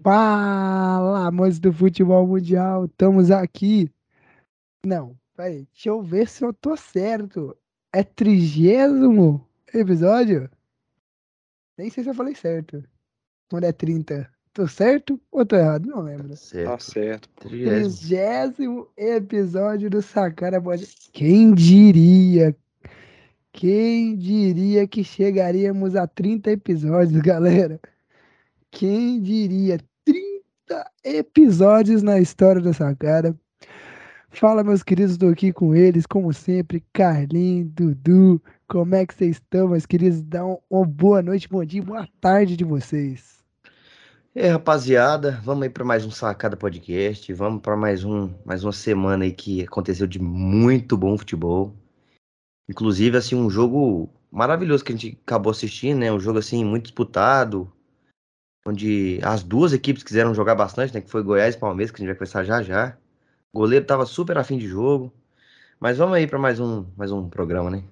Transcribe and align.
Fala, 0.00 1.26
amantes 1.26 1.58
do 1.60 1.72
futebol 1.72 2.26
mundial, 2.26 2.86
estamos 2.86 3.30
aqui. 3.30 3.90
Não, 4.84 5.16
peraí, 5.36 5.66
deixa 5.72 5.90
eu 5.90 6.02
ver 6.02 6.28
se 6.28 6.44
eu 6.44 6.52
tô 6.52 6.76
certo. 6.76 7.56
É 7.92 8.02
trigésimo 8.02 9.46
episódio? 9.72 10.50
Nem 11.78 11.90
sei 11.90 12.02
se 12.02 12.10
eu 12.10 12.14
falei 12.14 12.34
certo. 12.34 12.82
Quando 13.50 13.64
é 13.64 13.72
30. 13.72 14.28
Tô 14.52 14.66
certo 14.66 15.20
ou 15.30 15.46
tô 15.46 15.56
errado? 15.56 15.86
Não 15.86 16.00
lembro. 16.02 16.28
Tá 16.30 16.36
Certo. 16.36 16.82
certo. 16.82 17.28
Trigésimo. 17.36 17.96
Trigésimo 17.98 18.88
episódio 18.96 19.88
do 19.90 20.02
Sacara 20.02 20.60
Pode. 20.60 20.86
Quem 21.12 21.54
diria? 21.54 22.56
Quem 23.52 24.16
diria 24.16 24.86
que 24.88 25.04
chegaríamos 25.04 25.94
a 25.94 26.06
30 26.06 26.50
episódios, 26.50 27.20
galera? 27.22 27.78
Quem 28.72 29.20
diria? 29.20 29.78
30 30.04 30.90
episódios 31.04 32.02
na 32.02 32.18
história 32.18 32.60
do 32.60 32.72
Sacara. 32.72 33.36
Fala, 34.30 34.64
meus 34.64 34.82
queridos, 34.82 35.12
estou 35.12 35.28
aqui 35.28 35.52
com 35.52 35.74
eles, 35.74 36.06
como 36.06 36.32
sempre, 36.32 36.82
Carlinhos, 36.90 37.70
Dudu. 37.70 38.42
Como 38.66 38.94
é 38.94 39.04
que 39.04 39.14
vocês 39.14 39.36
estão, 39.36 39.68
meus 39.68 39.84
queridos? 39.84 40.22
Dá 40.22 40.44
um- 40.46 40.56
uma 40.70 40.86
boa 40.86 41.20
noite, 41.20 41.46
bom 41.50 41.62
dia, 41.62 41.82
boa 41.82 42.08
tarde 42.18 42.56
de 42.56 42.64
vocês. 42.64 43.42
Aí, 44.34 44.48
rapaziada, 44.48 45.38
vamos 45.44 45.64
aí 45.64 45.68
para 45.68 45.84
mais 45.84 46.06
um 46.06 46.10
Sacada 46.10 46.56
Podcast. 46.56 47.30
Vamos 47.34 47.60
para 47.60 47.76
mais 47.76 48.02
um, 48.04 48.30
mais 48.42 48.64
uma 48.64 48.72
semana 48.72 49.24
aí 49.24 49.32
que 49.32 49.62
aconteceu 49.62 50.06
de 50.06 50.18
muito 50.18 50.96
bom 50.96 51.18
futebol. 51.18 51.74
Inclusive, 52.70 53.18
assim, 53.18 53.34
um 53.34 53.50
jogo 53.50 54.08
maravilhoso 54.30 54.82
que 54.82 54.92
a 54.94 54.96
gente 54.96 55.20
acabou 55.26 55.50
assistindo, 55.50 55.98
né? 55.98 56.10
Um 56.10 56.18
jogo 56.18 56.38
assim 56.38 56.64
muito 56.64 56.84
disputado, 56.84 57.70
onde 58.64 59.20
as 59.22 59.42
duas 59.42 59.72
equipes 59.72 60.02
quiseram 60.02 60.34
jogar 60.34 60.54
bastante, 60.54 60.94
né? 60.94 61.00
Que 61.00 61.10
foi 61.10 61.22
Goiás 61.22 61.54
e 61.54 61.58
Palmeiras, 61.58 61.90
que 61.90 61.96
a 61.96 62.00
gente 62.00 62.08
vai 62.08 62.16
conversar 62.16 62.44
já 62.44 62.62
já. 62.62 62.96
O 63.52 63.58
goleiro 63.58 63.84
tava 63.84 64.06
super 64.06 64.38
afim 64.38 64.58
de 64.58 64.66
jogo. 64.66 65.12
Mas 65.78 65.98
vamos 65.98 66.14
aí 66.14 66.26
para 66.26 66.38
mais 66.38 66.60
um, 66.60 66.86
mais 66.96 67.10
um 67.10 67.28
programa, 67.28 67.68
né? 67.68 67.82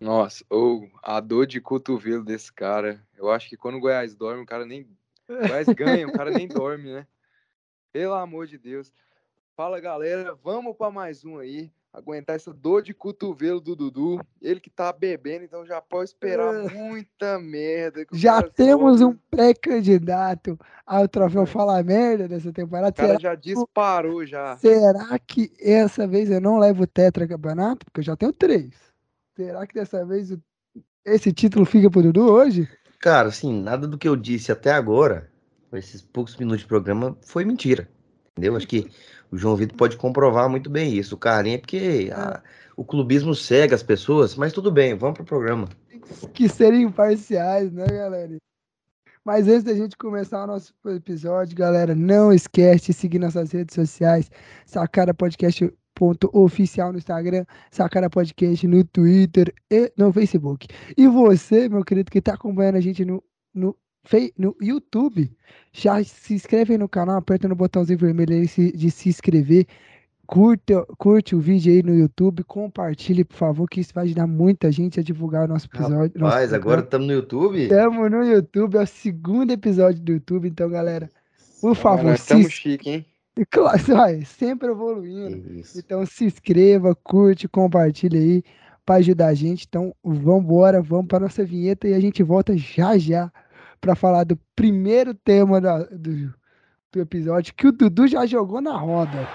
Nossa, 0.00 0.44
ou 0.48 0.88
a 1.02 1.20
dor 1.20 1.46
de 1.46 1.60
cotovelo 1.60 2.24
desse 2.24 2.52
cara. 2.52 3.04
Eu 3.16 3.30
acho 3.30 3.48
que 3.48 3.56
quando 3.56 3.76
o 3.76 3.80
Goiás 3.80 4.14
dorme, 4.14 4.42
o 4.42 4.46
cara 4.46 4.64
nem. 4.64 4.82
O 5.28 5.48
Goiás 5.48 5.66
ganha, 5.68 6.06
o 6.06 6.12
cara 6.12 6.30
nem 6.30 6.46
dorme, 6.48 6.92
né? 6.92 7.06
Pelo 7.92 8.14
amor 8.14 8.46
de 8.46 8.58
Deus. 8.58 8.92
Fala, 9.56 9.80
galera. 9.80 10.34
Vamos 10.42 10.76
para 10.76 10.90
mais 10.90 11.24
um 11.24 11.38
aí. 11.38 11.70
Aguentar 11.92 12.36
essa 12.36 12.52
dor 12.54 12.82
de 12.82 12.94
cotovelo 12.94 13.60
do 13.60 13.76
Dudu. 13.76 14.18
Ele 14.40 14.58
que 14.60 14.70
tá 14.70 14.90
bebendo, 14.92 15.44
então 15.44 15.66
já 15.66 15.78
pode 15.80 16.04
esperar 16.08 16.54
Ah. 16.54 16.68
muita 16.72 17.38
merda. 17.38 18.06
Já 18.12 18.40
temos 18.42 19.02
um 19.02 19.14
pré-candidato 19.30 20.58
ao 20.86 21.06
troféu 21.06 21.44
Fala 21.46 21.82
Merda 21.82 22.26
dessa 22.26 22.52
temporada. 22.52 22.88
O 22.90 22.94
cara 22.94 23.08
Será, 23.08 23.20
já 23.20 23.34
disparou 23.34 24.24
já. 24.26 24.56
será 24.56 25.18
que 25.18 25.52
essa 25.60 26.06
vez 26.06 26.30
eu 26.30 26.40
não 26.40 26.58
levo 26.58 26.84
o 26.84 26.86
tetracampeonato? 26.86 27.84
Porque 27.86 28.00
eu 28.00 28.04
já 28.04 28.16
tenho 28.16 28.32
três. 28.32 28.70
Será 29.36 29.66
que 29.66 29.74
dessa 29.74 30.04
vez 30.04 30.34
esse 31.04 31.32
título 31.32 31.64
fica 31.66 31.90
pro 31.90 32.02
Dudu 32.02 32.30
hoje? 32.30 32.68
Cara, 33.00 33.28
assim, 33.28 33.52
nada 33.62 33.86
do 33.86 33.98
que 33.98 34.08
eu 34.08 34.16
disse 34.16 34.50
até 34.52 34.72
agora, 34.72 35.30
com 35.70 35.76
esses 35.76 36.00
poucos 36.00 36.36
minutos 36.36 36.60
de 36.60 36.66
programa, 36.66 37.16
foi 37.22 37.44
mentira. 37.44 37.88
Entendeu? 38.32 38.56
Acho 38.56 38.66
que 38.68 38.90
o 39.32 39.36
João 39.38 39.56
Vitor 39.56 39.76
pode 39.76 39.96
comprovar 39.96 40.48
muito 40.48 40.68
bem 40.68 40.94
isso. 40.94 41.14
O 41.14 41.18
Carlinhos 41.18 41.58
é 41.58 41.60
porque 41.60 42.10
ah, 42.14 42.42
o 42.76 42.84
clubismo 42.84 43.34
cega 43.34 43.74
as 43.74 43.82
pessoas, 43.82 44.36
mas 44.36 44.52
tudo 44.52 44.70
bem, 44.70 44.94
vamos 44.94 45.16
pro 45.16 45.24
programa. 45.24 45.68
que 46.34 46.48
serem 46.48 46.82
imparciais, 46.82 47.72
né, 47.72 47.86
galera? 47.86 48.36
Mas 49.24 49.48
antes 49.48 49.64
da 49.64 49.74
gente 49.74 49.96
começar 49.96 50.44
o 50.44 50.46
nosso 50.46 50.74
episódio, 50.86 51.56
galera, 51.56 51.94
não 51.94 52.32
esquece 52.32 52.86
de 52.86 52.92
seguir 52.92 53.18
nossas 53.18 53.52
redes 53.52 53.74
sociais, 53.74 54.30
Sacara 54.66 55.14
Podcast 55.14 55.72
ponto 55.94 56.28
oficial 56.32 56.92
no 56.92 56.98
Instagram, 56.98 57.44
Sacara 57.70 58.10
Podcast 58.10 58.66
no 58.66 58.84
Twitter 58.84 59.54
e 59.70 59.92
no 59.96 60.12
Facebook. 60.12 60.66
E 60.96 61.06
você, 61.06 61.68
meu 61.68 61.84
querido, 61.84 62.10
que 62.10 62.18
está 62.18 62.34
acompanhando 62.34 62.76
a 62.76 62.80
gente 62.80 63.04
no, 63.04 63.22
no, 63.54 63.76
no 64.36 64.56
YouTube, 64.60 65.30
já 65.72 66.02
se 66.02 66.34
inscreve 66.34 66.72
aí 66.74 66.78
no 66.78 66.88
canal, 66.88 67.16
aperta 67.16 67.46
no 67.48 67.54
botãozinho 67.54 67.98
vermelho 67.98 68.34
aí 68.34 68.48
se- 68.48 68.72
de 68.72 68.90
se 68.90 69.08
inscrever. 69.08 69.66
Curta, 70.26 70.86
curte 70.98 71.34
o 71.36 71.40
vídeo 71.40 71.72
aí 71.72 71.82
no 71.82 71.94
YouTube, 71.94 72.42
compartilhe, 72.44 73.22
por 73.24 73.36
favor, 73.36 73.68
que 73.68 73.80
isso 73.80 73.92
vai 73.92 74.04
ajudar 74.04 74.26
muita 74.26 74.72
gente 74.72 74.98
a 74.98 75.02
divulgar 75.02 75.44
o 75.44 75.48
nosso 75.48 75.66
episódio. 75.66 76.12
nosso 76.18 76.32
Rapaz, 76.34 76.52
agora 76.54 76.82
programa. 76.82 76.84
estamos 76.84 77.06
no 77.06 77.12
YouTube. 77.12 77.62
Estamos 77.62 78.10
no 78.10 78.24
YouTube, 78.24 78.76
é 78.76 78.80
o 78.82 78.86
segundo 78.86 79.50
episódio 79.52 80.00
do 80.00 80.12
YouTube, 80.12 80.48
então, 80.48 80.70
galera, 80.70 81.10
por 81.60 81.74
favor, 81.74 82.04
Nós 82.10 82.20
se, 82.20 82.24
estamos 82.34 82.52
chique, 82.52 82.88
hein? 82.90 83.06
claro, 83.50 83.78
vai, 83.88 84.22
sempre 84.24 84.68
evoluindo. 84.70 85.52
Isso. 85.54 85.78
Então 85.78 86.04
se 86.06 86.24
inscreva, 86.24 86.94
curte, 86.94 87.46
compartilha 87.48 88.18
aí 88.18 88.42
para 88.86 88.96
ajudar 88.96 89.28
a 89.28 89.34
gente. 89.34 89.66
Então 89.68 89.94
vamos 90.02 90.44
embora, 90.44 90.80
vamos 90.80 91.06
para 91.08 91.20
nossa 91.20 91.44
vinheta 91.44 91.86
e 91.88 91.94
a 91.94 92.00
gente 92.00 92.22
volta 92.22 92.56
já 92.56 92.96
já 92.96 93.30
para 93.82 93.96
falar 93.96 94.22
do 94.22 94.38
primeiro 94.54 95.12
tema 95.12 95.60
da- 95.60 95.82
do, 95.82 96.32
do 96.92 97.00
episódio 97.00 97.52
que 97.52 97.66
o 97.66 97.72
Dudu 97.72 98.06
já 98.06 98.24
jogou 98.24 98.60
na 98.60 98.76
roda. 98.78 99.28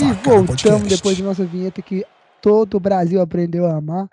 E 0.00 0.12
voltamos 0.24 0.88
depois 0.88 1.16
de 1.16 1.22
nossa 1.22 1.44
vinheta 1.44 1.80
que 1.82 2.04
todo 2.40 2.76
o 2.76 2.80
Brasil 2.80 3.20
aprendeu 3.20 3.66
a 3.66 3.76
amar. 3.76 4.08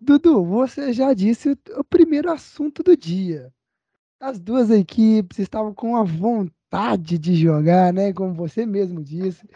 Dudu, 0.00 0.44
você 0.44 0.92
já 0.92 1.12
disse 1.14 1.50
o, 1.50 1.58
o 1.80 1.84
primeiro 1.84 2.30
assunto 2.30 2.82
do 2.82 2.96
dia. 2.96 3.52
As 4.20 4.38
duas 4.38 4.70
equipes 4.70 5.38
estavam 5.38 5.72
com 5.74 5.96
a 5.96 6.02
vontade 6.04 6.54
de 7.18 7.34
jogar, 7.36 7.92
né? 7.92 8.12
Como 8.12 8.32
você 8.34 8.64
mesmo 8.66 9.02
disse. 9.02 9.48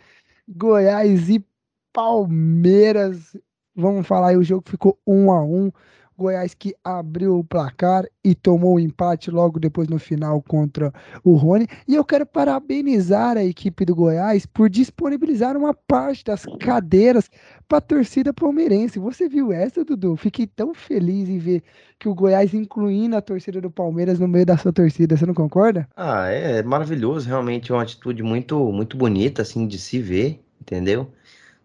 Goiás 0.49 1.29
e 1.31 1.45
Palmeiras. 1.93 3.37
Vamos 3.75 4.07
falar 4.07 4.29
aí, 4.31 4.37
o 4.37 4.43
jogo 4.45 4.65
ficou 4.69 4.99
um 5.07 5.33
a 5.33 5.43
um. 5.45 5.71
Goiás 6.17 6.55
que 6.55 6.75
abriu 6.85 7.39
o 7.39 7.45
placar 7.45 8.05
e 8.23 8.35
tomou 8.35 8.77
o 8.77 8.81
empate 8.81 9.31
logo 9.31 9.59
depois 9.59 9.89
no 9.89 9.99
final 9.99 10.41
contra 10.43 10.93
o 11.23 11.35
Rony. 11.35 11.67
E 11.89 11.95
eu 11.95 12.05
quero 12.05 12.25
parabenizar 12.25 13.37
a 13.37 13.45
equipe 13.45 13.85
do 13.85 13.95
Goiás 13.95 14.47
por 14.47 14.71
disponibilizar 14.71 15.57
uma 15.57 15.75
parte 15.75 16.25
das 16.25 16.45
cadeiras 16.61 17.31
para 17.69 17.79
a 17.79 17.81
torcida 17.81 18.33
palmeirense. 18.33 18.99
Você 18.99 19.29
viu 19.29 19.53
essa, 19.53 19.85
Dudu? 19.85 20.17
Fiquei 20.17 20.47
tão 20.47 20.73
feliz 20.73 21.29
em 21.29 21.39
ver 21.39 21.63
que 21.99 22.09
o 22.09 22.15
Goiás 22.15 22.55
incluindo 22.55 23.17
a 23.17 23.21
torcida 23.21 23.61
do 23.61 23.71
Palmeiras 23.71 24.19
no 24.19 24.29
meio 24.29 24.47
da 24.47 24.57
sua 24.57 24.73
torcida. 24.73 25.17
Você 25.17 25.27
não 25.27 25.35
concorda? 25.35 25.89
Ah, 25.97 26.29
é 26.29 26.63
maravilhoso, 26.63 27.29
realmente 27.29 27.73
é 27.73 27.75
uma 27.75 27.83
atitude 27.83 28.23
muito, 28.23 28.73
muito 28.73 28.97
bonita, 28.97 29.43
assim, 29.43 29.67
de 29.67 29.79
se 29.79 30.01
ver, 30.01 30.41
entendeu? 30.61 31.11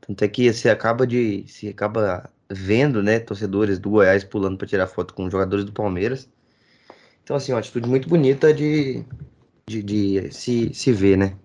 Tanto 0.01 0.23
é 0.23 0.27
que 0.27 0.51
você 0.51 0.69
acaba 0.69 1.05
de, 1.05 1.43
se 1.47 1.67
acaba 1.67 2.29
vendo, 2.51 3.03
né, 3.03 3.19
torcedores 3.19 3.77
do 3.79 3.89
Goiás 3.89 4.23
pulando 4.23 4.57
para 4.57 4.67
tirar 4.67 4.87
foto 4.87 5.13
com 5.13 5.29
jogadores 5.29 5.65
do 5.65 5.71
Palmeiras. 5.71 6.29
Então, 7.23 7.35
assim, 7.37 7.51
uma 7.53 7.59
atitude 7.59 7.87
muito 7.87 8.09
bonita 8.09 8.53
de, 8.53 9.05
de, 9.67 9.83
de 9.83 10.31
se, 10.31 10.73
se 10.73 10.91
ver, 10.91 11.17
né? 11.17 11.37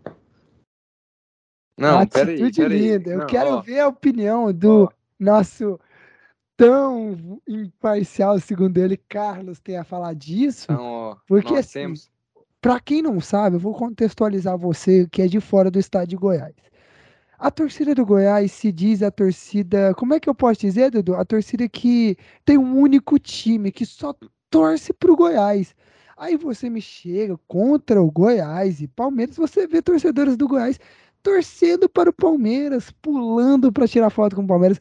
Não, 1.79 1.97
Uma 1.97 2.07
peraí, 2.07 2.35
atitude 2.35 2.63
peraí. 2.63 2.79
linda. 2.79 3.11
Eu 3.11 3.19
Não, 3.19 3.27
quero 3.27 3.51
ó, 3.51 3.61
ver 3.61 3.81
a 3.81 3.89
opinião 3.89 4.53
do 4.53 4.85
ó. 4.85 4.89
nosso 5.19 5.79
tão 6.57 7.41
imparcial, 7.47 8.39
segundo 8.39 8.79
ele, 8.79 8.97
Carlos, 8.97 9.61
tem 9.61 9.77
a 9.77 9.85
falar 9.85 10.15
disso. 10.15 10.67
Então, 10.71 10.83
ó, 10.83 11.17
Porque, 11.27 11.55
assim, 11.55 11.73
temos. 11.81 12.11
Para 12.61 12.81
quem 12.81 13.03
não 13.03 13.21
sabe, 13.21 13.57
eu 13.57 13.61
vou 13.61 13.75
contextualizar 13.75 14.57
você 14.57 15.07
que 15.09 15.21
é 15.21 15.27
de 15.27 15.39
fora 15.39 15.71
do 15.71 15.79
estado 15.79 16.09
de 16.09 16.17
Goiás. 16.17 16.55
A 17.45 17.51
torcida 17.51 17.95
do 17.95 18.07
Goiás 18.07 18.53
se 18.53 18.73
diz 18.73 19.03
a 19.03 19.11
torcida, 19.11 19.93
como 19.97 20.15
é 20.15 20.19
que 20.19 20.31
eu 20.31 20.35
posso 20.35 20.63
dizer, 20.63 20.91
Dudu? 20.91 21.15
A 21.15 21.27
torcida 21.27 21.69
que 21.69 22.17
tem 22.43 22.57
um 22.57 22.79
único 22.79 23.19
time, 23.19 23.71
que 23.71 23.85
só 23.85 24.15
torce 24.49 24.95
pro 24.95 25.15
Goiás. 25.15 25.75
Aí 26.17 26.39
você 26.39 26.71
me 26.71 26.81
chega 26.81 27.39
contra 27.47 28.01
o 28.01 28.11
Goiás 28.11 28.81
e 28.81 28.89
Palmeiras, 28.89 29.37
você 29.37 29.67
vê 29.67 29.83
torcedores 29.83 30.39
do 30.39 30.49
Goiás 30.49 30.81
torcendo 31.23 31.87
para 31.87 32.09
o 32.09 32.15
Palmeiras, 32.15 32.91
pulando 33.03 33.71
para 33.71 33.87
tirar 33.87 34.09
foto 34.09 34.37
com 34.37 34.43
o 34.45 34.47
Palmeiras. 34.47 34.81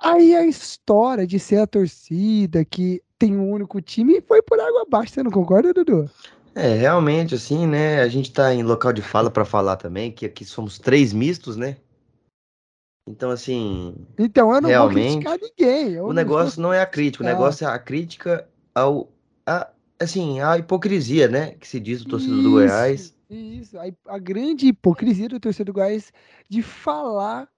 Aí 0.00 0.34
a 0.34 0.46
história 0.46 1.26
de 1.26 1.38
ser 1.38 1.58
a 1.58 1.66
torcida 1.66 2.64
que 2.64 3.02
tem 3.18 3.36
um 3.36 3.50
único 3.50 3.78
time 3.82 4.22
foi 4.22 4.40
por 4.40 4.58
água 4.58 4.84
abaixo, 4.88 5.12
você 5.12 5.22
não 5.22 5.30
concorda, 5.30 5.74
Dudu? 5.74 6.10
É, 6.54 6.74
realmente, 6.74 7.34
assim, 7.34 7.66
né? 7.66 8.00
A 8.02 8.08
gente 8.08 8.32
tá 8.32 8.52
em 8.54 8.62
local 8.62 8.92
de 8.92 9.00
fala 9.02 9.30
para 9.30 9.44
falar 9.44 9.76
também, 9.76 10.12
que 10.12 10.26
aqui 10.26 10.44
somos 10.44 10.78
três 10.78 11.12
mistos, 11.12 11.56
né? 11.56 11.76
Então, 13.08 13.30
assim, 13.30 13.94
Então 14.18 14.54
eu 14.54 14.60
não 14.60 14.68
Realmente, 14.68 15.24
vou 15.24 15.32
criticar 15.36 15.38
ninguém. 15.40 16.00
o 16.00 16.12
negócio 16.12 16.60
não 16.60 16.72
é 16.72 16.80
a 16.80 16.86
crítica, 16.86 17.24
o 17.24 17.26
Ah. 17.26 17.30
negócio 17.32 17.66
é 17.66 17.70
a 17.70 17.78
crítica 17.78 18.48
ao, 18.74 19.10
a, 19.46 19.68
assim, 19.98 20.40
a 20.40 20.56
hipocrisia, 20.58 21.26
né? 21.26 21.52
Que 21.52 21.66
se 21.66 21.80
diz 21.80 22.04
do 22.04 22.10
torcedor 22.10 22.42
do 22.42 22.50
Goiás. 22.52 23.14
Isso, 23.28 23.78
a, 23.78 23.84
a 24.14 24.18
grande 24.18 24.66
hipocrisia 24.68 25.28
do 25.28 25.40
torcedor 25.40 25.72
do 25.74 25.78
Goiás 25.78 26.12
de 26.48 26.62
falar 26.62 27.48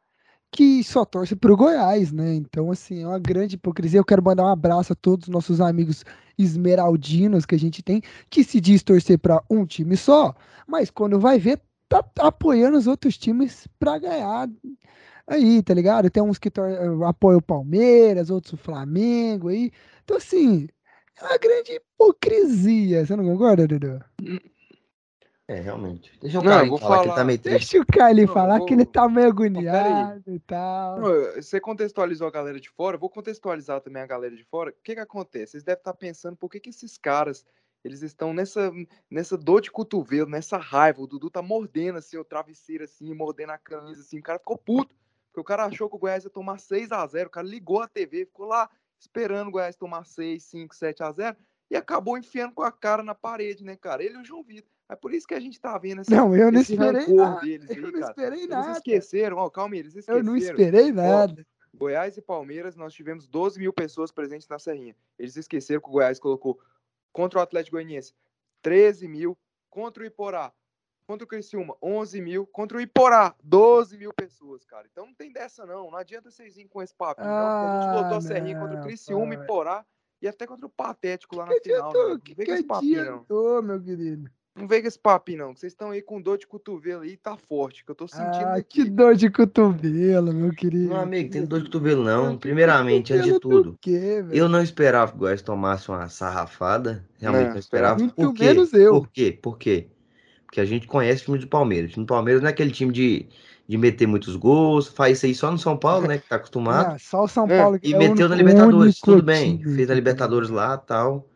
que 0.54 0.84
só 0.84 1.04
torce 1.04 1.34
pro 1.34 1.56
Goiás, 1.56 2.12
né? 2.12 2.32
Então, 2.32 2.70
assim, 2.70 3.02
é 3.02 3.06
uma 3.08 3.18
grande 3.18 3.56
hipocrisia. 3.56 3.98
Eu 3.98 4.04
quero 4.04 4.22
mandar 4.22 4.44
um 4.44 4.48
abraço 4.48 4.92
a 4.92 4.96
todos 4.96 5.26
os 5.26 5.32
nossos 5.32 5.60
amigos 5.60 6.04
esmeraldinos 6.38 7.44
que 7.44 7.56
a 7.56 7.58
gente 7.58 7.82
tem, 7.82 8.00
que 8.30 8.44
se 8.44 8.60
diz 8.60 8.80
torcer 8.80 9.18
para 9.18 9.42
um 9.50 9.66
time 9.66 9.96
só, 9.96 10.32
mas 10.64 10.90
quando 10.90 11.18
vai 11.18 11.40
ver, 11.40 11.60
tá 11.88 12.04
apoiando 12.20 12.78
os 12.78 12.86
outros 12.86 13.18
times 13.18 13.66
para 13.80 13.98
ganhar. 13.98 14.48
Aí, 15.26 15.60
tá 15.60 15.74
ligado? 15.74 16.08
Tem 16.08 16.22
uns 16.22 16.38
que 16.38 16.52
apoiam 17.04 17.38
o 17.38 17.42
Palmeiras, 17.42 18.30
outros 18.30 18.52
o 18.52 18.56
Flamengo 18.56 19.48
aí. 19.48 19.72
Então, 20.04 20.16
assim, 20.16 20.68
é 21.20 21.24
uma 21.24 21.36
grande 21.36 21.72
hipocrisia. 21.72 23.04
Você 23.04 23.16
não 23.16 23.24
concorda, 23.24 23.66
Dudu? 23.66 24.00
É, 25.46 25.61
realmente. 25.61 26.11
Deixa 26.20 26.41
o 26.41 26.43
Não, 26.43 26.79
falar 26.79 27.02
que 27.02 27.08
ele 27.08 27.14
tá 27.14 27.25
meio 27.25 27.38
triste. 27.38 27.79
Deixa 27.79 28.25
o 28.25 28.32
falar 28.32 28.58
vou- 28.58 28.67
que 28.67 28.73
ele 28.73 28.87
tá 28.87 29.06
meio 29.08 29.29
agoniado 29.29 30.32
e 30.32 30.41
tal. 30.41 31.00
Não, 31.00 31.35
Você 31.35 31.61
contextualizou 31.61 32.26
a 32.26 32.31
galera 32.31 32.58
de 32.58 32.70
fora, 32.70 32.96
eu 32.96 33.00
vou 33.00 33.11
contextualizar 33.11 33.81
também 33.82 34.02
a 34.02 34.06
galera 34.06 34.35
de 34.35 34.44
fora. 34.44 34.70
O 34.70 34.75
que 34.82 34.94
que 34.94 35.00
acontece? 35.00 35.52
Vocês 35.52 35.62
devem 35.62 35.81
estar 35.81 35.93
pensando 35.93 36.35
por 36.37 36.49
que 36.49 36.61
que 36.61 36.70
esses 36.70 36.96
caras, 36.96 37.44
eles 37.85 38.00
estão 38.00 38.32
nessa, 38.32 38.73
nessa 39.11 39.37
dor 39.37 39.61
de 39.61 39.70
cotovelo, 39.70 40.31
nessa 40.31 40.56
raiva. 40.56 41.02
O 41.02 41.06
Dudu 41.06 41.29
tá 41.29 41.43
mordendo 41.43 41.99
assim, 41.99 42.17
o 42.17 42.25
travesseiro 42.25 42.85
assim, 42.85 43.12
mordendo 43.12 43.50
a 43.50 43.58
camisa 43.58 44.00
assim. 44.00 44.20
O 44.20 44.23
cara 44.23 44.38
ficou 44.38 44.56
puto, 44.56 44.97
porque 45.26 45.40
o 45.40 45.44
cara 45.44 45.67
achou 45.67 45.90
que 45.90 45.97
o 45.97 45.99
Goiás 45.99 46.25
ia 46.25 46.31
tomar 46.31 46.58
6 46.58 46.90
a 46.90 47.06
0 47.06 47.26
O 47.29 47.31
cara 47.31 47.47
ligou 47.47 47.82
a 47.82 47.88
TV, 47.88 48.25
ficou 48.25 48.47
lá 48.47 48.70
esperando 48.99 49.49
o 49.49 49.50
Goiás 49.50 49.76
tomar 49.76 50.06
6, 50.06 50.43
5, 50.43 50.75
7 50.75 51.02
a 51.02 51.12
0 51.12 51.37
e 51.75 51.76
acabou 51.76 52.17
enfiando 52.17 52.53
com 52.55 52.62
a 52.62 52.71
cara 52.73 53.03
na 53.03 53.15
parede, 53.15 53.65
né, 53.65 53.76
cara? 53.76 54.03
Ele 54.03 54.15
e 54.17 54.21
o 54.21 54.25
João 54.25 54.43
Vitor. 54.43 54.71
É 54.88 54.94
por 54.94 55.12
isso 55.15 55.26
que 55.26 55.35
a 55.35 55.41
gente 55.41 55.59
tá 55.61 55.76
vendo 55.79 56.03
esse, 56.03 56.11
Não, 56.11 56.37
eu 56.37 56.53
não 56.53 56.61
esperei 56.61 57.06
nada. 57.15 57.41
deles 57.41 57.71
aí, 57.71 57.76
Eu 57.76 57.82
não 57.82 57.93
cara. 58.00 58.11
esperei 58.11 58.38
Eles 58.41 58.49
nada. 58.49 58.73
esqueceram, 58.73 59.37
ó, 59.38 59.49
calma 59.50 59.75
aí, 59.75 59.81
eles 59.81 59.93
esqueceram. 59.94 60.19
Eu 60.19 60.25
não 60.25 60.37
esperei 60.37 60.93
nada. 60.93 61.47
Goiás 61.75 62.17
e 62.17 62.23
Palmeiras, 62.23 62.76
nós 62.76 62.93
tivemos 62.94 63.26
12 63.26 63.59
mil 63.59 63.73
pessoas 63.73 64.12
presentes 64.12 64.47
na 64.47 64.59
Serrinha. 64.59 64.94
Eles 65.19 65.37
esqueceram 65.37 65.81
que 65.81 65.88
o 65.88 65.93
Goiás 65.93 66.21
colocou 66.21 66.61
contra 67.12 67.38
o 67.41 67.43
Atlético 67.43 67.76
Goianiense 67.76 68.15
13 68.62 69.09
mil, 69.09 69.37
contra 69.71 70.03
o 70.03 70.06
Iporá, 70.06 70.53
contra 71.06 71.25
o 71.25 71.29
Criciúma 71.29 71.76
11 71.82 72.21
mil, 72.21 72.47
contra 72.47 72.79
o 72.79 72.81
Iporá 72.81 73.35
12 73.43 73.99
mil 73.99 74.12
pessoas, 74.12 74.65
cara. 74.65 74.87
Então 74.91 75.06
não 75.06 75.15
tem 75.15 75.32
dessa 75.32 75.67
não, 75.67 75.91
não 75.91 75.99
adianta 75.99 76.31
vocês 76.31 76.55
virem 76.55 76.69
com 76.69 76.81
esse 76.82 76.94
papinho 76.94 77.26
não, 77.26 77.35
porque 77.35 77.67
a 77.67 77.81
gente 77.81 77.88
Ah, 77.91 78.00
lotou 78.03 78.19
a 78.19 78.21
Serrinha 78.21 78.59
contra 78.59 78.75
o 78.75 78.79
não, 78.79 78.85
Criciúma, 78.87 79.35
pai. 79.35 79.44
Iporá 79.44 79.87
e 80.25 80.29
até 80.29 80.47
contra 80.47 80.67
o 80.67 80.71
Patético 80.71 81.37
lá 81.37 81.47
na 81.47 81.53
Que 81.55 81.61
final. 81.61 81.88
adiantou? 81.91 82.09
Não, 82.11 82.19
Que, 82.19 82.31
não 82.31 82.37
vem 82.37 82.47
que 82.47 82.53
com 82.53 82.59
esse 82.59 82.65
papinho 82.65 82.97
não. 82.97 83.03
adiantou, 83.12 83.62
meu 83.62 83.81
querido? 83.82 84.31
Não 84.56 84.69
vem 84.69 84.81
com 84.82 84.87
esse 84.88 84.99
papinho 84.99 85.38
não, 85.38 85.53
que 85.55 85.59
vocês 85.61 85.73
estão 85.73 85.91
aí 85.91 86.00
com 86.00 86.23
dor 86.23 86.38
de 86.38 86.47
cotovelo 86.47 87.03
aí, 87.03 87.17
tá 87.17 87.37
forte, 87.37 87.85
que 87.85 87.91
eu 87.91 87.94
tô 87.94 88.06
sentindo 88.06 88.47
Ah, 88.47 88.55
aqui. 88.55 88.85
que 88.85 88.88
dor 88.91 89.17
de 89.17 89.29
cotovelo, 89.29 90.32
meu 90.32 90.50
querido. 90.53 90.88
Meu 90.91 90.97
amigo, 90.97 91.31
tem 91.31 91.44
dor 91.44 91.59
de 91.59 91.65
cotovelo 91.65 92.05
não. 92.05 92.38
Primeiramente, 92.38 93.12
antes 93.12 93.32
de 93.35 93.41
tudo, 93.41 93.76
quê, 93.81 94.23
velho? 94.23 94.32
eu 94.32 94.49
não 94.49 94.62
esperava 94.62 95.11
que 95.11 95.17
o 95.17 95.21
Goiás 95.21 95.43
tomasse 95.43 95.88
uma 95.88 96.09
sarrafada. 96.09 97.05
Realmente 97.19 97.47
Não, 97.47 97.53
não 97.55 97.59
esperava. 97.59 97.99
Muito 97.99 98.15
Por 98.15 98.32
quê? 98.32 98.44
menos 98.44 98.73
eu. 98.73 98.93
Por 99.00 99.09
quê? 99.09 99.38
Por 99.43 99.59
quê? 99.59 99.88
Porque 100.47 100.61
a 100.61 100.65
gente 100.65 100.87
conhece 100.87 101.23
o 101.23 101.25
time 101.26 101.38
do 101.41 101.49
Palmeiras. 101.49 101.91
O 101.91 101.94
time 101.94 102.06
do 102.06 102.09
Palmeiras 102.09 102.41
não 102.41 102.49
é 102.49 102.53
aquele 102.53 102.71
time 102.71 102.93
de, 102.93 103.26
de 103.66 103.78
meter 103.78 104.06
muitos 104.06 104.37
gols, 104.37 104.88
faz 104.88 105.19
isso 105.19 105.26
aí 105.26 105.34
só 105.34 105.50
no 105.50 105.58
São 105.58 105.76
Paulo, 105.76 106.06
né? 106.06 106.19
Que 106.19 106.28
tá 106.28 106.37
acostumado. 106.37 106.90
Não, 106.93 106.99
só 106.99 107.25
o 107.25 107.28
São 107.28 107.49
É, 107.49 107.58
Paulo 107.58 107.78
que 107.81 107.88
E 107.88 107.94
é 107.94 107.96
o 107.96 107.99
meteu 107.99 108.28
na 108.28 108.37
Libertadores, 108.37 109.00
tudo 109.00 109.22
bem. 109.22 109.58
time 109.58 109.75
Fez 109.76 109.88
a 109.88 109.93
que- 109.93 110.00
Libertadores 110.00 110.50
lá 110.50 110.76
tal. 110.76 111.28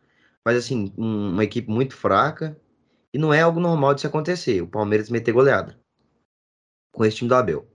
Mas 0.44 0.56
assim, 0.56 0.92
um- 0.96 1.30
uma 1.30 1.44
equipe 1.44 1.70
muito 1.70 1.94
fraca. 1.94 2.56
E 3.12 3.19
não 3.19 3.32
é 3.32 3.40
algo 3.40 3.58
normal 3.58 3.94
de 3.94 4.02
se 4.02 4.06
acontecer. 4.06 4.60
O 4.60 4.66
Palmeiras 4.66 5.08
meter 5.08 5.32
goleada. 5.32 5.78
Com 6.92 7.04
esse 7.04 7.16
time 7.16 7.28
do 7.28 7.34
Abel. 7.34 7.66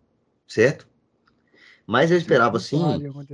Certo? 0.47 0.87
Mas 1.87 2.11
eu 2.11 2.17
esperava 2.17 2.59
sim 2.59 2.79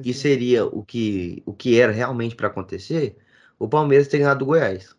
que 0.01 0.13
seria 0.13 0.65
o 0.65 0.83
que, 0.83 1.43
o 1.45 1.53
que 1.53 1.79
era 1.79 1.91
realmente 1.91 2.35
para 2.35 2.47
acontecer, 2.47 3.17
o 3.59 3.67
Palmeiras 3.67 4.07
ter 4.07 4.17
ganhado 4.19 4.39
do 4.39 4.45
Goiás. 4.45 4.95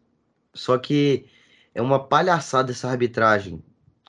Só 0.55 0.77
que 0.79 1.27
é 1.75 1.81
uma 1.83 1.99
palhaçada 1.99 2.71
essa 2.73 2.89
arbitragem 2.89 3.63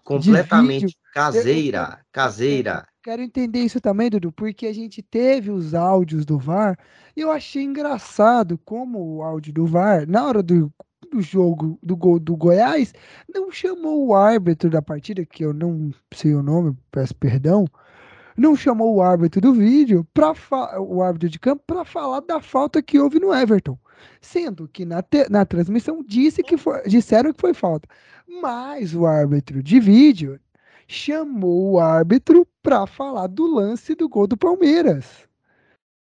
completamente 0.04 0.96
caseira, 1.13 2.00
caseira. 2.12 2.88
Quero 3.04 3.22
entender 3.22 3.60
isso 3.60 3.81
também, 3.81 4.10
Dudu, 4.10 4.31
porque 4.31 4.68
a 4.68 4.74
gente 4.74 5.02
teve 5.02 5.50
os 5.50 5.74
áudios 5.74 6.25
do 6.25 6.38
VAR 6.38 6.78
e 7.16 7.22
eu 7.22 7.31
achei 7.31 7.63
engraçado 7.63 8.58
como 8.60 9.18
o 9.18 9.24
áudio 9.24 9.52
do 9.54 9.66
VAR, 9.66 10.08
na 10.08 10.25
hora 10.25 10.44
do, 10.44 10.72
do 11.12 11.19
jogo 11.22 11.80
do 11.81 11.96
gol 11.98 12.19
do 12.19 12.36
Goiás, 12.38 12.94
não 13.34 13.52
chamou 13.52 14.06
o 14.08 14.16
árbitro 14.16 14.69
da 14.69 14.81
partida, 14.81 15.25
que 15.25 15.44
eu 15.44 15.52
não 15.54 15.92
sei 16.13 16.36
o 16.36 16.44
nome, 16.44 16.78
peço 16.92 17.16
perdão, 17.16 17.66
não 18.38 18.56
chamou 18.56 18.96
o 18.96 19.02
árbitro 19.02 19.42
do 19.42 19.54
vídeo, 19.54 20.08
pra 20.13 20.34
fa- 20.36 20.80
o 20.80 21.02
árbitro 21.02 21.28
de 21.30 21.40
campo, 21.40 21.63
para 21.66 21.84
falar 21.84 22.22
da 22.22 22.40
falta 22.40 22.81
que 22.81 23.00
houve 23.00 23.19
no 23.19 23.34
Everton. 23.34 23.78
Sendo 24.22 24.68
que 24.68 24.86
na, 24.86 25.04
na 25.30 25.46
transmissão 25.46 26.04
disse 26.04 26.42
que 26.44 26.58
foi, 26.58 26.81
disseram 26.84 27.34
que 27.34 27.42
foi 27.42 27.54
falta. 27.54 27.88
Mas 28.42 28.96
o 28.96 29.06
árbitro 29.06 29.62
de 29.62 29.80
vídeo 29.80 30.40
chamou 30.92 31.72
o 31.72 31.80
árbitro 31.80 32.46
para 32.62 32.86
falar 32.86 33.28
do 33.28 33.48
lance 33.48 33.96
do 33.96 34.10
gol 34.10 34.28
do 34.28 34.36
Palmeiras. 34.36 35.28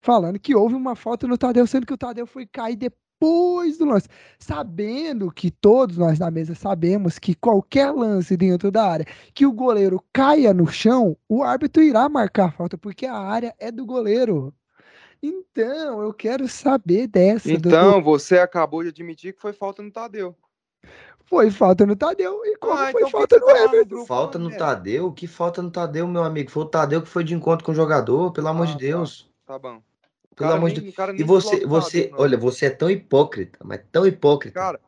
Falando 0.03 0.39
que 0.39 0.55
houve 0.55 0.73
uma 0.73 0.95
falta 0.95 1.27
no 1.27 1.37
Tadeu, 1.37 1.67
sendo 1.67 1.85
que 1.85 1.93
o 1.93 1.97
Tadeu 1.97 2.25
foi 2.25 2.47
cair 2.47 2.75
depois 2.75 3.77
do 3.77 3.85
lance. 3.85 4.07
Sabendo 4.39 5.31
que 5.31 5.51
todos 5.51 5.97
nós 5.97 6.17
na 6.17 6.31
mesa 6.31 6.55
sabemos 6.55 7.19
que 7.19 7.35
qualquer 7.35 7.91
lance 7.91 8.35
dentro 8.35 8.71
da 8.71 8.83
área 8.83 9.05
que 9.35 9.45
o 9.45 9.51
goleiro 9.51 10.03
caia 10.11 10.51
no 10.51 10.65
chão, 10.65 11.15
o 11.29 11.43
árbitro 11.43 11.83
irá 11.83 12.09
marcar 12.09 12.47
a 12.47 12.51
falta, 12.51 12.75
porque 12.77 13.05
a 13.05 13.15
área 13.15 13.53
é 13.59 13.71
do 13.71 13.85
goleiro. 13.85 14.51
Então, 15.21 16.01
eu 16.01 16.11
quero 16.11 16.47
saber 16.47 17.05
dessa. 17.05 17.51
Então, 17.51 18.01
você 18.01 18.39
acabou 18.39 18.81
de 18.81 18.89
admitir 18.89 19.33
que 19.33 19.41
foi 19.41 19.53
falta 19.53 19.83
no 19.83 19.91
Tadeu. 19.91 20.35
Foi 21.31 21.49
falta 21.49 21.85
no 21.85 21.95
Tadeu 21.95 22.45
e 22.45 22.57
como 22.57 22.73
Ah, 22.73 22.91
foi 22.91 22.99
então 23.03 23.09
falta 23.09 23.39
no 23.39 23.45
tá 23.45 23.63
Everton. 23.63 24.05
Falta 24.05 24.37
no 24.37 24.49
merda? 24.49 24.65
Tadeu? 24.65 25.13
Que 25.13 25.27
falta 25.27 25.61
no 25.61 25.71
Tadeu, 25.71 26.05
meu 26.05 26.25
amigo? 26.25 26.51
Foi 26.51 26.63
o 26.63 26.65
Tadeu 26.65 27.01
que 27.01 27.07
foi 27.07 27.23
de 27.23 27.33
encontro 27.33 27.63
com 27.65 27.71
o 27.71 27.75
jogador, 27.75 28.33
pelo 28.33 28.49
amor 28.49 28.63
Ah, 28.63 28.65
de 28.65 28.73
tá. 28.73 28.79
Deus. 28.79 29.31
Tá 29.45 29.57
bom. 29.57 29.77
O 29.77 30.35
Pelo 30.35 30.49
cara 30.49 30.55
amor 30.55 30.65
nem- 30.67 30.75
de 30.75 30.81
Deus. 30.91 31.19
E 31.19 31.23
você, 31.23 31.65
você, 31.65 32.03
Tadeu, 32.03 32.19
olha, 32.19 32.37
você 32.37 32.65
é 32.65 32.69
tão 32.69 32.91
hipócrita, 32.91 33.57
mas 33.63 33.79
tão 33.89 34.05
hipócrita, 34.05 34.59
Cara, 34.59 34.81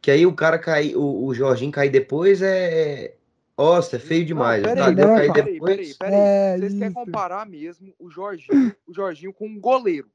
que 0.00 0.08
aí 0.12 0.24
o 0.24 0.32
cara 0.36 0.56
cai, 0.56 0.94
o, 0.94 1.24
o 1.26 1.34
Jorginho 1.34 1.72
cair 1.72 1.90
depois 1.90 2.42
é. 2.42 3.16
Nossa, 3.58 3.96
é 3.96 3.98
feio 3.98 4.24
demais. 4.24 4.62
Não, 4.62 4.70
o 4.70 4.74
peraí, 4.76 4.94
não, 4.94 5.16
cair 5.16 5.32
peraí, 5.32 5.52
depois. 5.54 5.76
peraí, 5.76 5.94
peraí. 5.96 6.14
É 6.14 6.58
Vocês 6.58 6.72
querem 6.74 6.86
isso. 6.86 6.94
comparar 6.94 7.44
mesmo 7.44 7.92
o 7.98 8.08
Jorginho, 8.08 8.76
o 8.86 8.94
Jorginho 8.94 9.32
com 9.34 9.48
um 9.48 9.58
goleiro. 9.58 10.08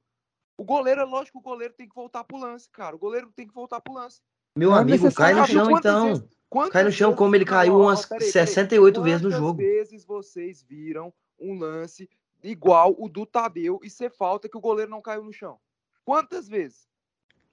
O 0.57 0.63
goleiro, 0.63 1.01
é 1.01 1.03
lógico 1.03 1.41
que 1.41 1.45
o 1.45 1.51
goleiro 1.51 1.73
tem 1.73 1.89
que 1.89 1.93
voltar 1.95 2.23
pro 2.23 2.37
lance, 2.37 2.69
cara. 2.69 2.95
O 2.95 2.99
goleiro 2.99 3.29
tem 3.35 3.45
que 3.45 3.53
voltar 3.53 3.81
pro 3.81 3.95
lance. 3.95 4.21
Meu 4.55 4.69
Não 4.71 4.77
amigo, 4.77 5.11
cai 5.13 5.33
no 5.33 5.45
chão 5.47 5.65
Quantas 5.67 5.79
então. 5.79 6.29
Quantas 6.49 6.71
Cai 6.73 6.83
no 6.83 6.91
chão 6.91 7.15
como 7.15 7.35
ele 7.35 7.45
caiu 7.45 7.79
umas 7.79 8.05
peraí, 8.05 8.19
peraí. 8.19 8.31
68 8.31 9.01
vezes 9.01 9.21
no 9.23 9.29
Quantas 9.29 9.39
jogo. 9.39 9.57
vezes 9.57 10.05
vocês 10.05 10.61
viram 10.61 11.11
um 11.39 11.57
lance 11.57 12.07
igual 12.43 12.95
o 12.99 13.09
do 13.09 13.25
Tadeu 13.25 13.79
e 13.83 13.89
ser 13.89 14.11
falta 14.11 14.47
que 14.47 14.55
o 14.55 14.61
goleiro 14.61 14.91
não 14.91 15.01
caiu 15.01 15.23
no 15.23 15.33
chão? 15.33 15.57
Quantas 16.05 16.47
vezes? 16.47 16.87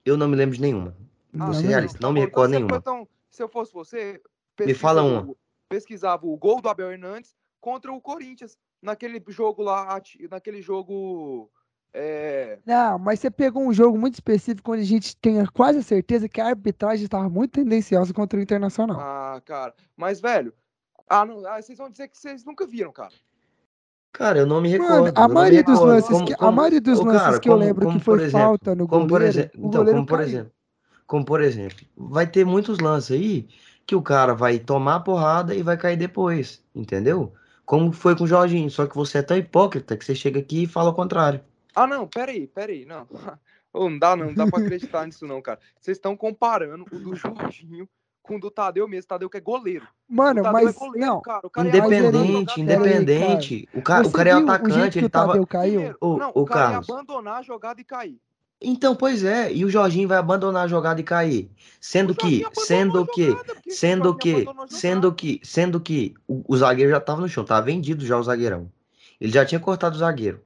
Eu 0.05 0.15
não 0.17 0.27
me 0.27 0.35
lembro 0.35 0.55
de 0.55 0.61
nenhuma. 0.61 0.95
Não, 1.33 1.47
Vou 1.47 1.55
ser 1.55 1.63
não. 1.63 1.69
realista, 1.69 1.97
não 1.99 2.13
me 2.13 2.19
recordo 2.19 2.49
você 2.51 2.55
nenhuma. 2.57 2.75
foi 2.75 2.81
tão- 2.81 3.07
se 3.31 3.41
eu 3.41 3.49
fosse 3.49 3.73
você, 3.73 4.21
Me 4.59 4.73
fala 4.75 5.01
uma. 5.01 5.33
pesquisava 5.69 6.27
o 6.27 6.37
gol 6.37 6.61
do 6.61 6.69
Abel 6.69 6.91
Hernandes 6.91 7.33
contra 7.59 7.91
o 7.91 7.99
Corinthians 8.01 8.55
naquele 8.81 9.23
jogo 9.29 9.63
lá, 9.63 9.99
naquele 10.29 10.61
jogo 10.61 11.49
é, 11.93 12.59
Não, 12.65 12.97
mas 12.99 13.19
você 13.19 13.29
pegou 13.29 13.61
um 13.63 13.73
jogo 13.73 13.97
muito 13.97 14.13
específico 14.15 14.71
onde 14.71 14.81
a 14.81 14.85
gente 14.85 15.15
tem 15.17 15.45
quase 15.47 15.79
a 15.79 15.83
certeza 15.83 16.29
que 16.29 16.39
a 16.39 16.47
arbitragem 16.47 17.03
estava 17.05 17.27
muito 17.29 17.51
tendenciosa 17.51 18.13
contra 18.13 18.39
o 18.39 18.41
Internacional. 18.41 18.97
Ah, 18.99 19.41
cara. 19.45 19.73
Mas, 19.97 20.21
velho, 20.21 20.53
ah, 21.09 21.25
não, 21.25 21.45
ah, 21.45 21.61
vocês 21.61 21.77
vão 21.77 21.89
dizer 21.89 22.07
que 22.07 22.17
vocês 22.17 22.45
nunca 22.45 22.65
viram, 22.65 22.91
cara. 22.91 23.11
Cara, 24.13 24.39
eu 24.39 24.45
não 24.45 24.59
me 24.61 24.77
Mano, 24.77 24.83
recordo. 25.05 25.17
a 25.17 25.21
não 25.21 25.27
me 25.29 25.33
maioria 25.35 25.63
dos 25.63 25.73
recordo. 25.73 25.93
lances, 25.93 26.09
Como- 26.09 26.25
que, 26.25 26.33
a 26.33 26.37
como- 26.37 26.51
maioria 26.51 26.81
dos 26.81 26.99
lances 26.99 27.21
cara, 27.21 27.39
que 27.39 27.49
eu 27.49 27.53
como- 27.53 27.65
lembro 27.65 27.85
como 27.85 27.99
que 27.99 28.05
foi 28.05 28.17
por 28.17 28.23
exemplo, 28.25 28.45
falta 28.47 28.75
no 28.75 28.87
Como 28.87 29.01
por 29.03 29.09
goleiro, 29.09 29.31
exemplo, 29.33 29.51
o 29.55 29.67
então, 29.67 29.71
goleiro 29.79 29.97
como 29.97 30.05
por 30.07 30.17
caiu. 30.17 30.27
exemplo, 30.29 30.51
como 31.07 31.25
por 31.25 31.41
exemplo, 31.41 31.77
vai 31.95 32.27
ter 32.27 32.45
muitos 32.45 32.79
lances 32.79 33.11
aí 33.17 33.47
que 33.85 33.95
o 33.95 34.01
cara 34.01 34.33
vai 34.33 34.59
tomar 34.59 34.95
a 34.95 34.99
porrada 34.99 35.55
e 35.55 35.63
vai 35.63 35.77
cair 35.77 35.95
depois, 35.97 36.61
entendeu? 36.75 37.33
Como 37.65 37.91
foi 37.93 38.15
com 38.15 38.25
o 38.25 38.27
Jorginho, 38.27 38.69
só 38.69 38.85
que 38.85 38.95
você 38.95 39.19
é 39.19 39.21
tão 39.21 39.37
hipócrita 39.37 39.95
que 39.95 40.03
você 40.03 40.13
chega 40.13 40.39
aqui 40.39 40.63
e 40.63 40.67
fala 40.67 40.89
o 40.89 40.93
contrário. 40.93 41.39
Ah, 41.75 41.87
não, 41.87 42.07
peraí, 42.07 42.47
peraí, 42.47 42.85
não. 42.85 43.07
Ô, 43.73 43.89
não 43.89 43.97
dá, 43.97 44.15
não, 44.15 44.27
não 44.27 44.33
dá 44.33 44.47
pra 44.47 44.59
acreditar 44.59 45.05
nisso, 45.05 45.25
não, 45.25 45.41
cara. 45.41 45.59
Vocês 45.79 45.97
estão 45.97 46.15
comparando 46.17 46.85
o 46.91 46.99
do 46.99 47.15
Jorginho 47.15 47.87
com 48.21 48.35
o 48.35 48.39
do 48.39 48.51
Tadeu 48.51 48.87
mesmo. 48.87 49.07
Tadeu 49.07 49.29
que 49.29 49.37
é 49.37 49.41
goleiro. 49.41 49.87
Mano, 50.09 50.41
o 50.41 50.43
Tadeu 50.43 50.63
mas 50.65 50.75
é 50.75 50.79
goleiro, 50.79 51.07
não. 51.07 51.21
cara. 51.21 51.47
O 51.47 51.49
cara 51.49 51.67
Independente, 51.67 52.55
Peraí, 52.55 52.61
independente. 52.63 53.69
O 53.73 53.81
cara, 53.81 54.01
o 54.01 54.09
Você 54.09 54.17
cara 54.17 54.29
é 54.29 54.35
o 54.35 54.39
atacante, 54.39 54.91
que 54.91 54.99
ele 54.99 55.05
o 55.05 55.09
tava. 55.09 55.27
Tadeu 55.27 55.47
caiu? 55.47 55.95
Ô, 56.01 56.17
não, 56.17 56.31
ô, 56.35 56.41
o 56.41 56.45
cara 56.45 56.71
Carlos. 56.71 56.87
ia 56.89 56.93
abandonar 56.93 57.37
a 57.37 57.41
jogada 57.41 57.79
e 57.79 57.83
cair. 57.83 58.19
Então, 58.63 58.95
pois 58.95 59.23
é, 59.23 59.51
e 59.51 59.65
o 59.65 59.69
Jorginho 59.71 60.07
vai 60.07 60.19
abandonar 60.19 60.65
a 60.65 60.67
jogada 60.67 61.01
e 61.01 61.03
cair. 61.03 61.49
Sendo 61.79 62.11
O 62.11 62.15
que, 62.15 62.45
sendo 62.53 63.07
que, 63.07 63.31
o 63.31 63.71
sendo 63.71 64.15
que, 64.15 64.45
sendo 64.67 65.11
que, 65.13 65.41
sendo 65.43 65.79
que 65.79 66.13
o, 66.27 66.43
o 66.47 66.55
zagueiro 66.57 66.91
já 66.91 66.99
tava 66.99 67.21
no 67.21 67.27
chão, 67.27 67.43
tava 67.43 67.65
vendido 67.65 68.05
já 68.05 68.17
o 68.17 68.23
zagueirão. 68.23 68.71
Ele 69.19 69.31
já 69.31 69.43
tinha 69.43 69.59
cortado 69.59 69.95
o 69.95 69.99
zagueiro. 69.99 70.43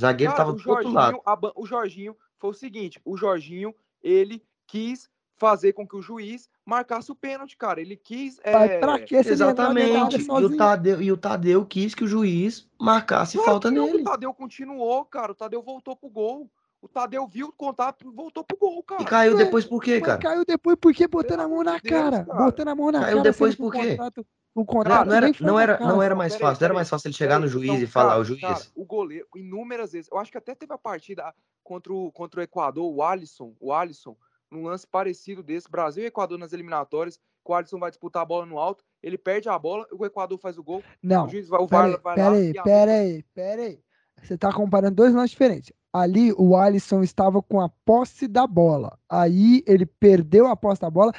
O 0.00 0.06
zagueiro 0.08 0.32
Cara, 0.32 0.44
tava 0.44 0.56
do 0.56 0.70
outro 0.70 0.90
lado. 0.90 1.12
Jorginho, 1.12 1.22
a 1.26 1.52
o 1.60 1.66
Jorginho 1.66 2.16
foi 2.38 2.50
o 2.50 2.54
seguinte: 2.54 2.98
o 3.04 3.18
Jorginho, 3.18 3.74
ele 4.02 4.42
quis 4.66 5.10
fazer 5.36 5.74
com 5.74 5.86
que 5.86 5.94
o 5.94 6.00
juiz 6.00 6.48
marcasse 6.64 7.12
o 7.12 7.14
pênalti, 7.14 7.54
cara. 7.54 7.82
Ele 7.82 7.96
quis. 7.96 8.40
Mas 8.42 8.70
é, 8.70 8.78
pra 8.78 8.98
que 8.98 9.14
Exatamente. 9.14 10.22
E 10.22 10.30
o? 10.30 10.56
Tadeu, 10.56 11.02
e 11.02 11.12
o 11.12 11.18
Tadeu 11.18 11.66
quis 11.66 11.94
que 11.94 12.04
o 12.04 12.08
juiz 12.08 12.66
marcasse 12.80 13.36
Claro 13.36 13.50
falta 13.50 13.70
não, 13.70 13.86
nele. 13.86 14.00
O 14.00 14.04
Tadeu 14.04 14.32
continuou, 14.32 15.04
cara. 15.04 15.32
O 15.32 15.34
Tadeu 15.34 15.62
voltou 15.62 15.94
pro 15.94 16.08
gol. 16.08 16.50
O 16.80 16.88
Tadeu 16.88 17.26
viu 17.26 17.48
o 17.48 17.52
contato 17.52 18.06
e 18.06 18.10
voltou 18.10 18.42
pro 18.42 18.56
gol, 18.56 18.82
cara. 18.82 19.02
E 19.02 19.04
caiu 19.04 19.36
depois 19.36 19.66
por 19.66 19.82
quê, 19.82 19.98
Mas 20.00 20.06
cara? 20.06 20.18
caiu 20.18 20.44
depois 20.46 20.78
porque 20.80 21.06
botando 21.06 21.40
a 21.40 21.48
mão 21.48 21.62
na 21.62 21.78
cara. 21.78 22.24
cara. 22.24 22.38
Botando 22.42 22.68
a 22.68 22.74
mão 22.74 22.90
na 22.90 23.00
Caiu 23.00 23.18
cara. 23.18 23.30
depois 23.30 23.54
sendo 23.54 23.70
que 23.70 23.78
por 23.78 23.84
quê? 23.84 23.90
contrato- 23.90 24.26
O 24.54 24.60
Não, 24.60 24.66
contrato 24.66 25.06
não 25.06 25.14
era, 25.14 25.30
não, 25.40 25.58
era, 25.60 25.78
não 25.80 26.02
era 26.02 26.14
Não, 26.14 26.18
mais 26.18 26.32
peraí, 26.32 26.48
fácil. 26.48 26.60
Não 26.60 26.64
era 26.66 26.74
mais 26.74 26.88
fácil 26.88 27.08
ele 27.08 27.14
chegar 27.14 27.38
no 27.38 27.46
juiz 27.46 27.70
Então, 27.70 27.82
e 27.82 27.86
falar, 27.86 28.10
cara, 28.10 28.20
o 28.20 28.24
juiz. 28.24 28.40
cara, 28.40 28.64
o 28.74 28.84
goleiro, 28.84 29.26
inúmeras 29.36 29.92
vezes. 29.92 30.10
Eu 30.10 30.18
acho 30.18 30.30
que 30.30 30.38
até 30.38 30.54
teve 30.54 30.72
a 30.72 30.78
partida 30.78 31.32
contra 31.62 31.92
o, 31.92 32.10
contra 32.10 32.40
o 32.40 32.42
Equador, 32.42 32.92
o 32.92 33.02
Alisson, 33.02 33.54
o 33.60 33.72
Alisson, 33.72 34.16
num 34.50 34.64
lance 34.64 34.86
parecido 34.86 35.42
desse, 35.42 35.70
Brasil 35.70 36.02
e 36.02 36.06
Equador 36.06 36.36
nas 36.38 36.52
eliminatórias, 36.52 37.16
que 37.16 37.52
o 37.52 37.54
Alisson 37.54 37.78
vai 37.78 37.90
disputar 37.90 38.22
a 38.22 38.26
bola 38.26 38.44
no 38.44 38.58
alto, 38.58 38.84
ele 39.02 39.16
perde 39.16 39.48
a 39.48 39.56
bola, 39.58 39.86
o 39.92 40.04
Equador 40.04 40.36
faz 40.38 40.58
o 40.58 40.64
gol, 40.64 40.82
Não, 41.00 41.26
o 41.26 41.28
juiz 41.28 41.48
vai, 41.48 41.60
o 41.60 41.68
peraí, 41.68 41.90
VAR 41.92 42.00
vai 42.02 42.14
peraí, 42.16 42.30
lá 42.30 42.38
e 42.38 42.58
anula. 42.58 42.64
peraí, 42.64 43.22
peraí. 43.34 43.80
Você 44.22 44.36
tá 44.36 44.52
comparando 44.52 44.96
dois 44.96 45.14
lances 45.14 45.30
diferentes. 45.30 45.72
Ali 45.92 46.32
o 46.36 46.56
Alisson 46.56 47.02
estava 47.02 47.40
com 47.42 47.60
a 47.60 47.68
posse 47.68 48.28
da 48.28 48.46
bola. 48.46 48.98
Aí 49.08 49.62
ele 49.66 49.86
perdeu 49.86 50.46
a 50.46 50.54
posse 50.56 50.80
da 50.80 50.90
bola 50.90 51.12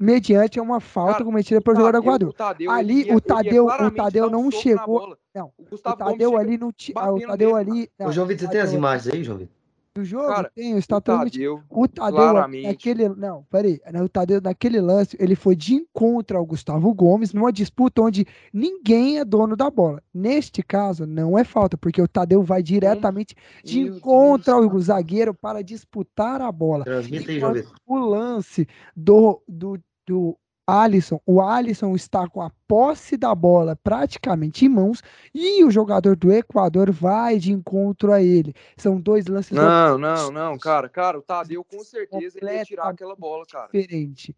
mediante 0.00 0.58
uma 0.58 0.80
falta 0.80 1.12
Cara, 1.12 1.24
cometida 1.24 1.60
pelo 1.60 1.76
jogador 1.76 2.28
o 2.28 2.32
Tadeu, 2.32 2.70
Ali, 2.70 3.12
o 3.12 3.20
Tadeu- 3.20 3.66
o 3.66 3.90
Tadeu 3.90 4.26
um 4.26 4.30
não 4.30 4.50
chegou-. 4.50 5.16
Não, 5.34 5.52
O 5.58 5.74
O 5.74 5.78
Tadeu 5.78 6.36
ali 6.38 6.56
não 6.56 6.72
tinha. 6.72 6.98
O 7.12 7.20
Tadeu 7.20 7.54
ali. 7.54 7.88
Ô, 8.00 8.10
João 8.10 8.24
o 8.24 8.28
Vitor, 8.28 8.46
você 8.46 8.52
tem 8.52 8.60
as 8.62 8.72
imagens 8.72 9.14
aí, 9.14 9.22
João 9.22 9.38
Vitor? 9.38 9.60
Do 9.92 10.04
jogo 10.04 10.28
Cara, 10.28 10.52
tem, 10.54 10.72
o 10.74 10.78
está 10.78 11.00
totalmente 11.00 11.32
Tadeu, 11.32 11.62
O 11.68 11.88
Tadeu, 11.88 12.62
naquele. 12.62 13.08
Não, 13.08 13.44
peraí. 13.50 13.80
né, 13.92 14.00
O 14.00 14.08
Tadeu, 14.08 14.40
naquele 14.40 14.80
lance, 14.80 15.16
ele 15.18 15.34
foi 15.34 15.56
de 15.56 15.74
encontro 15.74 16.38
ao 16.38 16.46
Gustavo 16.46 16.94
Gomes 16.94 17.32
numa 17.34 17.52
disputa 17.52 18.00
onde 18.00 18.24
ninguém 18.52 19.18
é 19.18 19.24
dono 19.24 19.56
da 19.56 19.68
bola. 19.68 20.00
Neste 20.14 20.62
caso, 20.62 21.06
não 21.06 21.36
é 21.36 21.42
falta, 21.42 21.76
porque 21.76 22.00
o 22.00 22.06
Tadeu 22.06 22.40
vai 22.40 22.62
diretamente 22.62 23.34
de 23.64 23.82
Meu 23.82 23.96
encontro 23.96 24.60
Deus, 24.60 24.72
ao 24.72 24.80
zagueiro 24.80 25.34
para 25.34 25.60
disputar 25.60 26.40
a 26.40 26.52
bola. 26.52 26.84
Transmita 26.84 27.28
aí, 27.32 27.40
João 27.40 27.50
Enquanto 27.50 27.64
Vitor. 27.66 27.80
o 27.84 27.98
lance 27.98 28.68
do, 28.94 29.42
do, 29.48 29.76
do 30.10 30.36
Alisson, 30.66 31.20
o 31.24 31.40
Alisson 31.40 31.94
está 31.94 32.28
com 32.28 32.40
a 32.42 32.50
posse 32.68 33.16
da 33.16 33.34
bola 33.34 33.76
praticamente 33.76 34.64
em 34.64 34.68
mãos 34.68 35.02
e 35.34 35.64
o 35.64 35.70
jogador 35.70 36.16
do 36.16 36.32
Equador 36.32 36.90
vai 36.92 37.38
de 37.38 37.52
encontro 37.52 38.12
a 38.12 38.20
ele. 38.22 38.54
São 38.76 39.00
dois 39.00 39.26
lances 39.26 39.56
Não, 39.56 39.98
não, 39.98 40.30
não, 40.30 40.58
cara, 40.58 40.88
cara, 40.88 41.18
o 41.18 41.22
Tadeu 41.22 41.64
com 41.64 41.80
certeza 41.84 42.38
ele 42.40 42.52
ia 42.52 42.64
tirar 42.64 42.88
aquela 42.88 43.16
bola, 43.16 43.44
cara. 43.46 43.68
diferentes. 43.72 44.34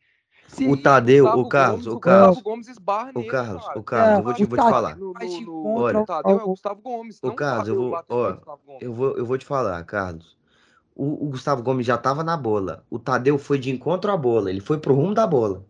Se 0.48 0.66
O 0.66 0.76
Tadeu, 0.76 1.24
o 1.26 1.48
Carlos, 1.48 1.84
Gomes, 1.84 1.86
o 1.86 1.96
o 1.96 2.00
Carlos. 2.00 2.28
Gustavo 2.36 2.44
Gomes 2.50 2.68
esbarra 2.68 3.12
nele, 3.12 3.28
Carlos, 3.28 3.64
cara. 3.66 3.78
ô, 3.78 3.82
Carlos, 3.82 4.18
eu 4.18 4.24
vou 4.24 4.34
te- 4.34 4.44
o 4.44 4.48
vou 4.48 4.58
te 4.58 4.70
falar. 4.70 4.96
No, 4.96 5.12
no, 5.12 5.40
no, 5.40 5.80
Olha. 5.80 6.00
o 6.00 6.04
Tadeu 6.06 6.38
é 6.38 6.42
o 6.42 6.46
Gustavo 6.48 6.82
Gomes, 6.82 7.18
o 7.22 7.32
Carlos, 7.32 7.68
eu 7.68 7.74
vou- 7.76 8.04
ó. 8.08 8.36
Eu 8.80 8.92
vou, 8.92 9.16
eu 9.16 9.24
vou 9.24 9.38
te 9.38 9.46
falar, 9.46 9.82
Carlos. 9.84 10.36
O, 10.94 11.26
o 11.26 11.30
Gustavo 11.30 11.62
Gomes 11.62 11.86
já 11.86 11.96
tava 11.96 12.22
na 12.22 12.36
bola. 12.36 12.84
O 12.90 12.98
Tadeu 12.98 13.38
foi 13.38 13.58
de 13.58 13.70
encontro 13.70 14.10
à 14.10 14.16
bola. 14.16 14.50
Ele 14.50 14.60
foi 14.60 14.78
pro 14.78 14.94
rumo 14.94 15.14
da 15.14 15.26
bola. 15.26 15.64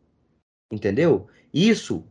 Entendeu? 0.70 1.26
Isso 1.52 2.04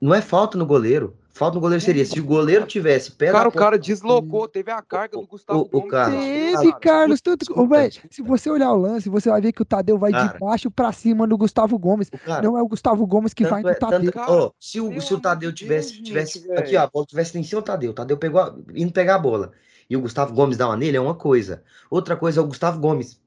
não 0.00 0.14
é 0.14 0.20
falta 0.20 0.56
no 0.58 0.66
goleiro. 0.66 1.16
Falta 1.34 1.54
no 1.54 1.62
goleiro 1.62 1.82
seria 1.82 2.04
se 2.04 2.20
o 2.20 2.24
goleiro 2.24 2.66
tivesse 2.66 3.10
pé 3.12 3.32
Cara, 3.32 3.48
o 3.48 3.52
cara 3.52 3.78
deslocou, 3.78 4.46
teve 4.46 4.70
a 4.70 4.82
carga 4.82 5.16
do 5.16 5.26
Gustavo 5.26 5.60
o- 5.60 5.62
o 5.62 5.68
Gomes. 5.80 5.90
Carlos, 5.90 6.18
cara. 6.20 6.60
Teve, 6.60 6.72
Carlos. 6.78 7.20
Tanto... 7.22 7.42
escuta, 7.42 7.60
Ô, 7.62 7.66
véi, 7.66 7.88
escuta. 7.88 8.08
se 8.14 8.22
você 8.22 8.50
olhar 8.50 8.70
o 8.70 8.76
lance, 8.76 9.08
você 9.08 9.30
vai 9.30 9.40
ver 9.40 9.50
que 9.52 9.62
o 9.62 9.64
Tadeu 9.64 9.96
vai 9.98 10.12
de 10.12 10.18
Cara. 10.18 10.38
baixo 10.38 10.70
pra 10.70 10.92
cima 10.92 11.26
no 11.26 11.38
Gustavo 11.38 11.78
Gomes. 11.78 12.08
O 12.12 12.18
cara, 12.18 12.42
Não 12.42 12.58
é 12.58 12.62
o 12.62 12.68
Gustavo 12.68 13.06
Gomes 13.06 13.32
que 13.32 13.46
vai 13.46 13.62
no 13.62 13.70
é, 13.70 13.74
tanto, 13.74 13.92
Tadeu. 13.92 14.12
Cara, 14.12 14.30
ó, 14.30 14.50
se 14.60 14.78
o, 14.78 15.00
se 15.00 15.14
o 15.14 15.20
Tadeu 15.20 15.50
de 15.50 15.56
tivesse, 15.56 15.94
Deus, 15.94 16.02
tivesse 16.06 16.38
gente, 16.40 16.52
aqui, 16.52 16.76
ó, 16.76 16.82
a 16.82 16.86
bola 16.86 17.06
tivesse 17.06 17.38
em 17.38 17.42
cima 17.42 17.62
do 17.62 17.64
Tadeu, 17.64 17.90
o 17.92 17.94
Tadeu 17.94 18.18
pegou, 18.18 18.62
indo 18.74 18.92
pegar 18.92 19.14
a 19.14 19.18
bola. 19.18 19.52
E 19.92 19.96
o 19.96 20.00
Gustavo 20.00 20.32
Gomes 20.32 20.56
dá 20.56 20.66
uma 20.68 20.76
nele, 20.78 20.96
é 20.96 21.00
uma 21.02 21.14
coisa. 21.14 21.62
Outra 21.90 22.16
coisa 22.16 22.40
é 22.40 22.42
o 22.42 22.46
Gustavo 22.46 22.80
Gomes 22.80 23.20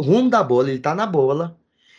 rumo 0.00 0.30
da 0.30 0.44
bola, 0.44 0.70
ele 0.70 0.78
tá 0.78 0.94
na 0.94 1.04
bola. 1.04 1.58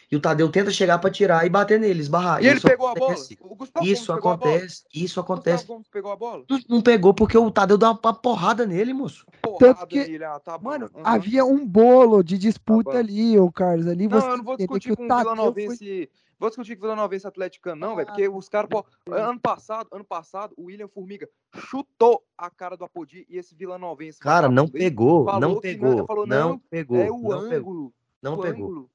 E 0.10 0.16
o 0.16 0.22
Tadeu 0.22 0.48
tenta 0.50 0.72
chegar 0.72 1.00
pra 1.00 1.12
tirar 1.12 1.46
e 1.46 1.50
bater 1.50 1.78
nele, 1.78 2.00
esbarrar. 2.00 2.42
E 2.42 2.48
ele 2.48 2.56
Isso 2.60 2.66
pegou 2.66 2.88
a 2.88 2.96
bola? 2.96 3.12
acontece. 3.12 3.38
O 3.42 3.56
Gustavo 3.56 3.86
Isso 3.86 4.06
Gomes 4.06 4.16
pegou 4.16 4.32
a 4.32 4.38
bola? 4.38 4.52
acontece, 4.56 4.84
isso 4.94 5.20
O 5.20 5.24
acontece. 5.24 5.58
Gustavo 5.58 5.74
Gomes 5.74 5.88
pegou 5.90 6.12
a 6.14 6.16
bola? 6.16 6.46
Não, 6.50 6.60
não 6.70 6.82
pegou 6.82 7.14
porque 7.14 7.38
o 7.38 7.52
Tadeu 7.52 7.78
deu 7.78 7.90
uma, 7.90 8.14
porrada 8.14 8.66
nele, 8.66 8.94
moço. 8.94 9.26
Porrada 9.42 9.86
que- 9.86 10.08
nele, 10.08 10.24
ah, 10.24 10.40
tá 10.40 10.58
bom. 10.58 10.70
Mano, 10.70 10.86
Aham. 10.96 11.04
havia 11.04 11.44
um 11.44 11.68
bolo 11.68 12.24
de 12.24 12.38
disputa 12.38 12.92
Tá 12.94 13.00
ali, 13.00 13.38
ô 13.38 13.52
Carlos. 13.52 13.86
Ali 13.86 14.08
Não, 14.08 14.22
você 14.22 14.30
eu 14.30 14.38
não 14.38 14.46
vou 14.46 14.56
discutir 14.56 14.88
que 14.88 14.94
o 14.94 14.96
com 14.96 15.04
o 15.04 15.08
Tadeu 15.10 15.34
Vila 15.36 15.76
foi-. 15.76 16.10
Vou 16.40 16.50
discutir 16.50 16.76
com 16.78 16.86
o 16.86 16.88
Vila 16.90 16.96
Novense 16.96 17.28
atleticano, 17.28 17.80
não, 17.82 17.96
velho. 17.96 18.08
Porque 18.08 18.30
os 18.30 18.48
caras, 18.48 18.70
pô, 18.70 18.86
ano 19.12 19.40
passado, 19.40 19.90
ano 19.92 20.06
passado, 20.06 20.54
o 20.58 20.66
William 20.66 20.88
Formiga 20.88 21.28
chutou 21.54 22.24
a 22.38 22.50
cara 22.50 22.78
do 22.78 22.86
Apodi 22.86 23.26
e 23.30 23.38
esse 23.38 23.54
Vila 23.54 23.78
Novense. 23.78 24.20
Cara, 24.20 24.48
não 24.48 24.68
pegou, 24.68 25.26
falou 25.26 25.40
não 25.42 25.56
que 25.56 25.62
pegou, 25.62 25.96
não- 25.98 26.08
falou, 26.08 26.26
não 26.26 26.50
não, 26.52 26.60
pegou, 26.60 26.98
É 26.98 27.12
o 27.12 27.18
não 27.18 27.20
pegou, 27.22 27.34
ângulo. 27.58 27.94
não 28.22 28.34
o 28.36 28.42
pegou. 28.42 28.66
ângulo. 28.70 28.92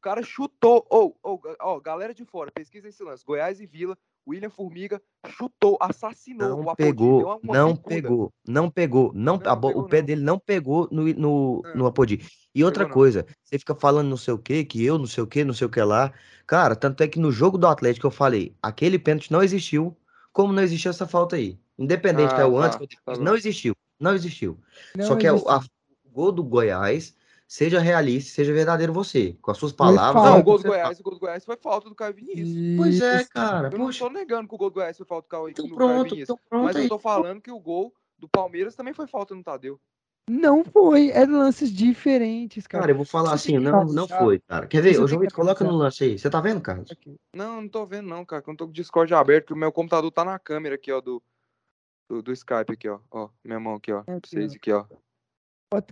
O 0.00 0.02
cara 0.02 0.22
chutou. 0.22 0.86
Ô, 0.90 1.14
ô, 1.22 1.38
ó, 1.60 1.78
galera 1.78 2.14
de 2.14 2.24
fora, 2.24 2.50
pesquisa 2.50 2.88
esse 2.88 3.02
lance. 3.04 3.22
Goiás 3.22 3.60
e 3.60 3.66
Vila, 3.66 3.98
William 4.26 4.48
Formiga 4.48 4.98
chutou, 5.28 5.76
assassinou 5.78 6.48
Não 6.48 6.60
Apodi. 6.70 6.76
pegou, 6.76 7.38
uma 7.42 7.54
não 7.54 7.76
pegou, 7.76 8.32
não 8.48 8.70
pegou, 8.70 9.12
não, 9.14 9.34
Não, 9.36 9.56
bo- 9.60 9.68
pegou 9.68 9.82
o 9.82 9.86
pé 9.86 9.98
não. 9.98 10.06
dele 10.06 10.22
não 10.22 10.38
pegou 10.38 10.88
no, 10.90 11.04
no, 11.12 11.62
Ah. 11.66 11.74
no 11.74 11.86
Apodi. 11.86 12.24
E 12.54 12.64
outra 12.64 12.84
não. 12.84 12.90
coisa, 12.90 13.26
você 13.44 13.58
fica 13.58 13.74
falando 13.74 14.08
não 14.08 14.16
sei 14.16 14.32
o 14.32 14.38
que, 14.38 14.64
que 14.64 14.82
eu 14.82 14.96
não 14.96 15.06
sei 15.06 15.22
o 15.22 15.26
que, 15.26 15.44
não 15.44 15.52
sei 15.52 15.66
o 15.66 15.70
que 15.70 15.82
lá. 15.82 16.14
Cara, 16.46 16.74
tanto 16.74 17.02
é 17.02 17.08
que 17.08 17.18
no 17.18 17.30
jogo 17.30 17.58
do 17.58 17.66
Atlético 17.66 18.06
eu 18.06 18.10
falei, 18.10 18.56
aquele 18.62 18.98
pênalti 18.98 19.30
não 19.30 19.42
existiu, 19.42 19.94
como 20.32 20.50
não 20.50 20.62
existiu 20.62 20.90
essa 20.90 21.06
falta 21.06 21.36
aí. 21.36 21.58
Independente 21.78 22.32
Ah, 22.32 22.36
que 22.36 22.40
é 22.40 22.46
o 22.46 22.58
tá, 22.58 22.64
antes 22.66 22.80
ou 22.80 22.86
tá 22.86 23.18
bom. 23.18 23.22
não 23.22 23.36
existiu, 23.36 23.74
não 23.98 24.14
existiu. 24.14 24.58
Não 24.96 25.04
Só 25.04 25.14
que 25.16 25.26
é 25.26 25.30
a- 25.30 25.34
o 25.34 26.10
gol 26.10 26.32
do 26.32 26.42
Goiás, 26.42 27.14
seja 27.50 27.80
realista, 27.80 28.30
seja 28.32 28.52
verdadeiro 28.52 28.92
você, 28.92 29.36
com 29.42 29.50
as 29.50 29.58
suas 29.58 29.72
palavras. 29.72 30.22
Não, 30.22 30.36
é 30.36 30.38
o 30.38 30.42
gol 30.44 30.56
do 30.58 30.68
Goiás, 30.68 31.00
o 31.00 31.02
gol 31.02 31.14
do 31.14 31.18
Goiás 31.18 31.44
foi 31.44 31.56
falta 31.56 31.88
do 31.88 31.96
Caio 31.96 32.14
Vinícius. 32.14 32.76
Pois 32.76 33.00
é, 33.00 33.24
cara, 33.24 33.66
Eu 33.66 33.76
não 33.76 33.86
poxa, 33.86 34.04
tô 34.04 34.10
negando 34.10 34.48
que 34.48 34.54
o 34.54 34.58
gol 34.58 34.70
do 34.70 34.74
Goiás 34.74 34.96
foi 34.96 35.04
falta 35.04 35.26
do 35.26 35.30
Caio, 35.30 35.48
então 35.48 35.66
do 35.66 35.74
Caio 35.74 35.76
pronto, 35.76 36.10
Vinícius. 36.10 36.22
então 36.22 36.38
pronto 36.48 36.64
Mas 36.64 36.76
eu 36.76 36.88
tô 36.88 36.98
falando 37.00 37.40
que 37.40 37.50
o 37.50 37.58
gol 37.58 37.92
do 38.16 38.28
Palmeiras 38.28 38.76
também 38.76 38.94
foi 38.94 39.08
falta 39.08 39.34
no 39.34 39.42
Tadeu. 39.42 39.80
Não 40.30 40.62
foi. 40.62 41.10
Eram 41.10 41.38
lances 41.38 41.72
diferentes, 41.72 42.68
cara. 42.68 42.82
Cara, 42.82 42.92
eu 42.92 42.96
vou 42.96 43.04
falar 43.04 43.32
assim, 43.32 43.54
que 43.54 43.58
não, 43.58 43.84
não 43.84 44.06
foi, 44.06 44.38
cara. 44.38 44.68
Quer 44.68 44.80
ver? 44.80 44.90
Ô, 44.90 44.98
tem 44.98 45.08
João 45.08 45.20
Vitor, 45.22 45.34
coloca 45.34 45.64
no 45.64 45.72
lance 45.72 46.04
aí. 46.04 46.16
Você 46.16 46.30
tá 46.30 46.40
vendo, 46.40 46.60
Carlos? 46.60 46.88
Não, 47.34 47.62
não 47.62 47.68
tô 47.68 47.84
vendo 47.84 48.06
não, 48.06 48.24
cara. 48.24 48.40
que 48.40 48.48
Eu 48.48 48.52
não 48.52 48.56
tô 48.56 48.66
com 48.66 48.70
o 48.70 48.74
Discord 48.74 49.12
aberto, 49.12 49.46
que 49.46 49.52
o 49.54 49.56
meu 49.56 49.72
computador 49.72 50.08
tá 50.12 50.24
na 50.24 50.38
câmera 50.38 50.76
aqui, 50.76 50.92
ó, 50.92 51.00
do, 51.00 51.20
do, 52.08 52.22
do 52.22 52.32
Skype 52.32 52.72
aqui, 52.72 52.88
ó. 52.88 53.00
Ó, 53.10 53.28
minha 53.42 53.58
mão 53.58 53.74
aqui, 53.74 53.92
ó. 53.92 54.04
Pra 54.04 54.18
Aqui, 54.18 54.30
vocês 54.30 54.54
aqui, 54.54 54.70
ó. 54.70 54.84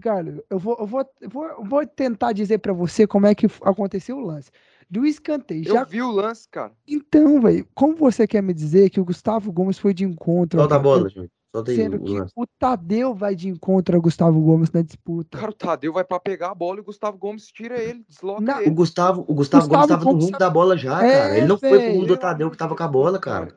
Carlos, 0.03 0.41
eu 0.51 0.59
vou, 0.59 0.77
eu 0.81 0.87
vou, 0.87 1.07
eu 1.21 1.31
vou, 1.31 1.45
eu 1.47 1.65
vou 1.65 1.87
tentar 1.87 2.33
dizer 2.33 2.59
pra 2.59 2.73
você 2.73 3.07
como 3.07 3.27
é 3.29 3.35
que 3.35 3.47
aconteceu 3.63 4.17
o 4.17 4.21
lance. 4.21 4.51
Do 4.91 5.07
escanteio. 5.07 5.69
Eu 5.69 5.75
Já... 5.75 5.85
vi 5.85 6.03
o 6.03 6.11
lance, 6.11 6.49
cara. 6.51 6.73
Então, 6.87 7.41
velho, 7.41 7.65
como 7.75 7.95
você 7.95 8.27
quer 8.27 8.43
me 8.43 8.53
dizer 8.53 8.91
que 8.91 8.99
o 9.01 9.05
Gustavo 9.05 9.53
Gomes 9.53 9.79
foi 9.79 9.95
de 9.95 10.05
encontro 10.05 10.59
Solta 10.59 10.75
a 10.75 10.79
bola, 10.81 11.09
João. 11.09 11.29
Solta 11.55 11.71
aí 11.71 11.77
sendo 11.77 11.97
o 11.97 12.01
que 12.01 12.19
lance. 12.19 12.33
o 12.35 12.45
Tadeu 12.59 13.15
vai 13.15 13.37
de 13.37 13.49
encontro 13.49 13.95
ao 13.95 14.03
Gustavo 14.03 14.41
Gomes 14.41 14.71
na 14.73 14.83
disputa? 14.83 15.39
Cara, 15.39 15.51
o 15.51 15.55
Tadeu 15.55 15.93
vai 15.93 16.03
pra 16.05 16.19
pegar 16.19 16.51
a 16.51 16.55
bola 16.55 16.79
e 16.79 16.81
o 16.81 16.85
Gustavo 16.85 17.17
Gomes 17.17 17.47
tira 17.47 17.81
ele, 17.81 18.05
desloca 18.09 18.41
Na- 18.43 18.59
O 18.59 18.63
ele. 18.63 18.71
Gustavo, 18.71 19.25
o 19.29 19.35
Gustavo, 19.35 19.69
Gustavo 19.69 19.69
Gomes 19.69 19.89
tava 19.89 20.05
no 20.05 20.11
rumo 20.19 20.33
tá- 20.33 20.39
da 20.39 20.51
bola 20.51 20.77
já, 20.77 21.07
É, 21.07 21.19
cara. 21.19 21.37
Ele 21.39 21.47
não 21.47 21.57
foi 21.59 21.79
pro 21.79 21.93
rumo 21.93 22.07
do 22.07 22.17
Tadeu 22.17 22.51
que 22.51 22.57
tava 22.57 22.75
com 22.75 22.83
a 22.83 22.89
bola, 22.89 23.19
cara. 23.21 23.49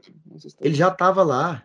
Ele 0.59 0.75
já 0.75 0.91
tava 0.91 1.23
lá. 1.23 1.63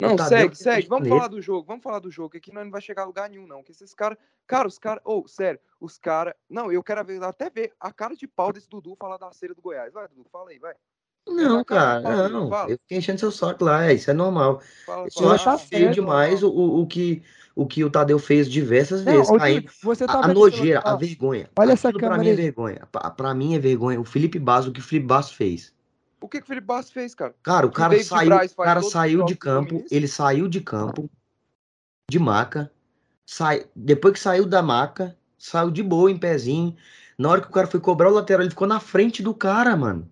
Não, 0.00 0.16
Tadeu 0.16 0.38
segue, 0.38 0.50
que 0.50 0.58
segue. 0.58 0.88
Vamos 0.88 1.08
falar 1.08 1.28
do 1.28 1.40
jogo, 1.40 1.66
vamos 1.66 1.82
falar 1.82 1.98
do 2.00 2.10
jogo, 2.10 2.30
que 2.30 2.38
aqui 2.38 2.52
nós 2.52 2.64
não 2.64 2.70
vai 2.70 2.80
chegar 2.80 3.02
a 3.02 3.06
lugar 3.06 3.30
nenhum, 3.30 3.46
não. 3.46 3.62
Que 3.62 3.70
esses 3.72 3.94
caras. 3.94 4.18
Cara, 4.46 4.66
os 4.66 4.78
caras. 4.78 5.00
Ô, 5.04 5.26
sério, 5.28 5.60
os 5.80 5.96
caras. 5.98 6.34
Não, 6.50 6.70
eu 6.72 6.82
quero 6.82 7.04
ver, 7.04 7.22
até 7.22 7.48
ver 7.48 7.72
a 7.78 7.92
cara 7.92 8.14
de 8.16 8.26
pau 8.26 8.52
desse 8.52 8.68
Dudu 8.68 8.96
falar 8.96 9.16
da 9.18 9.30
cera 9.32 9.54
do 9.54 9.62
Goiás. 9.62 9.92
Vai, 9.92 10.08
Dudu, 10.08 10.26
fala 10.30 10.50
aí, 10.50 10.58
vai. 10.58 10.74
Não, 11.26 11.56
Essa 11.56 11.64
cara 11.64 12.02
cara, 12.02 12.28
não. 12.28 12.50
fala. 12.50 12.70
Eu 12.70 12.78
fiquei 12.78 12.98
enchendo 12.98 13.18
seu 13.20 13.30
saco 13.32 13.64
lá, 13.64 13.86
é, 13.86 13.94
isso 13.94 14.10
é 14.10 14.14
normal. 14.14 14.60
Fala, 14.84 15.08
Eu 15.18 15.30
acho 15.30 15.44
tá 15.44 15.56
feio 15.56 15.84
certo, 15.84 15.94
demais 15.94 16.42
o, 16.42 16.50
o, 16.50 16.82
o 16.82 16.86
que, 16.86 17.22
o 17.56 17.66
que 17.66 17.82
o 17.82 17.88
Tadeu 17.88 18.18
fez 18.18 18.46
diversas 18.50 19.02
Não, 19.04 19.12
vezes. 19.12 19.28
Dudu, 19.30 19.72
você 19.82 20.04
tá 20.06 20.18
A, 20.20 20.24
a 20.26 20.28
nojeira, 20.28 20.80
a 20.80 20.94
vergonha. 20.96 21.48
olha 21.58 21.72
essa 21.72 21.88
Aquilo 21.88 22.00
pra 22.00 22.10
câmera 22.10 22.22
mim 22.24 22.28
é 22.28 22.30
aí. 22.32 22.36
vergonha. 22.36 22.88
Pra, 22.92 23.10
pra 23.10 23.34
mim 23.34 23.54
é 23.54 23.58
vergonha. 23.58 23.98
O 23.98 24.04
Felipe 24.04 24.38
Basso, 24.38 24.68
o 24.68 24.72
que 24.72 24.80
o 24.80 24.82
Felipe 24.82 25.06
Basso 25.06 25.34
fez. 25.34 25.73
O 26.24 26.28
que, 26.28 26.38
que 26.38 26.44
o 26.44 26.46
Felipe 26.46 26.66
Bastos 26.66 26.90
fez, 26.90 27.14
cara? 27.14 27.34
Cara, 27.42 27.66
o 27.66 27.70
cara 27.70 28.02
saiu, 28.02 28.30
Braz 28.30 28.52
o 28.52 28.54
faz 28.54 28.66
cara 28.66 28.82
saiu 28.82 29.24
de 29.26 29.36
campo, 29.36 29.84
ele 29.90 30.08
saiu 30.08 30.48
de 30.48 30.58
campo, 30.58 31.10
de 32.10 32.18
maca, 32.18 32.72
sai, 33.26 33.66
depois 33.76 34.14
que 34.14 34.20
saiu 34.20 34.46
da 34.46 34.62
maca, 34.62 35.14
saiu 35.38 35.70
de 35.70 35.82
boa 35.82 36.10
em 36.10 36.16
pezinho. 36.16 36.74
Na 37.18 37.28
hora 37.28 37.42
que 37.42 37.48
o 37.48 37.50
cara 37.50 37.66
foi 37.66 37.78
cobrar 37.78 38.08
o 38.08 38.14
lateral, 38.14 38.40
ele 38.40 38.48
ficou 38.48 38.66
na 38.66 38.80
frente 38.80 39.22
do 39.22 39.34
cara, 39.34 39.76
mano. 39.76 40.10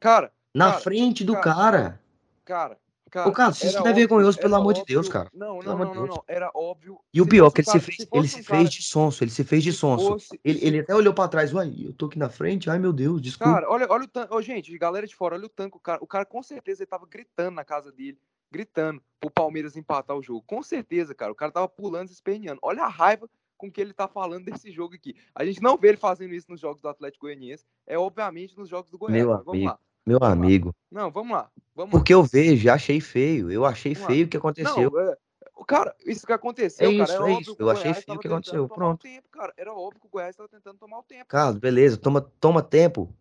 Cara, 0.00 0.32
Na 0.52 0.72
Cara, 0.72 0.80
frente 0.80 1.22
do 1.22 1.34
cara, 1.34 1.54
cara. 1.54 2.00
cara, 2.44 2.78
Cara, 3.14 3.28
Ô, 3.28 3.32
Carlos, 3.32 3.62
isso 3.62 3.78
não 3.78 3.86
é 3.86 3.92
vergonhoso, 3.92 4.36
pelo 4.36 4.56
amor 4.56 4.72
de 4.74 4.80
óbvio- 4.80 4.96
Deus, 4.96 5.08
cara. 5.08 5.30
Não, 5.32 5.60
não, 5.62 5.78
não, 5.78 5.92
de 6.02 6.08
não. 6.08 6.24
Era 6.26 6.50
óbvio. 6.52 6.98
E 7.14 7.20
o 7.22 7.26
pior, 7.28 7.48
fosse 7.48 7.54
que 7.54 7.60
ele 7.60 7.70
se 7.70 7.80
fez, 7.80 7.96
se 7.96 8.08
ele 8.12 8.26
se 8.26 8.34
fez 8.34 8.46
cara- 8.48 8.64
de 8.64 8.82
sonso, 8.82 9.22
ele 9.22 9.30
se 9.30 9.44
fez 9.44 9.62
de 9.62 9.70
se 9.72 9.78
sonso. 9.78 10.04
fosse- 10.08 10.40
Ele, 10.44 10.58
ele 10.66 10.80
até 10.80 10.92
olhou 10.96 11.14
pra 11.14 11.28
trás, 11.28 11.54
uai, 11.54 11.72
eu 11.78 11.92
tô 11.92 12.06
aqui 12.06 12.18
na 12.18 12.28
frente, 12.28 12.68
ai 12.68 12.76
meu 12.80 12.92
Deus, 12.92 13.22
desculpa. 13.22 13.54
Cara, 13.54 13.70
olha, 13.70 13.86
olha 13.88 14.02
o 14.02 14.08
tanque. 14.08 14.34
Ô, 14.34 14.42
gente, 14.42 14.76
galera 14.76 15.06
de 15.06 15.14
fora, 15.14 15.36
olha 15.36 15.46
o 15.46 15.48
tanque. 15.48 15.76
O 15.76 15.80
cara, 15.80 16.02
o 16.02 16.08
cara 16.08 16.24
com 16.24 16.42
certeza 16.42 16.82
ele 16.82 16.88
tava 16.90 17.06
gritando 17.06 17.54
na 17.54 17.64
casa 17.64 17.92
dele, 17.92 18.18
gritando 18.50 19.00
pro 19.20 19.30
Palmeiras 19.30 19.76
empatar 19.76 20.16
o 20.16 20.22
jogo. 20.22 20.42
Com 20.44 20.60
certeza, 20.60 21.14
cara. 21.14 21.30
O 21.30 21.36
cara 21.36 21.52
tava 21.52 21.68
pulando, 21.68 22.08
se 22.08 22.14
esperneando. 22.14 22.58
Olha 22.62 22.82
a 22.82 22.88
raiva 22.88 23.30
com 23.56 23.70
que 23.70 23.80
ele 23.80 23.92
tá 23.92 24.08
falando 24.08 24.44
desse 24.60 24.72
jogo 24.72 24.96
aqui. 24.96 25.14
A 25.32 25.44
gente 25.44 25.62
não 25.62 25.76
vê 25.76 25.90
ele 25.90 25.96
fazendo 25.98 26.34
isso 26.34 26.50
nos 26.50 26.60
jogos 26.60 26.82
do 26.82 26.88
Atlético 26.88 27.26
Goianiense. 27.26 27.64
É 27.86 27.96
obviamente 27.96 28.58
nos 28.58 28.68
jogos 28.68 28.90
do 28.90 28.98
Goiás. 28.98 29.14
Meu 29.22 29.28
mas 29.34 29.44
vamos 29.44 29.52
amigo. 29.54 29.70
lá. 29.70 29.78
Meu 30.06 30.18
vamos 30.18 30.38
lá. 30.38 30.46
amigo. 30.46 30.74
Não, 30.90 31.10
vamos 31.10 31.32
lá. 31.32 31.50
Vamos 31.74 31.90
Porque 31.90 32.14
eu 32.14 32.22
vejo, 32.22 32.70
achei 32.70 33.00
feio. 33.00 33.50
Eu 33.50 33.64
achei 33.64 33.94
Vamos 33.94 34.02
lá. 34.02 34.06
feio 34.06 34.26
o 34.26 34.28
que 34.28 34.36
lá. 34.36 34.40
aconteceu. 34.40 34.90
Não, 34.90 35.00
é, 35.00 35.16
o 35.56 35.64
cara, 35.64 35.94
isso 36.04 36.26
que 36.26 36.32
aconteceu, 36.32 36.90
É 36.90 36.98
cara, 36.98 37.12
isso, 37.12 37.24
é 37.24 37.40
isso. 37.40 37.56
Eu 37.58 37.70
achei 37.70 37.94
feio 37.94 38.16
o 38.16 38.20
que 38.20 38.26
aconteceu. 38.28 38.68
Pronto. 38.68 39.02
tempo, 39.02 39.28
cara. 39.30 39.52
Era 39.56 39.72
óbvio 39.72 40.00
que 40.00 40.06
o 40.06 40.10
Goiás 40.10 40.36
tava 40.36 40.48
tentando 40.48 40.78
tomar 40.78 40.98
o 40.98 41.02
tempo. 41.02 41.26
Carlos, 41.26 41.58
beleza, 41.58 41.96
toma, 41.96 42.20
toma 42.40 42.62
tempo. 42.62 43.14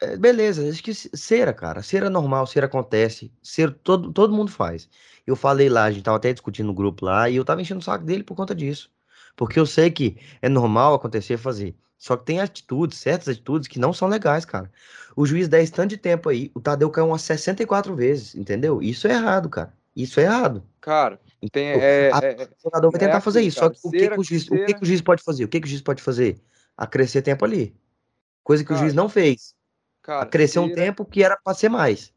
É, 0.00 0.16
beleza, 0.16 0.66
acho 0.68 0.82
que 0.82 0.94
cera, 0.94 1.52
cara. 1.52 1.82
Cera 1.82 2.06
é 2.06 2.08
normal, 2.08 2.46
cera 2.46 2.66
acontece. 2.66 3.32
Cera 3.42 3.70
todo, 3.70 4.12
todo 4.12 4.32
mundo 4.32 4.50
faz. 4.50 4.88
Eu 5.26 5.36
falei 5.36 5.68
lá, 5.68 5.84
a 5.84 5.90
gente 5.90 6.02
tava 6.04 6.16
até 6.16 6.32
discutindo 6.32 6.66
no 6.68 6.74
grupo 6.74 7.04
lá, 7.04 7.28
e 7.28 7.36
eu 7.36 7.44
tava 7.44 7.60
enchendo 7.60 7.80
o 7.80 7.82
saco 7.82 8.04
dele 8.04 8.24
por 8.24 8.34
conta 8.34 8.54
disso. 8.54 8.90
Porque 9.36 9.60
eu 9.60 9.66
sei 9.66 9.90
que 9.90 10.16
é 10.40 10.48
normal 10.48 10.94
acontecer 10.94 11.36
fazer. 11.36 11.76
Só 12.00 12.16
que 12.16 12.24
tem 12.24 12.40
atitudes, 12.40 12.98
certas 12.98 13.28
atitudes 13.28 13.68
que 13.68 13.78
não 13.78 13.92
são 13.92 14.08
legais, 14.08 14.46
cara. 14.46 14.72
O 15.14 15.26
juiz 15.26 15.48
dá 15.48 15.60
esse 15.60 15.70
tanto 15.70 15.90
de 15.90 15.98
tempo 15.98 16.30
aí, 16.30 16.50
o 16.54 16.60
Tadeu 16.60 16.88
caiu 16.90 17.08
umas 17.08 17.20
64 17.20 17.94
vezes, 17.94 18.34
entendeu? 18.34 18.80
Isso 18.82 19.06
é 19.06 19.10
errado, 19.12 19.50
cara. 19.50 19.74
Isso 19.94 20.18
é 20.18 20.22
errado. 20.22 20.64
Cara, 20.80 21.20
tem, 21.52 21.68
Entendeu? 21.68 21.80
é, 21.82 22.10
A- 22.10 22.18
é- 22.24 22.44
O 22.44 22.62
jogador 22.64 22.90
vai 22.90 23.00
É 23.02 23.04
tentar 23.06 23.20
fazer 23.20 23.40
aquilo, 23.40 23.48
isso. 23.48 23.58
Só 23.58 23.68
cara, 23.68 23.74
que 23.74 23.80
o 23.86 23.90
que, 23.90 24.08
que 24.08 24.18
o 24.20 24.24
juiz, 24.24 24.46
o 24.46 24.64
que, 24.64 24.74
que 24.74 24.82
o 24.82 24.86
juiz 24.86 25.00
pode 25.02 25.22
fazer? 25.22 25.44
O 25.44 25.48
que, 25.48 25.60
que 25.60 25.66
o 25.66 25.68
juiz 25.68 25.82
pode 25.82 26.02
fazer? 26.02 26.40
Acrescer 26.74 27.20
tempo 27.20 27.44
ali. 27.44 27.76
Coisa 28.42 28.64
que 28.64 28.68
Cara, 28.68 28.78
o 28.80 28.82
juiz 28.82 28.94
não 28.94 29.08
fez. 29.10 29.54
cara, 30.00 30.22
Acrescer 30.22 30.58
um 30.60 30.72
tempo 30.72 31.04
que 31.04 31.22
era 31.22 31.36
pra 31.36 31.52
ser 31.52 31.68
mais. 31.68 32.14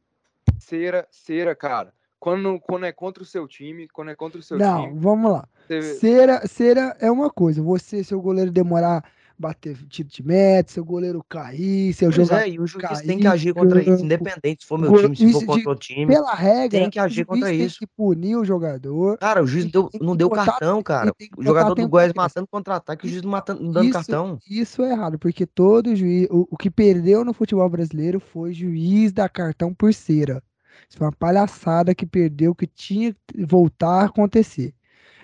Cera, 0.59 1.05
cera, 1.11 1.53
cara. 1.53 1.93
Quando, 2.19 2.57
quando 2.61 2.85
é 2.85 2.91
contra 2.93 3.21
o 3.21 3.25
seu 3.25 3.45
time, 3.49 3.87
quando 3.89 4.11
é 4.11 4.15
contra 4.15 4.39
o 4.39 4.43
seu 4.43 4.57
Não, 4.57 4.83
time, 4.87 4.99
vamos 4.99 5.29
lá. 5.31 5.47
você- 5.67 5.95
Cera, 5.95 6.47
cera 6.47 6.95
é 7.01 7.11
uma 7.11 7.29
coisa. 7.29 7.61
Você, 7.61 8.01
seu 8.01 8.21
goleiro 8.21 8.49
demorar 8.49 9.03
bater 9.43 9.77
tiro 9.87 10.07
de 10.09 10.23
meta, 10.25 10.71
seu 10.71 10.83
goleiro 10.85 11.23
cair, 11.27 11.93
seu 11.93 12.07
Pois 12.11 12.15
jogador. 12.27 12.43
é, 12.43 12.49
e 12.49 12.59
o 12.59 12.65
juiz 12.65 12.81
cair, 12.87 13.05
tem 13.05 13.19
que 13.19 13.27
agir 13.27 13.53
contra 13.53 13.81
isso, 13.81 14.03
independente 14.03 14.63
se 14.63 14.67
for 14.67 14.79
meu 14.79 14.89
Gol- 14.89 15.01
time, 15.01 15.15
se 15.17 15.31
for 15.33 15.45
contra 15.45 15.69
o 15.71 15.75
time. 15.75 16.07
Pela 16.07 16.33
regra, 16.33 16.79
tem 16.79 16.89
que 16.89 16.97
agir 16.99 17.21
o 17.23 17.25
contra 17.25 17.49
tem 17.49 17.61
isso. 17.61 17.79
que 17.79 17.85
punir 17.87 18.35
o 18.37 18.45
jogador. 18.45 19.17
Cara, 19.17 19.43
o 19.43 19.47
juiz 19.47 19.63
Tem- 19.65 19.71
deu- 19.71 19.89
tem 19.89 20.01
não 20.01 20.15
deu 20.15 20.29
botar- 20.29 20.45
cartão, 20.45 20.81
cara. 20.81 21.13
tem 21.17 21.29
O 21.37 21.43
jogador 21.43 21.75
do 21.75 21.87
Goiás 21.87 22.13
matando 22.13 22.47
contra-ataque, 22.49 23.05
o 23.05 23.09
juiz 23.09 23.21
não, 23.21 23.29
matando, 23.31 23.63
não 23.63 23.71
dando 23.71 23.83
Isso- 23.85 23.93
cartão. 23.93 24.39
Isso 24.49 24.81
é 24.83 24.91
errado, 24.91 25.19
porque 25.19 25.45
todo 25.45 25.95
juiz. 25.95 26.27
O, 26.31 26.47
o 26.51 26.57
que 26.57 26.71
perdeu 26.71 27.23
no 27.25 27.33
futebol 27.33 27.69
brasileiro 27.69 28.19
foi 28.19 28.53
juiz 28.53 29.11
dar 29.11 29.29
cartão 29.29 29.73
por 29.73 29.93
cera. 29.93 30.41
Isso 30.89 30.97
foi 30.97 31.07
uma 31.07 31.13
palhaçada 31.13 31.93
que 31.93 32.05
perdeu, 32.05 32.55
que 32.55 32.65
tinha 32.67 33.13
que 33.13 33.45
voltar 33.45 34.01
a 34.01 34.05
acontecer. 34.05 34.73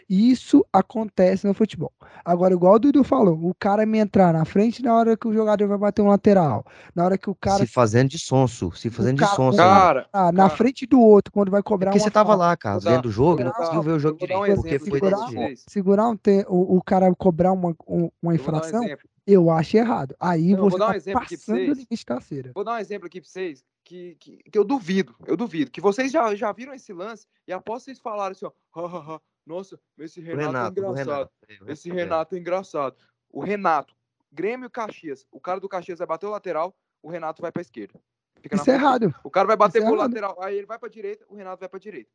Isso 0.09 0.65
acontece 0.73 1.45
no 1.45 1.53
futebol. 1.53 1.93
Agora, 2.25 2.53
igual 2.53 2.73
o 2.73 2.79
Dudu 2.79 3.03
falou, 3.03 3.37
o 3.47 3.53
cara 3.53 3.85
me 3.85 3.99
entrar 3.99 4.33
na 4.33 4.43
frente 4.43 4.81
na 4.81 4.93
hora 4.95 5.15
que 5.15 5.27
o 5.27 5.33
jogador 5.33 5.67
vai 5.67 5.77
bater 5.77 6.01
um 6.01 6.07
lateral, 6.07 6.65
na 6.95 7.05
hora 7.05 7.17
que 7.17 7.29
o 7.29 7.35
cara 7.35 7.59
se 7.59 7.67
fazendo 7.67 8.09
de 8.09 8.17
sonso, 8.17 8.71
se 8.75 8.89
fazendo 8.89 9.17
de 9.17 9.21
cara- 9.23 9.35
sonso. 9.35 9.57
cara, 9.57 10.09
tá 10.11 10.31
na 10.31 10.43
cara, 10.47 10.57
frente 10.57 10.85
do 10.87 10.99
outro, 10.99 11.31
quando 11.31 11.51
vai 11.51 11.59
É 11.59 11.63
cobrar 11.63 11.91
porque 11.91 11.99
uma 11.99 12.05
você 12.05 12.11
tava 12.11 12.35
falta, 12.35 12.69
lá, 12.69 12.79
dar- 12.79 12.95
vendo 12.95 13.05
o 13.07 13.11
jogo, 13.11 13.41
e 13.41 13.43
não 13.43 13.51
conseguiu 13.51 13.81
ver 13.83 13.91
o 13.91 13.99
jogo 13.99 14.17
dar 14.27 14.39
um 14.39 14.41
direito, 14.41 14.55
porque 14.61 14.79
foi 14.79 14.97
aqui 14.99 15.09
desse 15.15 15.31
jeito. 15.31 15.61
segurar 15.67 16.09
um 16.09 16.17
te- 16.17 16.45
o, 16.49 16.77
o 16.77 16.81
cara 16.83 17.13
cobrar 17.15 17.51
uma, 17.51 17.69
um- 17.87 18.09
uma 18.21 18.31
um 18.31 18.35
infração, 18.35 18.83
exemplo. 18.83 19.07
eu 19.27 19.49
acho 19.51 19.77
errado. 19.77 20.15
Aí 20.19 20.53
Não, 20.55 20.69
você 20.69 20.77
dar 20.79 20.85
um 20.85 20.89
tá 20.89 20.95
exemplo 20.97 21.21
aqui 21.21 21.37
pra 21.37 21.45
passando 21.55 21.73
limite 21.73 22.05
da 22.07 22.19
cera. 22.21 22.51
Vou 22.55 22.63
dar 22.63 22.73
um 22.73 22.77
exemplo 22.79 23.05
aqui 23.07 23.21
pra 23.21 23.29
vocês 23.29 23.63
que, 23.83 24.15
que, 24.19 24.37
que 24.51 24.57
eu 24.57 24.63
duvido, 24.63 25.13
eu 25.27 25.37
duvido, 25.37 25.69
que 25.71 25.79
vocês 25.81 26.11
já, 26.11 26.33
já 26.35 26.51
viram 26.51 26.73
esse 26.73 26.91
lance 26.93 27.27
e 27.47 27.53
após 27.53 27.83
vocês 27.83 27.99
falarem 27.99 28.31
assim, 28.31 28.45
ó, 28.45 28.51
"Ha, 28.75 28.85
ha, 28.87 29.15
ha, 29.15 29.21
nossa, 29.49 29.79
esse 29.97 30.21
Renato, 30.21 30.47
Renato, 30.47 30.79
é 30.79 30.81
engraçado, 30.81 31.29
Renato. 31.47 31.69
é, 31.69 31.71
esse 31.73 31.89
é. 31.89 31.93
Renato 31.93 32.35
é 32.35 32.37
engraçado. 32.37 32.95
O 33.31 33.41
Renato, 33.41 33.95
Grêmio 34.31 34.67
e 34.67 34.69
Caxias, 34.69 35.25
o 35.31 35.39
cara 35.39 35.59
do 35.59 35.67
Caxias 35.67 35.97
vai 35.97 36.07
bater 36.07 36.27
o 36.27 36.29
lateral, 36.29 36.75
o 37.01 37.09
Renato 37.09 37.41
vai 37.41 37.51
pra 37.51 37.61
esquerda. 37.63 37.99
Fica 38.41 38.55
na 38.55 38.61
Isso 38.61 38.71
é 38.71 38.75
errado. 38.75 39.13
O 39.23 39.29
cara 39.29 39.47
vai 39.47 39.57
bater 39.57 39.79
Isso 39.79 39.87
é 39.87 39.89
pro 39.89 39.97
errado. 39.97 40.09
lateral, 40.09 40.37
aí 40.43 40.55
ele 40.55 40.67
vai 40.67 40.77
pra 40.77 40.87
direita, 40.87 41.25
o 41.27 41.35
Renato 41.35 41.59
vai 41.59 41.67
pra 41.67 41.79
direita. 41.79 42.11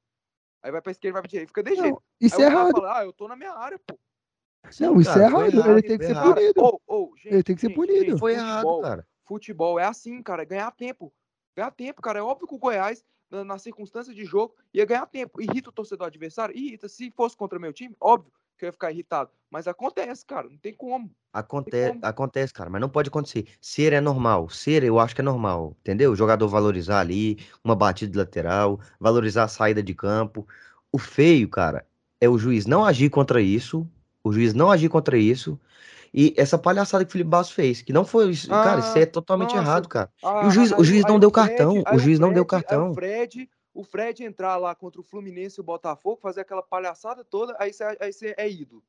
Aí 0.63 0.71
vai 0.71 0.81
pra 0.81 0.93
esquerda, 0.93 1.13
vai 1.15 1.23
pra 1.23 1.29
direita, 1.29 1.49
fica 1.49 1.63
de 1.63 1.75
jeito. 1.75 1.95
Não, 1.95 2.03
isso 2.21 2.37
aí 2.37 2.43
é 2.43 2.47
errado. 2.47 2.73
fala, 2.73 2.99
ah, 3.01 3.05
eu 3.05 3.13
tô 3.13 3.27
na 3.29 3.37
minha 3.37 3.53
área, 3.53 3.79
pô. 3.85 3.99
Não, 4.81 4.99
isso 5.01 5.11
cara, 5.11 5.23
é 5.23 5.27
errado. 5.27 5.53
errado, 5.55 5.71
Ele 5.73 5.83
tem 5.83 5.99
que 5.99 6.05
ser 6.07 6.11
errado. 6.13 6.35
punido. 6.35 6.63
Ô, 6.65 6.81
ô, 6.87 7.17
gente, 7.17 7.35
Ele 7.35 7.43
tem 7.43 7.55
que 7.57 7.61
ser 7.61 7.67
gente, 7.69 7.77
punido. 7.77 8.05
gente, 8.13 8.19
Foi 8.19 8.33
errado, 8.33 8.55
futebol, 8.63 8.81
cara. 8.81 9.07
futebol 9.27 9.79
é 9.79 9.85
assim, 9.85 10.23
cara, 10.23 10.43
é 10.43 10.47
ganhar 10.47 10.71
tempo. 10.71 11.13
Ganhar 11.57 11.71
tempo, 11.73 12.01
cara. 12.01 12.19
É 12.21 12.23
óbvio 12.23 12.47
que 12.49 12.55
o 12.55 12.59
Goiás, 12.59 13.05
na, 13.43 13.59
circunstância 13.59 14.15
de 14.15 14.25
jogo, 14.25 14.55
ia 14.73 14.85
ganhar 14.85 15.07
tempo. 15.07 15.41
Irrita 15.41 15.71
o 15.71 15.73
torcedor 15.73 16.07
adversário? 16.07 16.57
Irrita. 16.57 16.89
Se 16.89 17.11
fosse 17.11 17.37
contra 17.37 17.59
meu 17.59 17.73
time, 17.73 17.97
óbvio 18.01 18.31
que 18.57 18.65
eu 18.65 18.69
ia 18.69 18.73
ficar 18.73 18.93
irritado. 18.93 19.31
Mas 19.51 19.67
acontece, 19.67 20.25
cara. 20.25 20.49
Não 20.49 20.57
tem 20.57 20.73
como. 20.73 21.11
Acontece, 21.33 21.93
como. 21.93 22.07
acontece, 22.07 22.53
cara, 22.53 22.71
mas 22.71 22.81
não 22.81 22.89
pode 22.89 23.09
acontecer. 23.09 23.47
Ser 23.61 23.93
é 23.93 24.01
normal. 24.01 24.49
Ser 24.49 24.85
eu 24.85 24.99
acho 24.99 25.15
que 25.15 25.21
é 25.21 25.25
normal, 25.25 25.77
entendeu? 25.81 26.13
O 26.13 26.17
jogador 26.17 26.47
valorizar 26.49 27.01
ali, 27.01 27.39
uma 27.65 27.75
batida 27.75 28.13
de 28.13 28.19
lateral, 28.19 28.81
valorizar 29.01 29.45
a 29.45 29.49
saída 29.49 29.83
de 29.83 29.95
campo. 29.95 30.47
O 30.93 30.99
feio, 30.99 31.49
cara, 31.49 31.85
é 32.21 32.29
o 32.29 32.39
juiz 32.39 32.67
não 32.67 32.85
agir 32.85 33.11
contra 33.11 33.41
isso, 33.41 33.89
o 34.23 34.33
juiz 34.33 34.55
não 34.55 34.71
agir 34.71 34.89
contra 34.89 35.19
isso, 35.19 35.59
e 36.15 36.33
essa 36.37 36.57
palhaçada 36.57 37.05
que 37.05 37.09
o 37.09 37.13
Felipe 37.13 37.29
Basso 37.29 37.53
fez, 37.53 37.83
que 37.83 37.93
não 37.93 38.05
foi 38.05 38.31
isso. 38.31 38.49
cara, 38.49 38.79
isso 38.79 38.97
Ah, 38.97 39.01
é 39.01 39.07
totalmente 39.07 39.49
nossa. 39.55 39.59
errado, 39.69 39.89
cara. 39.89 40.11
Ah, 40.23 40.47
o 40.47 40.51
juiz- 40.51 40.71
o 40.71 40.85
juiz 40.85 41.05
não 41.05 41.19
deu 41.19 41.31
cartão, 41.31 41.83
o 41.93 41.99
juiz 41.99 42.21
não 42.21 42.33
deu 42.33 42.47
cartão. 42.47 42.91
o 42.93 42.95
Fred, 42.95 43.51
o 43.75 43.83
Fred 43.83 44.23
entrar 44.23 44.57
lá 44.57 44.73
contra 44.77 45.01
o 45.01 45.05
Fluminense 45.05 45.59
e 45.59 45.61
o 45.61 45.65
Botafogo, 45.65 46.21
fazer 46.23 46.43
aquela 46.43 46.63
palhaçada 46.63 47.25
toda, 47.25 47.57
aí 47.59 47.73
você 47.73 47.83
aí 48.01 48.13
é 48.37 48.49
ídolo. 48.49 48.85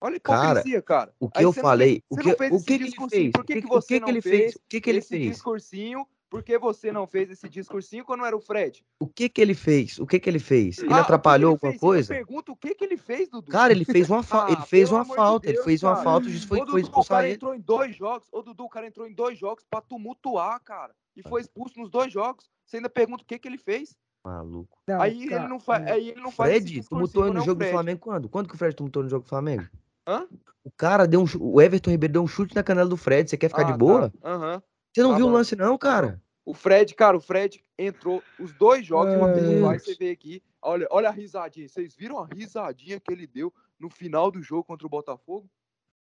Olha 0.00 0.16
a 0.16 0.20
Cara, 0.20 0.62
cara. 0.82 1.14
O 1.18 1.28
que 1.28 1.38
Aí 1.38 1.44
eu 1.44 1.48
não 1.48 1.54
falei, 1.54 1.88
fez- 1.88 2.02
o 2.10 2.16
que, 2.16 2.22
não 2.22 2.56
o 2.56 2.62
que 2.62 2.64
que 2.64 2.72
ele 2.74 2.90
fez? 2.90 3.34
O 3.34 3.44
que, 3.44 3.54
que, 3.54 3.62
que 3.62 3.68
que 3.86 4.00
não 4.00 4.08
ele 4.10 4.22
fez? 4.22 4.54
O 4.54 4.60
que 4.68 4.80
que 4.80 4.90
ele 4.90 5.00
fez? 5.00 5.30
discursinho? 5.32 6.06
Por 6.30 6.42
que 6.42 6.58
você 6.58 6.92
não 6.92 7.06
fez 7.06 7.30
esse 7.30 7.48
discursinho 7.48 8.04
quando 8.04 8.24
era 8.24 8.36
o 8.36 8.40
Fred? 8.40 8.84
O 9.00 9.06
que 9.06 9.28
que 9.30 9.40
ele 9.40 9.54
fez? 9.54 9.98
O 9.98 10.06
que 10.06 10.20
que 10.20 10.28
ele 10.28 10.38
fez? 10.38 10.78
Ele 10.78 10.92
Ah, 10.92 11.00
atrapalhou 11.00 11.50
ele 11.50 11.54
alguma 11.54 11.72
fez? 11.72 11.80
coisa? 11.80 12.12
Eu 12.12 12.16
pergunto 12.18 12.52
o 12.52 12.56
que 12.56 12.74
que 12.74 12.84
ele 12.84 12.98
fez, 12.98 13.30
Dudu. 13.30 13.50
Cara, 13.50 13.72
ele 13.72 13.84
fez 13.84 14.10
uma 14.10 14.22
falta, 14.22 14.52
ele 14.52 14.60
Ah, 14.60 14.66
fez 14.66 14.84
pelo 14.88 14.96
uma 14.96 15.02
amor 15.02 15.16
de 15.16 15.16
falta, 15.16 15.46
ele 15.46 15.52
Deus, 15.54 15.64
fez 15.64 15.82
uma 15.82 15.92
cara. 15.92 16.04
falta, 16.04 16.26
o 16.26 16.30
juiz 16.30 16.44
foi, 16.44 16.60
Ô, 16.60 16.66
foi 16.66 16.82
Dudu, 16.82 16.98
o 17.00 17.04
cara 17.04 17.24
ele. 17.24 17.34
entrou 17.34 17.54
em 17.54 17.60
dois 17.60 17.96
jogos. 17.96 18.28
Ô, 18.30 18.42
Dudu, 18.42 18.64
o 18.64 18.68
cara 18.68 18.86
entrou 18.86 19.06
em 19.06 19.14
dois 19.14 19.38
jogos 19.38 19.64
pra 19.70 19.80
tumultuar, 19.80 20.60
cara. 20.62 20.94
E 21.16 21.22
foi 21.22 21.40
expulso 21.40 21.78
nos 21.78 21.90
dois 21.90 22.12
jogos. 22.12 22.50
Você 22.66 22.76
ainda 22.76 22.90
pergunta 22.90 23.22
o 23.22 23.26
que 23.26 23.38
que 23.38 23.48
ele 23.48 23.58
fez? 23.58 23.96
Maluco. 24.22 24.78
Não, 24.86 25.00
aí, 25.00 25.26
cara, 25.26 25.42
ele 25.42 25.48
não 25.48 25.58
fa... 25.58 25.78
é. 25.78 25.92
aí 25.92 26.10
ele 26.10 26.20
não 26.20 26.30
faz 26.30 26.62
Fred 26.62 26.82
tumultuou 26.86 27.32
no 27.32 27.40
é 27.40 27.44
jogo 27.44 27.54
do 27.54 27.58
Fred. 27.60 27.72
Flamengo 27.72 28.00
quando? 28.00 28.28
Quando 28.28 28.48
que 28.48 28.54
o 28.54 28.58
Fred 28.58 28.76
tumultuou 28.76 29.04
no 29.04 29.08
jogo 29.08 29.24
do 29.24 29.28
Flamengo? 29.28 29.66
Hã? 30.06 30.26
O 30.62 30.70
cara 30.70 31.06
deu 31.06 31.22
um, 31.22 31.26
o 31.40 31.62
Everton 31.62 31.90
Ribeiro 31.90 32.12
deu 32.12 32.22
um 32.22 32.26
chute 32.26 32.54
na 32.54 32.62
canela 32.62 32.88
do 32.88 32.96
Fred, 32.96 33.30
você 33.30 33.36
quer 33.38 33.48
ficar 33.48 33.62
Ah, 33.62 33.64
de 33.64 33.72
tá. 33.72 33.78
boa? 33.78 34.12
Aham. 34.22 34.62
Você 34.98 35.02
não 35.02 35.10
Tá 35.12 35.16
viu 35.16 35.26
o 35.26 35.30
lance 35.30 35.54
não, 35.56 35.78
cara? 35.78 36.20
O 36.44 36.54
Fred, 36.54 36.94
cara, 36.94 37.16
o 37.16 37.20
Fred 37.20 37.62
entrou 37.78 38.22
os 38.40 38.52
dois 38.52 38.84
jogos, 38.84 39.14
uma 39.14 39.32
vez 39.32 39.60
você 39.82 39.94
vê 39.94 40.10
aqui. 40.10 40.42
Olha, 40.60 40.86
olha 40.90 41.08
a 41.08 41.12
risadinha. 41.12 41.68
Vocês 41.68 41.94
viram 41.94 42.18
a 42.18 42.26
risadinha 42.26 42.98
que 42.98 43.12
ele 43.12 43.26
deu 43.26 43.52
no 43.78 43.88
final 43.90 44.30
do 44.30 44.42
jogo 44.42 44.64
contra 44.64 44.86
o 44.86 44.90
Botafogo? 44.90 45.48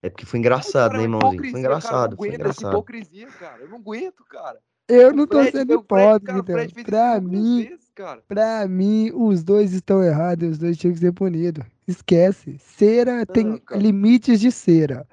É 0.02 0.08
porque 0.08 0.24
foi 0.26 0.38
engraçado, 0.38 0.92
Cara, 0.92 0.98
né, 0.98 1.00
é 1.00 1.02
irmãozinho? 1.06 1.30
Foi 1.32 1.38
cara, 1.38 1.48
eu 1.48 1.52
não 1.52 1.58
engraçado, 1.60 2.12
aguento 2.14 2.30
essa 2.32 2.40
engraçado. 2.40 2.72
hipocrisia, 2.72 3.26
cara. 3.28 3.62
Eu 3.62 3.68
não 3.68 3.78
aguento, 3.78 4.24
cara. 4.24 4.60
Eu 4.86 5.12
não 5.12 5.26
tô 5.26 5.38
Fred- 5.40 5.52
sendo 5.58 5.78
o 5.80 5.82
Fred, 5.82 6.24
cara, 6.24 6.38
hipócrita. 6.38 6.52
Fred 6.52 6.84
Pra 6.84 7.20
mim, 7.20 7.64
vezes, 7.64 7.90
cara. 7.94 8.22
pra 8.28 8.68
mim, 8.68 9.10
os 9.14 9.42
dois 9.42 9.72
estão 9.72 10.04
errados 10.04 10.46
e 10.46 10.50
os 10.52 10.58
dois 10.58 10.78
tinham 10.78 10.94
que 10.94 11.00
ser 11.00 11.12
punidos. 11.12 11.64
Esquece. 11.86 12.56
Cera 12.58 13.26
tem 13.26 13.58
cara. 13.58 13.80
limites 13.80 14.38
de 14.40 14.52
cera. 14.52 15.06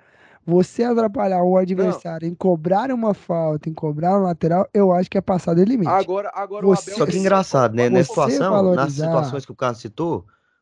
Você 0.46 0.84
atrapalhar 0.84 1.44
o 1.44 1.58
adversário 1.58 2.28
em 2.28 2.36
cobrar 2.36 2.92
uma 2.92 3.14
falta, 3.16 3.68
em 3.68 3.74
cobrar 3.74 4.20
um 4.20 4.24
lateral, 4.24 4.68
eu 4.74 4.92
acho 4.92 5.10
que 5.10 5.18
é 5.18 5.22
passar 5.22 5.56
do 5.56 5.64
limite. 5.64 5.90
Agora, 5.90 6.32
agora 6.36 6.66
Você- 6.66 6.92
o 6.94 6.98
Só 6.98 7.06
que 7.06 7.18
engraçado, 7.18 7.74
né? 7.76 7.90
Nessa 7.90 8.10
situação, 8.10 8.52
nas 8.52 8.62
valorizar- 8.64 9.06
situações 9.08 9.46
que 9.46 9.52
o 9.52 9.56
Carlos 9.56 9.82
citou, 9.82 10.20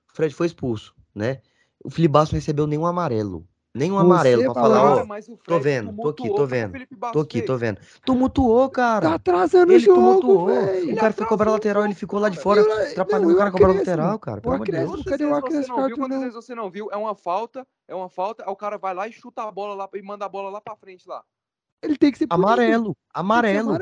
o 0.09 0.15
Fred 0.15 0.33
foi 0.33 0.47
expulso, 0.47 0.95
né? 1.13 1.39
O 1.83 1.89
Felipe 1.89 2.13
Basso 2.13 2.31
não 2.33 2.37
recebeu 2.39 2.65
nenhum 2.65 2.85
amarelo. 2.85 3.45
Nenhum 3.75 3.95
Você 3.95 4.01
amarelo 4.01 4.43
pra 4.43 4.53
falar, 4.53 4.83
ó, 4.83 5.03
o 5.03 5.37
tô 5.37 5.59
vendo, 5.59 5.95
tô 5.95 6.09
aqui, 6.09 6.29
tô 6.29 6.41
o 6.41 6.43
o 6.43 6.47
vendo, 6.47 6.87
tô 7.11 7.19
aqui, 7.21 7.41
tô 7.41 7.57
vendo. 7.57 7.79
Tumultuou, 8.05 8.69
Tá 8.69 8.75
cara. 8.75 9.13
atrasando 9.15 9.71
o 9.71 9.75
Ele 9.75 9.79
jogo, 9.83 9.99
tumultuou. 9.99 10.45
velho. 10.45 10.93
O 10.93 10.95
cara 10.95 11.11
foi 11.11 11.25
cobrar 11.25 11.49
o 11.49 11.53
lateral, 11.53 11.81
ele 11.83 11.89
jogo, 11.93 11.99
ficou 11.99 12.19
lá 12.19 12.29
de 12.29 12.37
fora, 12.37 12.61
E 12.61 12.63
o- 12.63 12.91
atrapalhando 12.91 13.27
não, 13.29 13.33
o 13.33 13.35
o 13.35 13.37
cara 13.39 13.49
acréscimo? 13.71 13.79
lateral, 13.97 14.19
cara. 14.19 14.37
O 14.37 14.41
Pelo 14.43 14.53
amor 14.53 14.65
de 14.67 14.71
Deus. 14.71 15.03
cadê 15.05 15.25
o 15.25 15.27
vezes 15.27 15.41
você 15.41 15.47
acréscimo 15.47 15.75
não 15.77 15.87
viu? 15.87 15.95
de 15.95 16.01
Quantas 16.01 16.19
vezes 16.19 16.35
você 16.35 16.55
não 16.55 16.69
viu? 16.69 16.89
É 16.91 16.97
uma 16.97 17.15
falta, 17.15 17.67
é 17.87 17.95
uma 17.95 18.09
falta, 18.09 18.43
aí 18.43 18.49
o 18.51 18.55
cara 18.55 18.77
vai 18.77 18.93
lá 18.93 19.07
e 19.07 19.11
chuta 19.11 19.41
a 19.41 19.51
bola 19.51 19.73
lá 19.73 19.89
e 19.91 20.01
manda 20.03 20.23
a 20.23 20.29
bola 20.29 20.51
lá 20.51 20.61
pra 20.61 20.75
frente 20.75 21.07
lá. 21.09 21.23
Ele 21.83 21.97
tem 21.97 22.11
que 22.11 22.17
ser 22.17 22.27
punido. 22.27 22.47
Amarelo, 22.47 22.97
amarelo. 23.13 23.77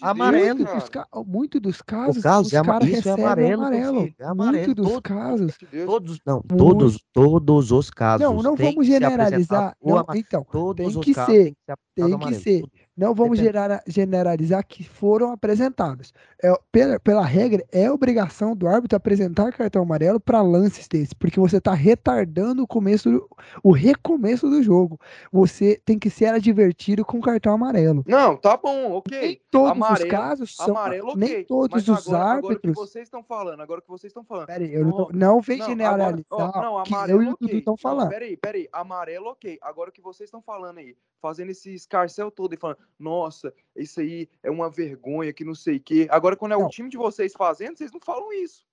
Amarelo. 0.00 0.64
Deus, 0.64 0.68
Muito 0.70 0.74
dos, 0.74 0.88
ca... 0.88 1.06
muito 1.26 1.60
dos 1.60 1.82
casos, 1.82 2.22
Carlos, 2.22 2.46
os 2.48 2.52
é 2.52 2.58
ama- 2.58 2.78
isso 2.82 2.86
é 2.86 2.96
recebem 2.96 3.24
amarelo, 3.24 3.62
amarelo. 3.62 4.14
é 4.18 4.24
amarelo. 4.24 4.66
Muito 4.66 4.82
dos 4.82 5.00
casos. 5.00 5.58
Todos, 5.86 6.18
não, 6.26 6.34
Muito. 6.36 6.56
todos, 6.56 7.04
todos 7.12 7.72
os 7.72 7.90
casos. 7.90 8.26
Não, 8.26 8.42
não 8.42 8.56
tem 8.56 8.70
vamos 8.72 8.86
generalizar. 8.86 9.76
o 9.80 9.90
Não, 9.94 10.04
então, 10.14 10.44
Todos 10.50 10.76
tem 10.76 10.86
os 10.98 11.04
que 11.04 11.14
casos 11.14 11.34
ser, 11.34 11.42
tem 11.44 11.52
que 11.54 11.60
ser 11.66 11.72
tem 11.94 12.04
apresentado 12.04 12.32
que 12.32 12.42
ser. 12.42 12.62
Não 12.94 13.14
vamos 13.14 13.38
gerar- 13.38 13.82
generalizar 13.86 14.62
que 14.66 14.84
foram 14.84 15.32
apresentados. 15.32 16.12
É, 16.42 16.52
pela, 16.70 17.00
pela 17.00 17.24
regra, 17.24 17.64
é 17.72 17.90
obrigação 17.90 18.54
do 18.54 18.68
árbitro 18.68 18.96
apresentar 18.96 19.50
cartão 19.52 19.82
amarelo 19.82 20.20
para 20.20 20.42
lances 20.42 20.86
desse, 20.88 21.14
porque 21.14 21.40
você 21.40 21.56
está 21.56 21.72
retardando 21.72 22.62
o 22.62 22.66
começo, 22.66 23.10
do- 23.10 23.28
o 23.62 23.72
recomeço 23.72 24.48
do 24.50 24.62
jogo. 24.62 25.00
Você 25.32 25.80
tem 25.86 25.98
que 25.98 26.10
ser 26.10 26.26
advertido 26.26 27.02
com 27.02 27.18
cartão 27.20 27.54
amarelo. 27.54 28.04
Não, 28.06 28.36
tá 28.36 28.58
bom, 28.58 28.92
ok. 28.92 29.18
Nem 29.20 29.40
todos 29.50 29.70
os 29.70 29.76
Amarelo- 29.76 30.10
casos 30.10 30.54
são. 30.56 30.76
Amarelo, 30.76 31.08
ok. 31.08 31.16
nem 31.20 31.44
todos 31.44 31.70
mas 31.86 31.88
os 31.88 32.06
agora, 32.08 32.24
agora 32.24 32.36
o 32.36 32.40
que 32.48 32.52
árbitros. 32.56 32.74
vocês 32.74 33.04
estão 33.04 33.22
falando, 33.22 33.60
agora 33.60 33.78
o 33.80 33.82
que 33.82 33.88
vocês 33.88 34.10
estão 34.10 34.24
falando. 34.24 34.46
Pera 34.48 34.64
aí, 34.64 34.74
eu 34.74 34.84
não, 34.84 35.08
não 35.12 35.40
vem 35.40 35.58
Não, 35.58 35.66
generalizar 35.66 36.26
agora, 36.30 36.52
ó, 36.58 36.62
não, 36.62 36.78
amarelo, 36.78 37.18
eu 37.18 37.22
e 37.22 37.26
o 37.28 37.30
Dudu 37.30 37.46
ok. 37.46 37.58
estão 37.58 37.76
falando. 37.76 38.08
peraí, 38.10 38.36
peraí. 38.36 38.68
Amarelo, 38.70 39.28
ok. 39.30 39.58
Agora 39.62 39.88
o 39.88 39.92
que 39.92 40.02
vocês 40.02 40.26
estão 40.28 40.42
falando 40.42 40.76
aí, 40.78 40.94
fazendo 41.22 41.50
esse 41.50 41.72
escarcel 41.82 42.30
todo 42.30 42.54
e 42.54 42.56
falando, 42.56 42.78
nossa, 42.98 43.52
isso 43.76 44.00
aí 44.00 44.28
é 44.42 44.50
uma 44.50 44.70
vergonha, 44.70 45.32
que 45.32 45.44
não 45.44 45.54
sei 45.54 45.76
o 45.76 45.80
quê. 45.80 46.06
Agora, 46.10 46.36
quando 46.36 46.52
é 46.52 46.56
Não. 46.58 46.66
o 46.66 46.68
time 46.68 46.88
de 46.88 46.96
vocês 46.96 47.32
fazendo, 47.36 47.76
vocês 47.76 47.92
não 47.92 48.00
falam 48.00 48.32
isso. 48.32 48.66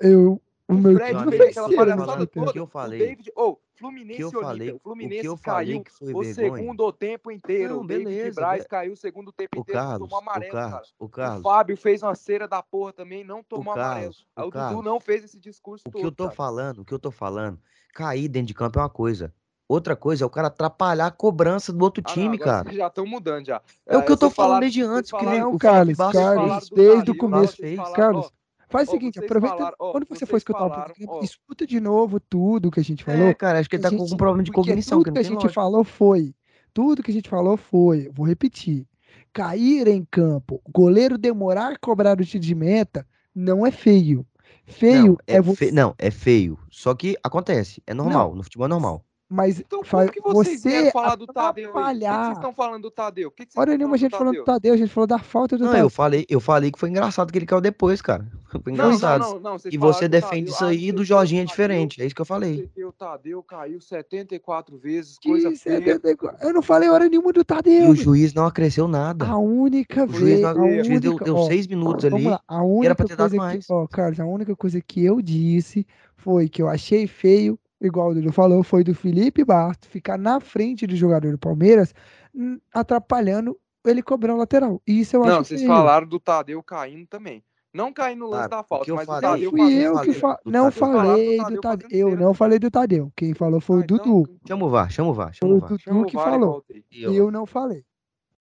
Eu, 0.00 0.40
o 0.68 0.74
O 0.74 0.74
meu 0.74 0.94
Fred 0.96 1.18
time 1.18 1.30
fez 1.36 1.50
aquela 1.56 1.68
o 1.68 1.76
palhaçada 1.76 2.22
o 2.22 2.26
toda. 2.26 2.52
que 2.52 2.58
eu 2.58 2.66
falei- 2.66 2.98
David, 2.98 3.32
oh, 3.36 3.50
O 3.52 3.58
Fluminense 3.78 4.16
que 4.18 4.22
eu 4.36 4.40
falei, 4.42 4.72
O 4.72 4.76
o 4.76 4.78
Fluminense 4.78 5.20
que 5.20 5.28
eu 5.28 5.36
falei 5.36 5.66
caiu 5.74 5.84
que 5.84 5.90
foi 5.92 6.08
o 6.14 6.20
vergonha. 6.22 6.34
segundo 6.34 6.92
tempo 6.92 7.30
inteiro. 7.30 7.74
Não, 7.76 7.82
o 7.82 7.86
David 7.86 8.04
beleza, 8.06 8.34
Braz 8.40 8.62
be- 8.62 8.68
caiu 8.68 8.92
o 8.92 8.96
segundo 8.96 9.32
tempo 9.32 9.58
O 9.58 9.60
inteiro, 9.60 9.80
não 9.80 9.86
Carlos, 9.88 10.08
tomou 10.08 10.18
o 10.18 10.22
amarelo, 10.22 10.52
cara. 10.52 10.70
Carlos, 10.70 10.94
o 10.98 11.04
O 11.04 11.08
Carlos, 11.10 11.42
Fábio 11.42 11.76
fez 11.76 12.02
uma 12.02 12.14
cera 12.14 12.48
da 12.48 12.62
porra 12.62 12.92
também, 12.92 13.22
não 13.24 13.42
tomou 13.42 13.72
amarelo. 13.74 14.00
Carlos, 14.00 14.26
Aí 14.34 14.44
o 14.44 14.46
o 14.46 14.50
Dudu 14.50 14.58
Carlos. 14.64 14.84
não 14.84 14.98
fez 15.00 15.24
esse 15.24 15.38
discurso 15.38 15.84
o 15.86 15.90
todo. 15.90 16.00
que 16.00 16.06
eu 16.06 16.12
tô 16.12 16.24
cara. 16.24 16.36
falando, 16.36 16.78
o 16.80 16.84
que 16.86 16.92
eu 16.94 16.98
tô 16.98 17.10
falando, 17.10 17.58
cair 17.94 18.28
dentro 18.28 18.48
de 18.48 18.54
campo 18.54 18.78
é 18.78 18.82
uma 18.82 18.90
coisa. 18.90 19.32
Outra 19.68 19.96
coisa 19.96 20.22
é 20.22 20.26
o 20.26 20.30
cara 20.30 20.46
atrapalhar 20.48 21.06
a 21.06 21.10
cobrança 21.10 21.72
do 21.72 21.82
outro 21.82 22.02
Ah, 22.06 22.08
não, 22.08 22.14
time, 22.14 22.36
agora 22.36 22.64
cara. 22.64 22.72
já 22.76 22.86
estão 22.86 23.04
mudando 23.06 23.46
já. 23.46 23.60
É 23.84 23.96
o 23.98 24.04
que 24.04 24.12
eu 24.12 24.16
tô 24.16 24.30
falando 24.30 24.60
desde 24.60 24.82
antes, 24.82 25.10
que 25.10 25.26
nem 25.26 25.40
Não, 25.40 25.54
o 25.54 25.58
Carlos, 25.58 25.96
Carlos, 25.96 26.70
desde 26.70 27.10
o 27.10 27.16
começo. 27.16 27.56
Carlos, 27.94 28.30
faz 28.68 28.88
o 28.88 28.92
seguinte, 28.92 29.18
aproveita. 29.18 29.56
falaram- 29.56 29.76
ó, 29.80 29.90
quando 29.92 30.06
você 30.08 30.24
for 30.24 30.36
escutar 30.36 30.66
o 30.66 30.68
falaram, 30.68 30.86
podcast, 30.94 31.16
ó. 31.16 31.20
escuta 31.24 31.66
de 31.66 31.80
novo 31.80 32.20
tudo 32.20 32.70
que 32.70 32.78
a 32.78 32.84
gente 32.84 33.02
falou. 33.02 33.26
É, 33.26 33.34
cara, 33.34 33.58
acho 33.58 33.68
que 33.68 33.74
ele 33.76 33.82
tá 33.82 33.88
A 33.88 33.90
com 33.90 33.96
gente- 33.98 34.06
algum 34.06 34.16
problema 34.16 34.42
de 34.44 34.52
cognição, 34.52 34.98
tudo 34.98 35.04
que 35.04 35.10
não 35.10 35.14
que 35.14 35.20
a 35.20 35.22
gente 35.24 35.34
lógica. 35.34 35.52
falou 35.52 35.82
foi, 35.82 36.32
tudo 36.72 37.02
que 37.02 37.10
a 37.10 37.14
gente 37.14 37.28
falou 37.28 37.56
foi, 37.56 38.08
vou 38.14 38.24
repetir, 38.26 38.86
cair 39.32 39.88
em 39.88 40.04
campo, 40.08 40.60
goleiro 40.72 41.18
demorar 41.18 41.72
a 41.72 41.78
cobrar 41.78 42.20
o 42.20 42.24
tiro 42.24 42.42
de 42.42 42.54
meta, 42.54 43.04
não 43.34 43.66
é 43.66 43.70
feio. 43.72 44.24
Feio 44.64 45.12
Não, 45.12 45.18
é, 45.26 45.34
é 45.36 45.40
você, 45.40 45.66
fe- 45.66 45.72
não, 45.72 45.94
é 45.98 46.10
feio. 46.10 46.58
Só 46.70 46.94
que 46.94 47.16
acontece, 47.22 47.82
é 47.86 47.92
normal, 47.94 48.34
no 48.34 48.42
futebol 48.42 48.66
é 48.66 48.68
normal. 48.68 49.04
Mas 49.28 49.58
Então, 49.60 49.82
fa- 49.84 49.98
como 50.00 50.12
que 50.12 50.20
vocês 50.20 50.60
você 50.62 50.90
falar 50.92 51.16
do 51.16 51.26
Tadeu 51.26 51.64
que 51.64 51.70
atrapalhar. 51.70 52.24
vocês 52.26 52.36
estão 52.38 52.52
falando 52.52 52.82
do 52.82 52.90
Tadeu? 52.90 53.30
Que 53.30 53.44
que 53.46 53.58
Hora 53.58 53.76
nenhuma 53.76 53.96
a 53.96 53.98
falando 53.98 54.00
gente 54.00 54.10
do 54.12 54.18
falou 54.18 54.32
do 54.34 54.44
Tadeu? 54.44 54.74
A 54.74 54.76
gente 54.76 54.90
falou 54.92 55.06
da 55.06 55.18
falta 55.18 55.56
do 55.58 55.64
Não, 55.64 55.70
Tadeu. 55.72 55.86
eu 55.86 55.90
falei, 55.90 56.26
eu 56.28 56.40
falei 56.40 56.70
que 56.70 56.78
foi 56.78 56.88
engraçado 56.90 57.32
que 57.32 57.38
ele 57.38 57.46
caiu 57.46 57.60
depois, 57.60 58.00
cara. 58.00 58.26
Foi 58.62 58.72
Não, 58.72 58.86
engraçado. 58.86 59.20
não, 59.20 59.40
não, 59.40 59.56
E 59.70 59.76
você 59.76 60.08
defende 60.08 60.46
Tadeu. 60.46 60.54
isso 60.54 60.64
Ah, 60.64 60.68
aí 60.68 60.88
e 60.88 60.92
do 60.92 61.04
Jorginho 61.04 61.40
é 61.40 61.42
Tadeu- 61.42 61.50
diferente. 61.50 62.00
É 62.02 62.06
isso 62.06 62.14
que 62.14 62.20
eu 62.22 62.26
falei. 62.26 62.70
o 62.78 62.92
Tadeu 62.92 63.42
caiu 63.42 63.80
74 63.80 64.78
vezes, 64.78 65.18
Que 65.18 65.28
coisa 65.28 65.48
isso 65.50 65.68
é 65.68 65.80
feia. 65.80 65.98
de- 65.98 66.16
Eu 66.40 66.52
não 66.54 66.62
falei 66.62 66.88
hora 66.88 67.08
nenhuma 67.08 67.32
do 67.32 67.40
E 67.40 67.44
Tadeu. 67.44 67.90
o 67.90 67.96
juiz 67.96 68.32
não 68.32 68.46
acresceu 68.46 68.86
nada. 68.88 69.26
A 69.26 69.36
única 69.36 70.04
O 70.04 70.08
juiz, 70.08 70.22
vez, 70.22 70.40
não, 70.40 70.52
o 70.80 70.84
juiz 70.84 71.00
deu, 71.00 71.18
deu 71.18 71.36
ó, 71.36 71.46
seis 71.46 71.66
minutos 71.66 72.04
Vamos 72.04 72.20
ali. 72.20 72.30
lá, 72.30 72.40
a 72.46 72.54
era 72.54 72.64
única 72.64 72.94
pra 72.94 73.06
ter 73.06 73.16
dado 73.16 73.30
coisa 73.30 73.34
que, 73.34 73.36
mais. 73.36 73.70
ó, 73.70 73.86
Carlos, 73.88 74.20
a 74.20 74.24
única 74.24 74.54
coisa 74.56 74.80
que 74.80 75.04
eu 75.04 75.20
disse 75.20 75.86
foi 76.16 76.48
que 76.48 76.62
eu 76.62 76.68
achei 76.68 77.06
feio, 77.06 77.58
igual 77.80 78.10
o 78.10 78.14
Dudu 78.14 78.32
falou, 78.32 78.62
foi 78.62 78.82
do 78.84 78.94
Felipe 78.94 79.44
Bastos 79.44 79.88
ficar 79.88 80.18
na 80.18 80.40
frente 80.40 80.86
do 80.86 80.96
jogador 80.96 81.32
do 81.32 81.38
Palmeiras, 81.38 81.94
hum, 82.34 82.58
atrapalhando 82.72 83.58
ele 83.84 84.02
cobrar 84.02 84.34
o 84.34 84.38
lateral. 84.38 84.80
Isso 84.86 85.16
eu 85.16 85.20
Não, 85.24 85.40
acho 85.40 85.44
vocês 85.48 85.60
feio. 85.60 85.72
falaram 85.72 86.06
do 86.06 86.18
Tadeu 86.18 86.62
caindo 86.62 87.06
também. 87.06 87.42
Não 87.72 87.92
caindo 87.92 88.20
no 88.20 88.26
lance 88.30 88.48
Cara, 88.48 88.56
da 88.56 88.60
o 88.60 88.64
falta, 88.64 88.90
eu 88.90 88.96
mas 88.96 89.04
o 89.04 89.06
falei- 89.06 89.20
Tadeu 89.30 89.50
fui 89.50 89.72
eu 89.74 89.92
que 89.92 89.98
falei 89.98 90.14
fa... 90.14 90.40
do 90.44 90.50
não 90.50 90.70
falei 90.72 91.38
do 91.44 91.60
Tadeu 91.60 91.88
Eu 91.90 92.16
não 92.16 92.34
falei 92.34 92.58
do 92.58 92.70
Tadeu. 92.70 93.12
Quem 93.14 93.34
falou 93.34 93.60
foi 93.60 93.76
Ah, 93.76 93.80
o 93.80 93.82
então, 93.84 93.96
Dudu. 93.98 94.38
Chama 94.48 94.64
o 94.64 94.68
VAR, 94.70 94.90
chama 94.90 95.10
o 95.10 95.12
VAR, 95.14 95.34
chama 95.34 95.52
o 95.52 95.56
o 95.56 95.60
VAR. 95.60 95.78
chama 95.78 95.94
Dudu 95.96 96.06
o 96.06 96.10
que 96.10 96.16
e 96.16 96.20
falou. 96.20 96.64
E, 96.90 97.06
ó, 97.06 97.10
Eu 97.12 97.30
não 97.30 97.44
falei. 97.44 97.84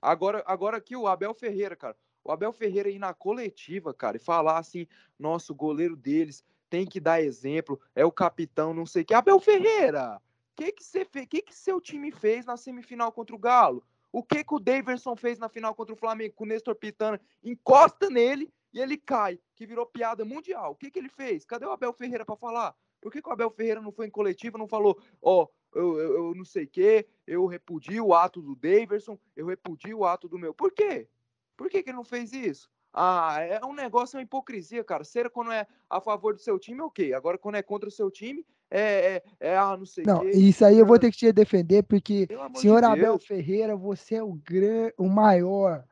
Agora, 0.01 0.41
agora 0.47 0.77
aqui 0.77 0.95
o 0.95 1.05
Abel 1.07 1.33
Ferreira, 1.33 1.75
cara. 1.75 1.95
O 2.23 2.31
Abel 2.31 2.53
Ferreira 2.53 2.89
ir 2.89 2.97
na 2.97 3.13
coletiva, 3.13 3.93
cara, 3.93 4.17
e 4.17 4.19
falar 4.19 4.57
assim: 4.57 4.87
nossa, 5.19 5.51
o 5.51 5.55
goleiro 5.55 5.95
deles 5.95 6.43
tem 6.69 6.85
que 6.85 6.99
dar 6.99 7.21
exemplo, 7.21 7.79
é 7.95 8.05
o 8.05 8.11
capitão, 8.11 8.73
não 8.73 8.85
sei 8.85 9.03
o 9.03 9.05
que. 9.05 9.13
Abel 9.13 9.39
Ferreira, 9.39 10.17
o 10.17 10.55
que 10.55 10.71
que 10.71 10.83
você 10.83 11.05
fez? 11.05 11.27
que 11.27 11.41
que 11.41 11.55
seu 11.55 11.79
time 11.79 12.11
fez 12.11 12.45
na 12.45 12.57
semifinal 12.57 13.11
contra 13.11 13.35
o 13.35 13.39
Galo? 13.39 13.83
O 14.11 14.23
que 14.23 14.43
que 14.43 14.53
o 14.55 14.59
Daverson 14.59 15.15
fez 15.15 15.37
na 15.37 15.49
final 15.49 15.75
contra 15.75 15.93
o 15.93 15.97
Flamengo 15.97 16.33
com 16.33 16.45
o 16.45 16.47
Nestor 16.47 16.75
Pitana? 16.75 17.19
Encosta 17.43 18.09
nele 18.09 18.51
e 18.73 18.79
ele 18.79 18.97
cai, 18.97 19.39
que 19.55 19.65
virou 19.65 19.85
piada 19.85 20.23
mundial. 20.23 20.71
O 20.71 20.75
que 20.75 20.89
que 20.89 20.99
ele 20.99 21.09
fez? 21.09 21.45
Cadê 21.45 21.65
o 21.65 21.71
Abel 21.71 21.93
Ferreira 21.93 22.25
pra 22.25 22.35
falar? 22.35 22.75
Por 23.01 23.11
que, 23.11 23.21
que 23.21 23.29
o 23.29 23.31
Abel 23.31 23.51
Ferreira 23.51 23.81
não 23.81 23.91
foi 23.91 24.07
em 24.07 24.09
coletiva, 24.09 24.57
não 24.57 24.67
falou, 24.67 24.99
ó, 25.21 25.47
eu, 25.75 25.99
eu, 25.99 26.13
eu 26.27 26.33
não 26.33 26.43
sei 26.43 26.63
o 26.63 26.67
quê, 26.67 27.07
eu 27.27 27.45
repudio 27.45 28.07
o 28.07 28.13
ato 28.13 28.41
do 28.41 28.55
Daverson, 28.55 29.19
eu 29.35 29.45
repudio 29.45 29.99
o 29.99 30.05
ato 30.05 30.27
do 30.27 30.39
meu. 30.39 30.53
Por 30.53 30.71
quê? 30.71 31.07
Por 31.55 31.69
que, 31.69 31.83
que 31.83 31.89
ele 31.89 31.97
não 31.97 32.03
fez 32.03 32.33
isso? 32.33 32.69
Ah, 32.97 33.39
é 33.41 33.59
um 33.65 33.73
negócio, 33.73 34.15
é 34.15 34.19
uma 34.19 34.23
hipocrisia, 34.23 34.81
cara. 34.81 35.03
Ser 35.03 35.29
quando 35.29 35.51
é 35.51 35.67
a 35.89 35.99
favor 35.99 36.33
do 36.33 36.39
seu 36.39 36.57
time, 36.57 36.79
ok. 36.79 37.13
Agora, 37.13 37.37
quando 37.37 37.55
é 37.55 37.61
contra 37.61 37.89
o 37.89 37.91
seu 37.91 38.09
time, 38.09 38.45
é, 38.71 39.15
é, 39.15 39.23
é 39.51 39.57
ah, 39.57 39.75
não 39.75 39.85
sei 39.85 40.05
Não, 40.05 40.21
quê. 40.21 40.31
isso 40.31 40.63
aí 40.63 40.79
eu 40.79 40.85
vou 40.85 40.97
ter 40.97 41.11
que 41.11 41.17
te 41.17 41.31
defender, 41.33 41.83
porque, 41.83 42.25
senhor 42.55 42.79
de 42.79 42.85
Abel. 42.85 43.19
Ferreira, 43.19 43.75
você 43.75 44.15
é 44.15 44.23
o, 44.23 44.33
gran... 44.33 44.91
o 44.97 45.09
maior, 45.09 45.83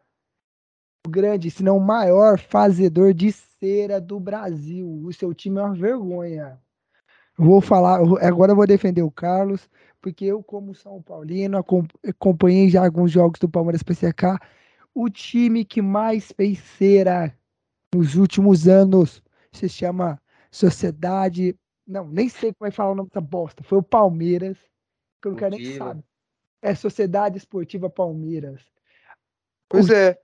o 1.06 1.10
grande, 1.10 1.52
se 1.52 1.62
não 1.62 1.76
o 1.76 1.82
maior 1.82 2.40
fazedor 2.40 3.14
de 3.14 3.34
cera 3.34 4.00
do 4.00 4.18
Brasil. 4.18 4.88
O 5.04 5.12
seu 5.12 5.34
time 5.34 5.60
é 5.60 5.64
uma 5.64 5.76
vergonha. 5.76 6.58
Vou 7.38 7.60
falar, 7.60 8.00
agora 8.22 8.54
eu 8.54 8.56
vou 8.56 8.66
defender 8.66 9.02
o 9.02 9.12
Carlos, 9.12 9.70
porque 10.00 10.24
eu, 10.24 10.42
como 10.42 10.74
São 10.74 11.02
Paulino, 11.02 11.58
acom- 11.58 11.86
acompanhei 12.08 12.70
já 12.70 12.86
alguns 12.86 13.12
jogos 13.12 13.40
do 13.40 13.50
Palmeiras 13.50 13.84
PCK. 13.84 14.40
O 14.94 15.10
time 15.10 15.66
que 15.66 15.82
mais 15.82 16.32
fez 16.32 16.60
cera 16.78 17.36
nos 17.94 18.16
últimos 18.16 18.68
anos 18.68 19.24
se 19.52 19.68
chama 19.68 20.22
Sociedade. 20.52 21.58
Não, 21.86 22.08
nem 22.08 22.30
sei 22.30 22.54
como 22.54 22.68
é 22.68 22.72
que 22.72 22.78
fala 22.78 22.92
o 22.92 22.96
nome 22.96 23.10
dessa 23.10 23.22
bosta. 23.22 23.64
Foi 23.64 23.80
o 23.80 23.84
Palmeiras, 23.84 24.58
que 25.22 25.28
eu 25.28 25.32
não 25.32 25.38
quero 25.38 25.56
nem 25.56 25.78
saber. 25.78 26.04
É 26.62 26.76
Sociedade 26.76 27.38
Esportiva 27.38 27.90
Palmeiras. 27.90 28.62
Pois 29.68 29.90
é. 29.90 30.20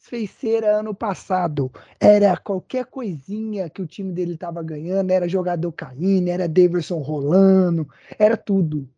Fez 0.00 0.30
cera 0.30 0.78
ano 0.78 0.94
passado. 0.94 1.70
Era 2.00 2.36
qualquer 2.36 2.86
coisinha 2.86 3.68
que 3.68 3.82
o 3.82 3.86
time 3.86 4.12
dele 4.12 4.36
tava 4.36 4.62
ganhando, 4.62 5.10
era 5.10 5.28
jogador 5.28 5.72
caindo, 5.72 6.28
era 6.28 6.48
Daverson 6.48 6.98
rolando, 6.98 7.88
era 8.18 8.36
tudo. 8.36 8.88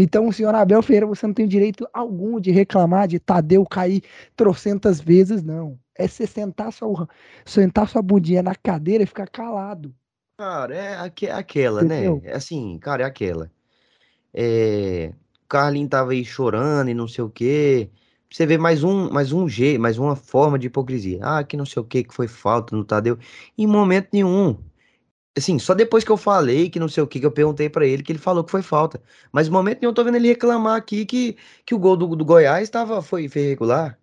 Então, 0.00 0.30
senhor 0.32 0.54
Abel 0.54 0.82
Ferreira, 0.82 1.06
você 1.06 1.26
não 1.26 1.34
tem 1.34 1.46
direito 1.48 1.86
algum 1.92 2.40
de 2.40 2.50
reclamar 2.50 3.08
de 3.08 3.18
Tadeu 3.18 3.64
cair 3.66 4.02
trocentas 4.36 5.00
vezes, 5.00 5.42
não. 5.42 5.78
É 5.94 6.08
você 6.08 6.26
sentar 6.26 6.72
sua, 6.72 7.08
sentar 7.44 7.88
sua 7.88 8.02
bundinha 8.02 8.42
na 8.42 8.54
cadeira 8.54 9.02
e 9.04 9.06
ficar 9.06 9.28
calado. 9.28 9.94
Cara, 10.36 10.74
é 10.74 10.96
aque- 10.96 11.28
aquela, 11.28 11.84
Entendeu? 11.84 12.14
né? 12.18 12.20
É 12.24 12.34
assim, 12.34 12.78
cara, 12.78 13.02
é 13.02 13.06
aquela. 13.06 13.50
É, 14.34 15.12
o 15.44 15.48
Carlinho 15.48 15.88
tava 15.88 16.12
aí 16.12 16.24
chorando 16.24 16.90
e 16.90 16.94
não 16.94 17.08
sei 17.08 17.24
o 17.24 17.30
quê. 17.30 17.90
Você 18.30 18.46
vê 18.46 18.58
mais 18.58 18.84
um, 18.84 19.10
mais 19.10 19.32
um 19.32 19.48
G, 19.48 19.78
mais 19.78 19.98
uma 19.98 20.16
forma 20.16 20.58
de 20.58 20.68
hipocrisia. 20.68 21.20
Ah, 21.22 21.44
que 21.44 21.56
não 21.56 21.66
sei 21.66 21.82
o 21.82 21.86
que 21.86 22.04
que 22.04 22.14
foi 22.14 22.28
falta 22.28 22.76
no 22.76 22.84
Tadeu. 22.84 23.18
Em 23.58 23.66
momento 23.66 24.10
nenhum. 24.12 24.58
Assim, 25.36 25.58
só 25.58 25.74
depois 25.74 26.02
que 26.04 26.10
eu 26.10 26.16
falei 26.16 26.68
que 26.68 26.80
não 26.80 26.88
sei 26.88 27.02
o 27.02 27.06
que 27.06 27.20
que 27.20 27.26
eu 27.26 27.30
perguntei 27.32 27.70
pra 27.70 27.86
ele 27.86 28.02
que 28.02 28.12
ele 28.12 28.18
falou 28.18 28.44
que 28.44 28.50
foi 28.50 28.62
falta. 28.62 29.00
Mas 29.32 29.46
em 29.48 29.50
momento 29.50 29.80
nenhum 29.80 29.90
eu 29.90 29.94
tô 29.94 30.04
vendo 30.04 30.16
ele 30.16 30.28
reclamar 30.28 30.76
aqui 30.76 31.06
que, 31.06 31.36
que 31.64 31.74
o 31.74 31.78
gol 31.78 31.96
do, 31.96 32.16
do 32.16 32.24
Goiás 32.24 32.68
tava, 32.68 33.00
foi, 33.02 33.28
foi 33.28 33.42
irregular. 33.42 33.98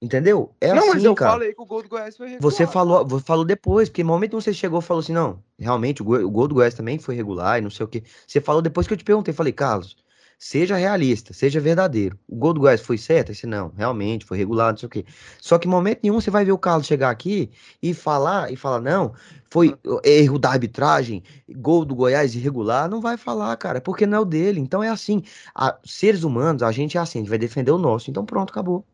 Entendeu? 0.00 0.54
É 0.60 0.74
não, 0.74 0.88
assim, 0.88 0.88
mas 0.88 1.04
eu 1.04 1.14
cara. 1.14 1.32
falei 1.32 1.54
que 1.54 1.62
o 1.62 1.64
gol 1.64 1.82
do 1.82 1.88
Goiás 1.88 2.16
foi 2.16 2.26
Você 2.40 2.64
regular. 2.64 2.72
falou, 2.72 3.06
você 3.06 3.24
falou 3.24 3.44
depois, 3.44 3.88
porque 3.88 4.02
no 4.02 4.08
momento 4.08 4.30
que 4.36 4.42
você 4.42 4.52
chegou 4.52 4.80
e 4.80 4.82
falou 4.82 5.00
assim, 5.00 5.12
não, 5.12 5.42
realmente 5.58 6.02
o 6.02 6.04
gol, 6.04 6.24
o 6.24 6.30
gol 6.30 6.48
do 6.48 6.54
Goiás 6.56 6.74
também 6.74 6.98
foi 6.98 7.14
regular 7.14 7.58
e 7.58 7.62
não 7.62 7.70
sei 7.70 7.84
o 7.86 7.88
quê. 7.88 8.02
Você 8.26 8.40
falou 8.40 8.60
depois 8.60 8.86
que 8.88 8.92
eu 8.92 8.96
te 8.98 9.04
perguntei, 9.04 9.32
falei, 9.32 9.52
Carlos, 9.52 9.96
Seja 10.44 10.74
realista, 10.74 11.32
seja 11.32 11.60
verdadeiro. 11.60 12.18
O 12.26 12.34
gol 12.34 12.52
do 12.52 12.58
Goiás 12.62 12.80
foi 12.80 12.98
certo? 12.98 13.30
Esse 13.30 13.46
não, 13.46 13.68
realmente, 13.76 14.24
foi 14.24 14.36
regular, 14.36 14.72
não 14.72 14.76
sei 14.76 14.88
o 14.88 14.90
quê. 14.90 15.04
Só 15.40 15.56
que 15.56 15.68
em 15.68 15.70
momento 15.70 16.00
nenhum 16.02 16.20
você 16.20 16.32
vai 16.32 16.44
ver 16.44 16.50
o 16.50 16.58
Carlos 16.58 16.84
chegar 16.84 17.10
aqui 17.10 17.48
e 17.80 17.94
falar, 17.94 18.52
e 18.52 18.56
falar, 18.56 18.80
não, 18.80 19.14
foi 19.48 19.72
erro 20.02 20.40
da 20.40 20.50
arbitragem, 20.50 21.22
gol 21.48 21.84
do 21.84 21.94
Goiás 21.94 22.34
irregular, 22.34 22.90
não 22.90 23.00
vai 23.00 23.16
falar, 23.16 23.56
cara, 23.56 23.80
porque 23.80 24.04
não 24.04 24.18
é 24.18 24.20
o 24.20 24.24
dele. 24.24 24.58
Então 24.58 24.82
é 24.82 24.88
assim, 24.88 25.22
a, 25.54 25.78
seres 25.84 26.24
humanos, 26.24 26.64
a 26.64 26.72
gente 26.72 26.98
é 26.98 27.00
assim, 27.00 27.20
a 27.20 27.22
gente 27.22 27.30
vai 27.30 27.38
defender 27.38 27.70
o 27.70 27.78
nosso. 27.78 28.10
Então 28.10 28.26
pronto, 28.26 28.50
acabou. 28.50 28.84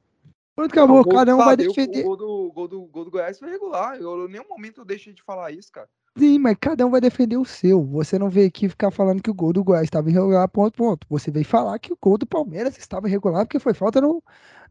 Pronto, 0.55 0.71
acabou, 0.71 1.03
gol 1.03 1.15
cada 1.15 1.35
um 1.35 1.39
vai 1.39 1.57
defender. 1.57 2.01
O 2.01 2.09
gol 2.09 2.17
do, 2.19 2.53
gol, 2.53 2.69
do, 2.69 2.81
gol 2.83 3.05
do 3.07 3.11
Goiás 3.11 3.39
foi 3.39 3.49
regular. 3.49 3.99
Eu, 3.99 4.27
em 4.27 4.33
nenhum 4.33 4.49
momento 4.51 4.83
eu 4.83 4.85
deixei 4.85 5.15
de 5.15 5.23
falar 5.23 5.51
isso, 5.51 5.73
cara. 5.73 5.89
Sim, 6.19 6.39
mas 6.39 6.57
cada 6.61 6.85
um 6.87 6.91
vai 6.91 7.01
defender 7.01 7.37
o 7.37 7.45
seu. 7.45 7.85
Você 7.87 8.19
não 8.19 8.29
veio 8.29 8.49
aqui 8.49 8.69
ficar 8.69 8.91
falando 8.91 9.23
que 9.23 9.31
o 9.31 9.35
gol 9.35 9.53
do 9.53 9.63
Goiás 9.63 9.85
estava 9.85 10.11
irregular, 10.11 10.49
ponto, 10.49 10.73
ponto. 10.77 11.07
Você 11.09 11.31
veio 11.31 11.45
falar 11.45 11.79
que 11.79 11.93
o 11.93 11.99
gol 12.01 12.19
do 12.19 12.27
Palmeiras 12.27 12.77
estava 12.77 13.07
irregular 13.09 13.45
porque 13.47 13.59
foi 13.59 13.73
falta 13.75 14.01
no, 14.01 14.23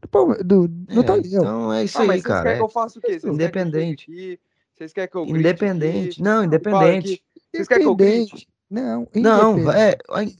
no, 0.02 0.08
Palme- 0.08 0.36
do, 0.44 0.68
no 0.88 1.00
É, 1.00 1.04
Tadeu. 1.04 1.42
então 1.42 1.72
é 1.72 1.84
isso 1.84 1.98
Ah, 1.98 2.02
aí, 2.12 2.22
cara. 2.22 2.42
querem 2.42 2.54
é 2.54 2.56
que 2.58 2.64
eu 2.64 2.68
faça 2.68 2.98
o 2.98 3.02
quê? 3.02 3.18
Vocês 3.18 3.22
querem 3.22 3.36
que 3.38 3.44
eu 3.58 3.62
chegue 3.62 3.68
Independente. 3.68 4.02
aqui? 4.10 4.40
Vocês 4.76 4.92
querem 4.92 5.10
que 5.10 5.16
eu 5.16 5.24
grite 5.24 5.38
Independente. 5.40 6.08
aqui? 6.10 6.22
Não, 6.22 6.44
independente. 6.44 7.22
Vocês 7.52 7.66
querem 7.66 7.82
que 7.84 7.88
eu 7.88 7.96
grite? 7.96 8.18
Independente. 8.34 8.48
Não, 8.70 9.08
Não, 9.14 9.58
independente. 9.58 9.78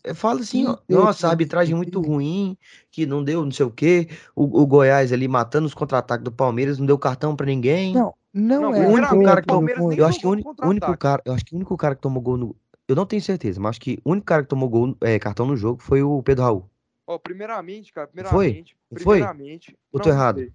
é, 0.04 0.10
é, 0.10 0.14
fala 0.14 0.40
assim, 0.40 0.66
ó, 0.66 0.76
nossa, 0.86 1.26
a 1.26 1.30
arbitragem 1.30 1.74
muito 1.74 1.98
ruim, 1.98 2.58
que 2.90 3.06
não 3.06 3.24
deu 3.24 3.42
não 3.42 3.50
sei 3.50 3.64
o 3.64 3.70
quê, 3.70 4.06
o, 4.36 4.60
o 4.60 4.66
Goiás 4.66 5.14
ali 5.14 5.26
matando 5.26 5.66
os 5.66 5.72
contra-ataques 5.72 6.22
do 6.24 6.30
Palmeiras, 6.30 6.78
não 6.78 6.84
deu 6.84 6.98
cartão 6.98 7.34
pra 7.34 7.46
ninguém. 7.46 7.94
Não, 7.94 8.12
não, 8.32 8.62
Não, 8.62 8.74
é 8.74 8.86
o 8.86 8.90
único 8.90 9.22
cara 9.24 9.42
que 9.42 9.54
nem 9.54 9.98
Eu 9.98 10.06
acho 10.06 10.18
que 10.20 10.26
o 10.26 10.30
único 10.30 10.54
contra-ataque. 10.54 10.98
cara, 10.98 11.22
eu 11.24 11.32
acho 11.32 11.44
que 11.44 11.54
o 11.54 11.56
único 11.56 11.76
cara 11.76 11.94
que 11.94 12.00
tomou 12.02 12.22
gol 12.22 12.36
no, 12.36 12.56
eu 12.88 12.96
não 12.96 13.04
tenho 13.06 13.20
certeza, 13.22 13.60
mas 13.60 13.70
acho 13.70 13.80
que 13.80 13.98
o 14.04 14.10
único 14.12 14.26
cara 14.26 14.42
que 14.42 14.48
tomou 14.48 14.68
gol, 14.68 14.96
é, 15.02 15.18
cartão 15.18 15.46
no 15.46 15.56
jogo 15.56 15.82
foi 15.82 16.02
o 16.02 16.22
Pedro 16.22 16.44
Raul. 16.44 16.70
Ó, 17.06 17.18
primeiramente, 17.18 17.92
cara, 17.92 18.06
Foi? 18.06 18.22
primeiramente, 18.22 18.76
foi? 19.02 19.18
primeiramente, 19.18 19.78
Ou 19.92 20.00
tô 20.00 20.08
não 20.08 20.14
errado? 20.16 20.38
sei, 20.38 20.52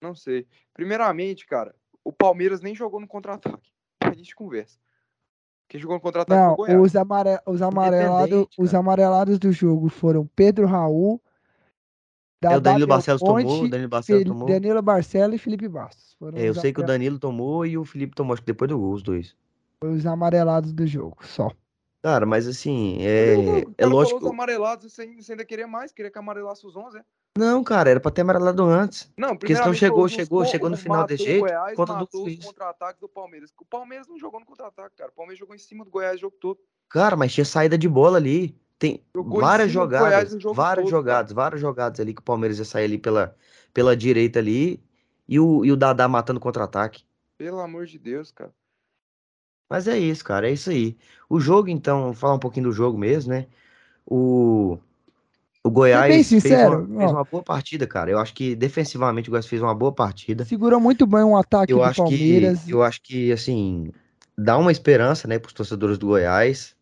não 0.00 0.14
sei. 0.14 0.46
Primeiramente, 0.74 1.46
cara, 1.46 1.74
o 2.04 2.12
Palmeiras 2.12 2.60
nem 2.60 2.74
jogou 2.74 3.00
no 3.00 3.06
contra-ataque. 3.06 3.70
A 4.00 4.12
gente 4.12 4.34
conversa. 4.34 4.78
Quem 5.68 5.80
jogou 5.80 5.96
no 5.96 6.00
contra-ataque 6.02 6.40
Não, 6.40 6.56
foi 6.56 6.70
o 6.70 6.78
Goiás. 6.78 6.82
os, 6.82 6.96
amare... 6.96 7.40
os, 7.46 7.62
amarelados, 7.62 8.26
Independente, 8.26 8.56
os 8.58 8.74
amarelados 8.74 9.38
do 9.38 9.52
jogo 9.52 9.88
foram 9.88 10.26
Pedro 10.36 10.66
Raul, 10.66 11.22
É, 12.42 12.56
o 12.56 12.60
Danilo 12.60 12.86
Barcelos 12.86 13.20
tomou, 13.20 13.34
o 13.34 13.44
Belmonte, 13.44 13.70
Danilo 13.70 13.88
Barcelos 13.88 14.24
tomou. 14.24 14.48
Danilo 14.48 14.82
Barcelos 14.82 15.36
e 15.36 15.38
Felipe 15.38 15.68
Bastos. 15.68 16.16
Foram 16.18 16.38
É, 16.38 16.48
eu 16.48 16.54
sei 16.54 16.72
que 16.72 16.80
o 16.80 16.84
Danilo 16.84 17.18
tomou 17.18 17.64
e 17.66 17.78
o 17.78 17.84
Felipe 17.84 18.14
tomou, 18.14 18.32
acho 18.32 18.42
que 18.42 18.46
depois 18.46 18.68
do 18.68 18.78
gol, 18.78 18.92
os 18.92 19.02
dois. 19.02 19.36
os 19.82 20.06
amarelados 20.06 20.72
do 20.72 20.86
jogo, 20.86 21.18
só. 21.22 21.50
Cara, 22.02 22.26
mas 22.26 22.48
assim, 22.48 22.98
é, 23.00 23.36
cara 23.36 23.58
é 23.78 23.84
falou 23.84 24.00
lógico. 24.00 24.18
os 24.18 24.30
amarelados, 24.30 24.92
você 24.92 25.02
ainda 25.02 25.44
queria 25.44 25.68
mais, 25.68 25.92
queria 25.92 26.10
que 26.10 26.18
amarelasse 26.18 26.66
os 26.66 26.76
11, 26.76 26.98
é? 26.98 27.02
Não, 27.38 27.64
cara, 27.64 27.90
era 27.90 28.00
pra 28.00 28.10
ter 28.10 28.20
amarelado 28.20 28.62
antes. 28.64 29.10
Não, 29.16 29.36
Porque 29.36 29.54
senão 29.54 29.72
chegou, 29.72 30.06
chegou, 30.08 30.44
chegou 30.44 30.68
no 30.68 30.76
final 30.76 31.06
o 31.06 31.16
jeito, 31.16 31.40
Goiás, 31.40 31.76
conta 31.76 31.94
do 31.94 32.24
os 32.24 32.44
contra-ataques 32.44 33.00
do 33.00 33.08
Palmeiras. 33.08 33.50
O 33.58 33.64
Palmeiras 33.64 34.06
não 34.06 34.18
jogou 34.18 34.38
no 34.38 34.44
contra-ataque, 34.44 34.96
cara. 34.96 35.10
O 35.10 35.14
Palmeiras 35.14 35.38
jogou 35.38 35.54
em 35.54 35.58
cima 35.58 35.84
do 35.84 35.90
Goiás 35.90 36.16
o 36.16 36.20
jogo 36.20 36.36
todo. 36.38 36.58
Cara, 36.90 37.16
mas 37.16 37.32
tinha 37.32 37.44
saída 37.44 37.78
de 37.78 37.88
bola 37.88 38.18
ali. 38.18 38.54
Tem 38.82 39.00
Jogou 39.14 39.40
várias 39.40 39.70
jogadas, 39.70 40.34
várias 40.56 40.82
todo, 40.82 40.90
jogadas, 40.90 41.30
várias 41.32 41.60
jogadas 41.60 42.00
ali 42.00 42.12
que 42.12 42.18
o 42.18 42.24
Palmeiras 42.24 42.58
ia 42.58 42.64
sair 42.64 42.86
ali 42.86 42.98
pela, 42.98 43.32
pela 43.72 43.96
direita 43.96 44.40
ali 44.40 44.82
e 45.28 45.38
o, 45.38 45.64
e 45.64 45.70
o 45.70 45.76
Dadá 45.76 46.08
matando 46.08 46.40
contra-ataque. 46.40 47.04
Pelo 47.38 47.60
amor 47.60 47.86
de 47.86 47.96
Deus, 47.96 48.32
cara. 48.32 48.50
Mas 49.70 49.86
é 49.86 49.96
isso, 49.96 50.24
cara, 50.24 50.48
é 50.48 50.52
isso 50.52 50.68
aí. 50.68 50.96
O 51.30 51.38
jogo, 51.38 51.68
então, 51.68 52.12
falar 52.12 52.34
um 52.34 52.40
pouquinho 52.40 52.66
do 52.66 52.72
jogo 52.72 52.98
mesmo, 52.98 53.32
né? 53.32 53.46
O, 54.04 54.76
o 55.62 55.70
Goiás 55.70 56.12
fez, 56.12 56.26
sincero, 56.26 56.84
uma, 56.84 56.98
fez 56.98 57.12
uma 57.12 57.24
boa 57.24 57.42
partida, 57.44 57.86
cara. 57.86 58.10
Eu 58.10 58.18
acho 58.18 58.34
que 58.34 58.56
defensivamente 58.56 59.28
o 59.28 59.30
Goiás 59.30 59.46
fez 59.46 59.62
uma 59.62 59.76
boa 59.76 59.92
partida. 59.92 60.44
Segurou 60.44 60.80
muito 60.80 61.06
bem 61.06 61.22
um 61.22 61.36
ataque 61.36 61.72
Eu 61.72 61.78
do 61.78 61.84
acho 61.84 62.04
que, 62.06 62.18
Palmeiras. 62.18 62.68
eu 62.68 62.82
acho 62.82 63.00
que, 63.00 63.30
assim, 63.30 63.92
dá 64.36 64.58
uma 64.58 64.72
esperança, 64.72 65.28
né, 65.28 65.38
para 65.38 65.46
os 65.46 65.54
torcedores 65.54 65.98
do 65.98 66.08
Goiás, 66.08 66.74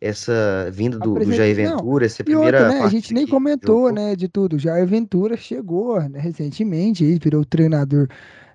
essa 0.00 0.70
vinda 0.72 0.98
do, 0.98 1.14
do 1.18 1.32
Jair 1.32 1.56
não, 1.56 1.76
Ventura, 1.76 2.06
essa 2.06 2.22
primeira 2.22 2.62
outra, 2.64 2.78
né? 2.78 2.84
A 2.84 2.88
gente 2.88 3.12
nem 3.12 3.26
comentou, 3.26 3.88
jogou. 3.88 3.92
né, 3.92 4.14
de 4.16 4.28
tudo. 4.28 4.58
Jair 4.58 4.86
Ventura 4.86 5.36
chegou 5.36 6.00
né, 6.08 6.18
recentemente, 6.20 7.04
aí 7.04 7.18
virou 7.18 7.44
treinador 7.44 8.08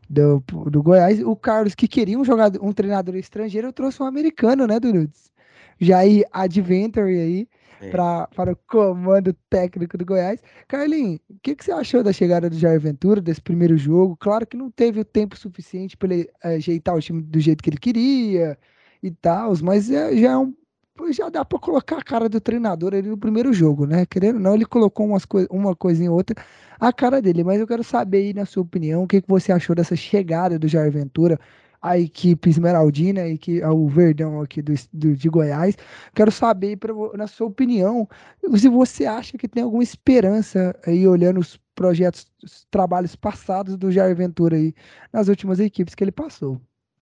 do, 0.09 0.43
do 0.69 0.81
Goiás. 0.83 1.21
O 1.21 1.35
Carlos, 1.35 1.75
que 1.75 1.87
queria 1.87 2.17
um 2.19 2.25
jogador, 2.25 2.63
um 2.63 2.71
treinador 2.71 3.15
estrangeiro, 3.15 3.73
trouxe 3.73 4.01
um 4.01 4.05
americano, 4.05 4.65
né, 4.67 4.79
Durudes? 4.79 5.31
Jair 5.79 6.25
Adventure 6.31 7.09
aí 7.19 7.47
É. 7.81 7.89
pra, 7.89 8.27
para 8.27 8.53
o 8.53 8.55
comando 8.67 9.33
técnico 9.49 9.97
do 9.97 10.05
Goiás. 10.05 10.39
Carlinhos, 10.67 11.19
o 11.29 11.35
que, 11.41 11.55
que 11.55 11.65
você 11.65 11.71
achou 11.73 12.01
da 12.03 12.13
chegada 12.13 12.49
do 12.49 12.55
Jair 12.57 12.79
Ventura, 12.79 13.19
desse 13.19 13.41
primeiro 13.41 13.75
jogo? 13.77 14.15
Claro 14.17 14.47
que 14.47 14.55
não 14.55 14.71
teve 14.71 14.99
o 15.01 15.05
tempo 15.05 15.35
suficiente 15.37 15.97
para 15.97 16.13
ele 16.13 16.29
eh, 16.43 16.55
ajeitar 16.55 16.95
o 16.95 17.01
time 17.01 17.21
do 17.21 17.39
jeito 17.39 17.61
que 17.63 17.69
ele 17.69 17.77
queria 17.77 18.57
e 19.01 19.11
tal, 19.11 19.51
mas 19.61 19.91
é, 19.91 20.15
já 20.15 20.31
é 20.31 20.37
um 20.37 20.53
Pô, 20.95 21.11
já 21.11 21.27
dá 21.29 21.43
pra 21.43 21.57
colocar 21.59 21.97
a 21.97 22.03
cara 22.03 22.29
do 22.29 22.39
treinador 22.39 22.93
ali 22.93 23.09
no 23.09 23.17
primeiro 23.17 23.51
jogo, 23.51 23.85
né? 23.87 24.05
Querendo 24.05 24.35
ou 24.35 24.41
não, 24.41 24.53
ele 24.55 24.65
colocou 24.65 25.07
umas 25.07 25.25
coi 25.25 25.47
uma 25.49 25.75
coisinha 25.75 26.11
ou 26.11 26.17
outra 26.17 26.35
a 26.79 26.93
cara 26.93 27.21
dele, 27.21 27.43
mas 27.43 27.59
eu 27.59 27.65
quero 27.67 27.83
saber 27.83 28.17
aí, 28.17 28.33
na 28.33 28.45
sua 28.45 28.61
opinião, 28.63 29.03
o 29.03 29.07
que, 29.07 29.21
que 29.21 29.27
você 29.27 29.51
achou 29.51 29.75
dessa 29.75 29.95
chegada 29.95 30.59
do 30.59 30.67
Jair 30.67 30.91
Ventura, 30.91 31.39
a 31.81 31.97
equipe 31.97 32.49
Esmeraldina 32.49 33.27
e 33.27 33.37
que 33.37 33.63
o 33.63 33.87
Verdão 33.87 34.39
aqui 34.41 34.61
do, 34.61 34.73
do- 34.93 35.15
de 35.15 35.29
Goiás. 35.29 35.75
Quero 36.13 36.31
saber, 36.31 36.77
pra, 36.77 36.93
na 37.15 37.25
sua 37.27 37.47
opinião, 37.47 38.07
se 38.55 38.69
você 38.69 39.05
acha 39.05 39.37
que 39.37 39.47
tem 39.47 39.63
alguma 39.63 39.83
esperança 39.83 40.75
aí, 40.85 41.07
olhando 41.07 41.39
os 41.39 41.57
projetos, 41.75 42.27
os 42.43 42.65
trabalhos 42.69 43.15
passados 43.15 43.75
do 43.77 43.91
Jair 43.91 44.15
Ventura 44.15 44.57
aí, 44.57 44.73
nas 45.11 45.27
últimas 45.27 45.59
equipes 45.59 45.95
que 45.95 46.03
ele 46.03 46.11
passou. 46.11 46.61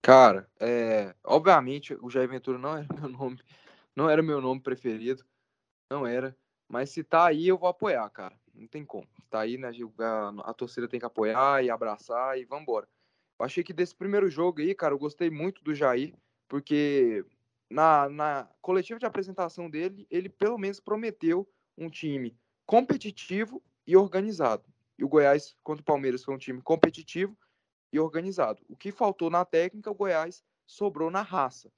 Cara, 0.02 0.46
é, 0.60 1.14
obviamente 1.24 1.96
o 2.00 2.10
Jair 2.10 2.28
Ventura 2.28 2.58
não 2.58 2.76
era 2.76 2.86
meu 3.00 3.08
nome, 3.08 3.38
não 3.96 4.08
era 4.08 4.22
meu 4.22 4.40
nome 4.40 4.60
preferido, 4.60 5.24
não 5.90 6.06
era. 6.06 6.36
Mas 6.68 6.90
se 6.90 7.04
tá 7.04 7.26
aí, 7.26 7.46
eu 7.46 7.58
vou 7.58 7.68
apoiar, 7.68 8.08
cara. 8.10 8.38
Não 8.54 8.66
tem 8.66 8.84
como. 8.84 9.08
Tá 9.30 9.40
aí, 9.40 9.58
né? 9.58 9.70
A, 9.98 10.50
a 10.50 10.54
torcida 10.54 10.88
tem 10.88 11.00
que 11.00 11.06
apoiar 11.06 11.62
e 11.62 11.70
abraçar 11.70 12.38
e 12.38 12.44
vambora. 12.44 12.88
Eu 13.38 13.44
achei 13.44 13.64
que 13.64 13.72
desse 13.72 13.94
primeiro 13.94 14.28
jogo 14.28 14.60
aí, 14.60 14.74
cara, 14.74 14.94
eu 14.94 14.98
gostei 14.98 15.28
muito 15.28 15.62
do 15.62 15.74
Jair, 15.74 16.14
porque 16.48 17.24
na, 17.68 18.08
na 18.08 18.48
coletiva 18.62 18.98
de 18.98 19.06
apresentação 19.06 19.68
dele, 19.68 20.06
ele 20.10 20.28
pelo 20.28 20.56
menos 20.56 20.80
prometeu 20.80 21.48
um 21.76 21.90
time 21.90 22.36
competitivo 22.64 23.62
e 23.86 23.96
organizado. 23.96 24.64
E 24.96 25.04
o 25.04 25.08
Goiás 25.08 25.56
contra 25.62 25.82
o 25.82 25.84
Palmeiras 25.84 26.22
foi 26.22 26.34
um 26.34 26.38
time 26.38 26.62
competitivo 26.62 27.36
e 27.92 27.98
organizado. 27.98 28.62
O 28.68 28.76
que 28.76 28.92
faltou 28.92 29.28
na 29.28 29.44
técnica, 29.44 29.90
o 29.90 29.94
Goiás 29.94 30.42
sobrou 30.66 31.10
na 31.10 31.22
raça. 31.22 31.70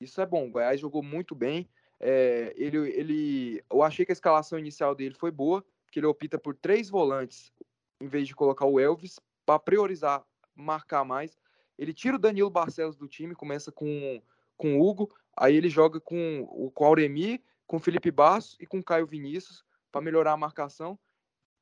Isso 0.00 0.20
é 0.20 0.26
bom. 0.26 0.46
O 0.46 0.50
Goiás 0.50 0.80
jogou 0.80 1.02
muito 1.02 1.34
bem. 1.34 1.68
É, 2.00 2.54
ele, 2.56 2.76
ele, 2.92 3.64
eu 3.70 3.82
achei 3.82 4.04
que 4.04 4.12
a 4.12 4.14
escalação 4.14 4.58
inicial 4.58 4.94
dele 4.94 5.14
foi 5.14 5.30
boa, 5.30 5.64
porque 5.84 5.98
ele 5.98 6.06
opta 6.06 6.38
por 6.38 6.54
três 6.54 6.88
volantes 6.88 7.52
em 8.00 8.06
vez 8.06 8.28
de 8.28 8.34
colocar 8.34 8.64
o 8.66 8.78
Elvis 8.78 9.18
para 9.44 9.58
priorizar, 9.58 10.24
marcar 10.54 11.04
mais. 11.04 11.36
Ele 11.76 11.92
tira 11.92 12.16
o 12.16 12.18
Danilo 12.18 12.50
Barcelos 12.50 12.96
do 12.96 13.08
time, 13.08 13.34
começa 13.34 13.72
com, 13.72 14.22
com 14.56 14.78
o 14.78 14.88
Hugo, 14.88 15.12
aí 15.36 15.56
ele 15.56 15.68
joga 15.68 16.00
com, 16.00 16.46
o- 16.50 16.70
com 16.70 16.84
o 16.84 16.86
Auremi, 16.86 17.42
com 17.66 17.76
o 17.76 17.80
Felipe 17.80 18.10
Bastos 18.10 18.56
e 18.60 18.66
com 18.66 18.78
o 18.78 18.84
Caio 18.84 19.06
Vinícius 19.06 19.64
para 19.90 20.00
melhorar 20.00 20.32
a 20.32 20.36
marcação. 20.36 20.98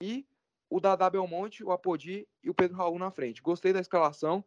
E 0.02 0.26
o 0.68 0.80
Dadá 0.80 1.08
Belmonte, 1.08 1.64
o 1.64 1.72
Apodi 1.72 2.28
e 2.42 2.50
o 2.50 2.54
Pedro 2.54 2.76
Raul 2.76 2.98
na 2.98 3.10
frente. 3.10 3.40
Gostei 3.40 3.72
da 3.72 3.80
escalação. 3.80 4.44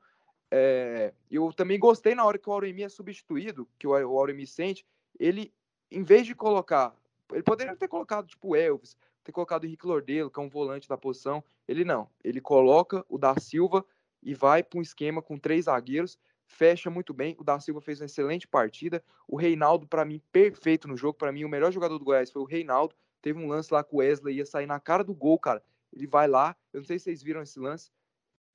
É, 0.51 1.13
eu 1.29 1.53
também 1.53 1.77
gostei 1.77 2.15
na 2.15 2.25
hora 2.25 2.37
que 2.37 2.49
o 2.49 2.53
Auremi 2.53 2.83
é 2.83 2.89
substituído, 2.89 3.67
que 3.77 3.85
o, 3.85 3.91
o 3.91 4.17
Auremi 4.17 4.47
sente, 4.47 4.85
ele, 5.19 5.53
em 5.91 6.03
vez 6.03 6.25
de 6.25 6.33
colocar, 6.33 6.95
ele 7.31 7.43
poderia 7.43 7.75
ter 7.75 7.87
colocado 7.87 8.27
tipo 8.27 8.49
o 8.49 8.55
Elvis, 8.55 8.97
ter 9.23 9.31
colocado 9.31 9.63
o 9.63 9.67
Henrique 9.67 9.85
Lordelo, 9.85 10.31
que 10.31 10.39
é 10.39 10.43
um 10.43 10.49
volante 10.49 10.89
da 10.89 10.97
posição, 10.97 11.43
ele 11.67 11.85
não, 11.85 12.09
ele 12.23 12.41
coloca 12.41 13.05
o 13.07 13.17
da 13.17 13.35
Silva 13.39 13.85
e 14.23 14.33
vai 14.33 14.63
para 14.63 14.79
um 14.79 14.81
esquema 14.81 15.21
com 15.21 15.37
três 15.37 15.65
zagueiros, 15.65 16.17
fecha 16.47 16.89
muito 16.89 17.13
bem, 17.13 17.35
o 17.37 17.43
da 17.43 17.59
Silva 17.59 17.79
fez 17.79 18.01
uma 18.01 18.07
excelente 18.07 18.47
partida, 18.47 19.03
o 19.27 19.35
Reinaldo, 19.35 19.87
para 19.87 20.03
mim, 20.03 20.19
perfeito 20.31 20.87
no 20.87 20.97
jogo, 20.97 21.13
para 21.13 21.31
mim, 21.31 21.43
o 21.43 21.49
melhor 21.49 21.71
jogador 21.71 21.99
do 21.99 22.05
Goiás 22.05 22.31
foi 22.31 22.41
o 22.41 22.45
Reinaldo, 22.45 22.95
teve 23.21 23.39
um 23.39 23.47
lance 23.47 23.71
lá 23.71 23.83
com 23.83 23.97
o 23.97 23.99
Wesley, 23.99 24.37
ia 24.37 24.45
sair 24.45 24.65
na 24.65 24.79
cara 24.79 25.03
do 25.03 25.13
gol, 25.13 25.37
cara, 25.37 25.61
ele 25.93 26.07
vai 26.07 26.27
lá, 26.27 26.55
eu 26.73 26.79
não 26.79 26.85
sei 26.85 26.97
se 26.97 27.05
vocês 27.05 27.21
viram 27.21 27.41
esse 27.41 27.59
lance, 27.59 27.91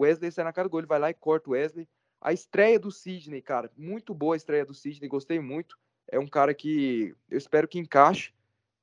Wesley 0.02 0.30
sai 0.32 0.44
na 0.44 0.52
cara 0.52 0.68
do 0.68 0.70
gol, 0.70 0.80
ele 0.80 0.86
vai 0.86 0.98
lá 0.98 1.10
e 1.10 1.14
corta 1.14 1.48
o 1.50 1.52
Wesley. 1.52 1.88
A 2.20 2.32
estreia 2.32 2.78
do 2.78 2.90
Sidney, 2.90 3.42
cara, 3.42 3.70
muito 3.76 4.14
boa 4.14 4.34
a 4.34 4.36
estreia 4.36 4.64
do 4.64 4.74
Sidney, 4.74 5.08
gostei 5.08 5.38
muito. 5.40 5.78
É 6.10 6.18
um 6.18 6.26
cara 6.26 6.54
que 6.54 7.14
eu 7.30 7.38
espero 7.38 7.68
que 7.68 7.78
encaixe 7.78 8.32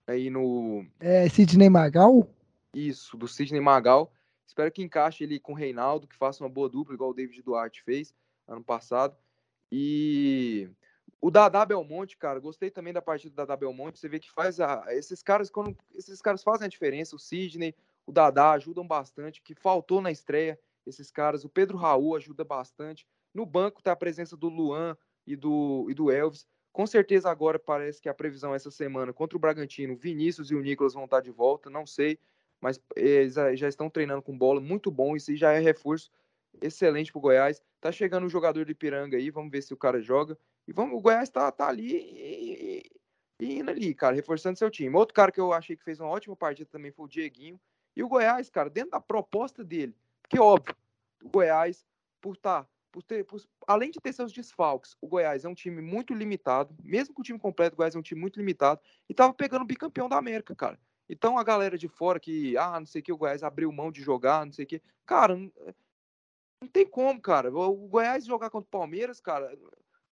aí 0.08 0.30
no 0.30 0.86
É, 1.00 1.28
Sidney 1.30 1.70
Magal? 1.70 2.28
isso 2.74 3.18
do 3.18 3.28
Sidney 3.28 3.60
Magal. 3.62 4.12
Espero 4.48 4.72
que 4.72 4.82
encaixe 4.84 5.24
ele 5.24 5.40
com 5.40 5.54
o 5.54 5.56
Reinaldo, 5.56 6.08
que 6.08 6.16
faça 6.16 6.44
uma 6.44 6.50
boa 6.50 6.68
dupla, 6.70 6.94
igual 6.94 7.10
o 7.12 7.14
David 7.14 7.42
Duarte 7.42 7.84
fez 7.84 8.14
ano 8.48 8.64
passado. 8.64 9.16
E 9.72 10.70
O 11.22 11.30
Dadá 11.32 11.66
Belmonte, 11.66 12.18
cara, 12.18 12.40
gostei 12.40 12.70
também 12.70 12.92
da 12.92 13.02
partida 13.02 13.32
do 13.32 13.36
Dadá 13.36 13.56
Belmonte. 13.56 14.00
Você 14.00 14.10
vê 14.10 14.20
que 14.20 14.30
faz 14.32 14.60
a. 14.60 14.84
Esses 14.90 15.22
caras, 15.24 15.50
quando. 15.50 15.78
Esses 15.96 16.22
caras 16.22 16.44
fazem 16.44 16.66
a 16.66 16.70
diferença. 16.70 17.16
O 17.16 17.20
Sidney, 17.20 17.76
o 18.06 18.12
Dadá 18.12 18.52
ajudam 18.52 18.86
bastante. 18.86 19.42
Que 19.42 19.54
faltou 19.56 20.02
na 20.02 20.12
estreia 20.12 20.60
esses 20.86 21.12
caras. 21.12 21.44
O 21.44 21.50
Pedro 21.50 21.78
Raul 21.78 22.16
ajuda 22.16 22.44
bastante. 22.44 23.06
No 23.34 23.46
banco 23.46 23.82
tá 23.82 23.92
a 23.92 23.96
presença 23.96 24.36
do 24.36 24.50
Luan 24.50 24.98
e 25.26 25.36
do, 25.36 25.88
e 25.90 25.94
do 25.94 26.12
Elvis. 26.12 26.48
Com 26.72 26.88
certeza 26.88 27.30
agora 27.30 27.60
parece 27.60 28.02
que 28.02 28.08
a 28.08 28.14
previsão 28.14 28.56
essa 28.56 28.72
semana 28.72 29.12
contra 29.12 29.38
o 29.38 29.40
Bragantino, 29.40 29.96
Vinícius 29.96 30.52
e 30.52 30.56
o 30.56 30.62
Nicolas 30.62 30.94
vão 30.94 31.04
estar 31.04 31.20
de 31.20 31.30
volta, 31.30 31.70
não 31.70 31.86
sei, 31.86 32.18
mas 32.62 32.80
eles 32.96 33.34
já 33.34 33.68
estão 33.68 33.90
treinando 33.90 34.22
com 34.22 34.38
bola, 34.38 34.62
muito 34.62 34.90
bom, 34.90 35.16
isso 35.16 35.36
já 35.36 35.52
é 35.52 35.60
reforço 35.60 36.10
excelente 36.62 37.12
para 37.12 37.20
o 37.20 37.22
Goiás. 37.22 37.62
Tá 37.80 37.92
chegando 37.92 38.26
um 38.26 38.30
jogador 38.30 38.66
de 38.66 38.74
Piranga 38.74 39.18
aí, 39.18 39.30
vamos 39.30 39.52
ver 39.52 39.62
se 39.62 39.74
o 39.74 39.78
cara 39.78 40.02
joga. 40.02 40.38
E 40.68 40.74
vamos, 40.74 40.98
o 40.98 41.02
Goiás 41.02 41.30
tá, 41.30 41.52
tá 41.52 41.68
ali 41.68 41.94
e, 41.94 42.84
e, 43.40 43.60
indo 43.60 43.72
ali, 43.72 43.94
cara, 43.94 44.16
reforçando 44.16 44.58
seu 44.58 44.70
time. 44.70 44.96
Outro 44.96 45.14
cara 45.14 45.32
que 45.32 45.40
eu 45.40 45.54
achei 45.54 45.76
que 45.76 45.84
fez 45.84 46.00
uma 46.00 46.10
ótima 46.10 46.36
partida 46.36 46.70
também 46.70 46.92
foi 46.92 47.06
o 47.06 47.10
Dieguinho. 47.10 47.60
E 47.96 48.04
o 48.04 48.08
Goiás, 48.08 48.50
cara, 48.50 48.70
dentro 48.70 48.92
da 48.92 49.02
proposta 49.02 49.64
dele, 49.64 49.96
porque 50.32 50.40
óbvio, 50.40 50.74
o 51.22 51.30
Goiás, 51.30 51.86
por 52.22 52.36
estar, 52.36 52.64
tá, 52.64 52.70
por 52.90 53.04
ter, 53.04 53.26
por, 53.26 53.42
além 53.68 53.92
de 53.92 54.00
ter 54.00 54.14
seus 54.14 54.32
desfalques, 54.32 54.96
o 55.02 55.08
Goiás 55.08 55.44
é 55.44 55.50
um 55.50 55.54
time 55.54 55.82
muito 55.82 56.14
limitado, 56.14 56.74
mesmo 56.82 57.14
com 57.14 57.22
o 57.22 57.26
time 57.26 57.38
completo, 57.38 57.74
o 57.74 57.78
Goiás 57.78 57.96
é 57.96 58.00
um 58.00 58.02
time 58.02 58.22
muito 58.22 58.40
limitado, 58.40 58.80
e 59.10 59.14
tava 59.14 59.34
pegando 59.34 59.64
o 59.64 59.68
bicampeão 59.68 60.08
da 60.08 60.18
América, 60.18 60.56
cara. 60.56 60.80
Então 61.10 61.38
a 61.38 61.44
galera 61.44 61.78
de 61.78 61.90
fora 61.90 62.18
que, 62.18 62.56
ah, 62.56 62.80
não 62.80 62.86
sei 62.86 63.02
o 63.02 63.04
que, 63.04 63.12
o 63.12 63.18
Goiás 63.18 63.44
abriu 63.44 63.70
mão 63.74 63.92
de 63.92 64.02
jogar, 64.02 64.46
não 64.46 64.54
sei 64.54 64.64
o 64.64 64.68
que. 64.68 64.82
Cara, 65.06 65.36
não 65.36 66.68
tem 66.72 66.88
como, 66.88 67.20
cara. 67.20 67.54
O 67.54 67.90
Goiás 67.90 68.26
jogar 68.26 68.50
contra 68.50 68.68
o 68.68 68.72
Palmeiras, 68.72 69.20
cara, 69.20 69.54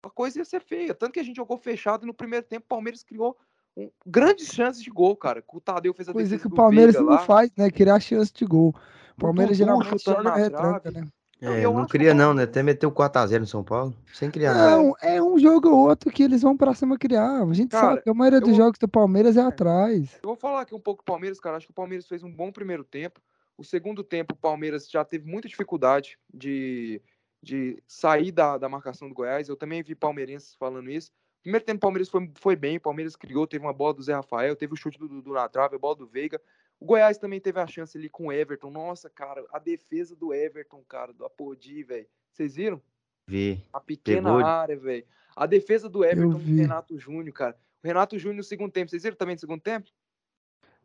a 0.03 0.09
coisa 0.09 0.39
ia 0.39 0.47
ser 0.47 0.63
feia. 0.63 0.95
Tanto 0.95 1.13
que 1.13 1.21
a 1.21 1.23
gente 1.23 1.37
jogou 1.37 1.59
fechado 1.59 2.05
e 2.05 2.07
no 2.07 2.15
primeiro 2.15 2.47
tempo 2.47 2.65
o 2.65 2.69
Palmeiras 2.69 3.03
criou 3.03 3.37
um, 3.77 3.91
grandes 4.07 4.47
chances 4.47 4.83
de 4.83 4.89
gol, 4.89 5.15
cara. 5.15 5.45
O 5.47 5.61
Tadeu 5.61 5.93
fez 5.93 6.09
a 6.09 6.15
coisa 6.15 6.39
que 6.39 6.47
o 6.47 6.51
Palmeiras 6.51 6.95
não 6.95 7.05
lá. 7.05 7.19
faz, 7.19 7.51
né? 7.55 7.71
Criar 7.71 8.01
chance 8.01 8.33
de 8.33 8.47
gol. 8.47 8.75
O 9.17 9.21
Palmeiras 9.21 9.57
geralmente 9.57 10.03
joga 10.05 10.23
na 10.23 10.35
retranca, 10.35 10.91
né? 10.91 11.09
É, 11.41 11.63
não, 11.63 11.75
não 11.75 11.87
queria 11.87 12.15
não, 12.15 12.33
né? 12.33 12.45
Até 12.45 12.63
meteu 12.63 12.91
4x0 12.91 13.41
no 13.41 13.47
São 13.47 13.63
Paulo, 13.63 13.95
sem 14.13 14.31
criar 14.31 14.55
não, 14.55 14.87
nada. 14.89 14.99
é 15.03 15.23
um 15.23 15.39
jogo 15.39 15.69
ou 15.69 15.89
outro 15.89 16.11
que 16.11 16.23
eles 16.23 16.41
vão 16.41 16.57
pra 16.57 16.75
cima 16.75 16.97
criar. 16.97 17.43
A 17.43 17.53
gente 17.53 17.71
cara, 17.71 17.89
sabe 17.89 18.03
que 18.03 18.09
a 18.09 18.15
maioria 18.15 18.41
dos 18.41 18.51
vou... 18.51 18.59
jogos 18.59 18.79
do 18.79 18.89
Palmeiras 18.89 19.37
é, 19.37 19.41
é 19.41 19.43
atrás. 19.43 20.19
Eu 20.23 20.29
vou 20.29 20.37
falar 20.37 20.63
aqui 20.63 20.75
um 20.75 20.81
pouco 20.81 21.03
do 21.03 21.07
Palmeiras, 21.07 21.39
cara. 21.39 21.59
Acho 21.59 21.67
que 21.67 21.73
o 21.73 21.75
Palmeiras 21.75 22.07
fez 22.07 22.23
um 22.23 22.33
bom 22.33 22.51
primeiro 22.51 22.85
tempo. 22.85 23.21
O 23.59 23.65
segundo 23.65 24.03
tempo, 24.03 24.35
o 24.35 24.39
Palmeiras 24.39 24.89
já 24.91 25.05
teve 25.05 25.31
muita 25.31 25.47
dificuldade 25.47 26.19
de, 26.33 27.03
de 27.43 27.83
sair 27.87 28.33
da, 28.33 28.57
da 28.57 28.69
marcação 28.69 29.07
do 29.07 29.15
Goiás. 29.15 29.49
Eu 29.49 29.57
também 29.57 29.83
vi 29.83 29.95
palmeirenses 29.95 30.55
falando 30.59 30.91
isso. 30.91 31.11
Primeiro 31.43 31.65
tempo, 31.65 31.77
o 31.77 31.81
Palmeiras 31.81 32.09
foi, 32.09 32.31
foi 32.35 32.57
bem, 32.57 32.79
o 32.79 32.81
Palmeiras 32.81 33.15
criou, 33.15 33.47
teve 33.47 33.65
uma 33.65 33.73
bola 33.73 33.95
do 33.95 34.03
Zé 34.03 34.15
Rafael, 34.15 34.57
teve 34.57 34.73
o 34.73 34.77
chute 34.77 34.99
do 34.99 35.07
Dudu 35.07 35.33
na 35.33 35.49
trave, 35.49 35.77
a 35.77 35.79
bola 35.79 35.95
do 35.95 36.07
Veiga. 36.07 36.41
O 36.79 36.85
Goiás 36.85 37.19
também 37.19 37.41
teve 37.41 37.59
a 37.59 37.67
chance 37.67 37.97
ali 37.97 38.09
com 38.09 38.27
o 38.27 38.33
Everton. 38.33 38.71
Nossa, 38.71 39.09
cara, 39.09 39.45
a 39.53 39.59
defesa 39.59 40.15
do 40.15 40.35
Everton, 40.35 40.85
cara, 40.89 41.12
do 41.12 41.25
Apodi, 41.25 41.83
velho. 41.83 42.07
Vocês 42.33 42.57
viram? 42.57 42.83
Vi. 43.27 43.65
A 43.73 43.81
pequena 43.81 44.31
Pegou. 44.31 44.45
área, 44.45 44.77
velho. 44.77 45.07
A 45.35 45.47
defesa 45.47 45.89
do 45.89 46.05
Everton 46.05 46.39
do 46.39 46.57
Renato 46.57 46.99
Júnior, 46.99 47.33
cara. 47.33 47.59
O 47.83 47.87
Renato 47.87 48.19
Júnior 48.19 48.39
no 48.39 48.45
segundo 48.45 48.73
tempo. 48.73 48.91
Vocês 48.91 49.03
viram 49.03 49.17
também 49.17 49.35
no 49.35 49.41
segundo 49.41 49.61
tempo? 49.61 49.91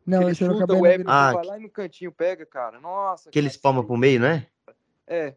Não, 0.06 0.24
ele 0.24 0.34
chuta, 0.34 0.74
o 0.74 0.86
Everton 0.86 1.12
ah, 1.12 1.34
vai 1.34 1.46
lá 1.46 1.60
e 1.60 1.62
no 1.62 1.70
cantinho 1.70 2.12
pega, 2.12 2.46
cara. 2.46 2.80
Nossa. 2.80 3.30
Que 3.30 3.38
ele 3.38 3.48
espalma 3.48 3.86
pro 3.86 3.98
meio, 3.98 4.20
né? 4.20 4.48
É. 5.06 5.36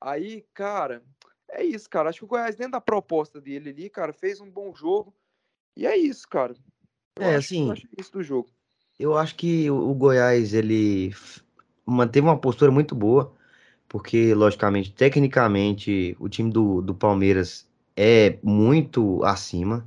Aí, 0.00 0.44
cara, 0.52 1.02
é 1.48 1.62
isso, 1.62 1.88
cara. 1.88 2.08
Acho 2.08 2.20
que 2.20 2.24
o 2.24 2.28
Goiás, 2.28 2.56
dentro 2.56 2.72
da 2.72 2.80
proposta 2.80 3.40
dele 3.40 3.70
ali, 3.70 3.88
cara, 3.88 4.12
fez 4.12 4.40
um 4.40 4.50
bom 4.50 4.74
jogo. 4.74 5.14
E 5.76 5.86
é 5.86 5.96
isso, 5.96 6.28
cara. 6.28 6.54
Eu 7.16 7.22
é, 7.22 7.36
acho, 7.36 7.38
assim. 7.38 7.66
Eu 7.66 7.72
acho 7.72 7.88
isso 7.96 8.12
do 8.12 8.22
jogo. 8.22 8.50
Eu 8.98 9.16
acho 9.16 9.34
que 9.36 9.70
o 9.70 9.94
Goiás, 9.94 10.54
ele 10.54 11.14
manteve 11.86 12.26
uma 12.26 12.38
postura 12.38 12.70
muito 12.70 12.94
boa, 12.94 13.34
porque, 13.88 14.34
logicamente, 14.34 14.92
tecnicamente, 14.92 16.16
o 16.20 16.28
time 16.28 16.50
do, 16.50 16.82
do 16.82 16.94
Palmeiras 16.94 17.68
é 17.96 18.38
muito 18.42 19.24
acima 19.24 19.86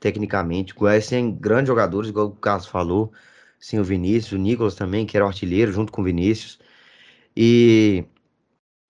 tecnicamente. 0.00 0.72
O 0.74 0.76
Goiás 0.76 1.08
tem 1.08 1.34
grandes 1.34 1.68
jogadores, 1.68 2.10
igual 2.10 2.28
o 2.28 2.36
Carlos 2.36 2.66
falou. 2.66 3.12
Sim, 3.60 3.78
o 3.80 3.84
Vinícius, 3.84 4.32
o 4.32 4.38
Nicolas 4.38 4.74
também, 4.74 5.06
que 5.06 5.16
era 5.16 5.26
artilheiro, 5.26 5.72
junto 5.72 5.92
com 5.92 6.02
o 6.02 6.04
Vinícius. 6.04 6.58
E 7.36 8.04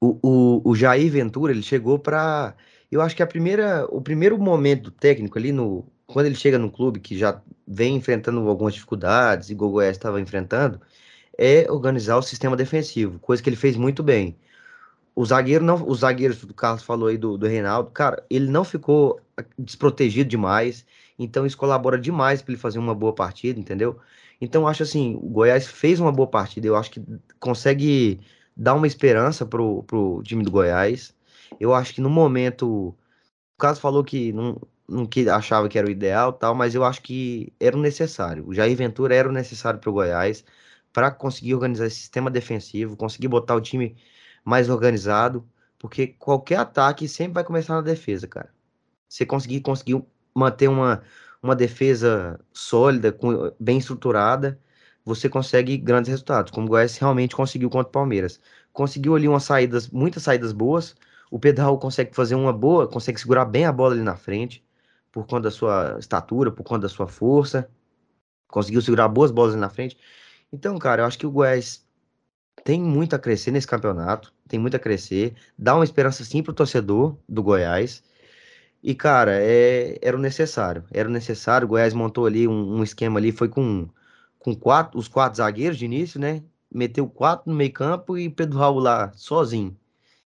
o, 0.00 0.18
o, 0.22 0.70
o 0.70 0.74
Jair 0.76 1.10
Ventura, 1.10 1.52
ele 1.52 1.62
chegou 1.62 1.98
para. 1.98 2.56
Eu 2.90 3.02
acho 3.02 3.16
que 3.16 3.22
a 3.22 3.26
primeira, 3.26 3.86
o 3.90 4.00
primeiro 4.00 4.38
momento 4.38 4.90
técnico 4.90 5.38
ali, 5.38 5.52
no, 5.52 5.86
quando 6.08 6.26
ele 6.26 6.34
chega 6.34 6.58
no 6.58 6.70
clube, 6.70 7.00
que 7.00 7.16
já 7.18 7.40
vem 7.66 7.96
enfrentando 7.96 8.40
algumas 8.48 8.74
dificuldades, 8.74 9.50
igual 9.50 9.70
o 9.70 9.74
Goiás 9.74 9.96
estava 9.96 10.20
enfrentando, 10.20 10.80
é 11.38 11.70
organizar 11.70 12.16
o 12.16 12.22
sistema 12.22 12.56
defensivo, 12.56 13.18
coisa 13.20 13.42
que 13.42 13.48
ele 13.50 13.56
fez 13.56 13.76
muito 13.76 14.02
bem. 14.02 14.36
O 15.14 15.24
zagueiro 15.26 15.64
não, 15.64 15.86
os 15.88 16.00
zagueiros 16.00 16.44
do 16.44 16.54
Carlos 16.54 16.82
falou 16.82 17.08
aí 17.08 17.18
do, 17.18 17.36
do 17.38 17.46
Reinaldo, 17.46 17.90
cara, 17.90 18.24
ele 18.30 18.48
não 18.50 18.64
ficou 18.64 19.20
desprotegido 19.58 20.30
demais, 20.30 20.86
então 21.18 21.46
isso 21.46 21.58
colabora 21.58 21.98
demais 21.98 22.40
para 22.42 22.52
ele 22.52 22.60
fazer 22.60 22.78
uma 22.78 22.94
boa 22.94 23.12
partida, 23.14 23.60
entendeu? 23.60 23.98
Então 24.40 24.66
acho 24.66 24.82
assim, 24.84 25.16
o 25.16 25.28
Goiás 25.28 25.66
fez 25.66 26.00
uma 26.00 26.12
boa 26.12 26.28
partida, 26.28 26.66
eu 26.66 26.76
acho 26.76 26.90
que 26.90 27.02
consegue 27.40 28.20
dar 28.56 28.74
uma 28.74 28.86
esperança 28.86 29.44
pro, 29.46 29.82
pro 29.84 30.22
time 30.24 30.42
do 30.44 30.50
Goiás. 30.50 31.14
Eu 31.60 31.74
acho 31.74 31.94
que 31.94 32.00
no 32.00 32.10
momento, 32.10 32.66
o 32.68 32.96
Carlos 33.58 33.80
falou 33.80 34.04
que 34.04 34.32
não, 34.32 34.60
não 34.88 35.06
que 35.06 35.28
achava 35.28 35.68
que 35.68 35.78
era 35.78 35.86
o 35.86 35.90
ideal, 35.90 36.32
tal, 36.32 36.54
mas 36.54 36.74
eu 36.74 36.84
acho 36.84 37.02
que 37.02 37.52
era 37.60 37.76
o 37.76 37.80
necessário. 37.80 38.46
O 38.48 38.54
Jair 38.54 38.76
Ventura 38.76 39.14
era 39.14 39.28
o 39.28 39.32
necessário 39.32 39.78
para 39.80 39.90
o 39.90 39.92
Goiás 39.92 40.44
para 40.92 41.10
conseguir 41.10 41.54
organizar 41.54 41.86
esse 41.86 41.96
sistema 41.96 42.30
defensivo, 42.30 42.96
conseguir 42.96 43.28
botar 43.28 43.54
o 43.54 43.60
time 43.60 43.96
mais 44.44 44.68
organizado, 44.70 45.46
porque 45.78 46.08
qualquer 46.08 46.56
ataque 46.58 47.06
sempre 47.08 47.34
vai 47.34 47.44
começar 47.44 47.74
na 47.74 47.82
defesa, 47.82 48.26
cara. 48.26 48.50
Você 49.08 49.26
conseguir 49.26 49.60
conseguir 49.60 50.02
manter 50.34 50.68
uma, 50.68 51.02
uma 51.42 51.56
defesa 51.56 52.40
sólida, 52.52 53.12
com, 53.12 53.52
bem 53.60 53.78
estruturada, 53.78 54.60
você 55.04 55.28
consegue 55.28 55.76
grandes 55.78 56.10
resultados, 56.10 56.50
como 56.52 56.66
o 56.66 56.70
Goiás 56.70 56.96
realmente 56.98 57.34
conseguiu 57.36 57.70
contra 57.70 57.88
o 57.88 57.92
Palmeiras. 57.92 58.40
Conseguiu 58.72 59.16
ali 59.16 59.28
umas 59.28 59.44
saídas, 59.44 59.88
muitas 59.88 60.22
saídas 60.22 60.52
boas. 60.52 60.94
O 61.30 61.38
Pedro 61.38 61.78
consegue 61.78 62.14
fazer 62.14 62.34
uma 62.34 62.52
boa, 62.52 62.88
consegue 62.88 63.20
segurar 63.20 63.44
bem 63.44 63.64
a 63.64 63.72
bola 63.72 63.94
ali 63.94 64.02
na 64.02 64.16
frente, 64.16 64.64
por 65.18 65.26
conta 65.26 65.42
da 65.42 65.50
sua 65.50 65.96
estatura, 65.98 66.52
por 66.52 66.62
conta 66.62 66.82
da 66.82 66.88
sua 66.88 67.08
força. 67.08 67.68
Conseguiu 68.46 68.80
segurar 68.80 69.08
boas 69.08 69.32
bolas 69.32 69.56
na 69.56 69.68
frente. 69.68 69.98
Então, 70.52 70.78
cara, 70.78 71.02
eu 71.02 71.06
acho 71.06 71.18
que 71.18 71.26
o 71.26 71.30
Goiás 71.30 71.84
tem 72.64 72.80
muito 72.80 73.16
a 73.16 73.18
crescer 73.18 73.50
nesse 73.50 73.66
campeonato, 73.66 74.32
tem 74.46 74.60
muito 74.60 74.76
a 74.76 74.78
crescer, 74.78 75.34
dá 75.58 75.74
uma 75.74 75.82
esperança 75.82 76.24
sim 76.24 76.40
pro 76.40 76.52
torcedor 76.52 77.16
do 77.28 77.42
Goiás. 77.42 78.04
E, 78.80 78.94
cara, 78.94 79.32
é, 79.42 79.98
era 80.00 80.16
o 80.16 80.20
necessário. 80.20 80.84
Era 80.92 81.08
o 81.08 81.12
necessário. 81.12 81.66
O 81.66 81.68
Goiás 81.68 81.92
montou 81.92 82.24
ali 82.24 82.46
um, 82.46 82.76
um, 82.78 82.84
esquema 82.84 83.18
ali, 83.18 83.32
foi 83.32 83.48
com, 83.48 83.88
com 84.38 84.54
quatro, 84.54 84.98
os 85.00 85.08
quatro 85.08 85.38
zagueiros 85.38 85.78
de 85.78 85.84
início, 85.84 86.20
né? 86.20 86.44
Meteu 86.72 87.08
quatro 87.08 87.50
no 87.50 87.56
meio 87.56 87.72
campo 87.72 88.16
e 88.16 88.30
Pedro 88.30 88.58
Raul 88.58 88.78
lá, 88.78 89.12
sozinho. 89.14 89.76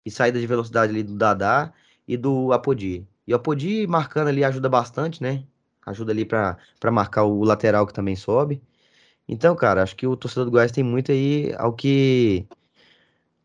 E 0.06 0.10
saída 0.10 0.39
de 0.39 0.47
velocidade 0.47 0.93
ali 0.93 1.04
do 1.04 1.15
Dadá 1.17 1.73
e 2.08 2.15
do 2.15 2.54
Apodi. 2.54 3.06
E 3.28 3.34
o 3.34 3.36
Apodi 3.36 3.86
marcando 3.86 4.30
ali 4.30 4.44
ajuda 4.44 4.70
bastante, 4.70 5.22
né? 5.22 5.44
Ajuda 5.86 6.13
ali 6.13 6.26
para 6.26 6.58
marcar 6.92 7.26
o 7.26 7.44
lateral 7.44 7.86
que 7.86 7.94
também 7.94 8.16
sobe. 8.16 8.62
Então, 9.28 9.54
cara, 9.56 9.84
acho 9.84 9.96
que 9.96 10.08
o 10.08 10.16
torcedor 10.16 10.46
do 10.46 10.52
Goiás 10.52 10.72
tem 10.72 10.84
muito 10.84 11.12
aí 11.12 11.54
ao 11.58 11.74
que 11.74 12.48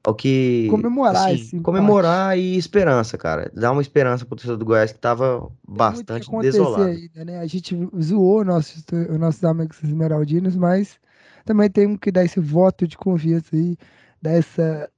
ao 0.04 0.14
que 0.14 0.68
comemorar 0.68 1.26
assim, 1.26 1.34
esse 1.34 1.60
comemorar 1.60 2.38
e 2.38 2.56
esperança, 2.56 3.18
cara. 3.18 3.50
Dar 3.54 3.72
uma 3.72 3.82
esperança 3.82 4.24
pro 4.24 4.36
torcedor 4.36 4.56
do 4.56 4.64
Goiás 4.64 4.92
que 4.92 4.98
tava 4.98 5.50
bastante 5.66 6.30
desolado. 6.40 6.84
Ainda, 6.84 7.24
né? 7.24 7.38
A 7.38 7.46
gente 7.46 7.76
zoou 8.00 8.44
nossos, 8.44 8.84
os 9.10 9.18
nossos 9.18 9.42
amigos 9.44 9.82
esmeraldinos, 9.82 10.56
mas 10.56 10.98
também 11.44 11.68
temos 11.68 11.98
que 11.98 12.12
dar 12.12 12.24
esse 12.24 12.38
voto 12.38 12.86
de 12.86 12.96
confiança 12.96 13.54
aí, 13.54 13.76
dar 14.20 14.32
essa 14.32 14.88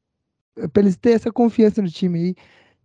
pra 0.73 0.83
eles 0.83 0.97
terem 0.97 1.16
essa 1.16 1.33
confiança 1.33 1.83
no 1.83 1.90
time 1.90 2.18
aí, 2.18 2.37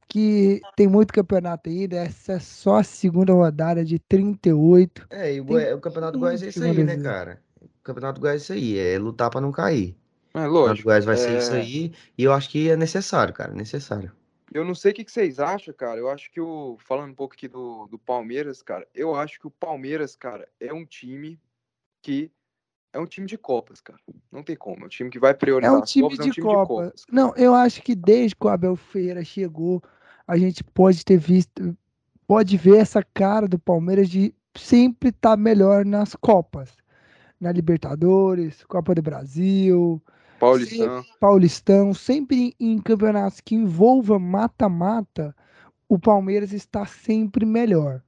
que 0.10 0.60
tem 0.76 0.88
muito 0.88 1.14
campeonato 1.14 1.70
ainda, 1.70 1.98
essa 1.98 2.34
é 2.34 2.40
só 2.40 2.78
a 2.78 2.84
segunda 2.84 3.32
rodada 3.32 3.86
de 3.86 4.00
38. 4.00 5.08
É, 5.12 5.36
e 5.36 5.40
o, 5.40 5.46
o 5.46 5.80
campeonato 5.80 6.14
do 6.14 6.20
Goiás 6.20 6.42
é 6.42 6.48
isso 6.48 6.64
aí, 6.64 6.84
né, 6.84 6.98
cara? 6.98 7.40
O 7.62 7.84
campeonato 7.84 8.20
do 8.20 8.22
Goiás 8.24 8.42
é 8.42 8.44
isso 8.44 8.54
aí, 8.54 8.78
é 8.80 8.98
lutar 8.98 9.30
para 9.30 9.40
não 9.40 9.52
cair. 9.52 9.96
É 10.34 10.46
lógico. 10.48 10.88
O 10.88 10.90
Goiás 10.90 11.06
vai 11.06 11.16
ser 11.16 11.38
isso 11.38 11.54
é. 11.54 11.60
aí, 11.60 11.94
e 12.18 12.24
eu 12.24 12.34
acho 12.34 12.50
que 12.50 12.70
é 12.70 12.76
necessário, 12.76 13.34
cara, 13.34 13.54
necessário. 13.54 14.12
Eu 14.52 14.66
não 14.66 14.74
sei 14.74 14.92
o 14.92 14.96
que, 14.96 15.06
que 15.06 15.12
vocês 15.12 15.40
acham, 15.40 15.72
cara. 15.74 16.00
Eu 16.00 16.10
acho 16.10 16.32
que 16.32 16.42
o. 16.42 16.76
Falando 16.80 17.12
um 17.12 17.16
pouco 17.16 17.36
aqui 17.36 17.48
do, 17.48 17.86
do 17.88 18.00
Palmeiras, 18.00 18.64
cara, 18.64 18.88
eu 18.96 19.16
acho 19.16 19.40
que 19.40 19.46
o 19.46 19.52
Palmeiras, 19.52 20.16
cara, 20.16 20.48
é 20.60 20.74
um 20.74 20.86
time 20.86 21.40
que 22.02 22.32
é 22.92 23.00
um 23.00 23.06
time 23.06 23.28
de 23.28 23.38
Copas, 23.38 23.80
cara. 23.80 24.00
Não 24.32 24.42
tem 24.42 24.56
como. 24.56 24.84
É 24.84 24.86
um 24.86 24.90
time 24.90 25.10
que 25.12 25.20
vai 25.20 25.36
priorizar 25.36 25.72
é 25.72 25.78
um 25.78 25.84
time, 25.84 26.10
Copas, 26.10 26.18
de, 26.18 26.24
é 26.24 26.30
um 26.30 26.34
time 26.34 26.46
Copa. 26.48 26.62
de 26.62 26.68
Copas. 26.68 27.06
Não, 27.12 27.36
eu 27.36 27.54
acho 27.54 27.82
que 27.84 27.94
desde 27.94 28.36
que 28.36 28.46
o 28.46 28.50
Abel 28.50 28.76
Ferreira 28.76 29.24
chegou, 29.24 29.84
a 30.30 30.38
gente 30.38 30.64
pode 30.64 31.04
ter 31.04 31.18
visto 31.18 31.76
pode 32.28 32.56
ver 32.56 32.78
essa 32.78 33.04
cara 33.16 33.48
do 33.48 33.58
Palmeiras 33.58 34.08
de 34.08 34.32
sempre 34.56 35.10
estar 35.10 35.32
tá 35.32 35.38
melhor 35.38 35.84
nas 35.84 36.16
Copas. 36.16 36.70
Na 37.42 37.52
Libertadores, 37.52 38.64
Copa 38.66 38.94
do 38.94 39.02
Brasil, 39.02 40.00
Paulistão. 40.40 41.02
Sempre, 41.02 41.20
Paulistão, 41.20 41.94
sempre 41.96 42.56
em 42.60 42.80
campeonatos 42.80 43.42
que 43.42 43.56
envolvam 43.56 44.20
mata-mata, 44.20 45.36
o 45.88 45.98
Palmeiras 45.98 46.54
está 46.54 46.86
sempre 46.86 47.44
melhor. 47.44 48.04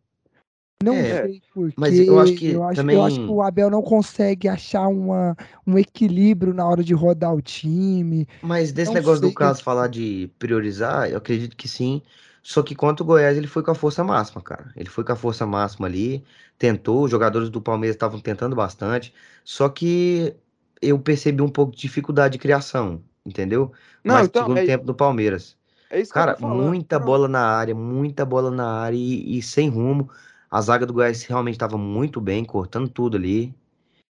Não 0.83 0.93
é, 0.93 1.23
sei 1.23 1.41
porquê. 1.53 1.73
Mas 1.77 1.99
eu 1.99 2.19
acho 2.19 2.33
que 2.33 2.51
eu 2.51 2.63
acho, 2.63 2.75
também... 2.75 2.95
eu 2.95 3.03
acho 3.03 3.15
que 3.15 3.31
o 3.31 3.41
Abel 3.41 3.69
não 3.69 3.81
consegue 3.81 4.47
achar 4.47 4.87
uma, 4.87 5.35
um 5.65 5.77
equilíbrio 5.77 6.53
na 6.53 6.67
hora 6.67 6.83
de 6.83 6.93
rodar 6.93 7.33
o 7.33 7.41
time. 7.41 8.27
Mas 8.41 8.71
desse 8.71 8.91
não 8.91 8.95
negócio 8.95 9.21
do 9.21 9.33
caso 9.33 9.63
falar 9.63 9.87
de 9.87 10.29
priorizar, 10.39 11.09
eu 11.09 11.17
acredito 11.17 11.55
que 11.55 11.67
sim. 11.67 12.01
Só 12.43 12.63
que 12.63 12.73
contra 12.73 13.03
o 13.03 13.05
Goiás 13.05 13.37
ele 13.37 13.47
foi 13.47 13.61
com 13.61 13.71
a 13.71 13.75
força 13.75 14.03
máxima, 14.03 14.41
cara. 14.41 14.71
Ele 14.75 14.89
foi 14.89 15.03
com 15.03 15.11
a 15.11 15.15
força 15.15 15.45
máxima 15.45 15.87
ali, 15.87 16.23
tentou, 16.57 17.03
os 17.03 17.11
jogadores 17.11 17.49
do 17.49 17.61
Palmeiras 17.61 17.95
estavam 17.95 18.19
tentando 18.19 18.55
bastante. 18.55 19.13
Só 19.43 19.69
que 19.69 20.35
eu 20.81 20.97
percebi 20.97 21.41
um 21.43 21.49
pouco 21.49 21.71
de 21.75 21.81
dificuldade 21.81 22.33
de 22.33 22.39
criação, 22.39 23.03
entendeu? 23.25 23.71
Não, 24.03 24.15
Mas 24.15 24.27
então, 24.27 24.43
segundo 24.43 24.57
é... 24.57 24.65
tempo 24.65 24.85
do 24.85 24.95
Palmeiras. 24.95 25.55
É 25.91 25.99
isso 25.99 26.13
Cara, 26.13 26.37
muita 26.39 26.97
bola 26.97 27.27
na 27.27 27.45
área, 27.45 27.75
muita 27.75 28.25
bola 28.25 28.49
na 28.49 28.79
área 28.79 28.95
e, 28.95 29.37
e 29.37 29.41
sem 29.41 29.69
rumo. 29.69 30.09
A 30.51 30.61
zaga 30.61 30.85
do 30.85 30.93
Goiás 30.93 31.23
realmente 31.23 31.55
estava 31.55 31.77
muito 31.77 32.19
bem, 32.19 32.43
cortando 32.43 32.89
tudo 32.89 33.15
ali. 33.15 33.55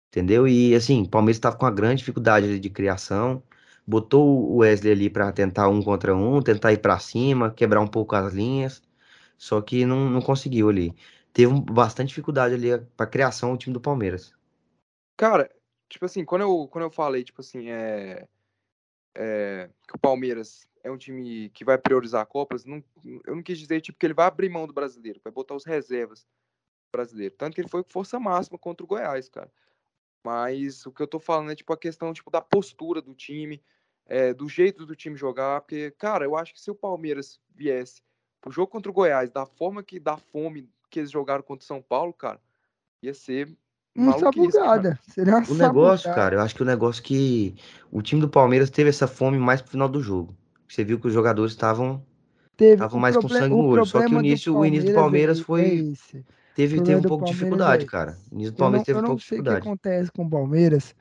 Entendeu? 0.10 0.48
E 0.48 0.76
assim, 0.76 1.04
o 1.04 1.10
Palmeiras 1.10 1.38
estava 1.38 1.56
com 1.56 1.66
uma 1.66 1.72
grande 1.72 2.00
dificuldade 2.00 2.60
de 2.60 2.70
criação. 2.70 3.42
Botou 3.88 4.52
o 4.52 4.58
Wesley 4.58 4.92
ali 4.92 5.10
para 5.10 5.32
tentar 5.32 5.70
um 5.70 5.82
contra 5.82 6.16
um, 6.16 6.42
tentar 6.42 6.74
ir 6.74 6.80
para 6.80 7.00
cima, 7.00 7.52
quebrar 7.52 7.80
um 7.80 7.88
pouco 7.88 8.16
as 8.16 8.34
linhas. 8.34 8.84
Só 9.38 9.62
que 9.62 9.86
não, 9.86 10.10
não 10.10 10.22
conseguiu 10.22 10.70
ali. 10.70 10.94
Teve 11.32 11.54
bastante 11.62 12.10
dificuldade 12.10 12.56
ali 12.56 12.86
para 12.98 13.08
criação 13.08 13.54
o 13.54 13.58
time 13.58 13.74
do 13.74 13.82
Palmeiras. 13.82 14.34
Cara, 15.18 15.50
tipo 15.90 16.06
assim, 16.06 16.26
quando 16.26 16.42
eu, 16.42 16.68
quando 16.70 16.84
eu 16.86 16.92
falei, 16.92 17.24
tipo 17.24 17.42
assim, 17.42 17.70
é, 17.70 18.28
é, 19.16 19.70
que 19.88 19.96
o 19.96 20.00
Palmeiras 20.00 20.68
é 20.86 20.92
um 20.92 20.98
time 20.98 21.50
que 21.50 21.66
vai 21.66 21.80
priorizar 21.80 22.24
Copas, 22.28 22.64
não, 22.64 22.82
eu 23.26 23.36
não 23.36 23.42
quis 23.42 23.58
dizer 23.58 23.82
tipo, 23.82 23.98
que 23.98 24.06
ele 24.06 24.14
vai 24.14 24.28
abrir 24.28 24.50
mão 24.50 24.68
do 24.68 24.74
brasileiro, 24.74 25.20
vai 25.24 25.34
botar 25.34 25.56
os 25.56 25.66
reservas 25.66 26.28
brasileiro. 26.92 27.34
Tanto 27.36 27.56
que 27.56 27.62
ele 27.62 27.68
foi 27.68 27.84
com 27.84 27.90
força 27.90 28.20
máxima 28.20 28.60
contra 28.60 28.84
o 28.84 28.88
Goiás, 28.88 29.28
cara. 29.28 29.52
Mas 30.24 30.86
o 30.86 30.92
que 30.92 31.02
eu 31.02 31.08
tô 31.08 31.20
falando 31.20 31.52
é 31.52 31.56
tipo 31.56 31.74
a 31.74 31.78
questão 31.78 32.14
tipo, 32.14 32.30
da 32.30 32.40
postura 32.40 33.02
do 33.02 33.16
time, 33.16 33.64
é, 34.06 34.32
do 34.32 34.48
jeito 34.48 34.86
do 34.86 34.96
time 34.96 35.18
jogar, 35.18 35.62
porque, 35.62 35.90
cara, 35.98 36.24
eu 36.24 36.36
acho 36.38 36.54
que 36.54 36.62
se 36.62 36.70
o 36.70 36.76
Palmeiras 36.76 37.40
viesse 37.50 38.04
pro 38.40 38.52
jogo 38.52 38.72
contra 38.72 38.92
o 38.92 38.94
Goiás, 38.94 39.32
da 39.32 39.46
forma 39.46 39.82
que 39.82 40.00
dá 40.00 40.18
fome 40.18 40.70
que 40.92 41.00
eles 41.00 41.10
jogaram 41.10 41.42
contra 41.42 41.64
o 41.64 41.68
São 41.68 41.82
Paulo, 41.82 42.14
cara, 42.14 42.40
ia 43.02 43.14
ser 43.16 43.58
uma 43.96 44.20
sabugada. 44.20 45.00
Seria 45.10 45.38
uma 45.38 45.50
o 45.50 45.56
negócio, 45.56 46.14
cara, 46.14 46.36
eu 46.36 46.42
acho 46.42 46.54
que 46.54 46.62
o 46.62 46.66
negócio 46.66 47.02
que 47.02 47.56
o 47.92 48.04
time 48.04 48.22
do 48.22 48.30
Palmeiras 48.30 48.70
teve 48.70 48.92
essa 48.92 49.08
fome 49.08 49.40
mais 49.40 49.64
pro 49.64 49.72
final 49.72 49.90
do 49.90 50.00
jogo. 50.00 50.38
Você 50.68 50.84
viu 50.84 51.00
que 51.00 51.08
os 51.08 51.14
jogadores 51.14 51.52
estavam 51.52 52.04
estavam 52.58 53.00
mais 53.00 53.18
com 53.18 53.28
sangue 53.28 53.50
no 53.50 53.66
olho. 53.66 53.86
Só 53.86 54.06
que 54.06 54.16
o 54.16 54.20
início, 54.20 54.56
o 54.56 54.66
início 54.66 54.90
do 54.90 54.96
Palmeiras 54.96 55.40
é 55.40 55.44
foi. 55.44 55.96
É 56.14 56.20
teve, 56.56 56.82
teve 56.82 56.96
um 56.96 57.02
pouco 57.02 57.26
de 57.26 57.32
dificuldade, 57.32 57.84
é 57.84 57.88
cara. 57.88 58.18
O 58.32 58.36
início 58.36 58.54
do 58.54 58.58
Palmeiras 58.58 58.80
não, 58.80 58.86
teve 58.86 59.00
um 59.00 59.04
pouco 59.04 59.20
de 59.20 59.24
dificuldade. 59.24 59.58
O 59.58 59.62
que 59.62 59.68
acontece 59.68 60.12
com 60.12 60.26
o 60.26 60.30
Palmeiras, 60.30 60.96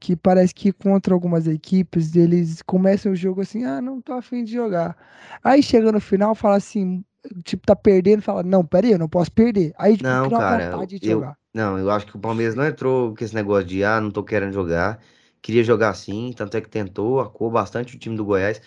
que 0.00 0.16
parece 0.16 0.54
que 0.54 0.72
contra 0.72 1.14
algumas 1.14 1.46
equipes, 1.46 2.16
eles 2.16 2.60
começam 2.62 3.12
o 3.12 3.16
jogo 3.16 3.40
assim, 3.40 3.64
ah, 3.64 3.80
não 3.80 4.00
tô 4.00 4.12
afim 4.12 4.44
de 4.44 4.52
jogar. 4.52 4.96
Aí 5.42 5.62
chega 5.62 5.92
no 5.92 6.00
final, 6.00 6.34
fala 6.34 6.56
assim, 6.56 7.04
tipo, 7.44 7.66
tá 7.66 7.76
perdendo, 7.76 8.22
fala, 8.22 8.42
não, 8.42 8.64
peraí, 8.64 8.92
eu 8.92 8.98
não 8.98 9.08
posso 9.08 9.30
perder. 9.30 9.72
Aí, 9.78 9.96
tipo, 9.96 10.08
não, 10.08 10.28
cara, 10.28 10.70
vontade 10.70 10.98
de 10.98 11.08
eu, 11.08 11.20
jogar. 11.20 11.36
Não, 11.54 11.78
eu 11.78 11.90
acho 11.90 12.06
que 12.06 12.16
o 12.16 12.20
Palmeiras 12.20 12.54
não 12.54 12.66
entrou 12.66 13.14
com 13.14 13.24
esse 13.24 13.34
negócio 13.34 13.66
de, 13.66 13.82
ah, 13.84 14.00
não 14.00 14.10
tô 14.10 14.22
querendo 14.22 14.52
jogar. 14.52 15.00
Queria 15.40 15.62
jogar 15.62 15.94
sim, 15.94 16.32
tanto 16.36 16.56
é 16.56 16.60
que 16.60 16.68
tentou, 16.68 17.20
acuou 17.20 17.50
bastante 17.50 17.94
o 17.94 17.98
time 17.98 18.16
do 18.16 18.24
Goiás. 18.24 18.60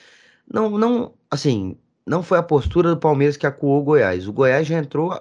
Não, 0.51 0.69
não, 0.77 1.13
assim, 1.29 1.77
não 2.05 2.23
foi 2.23 2.39
a 2.39 2.43
postura 2.43 2.89
do 2.89 2.97
Palmeiras 2.99 3.37
que 3.37 3.45
acuou 3.45 3.81
o 3.81 3.83
Goiás. 3.83 4.27
O 4.27 4.33
Goiás 4.33 4.67
já 4.67 4.77
entrou 4.79 5.19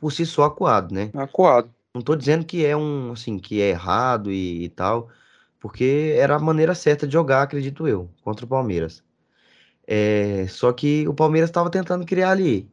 por 0.00 0.12
si 0.12 0.24
só 0.24 0.44
acuado, 0.44 0.94
né? 0.94 1.10
Acuado. 1.14 1.72
Não 1.94 2.02
tô 2.02 2.14
dizendo 2.14 2.44
que 2.44 2.64
é 2.64 2.76
um, 2.76 3.12
assim, 3.12 3.38
que 3.38 3.60
é 3.60 3.70
errado 3.70 4.30
e, 4.30 4.64
e 4.64 4.68
tal, 4.68 5.08
porque 5.58 6.14
era 6.16 6.36
a 6.36 6.38
maneira 6.38 6.74
certa 6.74 7.06
de 7.06 7.12
jogar, 7.12 7.42
acredito 7.42 7.88
eu, 7.88 8.08
contra 8.22 8.44
o 8.44 8.48
Palmeiras. 8.48 9.02
É, 9.86 10.46
só 10.48 10.72
que 10.72 11.08
o 11.08 11.14
Palmeiras 11.14 11.50
estava 11.50 11.70
tentando 11.70 12.06
criar 12.06 12.30
ali, 12.30 12.70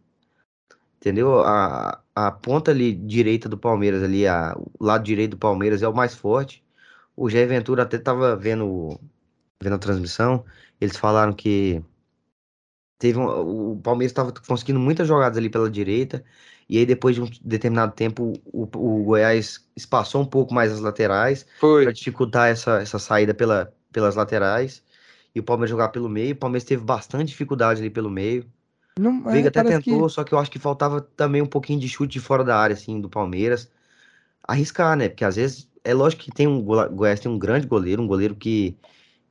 entendeu? 0.98 1.42
A, 1.42 2.02
a 2.16 2.32
ponta 2.32 2.72
ali 2.72 2.94
direita 2.94 3.50
do 3.50 3.58
Palmeiras 3.58 4.04
ali, 4.04 4.28
a, 4.28 4.56
o 4.80 4.86
lado 4.86 5.04
direito 5.04 5.32
do 5.32 5.38
Palmeiras 5.38 5.82
é 5.82 5.88
o 5.88 5.96
mais 5.96 6.16
forte. 6.16 6.64
O 7.16 7.30
Jair 7.30 7.48
Ventura 7.48 7.84
até 7.84 7.98
tava 7.98 8.36
vendo, 8.36 9.00
vendo 9.62 9.76
a 9.76 9.80
transmissão, 9.80 10.46
eles 10.80 10.98
falaram 10.98 11.34
que 11.34 11.84
teve 12.98 13.20
um, 13.20 13.72
o 13.72 13.80
Palmeiras 13.82 14.12
estava 14.12 14.34
conseguindo 14.48 14.80
muitas 14.80 15.08
jogadas 15.08 15.38
ali 15.38 15.50
pela 15.50 15.70
direita, 15.70 16.24
e 16.68 16.78
aí 16.78 16.86
depois 16.86 17.16
de 17.16 17.22
um 17.22 17.30
determinado 17.44 17.94
tempo 17.94 18.34
o, 18.46 18.64
o 18.64 19.04
Goiás 19.04 19.68
espaçou 19.76 20.22
um 20.22 20.26
pouco 20.26 20.54
mais 20.54 20.72
as 20.72 20.80
laterais 20.80 21.46
para 21.60 21.94
dificultar 21.94 22.50
essa, 22.50 22.82
essa 22.82 22.98
saída 22.98 23.34
pela, 23.34 23.74
pelas 23.92 24.16
laterais, 24.16 24.84
e 25.34 25.40
o 25.40 25.44
Palmeiras 25.44 25.70
jogar 25.70 25.90
pelo 25.90 26.10
meio, 26.10 26.34
o 26.34 26.38
Palmeiras 26.38 26.64
teve 26.64 26.84
bastante 26.84 27.30
dificuldade 27.30 27.82
ali 27.82 27.90
pelo 27.90 28.10
meio. 28.10 28.46
Não, 28.98 29.20
o 29.20 29.30
Veiga 29.30 29.48
é, 29.48 29.50
até 29.50 29.64
tentou, 29.64 30.08
que... 30.08 30.14
só 30.14 30.24
que 30.24 30.34
eu 30.34 30.40
acho 30.40 30.50
que 30.50 30.58
faltava 30.58 31.02
também 31.02 31.42
um 31.42 31.48
pouquinho 31.48 31.80
de 31.80 31.90
chute 31.90 32.14
de 32.14 32.20
fora 32.22 32.44
da 32.44 32.58
área, 32.58 32.74
assim, 32.74 33.02
do 33.02 33.10
Palmeiras. 33.10 33.70
Arriscar, 34.48 34.96
né? 34.96 35.10
Porque 35.10 35.26
às 35.26 35.36
vezes, 35.36 35.70
é 35.84 35.94
lógico 35.94 36.24
que 36.24 36.32
tem 36.32 36.48
um 36.48 36.62
Goiás 36.62 37.20
tem 37.20 37.30
um 37.30 37.38
grande 37.38 37.68
goleiro, 37.68 38.02
um 38.02 38.08
goleiro 38.08 38.36
que 38.36 38.78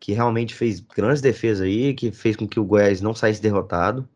que 0.05 0.13
realmente 0.13 0.55
fez 0.55 0.81
grandes 0.81 1.23
defesas 1.23 1.63
aí, 1.63 1.95
que 1.95 2.13
fez 2.13 2.37
com 2.37 2.47
que 2.47 2.61
o 2.61 2.65
Goiás 2.65 3.01
não 3.01 3.15
saísse 3.15 3.41
derrotado. 3.41 4.07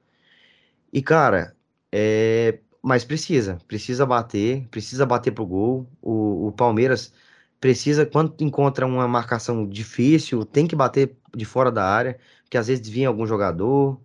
E, 0.93 1.01
cara, 1.01 1.57
é... 1.91 2.59
mas 2.83 3.07
precisa, 3.07 3.57
precisa 3.67 4.05
bater, 4.05 4.69
precisa 4.69 5.07
bater 5.07 5.33
pro 5.33 5.47
gol. 5.47 5.89
O, 6.03 6.49
o 6.49 6.53
Palmeiras 6.53 7.15
precisa, 7.59 8.05
quando 8.05 8.35
encontra 8.45 8.85
uma 8.87 9.09
marcação 9.09 9.67
difícil, 9.67 10.45
tem 10.45 10.67
que 10.67 10.77
bater 10.77 11.17
de 11.35 11.47
fora 11.47 11.73
da 11.73 11.87
área, 11.87 12.19
porque 12.43 12.59
às 12.59 12.67
vezes 12.67 12.83
desvia 12.83 13.09
algum 13.09 13.27
jogador, 13.27 13.99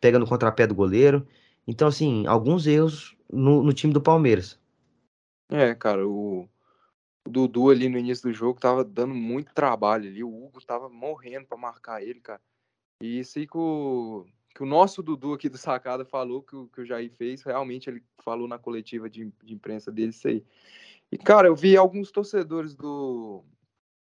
pega 0.00 0.20
no 0.20 0.28
contrapé 0.28 0.64
do 0.64 0.76
goleiro. 0.76 1.26
Então, 1.66 1.88
assim, 1.88 2.24
alguns 2.28 2.68
erros 2.68 3.16
no, 3.28 3.64
no 3.64 3.72
time 3.72 3.92
do 3.92 4.00
Palmeiras. 4.00 4.60
É, 5.50 5.74
cara, 5.74 6.06
o 6.06 6.48
Dudu 7.28 7.70
ali 7.70 7.88
no 7.88 7.98
início 7.98 8.28
do 8.28 8.34
jogo 8.34 8.60
tava 8.60 8.84
dando 8.84 9.14
muito 9.14 9.52
trabalho 9.52 10.08
ali. 10.08 10.22
O 10.22 10.44
Hugo 10.44 10.64
tava 10.64 10.88
morrendo 10.88 11.46
para 11.46 11.56
marcar 11.56 12.02
ele, 12.02 12.20
cara. 12.20 12.40
E 13.02 13.18
isso 13.20 13.38
aí 13.38 13.46
que 13.46 13.58
o, 13.58 14.26
que 14.54 14.62
o 14.62 14.66
nosso 14.66 15.02
Dudu 15.02 15.34
aqui 15.34 15.48
do 15.48 15.58
Sacada 15.58 16.04
falou, 16.04 16.42
que 16.42 16.56
o, 16.56 16.68
que 16.68 16.80
o 16.80 16.86
Jair 16.86 17.10
fez, 17.12 17.42
realmente 17.42 17.90
ele 17.90 18.02
falou 18.22 18.48
na 18.48 18.58
coletiva 18.58 19.08
de, 19.08 19.30
de 19.44 19.54
imprensa 19.54 19.92
dele 19.92 20.10
isso 20.10 20.28
aí. 20.28 20.44
E, 21.12 21.18
cara, 21.18 21.48
eu 21.48 21.54
vi 21.54 21.76
alguns 21.76 22.10
torcedores 22.10 22.74
do 22.74 23.44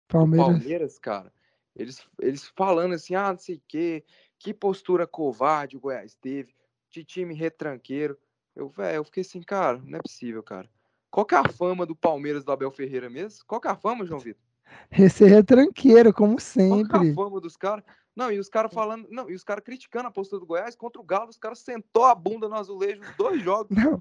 Palmeiras, 0.06 0.46
do 0.46 0.52
Palmeiras 0.52 0.98
cara, 0.98 1.32
eles, 1.74 2.06
eles 2.20 2.46
falando 2.54 2.94
assim, 2.94 3.14
ah, 3.14 3.32
não 3.32 3.38
sei 3.38 3.56
o 3.56 3.62
quê, 3.66 4.04
que 4.38 4.54
postura 4.54 5.06
covarde 5.06 5.76
o 5.76 5.80
Goiás 5.80 6.14
teve, 6.14 6.54
de 6.90 7.04
time 7.04 7.34
retranqueiro. 7.34 8.16
Eu, 8.54 8.68
véio, 8.68 8.96
eu 8.96 9.04
fiquei 9.04 9.22
assim, 9.22 9.42
cara, 9.42 9.78
não 9.78 9.98
é 9.98 10.02
possível, 10.02 10.42
cara. 10.42 10.68
Qual 11.14 11.24
que 11.24 11.36
é 11.36 11.38
a 11.38 11.48
fama 11.48 11.86
do 11.86 11.94
Palmeiras 11.94 12.42
do 12.42 12.50
Abel 12.50 12.72
Ferreira 12.72 13.08
mesmo? 13.08 13.44
Qual 13.46 13.60
que 13.60 13.68
é 13.68 13.70
a 13.70 13.76
fama, 13.76 14.04
João 14.04 14.18
Vitor? 14.18 14.42
Esse 14.90 15.32
é 15.32 15.44
tranqueiro, 15.44 16.12
como 16.12 16.40
sempre. 16.40 16.88
Qual 16.88 17.02
que 17.02 17.06
é 17.06 17.10
a 17.12 17.14
fama 17.14 17.40
dos 17.40 17.56
caras? 17.56 17.84
Não, 18.16 18.32
e 18.32 18.38
os 18.40 18.48
caras 18.48 18.74
falando, 18.74 19.06
não, 19.08 19.30
e 19.30 19.34
os 19.34 19.44
caras 19.44 19.62
criticando 19.62 20.08
a 20.08 20.10
postura 20.10 20.40
do 20.40 20.46
Goiás 20.46 20.74
contra 20.74 21.00
o 21.00 21.04
Galo, 21.04 21.30
os 21.30 21.38
caras 21.38 21.60
sentou 21.60 22.04
a 22.04 22.16
bunda 22.16 22.48
no 22.48 22.56
azulejo 22.56 23.00
dois 23.16 23.40
jogos. 23.40 23.68
Não. 23.78 24.00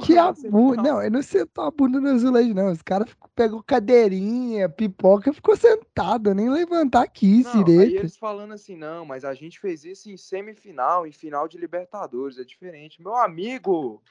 Que 0.00 0.16
a 0.18 0.32
bunda, 0.32 0.82
não, 0.82 1.00
ele 1.02 1.10
não 1.10 1.22
sentou 1.22 1.64
a 1.64 1.70
bunda 1.70 2.00
no 2.00 2.08
azulejo, 2.08 2.54
não. 2.54 2.72
Os 2.72 2.82
caras 2.82 3.14
pegou 3.34 3.62
cadeirinha, 3.62 4.68
pipoca 4.68 5.32
ficou 5.32 5.56
sentado, 5.56 6.34
nem 6.34 6.48
levantar 6.50 7.06
quis 7.08 7.44
não, 7.44 7.62
direito. 7.62 7.92
Aí 7.92 7.96
eles 7.98 8.16
falando 8.16 8.54
assim, 8.54 8.74
não, 8.74 9.04
mas 9.04 9.24
a 9.24 9.34
gente 9.34 9.60
fez 9.60 9.84
isso 9.84 10.10
em 10.10 10.16
semifinal, 10.16 11.06
em 11.06 11.12
final 11.12 11.46
de 11.46 11.58
Libertadores, 11.58 12.38
é 12.38 12.42
diferente. 12.42 13.00
Meu 13.00 13.14
amigo, 13.14 14.02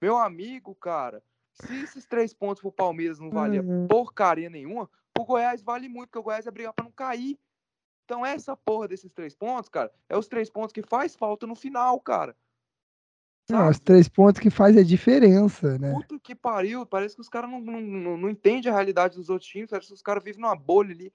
meu 0.00 0.16
amigo, 0.16 0.74
cara, 0.74 1.22
se 1.60 1.74
esses 1.82 2.06
três 2.06 2.34
pontos 2.34 2.60
pro 2.60 2.70
Palmeiras 2.70 3.18
não 3.18 3.30
valia 3.30 3.62
uhum. 3.62 3.86
porcaria 3.88 4.50
nenhuma, 4.50 4.88
pro 5.12 5.24
Goiás 5.24 5.62
vale 5.62 5.88
muito, 5.88 6.08
porque 6.08 6.18
o 6.18 6.22
Goiás 6.22 6.46
é 6.46 6.50
brigar 6.50 6.72
pra 6.72 6.84
não 6.84 6.92
cair. 6.92 7.38
Então 8.04 8.24
essa 8.24 8.56
porra 8.56 8.86
desses 8.86 9.12
três 9.12 9.34
pontos, 9.34 9.68
cara, 9.68 9.92
é 10.08 10.16
os 10.16 10.28
três 10.28 10.48
pontos 10.50 10.72
que 10.72 10.82
faz 10.82 11.16
falta 11.16 11.46
no 11.46 11.56
final, 11.56 11.98
cara. 12.00 12.36
Não, 13.48 13.68
os 13.68 13.78
três 13.78 14.08
pontos 14.08 14.40
que 14.40 14.50
faz 14.50 14.76
a 14.76 14.82
diferença, 14.82 15.78
né? 15.78 15.92
Puta 15.92 16.18
que 16.18 16.34
pariu, 16.34 16.84
parece 16.84 17.14
que 17.14 17.20
os 17.20 17.28
caras 17.28 17.48
não, 17.48 17.60
não, 17.60 17.80
não, 17.80 18.16
não 18.16 18.30
entendem 18.30 18.70
a 18.70 18.74
realidade 18.74 19.16
dos 19.16 19.30
outros 19.30 19.48
times, 19.48 19.70
parece 19.70 19.88
que 19.88 19.94
os 19.94 20.02
caras 20.02 20.22
vivem 20.22 20.40
numa 20.40 20.56
bolha 20.56 20.92
ali, 20.92 21.12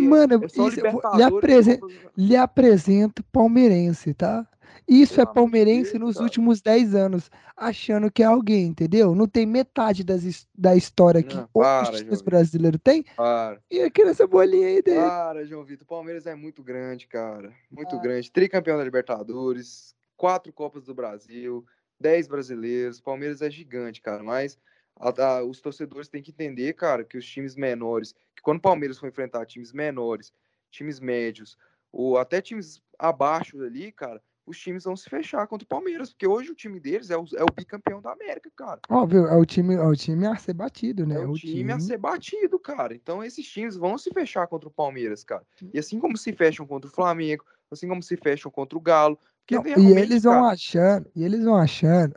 Mano, 0.00 0.34
é 0.42 0.46
isso- 0.46 1.16
lhe, 1.16 1.22
apresen- 1.22 1.80
lhe 2.16 2.36
apresento 2.36 3.22
palmeirense, 3.32 4.12
tá? 4.14 4.46
Isso 4.86 5.20
é 5.20 5.26
palmeirense 5.26 5.98
nos 5.98 6.16
últimos 6.16 6.60
10 6.60 6.94
anos, 6.94 7.30
achando 7.56 8.10
que 8.10 8.22
é 8.22 8.26
alguém, 8.26 8.66
entendeu? 8.66 9.14
Não 9.14 9.26
tem 9.26 9.46
metade 9.46 10.02
das, 10.04 10.46
da 10.56 10.74
história 10.76 11.22
que 11.22 11.36
Vitor. 11.36 12.24
brasileiros 12.24 12.80
têm. 12.82 13.04
Para, 13.16 13.60
E 13.70 13.80
aqui 13.82 14.04
nessa 14.04 14.26
bolinha 14.26 14.66
aí 14.66 14.82
dele. 14.82 15.00
para, 15.00 15.44
João 15.44 15.64
Vitor. 15.64 15.84
O 15.84 15.88
Palmeiras 15.88 16.26
é 16.26 16.34
muito 16.34 16.62
grande, 16.62 17.06
cara. 17.06 17.52
Muito 17.70 17.96
Ah. 17.96 18.00
grande. 18.00 18.30
Tricampeão 18.30 18.78
da 18.78 18.84
Libertadores, 18.84 19.94
quatro 20.16 20.52
Copas 20.52 20.84
do 20.84 20.94
Brasil, 20.94 21.64
dez 21.98 22.26
brasileiros. 22.26 22.98
O 22.98 23.02
Palmeiras 23.02 23.42
é 23.42 23.50
gigante, 23.50 24.00
cara. 24.00 24.22
Mas 24.22 24.58
a- 24.96 25.22
a- 25.22 25.44
os 25.44 25.60
torcedores 25.60 26.08
têm 26.08 26.22
que 26.22 26.30
entender, 26.30 26.74
cara, 26.74 27.04
que 27.04 27.18
os 27.18 27.26
times 27.26 27.56
menores, 27.56 28.12
que 28.34 28.42
quando 28.42 28.58
o 28.58 28.62
Palmeiras 28.62 28.98
for 28.98 29.08
enfrentar 29.08 29.46
times 29.46 29.72
menores, 29.72 30.32
times 30.70 31.00
médios, 31.00 31.56
ou 31.92 32.18
até 32.18 32.40
times 32.40 32.82
abaixo 32.98 33.60
ali, 33.62 33.90
cara, 33.90 34.22
os 34.46 34.58
times 34.58 34.84
vão 34.84 34.96
se 34.96 35.08
fechar 35.08 35.46
contra 35.46 35.64
o 35.64 35.68
Palmeiras, 35.68 36.10
porque 36.10 36.26
hoje 36.26 36.50
o 36.50 36.54
time 36.54 36.80
deles 36.80 37.10
é 37.10 37.16
o, 37.16 37.24
é 37.36 37.42
o 37.42 37.54
bicampeão 37.56 38.00
da 38.00 38.12
América, 38.12 38.50
cara. 38.56 38.80
Óbvio, 38.88 39.26
é 39.26 39.36
o 39.36 39.44
time, 39.44 39.74
é 39.74 39.82
o 39.82 39.94
time 39.94 40.26
a 40.26 40.36
ser 40.36 40.54
batido, 40.54 41.06
né? 41.06 41.16
É 41.16 41.18
o 41.26 41.34
time 41.34 41.72
a 41.72 41.78
ser 41.78 41.98
batido, 41.98 42.58
cara. 42.58 42.94
Então 42.94 43.22
esses 43.22 43.46
times 43.46 43.76
vão 43.76 43.96
se 43.96 44.10
fechar 44.10 44.46
contra 44.46 44.68
o 44.68 44.72
Palmeiras, 44.72 45.22
cara. 45.22 45.44
E 45.72 45.78
assim 45.78 46.00
como 46.00 46.16
se 46.16 46.32
fecham 46.32 46.66
contra 46.66 46.90
o 46.90 46.92
Flamengo, 46.92 47.44
assim 47.70 47.88
como 47.88 48.02
se 48.02 48.16
fecham 48.16 48.50
contra 48.50 48.76
o 48.76 48.80
Galo. 48.80 49.18
Não, 49.50 49.66
e 49.66 49.92
eles 49.92 50.22
vão 50.22 50.34
cara, 50.34 50.52
achando, 50.52 51.10
e 51.14 51.24
eles 51.24 51.44
vão 51.44 51.56
achando 51.56 52.14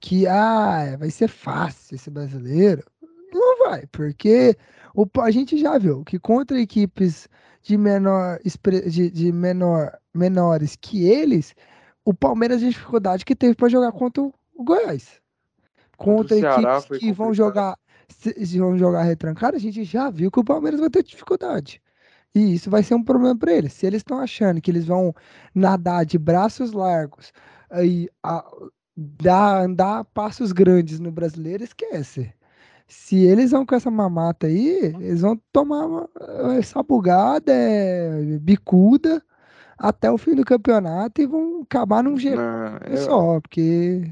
que 0.00 0.26
ah, 0.26 0.96
vai 0.98 1.10
ser 1.10 1.28
fácil 1.28 1.94
esse 1.94 2.10
brasileiro. 2.10 2.84
Não 3.32 3.58
vai, 3.66 3.86
porque 3.92 4.56
o, 4.94 5.06
a 5.20 5.30
gente 5.30 5.58
já 5.58 5.78
viu 5.78 6.04
que 6.04 6.18
contra 6.18 6.60
equipes 6.60 7.28
de 7.62 7.76
menor, 7.76 8.38
de, 8.86 9.10
de 9.10 9.32
menor 9.32 9.98
menores 10.14 10.76
que 10.76 11.06
eles, 11.06 11.54
o 12.04 12.14
Palmeiras 12.14 12.62
a 12.62 12.66
dificuldade 12.66 13.24
que 13.24 13.36
teve 13.36 13.54
para 13.54 13.68
jogar 13.68 13.92
contra 13.92 14.22
o 14.22 14.32
o 14.58 14.64
Goiás. 14.64 15.20
Contra 15.96 16.36
Ceará 16.36 16.78
equipes 16.78 16.98
que 16.98 17.12
vão 17.12 17.32
jogar 17.32 17.78
vão 18.56 18.76
jogar 18.76 19.02
retrancado, 19.02 19.56
a 19.56 19.60
gente 19.60 19.84
já 19.84 20.10
viu 20.10 20.30
que 20.30 20.40
o 20.40 20.44
Palmeiras 20.44 20.80
vai 20.80 20.88
ter 20.90 21.02
dificuldade. 21.02 21.80
E 22.34 22.54
isso 22.54 22.70
vai 22.70 22.82
ser 22.82 22.94
um 22.94 23.04
problema 23.04 23.36
para 23.36 23.52
eles. 23.52 23.74
Se 23.74 23.86
eles 23.86 24.00
estão 24.00 24.18
achando 24.18 24.60
que 24.60 24.70
eles 24.70 24.86
vão 24.86 25.14
nadar 25.54 26.06
de 26.06 26.18
braços 26.18 26.72
largos 26.72 27.32
aí 27.70 28.08
a, 28.22 28.44
dar, 28.98 29.64
andar 29.64 30.04
passos 30.06 30.52
grandes 30.52 30.98
no 31.00 31.12
brasileiro, 31.12 31.64
esquece. 31.64 32.32
Se 32.88 33.16
eles 33.24 33.52
vão 33.52 33.66
com 33.66 33.74
essa 33.74 33.90
mamata 33.90 34.46
aí, 34.46 34.94
eles 35.00 35.20
vão 35.20 35.36
tomar 35.52 35.86
uma, 35.86 36.10
essa 36.58 36.82
bugada, 36.82 37.52
é, 37.52 38.38
bicuda, 38.40 39.22
até 39.78 40.10
o 40.10 40.18
fim 40.18 40.34
do 40.34 40.44
campeonato 40.44 41.22
e 41.22 41.26
vão 41.26 41.62
acabar 41.62 42.02
num 42.02 42.16
Não, 42.16 42.78
eu, 42.90 42.96
só, 42.98 43.40
porque 43.40 44.10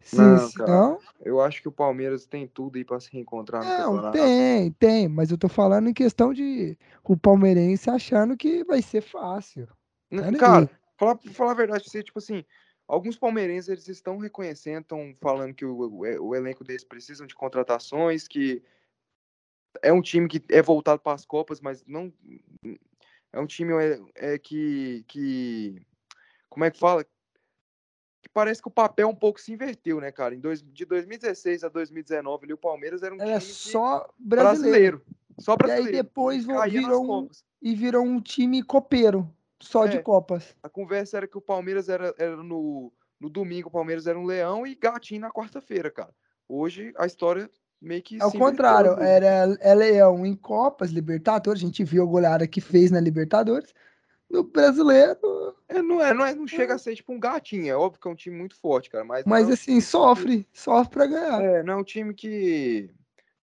se, 0.00 0.16
Não, 0.16 0.50
cara. 0.52 0.72
não, 0.72 0.98
eu 1.24 1.40
acho 1.40 1.62
que 1.62 1.68
o 1.68 1.72
Palmeiras 1.72 2.26
tem 2.26 2.46
tudo 2.46 2.76
aí 2.76 2.84
pra 2.84 2.98
se 3.00 3.12
reencontrar 3.12 3.64
não, 3.64 4.00
tem, 4.12 4.72
tem, 4.72 5.08
mas 5.08 5.30
eu 5.30 5.38
tô 5.38 5.48
falando 5.48 5.88
em 5.88 5.94
questão 5.94 6.32
de 6.32 6.76
o 7.04 7.16
palmeirense 7.16 7.90
achando 7.90 8.36
que 8.36 8.64
vai 8.64 8.80
ser 8.82 9.02
fácil. 9.02 9.68
N- 10.10 10.20
Olha 10.20 10.28
aí. 10.30 10.38
Cara, 10.38 10.70
falar, 10.98 11.18
falar 11.34 11.50
a 11.52 11.54
verdade 11.54 11.88
você, 11.88 12.02
tipo 12.02 12.18
assim, 12.18 12.44
alguns 12.90 13.16
palmeirenses 13.16 13.68
eles 13.68 13.88
estão 13.88 14.18
reconhecendo, 14.18 14.82
estão 14.82 15.14
falando 15.20 15.54
que 15.54 15.64
o, 15.64 15.90
o, 16.20 16.34
elenco 16.34 16.64
deles 16.64 16.84
precisam 16.84 17.26
de 17.26 17.34
contratações, 17.34 18.26
que 18.26 18.62
é 19.80 19.92
um 19.92 20.02
time 20.02 20.28
que 20.28 20.42
é 20.48 20.60
voltado 20.60 21.00
para 21.00 21.14
as 21.14 21.24
Copas, 21.24 21.60
mas 21.60 21.84
não 21.86 22.12
é 23.32 23.38
um 23.38 23.46
time 23.46 23.72
é, 23.74 24.32
é 24.32 24.38
que, 24.38 25.04
que 25.06 25.80
como 26.48 26.64
é 26.64 26.70
que 26.70 26.78
fala? 26.78 27.04
Que 27.04 28.28
parece 28.34 28.60
que 28.60 28.68
o 28.68 28.72
papel 28.72 29.08
um 29.08 29.14
pouco 29.14 29.40
se 29.40 29.52
inverteu, 29.52 30.00
né, 30.00 30.10
cara? 30.10 30.34
Em 30.34 30.40
dois, 30.40 30.60
de 30.60 30.84
2016 30.84 31.62
a 31.62 31.68
2019, 31.68 32.44
ali, 32.44 32.52
o 32.52 32.58
Palmeiras 32.58 33.04
era 33.04 33.14
um 33.14 33.20
Era 33.20 33.38
time 33.38 33.52
só 33.52 34.12
brasileiro. 34.18 34.98
brasileiro. 34.98 35.02
Só 35.38 35.52
E 35.52 35.54
aí 35.54 35.56
brasileiro. 35.58 35.96
depois 35.96 36.44
virou 36.44 37.22
um, 37.22 37.28
e 37.62 37.74
virou 37.74 38.04
um 38.04 38.20
time 38.20 38.62
copeiro, 38.62 39.32
só 39.60 39.86
de 39.86 39.98
É. 39.98 40.02
Copas. 40.02 40.56
A 40.62 40.68
conversa 40.68 41.18
era 41.18 41.28
que 41.28 41.38
o 41.38 41.40
Palmeiras 41.40 41.88
era, 41.88 42.14
era 42.18 42.36
no, 42.36 42.92
no 43.20 43.28
domingo, 43.28 43.68
o 43.68 43.72
Palmeiras 43.72 44.06
era 44.06 44.18
um 44.18 44.24
leão 44.24 44.66
e 44.66 44.74
gatinho 44.74 45.20
na 45.20 45.30
quarta-feira, 45.30 45.90
cara. 45.90 46.12
Hoje 46.48 46.92
a 46.98 47.06
história 47.06 47.48
meio 47.80 48.02
que. 48.02 48.20
Ao 48.20 48.28
inverteu, 48.28 48.48
contrário, 48.48 49.00
era 49.00 49.56
é 49.60 49.74
Leão 49.74 50.26
em 50.26 50.34
Copas, 50.34 50.90
Libertadores, 50.90 51.62
a 51.62 51.66
gente 51.66 51.84
viu 51.84 52.02
a 52.02 52.06
goleada 52.06 52.46
que 52.46 52.60
fez 52.60 52.90
na 52.90 53.00
Libertadores. 53.00 53.72
No 54.28 54.44
brasileiro, 54.44 55.18
É, 55.68 55.82
não, 55.82 56.00
é, 56.00 56.14
não, 56.14 56.24
é, 56.24 56.34
não 56.34 56.46
chega 56.46 56.74
a 56.74 56.78
ser 56.78 56.94
tipo 56.94 57.12
um 57.12 57.18
gatinho, 57.18 57.68
é 57.68 57.76
óbvio 57.76 58.00
que 58.00 58.06
é 58.06 58.10
um 58.10 58.14
time 58.14 58.36
muito 58.36 58.56
forte, 58.56 58.88
cara. 58.88 59.04
Mas, 59.04 59.24
mas 59.26 59.46
não, 59.46 59.54
assim, 59.54 59.80
sofre, 59.80 60.46
sofre 60.52 60.92
pra 60.92 61.06
ganhar. 61.06 61.42
é, 61.42 61.62
não 61.64 61.74
é 61.74 61.76
um 61.76 61.84
time 61.84 62.14
que. 62.14 62.90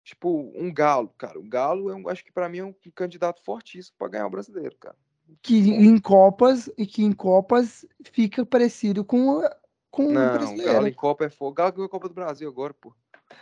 Tipo, 0.04 0.52
um 0.54 0.72
galo, 0.72 1.12
cara. 1.18 1.36
O 1.36 1.42
Galo, 1.42 1.90
é 1.90 1.94
um, 1.96 2.08
acho 2.08 2.24
que 2.24 2.30
pra 2.30 2.48
mim 2.48 2.58
é 2.58 2.64
um 2.64 2.72
candidato 2.94 3.42
fortíssimo 3.42 3.96
pra 3.98 4.06
ganhar 4.06 4.28
o 4.28 4.30
brasileiro, 4.30 4.76
cara. 4.78 4.94
Que 5.42 5.56
em 5.56 5.98
Copas, 5.98 6.70
e 6.76 6.86
que 6.86 7.02
em 7.02 7.12
Copas 7.12 7.84
fica 8.12 8.44
parecido 8.44 9.04
com, 9.04 9.42
com 9.90 10.06
o 10.06 10.12
Não, 10.12 10.30
o 10.30 10.32
brasileiro. 10.32 10.72
Galo 10.72 10.86
em 10.88 10.92
Copa 10.92 11.24
é 11.24 11.30
fogo. 11.30 11.50
O 11.50 11.54
Galo 11.54 11.72
ganhou 11.72 11.86
a 11.86 11.90
Copa 11.90 12.08
do 12.08 12.14
Brasil 12.14 12.48
agora, 12.48 12.74
pô. 12.74 12.92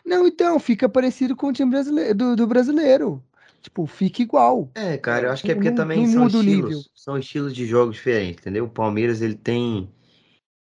Não, 0.05 0.27
então, 0.27 0.59
fica 0.59 0.89
parecido 0.89 1.37
com 1.37 1.49
o 1.49 1.53
time 1.53 1.71
brasileiro, 1.71 2.15
do, 2.15 2.37
do 2.37 2.47
brasileiro. 2.47 3.23
Tipo, 3.63 3.87
fica 3.87 4.23
igual. 4.23 4.71
É, 4.75 4.99
cara, 4.99 5.27
eu 5.29 5.33
acho 5.33 5.43
que 5.43 5.53
é 5.53 5.55
porque 5.55 5.71
não- 5.71 5.77
também 5.77 6.07
não 6.07 6.29
são 6.29 6.41
o 6.41 6.43
nível. 6.43 6.69
estilos, 6.69 6.91
são 6.95 7.19
estilos 7.19 7.55
de 7.55 7.67
jogos 7.67 7.97
diferentes, 7.97 8.41
entendeu? 8.41 8.65
O 8.65 8.71
Palmeiras, 8.71 9.23
ele 9.23 9.35
tem 9.35 9.91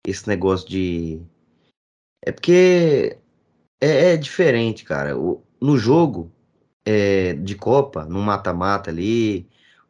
esse 0.06 0.26
negócio 0.26 0.68
de... 0.68 1.20
É 2.24 2.32
porque 2.32 3.18
é, 3.80 4.12
é 4.12 4.16
diferente, 4.16 4.84
cara. 4.84 5.18
O- 5.18 5.42
no 5.60 5.76
jogo 5.76 6.30
é, 6.84 7.34
de 7.34 7.54
Copa, 7.54 8.04
no 8.06 8.20
mata-mata 8.20 8.90
ali, 8.90 9.46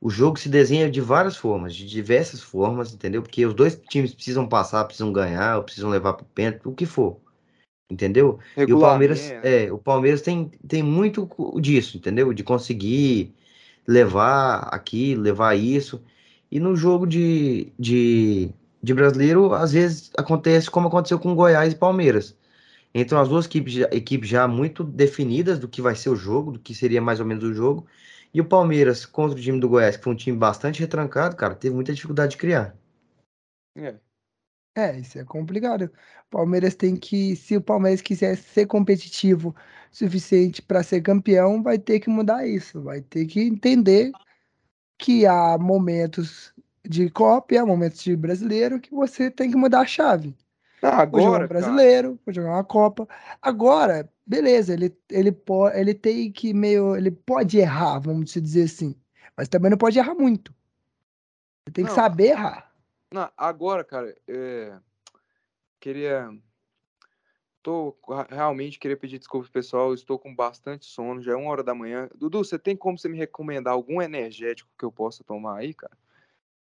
o 0.07 0.11
jogo 0.11 0.39
se 0.39 0.49
desenha 0.49 0.89
de 0.89 1.01
várias 1.01 1.37
formas, 1.37 1.75
de 1.75 1.85
diversas 1.85 2.41
formas, 2.41 2.95
entendeu? 2.95 3.23
Porque 3.23 3.45
os 3.45 3.53
dois 3.53 3.75
times 3.89 4.15
precisam 4.15 4.49
passar, 4.49 4.85
precisam 4.85 5.13
ganhar, 5.13 5.57
ou 5.57 5.65
precisam 5.65 5.91
levar 5.91 6.13
pro 6.13 6.25
pênalti, 6.27 6.61
o 6.65 6.73
que 6.73 6.87
for, 6.87 7.17
entendeu? 7.91 8.39
E 8.57 8.73
o 8.73 8.79
Palmeiras, 8.79 9.33
é, 9.43 9.73
o 9.73 9.79
Palmeiras 9.79 10.23
tem, 10.23 10.49
tem 10.69 10.81
muito 10.81 11.29
disso, 11.61 11.97
entendeu? 11.97 12.33
De 12.33 12.45
conseguir 12.45 13.35
levar 13.85 14.69
aquilo, 14.73 15.23
levar 15.23 15.57
isso. 15.57 16.01
E 16.53 16.61
no 16.61 16.77
jogo 16.77 17.05
de, 17.05 17.73
de, 17.77 18.51
de 18.81 18.95
brasileiro, 18.95 19.55
às 19.55 19.73
vezes 19.73 20.13
acontece 20.17 20.71
como 20.71 20.87
aconteceu 20.87 21.19
com 21.19 21.35
Goiás 21.35 21.73
e 21.73 21.77
Palmeiras. 21.77 22.37
Então, 22.95 23.21
as 23.21 23.29
duas 23.29 23.47
equipes, 23.47 23.79
equipes 23.91 24.29
já 24.29 24.47
muito 24.47 24.85
definidas 24.85 25.59
do 25.59 25.67
que 25.67 25.83
vai 25.83 25.97
ser 25.97 26.11
o 26.11 26.17
jogo, 26.17 26.53
do 26.53 26.61
que 26.61 26.77
seria 26.77 27.03
mais 27.03 27.19
ou 27.19 27.27
menos 27.27 27.43
o 27.43 27.53
jogo. 27.53 27.89
E 28.33 28.41
o 28.41 28.49
Palmeiras 28.49 29.07
contra 29.07 29.39
o 29.39 29.43
time 29.43 29.61
do 29.61 29.69
Goiás, 29.69 29.97
que 29.97 30.05
foi 30.05 30.13
um 30.13 30.17
time 30.17 30.37
bastante 30.37 30.81
retrancado, 30.81 31.37
cara, 31.37 31.55
teve 31.55 31.75
muita 31.75 31.93
dificuldade 31.95 32.33
de 32.33 32.37
criar. 32.39 32.77
É. 33.77 33.97
É, 34.77 34.99
isso 35.01 35.19
é 35.19 35.25
complicado. 35.25 35.85
O 36.27 36.31
Palmeiras 36.31 36.75
tem 36.75 36.97
que, 36.97 37.35
se 37.35 37.57
o 37.57 37.63
Palmeiras 37.63 38.03
quiser 38.03 38.37
ser 38.37 38.67
competitivo 38.67 39.51
o 39.51 39.97
suficiente 39.97 40.61
para 40.61 40.83
ser 40.83 41.01
campeão, 41.01 41.63
vai 41.63 41.79
ter 41.79 41.99
que 41.99 42.11
mudar 42.11 42.47
isso. 42.47 42.83
Vai 42.83 43.01
ter 43.01 43.27
que 43.27 43.41
entender 43.41 44.13
que 44.99 45.27
há 45.27 45.59
momentos 45.59 46.55
de 46.85 47.11
Copa 47.11 47.55
e 47.55 47.59
há 47.59 47.67
momentos 47.67 48.03
de 48.03 48.17
brasileiro 48.17 48.81
que 48.81 48.91
você 48.95 49.31
tem 49.31 49.51
que 49.51 49.57
mudar 49.57 49.81
a 49.81 49.87
chave. 49.87 50.37
Ah, 50.83 51.05
Vou 51.11 51.21
jogar 51.21 51.41
um 51.41 51.41
agora, 51.41 51.49
cara, 51.49 51.49
brasileiro, 51.49 52.21
vou 52.25 52.35
jogar 52.35 52.51
uma 52.51 52.65
Copa. 52.65 53.09
Agora, 53.41 54.11
beleza, 54.27 54.73
ele, 54.75 54.97
ele, 55.11 55.33
po- 55.33 55.69
ele 55.71 55.95
tem 55.95 56.31
que 56.33 56.53
meio. 56.53 56.97
Ele 56.97 57.11
pode 57.11 57.59
errar, 57.59 57.99
vamos 57.99 58.33
dizer 58.33 58.65
assim. 58.65 58.95
Mas 59.37 59.49
também 59.49 59.71
não 59.71 59.79
pode 59.79 59.99
errar 59.99 60.15
muito. 60.15 60.55
Ele 61.67 61.73
tem 61.73 61.85
que 61.85 61.91
Não. 61.91 61.95
saber 61.95 62.29
errar. 62.31 62.75
Não, 63.13 63.31
agora, 63.37 63.85
cara, 63.85 64.17
é, 64.27 64.79
queria. 65.79 66.31
Tô 67.63 67.97
realmente 68.29 68.79
queria 68.79 68.97
pedir 68.97 69.19
desculpas, 69.19 69.51
pessoal. 69.51 69.93
Estou 69.93 70.19
com 70.19 70.35
bastante 70.35 70.87
sono, 70.87 71.21
já 71.21 71.33
é 71.33 71.37
uma 71.37 71.51
hora 71.51 71.65
da 71.65 71.75
manhã. 71.75 72.09
Dudu, 72.15 72.39
você 72.45 72.59
tem 72.59 72.77
como 72.77 72.97
você 72.97 73.09
me 73.09 73.19
recomendar 73.19 73.75
algum 73.75 74.01
energético 74.01 74.71
que 74.79 74.85
eu 74.85 74.93
possa 74.93 75.25
tomar 75.25 75.59
aí, 75.59 75.75
cara? 75.75 75.97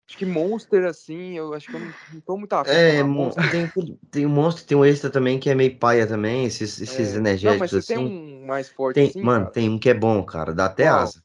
Acho 0.09 0.17
que 0.17 0.25
Monster, 0.25 0.87
assim, 0.87 1.37
eu 1.37 1.53
acho 1.53 1.69
que 1.69 1.75
eu 1.77 1.81
não, 1.81 1.95
não 2.11 2.21
tô 2.23 2.37
muito 2.39 2.55
afim 2.55 2.71
É, 2.71 3.03
monstro, 3.03 3.51
tem, 3.51 3.71
tem 4.11 4.25
o 4.27 4.29
monstro, 4.31 4.65
tem 4.65 4.77
o 4.77 4.85
extra 4.85 5.11
também, 5.11 5.39
que 5.39 5.51
é 5.51 5.55
meio 5.55 5.79
paia 5.79 6.07
também, 6.07 6.47
esses, 6.47 6.81
esses 6.81 7.15
É, 7.15 7.19
energéticos 7.19 7.75
Não, 7.75 7.79
assim. 7.81 7.95
tem 7.95 7.99
um 7.99 8.47
mais 8.47 8.71
forte 8.71 9.01
Tem, 9.01 9.11
assim, 9.11 9.23
mano, 9.23 9.45
cara? 9.45 9.53
tem 9.53 9.69
um 9.69 9.79
que 9.79 9.91
é 9.91 9.95
bom, 9.95 10.25
cara, 10.25 10.55
dá 10.55 10.65
até 10.65 10.89
asa. 10.89 11.23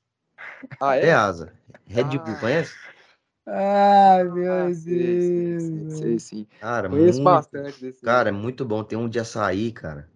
Ah, 0.82 0.98
Até 0.98 1.08
é? 1.08 1.14
asa. 1.14 1.54
Red 1.88 2.04
Bull, 2.04 2.36
Ah. 2.36 2.40
conhece? 2.42 2.76
Ai, 3.46 4.24
meu 4.26 4.52
Ah, 4.52 4.70
Deus. 4.70 4.84
sei, 4.84 5.22
sei, 5.22 5.60
sei, 5.60 5.90
sei 5.90 6.20
sim. 6.20 6.48
Cara, 6.60 6.90
Conheço 6.90 7.20
muito, 7.20 7.24
bastante 7.24 7.80
desse. 7.80 8.02
cara, 8.04 8.30
é 8.30 8.32
muito 8.34 8.66
bom. 8.66 8.84
Tem 8.84 8.98
um 8.98 9.08
de 9.08 9.20
açaí, 9.20 9.72
cara. 9.72 10.10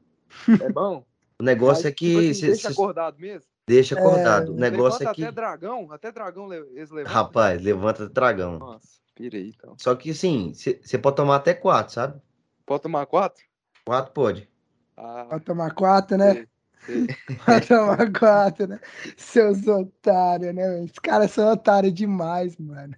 É 0.59 0.69
bom? 0.69 1.05
O 1.39 1.43
negócio 1.43 1.83
Mas, 1.83 1.85
é 1.87 1.91
tipo 1.91 2.19
que. 2.19 2.33
assim, 2.33 2.33
cê- 2.33 2.47
deixa 2.47 2.67
cê- 2.67 2.73
acordado 2.73 3.19
mesmo. 3.19 3.49
Deixa 3.67 3.99
acordado. 3.99 4.51
É, 4.51 4.55
o 4.55 4.57
negócio 4.57 4.99
Levanta 4.99 5.11
é 5.11 5.13
que. 5.13 5.23
até 5.23 5.31
dragão, 5.31 5.91
até 5.91 6.11
dragão 6.11 6.47
le- 6.47 6.67
eles 6.73 6.89
levantam. 6.89 7.13
Rapaz, 7.13 7.61
levanta 7.61 8.09
dragão. 8.09 8.57
Nossa, 8.57 8.87
pirei 9.13 9.49
então. 9.55 9.75
Só 9.77 9.93
que 9.95 10.11
assim, 10.11 10.53
você 10.53 10.97
pode 10.97 11.17
tomar 11.17 11.35
até 11.35 11.53
quatro, 11.53 11.93
sabe? 11.93 12.21
Pode 12.65 12.83
tomar 12.83 13.05
quatro? 13.05 13.43
Quatro 13.85 14.13
pode. 14.13 14.49
Ah, 14.95 15.25
Pra 15.29 15.39
tomar 15.39 15.73
quatro, 15.73 16.17
né? 16.17 16.33
sei. 16.33 16.47
Pra 17.45 17.59
tomar 17.59 18.11
quatro, 18.13 18.67
né? 18.67 18.79
Seus 19.17 19.67
otários, 19.67 20.55
né? 20.55 20.79
Os 20.81 20.93
caras 20.99 21.31
são 21.31 21.51
otários 21.51 21.93
demais, 21.93 22.55
mano. 22.57 22.95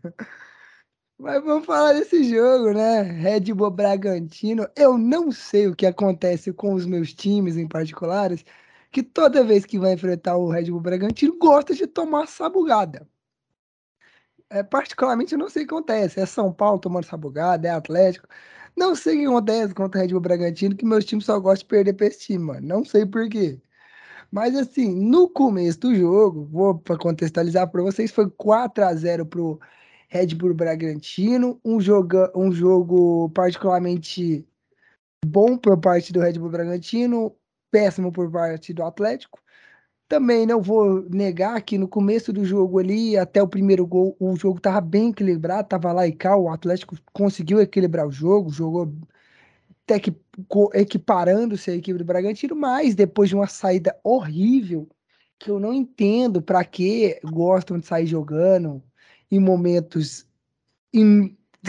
Mas 1.17 1.43
vamos 1.43 1.65
falar 1.65 1.93
desse 1.93 2.24
jogo, 2.24 2.72
né? 2.72 3.01
Red 3.01 3.53
Bull 3.53 3.72
Bragantino. 3.72 4.67
Eu 4.76 4.97
não 4.97 5.32
sei 5.32 5.67
o 5.67 5.76
que 5.76 5.86
acontece 5.86 6.53
com 6.53 6.74
os 6.74 6.86
meus 6.86 7.13
times 7.13 7.57
em 7.57 7.67
particulares, 7.67 8.45
que 8.91 9.03
toda 9.03 9.43
vez 9.43 9.65
que 9.65 9.79
vai 9.79 9.93
enfrentar 9.93 10.37
o 10.37 10.49
Red 10.49 10.71
Bull 10.71 10.81
Bragantino, 10.81 11.37
gosta 11.37 11.73
de 11.73 11.87
tomar 11.87 12.27
sabugada. 12.27 13.07
É, 14.49 14.63
particularmente, 14.63 15.33
eu 15.33 15.39
não 15.39 15.49
sei 15.49 15.63
o 15.63 15.67
que 15.67 15.73
acontece. 15.73 16.19
É 16.19 16.25
São 16.25 16.51
Paulo 16.51 16.79
tomando 16.79 17.05
sabugada, 17.05 17.67
é 17.67 17.71
Atlético. 17.71 18.27
Não 18.75 18.95
sei 18.95 19.17
o 19.17 19.19
que 19.19 19.25
acontece 19.27 19.73
contra 19.73 19.99
o 19.99 20.01
Red 20.01 20.09
Bull 20.09 20.21
Bragantino, 20.21 20.75
que 20.75 20.85
meus 20.85 21.05
times 21.05 21.25
só 21.25 21.39
gostam 21.39 21.65
de 21.65 21.65
perder 21.65 21.93
pra 21.93 22.07
esse 22.07 22.19
time, 22.19 22.45
mano. 22.45 22.67
Não 22.67 22.83
sei 22.85 23.05
por 23.05 23.29
quê. 23.29 23.59
Mas 24.31 24.55
assim, 24.55 24.93
no 24.93 25.29
começo 25.29 25.79
do 25.79 25.95
jogo, 25.95 26.45
vou 26.45 26.77
para 26.79 26.97
contextualizar 26.97 27.69
para 27.69 27.81
vocês, 27.81 28.11
foi 28.11 28.29
4 28.31 28.83
a 28.85 28.93
0 28.93 29.25
pro 29.25 29.59
Red 30.07 30.35
Bull 30.35 30.53
Bragantino, 30.53 31.59
um 31.65 31.81
jogo, 31.81 32.29
um 32.35 32.51
jogo 32.51 33.29
particularmente 33.31 34.47
bom 35.25 35.57
por 35.57 35.79
parte 35.79 36.13
do 36.13 36.19
Red 36.19 36.33
Bull 36.33 36.49
Bragantino, 36.49 37.35
péssimo 37.72 38.11
por 38.11 38.32
parte 38.32 38.74
do 38.74 38.84
Atlético. 38.84 39.39
Também 40.07 40.45
não 40.45 40.61
vou 40.61 41.03
negar 41.09 41.61
que 41.61 41.78
no 41.78 41.88
começo 41.88 42.34
do 42.34 42.43
jogo 42.43 42.80
ali, 42.80 43.15
até 43.15 43.43
o 43.43 43.47
primeiro 43.47 43.86
gol, 43.86 44.15
o 44.20 44.36
jogo 44.36 44.57
estava 44.57 44.82
bem 44.82 45.09
equilibrado, 45.09 45.67
tava 45.67 45.91
lá 45.91 46.07
e 46.07 46.11
cá, 46.11 46.36
o 46.36 46.49
Atlético 46.49 46.95
conseguiu 47.13 47.61
equilibrar 47.61 48.07
o 48.07 48.11
jogo, 48.11 48.49
jogou 48.49 48.91
até 49.84 49.99
que 49.99 50.15
equiparando-se 50.74 51.72
à 51.72 51.76
equipe 51.76 51.97
do 51.97 52.05
Bragantino, 52.05 52.55
mas 52.55 52.95
depois 52.95 53.30
de 53.30 53.36
uma 53.36 53.47
saída 53.47 53.95
horrível, 54.03 54.88
que 55.38 55.49
eu 55.49 55.59
não 55.59 55.74
entendo 55.74 56.41
para 56.41 56.63
que 56.65 57.20
gostam 57.24 57.80
de 57.80 57.88
sair 57.88 58.05
jogando 58.05 58.84
em 59.32 59.39
momentos 59.39 60.28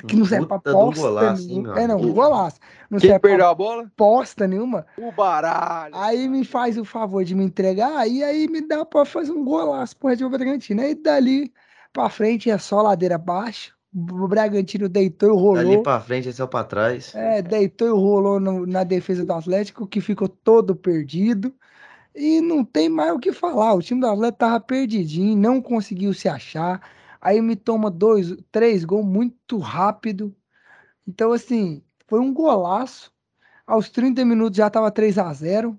que 0.06 0.16
não 0.16 0.24
serve 0.24 0.46
pra 0.46 0.58
posta 0.58 1.00
golaço, 1.02 1.46
nenhuma. 1.48 1.80
É, 1.80 1.86
não, 1.86 1.96
um 2.00 2.12
golaço. 2.12 2.58
Não 2.88 2.98
Quem 2.98 3.10
serve 3.10 3.20
pra 3.20 3.28
perdeu 3.30 3.48
a 3.48 3.54
bola? 3.54 3.90
posta 3.96 4.46
nenhuma. 4.46 4.86
O 4.96 5.10
baralho. 5.12 5.94
Aí 5.96 6.28
me 6.28 6.44
faz 6.44 6.78
o 6.78 6.84
favor 6.84 7.24
de 7.24 7.34
me 7.34 7.44
entregar 7.44 8.06
e 8.08 8.22
aí 8.22 8.48
me 8.48 8.60
dá 8.60 8.84
pra 8.84 9.04
fazer 9.04 9.32
um 9.32 9.44
golaço 9.44 9.96
pro 9.96 10.08
Red 10.08 10.16
Bull 10.16 10.30
Bragantino. 10.30 10.80
Aí 10.82 10.94
dali 10.94 11.52
pra 11.92 12.08
frente 12.08 12.50
é 12.50 12.58
só 12.58 12.82
ladeira 12.82 13.16
abaixo. 13.16 13.74
O 13.92 14.28
Bragantino 14.28 14.88
deitou 14.88 15.30
e 15.30 15.32
rolou. 15.32 15.54
Dali 15.56 15.82
pra 15.82 16.00
frente, 16.00 16.28
é 16.40 16.44
o 16.44 16.46
pra 16.48 16.62
trás. 16.62 17.12
É, 17.14 17.42
deitou 17.42 17.88
e 17.88 17.90
rolou 17.90 18.38
no- 18.38 18.64
na 18.64 18.84
defesa 18.84 19.24
do 19.26 19.32
Atlético, 19.32 19.86
que 19.86 20.00
ficou 20.00 20.28
todo 20.28 20.76
perdido. 20.76 21.52
E 22.14 22.40
não 22.40 22.64
tem 22.64 22.88
mais 22.88 23.12
o 23.12 23.18
que 23.18 23.32
falar. 23.32 23.74
O 23.74 23.82
time 23.82 24.00
do 24.00 24.06
Atlético 24.06 24.38
tava 24.38 24.60
perdidinho, 24.60 25.36
não 25.36 25.60
conseguiu 25.60 26.12
se 26.14 26.28
achar. 26.28 26.80
Aí 27.20 27.40
me 27.42 27.56
toma 27.56 27.90
dois, 27.90 28.36
três 28.50 28.84
gols 28.84 29.04
muito 29.06 29.58
rápido. 29.58 30.34
Então, 31.06 31.32
assim, 31.32 31.82
foi 32.08 32.20
um 32.20 32.32
golaço. 32.32 33.12
Aos 33.66 33.90
30 33.90 34.24
minutos 34.24 34.56
já 34.56 34.70
tava 34.70 34.90
3 34.90 35.18
a 35.18 35.32
0 35.32 35.78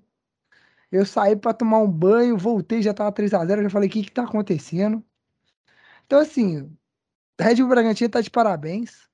Eu 0.90 1.04
saí 1.06 1.36
para 1.36 1.52
tomar 1.54 1.78
um 1.80 1.90
banho, 1.90 2.38
voltei, 2.38 2.82
já 2.82 2.94
tava 2.94 3.12
3 3.12 3.34
a 3.34 3.44
0 3.44 3.60
Eu 3.60 3.64
já 3.64 3.70
falei, 3.70 3.88
o 3.88 3.92
que 3.92 4.02
que 4.04 4.12
tá 4.12 4.24
acontecendo? 4.24 5.04
Então, 6.06 6.20
assim, 6.20 6.70
Red 7.40 7.56
Bull 7.56 7.68
Bragantino 7.68 8.10
tá 8.10 8.20
de 8.20 8.30
parabéns, 8.30 9.08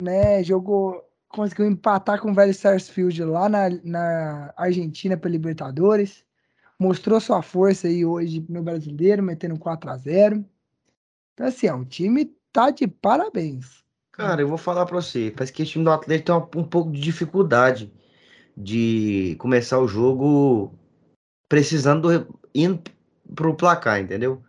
né? 0.00 0.42
Jogou, 0.42 1.04
conseguiu 1.28 1.66
empatar 1.66 2.20
com 2.20 2.30
o 2.30 2.34
Vélez 2.34 2.58
Sarsfield 2.58 3.24
lá 3.24 3.48
na, 3.48 3.70
na 3.84 4.54
Argentina 4.56 5.16
pela 5.16 5.32
Libertadores. 5.32 6.24
Mostrou 6.78 7.20
sua 7.20 7.42
força 7.42 7.88
aí 7.88 8.04
hoje 8.04 8.44
no 8.48 8.62
Brasileiro, 8.62 9.22
metendo 9.22 9.58
4 9.58 9.90
a 9.90 9.96
0 9.96 10.44
Então, 11.36 11.46
assim, 11.46 11.68
ó, 11.68 11.76
o 11.76 11.84
time 11.84 12.34
tá 12.50 12.70
de 12.70 12.88
parabéns. 12.88 13.84
Cara, 14.12 14.40
eu 14.40 14.48
vou 14.48 14.56
falar 14.56 14.86
pra 14.86 14.96
você. 14.96 15.30
Parece 15.30 15.52
que 15.52 15.62
esse 15.62 15.72
time 15.72 15.84
do 15.84 15.90
Atlético 15.90 16.26
tem 16.26 16.34
uma- 16.34 16.64
um 16.64 16.68
pouco 16.68 16.90
de 16.90 17.00
dificuldade 17.00 17.92
de 18.56 19.36
começar 19.38 19.78
o 19.80 19.88
jogo 19.88 20.74
precisando 21.48 22.08
do, 22.24 22.40
indo 22.54 22.82
pro 23.34 23.56
placar, 23.56 24.00
entendeu? 24.00 24.42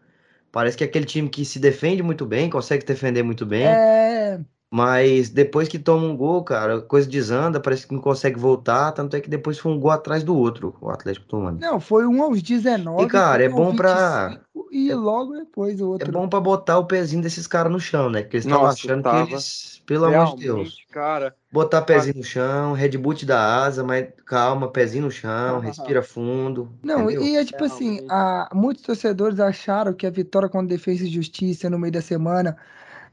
Parece 0.51 0.77
que 0.77 0.83
é 0.83 0.87
aquele 0.87 1.05
time 1.05 1.29
que 1.29 1.45
se 1.45 1.59
defende 1.59 2.03
muito 2.03 2.25
bem, 2.25 2.49
consegue 2.49 2.85
defender 2.85 3.23
muito 3.23 3.45
bem, 3.45 3.65
É, 3.65 4.39
mas 4.71 5.29
depois 5.29 5.67
que 5.67 5.79
toma 5.79 6.05
um 6.05 6.15
gol, 6.17 6.43
cara, 6.43 6.77
a 6.77 6.81
coisa 6.81 7.07
desanda, 7.09 7.59
parece 7.59 7.87
que 7.87 7.93
não 7.93 8.01
consegue 8.01 8.39
voltar, 8.39 8.91
tanto 8.91 9.15
é 9.15 9.21
que 9.21 9.29
depois 9.29 9.57
foi 9.57 9.71
um 9.71 9.79
gol 9.79 9.91
atrás 9.91 10.23
do 10.23 10.35
outro, 10.35 10.75
o 10.81 10.89
Atlético 10.89 11.25
tomando. 11.27 11.59
não, 11.59 11.79
foi 11.79 12.05
um 12.05 12.21
aos 12.21 12.41
19. 12.41 13.05
E, 13.05 13.09
cara, 13.09 13.43
é 13.43 13.49
bom 13.49 13.75
pra- 13.75 14.29
25, 14.29 14.67
E 14.71 14.93
logo 14.93 15.33
depois 15.35 15.79
o 15.79 15.85
É 15.85 15.87
outro. 15.87 16.11
bom 16.11 16.27
pra 16.29 16.39
botar 16.39 16.77
o 16.77 16.85
pezinho 16.85 17.21
desses 17.23 17.47
caras 17.47 17.71
no 17.71 17.79
chão, 17.79 18.09
né? 18.09 18.21
Porque 18.21 18.37
eles 18.37 18.45
estavam 18.45 18.67
achando 18.67 19.03
tava. 19.03 19.27
que 19.27 19.33
eles, 19.33 19.81
pelo 19.85 20.05
amor 20.05 20.25
de 20.25 20.35
Deus, 20.35 20.69
Realmente, 20.69 20.87
cara. 20.87 21.35
botar 21.51 21.81
pezinho 21.81 22.17
no 22.17 22.23
chão, 22.23 22.73
Red 22.73 22.97
Bull 22.97 23.13
te 23.13 23.25
dá 23.25 23.63
asa, 23.65 23.83
mas 23.83 24.07
calma, 24.25 24.71
pezinho 24.71 25.05
no 25.05 25.11
chão, 25.11 25.59
respira 25.59 26.03
fundo, 26.03 26.69
Não, 26.83 27.01
entendeu? 27.05 27.23
e 27.23 27.35
é 27.35 27.45
tipo 27.45 27.63
assim, 27.63 27.95
Realmente. 27.95 28.07
a, 28.09 28.49
muitos 28.53 28.83
torcedores 28.83 29.39
acharam 29.39 29.93
que 29.93 30.05
a 30.05 30.09
vitória 30.09 30.49
contra 30.49 30.67
Defesa 30.67 31.03
e 31.05 31.07
Justiça 31.09 31.69
no 31.69 31.79
meio 31.79 31.91
da 31.93 32.01
semana, 32.01 32.57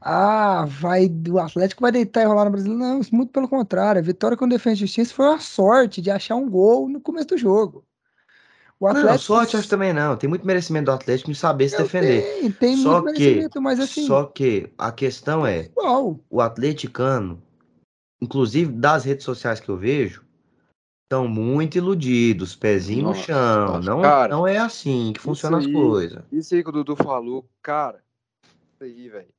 ah, 0.07 0.65
vai 0.67 1.09
do 1.09 1.39
Atlético 1.39 1.81
vai 1.81 1.91
deitar 1.91 2.21
e 2.21 2.25
rolar 2.25 2.45
no 2.45 2.51
Brasil. 2.51 2.71
Não, 2.71 2.99
isso 2.99 3.13
muito 3.13 3.31
pelo 3.31 3.49
contrário. 3.49 3.99
A 3.99 4.03
vitória 4.03 4.37
contra 4.37 4.55
Defesa 4.55 4.75
e 4.75 4.79
Justiça 4.81 5.11
foi 5.11 5.25
uma 5.25 5.39
sorte 5.39 5.99
de 5.99 6.11
achar 6.11 6.35
um 6.35 6.47
gol 6.47 6.87
no 6.87 7.01
começo 7.01 7.29
do 7.29 7.37
jogo. 7.39 7.83
O 8.79 8.93
Não, 8.93 9.17
sorte 9.17 9.57
acho 9.57 9.67
também 9.67 9.93
não. 9.93 10.15
Tem 10.15 10.29
muito 10.29 10.45
merecimento 10.45 10.85
do 10.85 10.91
Atlético 10.91 11.31
em 11.31 11.33
saber 11.33 11.69
se 11.69 11.77
Não, 11.77 11.83
defender. 11.85 12.21
Tem, 12.21 12.51
tem 12.51 12.77
Só 12.77 13.01
muito 13.01 13.15
que, 13.15 13.23
merecimento, 13.23 13.61
mas 13.61 13.79
assim, 13.79 14.05
só 14.05 14.25
que 14.25 14.71
a 14.77 14.91
questão 14.91 15.43
é, 15.43 15.61
igual. 15.61 16.19
o 16.29 16.39
atleticano, 16.39 17.41
inclusive 18.21 18.71
das 18.71 19.05
redes 19.05 19.25
sociais 19.25 19.59
que 19.59 19.69
eu 19.69 19.77
vejo, 19.77 20.23
estão 21.05 21.27
muito 21.27 21.79
iludidos, 21.79 22.55
pezinho 22.55 23.05
no 23.05 23.09
Nossa, 23.09 23.23
chão. 23.23 23.67
nossa, 23.73 23.89
Não, 23.89 24.01
cara, 24.01 24.35
não 24.35 24.47
é 24.47 24.57
assim 24.57 25.13
que 25.13 25.19
funcionam 25.19 25.57
as 25.57 25.65
coisas. 25.65 26.23
Isso 26.31 26.53
aí 26.53 26.61
que 26.61 26.69
o 26.69 26.73
Dudu 26.73 26.95
falou, 26.95 27.49
cara. 27.63 28.03
Isso 28.43 28.83
aí, 28.83 29.09
velho. 29.09 29.34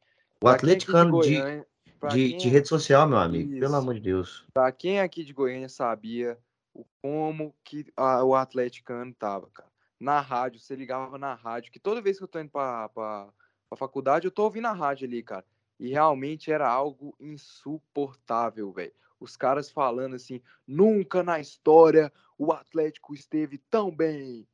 O 0.47 0.55
atleticano 0.55 1.21
de, 1.21 1.35
Goiânia- 1.41 1.67
de, 2.13 2.37
de 2.37 2.49
rede 2.49 2.69
social, 2.69 3.09
meu 3.09 3.19
amigo, 3.19 3.51
Isso. 3.51 3.61
pelo 3.61 3.75
amor 3.77 3.95
de 3.95 4.01
Deus. 4.01 4.47
Pra 4.53 4.71
quem 4.73 5.01
aqui 5.01 5.25
de 5.25 5.33
Goiânia 5.33 5.69
sabia 5.69 6.39
o 6.75 6.85
como 7.03 7.55
que 7.65 7.87
a- 7.97 8.23
o 8.25 8.35
atleticano 8.35 9.13
tava, 9.15 9.49
cara. 9.53 9.71
Na 9.99 10.21
rádio, 10.21 10.61
você 10.61 10.75
ligava 10.77 11.17
na 11.17 11.35
rádio, 11.35 11.73
que 11.73 11.81
toda 11.81 12.03
vez 12.03 12.19
que 12.19 12.25
eu 12.25 12.29
tô 12.29 12.39
indo 12.39 12.51
pra, 12.51 12.89
pra, 12.91 13.29
pra 13.71 13.79
faculdade, 13.79 14.27
eu 14.27 14.31
tô 14.31 14.45
ouvindo 14.45 14.67
a 14.67 14.73
rádio 14.73 15.07
ali, 15.07 15.23
cara. 15.23 15.45
E 15.81 15.89
realmente 15.91 16.51
era 16.53 16.69
algo 16.69 17.15
insuportável, 17.19 18.73
velho. 18.73 18.93
Os 19.19 19.37
caras 19.37 19.71
falando 19.71 20.15
assim, 20.17 20.43
nunca 20.67 21.23
na 21.23 21.41
história 21.41 22.13
o 22.39 22.53
Atlético 22.53 23.15
esteve 23.15 23.59
tão 23.71 23.91
bem. 23.91 24.47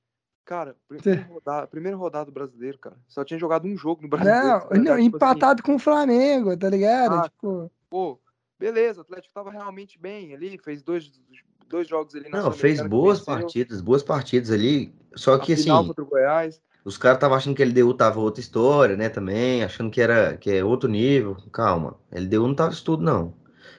Cara, 0.44 0.76
primeira 0.88 1.22
rodada, 1.28 1.66
primeira 1.66 1.96
rodada 1.96 2.24
do 2.26 2.32
brasileiro, 2.32 2.78
cara. 2.78 2.96
Só 3.06 3.24
tinha 3.24 3.38
jogado 3.38 3.66
um 3.66 3.76
jogo 3.76 4.02
no 4.02 4.08
brasileiro. 4.08 4.44
Não, 4.44 4.58
vai 4.68 4.78
não 4.78 4.84
tipo 4.84 4.92
assim, 4.94 5.06
empatado 5.06 5.62
com 5.62 5.76
o 5.76 5.78
Flamengo, 5.78 6.56
tá 6.56 6.68
ligado? 6.68 7.14
Ah, 7.14 7.28
tipo, 7.28 7.70
pô, 7.88 8.18
beleza, 8.58 9.00
o 9.00 9.02
Atlético 9.02 9.32
tava 9.32 9.50
realmente 9.50 9.98
bem 9.98 10.34
ali, 10.34 10.58
fez 10.58 10.82
dois, 10.82 11.12
dois 11.68 11.86
jogos 11.86 12.14
ali 12.16 12.28
na 12.28 12.42
Não, 12.42 12.52
fez 12.52 12.80
boas 12.82 13.20
partidas, 13.20 13.80
boas 13.80 14.02
partidas 14.02 14.50
ali. 14.50 14.92
Só 15.14 15.38
que 15.38 15.52
assim, 15.52 15.70
contra 15.70 16.02
o 16.02 16.06
Goiás. 16.06 16.60
os 16.84 16.98
caras 16.98 17.18
estavam 17.18 17.36
achando 17.36 17.54
que 17.54 17.64
LDU 17.64 17.94
tava 17.94 18.18
outra 18.18 18.40
história, 18.40 18.96
né? 18.96 19.08
Também, 19.08 19.62
achando 19.62 19.90
que 19.90 20.00
era 20.00 20.36
que 20.36 20.50
é 20.50 20.64
outro 20.64 20.88
nível. 20.88 21.36
Calma, 21.52 21.96
LDU 22.10 22.48
não 22.48 22.54
tava 22.54 22.72
isso 22.72 22.84
tudo, 22.84 23.02
não. 23.02 23.34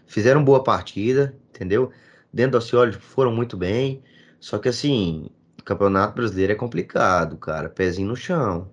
Fizeram 0.05 0.43
boa 0.43 0.63
partida, 0.63 1.37
entendeu? 1.49 1.91
Dentro 2.31 2.57
do 2.57 2.65
Cioli 2.65 2.93
foram 2.93 3.33
muito 3.33 3.57
bem. 3.57 4.01
Só 4.39 4.57
que 4.57 4.69
assim, 4.69 5.29
Campeonato 5.63 6.15
Brasileiro 6.15 6.53
é 6.53 6.55
complicado, 6.55 7.37
cara. 7.37 7.69
Pezinho 7.69 8.09
no 8.09 8.15
chão. 8.15 8.71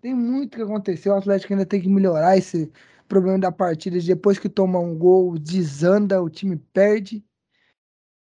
Tem 0.00 0.14
muito 0.14 0.56
que 0.56 0.62
aconteceu. 0.62 1.12
O 1.12 1.16
Atlético 1.16 1.52
ainda 1.52 1.66
tem 1.66 1.80
que 1.80 1.88
melhorar 1.88 2.36
esse 2.36 2.72
problema 3.06 3.38
da 3.38 3.52
partida. 3.52 3.98
Depois 4.00 4.38
que 4.38 4.48
toma 4.48 4.78
um 4.78 4.96
gol, 4.96 5.38
desanda, 5.38 6.22
o 6.22 6.30
time 6.30 6.56
perde. 6.72 7.24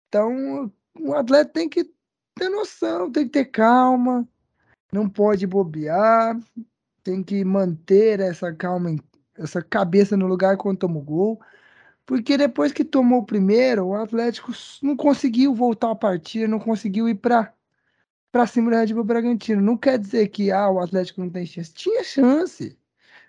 Então, 0.07 0.71
o 0.99 1.13
Atlético 1.13 1.53
tem 1.53 1.69
que 1.69 1.89
ter 2.35 2.49
noção, 2.49 3.11
tem 3.11 3.25
que 3.25 3.31
ter 3.31 3.45
calma, 3.45 4.27
não 4.91 5.07
pode 5.07 5.45
bobear, 5.45 6.39
tem 7.03 7.23
que 7.23 7.43
manter 7.45 8.19
essa 8.19 8.53
calma, 8.53 8.95
essa 9.37 9.61
cabeça 9.61 10.17
no 10.17 10.25
lugar 10.25 10.57
quando 10.57 10.79
toma 10.79 10.97
o 10.97 11.03
gol. 11.03 11.39
Porque 12.05 12.37
depois 12.37 12.71
que 12.71 12.83
tomou 12.83 13.19
o 13.19 13.25
primeiro, 13.25 13.85
o 13.85 13.95
Atlético 13.95 14.51
não 14.81 14.95
conseguiu 14.97 15.53
voltar 15.53 15.91
à 15.91 15.95
partida, 15.95 16.47
não 16.47 16.59
conseguiu 16.59 17.07
ir 17.07 17.15
para 17.15 17.53
pra 18.31 18.47
cima 18.47 18.69
do 18.71 18.77
Red 18.77 18.93
Bull 18.93 19.03
Bragantino. 19.03 19.61
Não 19.61 19.77
quer 19.77 19.97
dizer 19.99 20.27
que 20.29 20.51
ah, 20.51 20.69
o 20.69 20.79
Atlético 20.79 21.21
não 21.21 21.29
tem 21.29 21.45
chance. 21.45 21.73
Tinha 21.73 22.03
chance. 22.03 22.77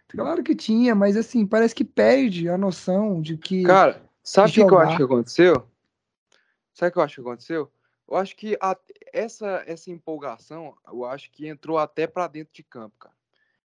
Claro 0.08 0.42
que 0.42 0.54
tinha, 0.54 0.94
mas 0.94 1.16
assim, 1.16 1.46
parece 1.46 1.74
que 1.74 1.84
perde 1.84 2.48
a 2.48 2.58
noção 2.58 3.20
de 3.22 3.36
que. 3.36 3.64
Cara, 3.64 4.02
sabe 4.22 4.50
o 4.50 4.52
que, 4.52 4.64
que 4.64 4.74
eu 4.74 4.78
acho 4.78 4.96
que 4.96 5.02
aconteceu? 5.02 5.66
Sabe 6.74 6.90
o 6.90 6.92
que 6.92 6.98
eu 6.98 7.02
acho 7.02 7.14
que 7.14 7.20
aconteceu? 7.20 7.72
Eu 8.08 8.16
acho 8.16 8.36
que 8.36 8.58
a- 8.60 8.76
essa, 9.12 9.62
essa 9.66 9.90
empolgação, 9.90 10.76
eu 10.88 11.04
acho 11.04 11.30
que 11.30 11.46
entrou 11.46 11.78
até 11.78 12.06
pra 12.06 12.26
dentro 12.26 12.52
de 12.52 12.62
campo, 12.64 12.96
cara. 12.98 13.14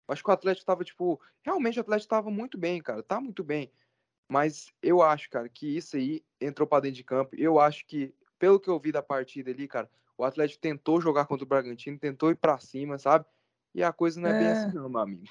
Eu 0.07 0.13
acho 0.13 0.21
que 0.23 0.29
o 0.29 0.33
Atlético 0.33 0.65
tava, 0.65 0.83
tipo, 0.83 1.19
realmente 1.41 1.77
o 1.77 1.81
Atlético 1.81 2.09
tava 2.09 2.29
muito 2.29 2.57
bem, 2.57 2.81
cara, 2.81 3.01
tá 3.01 3.21
muito 3.21 3.41
bem. 3.41 3.71
Mas 4.27 4.73
eu 4.81 5.01
acho, 5.01 5.29
cara, 5.29 5.47
que 5.47 5.77
isso 5.77 5.95
aí 5.95 6.21
entrou 6.41 6.67
pra 6.67 6.81
dentro 6.81 6.97
de 6.97 7.03
campo. 7.05 7.35
Eu 7.37 7.57
acho 7.59 7.85
que, 7.85 8.13
pelo 8.37 8.59
que 8.59 8.69
eu 8.69 8.79
vi 8.79 8.91
da 8.91 9.01
partida 9.01 9.51
ali, 9.51 9.65
cara, 9.65 9.89
o 10.17 10.23
Atlético 10.23 10.61
tentou 10.61 11.01
jogar 11.01 11.25
contra 11.25 11.43
o 11.45 11.47
Bragantino, 11.47 11.97
tentou 11.97 12.29
ir 12.29 12.35
pra 12.35 12.57
cima, 12.59 12.97
sabe? 12.97 13.25
E 13.75 13.81
a 13.83 13.91
coisa 13.91 14.21
não 14.21 14.29
é, 14.29 14.33
bem 14.39 14.47
É. 14.47 14.51
assim, 14.51 14.75
não, 14.75 14.87
meu 14.89 14.99
amigo. 15.01 15.23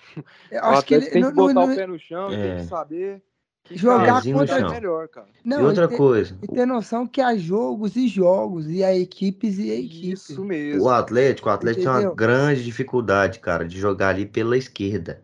Eu 0.51 0.61
O 0.63 0.65
acho 0.67 0.85
que 0.85 0.95
ele. 0.95 1.07
Tem 1.07 1.23
que 1.23 1.29
não- 1.29 1.33
botar 1.35 1.55
não- 1.55 1.73
o 1.73 1.77
pé 1.77 1.87
no 1.87 1.99
chão, 1.99 2.29
tem 2.31 2.39
É. 2.41 2.57
que 2.57 2.65
saber 2.65 3.23
que 3.65 3.77
Jogar 3.77 4.25
no 4.25 4.43
é 4.43 4.71
melhor, 4.71 5.07
cara. 5.09 5.29
não, 5.45 5.61
e 5.61 5.65
outra 5.65 5.87
ter- 5.87 5.97
coisa, 5.97 6.37
E 6.43 6.49
ter 6.49 6.67
noção 6.67 7.07
que 7.07 7.21
há 7.21 7.37
jogos 7.37 7.95
e 7.95 8.09
jogos, 8.09 8.69
e 8.69 8.83
há 8.83 8.93
equipes 8.97 9.59
e 9.59 9.71
há 9.71 9.75
equipes. 9.77 10.29
Isso 10.31 10.43
o 10.43 10.45
mesmo. 10.45 10.89
Atlético, 10.89 11.49
o 11.49 11.53
Atlético 11.53 11.83
tem 11.83 11.89
uma 11.89 11.99
Entendeu? 11.99 12.17
grande 12.17 12.65
dificuldade, 12.65 13.39
cara, 13.39 13.65
de 13.65 13.79
jogar 13.79 14.09
ali 14.09 14.27
pela 14.27 14.59
esquerda. 14.59 15.23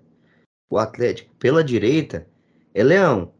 O 0.70 0.78
Atlético, 0.78 1.34
pela 1.36 1.64
direita, 1.64 2.28
é 2.72 2.84
Leão. 2.84 3.32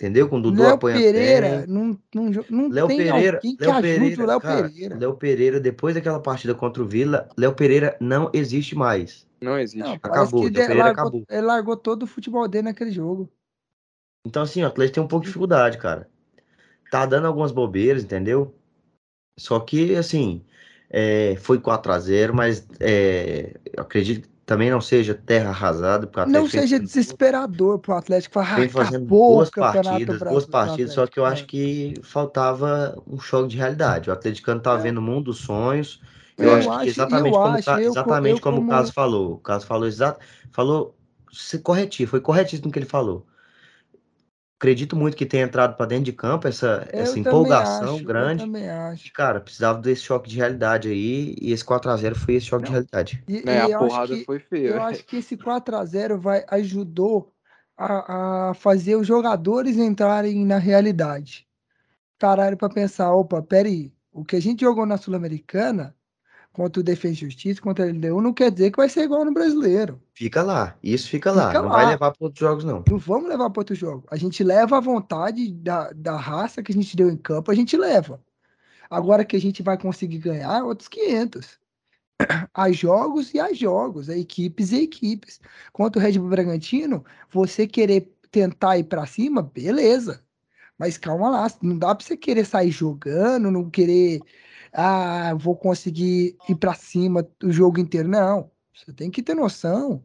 Entendeu? 0.00 0.30
Com 0.30 0.38
o 0.38 0.40
Dudu 0.42 0.62
Léo 0.62 0.72
apanha 0.72 0.96
Pereira 0.98 1.66
não, 1.66 1.98
não, 2.14 2.30
não 2.48 2.68
Léo 2.70 2.88
tem 2.88 2.96
Pereira, 2.96 3.36
alguém 3.36 3.54
que 3.54 3.62
Léo 3.62 3.72
ajude 3.72 3.86
Pereira, 3.92 4.22
o 4.22 4.26
Léo 4.26 4.40
cara, 4.40 4.68
Pereira. 4.70 4.98
Léo 4.98 5.14
Pereira, 5.14 5.60
depois 5.60 5.94
daquela 5.94 6.20
partida 6.20 6.54
contra 6.54 6.82
o 6.82 6.86
Vila, 6.86 7.28
Léo 7.36 7.54
Pereira 7.54 7.98
não 8.00 8.30
existe 8.32 8.74
mais. 8.74 9.28
Não 9.42 9.58
existe, 9.58 9.86
Não, 9.86 9.92
Acabou, 10.02 10.40
que 10.40 10.46
Léo 10.46 10.46
ele 10.46 10.54
Pereira 10.54 10.84
largou, 10.84 11.02
acabou. 11.02 11.24
ele 11.28 11.42
largou 11.42 11.76
todo 11.76 12.04
o 12.04 12.06
futebol 12.06 12.48
dele 12.48 12.64
naquele 12.64 12.90
jogo. 12.90 13.30
Então, 14.26 14.42
assim, 14.42 14.62
o 14.62 14.66
Atlético 14.66 14.94
tem 14.94 15.04
um 15.04 15.08
pouco 15.08 15.24
de 15.24 15.28
dificuldade, 15.28 15.76
cara. 15.76 16.08
Tá 16.90 17.04
dando 17.04 17.26
algumas 17.26 17.52
bobeiras, 17.52 18.02
entendeu? 18.02 18.54
Só 19.38 19.60
que, 19.60 19.94
assim, 19.96 20.42
é, 20.88 21.36
foi 21.36 21.60
4 21.60 21.92
a 21.92 21.98
0 21.98 22.34
mas 22.34 22.66
é, 22.80 23.54
eu 23.70 23.82
acredito 23.82 24.22
que 24.22 24.34
também 24.50 24.68
não 24.68 24.80
seja 24.80 25.14
terra 25.14 25.50
arrasada, 25.50 26.08
porque 26.08 26.18
o 26.18 26.26
Não 26.26 26.40
Atlético 26.40 26.60
seja 26.60 26.76
boas- 26.78 26.88
desesperador 26.88 27.78
pro 27.78 27.94
Atlético 27.94 28.34
falar, 28.34 28.56
vem 28.56 28.68
fazendo 28.68 29.04
boas 29.06 29.48
o 29.48 29.52
partidas, 29.52 30.18
boas 30.18 30.44
partidas, 30.44 30.92
só 30.92 31.06
que 31.06 31.20
eu 31.20 31.24
acho 31.24 31.44
Atlético. 31.44 31.50
que 31.52 31.94
faltava 32.02 33.00
um 33.06 33.20
choque 33.20 33.46
de 33.50 33.56
realidade. 33.56 34.10
O 34.10 34.12
atleticano 34.12 34.60
tá 34.60 34.74
É. 34.74 34.78
vendo 34.78 34.98
o 34.98 35.02
mundo 35.02 35.26
dos 35.26 35.38
sonhos. 35.38 36.00
Eu 36.36 36.46
Eu 36.46 36.54
acho 36.56 36.68
que 36.68 36.74
acho- 36.74 36.84
exatamente 36.88 37.32
eu 37.36 37.40
como, 37.40 37.56
acho, 37.58 37.70
eu 37.70 37.78
exatamente 37.92 38.34
eu 38.38 38.40
como 38.40 38.56
o 38.56 38.60
como- 38.62 38.70
Caso 38.72 38.92
falou. 38.92 39.32
O 39.34 39.38
Caso 39.38 39.66
falou 39.66 39.86
exato, 39.86 40.18
falou 40.50 40.96
corretivo, 41.62 42.10
foi 42.10 42.20
corretíssimo 42.20 42.66
no 42.66 42.72
que 42.72 42.78
ele 42.80 42.86
falou. 42.86 43.24
Acredito 44.60 44.94
muito 44.94 45.16
que 45.16 45.24
tenha 45.24 45.44
entrado 45.44 45.74
para 45.74 45.86
dentro 45.86 46.04
de 46.04 46.12
campo 46.12 46.46
essa, 46.46 46.86
Eu 46.92 47.02
essa 47.02 47.12
também 47.14 47.22
empolgação 47.22 47.94
acho, 47.94 48.02
Eu 48.02 48.06
grande. 48.06 48.44
também 48.44 48.64
E, 48.64 48.68
acho. 48.68 49.12
cara, 49.14 49.40
precisava 49.40 49.80
desse 49.80 50.02
choque 50.02 50.28
de 50.28 50.36
realidade 50.36 50.88
aí, 50.90 51.34
e 51.40 51.50
esse 51.50 51.64
4x0 51.64 52.14
foi 52.14 52.34
esse 52.34 52.44
choque 52.44 52.64
de 52.64 52.72
Não. 52.72 52.72
realidade. 52.72 53.24
E, 53.26 53.42
Né, 53.42 53.54
e 53.54 53.58
a 53.58 53.68
eu 53.68 53.78
acho 53.78 53.88
porrada 53.88 54.16
que 54.18 54.24
foi 54.26 54.38
feia. 54.38 54.68
Eu 54.68 54.82
acho 54.82 55.04
que 55.06 55.16
esse 55.16 55.34
4 55.38 55.76
a 55.76 55.84
0 55.86 56.18
vai 56.20 56.44
ajudou 56.50 57.32
a, 57.74 58.50
a 58.50 58.54
fazer 58.54 58.96
os 58.96 59.06
jogadores 59.06 59.78
entrarem 59.78 60.44
na 60.44 60.58
realidade. 60.58 61.48
Pararam 62.18 62.56
para 62.58 62.68
pensar, 62.68 63.14
opa, 63.14 63.42
peraí, 63.42 63.90
o 64.12 64.24
que 64.24 64.36
a 64.36 64.40
gente 64.42 64.60
jogou 64.60 64.84
na 64.84 64.98
Sul-Americana, 64.98 65.96
contra 66.52 66.80
o 66.80 66.84
Defesa 66.84 67.14
e 67.14 67.16
Justiça, 67.16 67.60
contra 67.60 67.86
o 67.86 67.88
LDU, 67.88 68.20
não 68.20 68.32
quer 68.32 68.50
dizer 68.50 68.70
que 68.70 68.76
vai 68.76 68.88
ser 68.88 69.02
igual 69.02 69.24
no 69.24 69.32
Brasileiro. 69.32 70.00
Fica 70.14 70.42
lá, 70.42 70.76
isso 70.82 71.08
fica 71.08 71.30
lá. 71.30 71.48
Fica 71.48 71.62
não 71.62 71.68
vai 71.68 71.84
lá. 71.84 71.90
levar 71.90 72.10
para 72.10 72.24
outros 72.24 72.40
jogos, 72.40 72.64
não. 72.64 72.84
Não 72.88 72.98
vamos 72.98 73.28
levar 73.28 73.50
para 73.50 73.60
outro 73.60 73.74
jogo. 73.74 74.04
A 74.10 74.16
gente 74.16 74.42
leva 74.42 74.76
a 74.76 74.80
vontade 74.80 75.52
da, 75.52 75.92
da 75.92 76.16
raça 76.16 76.62
que 76.62 76.72
a 76.72 76.74
gente 76.74 76.96
deu 76.96 77.08
em 77.08 77.16
campo, 77.16 77.50
a 77.50 77.54
gente 77.54 77.76
leva. 77.76 78.20
Agora 78.90 79.24
que 79.24 79.36
a 79.36 79.40
gente 79.40 79.62
vai 79.62 79.78
conseguir 79.78 80.18
ganhar, 80.18 80.64
outros 80.64 80.88
500. 80.88 81.60
Há 82.52 82.70
jogos 82.72 83.32
e 83.32 83.40
há 83.40 83.52
jogos, 83.52 84.10
há 84.10 84.16
equipes 84.16 84.72
e 84.72 84.82
equipes. 84.82 85.40
Quanto 85.72 85.96
o 85.96 86.02
Red 86.02 86.18
Bull 86.18 86.28
Bragantino, 86.28 87.04
você 87.30 87.66
querer 87.66 88.12
tentar 88.30 88.78
ir 88.78 88.84
para 88.84 89.06
cima, 89.06 89.42
beleza. 89.42 90.22
Mas 90.78 90.96
calma 90.96 91.30
lá, 91.30 91.46
não 91.62 91.78
dá 91.78 91.94
para 91.94 92.04
você 92.04 92.16
querer 92.16 92.44
sair 92.44 92.70
jogando, 92.70 93.50
não 93.50 93.68
querer, 93.70 94.20
ah, 94.72 95.34
vou 95.34 95.56
conseguir 95.56 96.36
ir 96.48 96.54
para 96.54 96.74
cima 96.74 97.26
o 97.42 97.50
jogo 97.50 97.80
inteiro. 97.80 98.08
Não. 98.08 98.50
Você 98.74 98.92
tem 98.92 99.10
que 99.10 99.22
ter 99.22 99.34
noção 99.34 100.02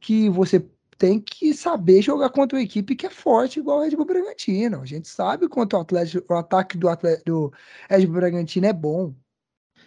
que 0.00 0.28
você 0.28 0.64
tem 0.98 1.18
que 1.18 1.54
saber 1.54 2.02
jogar 2.02 2.28
contra 2.28 2.58
uma 2.58 2.62
equipe 2.62 2.94
que 2.94 3.06
é 3.06 3.10
forte 3.10 3.58
igual 3.58 3.78
o 3.78 3.82
Red 3.82 3.96
Bull 3.96 4.04
Bragantino. 4.04 4.82
A 4.82 4.84
gente 4.84 5.08
sabe 5.08 5.48
quanto 5.48 5.74
o, 5.74 5.80
Atlético, 5.80 6.34
o 6.34 6.36
ataque 6.36 6.76
do, 6.76 6.88
Atlético, 6.88 7.24
do 7.24 7.52
Red 7.88 8.06
Bull 8.06 8.16
Bragantino 8.16 8.66
é 8.66 8.72
bom. 8.72 9.14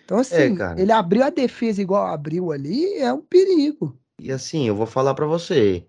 Então, 0.05 0.17
assim, 0.17 0.55
cara. 0.55 0.79
ele 0.81 0.91
abriu 0.91 1.23
a 1.23 1.29
defesa 1.29 1.81
igual 1.81 2.07
abriu 2.07 2.51
ali, 2.51 2.97
é 2.97 3.13
um 3.13 3.21
perigo. 3.21 3.97
E 4.19 4.31
assim, 4.31 4.67
eu 4.67 4.75
vou 4.75 4.85
falar 4.85 5.13
pra 5.13 5.25
você. 5.25 5.85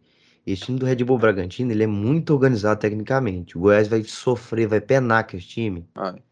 Esse 0.47 0.65
time 0.65 0.79
do 0.79 0.85
Red 0.85 0.97
Bull 0.97 1.19
Bragantino, 1.19 1.73
ele 1.73 1.85
é 1.85 1.87
muito 1.87 2.35
organizado 2.35 2.79
tecnicamente. 2.79 3.57
O 3.57 3.63
Goiás 3.63 3.89
vai 3.89 4.03
sofrer, 4.05 4.67
vai 4.67 4.81
penar 4.81 5.27
com 5.27 5.37
esse 5.39 5.47
time. 5.47 5.89
Ai. 5.95 6.23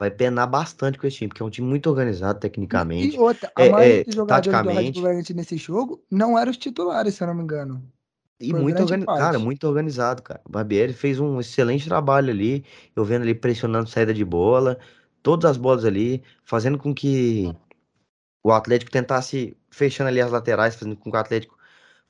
Vai 0.00 0.10
penar 0.12 0.48
bastante 0.50 0.98
com 0.98 1.06
esse 1.08 1.18
time, 1.18 1.28
porque 1.30 1.42
é 1.42 1.46
um 1.46 1.50
time 1.50 1.68
muito 1.68 1.88
organizado 1.90 2.40
E 2.72 2.78
tecnicamente. 2.80 3.22
outra, 3.28 3.52
a 3.54 3.64
É, 3.64 3.66
maioria 3.66 4.02
é, 4.02 4.06
dos 4.06 4.14
jogadores 4.14 4.60
do 4.60 4.70
Red 4.70 4.84
taticamente. 4.84 4.92
Bull 4.92 5.02
Bragantino 5.04 5.38
nesse 5.38 5.56
jogo 5.56 6.04
não 6.10 6.38
eram 6.38 6.50
os 6.50 6.56
titulares, 6.56 7.14
se 7.14 7.22
eu 7.22 7.26
não 7.28 7.34
me 7.34 7.42
engano. 7.42 7.74
E 8.38 8.54
muito 8.54 8.82
organizado, 8.82 9.12
cara, 9.14 9.38
muito 9.38 9.64
organizado, 9.68 10.22
cara. 10.22 10.40
O 10.46 10.50
Barbieri 10.50 10.92
fez 10.94 11.20
um 11.20 11.38
excelente 11.40 11.86
trabalho 11.86 12.30
ali, 12.30 12.64
eu 12.96 13.04
vendo 13.04 13.24
ele 13.24 13.34
pressionando 13.34 13.88
saída 13.88 14.14
de 14.14 14.24
bola, 14.24 14.78
todas 15.22 15.50
as 15.50 15.56
bolas 15.58 15.84
ali, 15.84 16.22
fazendo 16.42 16.78
com 16.78 16.94
que 16.94 17.54
o 18.42 18.52
Atlético 18.52 18.90
tentasse 18.92 19.56
fechando 19.70 20.08
ali 20.08 20.20
as 20.20 20.30
laterais, 20.32 20.76
fazendo 20.76 20.96
com 20.96 21.10
que 21.10 21.16
o 21.16 21.20
Atlético 21.20 21.58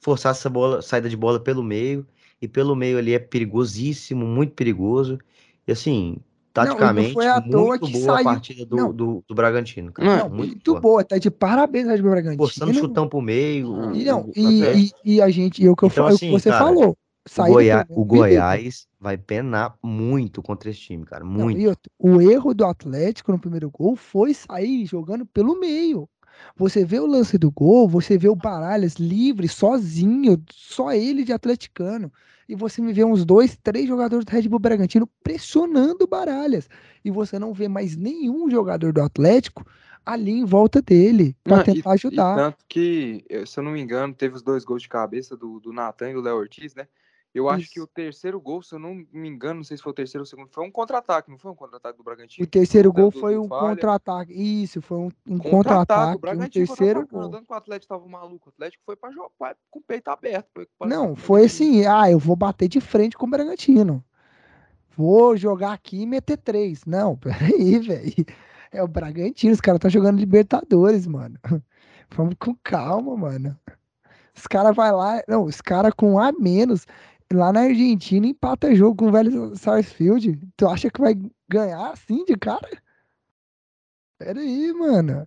forçasse 0.00 0.40
essa 0.40 0.50
bola, 0.50 0.82
saída 0.82 1.08
de 1.08 1.16
bola 1.16 1.40
pelo 1.42 1.62
meio, 1.64 2.06
e 2.42 2.48
pelo 2.48 2.76
meio 2.76 2.98
ali 2.98 3.14
é 3.14 3.18
perigosíssimo, 3.20 4.26
muito 4.26 4.54
perigoso. 4.54 5.18
E 5.66 5.72
assim, 5.72 6.18
Não, 6.56 6.64
não 6.64 6.74
taticamente, 6.76 7.12
foi 7.12 7.26
à 7.28 7.40
toa 7.40 7.66
muito 7.68 7.86
que 7.86 7.92
boa 7.92 8.04
a 8.12 8.14
saiu. 8.16 8.24
partida 8.24 8.66
do, 8.66 8.76
Não, 8.76 8.92
do, 8.92 9.24
do 9.28 9.34
Bragantino, 9.34 9.92
cara. 9.92 10.08
Não, 10.08 10.18
não, 10.28 10.28
Muito 10.36 10.48
muito 10.50 10.80
boa. 10.80 11.04
tá 11.04 11.16
de 11.16 11.30
parabéns, 11.30 11.86
Red 11.86 12.02
Bull 12.02 12.10
Forçando 12.36 12.66
Bragantino. 12.66 12.74
chutão 12.74 13.08
pro 13.08 13.20
meio, 13.22 13.74
Ah, 13.76 13.92
E, 13.94 14.04
não, 14.04 14.22
o 14.22 14.32
e, 14.34 14.62
e, 15.04 15.14
e 15.14 15.22
a 15.22 15.30
gente, 15.30 15.62
e 15.62 15.68
o 15.68 15.76
que, 15.76 15.84
eu, 15.84 15.88
Então, 15.88 16.04
o 16.04 16.08
que 16.08 16.14
assim, 16.14 16.30
você 16.30 16.50
cara, 16.50 16.64
falou, 16.64 16.96
O, 17.38 17.44
Goiá- 17.52 17.86
o. 17.90 18.04
Goiás 18.04 18.88
vai 18.98 19.16
penar 19.16 19.74
muito 19.82 20.42
contra 20.42 20.70
esse 20.70 20.80
time, 20.80 21.04
cara. 21.04 21.22
Não, 21.22 21.30
Muito. 21.30 21.68
outro, 21.68 21.90
o 21.98 22.20
erro 22.20 22.52
do 22.52 22.64
Atlético 22.64 23.30
no 23.30 23.38
primeiro 23.38 23.70
gol 23.70 23.94
foi 23.94 24.34
sair 24.34 24.84
jogando 24.86 25.24
pelo 25.26 25.58
meio. 25.60 26.08
Você 26.56 26.84
vê 26.84 26.98
o 26.98 27.06
lance 27.06 27.38
do 27.38 27.50
gol, 27.50 27.88
você 27.88 28.18
vê 28.18 28.28
o 28.28 28.36
Baralhas 28.36 28.94
livre, 28.94 29.48
sozinho, 29.48 30.42
só 30.50 30.92
ele 30.92 31.24
de 31.24 31.32
atleticano. 31.32 32.12
E 32.48 32.54
você 32.54 32.82
me 32.82 32.92
vê 32.92 33.04
uns 33.04 33.24
dois, 33.24 33.56
três 33.62 33.86
jogadores 33.86 34.24
do 34.24 34.30
Red 34.30 34.48
Bull 34.48 34.58
Bragantino 34.58 35.08
pressionando 35.22 36.04
o 36.04 36.08
Baralhas. 36.08 36.68
E 37.04 37.10
você 37.10 37.38
não 37.38 37.54
vê 37.54 37.68
mais 37.68 37.96
nenhum 37.96 38.50
jogador 38.50 38.92
do 38.92 39.00
Atlético 39.00 39.64
ali 40.04 40.32
em 40.32 40.44
volta 40.44 40.82
dele 40.82 41.36
para 41.44 41.60
e, 41.60 41.64
tentar 41.64 41.90
e 41.90 41.94
ajudar. 41.94 42.36
tanto 42.36 42.64
que, 42.68 43.24
se 43.46 43.58
eu 43.58 43.62
não 43.62 43.70
me 43.70 43.80
engano, 43.80 44.12
teve 44.12 44.34
os 44.34 44.42
dois 44.42 44.64
gols 44.64 44.82
de 44.82 44.88
cabeça 44.88 45.36
do, 45.36 45.60
do 45.60 45.72
Natan 45.72 46.10
e 46.10 46.14
do 46.14 46.20
Léo 46.20 46.36
Ortiz, 46.36 46.74
né? 46.74 46.88
Eu 47.32 47.48
acho 47.48 47.66
que 47.70 47.78
Isso. 47.78 47.84
o 47.84 47.86
terceiro 47.86 48.40
gol, 48.40 48.60
se 48.60 48.74
eu 48.74 48.78
não 48.78 48.92
me 49.12 49.28
engano, 49.28 49.56
não 49.56 49.64
sei 49.64 49.76
se 49.76 49.82
foi 49.82 49.92
o 49.92 49.94
terceiro 49.94 50.22
ou 50.22 50.24
o 50.24 50.26
segundo, 50.26 50.48
foi 50.50 50.66
um 50.66 50.70
contra-ataque, 50.70 51.30
não 51.30 51.38
foi 51.38 51.52
um 51.52 51.54
contra-ataque 51.54 51.96
do 51.96 52.00
O 52.00 52.04
Bragantino? 52.04 52.46
terceiro 52.48 52.92
gol 52.92 53.12
foi 53.12 53.38
um 53.38 53.48
contra-ataque. 53.48 54.32
Isso, 54.32 54.82
foi 54.82 54.98
um, 54.98 55.10
um 55.26 55.38
Contra-ataque, 55.38 55.48
o 55.48 55.50
contra-ataque. 55.50 56.16
Um 56.16 56.20
Bragantino 56.20 56.66
terceiro 56.66 57.06
gol. 57.06 57.28
dando 57.28 57.46
que 57.46 57.52
o 57.52 57.56
Atlético 57.56 57.94
tava 57.94 58.08
maluco. 58.08 58.48
O 58.48 58.50
Atlético 58.50 58.82
foi 58.84 58.96
pra 58.96 59.12
jogar 59.12 59.56
com 59.70 59.78
o 59.78 59.82
peito 59.82 60.08
aberto. 60.08 60.48
Foi 60.52 60.66
Não, 60.88 61.14
foi 61.14 61.42
Bragantino. 61.42 61.70
assim, 61.70 61.86
ah, 61.86 62.10
eu 62.10 62.18
vou 62.18 62.34
bater 62.34 62.68
de 62.68 62.80
frente 62.80 63.16
com 63.16 63.26
o 63.26 63.30
Bragantino. 63.30 64.04
Vou 64.96 65.36
jogar 65.36 65.72
aqui 65.72 66.02
e 66.02 66.06
meter 66.06 66.36
três. 66.36 66.84
Não, 66.84 67.16
peraí, 67.16 67.78
velho. 67.78 68.26
É 68.72 68.82
o 68.82 68.88
Bragantino, 68.88 69.52
os 69.52 69.60
caras 69.60 69.78
estão 69.78 69.90
jogando 69.90 70.18
Libertadores, 70.18 71.06
mano. 71.06 71.38
Vamos 72.10 72.34
com 72.40 72.56
calma, 72.62 73.16
mano. 73.16 73.56
Os 74.36 74.46
caras 74.46 74.74
vai 74.74 74.90
lá, 74.92 75.22
não, 75.28 75.44
os 75.44 75.60
caras 75.60 75.92
com 75.94 76.18
a 76.18 76.32
menos 76.32 76.86
lá 77.32 77.52
na 77.52 77.60
Argentina 77.62 78.26
empata 78.26 78.74
jogo 78.74 78.96
com 78.96 79.08
o 79.08 79.12
velho 79.12 79.56
Sarsfield. 79.56 80.38
Tu 80.56 80.68
acha 80.68 80.90
que 80.90 81.00
vai 81.00 81.14
ganhar 81.48 81.90
assim 81.90 82.24
de 82.24 82.36
cara? 82.36 82.68
Peraí, 84.18 84.72
mano. 84.72 85.26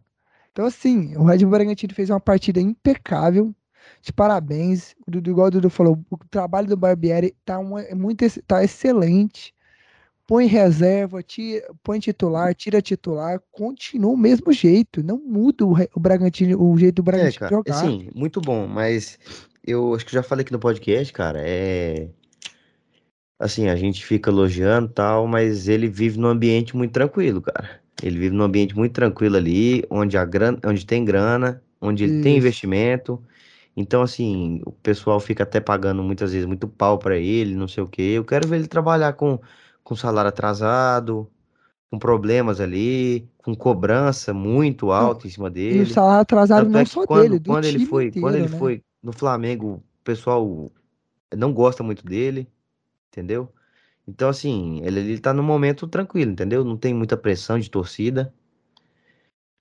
Então, 0.52 0.66
assim, 0.66 1.16
o 1.18 1.24
Red 1.24 1.40
Bull 1.40 1.52
Bragantino 1.52 1.94
fez 1.94 2.10
uma 2.10 2.20
partida 2.20 2.62
impecável. 2.62 3.56
De 4.02 4.14
parabéns. 4.14 4.96
O 5.08 5.12
Dudu, 5.12 5.32
igual 5.32 5.48
o 5.48 5.52
Dudu 5.52 5.70
falou, 5.70 6.04
o 6.10 6.18
trabalho 6.30 6.68
do 6.68 6.78
Barbieri 6.78 7.36
tá, 7.46 7.60
uma, 7.60 7.82
é 7.82 7.96
muito, 7.96 8.26
tá 8.44 8.64
excelente. 8.64 9.54
põe 10.28 10.46
reserva, 10.48 11.24
tira, 11.24 11.66
põe 11.84 12.00
titular, 12.00 12.56
tira 12.56 12.82
titular, 12.82 13.42
continua 13.52 14.14
o 14.14 14.18
mesmo 14.18 14.52
jeito, 14.54 15.04
não 15.04 15.18
muda 15.18 15.66
o, 15.66 15.74
o 15.96 16.00
Bragantino, 16.00 16.62
o 16.62 16.78
jeito 16.78 16.96
do 16.98 17.02
É, 17.02 17.04
Bragantino 17.04 17.40
cara, 17.40 17.50
jogar. 17.50 17.76
assim, 17.76 18.10
muito 18.16 18.42
bom, 18.42 18.68
mas 18.68 19.18
eu 19.66 19.94
acho 19.96 20.06
que 20.06 20.12
eu 20.16 20.22
já 20.22 20.24
falei 20.24 20.44
aqui 20.44 20.52
no 20.52 20.60
podcast, 20.60 21.12
cara, 21.14 21.40
é. 21.42 22.10
Assim, 23.40 23.68
a 23.68 23.76
gente 23.76 24.06
fica 24.06 24.30
elogiando 24.30 24.90
e 24.90 24.94
tal, 24.94 25.28
mas 25.28 25.68
ele 25.68 25.88
vive 25.90 26.18
num 26.20 26.28
ambiente 26.28 26.76
muito 26.78 26.94
tranquilo, 26.94 27.42
cara. 27.42 27.82
Ele 28.02 28.18
vive 28.18 28.36
num 28.36 28.44
ambiente 28.44 28.76
muito 28.76 28.94
tranquilo 28.94 29.36
ali, 29.38 29.84
onde 29.90 30.18
a 30.18 30.24
grana, 30.26 30.60
onde 30.66 30.86
tem 30.86 31.04
grana, 31.04 31.62
onde 31.82 32.04
ele 32.06 32.22
tem 32.22 32.38
investimento. 32.38 33.22
Então, 33.76 34.02
assim, 34.02 34.62
o 34.66 34.72
pessoal 34.72 35.20
fica 35.20 35.44
até 35.44 35.60
pagando 35.60 36.04
muitas 36.04 36.32
vezes 36.32 36.46
muito 36.48 36.68
pau 36.68 36.98
pra 36.98 37.18
ele, 37.18 37.56
não 37.56 37.68
sei 37.68 37.84
o 37.84 37.88
quê. 37.88 38.02
Eu 38.16 38.24
quero 38.26 38.48
ver 38.48 38.58
ele 38.58 38.68
trabalhar 38.68 39.14
com, 39.14 39.40
com 39.84 39.96
salário 39.96 40.30
atrasado, 40.30 41.30
com 41.92 42.00
problemas 42.00 42.62
ali, 42.62 43.28
com 43.38 43.56
cobrança 43.56 44.34
muito 44.34 44.92
alta 44.92 45.28
em 45.28 45.30
cima 45.30 45.48
E 45.48 45.82
o 45.82 45.86
dele. 45.86 45.86
salário 45.86 46.22
atrasado 46.22 46.64
Tanto 46.66 46.74
não 46.74 46.80
é 46.80 46.86
só 46.86 47.06
quando, 47.06 47.24
dele, 47.24 47.40
do 47.40 47.50
quando 47.50 47.66
ele 47.66 47.78
time 47.80 47.90
foi, 47.90 48.12
quando 48.12 48.36
inteiro, 48.36 48.38
ele 48.38 48.50
né? 48.50 48.58
foi 48.60 48.84
no 49.04 49.12
Flamengo, 49.14 49.76
o 49.76 50.04
pessoal 50.04 50.72
não 51.36 51.54
gosta 51.54 51.84
muito 51.84 52.06
dele, 52.06 52.48
entendeu? 53.10 53.52
Então, 54.08 54.30
assim, 54.30 54.82
ele, 54.84 55.00
ele 55.00 55.20
tá 55.20 55.34
num 55.34 55.44
momento 55.44 55.88
tranquilo, 55.88 56.32
entendeu? 56.32 56.64
Não 56.64 56.78
tem 56.78 56.94
muita 56.94 57.18
pressão 57.18 57.60
de 57.60 57.70
torcida 57.70 58.34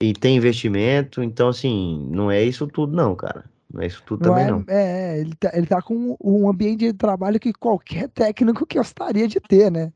e 0.00 0.12
tem 0.12 0.36
investimento, 0.36 1.22
então, 1.22 1.48
assim, 1.48 2.08
não 2.10 2.30
é 2.30 2.42
isso 2.42 2.66
tudo, 2.66 2.94
não, 2.94 3.14
cara. 3.14 3.44
Não 3.72 3.80
é 3.80 3.86
isso 3.86 4.02
tudo 4.04 4.24
Não 4.24 4.34
também, 4.34 4.44
é, 4.44 4.50
não. 4.50 4.64
é, 4.68 5.20
ele 5.20 5.34
tá, 5.36 5.50
ele 5.54 5.66
tá 5.66 5.80
com 5.80 6.16
um 6.22 6.48
ambiente 6.48 6.80
de 6.80 6.92
trabalho 6.92 7.40
que 7.40 7.52
qualquer 7.52 8.08
técnico 8.08 8.66
gostaria 8.70 9.26
de 9.28 9.40
ter, 9.40 9.70
né? 9.70 9.92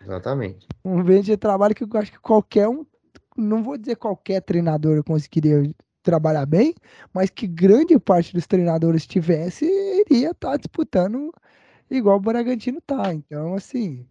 Exatamente. 0.00 0.66
Um 0.84 1.00
ambiente 1.00 1.26
de 1.26 1.36
trabalho 1.36 1.74
que 1.74 1.84
eu 1.84 1.88
acho 1.94 2.12
que 2.12 2.18
qualquer 2.20 2.68
um, 2.68 2.86
não 3.36 3.62
vou 3.62 3.76
dizer 3.76 3.96
qualquer 3.96 4.40
treinador 4.40 5.02
conseguiria 5.04 5.70
trabalhar 6.02 6.46
bem, 6.46 6.74
mas 7.12 7.30
que 7.30 7.46
grande 7.46 7.98
parte 7.98 8.32
dos 8.34 8.46
treinadores 8.46 9.06
tivesse, 9.06 9.64
iria 9.66 10.30
estar 10.32 10.56
disputando 10.56 11.32
igual 11.90 12.16
o 12.18 12.20
Bragantino 12.20 12.80
tá. 12.80 13.12
Então, 13.14 13.54
assim, 13.54 14.06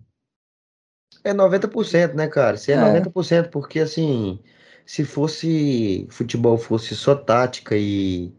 É 1.24 1.34
90%, 1.34 2.16
né, 2.16 2.28
cara? 2.28 2.56
Isso 2.56 2.72
é 2.72 2.76
É. 2.76 2.78
90%, 2.78 3.50
porque, 3.50 3.80
assim, 3.80 4.40
se 4.86 5.04
fosse 5.04 6.08
futebol, 6.10 6.58
fosse 6.58 6.96
só 6.96 7.16
tática 7.16 7.76
e, 7.78 8.34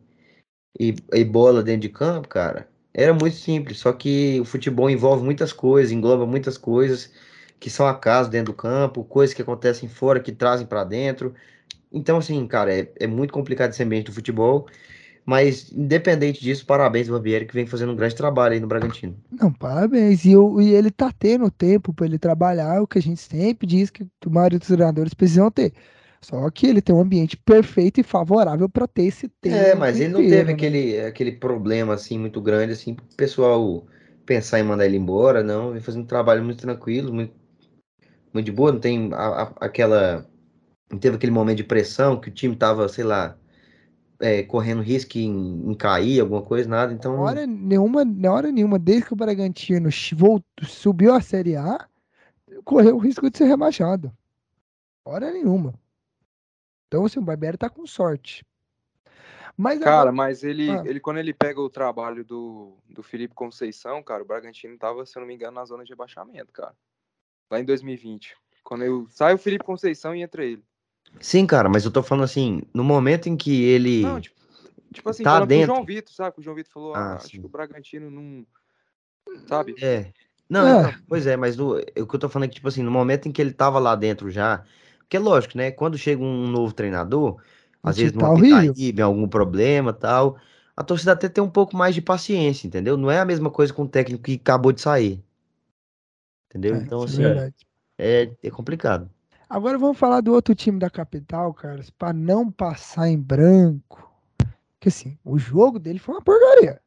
e, 0.78 0.94
e 1.14 1.24
bola 1.24 1.62
dentro 1.62 1.82
de 1.82 1.88
campo, 1.90 2.28
cara, 2.28 2.68
era 2.94 3.14
muito 3.14 3.36
simples. 3.36 3.78
Só 3.78 3.92
que 3.92 4.40
o 4.40 4.44
futebol 4.44 4.90
envolve 4.90 5.24
muitas 5.24 5.52
coisas, 5.52 5.92
engloba 5.92 6.26
muitas 6.26 6.58
coisas 6.58 7.12
que 7.60 7.70
são 7.70 7.86
acaso 7.86 8.30
dentro 8.30 8.52
do 8.52 8.56
campo, 8.56 9.04
coisas 9.04 9.34
que 9.34 9.42
acontecem 9.42 9.88
fora 9.88 10.20
que 10.20 10.32
trazem 10.32 10.66
pra 10.66 10.84
dentro. 10.84 11.34
Então, 11.92 12.18
assim, 12.18 12.46
cara, 12.46 12.72
é, 12.74 12.92
é 13.00 13.06
muito 13.06 13.32
complicado 13.32 13.70
esse 13.70 13.82
ambiente 13.82 14.06
do 14.06 14.12
futebol. 14.12 14.66
Mas, 15.26 15.72
independente 15.72 16.40
disso, 16.42 16.66
parabéns 16.66 17.08
ao 17.08 17.14
Barbieri, 17.14 17.46
que 17.46 17.54
vem 17.54 17.66
fazendo 17.66 17.92
um 17.92 17.96
grande 17.96 18.16
trabalho 18.16 18.54
aí 18.54 18.60
no 18.60 18.68
Bragantino. 18.68 19.16
não, 19.30 19.52
parabéns. 19.52 20.24
E, 20.24 20.32
eu, 20.32 20.60
e 20.60 20.70
ele 20.74 20.90
tá 20.90 21.12
tendo 21.12 21.50
tempo 21.50 21.92
para 21.94 22.06
ele 22.06 22.18
trabalhar, 22.18 22.82
o 22.82 22.86
que 22.86 22.98
a 22.98 23.02
gente 23.02 23.20
sempre 23.20 23.66
diz 23.66 23.90
que 23.90 24.02
a 24.04 24.30
maioria 24.30 24.58
dos 24.58 24.68
treinadores 24.68 25.14
precisam 25.14 25.50
ter. 25.50 25.72
Só 26.20 26.50
que 26.50 26.66
ele 26.66 26.82
tem 26.82 26.94
um 26.94 27.00
ambiente 27.00 27.36
perfeito 27.36 28.00
e 28.00 28.02
favorável 28.02 28.68
para 28.68 28.86
ter 28.86 29.04
esse 29.04 29.28
tempo. 29.28 29.66
É, 29.66 29.74
mas 29.74 30.00
ele 30.00 30.12
não 30.12 30.22
inteiro, 30.22 30.26
teve 30.26 30.52
né? 30.52 30.52
aquele, 30.52 31.00
aquele 31.00 31.32
problema 31.32 31.94
assim 31.94 32.18
muito 32.18 32.40
grande 32.40 32.72
assim 32.72 32.94
pro 32.94 33.04
pessoal 33.16 33.86
pensar 34.26 34.60
em 34.60 34.62
mandar 34.62 34.86
ele 34.86 34.96
embora, 34.96 35.42
não. 35.42 35.70
Ele 35.72 35.80
fazendo 35.80 36.02
um 36.04 36.06
trabalho 36.06 36.44
muito 36.44 36.60
tranquilo, 36.60 37.12
muito, 37.12 37.34
muito 38.32 38.46
de 38.46 38.52
boa, 38.52 38.72
não 38.72 38.80
tem 38.80 39.12
a- 39.14 39.42
a- 39.44 39.54
aquela. 39.60 40.26
Não 40.90 40.98
teve 40.98 41.16
aquele 41.16 41.32
momento 41.32 41.58
de 41.58 41.64
pressão 41.64 42.20
que 42.20 42.28
o 42.28 42.32
time 42.32 42.56
tava, 42.56 42.88
sei 42.88 43.04
lá, 43.04 43.38
é, 44.18 44.42
correndo 44.42 44.82
risco 44.82 45.16
em, 45.16 45.70
em 45.70 45.74
cair, 45.74 46.20
alguma 46.20 46.42
coisa, 46.42 46.68
nada. 46.68 46.92
Então, 46.92 47.18
hora 47.18 47.46
nenhuma, 47.46 48.04
na 48.04 48.32
hora 48.32 48.50
nenhuma, 48.52 48.78
desde 48.78 49.06
que 49.06 49.12
o 49.12 49.16
Bragantino 49.16 49.88
voltou, 50.14 50.44
subiu 50.64 51.14
a 51.14 51.20
Série 51.20 51.56
A, 51.56 51.88
correu 52.64 52.96
o 52.96 52.98
risco 52.98 53.30
de 53.30 53.38
ser 53.38 53.44
rebaixado. 53.44 54.12
Hora 55.04 55.30
nenhuma. 55.32 55.74
Então, 56.86 57.04
assim, 57.04 57.20
o 57.20 57.22
Barbieri 57.22 57.56
tá 57.56 57.70
com 57.70 57.86
sorte. 57.86 58.44
Mas 59.56 59.78
Cara, 59.78 59.94
agora, 59.94 60.12
mas 60.12 60.42
ele, 60.42 60.70
Ah. 60.70 60.82
ele 60.86 61.00
quando 61.00 61.18
ele 61.18 61.32
pega 61.32 61.60
o 61.60 61.70
trabalho 61.70 62.24
do, 62.24 62.78
do 62.88 63.02
Felipe 63.02 63.34
Conceição, 63.34 64.02
cara, 64.02 64.22
o 64.22 64.26
Bragantino 64.26 64.76
tava, 64.78 65.04
se 65.06 65.16
eu 65.16 65.20
não 65.20 65.26
me 65.26 65.34
engano, 65.34 65.56
na 65.56 65.64
zona 65.64 65.84
de 65.84 65.90
rebaixamento, 65.90 66.52
cara. 66.52 66.74
Lá 67.50 67.60
em 67.60 67.64
2020. 67.64 68.36
Quando 68.64 68.84
eu 68.84 69.06
sai 69.08 69.34
o 69.34 69.38
Felipe 69.38 69.64
Conceição 69.64 70.14
e 70.14 70.22
entra 70.22 70.44
ele. 70.44 70.64
Sim, 71.20 71.46
cara, 71.46 71.68
mas 71.68 71.84
eu 71.84 71.90
tô 71.90 72.02
falando 72.02 72.24
assim, 72.24 72.62
no 72.74 72.84
momento 72.84 73.28
em 73.28 73.36
que 73.36 73.62
ele. 73.64 74.02
Não, 74.02 74.20
tipo, 74.20 74.36
tipo 74.92 75.08
assim, 75.10 75.24
Tá 75.24 75.38
com 75.40 75.44
o 75.44 75.46
dentro. 75.48 75.74
João 75.74 75.84
Vitor, 75.84 76.14
sabe? 76.14 76.34
Que 76.34 76.40
o 76.40 76.42
João 76.42 76.56
Vitor 76.56 76.72
falou, 76.72 76.94
Ah, 76.94 77.12
ah, 77.12 77.16
acho 77.16 77.30
que 77.30 77.46
o 77.46 77.48
Bragantino 77.48 78.10
não. 78.10 78.46
Sabe? 79.48 79.74
É. 79.82 80.12
Não, 80.48 80.66
É. 80.66 80.80
então, 80.80 80.94
pois 81.08 81.26
é, 81.26 81.36
mas 81.36 81.56
no- 81.56 81.76
o 81.76 81.82
que 82.06 82.14
eu 82.16 82.18
tô 82.18 82.28
falando 82.28 82.46
é 82.46 82.48
que, 82.48 82.56
tipo 82.56 82.68
assim, 82.68 82.82
no 82.82 82.90
momento 82.90 83.28
em 83.28 83.32
que 83.32 83.40
ele 83.40 83.52
tava 83.52 83.78
lá 83.78 83.94
dentro 83.94 84.30
já, 84.30 84.64
porque 84.98 85.16
é 85.16 85.20
lógico, 85.20 85.56
né? 85.56 85.70
Quando 85.70 85.96
chega 85.96 86.22
um 86.22 86.48
novo 86.48 86.72
treinador, 86.72 87.40
às 87.82 87.96
vezes 87.96 88.12
tá 88.12 88.18
numa 88.18 88.34
pitaíba, 88.34 89.04
algum 89.04 89.28
problema 89.28 89.92
tal, 89.92 90.38
a 90.76 90.82
torcida 90.82 91.12
até 91.12 91.28
tem 91.28 91.42
um 91.42 91.50
pouco 91.50 91.76
mais 91.76 91.94
de 91.94 92.02
paciência, 92.02 92.66
entendeu? 92.66 92.96
Não 92.96 93.10
é 93.10 93.20
a 93.20 93.24
mesma 93.24 93.50
coisa 93.50 93.72
com 93.72 93.82
o 93.84 93.88
técnico 93.88 94.24
que 94.24 94.34
acabou 94.34 94.72
de 94.72 94.80
sair. 94.80 95.22
Entendeu? 96.48 96.74
É, 96.76 96.78
então, 96.78 97.02
assim, 97.02 97.22
é 97.24 97.28
verdade. 97.28 97.66
é, 97.98 98.30
é 98.42 98.50
complicado. 98.50 99.10
Agora 99.50 99.76
vamos 99.76 99.98
falar 99.98 100.20
do 100.20 100.32
outro 100.32 100.54
time 100.54 100.78
da 100.78 100.88
capital, 100.88 101.52
Carlos, 101.52 101.90
para 101.90 102.12
não 102.12 102.50
passar 102.52 103.08
em 103.08 103.18
branco. 103.20 104.08
Porque 104.74 104.88
assim, 104.88 105.18
o 105.24 105.36
jogo 105.38 105.80
dele 105.80 105.98
foi 105.98 106.14
uma 106.14 106.22
porcaria. 106.22 106.80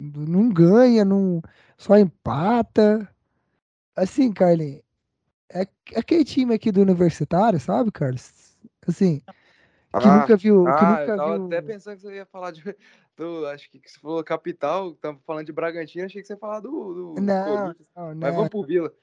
Não 0.00 0.48
ganha, 0.48 1.04
não 1.04 1.42
só 1.76 1.98
empata. 1.98 3.06
Assim, 3.94 4.32
Carlinhos, 4.32 4.82
é 5.52 5.62
é 5.92 6.00
aquele 6.00 6.24
time 6.24 6.54
aqui 6.54 6.72
do 6.72 6.82
Universitário, 6.82 7.60
sabe, 7.60 7.90
Carlos? 7.92 8.56
Assim, 8.86 9.20
que 9.98 10.08
Ah, 10.08 10.20
nunca 10.20 10.36
viu, 10.36 10.64
que 10.64 10.84
Ah, 10.84 11.00
eu 11.02 11.06
nunca 11.06 11.16
tava 11.16 11.34
viu. 11.34 11.46
até 11.46 11.60
pensando 11.62 11.96
que 11.96 12.02
você 12.02 12.14
ia 12.14 12.26
falar 12.26 12.52
de. 12.52 12.62
Do, 13.16 13.46
acho 13.48 13.68
que 13.70 13.80
você 13.84 13.98
falou 13.98 14.22
capital, 14.22 14.92
estamos 14.92 15.20
falando 15.26 15.44
de 15.46 15.52
Bragantino, 15.52 16.06
achei 16.06 16.20
que 16.22 16.26
você 16.28 16.34
ia 16.34 16.38
falar 16.38 16.60
do, 16.60 16.70
do 16.94 17.14
Não, 17.20 17.44
Corinthians. 17.44 17.88
não, 17.96 18.14
Mas 18.14 18.16
não. 18.16 18.36
vamos 18.36 18.50
pro 18.50 18.62
Vila. 18.62 18.94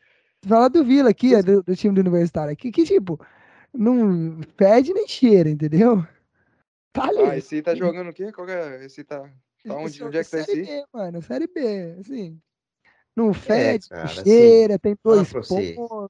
Falar 0.47 0.67
do 0.67 0.83
Vila 0.83 1.09
aqui, 1.09 1.33
é 1.33 1.41
do, 1.41 1.63
do 1.63 1.75
time 1.75 1.93
do 1.95 2.01
Universitário 2.01 2.53
aqui, 2.53 2.71
que 2.71 2.83
tipo, 2.83 3.19
não 3.73 4.39
fede 4.57 4.93
nem 4.93 5.07
cheira, 5.07 5.49
entendeu? 5.49 6.05
Tá 6.93 7.07
ali. 7.09 7.19
Ah, 7.23 7.37
esse 7.37 7.55
aí 7.55 7.61
tá 7.61 7.73
jogando 7.75 8.09
o 8.09 8.13
quê? 8.13 8.31
Qual 8.31 8.45
que 8.45 8.53
é? 8.53 8.85
Esse 8.85 9.01
aí 9.01 9.05
tá. 9.05 9.21
Tá 9.67 9.75
onde, 9.75 10.03
onde 10.03 10.17
é 10.17 10.23
que 10.23 10.29
tá 10.29 10.43
Série 10.43 10.61
esse 10.61 10.71
aí? 10.71 10.81
B, 10.81 10.85
mano, 10.93 11.21
Série 11.21 11.47
B, 11.47 11.95
assim. 11.99 12.39
Não 13.15 13.33
fede, 13.33 13.87
não 13.89 13.97
cara, 13.97 14.11
assim, 14.11 14.23
cheira, 14.23 14.79
tem 14.79 14.95
falar 15.01 15.15
dois 15.15 15.31
pontos. 15.31 16.09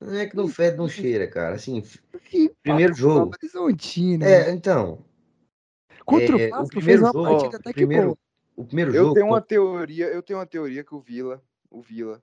Não 0.00 0.16
é 0.16 0.26
que 0.26 0.36
não 0.36 0.48
fede, 0.48 0.76
não 0.76 0.88
cheira, 0.88 1.26
cara. 1.26 1.54
Assim, 1.54 1.82
Que 2.24 2.50
primeiro 2.62 2.94
jogo. 2.94 3.34
Horizontino, 3.34 4.24
É, 4.24 4.46
né? 4.46 4.50
então, 4.52 5.04
Contra 6.04 6.38
é, 6.40 6.46
o 6.46 6.48
o 6.48 6.50
Vasco 6.50 6.80
fez 6.80 6.84
primeiro 6.84 7.02
uma 7.02 7.12
jogo, 7.12 7.24
partida 7.24 7.56
o 7.56 7.60
até 7.60 7.70
que 7.70 7.74
primeiro, 7.74 8.04
boa. 8.04 8.18
o 8.56 8.64
primeiro 8.64 8.90
Eu 8.94 9.02
jogo, 9.02 9.14
tenho 9.14 9.26
uma 9.26 9.40
teoria, 9.40 10.06
eu 10.06 10.22
tenho 10.22 10.38
uma 10.38 10.46
teoria 10.46 10.84
que 10.84 10.94
o 10.94 11.00
Vila, 11.00 11.42
o 11.70 11.80
Vila, 11.80 12.22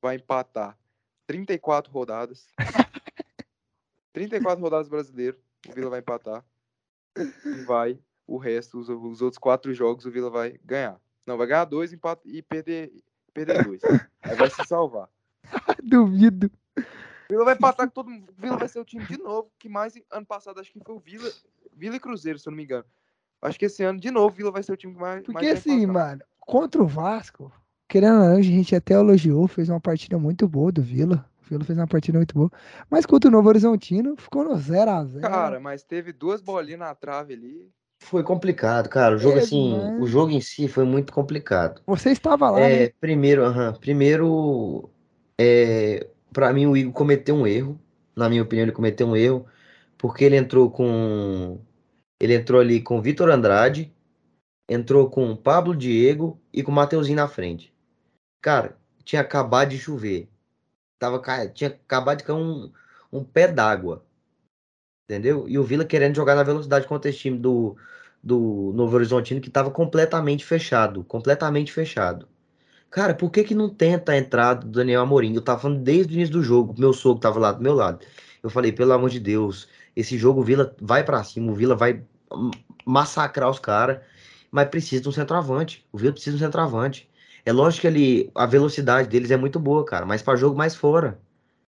vai 0.00 0.16
empatar 0.16 0.78
34 1.26 1.92
rodadas. 1.92 2.48
34 4.12 4.62
rodadas 4.62 4.88
brasileiro, 4.88 5.38
o 5.68 5.72
Vila 5.72 5.90
vai 5.90 6.00
empatar. 6.00 6.44
E 7.44 7.64
vai, 7.64 7.98
o 8.26 8.38
resto, 8.38 8.78
os, 8.78 8.88
os 8.88 9.22
outros 9.22 9.38
quatro 9.38 9.72
jogos, 9.74 10.06
o 10.06 10.10
Vila 10.10 10.30
vai 10.30 10.58
ganhar. 10.64 11.00
Não, 11.26 11.36
vai 11.36 11.46
ganhar 11.46 11.64
dois 11.64 11.92
empata, 11.92 12.22
e 12.24 12.40
perder, 12.40 12.92
perder 13.34 13.64
dois. 13.64 13.82
Aí 14.22 14.36
vai 14.36 14.48
se 14.48 14.64
salvar. 14.64 15.08
Duvido. 15.82 16.50
O 16.76 16.82
Vila 17.28 17.44
vai 17.44 17.54
empatar 17.54 17.86
com 17.86 17.92
todo 17.92 18.10
mundo. 18.10 18.30
O 18.30 18.40
Vila 18.40 18.56
vai 18.56 18.68
ser 18.68 18.78
o 18.78 18.84
time 18.84 19.04
de 19.04 19.18
novo, 19.18 19.50
que 19.58 19.68
mais 19.68 19.94
ano 20.10 20.26
passado 20.26 20.60
acho 20.60 20.72
que 20.72 20.80
foi 20.80 20.94
o 20.94 21.00
Vila, 21.00 21.30
Vila 21.74 21.96
e 21.96 22.00
Cruzeiro, 22.00 22.38
se 22.38 22.48
eu 22.48 22.52
não 22.52 22.56
me 22.56 22.64
engano. 22.64 22.84
Acho 23.42 23.58
que 23.58 23.66
esse 23.66 23.82
ano, 23.82 24.00
de 24.00 24.10
novo, 24.10 24.28
o 24.28 24.36
Vila 24.36 24.50
vai 24.50 24.62
ser 24.62 24.72
o 24.72 24.76
time 24.76 24.94
que 24.94 25.00
mais, 25.00 25.22
Porque 25.22 25.46
mais 25.46 25.58
assim, 25.58 25.84
mano, 25.86 26.22
contra 26.40 26.82
o 26.82 26.86
Vasco, 26.86 27.52
querendo 27.88 28.14
ou 28.20 28.28
não, 28.30 28.36
a 28.36 28.42
gente 28.42 28.74
até 28.74 28.94
elogiou, 28.94 29.46
fez 29.48 29.68
uma 29.68 29.80
partida 29.80 30.18
muito 30.18 30.48
boa 30.48 30.72
do 30.72 30.82
Vila. 30.82 31.24
O 31.44 31.48
Vila 31.48 31.64
fez 31.64 31.78
uma 31.78 31.86
partida 31.86 32.18
muito 32.18 32.34
boa. 32.34 32.50
Mas 32.90 33.06
contra 33.06 33.28
o 33.28 33.32
Novo 33.32 33.48
Horizontino, 33.48 34.16
ficou 34.18 34.44
no 34.44 34.56
0x0. 34.56 35.20
Cara, 35.20 35.60
mas 35.60 35.82
teve 35.82 36.12
duas 36.12 36.40
bolinhas 36.40 36.80
na 36.80 36.94
trave 36.94 37.34
ali. 37.34 37.70
foi 38.00 38.22
complicado, 38.22 38.88
cara. 38.88 39.16
O 39.16 39.18
jogo, 39.18 39.34
Teve, 39.34 39.44
assim, 39.46 39.72
mas- 39.72 40.02
o 40.02 40.06
jogo 40.06 40.30
em 40.30 40.40
si 40.40 40.68
foi 40.68 40.84
muito 40.84 41.12
complicado. 41.12 41.80
Você 41.86 42.10
estava 42.10 42.50
lá, 42.50 42.60
né? 42.60 42.84
É, 42.84 42.92
primeiro, 43.00 43.44
aham, 43.44 43.72
primeiro, 43.74 44.88
é, 45.38 46.06
para 46.32 46.52
mim 46.52 46.66
o 46.66 46.76
Igor 46.76 46.92
cometeu 46.92 47.34
um 47.34 47.46
erro. 47.46 47.80
Na 48.14 48.28
minha 48.28 48.42
opinião, 48.42 48.64
ele 48.64 48.72
cometeu 48.72 49.06
um 49.06 49.16
erro, 49.16 49.46
porque 49.98 50.24
ele 50.24 50.36
entrou 50.36 50.70
com, 50.70 51.58
ele 52.20 52.34
entrou 52.34 52.60
ali 52.60 52.80
com 52.80 53.00
Vitor 53.02 53.28
Andrade, 53.30 53.92
entrou 54.68 55.10
com 55.10 55.36
Pablo 55.36 55.76
Diego 55.76 56.40
e 56.52 56.62
com 56.62 56.72
Mateuzinho 56.72 57.16
na 57.16 57.28
frente. 57.28 57.72
Cara, 58.40 58.76
tinha 59.04 59.22
acabado 59.22 59.70
de 59.70 59.78
chover. 59.78 60.28
tava, 60.98 61.20
tinha 61.48 61.70
acabado 61.70 62.18
de 62.18 62.24
cair 62.24 62.36
um, 62.36 62.70
um 63.12 63.24
pé 63.24 63.48
d'água. 63.48 64.04
Entendeu? 65.08 65.48
E 65.48 65.58
o 65.58 65.64
Vila 65.64 65.84
querendo 65.84 66.16
jogar 66.16 66.34
na 66.34 66.42
velocidade 66.42 66.86
contra 66.86 67.10
esse 67.10 67.18
time 67.20 67.38
do, 67.38 67.76
do 68.22 68.72
Novo 68.74 68.96
Horizontino 68.96 69.40
que 69.40 69.50
tava 69.50 69.70
completamente 69.70 70.44
fechado. 70.44 71.04
Completamente 71.04 71.72
fechado. 71.72 72.28
Cara, 72.90 73.14
por 73.14 73.30
que 73.30 73.44
que 73.44 73.54
não 73.54 73.68
tenta 73.68 74.12
a 74.12 74.18
entrada 74.18 74.60
do 74.66 74.72
Daniel 74.72 75.02
Amorim? 75.02 75.34
Eu 75.34 75.42
tava 75.42 75.60
falando 75.60 75.82
desde 75.82 76.12
o 76.12 76.14
início 76.14 76.32
do 76.32 76.42
jogo, 76.42 76.74
meu 76.78 76.92
sogro 76.92 77.20
tava 77.20 77.38
lá 77.38 77.52
do 77.52 77.62
meu 77.62 77.74
lado. 77.74 78.04
Eu 78.42 78.50
falei, 78.50 78.72
pelo 78.72 78.92
amor 78.92 79.10
de 79.10 79.20
Deus, 79.20 79.68
esse 79.94 80.16
jogo 80.16 80.40
o 80.40 80.44
Vila 80.44 80.74
vai 80.80 81.04
pra 81.04 81.22
cima, 81.24 81.52
o 81.52 81.54
Vila 81.54 81.74
vai 81.74 82.02
massacrar 82.84 83.50
os 83.50 83.58
caras, 83.58 84.00
mas 84.50 84.68
precisa 84.68 85.02
de 85.02 85.08
um 85.08 85.12
centroavante. 85.12 85.86
O 85.92 85.98
Vila 85.98 86.12
precisa 86.12 86.36
de 86.36 86.42
um 86.42 86.46
centroavante. 86.46 87.08
É 87.46 87.52
lógico 87.52 87.82
que 87.82 87.86
ali 87.86 88.30
a 88.34 88.44
velocidade 88.44 89.08
deles 89.08 89.30
é 89.30 89.36
muito 89.36 89.60
boa, 89.60 89.84
cara, 89.84 90.04
mas 90.04 90.20
para 90.20 90.36
jogo 90.36 90.56
mais 90.58 90.74
fora. 90.74 91.20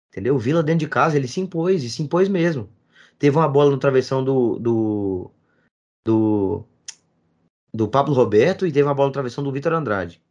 Entendeu? 0.09 0.35
O 0.35 0.39
Vila 0.39 0.63
dentro 0.63 0.79
de 0.79 0.87
casa, 0.87 1.17
ele 1.17 1.27
se 1.27 1.41
impôs, 1.41 1.83
e 1.83 1.89
se 1.89 2.01
impôs 2.01 2.29
mesmo. 2.29 2.69
Teve 3.19 3.37
uma 3.37 3.47
bola 3.49 3.71
no 3.71 3.77
travessão 3.77 4.23
do 4.23 4.57
do 4.59 5.31
do, 6.05 6.65
do 7.73 7.87
Pablo 7.89 8.13
Roberto 8.13 8.65
e 8.65 8.71
teve 8.71 8.87
uma 8.87 8.95
bola 8.95 9.09
no 9.09 9.13
travessão 9.13 9.43
do 9.43 9.51
Vitor 9.51 9.73
Andrade. 9.73 10.21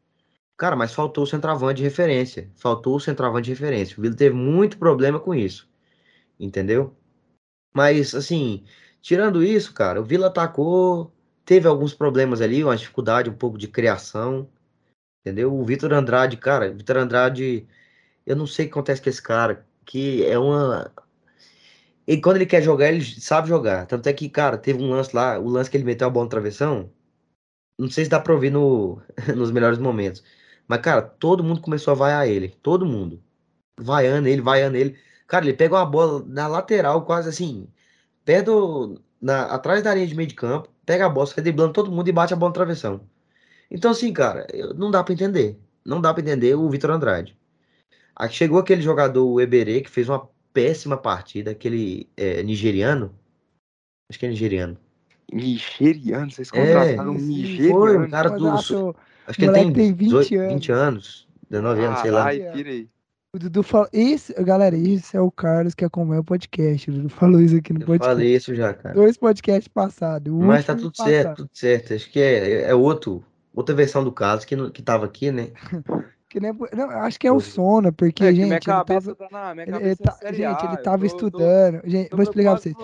Cara, 0.57 0.75
mas 0.75 0.95
faltou 0.95 1.25
o 1.25 1.27
centroavante 1.27 1.79
de 1.79 1.83
referência. 1.85 2.51
Faltou 2.57 2.97
o 2.97 3.01
centroavante 3.01 3.45
de 3.47 3.51
referência. 3.51 3.99
O 3.99 4.03
Vila 4.03 4.17
teve 4.17 4.35
muito 4.35 4.79
problema 4.79 5.21
com 5.21 5.35
isso. 5.35 5.69
Entendeu? 6.41 6.97
Mas, 7.75 8.15
assim, 8.15 8.65
tirando 9.03 9.45
isso, 9.45 9.75
cara, 9.75 10.01
o 10.01 10.05
Vila 10.05 10.29
atacou, 10.29 11.13
teve 11.45 11.69
alguns 11.69 11.93
problemas 11.95 12.41
ali, 12.41 12.65
uma 12.65 12.77
dificuldade 12.77 13.29
um 13.29 13.35
pouco 13.35 13.59
de 13.59 13.69
criação. 13.69 14.49
Entendeu? 15.27 15.53
O 15.53 15.65
Vitor 15.65 15.93
Andrade, 15.93 16.37
cara, 16.37 16.71
Vitor 16.71 16.99
Andrade, 16.99 17.67
eu 18.25 18.37
não 18.37 18.47
sei 18.47 18.67
o 18.67 18.69
que 18.69 18.73
acontece 18.75 19.03
com 19.03 19.09
esse 19.11 19.21
cara, 19.21 19.67
que 19.85 20.25
é 20.25 20.39
uma. 20.39 20.93
E 22.07 22.21
quando 22.21 22.37
ele 22.37 22.47
quer 22.47 22.63
jogar, 22.63 22.89
ele 22.93 23.05
sabe 23.05 23.49
jogar. 23.49 23.87
Tanto 23.87 24.09
é 24.09 24.13
que, 24.13 24.29
cara, 24.29 24.57
teve 24.57 24.81
um 24.83 24.91
lance 24.91 25.15
lá, 25.15 25.39
o 25.39 25.49
lance 25.49 25.69
que 25.69 25.77
ele 25.77 25.85
meteu 25.85 26.07
a 26.07 26.11
bola 26.11 26.27
no 26.27 26.31
travessão. 26.31 26.93
Não 27.79 27.91
sei 27.91 28.05
se 28.05 28.11
dá 28.11 28.21
pra 28.21 28.35
ouvir 28.35 28.51
no, 28.51 29.03
nos 29.37 29.51
melhores 29.53 29.79
momentos. 29.79 30.23
Mas, 30.69 30.81
cara, 30.81 31.03
todo 31.03 31.45
mundo 31.45 31.61
começou 31.61 31.93
a 31.93 31.95
vaiar 31.97 32.29
ele. 32.29 32.51
Todo 32.63 32.87
mundo. 32.87 33.23
Vaiando 33.81 34.29
ele, 34.29 34.43
vaiando 34.43 34.77
ele. 34.77 34.99
Cara, 35.27 35.45
ele 35.47 35.55
pega 35.57 35.77
uma 35.77 35.87
bola 35.87 36.25
na 36.29 36.47
lateral, 36.49 37.05
quase 37.05 37.29
assim, 37.29 37.69
perto, 38.25 39.01
na, 39.21 39.47
atrás 39.47 39.83
da 39.83 39.95
linha 39.95 40.07
de 40.07 40.15
meio 40.15 40.29
de 40.29 40.35
campo, 40.37 40.71
pega 40.87 41.07
a 41.07 41.09
bola, 41.09 41.27
sai 41.27 41.43
driblando 41.43 41.73
todo 41.73 41.93
mundo 41.93 42.09
e 42.09 42.13
bate 42.13 42.35
a 42.35 42.37
bola 42.37 42.51
no 42.51 42.55
travessão. 42.55 43.01
Então, 43.71 43.91
assim, 43.91 44.13
cara, 44.13 44.47
eu- 44.53 44.75
não 44.75 44.91
dá 44.91 45.03
pra 45.03 45.13
entender. 45.15 45.59
Não 45.85 46.01
dá 46.01 46.13
pra 46.13 46.23
entender 46.23 46.55
o 46.55 46.69
Vitor 46.69 46.91
Andrade. 46.91 47.37
Aí 48.15 48.31
chegou 48.31 48.59
aquele 48.59 48.81
jogador, 48.83 49.27
o 49.27 49.41
Eberê, 49.41 49.81
que 49.81 49.91
fez 49.91 50.09
uma 50.09 50.29
péssima 50.53 50.97
partida, 50.97 51.51
aquele 51.51 52.09
é, 52.17 52.43
nigeriano. 52.43 53.15
Acho 54.11 54.19
que 54.19 54.27
é 54.27 54.29
nigeriano. 54.29 54.77
Nigeriano, 55.33 56.31
vocês 56.31 56.49
É, 56.53 56.73
contrataram 56.75 57.13
um 57.13 57.19
sim, 57.19 57.27
nigeriano. 57.27 57.79
Foi, 57.81 57.99
um 57.99 58.11
cara 58.11 58.31
do. 58.31 58.49
acho- 58.49 58.95
Acho 59.27 59.39
que 59.39 59.45
ele 59.45 59.53
tem, 59.53 59.73
tem 59.73 59.93
20 59.93 60.09
18, 60.11 60.35
anos. 60.39 60.53
20 60.55 60.73
anos, 60.73 61.29
19 61.51 61.85
anos, 61.85 61.99
sei 62.01 62.11
lá. 62.13 62.31
Tira 62.31 62.71
aí. 62.71 62.89
O 63.35 63.39
Dudu 63.39 63.63
falou. 63.65 63.89
Esse, 63.93 64.33
galera, 64.43 64.77
esse 64.79 65.17
é 65.17 65.21
o 65.21 65.31
Carlos 65.31 65.75
que 65.75 65.85
acompanha 65.85 66.21
o 66.21 66.25
podcast. 66.25 66.89
O 66.89 66.95
Dudu 66.95 67.09
falou 67.09 67.41
isso 67.41 67.57
aqui 67.57 67.73
no 67.73 67.81
Eu 67.83 67.87
podcast. 67.87 68.15
falei 68.15 68.35
isso 68.37 68.55
já, 68.55 68.73
cara. 68.73 68.95
Dois 68.95 69.17
podcasts 69.17 69.69
passados. 69.69 70.33
Mas 70.33 70.65
tá 70.65 70.75
tudo 70.77 70.97
certo, 70.97 71.23
passado. 71.31 71.37
tudo 71.37 71.51
certo. 71.53 71.93
Acho 71.93 72.09
que 72.11 72.21
é, 72.21 72.63
é 72.71 72.75
outro, 72.75 73.23
outra 73.57 73.75
versão 73.75 74.05
do 74.05 74.13
caso 74.13 74.47
que, 74.47 74.55
não- 74.55 74.71
que 74.71 74.81
tava 74.83 75.05
aqui, 75.07 75.33
né? 75.33 75.51
Que 76.29 76.41
nem, 76.41 76.53
não, 76.75 76.91
acho 76.91 77.21
que 77.21 77.27
é 77.29 77.33
o 77.33 77.39
sono, 77.39 77.93
porque, 77.93 78.25
É 78.25 78.31
que 78.31 78.35
gente, 78.35 78.47
minha 78.47 78.57
ele 78.57 78.65
cabeça 78.65 79.15
tava. 79.15 79.31
tá 79.31 79.39
na 79.49 79.55
minha 79.55 79.65
ele- 79.65 79.73
cabeça 79.73 80.03
ele 80.03 80.09
é 80.09 80.11
tá- 80.11 80.13
Série 80.19 80.37
gente, 80.37 80.65
ele 80.67 80.77
tava 80.79 80.97
tô- 80.97 80.99
tô- 80.99 81.07
estudando. 81.07 81.81
Gente, 81.85 82.11
tô 82.11 82.17
vou 82.17 82.23
explicar 82.25 82.51
pra 82.51 82.61
vocês. 82.61 82.75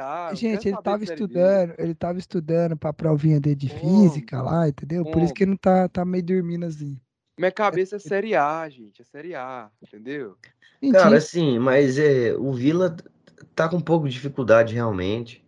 A, 0.00 0.34
Gente, 0.34 0.68
ele 0.68 0.76
tava 0.80 1.02
estudando, 1.04 1.74
ele 1.78 1.94
tava 1.96 2.18
estudando 2.20 2.76
pra 2.76 2.92
provinha 2.92 3.40
dele 3.40 3.56
de 3.56 3.68
Como? 3.70 4.08
física 4.08 4.40
lá, 4.40 4.68
entendeu? 4.68 5.04
Por 5.04 5.20
isso 5.20 5.34
que 5.34 5.42
ele 5.42 5.50
não 5.50 5.56
tá, 5.58 5.88
tá 5.88 6.04
meio 6.04 6.22
dormindo 6.22 6.64
assim. 6.64 6.96
Minha 7.36 7.50
cabeça 7.50 7.96
é 7.96 7.98
Série 7.98 8.36
A, 8.36 8.68
gente, 8.68 9.02
é 9.02 9.04
Série 9.04 9.34
A, 9.34 9.68
entendeu? 9.82 10.36
Cara, 10.92 11.16
assim, 11.16 11.58
mas 11.58 11.98
é, 11.98 12.34
o 12.38 12.52
Vila 12.52 12.96
tá 13.54 13.68
com 13.68 13.76
um 13.78 13.80
pouco 13.82 14.06
de 14.06 14.14
dificuldade 14.14 14.74
realmente. 14.74 15.44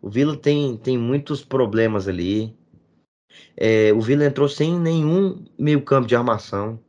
O 0.00 0.08
Vila 0.08 0.36
tem, 0.36 0.76
tem 0.76 0.96
muitos 0.96 1.44
problemas 1.44 2.06
ali. 2.06 2.56
É, 3.56 3.92
o 3.92 4.00
Vila 4.00 4.24
entrou 4.24 4.48
sem 4.48 4.78
nenhum 4.78 5.44
meio-campo 5.58 6.06
de 6.06 6.16
armação, 6.16 6.80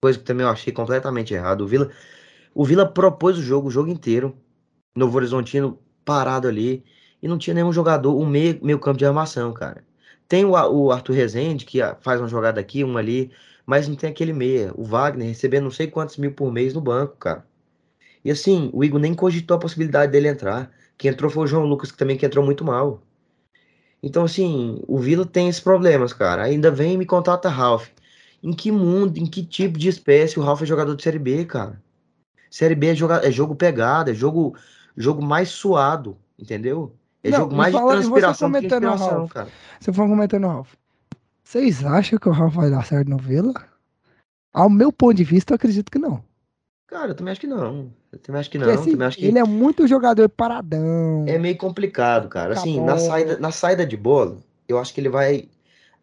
coisa 0.00 0.18
que 0.18 0.24
também 0.24 0.44
eu 0.44 0.50
achei 0.50 0.72
completamente 0.72 1.34
errado. 1.34 1.62
O 1.62 1.66
Vila, 1.66 1.90
o 2.54 2.64
Vila 2.64 2.86
propôs 2.86 3.38
o 3.38 3.42
jogo, 3.42 3.68
o 3.68 3.70
jogo 3.70 3.90
inteiro. 3.90 4.36
Novo 4.94 5.16
Horizontino 5.16 5.78
parado 6.04 6.48
ali 6.48 6.84
e 7.22 7.28
não 7.28 7.38
tinha 7.38 7.54
nenhum 7.54 7.72
jogador, 7.72 8.16
um 8.16 8.26
meio, 8.26 8.58
meio-campo 8.62 8.98
de 8.98 9.06
armação, 9.06 9.52
cara. 9.52 9.84
Tem 10.28 10.44
o, 10.44 10.50
o 10.52 10.92
Arthur 10.92 11.14
Rezende 11.14 11.64
que 11.64 11.78
faz 12.00 12.20
uma 12.20 12.28
jogada 12.28 12.60
aqui, 12.60 12.82
uma 12.84 13.00
ali, 13.00 13.30
mas 13.66 13.88
não 13.88 13.96
tem 13.96 14.10
aquele 14.10 14.32
meia. 14.32 14.72
O 14.74 14.84
Wagner 14.84 15.28
recebendo 15.28 15.64
não 15.64 15.70
sei 15.70 15.86
quantos 15.86 16.16
mil 16.16 16.32
por 16.32 16.52
mês 16.52 16.74
no 16.74 16.80
banco, 16.80 17.16
cara. 17.16 17.46
E 18.24 18.30
assim, 18.30 18.70
o 18.72 18.84
Igor 18.84 19.00
nem 19.00 19.14
cogitou 19.14 19.56
a 19.56 19.60
possibilidade 19.60 20.12
dele 20.12 20.28
entrar. 20.28 20.70
Quem 20.98 21.10
entrou 21.10 21.30
foi 21.30 21.44
o 21.44 21.46
João 21.46 21.64
Lucas, 21.64 21.90
que 21.90 21.98
também 21.98 22.16
que 22.16 22.26
entrou 22.26 22.44
muito 22.44 22.64
mal. 22.64 23.02
Então, 24.02 24.24
assim, 24.24 24.82
o 24.88 24.98
Vila 24.98 25.26
tem 25.26 25.48
esses 25.48 25.60
problemas, 25.60 26.12
cara. 26.12 26.44
Ainda 26.44 26.70
vem 26.70 26.94
e 26.94 26.96
me 26.96 27.04
contata 27.06 27.48
Ralph. 27.48 27.88
Em 28.42 28.52
que 28.52 28.72
mundo, 28.72 29.18
em 29.18 29.26
que 29.26 29.44
tipo 29.44 29.78
de 29.78 29.88
espécie 29.88 30.38
o 30.38 30.42
Ralph 30.42 30.62
é 30.62 30.66
jogador 30.66 30.96
de 30.96 31.02
Série 31.02 31.18
B, 31.18 31.44
cara? 31.44 31.80
Série 32.50 32.74
B 32.74 32.88
é, 32.88 32.94
joga- 32.94 33.20
é 33.26 33.30
jogo 33.30 33.54
pegado, 33.54 34.10
é 34.10 34.14
jogo, 34.14 34.56
jogo 34.96 35.22
mais 35.22 35.50
suado, 35.50 36.16
entendeu? 36.38 36.94
É 37.22 37.30
Não, 37.30 37.40
jogo 37.40 37.54
mais 37.54 37.74
de 37.74 37.78
fala- 37.78 37.92
e 37.92 37.96
você 37.96 38.02
transpiração 38.02 38.50
do 38.50 38.58
que 38.58 38.68
Ralph? 39.04 39.32
cara. 39.32 39.48
Você 39.78 39.92
foi 39.92 40.08
comentando, 40.08 40.46
Ralf. 40.46 40.72
Vocês 41.44 41.84
acham 41.84 42.18
que 42.18 42.28
o 42.28 42.32
Ralf 42.32 42.54
vai 42.54 42.70
dar 42.70 42.84
certo 42.84 43.08
no 43.08 43.18
Vila? 43.18 43.52
Ao 44.52 44.70
meu 44.70 44.90
ponto 44.90 45.14
de 45.14 45.24
vista, 45.24 45.52
eu 45.52 45.56
acredito 45.56 45.90
que 45.90 45.98
não. 45.98 46.24
Cara, 46.90 47.12
eu 47.12 47.14
também 47.16 47.32
acho 47.32 47.40
que 47.40 47.46
não. 47.46 47.94
Eu 48.12 48.18
também 48.18 48.40
acho 48.40 48.50
que 48.50 48.58
não. 48.58 48.86
Também 48.88 49.06
acho 49.06 49.18
que 49.18 49.26
ele 49.26 49.38
é 49.38 49.44
muito 49.44 49.86
jogador 49.86 50.28
paradão. 50.28 50.80
é 51.24 51.38
meio 51.38 51.56
complicado, 51.56 52.28
cara. 52.28 52.52
Toca 52.52 52.60
a 52.60 52.64
Assim, 52.64 52.80
na 52.80 52.96
saída, 52.96 53.38
na 53.38 53.50
saída 53.52 53.86
de 53.86 53.96
bola, 53.96 54.38
eu 54.68 54.78
acho 54.78 54.92
que 54.94 55.00
ele 55.00 55.08
vai 55.08 55.48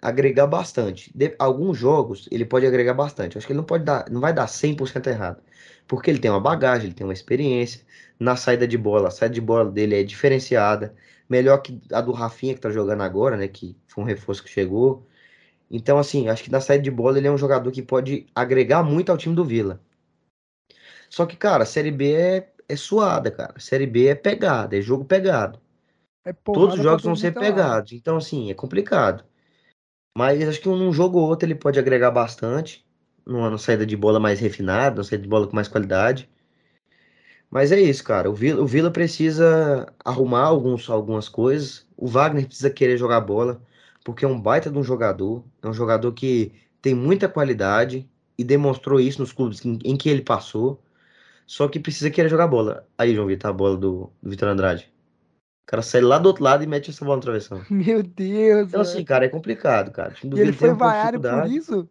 agregar 0.01 0.47
bastante. 0.47 1.11
De- 1.15 1.35
alguns 1.39 1.77
jogos 1.77 2.27
ele 2.31 2.45
pode 2.45 2.65
agregar 2.67 2.93
bastante. 2.93 3.35
Eu 3.35 3.39
acho 3.39 3.47
que 3.47 3.53
ele 3.53 3.57
não 3.59 3.65
pode 3.65 3.83
dar, 3.83 4.09
não 4.11 4.21
vai 4.21 4.33
dar 4.33 4.47
100% 4.47 5.07
errado. 5.07 5.41
Porque 5.87 6.09
ele 6.11 6.19
tem 6.19 6.31
uma 6.31 6.39
bagagem, 6.41 6.87
ele 6.87 6.93
tem 6.95 7.05
uma 7.07 7.13
experiência. 7.13 7.81
Na 8.19 8.35
saída 8.35 8.67
de 8.67 8.77
bola, 8.77 9.07
a 9.09 9.11
saída 9.11 9.35
de 9.35 9.41
bola 9.41 9.71
dele 9.71 9.95
é 9.99 10.03
diferenciada. 10.03 10.95
Melhor 11.29 11.59
que 11.61 11.79
a 11.91 12.01
do 12.01 12.11
Rafinha 12.11 12.53
que 12.55 12.61
tá 12.61 12.69
jogando 12.71 13.01
agora, 13.03 13.37
né? 13.37 13.47
Que 13.47 13.77
foi 13.87 14.03
um 14.03 14.07
reforço 14.07 14.43
que 14.43 14.49
chegou. 14.49 15.05
Então, 15.69 15.97
assim, 15.99 16.27
acho 16.29 16.43
que 16.43 16.51
na 16.51 16.61
saída 16.61 16.83
de 16.83 16.91
bola 16.91 17.17
ele 17.17 17.27
é 17.27 17.31
um 17.31 17.37
jogador 17.37 17.71
que 17.71 17.81
pode 17.81 18.27
agregar 18.35 18.83
muito 18.83 19.11
ao 19.11 19.17
time 19.17 19.35
do 19.35 19.43
Vila. 19.45 19.81
Só 21.09 21.25
que, 21.25 21.35
cara, 21.35 21.63
a 21.63 21.65
Série 21.65 21.91
B 21.91 22.13
é, 22.13 22.49
é 22.67 22.75
suada, 22.75 23.31
cara. 23.31 23.59
Série 23.59 23.87
B 23.87 24.07
é 24.07 24.15
pegada, 24.15 24.77
é 24.77 24.81
jogo 24.81 25.05
pegado. 25.05 25.59
É 26.25 26.33
Todos 26.33 26.75
os 26.75 26.83
jogos 26.83 27.03
vão 27.03 27.15
ser 27.15 27.33
lado. 27.33 27.39
pegados. 27.39 27.91
Então, 27.93 28.17
assim, 28.17 28.51
é 28.51 28.53
complicado. 28.53 29.23
Mas 30.17 30.45
acho 30.47 30.59
que 30.59 30.67
num 30.67 30.91
jogo 30.91 31.19
ou 31.19 31.27
outro 31.27 31.47
ele 31.47 31.55
pode 31.55 31.79
agregar 31.79 32.11
bastante. 32.11 32.85
Numa, 33.25 33.49
numa 33.49 33.57
saída 33.57 33.85
de 33.85 33.95
bola 33.95 34.19
mais 34.19 34.39
refinada, 34.39 34.95
numa 34.95 35.03
saída 35.03 35.23
de 35.23 35.29
bola 35.29 35.47
com 35.47 35.55
mais 35.55 35.67
qualidade. 35.67 36.29
Mas 37.49 37.71
é 37.71 37.79
isso, 37.79 38.03
cara. 38.03 38.29
O 38.29 38.33
Vila, 38.33 38.61
o 38.61 38.67
Vila 38.67 38.91
precisa 38.91 39.91
arrumar 40.03 40.43
alguns, 40.43 40.89
algumas 40.89 41.29
coisas. 41.29 41.85
O 41.95 42.07
Wagner 42.07 42.45
precisa 42.45 42.69
querer 42.69 42.97
jogar 42.97 43.21
bola, 43.21 43.61
porque 44.03 44.25
é 44.25 44.27
um 44.27 44.39
baita 44.39 44.69
de 44.69 44.77
um 44.77 44.83
jogador. 44.83 45.43
É 45.61 45.67
um 45.67 45.73
jogador 45.73 46.11
que 46.11 46.51
tem 46.81 46.93
muita 46.93 47.29
qualidade 47.29 48.07
e 48.37 48.43
demonstrou 48.43 48.99
isso 48.99 49.21
nos 49.21 49.31
clubes 49.31 49.63
em, 49.65 49.79
em 49.83 49.95
que 49.95 50.09
ele 50.09 50.21
passou. 50.21 50.81
Só 51.47 51.67
que 51.69 51.79
precisa 51.79 52.11
querer 52.11 52.29
jogar 52.29 52.45
bola. 52.47 52.85
Aí, 52.97 53.15
João 53.15 53.25
Vitor, 53.27 53.49
a 53.49 53.53
bola 53.53 53.77
do, 53.77 54.11
do 54.21 54.29
Vitor 54.29 54.49
Andrade. 54.49 54.93
O 55.63 55.69
cara 55.69 55.81
sai 55.81 56.01
lá 56.01 56.17
do 56.17 56.27
outro 56.27 56.43
lado 56.43 56.63
e 56.63 56.67
mete 56.67 56.89
essa 56.91 57.03
bola 57.03 57.15
no 57.17 57.21
travessão. 57.23 57.63
Meu 57.71 58.03
Deus, 58.03 58.67
Então, 58.67 58.81
assim, 58.81 59.03
cara, 59.03 59.25
é 59.25 59.29
complicado, 59.29 59.91
cara. 59.91 60.13
O 60.23 60.37
E 60.37 60.41
ele 60.41 60.51
foi 60.51 60.73
vaiado 60.73 61.19
por 61.21 61.45
isso? 61.49 61.89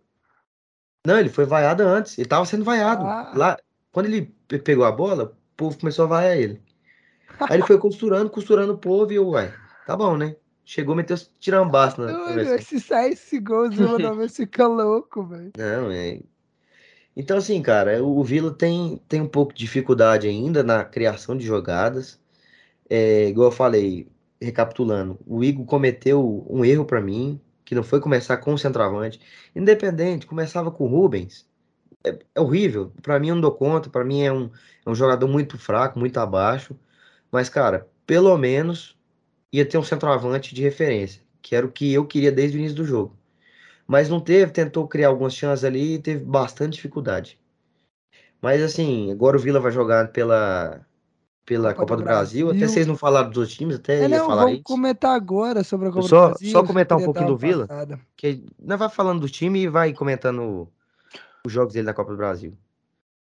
Não, 1.07 1.18
ele 1.18 1.28
foi 1.30 1.44
vaiado 1.46 1.82
antes. 1.82 2.18
Ele 2.18 2.28
tava 2.28 2.44
sendo 2.44 2.64
vaiado. 2.64 3.04
Ah. 3.04 3.32
Lá, 3.34 3.59
quando 3.92 4.07
ele 4.07 4.34
pe- 4.46 4.59
pegou 4.59 4.84
a 4.84 4.92
bola, 4.92 5.24
o 5.24 5.57
povo 5.57 5.78
começou 5.78 6.04
a 6.04 6.09
vaiar 6.09 6.36
ele. 6.36 6.61
Aí 7.40 7.57
ele 7.59 7.66
foi 7.66 7.78
costurando, 7.78 8.28
costurando 8.30 8.72
o 8.74 8.78
povo 8.78 9.12
e 9.12 9.16
eu, 9.16 9.28
uai, 9.28 9.52
tá 9.86 9.96
bom, 9.96 10.16
né? 10.16 10.36
Chegou, 10.64 10.96
meteu 10.96 11.14
os 11.14 11.30
tirambaços 11.38 11.98
na 11.98 12.12
travessão. 12.24 12.59
se 12.59 12.80
sai 12.80 13.11
esse 13.11 13.38
golzinho 13.38 13.96
uma 13.96 14.14
vez 14.16 14.34
fica 14.36 14.66
louco, 14.66 15.24
velho. 15.24 15.52
Não, 15.57 15.90
é. 15.92 16.20
Então, 17.16 17.38
assim, 17.38 17.62
cara, 17.62 18.02
o 18.04 18.22
Vila 18.22 18.52
tem, 18.52 18.98
tem 19.08 19.20
um 19.22 19.28
pouco 19.28 19.52
de 19.54 19.60
dificuldade 19.60 20.28
ainda 20.28 20.62
na 20.62 20.84
criação 20.84 21.36
de 21.36 21.44
jogadas. 21.46 22.20
É, 22.90 23.28
igual 23.28 23.48
eu 23.48 23.52
falei, 23.52 24.08
recapitulando, 24.40 25.18
o 25.26 25.44
Igor 25.44 25.66
cometeu 25.66 26.46
um 26.50 26.64
erro 26.64 26.84
pra 26.86 27.00
mim, 27.00 27.40
que 27.64 27.74
não 27.74 27.84
foi 27.84 28.00
começar 28.00 28.38
com 28.38 28.54
o 28.54 28.58
centroavante. 28.58 29.20
Independente, 29.54 30.26
começava 30.26 30.70
com 30.70 30.84
o 30.84 30.88
Rubens. 30.88 31.48
é, 32.04 32.18
é 32.34 32.40
horrível. 32.40 32.92
Para 33.02 33.20
mim, 33.20 33.28
eu 33.30 33.36
não 33.36 33.42
dou 33.42 33.52
conta. 33.54 33.90
Para 33.90 34.04
mim, 34.04 34.22
é 34.22 34.32
um, 34.32 34.50
é 34.86 34.90
um 34.90 34.94
jogador 34.94 35.28
muito 35.28 35.58
fraco, 35.58 35.98
muito 35.98 36.18
abaixo. 36.18 36.78
Mas, 37.30 37.48
cara, 37.50 37.88
pelo 38.06 38.36
menos 38.38 38.98
ia 39.52 39.66
ter 39.66 39.78
um 39.78 39.82
centroavante 39.84 40.54
de 40.54 40.62
referência, 40.62 41.22
que 41.42 41.56
era 41.56 41.66
o 41.66 41.72
que 41.72 41.92
eu 41.92 42.06
queria 42.06 42.32
desde 42.32 42.58
o 42.58 42.60
início 42.60 42.76
do 42.76 42.84
jogo. 42.86 43.16
Mas 43.87 44.09
não 44.09 44.20
teve, 44.20 44.51
tentou 44.53 44.89
criar 44.89 45.09
algumas 45.09 45.34
chances 45.34 45.64
ali 45.64 45.95
e 45.95 45.99
teve 45.99 46.24
bastante 46.24 46.74
dificuldade. 46.74 47.39
Mas 48.43 48.62
assim, 48.62 49.12
agora 49.12 49.37
o 49.37 49.41
Vila 49.41 49.61
vai 49.61 49.70
jogar 49.70 50.09
pela, 50.09 50.84
pela 51.45 51.72
Copa, 51.72 51.87
Copa 51.87 51.97
do, 51.97 52.03
Brasil. 52.03 52.47
Brasil. 52.47 52.64
Até 52.64 52.72
vocês 52.72 52.87
não 52.87 52.97
falaram 52.97 53.28
dos 53.28 53.39
outros 53.39 53.57
times, 53.57 53.76
até 53.76 54.01
é, 54.01 54.03
ia 54.03 54.09
não, 54.09 54.26
falar 54.26 54.45
vamos 54.45 54.62
comentar 54.62 55.14
agora 55.14 55.62
sobre 55.62 55.89
a 55.89 55.93
Copa 55.93 56.09
só, 56.09 56.28
do 56.28 56.30
Brasil. 56.30 56.51
Só 56.51 56.62
comentar 56.64 56.99
um 56.99 57.05
pouquinho 57.05 57.28
do 57.28 57.37
Vila, 57.37 57.66
passada. 57.66 58.01
que 58.16 58.45
nós 58.59 58.78
vai 58.78 58.89
falando 58.89 59.20
do 59.20 59.28
time 59.28 59.61
e 59.61 59.68
vai 59.68 59.93
comentando 59.93 60.68
os 61.47 61.53
jogos 61.53 61.72
dele 61.72 61.87
da 61.87 61.95
Copa 61.95 62.11
do 62.11 62.16
Brasil. 62.16 62.57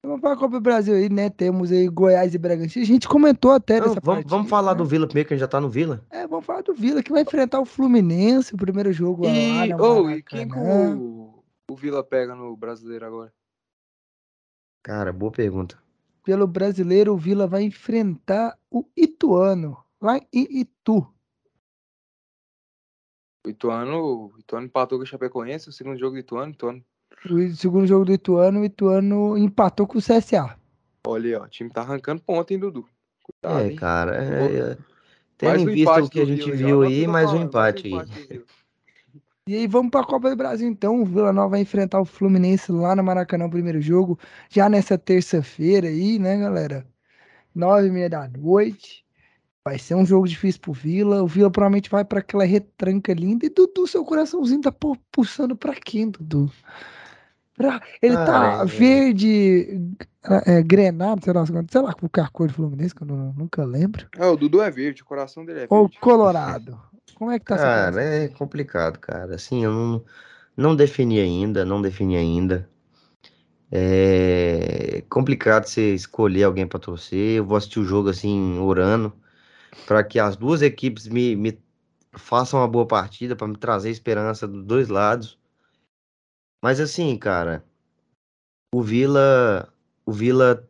Vamos 0.04 0.20
para 0.20 0.34
a 0.34 0.36
Copa 0.36 0.58
do 0.58 0.60
Brasil 0.60 0.94
aí, 0.94 1.08
né? 1.08 1.30
Temos 1.30 1.72
aí 1.72 1.88
Goiás 1.88 2.34
e 2.34 2.38
Bragantino. 2.38 2.84
A 2.84 2.86
gente 2.86 3.08
comentou 3.08 3.52
até 3.52 3.80
Não, 3.80 3.94
vamos, 4.02 4.24
vamos 4.26 4.50
falar 4.50 4.72
né? 4.72 4.78
do 4.78 4.84
Vila 4.84 5.06
primeiro, 5.06 5.26
que 5.26 5.32
a 5.32 5.36
gente 5.36 5.40
já 5.40 5.48
tá 5.48 5.58
no 5.58 5.70
Vila. 5.70 6.04
É, 6.10 6.26
vamos 6.26 6.44
falar 6.44 6.62
do 6.62 6.74
Vila, 6.74 7.02
que 7.02 7.10
vai 7.10 7.22
enfrentar 7.22 7.58
o 7.58 7.64
Fluminense, 7.64 8.54
o 8.54 8.58
primeiro 8.58 8.92
jogo 8.92 9.24
e, 9.24 9.72
lá 9.72 9.76
oh, 9.80 10.10
e 10.10 10.22
quem 10.22 10.46
que 10.46 10.58
o, 10.58 11.42
o 11.70 11.74
Vila 11.74 12.04
pega 12.04 12.34
no 12.34 12.54
Brasileiro 12.54 13.06
agora? 13.06 13.32
Cara, 14.82 15.10
boa 15.10 15.32
pergunta. 15.32 15.82
Pelo 16.22 16.46
Brasileiro, 16.46 17.14
o 17.14 17.18
Vila 17.18 17.46
vai 17.46 17.62
enfrentar 17.62 18.58
o 18.70 18.84
Ituano, 18.94 19.82
lá 20.00 20.18
em 20.30 20.60
Itu. 20.60 21.06
O 23.46 23.48
Ituano, 23.48 24.32
o 24.34 24.38
Ituano 24.38 24.66
empatou 24.66 24.98
com 24.98 25.04
o 25.04 25.06
Chapecoense, 25.06 25.70
o 25.70 25.72
segundo 25.72 25.98
jogo 25.98 26.12
do 26.12 26.18
Ituano, 26.18 26.52
Ituano 26.52 26.84
o 27.30 27.56
segundo 27.56 27.86
jogo 27.86 28.04
do 28.04 28.12
Ituano, 28.12 28.60
o 28.60 28.64
Ituano 28.64 29.38
empatou 29.38 29.86
com 29.86 29.98
o 29.98 30.02
CSA. 30.02 30.56
Olha 31.06 31.28
aí, 31.28 31.34
ó, 31.34 31.44
o 31.44 31.48
time 31.48 31.70
tá 31.70 31.82
arrancando 31.82 32.22
ponta, 32.22 32.52
hein, 32.52 32.58
Dudu? 32.58 32.86
Cuidado, 33.22 33.60
é, 33.60 33.70
hein? 33.70 33.76
cara, 33.76 34.24
é, 34.24 34.56
é, 34.72 34.78
tendo 35.36 35.70
em 35.70 35.74
vista 35.74 36.02
o 36.02 36.08
que 36.08 36.20
a 36.20 36.24
gente 36.24 36.50
viu 36.50 36.82
aí, 36.82 37.06
mais 37.06 37.30
um 37.32 37.42
empate 37.42 37.86
aí. 37.86 38.42
E 39.46 39.54
aí, 39.54 39.66
vamos 39.66 39.90
para 39.90 40.00
a 40.00 40.06
Copa 40.06 40.30
do 40.30 40.36
Brasil 40.36 40.66
então. 40.66 41.02
O 41.02 41.04
Vila 41.04 41.30
Nova 41.30 41.50
vai 41.50 41.60
enfrentar 41.60 42.00
o 42.00 42.04
Fluminense 42.06 42.72
lá 42.72 42.96
no 42.96 43.04
Maracanã, 43.04 43.44
o 43.44 43.50
primeiro 43.50 43.78
jogo, 43.78 44.18
já 44.48 44.70
nessa 44.70 44.96
terça-feira 44.96 45.88
aí, 45.88 46.18
né, 46.18 46.38
galera? 46.38 46.86
Nove 47.54 47.88
e 47.88 47.90
meia 47.90 48.08
da 48.08 48.26
noite. 48.26 49.04
Vai 49.62 49.78
ser 49.78 49.94
um 49.94 50.04
jogo 50.04 50.26
difícil 50.26 50.60
pro 50.62 50.72
Vila. 50.72 51.22
O 51.22 51.26
Vila 51.26 51.50
provavelmente 51.50 51.90
vai 51.90 52.04
para 52.04 52.20
aquela 52.20 52.44
retranca 52.44 53.12
linda. 53.12 53.44
E 53.44 53.50
Dudu, 53.50 53.86
seu 53.86 54.04
coraçãozinho 54.04 54.62
tá 54.62 54.72
pulsando 55.12 55.54
para 55.54 55.74
quem, 55.74 56.10
Dudu? 56.10 56.50
Ele 58.02 58.16
ah, 58.16 58.26
tá 58.26 58.62
é, 58.62 58.64
verde, 58.66 59.96
é, 60.44 60.62
grenado, 60.62 61.24
sei 61.24 61.32
lá, 61.32 61.44
sei 61.46 61.80
lá 61.80 61.94
qual 61.94 62.10
é 62.16 62.20
a 62.20 62.28
cor 62.28 62.48
do 62.48 62.54
Fluminense, 62.54 62.94
que 62.94 63.02
eu 63.02 63.06
não, 63.06 63.32
nunca 63.32 63.64
lembro. 63.64 64.08
É, 64.18 64.26
o 64.26 64.36
Dudu 64.36 64.60
é 64.60 64.70
verde, 64.70 65.02
o 65.02 65.04
coração 65.04 65.44
dele 65.44 65.60
é 65.60 65.66
verde. 65.66 65.74
Ou 65.74 65.90
colorado. 66.00 66.80
Como 67.14 67.30
é 67.30 67.38
que 67.38 67.44
tá 67.44 67.56
Cara, 67.56 68.02
é 68.02 68.28
complicado, 68.28 68.98
cara. 68.98 69.36
Assim, 69.36 69.64
eu 69.64 69.72
não, 69.72 70.04
não 70.56 70.74
defini 70.74 71.20
ainda, 71.20 71.64
não 71.64 71.80
defini 71.80 72.16
ainda. 72.16 72.68
É 73.70 75.02
complicado 75.08 75.66
você 75.66 75.94
escolher 75.94 76.44
alguém 76.44 76.66
para 76.66 76.80
torcer. 76.80 77.38
Eu 77.38 77.44
vou 77.44 77.56
assistir 77.56 77.78
o 77.78 77.84
jogo 77.84 78.08
assim, 78.08 78.58
orando, 78.58 79.12
para 79.86 80.02
que 80.02 80.18
as 80.18 80.36
duas 80.36 80.60
equipes 80.60 81.06
me, 81.06 81.36
me 81.36 81.58
façam 82.12 82.60
uma 82.60 82.68
boa 82.68 82.86
partida, 82.86 83.36
para 83.36 83.46
me 83.46 83.56
trazer 83.56 83.90
esperança 83.90 84.46
dos 84.46 84.64
dois 84.64 84.88
lados. 84.88 85.38
Mas 86.64 86.80
assim, 86.80 87.14
cara, 87.18 87.62
o 88.74 88.82
Vila, 88.82 89.70
o 90.06 90.10
Vila 90.10 90.66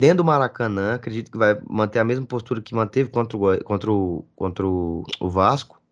dentro 0.00 0.18
do 0.18 0.24
Maracanã, 0.24 0.94
acredito 0.94 1.32
que 1.32 1.36
vai 1.36 1.60
manter 1.68 1.98
a 1.98 2.04
mesma 2.04 2.24
postura 2.24 2.62
que 2.62 2.72
manteve 2.72 3.10
contra 3.10 3.36
o, 3.36 3.64
contra 3.64 3.90
o, 3.90 4.24
contra 4.36 4.64
o, 4.64 5.02
o 5.18 5.28
Vasco. 5.28 5.82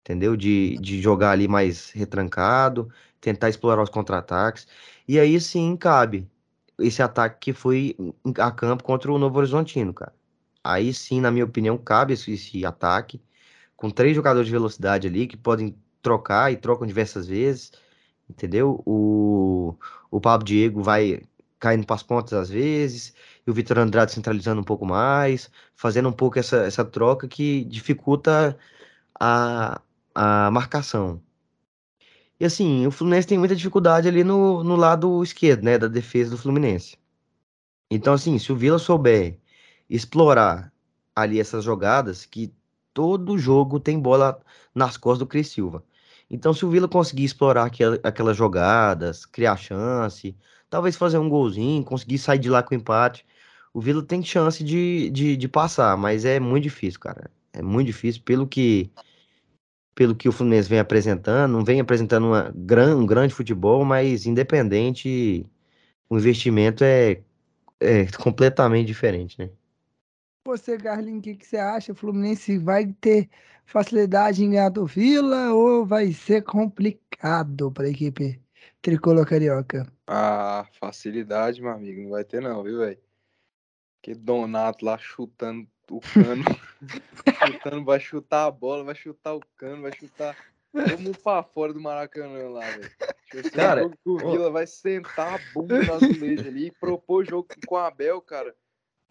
Entendeu? 0.00 0.34
De, 0.34 0.78
de 0.78 0.98
jogar 1.02 1.32
ali 1.32 1.46
mais 1.46 1.90
retrancado, 1.90 2.90
tentar 3.20 3.50
explorar 3.50 3.82
os 3.82 3.90
contra-ataques. 3.90 4.66
E 5.06 5.20
aí 5.20 5.38
sim 5.38 5.76
cabe 5.76 6.26
esse 6.78 7.02
ataque 7.02 7.38
que 7.38 7.52
foi 7.52 7.94
a 8.38 8.50
campo 8.50 8.82
contra 8.82 9.12
o 9.12 9.18
Novo 9.18 9.36
Horizontino, 9.40 9.92
cara. 9.92 10.14
Aí 10.64 10.94
sim, 10.94 11.20
na 11.20 11.30
minha 11.30 11.44
opinião, 11.44 11.76
cabe 11.76 12.14
esse, 12.14 12.32
esse 12.32 12.64
ataque 12.64 13.20
com 13.76 13.90
três 13.90 14.16
jogadores 14.16 14.46
de 14.46 14.52
velocidade 14.52 15.06
ali 15.06 15.26
que 15.26 15.36
podem 15.36 15.76
trocar 16.00 16.50
e 16.50 16.56
trocam 16.56 16.86
diversas 16.86 17.26
vezes 17.26 17.72
entendeu? 18.28 18.82
O, 18.86 19.74
o 20.10 20.20
Pablo 20.20 20.44
Diego 20.46 20.82
vai 20.82 21.22
caindo 21.58 21.86
para 21.86 21.96
as 21.96 22.02
pontas 22.02 22.32
às 22.34 22.50
vezes, 22.50 23.14
e 23.46 23.50
o 23.50 23.54
Vitor 23.54 23.78
Andrade 23.78 24.12
centralizando 24.12 24.60
um 24.60 24.64
pouco 24.64 24.84
mais, 24.86 25.50
fazendo 25.74 26.08
um 26.08 26.12
pouco 26.12 26.38
essa, 26.38 26.58
essa 26.58 26.84
troca 26.84 27.26
que 27.28 27.64
dificulta 27.64 28.58
a, 29.18 29.80
a 30.14 30.50
marcação. 30.50 31.20
E 32.38 32.44
assim, 32.44 32.86
o 32.86 32.90
Fluminense 32.90 33.26
tem 33.26 33.38
muita 33.38 33.56
dificuldade 33.56 34.08
ali 34.08 34.22
no, 34.22 34.62
no 34.62 34.76
lado 34.76 35.22
esquerdo, 35.22 35.64
né, 35.64 35.78
da 35.78 35.88
defesa 35.88 36.30
do 36.30 36.38
Fluminense. 36.38 36.98
Então, 37.90 38.14
assim, 38.14 38.38
se 38.38 38.52
o 38.52 38.56
Vila 38.56 38.78
souber 38.78 39.38
explorar 39.88 40.72
ali 41.14 41.40
essas 41.40 41.64
jogadas, 41.64 42.26
que 42.26 42.52
todo 42.92 43.38
jogo 43.38 43.80
tem 43.80 43.98
bola 43.98 44.40
nas 44.74 44.96
costas 44.96 45.20
do 45.20 45.26
Cris 45.26 45.48
Silva. 45.48 45.84
Então, 46.30 46.52
se 46.52 46.64
o 46.64 46.70
Vila 46.70 46.88
conseguir 46.88 47.24
explorar 47.24 47.64
aquel, 47.66 47.98
aquelas 48.02 48.36
jogadas, 48.36 49.24
criar 49.24 49.56
chance, 49.56 50.36
talvez 50.68 50.96
fazer 50.96 51.18
um 51.18 51.28
golzinho, 51.28 51.84
conseguir 51.84 52.18
sair 52.18 52.38
de 52.38 52.50
lá 52.50 52.62
com 52.62 52.74
empate, 52.74 53.24
o 53.72 53.80
Vila 53.80 54.02
tem 54.02 54.22
chance 54.22 54.64
de, 54.64 55.10
de, 55.10 55.36
de 55.36 55.48
passar, 55.48 55.96
mas 55.96 56.24
é 56.24 56.40
muito 56.40 56.64
difícil, 56.64 56.98
cara. 57.00 57.30
É 57.52 57.62
muito 57.62 57.86
difícil 57.86 58.22
pelo 58.22 58.46
que 58.46 58.90
pelo 59.94 60.14
que 60.14 60.28
o 60.28 60.32
Fluminense 60.32 60.68
vem 60.68 60.78
apresentando, 60.78 61.52
não 61.52 61.64
vem 61.64 61.80
apresentando 61.80 62.26
uma, 62.26 62.52
um 62.94 63.06
grande 63.06 63.32
futebol, 63.32 63.82
mas 63.82 64.26
independente, 64.26 65.46
o 66.08 66.18
investimento 66.18 66.84
é, 66.84 67.22
é 67.80 68.06
completamente 68.20 68.86
diferente, 68.86 69.38
né? 69.38 69.50
Você, 70.46 70.76
Carlinhos, 70.76 71.18
o 71.18 71.22
que, 71.22 71.34
que 71.34 71.46
você 71.46 71.56
acha? 71.56 71.92
O 71.92 71.94
Fluminense 71.94 72.58
vai 72.58 72.86
ter 73.00 73.28
facilidade 73.66 74.42
em 74.42 74.50
ganhar 74.50 74.70
do 74.70 74.86
Vila 74.86 75.52
ou 75.52 75.84
vai 75.84 76.12
ser 76.12 76.42
complicado 76.42 77.70
para 77.70 77.86
a 77.86 77.90
equipe 77.90 78.40
tricolor 78.80 79.26
carioca? 79.26 79.86
Ah, 80.06 80.66
facilidade, 80.80 81.60
meu 81.60 81.70
amigo, 81.70 82.00
não 82.02 82.10
vai 82.10 82.24
ter 82.24 82.40
não, 82.40 82.62
viu, 82.62 82.78
velho? 82.78 82.98
Que 84.00 84.14
Donato 84.14 84.84
lá 84.84 84.96
chutando 84.96 85.68
o 85.90 86.00
cano, 86.00 86.44
chutando, 87.46 87.84
vai 87.84 88.00
chutar 88.00 88.46
a 88.46 88.50
bola, 88.50 88.84
vai 88.84 88.94
chutar 88.94 89.34
o 89.34 89.40
cano, 89.56 89.82
vai 89.82 89.92
chutar 89.92 90.36
todo 90.72 90.98
mundo 90.98 91.18
pra 91.18 91.42
fora 91.42 91.72
do 91.72 91.80
Maracanã 91.80 92.48
lá, 92.48 92.64
velho. 92.70 92.90
Cara, 93.52 93.90
o 94.04 94.18
Vila 94.18 94.50
vai 94.50 94.66
sentar 94.66 95.34
a 95.34 95.40
bunda 95.52 95.82
no 95.82 95.94
azulejo 95.94 96.46
ali 96.46 96.66
e 96.66 96.70
propor 96.70 97.24
jogo 97.24 97.48
com 97.66 97.74
o 97.74 97.78
Abel, 97.78 98.20
cara 98.20 98.54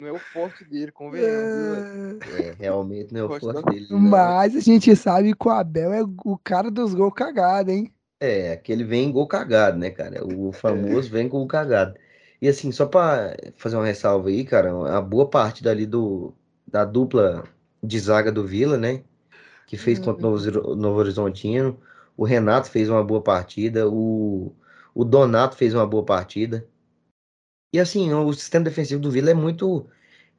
não 0.00 0.08
é 0.08 0.12
o 0.12 0.18
forte 0.18 0.64
dele, 0.64 0.92
convenhamos. 0.92 2.22
É... 2.28 2.48
é, 2.48 2.56
realmente 2.58 3.12
não 3.12 3.20
é 3.20 3.24
o 3.24 3.40
forte 3.40 3.62
dele. 3.64 3.86
Mas 3.90 4.54
a 4.54 4.60
gente 4.60 4.94
sabe 4.94 5.34
que 5.34 5.48
o 5.48 5.50
Abel 5.50 5.92
é 5.92 6.02
o 6.02 6.38
cara 6.38 6.70
dos 6.70 6.94
gols 6.94 7.14
cagados, 7.14 7.72
hein? 7.72 7.92
É, 8.20 8.52
aquele 8.52 8.84
vem 8.84 9.10
gol 9.10 9.26
cagado, 9.26 9.78
né, 9.78 9.90
cara? 9.90 10.24
O 10.24 10.52
famoso 10.52 11.08
é. 11.08 11.10
vem 11.10 11.28
gol 11.28 11.46
cagado. 11.46 11.94
E 12.40 12.48
assim, 12.48 12.70
só 12.70 12.86
pra 12.86 13.34
fazer 13.56 13.76
uma 13.76 13.86
ressalva 13.86 14.28
aí, 14.28 14.44
cara, 14.44 14.96
a 14.96 15.00
boa 15.00 15.28
parte 15.28 15.62
dali 15.62 15.86
do, 15.86 16.34
da 16.66 16.84
dupla 16.84 17.44
de 17.82 17.98
zaga 17.98 18.30
do 18.30 18.46
Vila, 18.46 18.76
né? 18.76 19.02
Que 19.66 19.76
fez 19.76 19.98
contra 19.98 20.26
o 20.26 20.30
Novo, 20.30 20.76
Novo 20.76 20.98
Horizontino. 20.98 21.78
O 22.16 22.24
Renato 22.24 22.70
fez 22.70 22.88
uma 22.88 23.02
boa 23.02 23.20
partida. 23.20 23.88
O, 23.88 24.54
o 24.94 25.04
Donato 25.04 25.56
fez 25.56 25.74
uma 25.74 25.86
boa 25.86 26.04
partida. 26.04 26.66
E 27.72 27.78
assim, 27.78 28.12
o 28.12 28.32
sistema 28.32 28.64
defensivo 28.64 29.00
do 29.00 29.10
Vila 29.10 29.30
é 29.30 29.34
muito. 29.34 29.86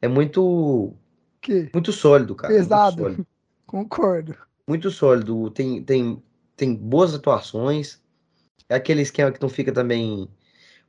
É 0.02 0.08
muito. 0.08 0.94
Que? 1.42 1.70
Muito 1.74 1.92
sólido, 1.92 2.36
cara. 2.36 2.54
Pesado. 2.54 3.04
Sólido. 3.04 3.28
Concordo. 3.66 4.36
Muito 4.68 4.90
sólido. 4.92 5.50
Tem, 5.52 5.84
tem, 5.84 6.22
tem 6.56 6.76
boas 6.76 7.14
atuações. 7.14 8.02
É 8.70 8.76
aquele 8.76 9.02
esquema 9.02 9.32
que 9.32 9.42
não 9.42 9.50
fica 9.50 9.72
também 9.72 10.30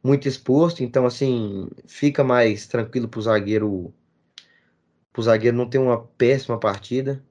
muito 0.02 0.28
exposto. 0.28 0.82
Então, 0.82 1.06
assim, 1.06 1.68
fica 1.86 2.22
mais 2.22 2.66
tranquilo 2.66 3.08
pro 3.08 3.22
zagueiro. 3.22 3.92
Pro 5.12 5.22
zagueiro 5.22 5.56
não 5.56 5.68
ter 5.68 5.78
uma 5.78 6.04
péssima 6.04 6.58
partida. 6.58 7.24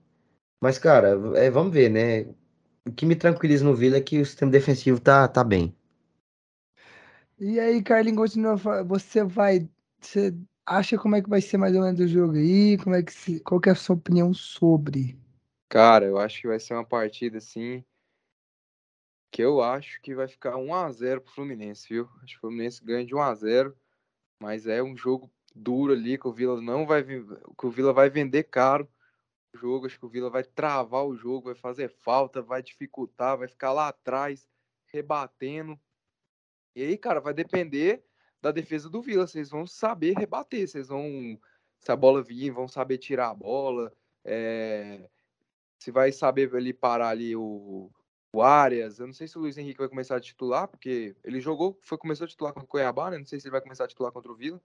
Mas, 0.62 0.80
cara, 0.80 1.10
é, 1.36 1.50
vamos 1.50 1.72
ver, 1.72 1.90
né? 1.90 2.26
O 2.86 2.92
que 2.92 3.06
me 3.06 3.16
tranquiliza 3.16 3.64
no 3.64 3.76
Vila 3.76 3.98
é 3.98 4.02
que 4.02 4.20
o 4.20 4.26
sistema 4.26 4.52
defensivo 4.52 5.00
tá, 5.00 5.28
tá 5.28 5.44
bem. 5.44 5.76
E 7.40 7.60
aí, 7.60 7.84
Carlinhos, 7.84 8.36
você 8.88 9.24
vai. 9.24 9.70
Você 10.02 10.34
acha 10.68 10.98
como 10.98 11.16
é 11.16 11.22
que 11.22 11.30
vai 11.30 11.42
ser 11.42 11.58
mais 11.58 11.74
ou 11.76 11.82
menos 11.82 12.00
o 12.00 12.08
jogo 12.08 12.34
aí? 12.34 12.78
Como 12.78 12.96
é 12.96 13.02
que 13.02 13.14
se, 13.14 13.40
qual 13.40 13.60
que 13.60 13.70
é 13.70 13.72
a 13.72 13.76
sua 13.76 13.96
opinião 13.96 14.34
sobre? 14.34 15.18
Cara, 15.70 16.06
eu 16.06 16.18
acho 16.18 16.42
que 16.42 16.48
vai 16.48 16.60
ser 16.60 16.74
uma 16.74 16.86
partida 16.86 17.38
assim 17.38 17.84
que 19.32 19.42
eu 19.42 19.62
acho 19.62 20.02
que 20.02 20.16
vai 20.16 20.28
ficar 20.28 20.56
1x0 20.56 21.22
pro 21.22 21.34
Fluminense, 21.34 21.88
viu? 21.90 22.10
Acho 22.24 22.34
que 22.34 22.38
o 22.38 22.42
Fluminense 22.42 22.84
ganha 22.84 23.06
de 23.06 23.14
1x0, 23.14 23.74
mas 24.42 24.68
é 24.68 24.82
um 24.82 24.96
jogo 24.96 25.32
duro 25.56 25.94
ali 25.94 26.18
que 26.18 26.28
o 26.28 26.34
Vila 26.34 26.62
não 26.62 26.86
vai 26.86 27.04
que 27.04 27.66
o 27.66 27.72
Vila 27.72 27.94
vai 27.94 28.10
vender 28.10 28.44
caro 28.44 28.88
o 29.54 29.58
jogo, 29.58 29.86
acho 29.86 30.00
que 30.00 30.06
o 30.06 30.10
Vila 30.10 30.30
vai 30.30 30.44
travar 30.44 31.06
o 31.06 31.16
jogo, 31.16 31.46
vai 31.46 31.56
fazer 31.56 31.90
falta, 31.90 32.42
vai 32.42 32.62
dificultar, 32.62 33.38
vai 33.38 33.48
ficar 33.48 33.74
lá 33.74 33.88
atrás 33.90 34.48
rebatendo. 34.88 35.80
E 36.76 36.84
aí, 36.84 36.98
cara, 36.98 37.20
vai 37.20 37.34
depender 37.34 38.07
da 38.42 38.52
defesa 38.52 38.90
do 38.90 39.02
Vila, 39.02 39.28
vocês 39.28 39.50
vão 39.50 39.66
saber 39.66 40.18
rebater, 40.18 40.68
vocês 40.68 40.88
vão 40.88 41.40
se 41.80 41.92
a 41.92 41.96
bola 41.96 42.22
vir, 42.22 42.52
vão 42.52 42.68
saber 42.68 42.98
tirar 42.98 43.30
a 43.30 43.34
bola, 43.34 43.92
é, 44.24 45.10
se 45.80 45.92
vai 45.92 46.12
saber 46.12 46.54
ali 46.56 46.74
parar 46.74 47.10
ali 47.10 47.36
o, 47.36 47.92
o 48.34 48.42
Arias. 48.42 49.00
Eu 49.00 49.08
não 49.08 49.14
sei 49.14 49.28
se 49.28 49.38
o 49.38 49.42
Luiz 49.42 49.58
Henrique 49.58 49.80
vai 49.80 49.90
começar 49.90 50.16
a 50.16 50.22
titular, 50.22 50.68
porque 50.68 51.16
ele 51.24 51.40
jogou, 51.40 51.78
foi 51.82 51.98
começou 51.98 52.26
a 52.26 52.28
titular 52.28 52.54
contra 52.54 52.66
o 52.66 52.70
Cuiabá, 52.70 53.12
né? 53.12 53.18
Não 53.18 53.26
sei 53.26 53.40
se 53.40 53.48
ele 53.48 53.52
vai 53.52 53.62
começar 53.62 53.86
a 53.86 53.88
titular 53.88 54.12
contra 54.12 54.32
o 54.32 54.36
Vila. 54.36 54.62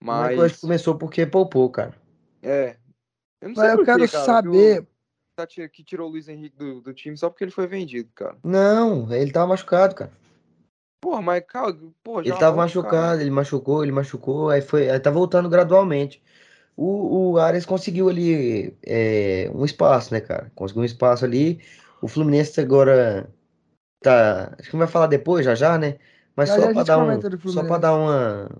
Mas, 0.00 0.36
mas 0.36 0.60
começou 0.60 0.96
porque 0.96 1.26
poupou, 1.26 1.70
cara. 1.70 1.94
É. 2.42 2.76
Eu 3.40 3.48
não 3.48 3.54
sei 3.54 3.64
mas 3.64 3.78
eu 3.78 3.84
quero 3.84 4.10
cara, 4.10 4.24
saber. 4.24 4.86
Que, 5.48 5.68
que 5.68 5.82
tirou 5.82 6.08
o 6.08 6.12
Luiz 6.12 6.28
Henrique 6.28 6.56
do, 6.56 6.80
do 6.80 6.92
time 6.92 7.16
só 7.16 7.30
porque 7.30 7.42
ele 7.42 7.50
foi 7.50 7.66
vendido, 7.66 8.10
cara. 8.14 8.36
Não, 8.44 9.12
ele 9.12 9.32
tava 9.32 9.48
machucado, 9.48 9.94
cara. 9.94 10.12
Porra, 11.02 11.20
mas, 11.20 11.42
cara, 11.48 11.76
porra, 12.04 12.22
Ele 12.22 12.32
tava 12.38 12.56
machucado, 12.56 12.94
cara. 12.94 13.20
ele 13.20 13.30
machucou, 13.30 13.82
ele 13.82 13.90
machucou, 13.90 14.50
aí 14.50 14.62
foi, 14.62 14.88
aí 14.88 15.00
tá 15.00 15.10
voltando 15.10 15.48
gradualmente. 15.48 16.22
O, 16.76 17.32
o 17.32 17.38
Arias 17.38 17.66
conseguiu 17.66 18.08
ali 18.08 18.72
é, 18.86 19.50
um 19.52 19.64
espaço, 19.64 20.14
né, 20.14 20.20
cara? 20.20 20.52
Conseguiu 20.54 20.82
um 20.82 20.84
espaço 20.84 21.24
ali. 21.24 21.60
O 22.00 22.06
Fluminense 22.06 22.60
agora 22.60 23.28
tá. 24.00 24.54
Acho 24.56 24.70
que 24.70 24.76
vai 24.76 24.86
falar 24.86 25.08
depois, 25.08 25.44
já 25.44 25.56
já, 25.56 25.76
né? 25.76 25.98
Mas 26.36 26.48
já, 26.48 26.54
só 26.54 26.62
já 26.62 26.72
para 26.72 26.84
dar 26.84 26.98
um, 26.98 27.50
só 27.50 27.64
para 27.64 27.78
dar 27.78 27.94
uma 27.94 28.50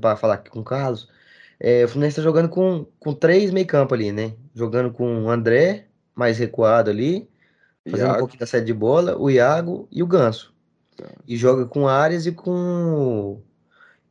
para 0.00 0.16
falar 0.16 0.34
aqui 0.34 0.50
com 0.50 0.60
o 0.60 0.64
Carlos, 0.64 1.08
é, 1.60 1.84
o 1.84 1.88
Fluminense 1.88 2.16
tá 2.16 2.22
jogando 2.22 2.48
com, 2.48 2.84
com 2.98 3.14
três 3.14 3.52
meio 3.52 3.66
campo 3.66 3.94
ali, 3.94 4.10
né? 4.10 4.34
Jogando 4.54 4.92
com 4.92 5.24
o 5.24 5.30
André, 5.30 5.86
mais 6.16 6.36
recuado 6.36 6.90
ali, 6.90 7.30
fazendo 7.88 8.08
Iago. 8.08 8.16
um 8.16 8.18
pouquinho 8.18 8.40
da 8.40 8.46
saída 8.46 8.66
de 8.66 8.74
bola, 8.74 9.16
o 9.16 9.30
Iago 9.30 9.88
e 9.90 10.02
o 10.02 10.06
Ganso. 10.06 10.49
Tá. 11.00 11.08
E 11.26 11.36
joga 11.36 11.66
com 11.66 11.88
Arias 11.88 12.26
e 12.26 12.32
com 12.32 13.42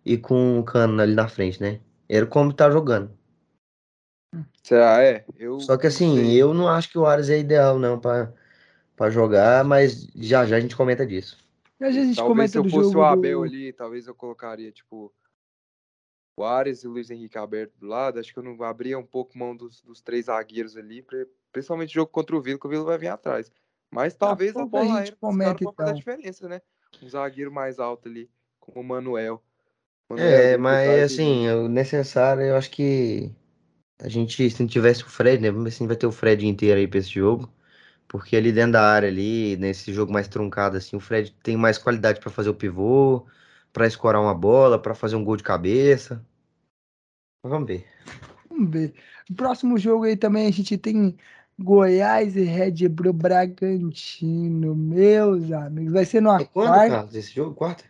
e 0.06 0.18
com 0.18 0.60
o 0.60 0.64
Cano 0.64 1.02
ali 1.02 1.14
na 1.14 1.28
frente, 1.28 1.62
né? 1.62 1.80
Era 2.08 2.26
como 2.26 2.54
tá 2.54 2.70
jogando. 2.72 3.12
Será? 4.64 5.04
É. 5.04 5.26
Eu 5.38 5.60
Só 5.60 5.78
que 5.78 5.88
assim, 5.88 6.32
eu 6.32 6.54
não 6.54 6.68
acho 6.68 6.90
que 6.90 6.98
o 6.98 7.06
Arias 7.06 7.30
é 7.30 7.38
ideal 7.40 7.78
não 7.78 8.00
para 8.00 8.34
para 8.96 9.10
jogar, 9.10 9.64
mas 9.64 10.08
já 10.16 10.46
já 10.46 10.58
a 10.58 10.60
gente 10.60 10.76
comenta 10.76 11.06
disso. 11.06 11.38
Já 11.80 11.92
já 11.92 12.02
a 12.02 12.04
gente 12.04 12.16
talvez 12.16 12.52
comenta 12.52 12.52
se 12.52 12.58
eu 12.58 12.70
fosse 12.70 12.98
o 12.98 13.04
Abel 13.04 13.40
do... 13.40 13.46
ali, 13.46 13.72
talvez 13.72 14.08
eu 14.08 14.16
colocaria 14.16 14.72
tipo 14.72 15.14
o 16.38 16.44
Ares 16.44 16.84
e 16.84 16.88
o 16.88 16.92
Luiz 16.92 17.10
Henrique 17.10 17.38
aberto 17.38 17.74
do 17.78 17.88
lado, 17.88 18.20
acho 18.20 18.34
que 18.34 18.40
eu 18.40 18.44
não 18.44 18.62
abria 18.64 18.98
um 18.98 19.06
pouco 19.06 19.38
mão 19.38 19.56
dos, 19.56 19.82
dos 19.82 20.02
três 20.02 20.26
zagueiros 20.26 20.78
ali, 20.78 21.06
principalmente 21.52 21.94
jogo 21.94 22.10
contra 22.10 22.36
o 22.36 22.42
Vila, 22.42 22.58
que 22.58 22.66
o 22.66 22.70
Vila 22.70 22.84
vai 22.84 22.98
vir 22.98 23.10
atrás. 23.10 23.52
Mas 23.92 24.16
talvez 24.16 24.56
a 24.56 24.66
bola 24.66 25.00
a 25.00 25.06
gente 25.06 25.18
comenta, 25.18 25.64
então. 25.64 25.74
fazer 25.74 25.92
a 25.92 25.94
diferença, 25.94 26.48
né? 26.48 26.62
Um 27.02 27.10
zagueiro 27.10 27.52
mais 27.52 27.80
alto 27.80 28.08
ali, 28.08 28.30
como 28.60 28.82
o 28.82 28.84
Manuel. 28.84 29.44
Manuel 30.10 30.30
é, 30.30 30.58
mas 30.58 31.14
assim, 31.14 31.48
o 31.50 31.68
necessário, 31.68 32.44
eu 32.44 32.56
acho 32.56 32.72
que 32.72 33.32
a 34.00 34.08
gente, 34.08 34.50
se 34.50 34.62
não 34.62 34.68
tivesse 34.68 35.04
o 35.04 35.10
Fred, 35.10 35.42
né? 35.42 35.52
Vamos 35.52 35.66
ver 35.66 35.72
se 35.72 35.86
vai 35.86 35.96
ter 35.96 36.08
o 36.08 36.12
Fred 36.12 36.46
inteiro 36.48 36.80
aí 36.80 36.88
pra 36.88 37.00
esse 37.00 37.10
jogo. 37.10 37.52
Porque 38.08 38.36
ali 38.36 38.52
dentro 38.52 38.72
da 38.74 38.82
área, 38.82 39.08
ali, 39.08 39.56
nesse 39.58 39.94
jogo 39.94 40.12
mais 40.12 40.28
truncado, 40.28 40.78
assim, 40.78 40.96
o 40.96 41.00
Fred 41.00 41.32
tem 41.44 41.56
mais 41.56 41.78
qualidade 41.78 42.20
para 42.20 42.32
fazer 42.32 42.50
o 42.50 42.56
pivô, 42.56 43.28
para 43.72 43.86
escorar 43.86 44.20
uma 44.22 44.34
bola, 44.34 44.82
para 44.82 44.96
fazer 44.96 45.16
um 45.16 45.24
gol 45.24 45.38
de 45.38 45.44
cabeça. 45.44 46.26
Vamos 47.44 47.68
ver. 47.68 47.86
Vamos 48.50 48.72
ver. 48.72 48.94
Próximo 49.36 49.78
jogo 49.78 50.06
aí 50.06 50.18
também 50.18 50.48
a 50.48 50.52
gente 50.52 50.78
tem 50.78 51.16
Goiás 51.62 52.38
e 52.38 52.44
Red 52.44 52.88
Bull 52.88 53.12
Bragantino. 53.12 54.74
Meus 54.76 55.52
amigos, 55.52 55.92
vai 55.92 56.06
ser 56.06 56.22
no 56.22 56.32
é 56.32 56.46
quando, 56.46 56.68
quarta. 56.68 56.90
Carlos, 56.90 57.16
esse 57.16 57.34
jogo? 57.34 57.54
Quarta? 57.54 57.84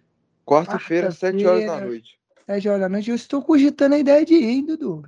Quarta-feira, 0.45 1.07
Quarta 1.07 1.19
sete 1.19 1.45
horas 1.45 1.65
da 1.65 1.81
noite. 1.81 2.19
Sete 2.47 2.67
horas 2.67 2.81
da 2.81 2.89
noite. 2.89 3.09
Eu 3.09 3.15
estou 3.15 3.43
cogitando 3.43 3.93
a 3.93 3.99
ideia 3.99 4.25
de 4.25 4.33
ir, 4.33 4.49
hein, 4.49 4.65
Dudu? 4.65 5.03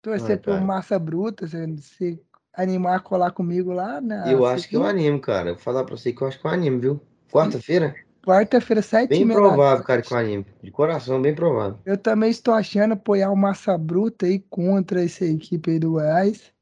Torcer 0.00 0.40
por 0.40 0.60
massa 0.60 0.98
bruta, 0.98 1.46
se, 1.46 1.76
se 1.78 2.20
animar 2.52 2.96
a 2.96 3.00
colar 3.00 3.32
comigo 3.32 3.72
lá, 3.72 4.00
né? 4.00 4.32
Eu 4.32 4.46
acho 4.46 4.68
que 4.68 4.76
eu 4.76 4.84
animo, 4.84 5.20
cara. 5.20 5.52
Vou 5.52 5.62
falar 5.62 5.84
pra 5.84 5.96
você 5.96 6.12
que 6.12 6.22
eu 6.22 6.28
acho 6.28 6.40
que 6.40 6.46
eu 6.46 6.50
animo, 6.50 6.80
viu? 6.80 7.00
Quarta-feira? 7.30 7.94
Quarta-feira, 8.24 8.82
sete 8.82 9.08
Bem 9.08 9.26
provável, 9.26 9.84
cara, 9.84 10.02
com 10.02 10.14
anime. 10.14 10.46
De 10.62 10.70
coração, 10.70 11.20
bem 11.20 11.34
provável. 11.34 11.78
Eu 11.84 11.96
também 11.96 12.30
estou 12.30 12.54
achando 12.54 12.92
apoiar 12.92 13.30
o 13.32 13.36
Massa 13.36 13.76
Bruta 13.76 14.26
aí 14.26 14.38
contra 14.48 15.04
essa 15.04 15.24
equipe 15.24 15.72
aí 15.72 15.78
do 15.80 15.92
Goiás. 15.92 16.52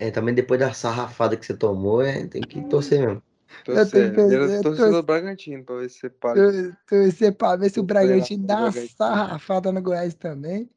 É, 0.00 0.10
também 0.10 0.34
depois 0.34 0.58
da 0.58 0.72
sarrafada 0.72 1.36
que 1.36 1.44
você 1.44 1.54
tomou, 1.54 2.00
é, 2.00 2.26
tem 2.26 2.40
que 2.40 2.62
torcer 2.70 3.00
mesmo. 3.00 3.22
Torcer. 3.66 4.06
Eu 4.06 4.14
tenho 4.14 4.48
que 4.48 4.62
torcer 4.62 4.90
do 4.90 5.02
Bragantino 5.02 5.62
pra 5.62 5.76
ver 5.76 5.90
se 5.90 5.98
você 5.98 6.08
para. 6.08 6.40
Torcer 6.88 7.34
pra 7.34 7.56
ver 7.56 7.68
se 7.68 7.78
o 7.78 7.82
Bragantino 7.82 8.46
dá 8.46 8.60
uma 8.60 8.72
sarrafada 8.72 9.70
no 9.70 9.82
Goiás 9.82 10.14
também. 10.14 10.70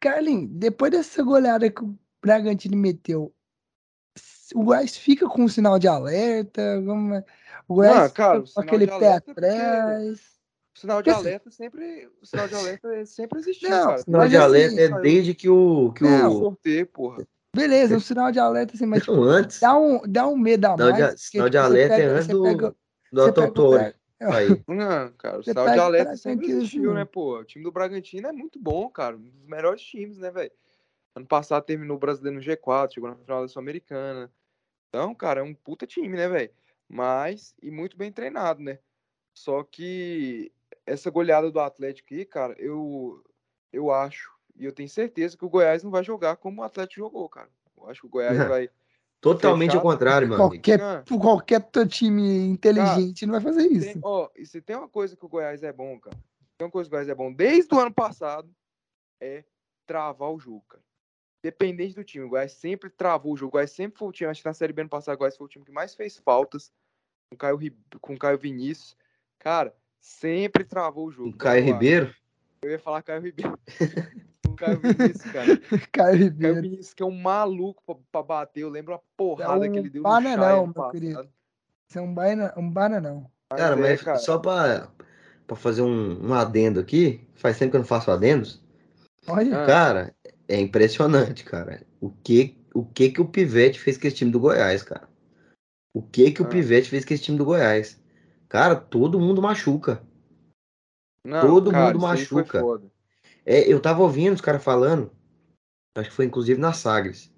Carlinhos, 0.00 0.50
depois 0.50 0.90
dessa 0.90 1.22
goleada 1.22 1.70
que 1.70 1.84
o 1.84 1.96
Bragantino 2.20 2.76
meteu, 2.76 3.32
o 4.52 4.64
Goiás 4.64 4.96
fica 4.96 5.28
com 5.28 5.42
um 5.42 5.48
sinal 5.48 5.78
de 5.78 5.86
alerta? 5.86 6.80
Vamos... 6.80 7.22
O 7.68 7.76
Goiás 7.76 7.96
ah, 7.96 8.10
cara, 8.10 8.42
com 8.42 8.60
aquele 8.60 8.88
pé 8.88 9.04
é 9.04 9.12
atrás. 9.12 10.18
O 10.74 10.80
sinal 10.80 11.00
de 11.00 11.10
alerta 11.10 11.48
sempre, 11.48 12.10
o 12.20 12.26
sinal 12.26 12.48
de 12.48 12.54
alerta 12.56 13.06
sempre 13.06 13.38
existiu, 13.38 13.70
não, 13.70 13.84
cara. 13.86 14.00
O 14.00 14.02
sinal 14.02 14.28
de 14.28 14.36
alerta 14.36 14.82
assim, 14.82 14.94
é 14.94 15.00
desde 15.00 15.32
que 15.32 15.48
o 15.48 15.92
que 15.92 16.02
não, 16.02 16.32
o 16.32 16.38
sorteio, 16.40 16.86
porra. 16.88 17.24
Beleza, 17.54 17.96
o 17.96 18.00
sinal 18.00 18.32
de 18.32 18.38
alerta 18.38 18.74
assim, 18.74 18.86
mas 18.86 19.00
tipo, 19.00 19.22
antes. 19.22 19.60
Dá 19.60 19.76
um, 19.76 20.00
dá 20.06 20.26
um 20.26 20.36
medo 20.36 20.64
a 20.66 20.76
mais. 20.76 21.14
De, 21.14 21.20
sinal 21.20 21.48
de 21.48 21.56
tipo, 21.56 21.64
alerta 21.64 21.94
é 21.94 21.98
pega, 21.98 22.10
é 22.10 22.14
antes 22.14 22.28
do, 22.28 22.42
pega, 22.42 22.76
do 23.12 23.22
autotório. 23.22 23.94
Aí. 24.20 24.48
Não, 24.68 25.12
cara, 25.12 25.38
o 25.38 25.42
sinal 25.42 25.70
de 25.70 25.78
alerta 25.78 26.16
sempre 26.16 26.50
existiu, 26.50 26.94
né, 26.94 27.04
pô? 27.04 27.38
O 27.38 27.44
time 27.44 27.64
do 27.64 27.72
Bragantino 27.72 28.28
é 28.28 28.32
muito 28.32 28.58
bom, 28.58 28.88
cara. 28.88 29.16
Um 29.16 29.30
dos 29.30 29.46
melhores 29.46 29.82
times, 29.82 30.18
né, 30.18 30.30
velho? 30.30 30.52
Ano 31.14 31.26
passado 31.26 31.64
terminou 31.64 31.96
o 31.96 32.00
brasileiro 32.00 32.36
no 32.36 32.44
G4, 32.44 32.94
chegou 32.94 33.08
na 33.08 33.16
final 33.16 33.42
da 33.42 33.48
Sul-Americana. 33.48 34.32
Então, 34.88 35.14
cara, 35.14 35.40
é 35.40 35.42
um 35.42 35.54
puta 35.54 35.86
time, 35.86 36.16
né, 36.16 36.28
velho? 36.28 36.50
Mas, 36.88 37.54
e 37.62 37.70
muito 37.70 37.96
bem 37.96 38.10
treinado, 38.10 38.62
né? 38.62 38.78
Só 39.32 39.62
que 39.62 40.52
essa 40.86 41.10
goleada 41.10 41.50
do 41.50 41.60
Atlético 41.60 42.14
aí, 42.14 42.24
cara, 42.24 42.54
eu, 42.58 43.22
eu 43.72 43.90
acho, 43.90 44.30
e 44.56 44.64
eu 44.64 44.72
tenho 44.72 44.88
certeza 44.88 45.36
que 45.36 45.44
o 45.44 45.48
Goiás 45.48 45.82
não 45.82 45.90
vai 45.90 46.04
jogar 46.04 46.36
como 46.36 46.62
o 46.62 46.64
Atlético 46.64 47.00
jogou, 47.00 47.28
cara. 47.28 47.48
Eu 47.76 47.88
acho 47.88 48.00
que 48.00 48.06
o 48.06 48.10
Goiás 48.10 48.36
vai. 48.48 48.70
Totalmente 49.20 49.70
fechar... 49.70 49.78
ao 49.78 49.82
contrário, 49.82 50.28
meu 50.28 50.36
qualquer. 50.36 51.04
Qualquer 51.04 51.60
time 51.88 52.46
inteligente 52.46 53.20
cara, 53.20 53.32
não 53.32 53.40
vai 53.40 53.52
fazer 53.52 53.66
isso. 53.68 53.92
Tem, 53.92 54.00
ó, 54.02 54.28
e 54.36 54.46
se 54.46 54.60
tem 54.60 54.76
uma 54.76 54.88
coisa 54.88 55.16
que 55.16 55.24
o 55.24 55.28
Goiás 55.28 55.62
é 55.62 55.72
bom, 55.72 55.98
cara, 55.98 56.16
tem 56.56 56.66
uma 56.66 56.70
coisa 56.70 56.88
que 56.88 56.94
o 56.94 56.96
Goiás 56.96 57.08
é 57.08 57.14
bom 57.14 57.32
desde 57.32 57.74
o 57.74 57.80
ano 57.80 57.92
passado, 57.92 58.48
é 59.20 59.44
travar 59.86 60.30
o 60.30 60.38
jogo, 60.38 60.64
cara. 60.68 60.82
Dependente 61.42 61.94
do 61.94 62.04
time, 62.04 62.24
o 62.24 62.28
Goiás 62.28 62.52
sempre 62.52 62.88
travou 62.88 63.32
o 63.32 63.36
jogo. 63.36 63.48
O 63.48 63.52
Goiás 63.52 63.70
sempre 63.70 63.98
foi 63.98 64.08
o 64.08 64.12
time, 64.12 64.30
acho 64.30 64.40
que 64.40 64.48
na 64.48 64.54
Série 64.54 64.72
B 64.72 64.82
ano 64.82 64.90
passado, 64.90 65.14
o 65.14 65.18
Goiás 65.18 65.36
foi 65.36 65.46
o 65.46 65.50
time 65.50 65.64
que 65.64 65.72
mais 65.72 65.94
fez 65.94 66.16
faltas 66.16 66.72
com 67.28 67.34
o 67.34 67.38
Caio, 67.38 67.58
com 68.00 68.14
o 68.14 68.18
Caio 68.18 68.38
Vinícius. 68.38 68.96
Cara, 69.38 69.74
sempre 70.00 70.64
travou 70.64 71.06
o 71.06 71.10
jogo. 71.10 71.30
O 71.30 71.36
Caio 71.36 71.64
Ribeiro? 71.64 72.14
Eu 72.62 72.70
ia 72.70 72.78
falar 72.78 73.02
Caio 73.02 73.20
Ribeiro. 73.20 73.58
o 74.54 74.56
Caio 74.56 74.80
Vinícius, 74.80 75.32
cara. 75.32 75.60
Caio 75.92 76.16
Ribeiro. 76.16 76.54
Caio 76.54 76.62
Vinícius, 76.62 76.94
que 76.94 77.02
é 77.02 77.06
um 77.06 77.20
maluco 77.20 77.82
pra, 77.84 77.96
pra 78.10 78.22
bater. 78.22 78.60
Eu 78.60 78.70
lembro 78.70 78.94
a 78.94 79.00
porrada 79.16 79.66
é 79.66 79.68
um 79.68 79.72
que 79.72 79.78
ele 79.78 79.90
deu 79.90 80.02
no 80.02 80.08
Chay 80.08 80.36
não, 80.36 80.66
meu 80.66 80.90
querido. 80.90 81.28
Isso 81.88 81.98
é 81.98 82.02
um 82.02 82.14
bana, 82.14 82.54
um 82.56 82.70
bana 82.70 83.00
não. 83.00 83.30
Cara, 83.50 83.76
mas, 83.76 84.00
é, 84.00 84.04
cara. 84.04 84.18
só 84.18 84.38
pra, 84.38 84.88
pra 85.46 85.56
fazer 85.56 85.82
um, 85.82 86.28
um 86.28 86.34
adendo 86.34 86.80
aqui, 86.80 87.20
faz 87.34 87.58
tempo 87.58 87.72
que 87.72 87.76
eu 87.76 87.80
não 87.80 87.86
faço 87.86 88.10
adendos. 88.10 88.62
Olha. 89.26 89.66
Cara, 89.66 90.14
é 90.48 90.58
impressionante, 90.60 91.44
cara. 91.44 91.82
O 92.00 92.10
que, 92.10 92.58
o 92.74 92.84
que 92.84 93.10
que 93.10 93.20
o 93.20 93.28
Pivete 93.28 93.80
fez 93.80 93.96
com 93.96 94.06
esse 94.06 94.16
time 94.16 94.30
do 94.30 94.40
Goiás, 94.40 94.82
cara? 94.82 95.08
O 95.92 96.02
que 96.02 96.32
que 96.32 96.42
o 96.42 96.46
ah. 96.46 96.48
Pivete 96.48 96.90
fez 96.90 97.04
com 97.04 97.14
esse 97.14 97.22
time 97.22 97.38
do 97.38 97.44
Goiás? 97.44 98.02
Cara, 98.48 98.74
todo 98.74 99.20
mundo 99.20 99.40
machuca. 99.40 100.02
Não, 101.24 101.40
todo 101.40 101.70
cara, 101.70 101.86
mundo 101.86 102.02
machuca. 102.02 102.62
É, 103.44 103.70
eu 103.70 103.80
tava 103.80 104.02
ouvindo 104.02 104.34
os 104.34 104.40
caras 104.40 104.62
falando, 104.62 105.10
acho 105.96 106.10
que 106.10 106.16
foi 106.16 106.24
inclusive 106.24 106.60
na 106.60 106.72
Sagres, 106.72 107.32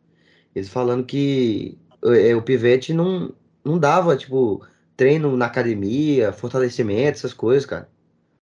eles 0.55 0.69
falando 0.69 1.05
que 1.05 1.79
é, 2.05 2.35
o 2.35 2.43
Pivete 2.43 2.93
não, 2.93 3.35
não 3.65 3.79
dava, 3.79 4.17
tipo, 4.17 4.65
treino 4.97 5.37
na 5.37 5.47
academia, 5.47 6.33
fortalecimento, 6.33 7.19
essas 7.19 7.35
coisas, 7.35 7.67
cara. 7.67 7.91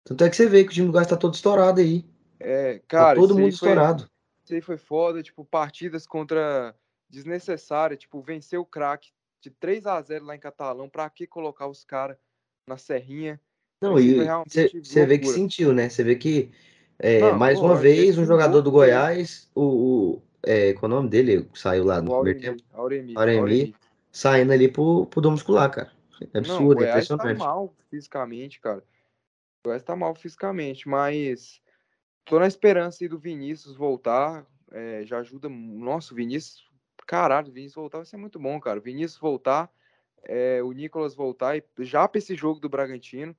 Tanto 0.05 0.25
é 0.25 0.31
que 0.31 0.37
você 0.37 0.49
vê 0.49 0.65
que 0.65 0.71
o 0.71 0.73
time 0.73 0.87
do 0.87 0.93
Goiás 0.93 1.09
tá 1.09 1.17
todo 1.17 1.35
estourado 1.35 1.81
aí. 1.81 2.05
É, 2.41 2.79
tá 2.79 2.85
cara, 2.87 3.15
tá 3.15 3.21
todo 3.21 3.37
mundo 3.37 3.49
estourado. 3.49 4.09
Isso 4.45 4.55
aí 4.55 4.61
foi 4.61 4.79
foda, 4.79 5.23
tipo, 5.23 5.45
partidas 5.45 6.07
contra 6.07 6.75
desnecessárias, 7.11 7.99
tipo, 7.99 8.23
vencer 8.23 8.59
o 8.59 8.65
craque 8.65 9.11
de 9.41 9.51
3 9.51 9.87
a 9.87 10.01
0 10.01 10.25
lá 10.25 10.35
em 10.35 10.41
Catalão, 10.41 10.89
pra 10.89 11.11
que 11.11 11.27
colocar 11.27 11.67
os 11.67 11.85
caras 11.85 12.17
na 12.67 12.77
serrinha? 12.77 13.41
Não, 13.81 13.99
e 13.99 14.15
foi 14.15 14.27
você 14.83 15.07
vê 15.07 15.19
que 15.19 15.27
sentiu, 15.27 15.73
né? 15.73 15.89
Você 15.89 16.03
vê 16.03 16.17
que, 16.17 16.51
é, 16.99 17.21
Não, 17.21 17.39
mais 17.39 17.59
uma 17.59 17.69
lógico, 17.69 17.83
vez, 17.83 18.19
um 18.19 18.25
jogador 18.25 18.61
do. 18.61 18.71
Goiás, 18.71 19.49
o, 19.55 19.63
o 19.63 20.23
é, 20.43 20.73
qual 20.73 20.91
é 20.91 20.95
o 20.95 20.97
nome 20.97 21.09
dele? 21.09 21.49
Saiu 21.55 21.85
lá 21.85 22.01
no 22.01 22.13
primeiro 22.15 22.41
tempo, 22.41 22.63
Auremi, 22.73 23.15
Auremi, 23.17 23.39
Auremi, 23.39 23.77
saindo 24.11 24.53
ali 24.53 24.69
pro, 24.69 25.07
pro 25.07 25.21
dor 25.21 25.31
muscular, 25.33 25.71
cara. 25.71 25.93
É 26.33 26.41
Não, 26.41 26.51
o 26.51 26.55
absurdo, 26.55 26.73
é 26.73 26.87
Goiás 26.87 27.09
tá 27.09 27.15
impressionante. 27.15 27.39
mal 27.39 27.75
fisicamente, 27.91 28.61
cara. 28.61 28.79
O 28.79 29.69
Goiás 29.69 29.83
tá 29.83 29.95
mal 29.95 30.15
fisicamente, 30.15 30.89
mas 30.89 31.61
tô 32.25 32.39
na 32.39 32.47
esperança 32.47 33.05
aí 33.05 33.09
do 33.09 33.19
Vinícius 33.19 33.77
voltar. 33.77 34.47
é, 34.73 35.03
já 35.05 35.19
ajuda. 35.19 35.49
Nossa, 35.49 36.13
o 36.13 36.17
Vinícius. 36.17 36.67
Caralho, 37.07 37.49
o 37.49 37.53
Vinícius 37.53 37.77
voltar 37.77 37.99
vai 37.99 38.07
ser 38.07 38.17
muito 38.17 38.39
bom, 38.39 38.61
cara. 38.61 38.79
O 38.79 38.83
Vinícius 38.83 39.19
voltar, 39.19 39.71
é, 40.25 40.63
o 40.63 40.73
Nicolas 40.73 41.15
voltar 41.15 41.57
e 41.57 41.65
já 41.81 42.07
pra 42.07 42.19
esse 42.19 42.35
jogo 42.35 42.61
do 42.61 42.69
Bragantino. 42.69 43.35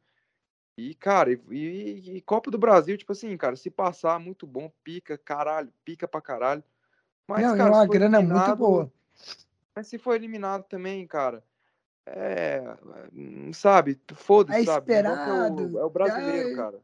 E, 0.80 0.94
cara, 0.96 1.32
e, 1.32 1.40
e- 1.52 2.18
e 2.18 2.22
Copa 2.22 2.50
do 2.50 2.58
Brasil, 2.58 2.98
tipo 2.98 3.12
assim, 3.12 3.36
cara, 3.38 3.56
se 3.56 3.70
passar, 3.70 4.20
muito 4.20 4.48
bom, 4.48 4.72
pica, 4.84 5.18
caralho, 5.18 5.72
pica 5.84 6.08
pra 6.08 6.22
caralho. 6.22 6.64
Mas, 7.28 7.44
Não, 7.46 7.54
é 7.54 7.58
cara, 7.58 7.70
uma 7.72 7.82
se 7.82 7.88
for 7.88 7.94
grana 7.94 8.22
muito 8.22 8.56
boa. 8.56 8.92
mas 9.76 9.88
se 9.88 9.98
for 9.98 10.16
eliminado 10.16 10.64
também, 10.64 11.06
cara, 11.06 11.44
é. 12.06 12.62
hum, 13.14 13.52
Sabe? 13.54 14.00
Foda-se, 14.16 14.62
É 14.62 14.66
sabe? 14.66 14.92
O 14.92 14.96
negócio 14.96 15.20
É 15.20 15.34
esperado. 15.34 15.76
o, 15.76 15.80
é 15.80 15.84
o 15.86 15.90
brasileiro, 15.90 16.48
Ai. 16.50 16.56
cara. 16.56 16.80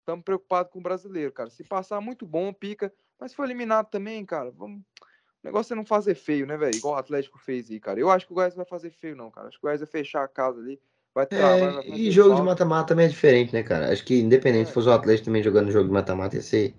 Estamos 0.00 0.24
preocupados 0.24 0.72
com 0.72 0.78
o 0.78 0.82
brasileiro, 0.82 1.32
cara. 1.32 1.48
Se 1.50 1.62
passar, 1.64 2.00
muito 2.00 2.26
bom, 2.26 2.52
pica. 2.52 2.92
Mas 3.18 3.30
se 3.30 3.36
for 3.36 3.44
eliminado 3.44 3.88
também, 3.88 4.24
cara, 4.26 4.50
vamos. 4.50 4.80
O 4.80 5.44
negócio 5.44 5.72
é 5.72 5.76
não 5.76 5.84
fazer 5.84 6.14
feio, 6.14 6.46
né, 6.46 6.56
velho? 6.56 6.76
Igual 6.76 6.94
o 6.94 6.98
Atlético 6.98 7.38
fez 7.38 7.70
aí, 7.70 7.80
cara. 7.80 7.98
Eu 7.98 8.10
acho 8.10 8.26
que 8.26 8.32
o 8.32 8.34
Goiás 8.34 8.54
vai 8.54 8.64
fazer 8.64 8.90
feio, 8.90 9.16
não, 9.16 9.30
cara. 9.30 9.48
Acho 9.48 9.58
que 9.58 9.64
o 9.64 9.66
Goiás 9.66 9.80
vai 9.80 9.88
fechar 9.88 10.22
a 10.22 10.28
casa 10.28 10.60
ali, 10.60 10.80
vai 11.14 11.26
travar, 11.26 11.84
É, 11.84 11.88
e 11.96 12.10
jogo 12.10 12.34
de 12.34 12.42
mata-mata 12.42 12.88
também 12.88 13.06
é 13.06 13.08
diferente, 13.08 13.52
né, 13.52 13.62
cara? 13.62 13.92
Acho 13.92 14.04
que 14.04 14.18
independente 14.20 14.64
É. 14.64 14.66
se 14.66 14.72
fosse 14.72 14.88
o 14.88 14.92
Atlético 14.92 15.26
também 15.26 15.42
jogando 15.42 15.70
jogo 15.70 15.86
de 15.86 15.92
mata-mata, 15.92 16.36
ia 16.36 16.42
ser. 16.42 16.74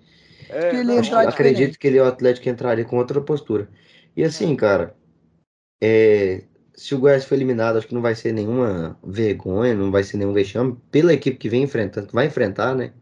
É, 0.49 0.83
não, 0.83 0.99
Acho- 0.99 1.15
acredito 1.15 1.55
diferente. 1.55 1.79
que 1.79 1.87
ele, 1.87 1.99
o 1.99 2.05
Atlético 2.05 2.49
entraria 2.49 2.85
com 2.85 2.97
outra 2.97 3.21
postura. 3.21 3.69
E 4.15 4.23
assim, 4.23 4.55
cara, 4.55 4.95
é, 5.81 6.43
se 6.73 6.95
o 6.95 6.99
Goiás 6.99 7.25
for 7.25 7.35
eliminado, 7.35 7.77
acho 7.77 7.87
que 7.87 7.93
não 7.93 8.01
vai 8.01 8.15
ser 8.15 8.31
nenhuma 8.33 8.97
vergonha, 9.03 9.73
não 9.75 9.91
vai 9.91 10.03
ser 10.03 10.17
nenhum 10.17 10.33
vexame 10.33 10.77
pela 10.91 11.13
equipe 11.13 11.37
que 11.37 11.49
vem 11.49 11.63
enfrentando, 11.63 12.07
que 12.07 12.15
vai 12.15 12.27
enfrentar, 12.27 12.75
né? 12.75 12.93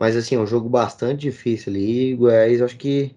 Mas 0.00 0.16
assim, 0.16 0.34
é 0.36 0.38
um 0.38 0.46
jogo 0.46 0.68
bastante 0.68 1.20
difícil 1.22 1.72
ali. 1.72 2.10
E 2.10 2.14
o 2.14 2.18
Goiás, 2.18 2.60
acho 2.62 2.76
que 2.76 3.14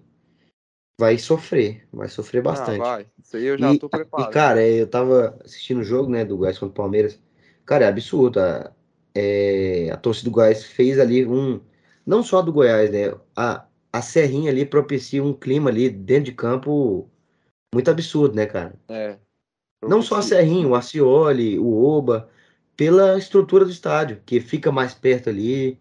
vai 1.00 1.16
sofrer, 1.16 1.88
vai 1.90 2.08
sofrer 2.10 2.40
Ah, 2.40 2.42
bastante. 2.42 2.78
vai. 2.78 3.06
Isso 3.22 3.36
aí 3.38 3.44
eu 3.44 3.56
já 3.56 3.72
E, 3.72 3.76
tô 3.76 3.88
e, 3.88 3.90
preparado. 3.90 4.32
cara, 4.34 4.66
eu 4.68 4.86
tava 4.86 5.38
assistindo 5.42 5.80
o 5.80 5.84
jogo, 5.84 6.10
né, 6.10 6.26
do 6.26 6.36
Goiás 6.36 6.58
contra 6.58 6.72
o 6.72 6.74
Palmeiras. 6.74 7.18
Cara, 7.64 7.86
é 7.86 7.88
absurdo. 7.88 8.38
A, 8.38 8.70
é, 9.14 9.90
a 9.90 9.96
torcida 9.96 10.28
do 10.30 10.34
Goiás 10.34 10.62
fez 10.64 10.98
ali 10.98 11.26
um. 11.26 11.58
Não 12.04 12.22
só 12.22 12.42
do 12.42 12.52
Goiás, 12.52 12.90
né? 12.90 13.14
A, 13.34 13.66
a 13.90 14.02
Serrinha 14.02 14.50
ali 14.50 14.66
propicia 14.66 15.24
um 15.24 15.32
clima 15.32 15.70
ali 15.70 15.88
dentro 15.88 16.24
de 16.24 16.32
campo 16.32 17.08
muito 17.74 17.90
absurdo, 17.90 18.34
né, 18.36 18.44
cara? 18.46 18.74
É. 18.88 19.18
Não 19.82 20.02
só 20.02 20.16
a. 20.16 20.22
Serrinha, 20.22 20.68
o 20.68 20.74
Acioli, 20.74 21.58
o 21.58 21.82
Oba, 21.82 22.28
pela 22.76 23.16
estrutura 23.18 23.64
do 23.64 23.70
estádio, 23.70 24.22
que 24.26 24.38
fica 24.40 24.70
mais 24.70 24.92
perto 24.94 25.30
ali, 25.30 25.78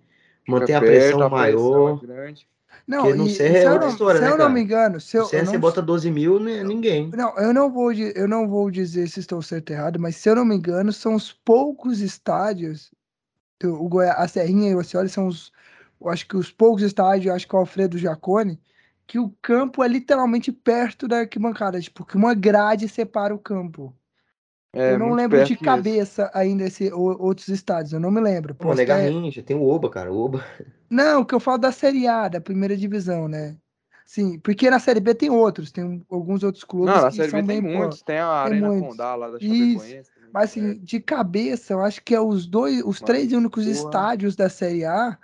mantém 0.48 0.76
a 0.76 0.80
Fica 0.80 0.91
pressão 0.91 1.20
perto, 1.20 1.24
a 1.24 1.30
pressão 1.30 1.90
maior. 1.90 1.90
é 1.90 2.08
grande. 2.08 2.48
Não, 2.90 3.03
Porque 3.03 3.18
no 3.18 3.28
e, 3.28 3.36
Serra 3.36 3.57
se 3.57 3.68
é 3.68 3.68
eu 3.68 3.74
outra 3.74 3.88
não, 3.88 3.94
história, 3.94 4.20
se 4.20 4.24
né, 4.24 4.32
eu 4.32 4.38
não 4.38 4.38
cara? 4.38 4.49
me 4.49 4.61
engano, 4.61 4.99
se 4.99 5.18
eu, 5.18 5.22
eu 5.22 5.28
Serra 5.30 5.45
você 5.45 5.52
não 5.53 5.61
bota 5.61 5.82
12 5.82 6.11
mil, 6.11 6.40
não 6.40 6.49
é 6.49 6.64
ninguém. 6.64 7.10
Não, 7.11 7.36
eu 7.38 7.53
não 7.53 7.72
vou, 7.72 7.91
eu 7.91 8.28
não 8.28 8.48
vou 8.48 8.70
dizer 8.70 9.07
se 9.10 9.20
estou 9.20 9.41
certo 9.41 9.72
ou 9.72 9.76
errado, 9.76 9.99
mas 9.99 10.16
se 10.16 10.30
eu 10.30 10.36
não 10.36 10.45
me 10.45 10.56
engano, 10.56 10.91
são 10.94 11.16
os 11.16 11.32
poucos 11.34 12.02
estádios, 12.02 12.91
do- 13.60 13.76
o 13.84 13.90
Goiás, 13.90 14.20
a 14.20 14.28
Serrinha 14.28 14.72
e 14.72 14.76
o 14.76 14.80
Oceoli 14.80 15.10
são 15.10 15.28
os, 15.28 15.52
eu 16.02 16.10
acho 16.10 16.28
que 16.28 16.38
os 16.38 16.52
poucos 16.52 16.84
estádios, 16.84 17.34
acho 17.36 17.48
que 17.48 17.56
o 17.56 17.60
Alfredo 17.60 17.98
Jacone, 17.98 18.61
que 19.07 19.20
o 19.20 19.32
campo 19.41 19.84
é 19.84 19.90
literalmente 19.90 20.52
perto 20.52 21.07
da 21.07 21.20
arquibancada, 21.22 21.82
tipo, 21.82 22.06
que 22.06 22.18
uma 22.18 22.34
grade 22.36 22.90
separa 22.90 23.36
o 23.36 23.40
campo. 23.40 23.95
É, 24.74 24.94
eu 24.94 25.00
não 25.00 25.14
lembro 25.14 25.41
de 25.41 25.56
mesmo. 25.56 25.58
cabeça 25.58 26.30
ainda 26.34 26.64
esse, 26.66 26.91
o- 26.94 27.22
outros 27.22 27.48
estádios, 27.50 27.94
eu 27.94 28.00
não 28.00 28.12
me 28.12 28.22
lembro. 28.22 28.56
Pô, 28.56 28.74
né, 28.76 28.86
até- 28.86 28.86
Garrincha, 28.86 29.41
tem 29.44 29.56
o 29.56 29.64
Oba, 29.68 29.90
cara. 29.90 30.12
O 30.12 30.18
Oba. 30.18 30.40
Não, 30.90 31.22
o 31.22 31.26
que 31.26 31.36
eu 31.36 31.40
falo 31.40 31.58
da 31.60 31.72
Série 31.72 32.08
A, 32.08 32.28
da 32.28 32.41
primeira 32.41 32.76
divisão, 32.76 33.28
né? 33.28 33.58
Sim, 34.06 34.40
porque 34.40 34.70
na 34.70 34.80
Série 34.80 35.00
B 35.00 35.14
tem 35.14 35.30
outros, 35.30 35.72
tem 35.72 36.04
alguns 36.10 36.44
outros 36.44 36.64
clubes 36.64 36.88
Não, 36.94 37.04
na 37.04 37.12
que 37.12 37.16
Série 37.16 37.32
são 37.32 37.41
B 37.41 37.44
tem 37.44 37.62
bem 37.62 37.72
pô, 37.72 37.72
muitos. 37.78 38.02
Tem 38.02 38.18
a 38.18 38.28
tem 38.41 38.54
Arena 38.54 38.68
muitos. 38.68 38.90
Condá 38.90 39.16
lá 39.16 39.30
da 39.30 39.40
Isso. 39.40 39.78
Chapecoense. 39.78 40.12
Mas 40.34 40.52
assim, 40.52 40.80
de 40.80 41.00
cabeça, 41.00 41.74
eu 41.74 41.82
acho 41.82 42.02
que 42.04 42.14
é 42.16 42.20
os 42.22 42.46
dois, 42.48 42.82
os 42.84 43.02
Mas, 43.02 43.06
três 43.06 43.32
únicos 43.34 43.66
porra. 43.66 43.72
estádios 43.72 44.36
da 44.36 44.50
Série 44.50 44.86
A 44.86 45.18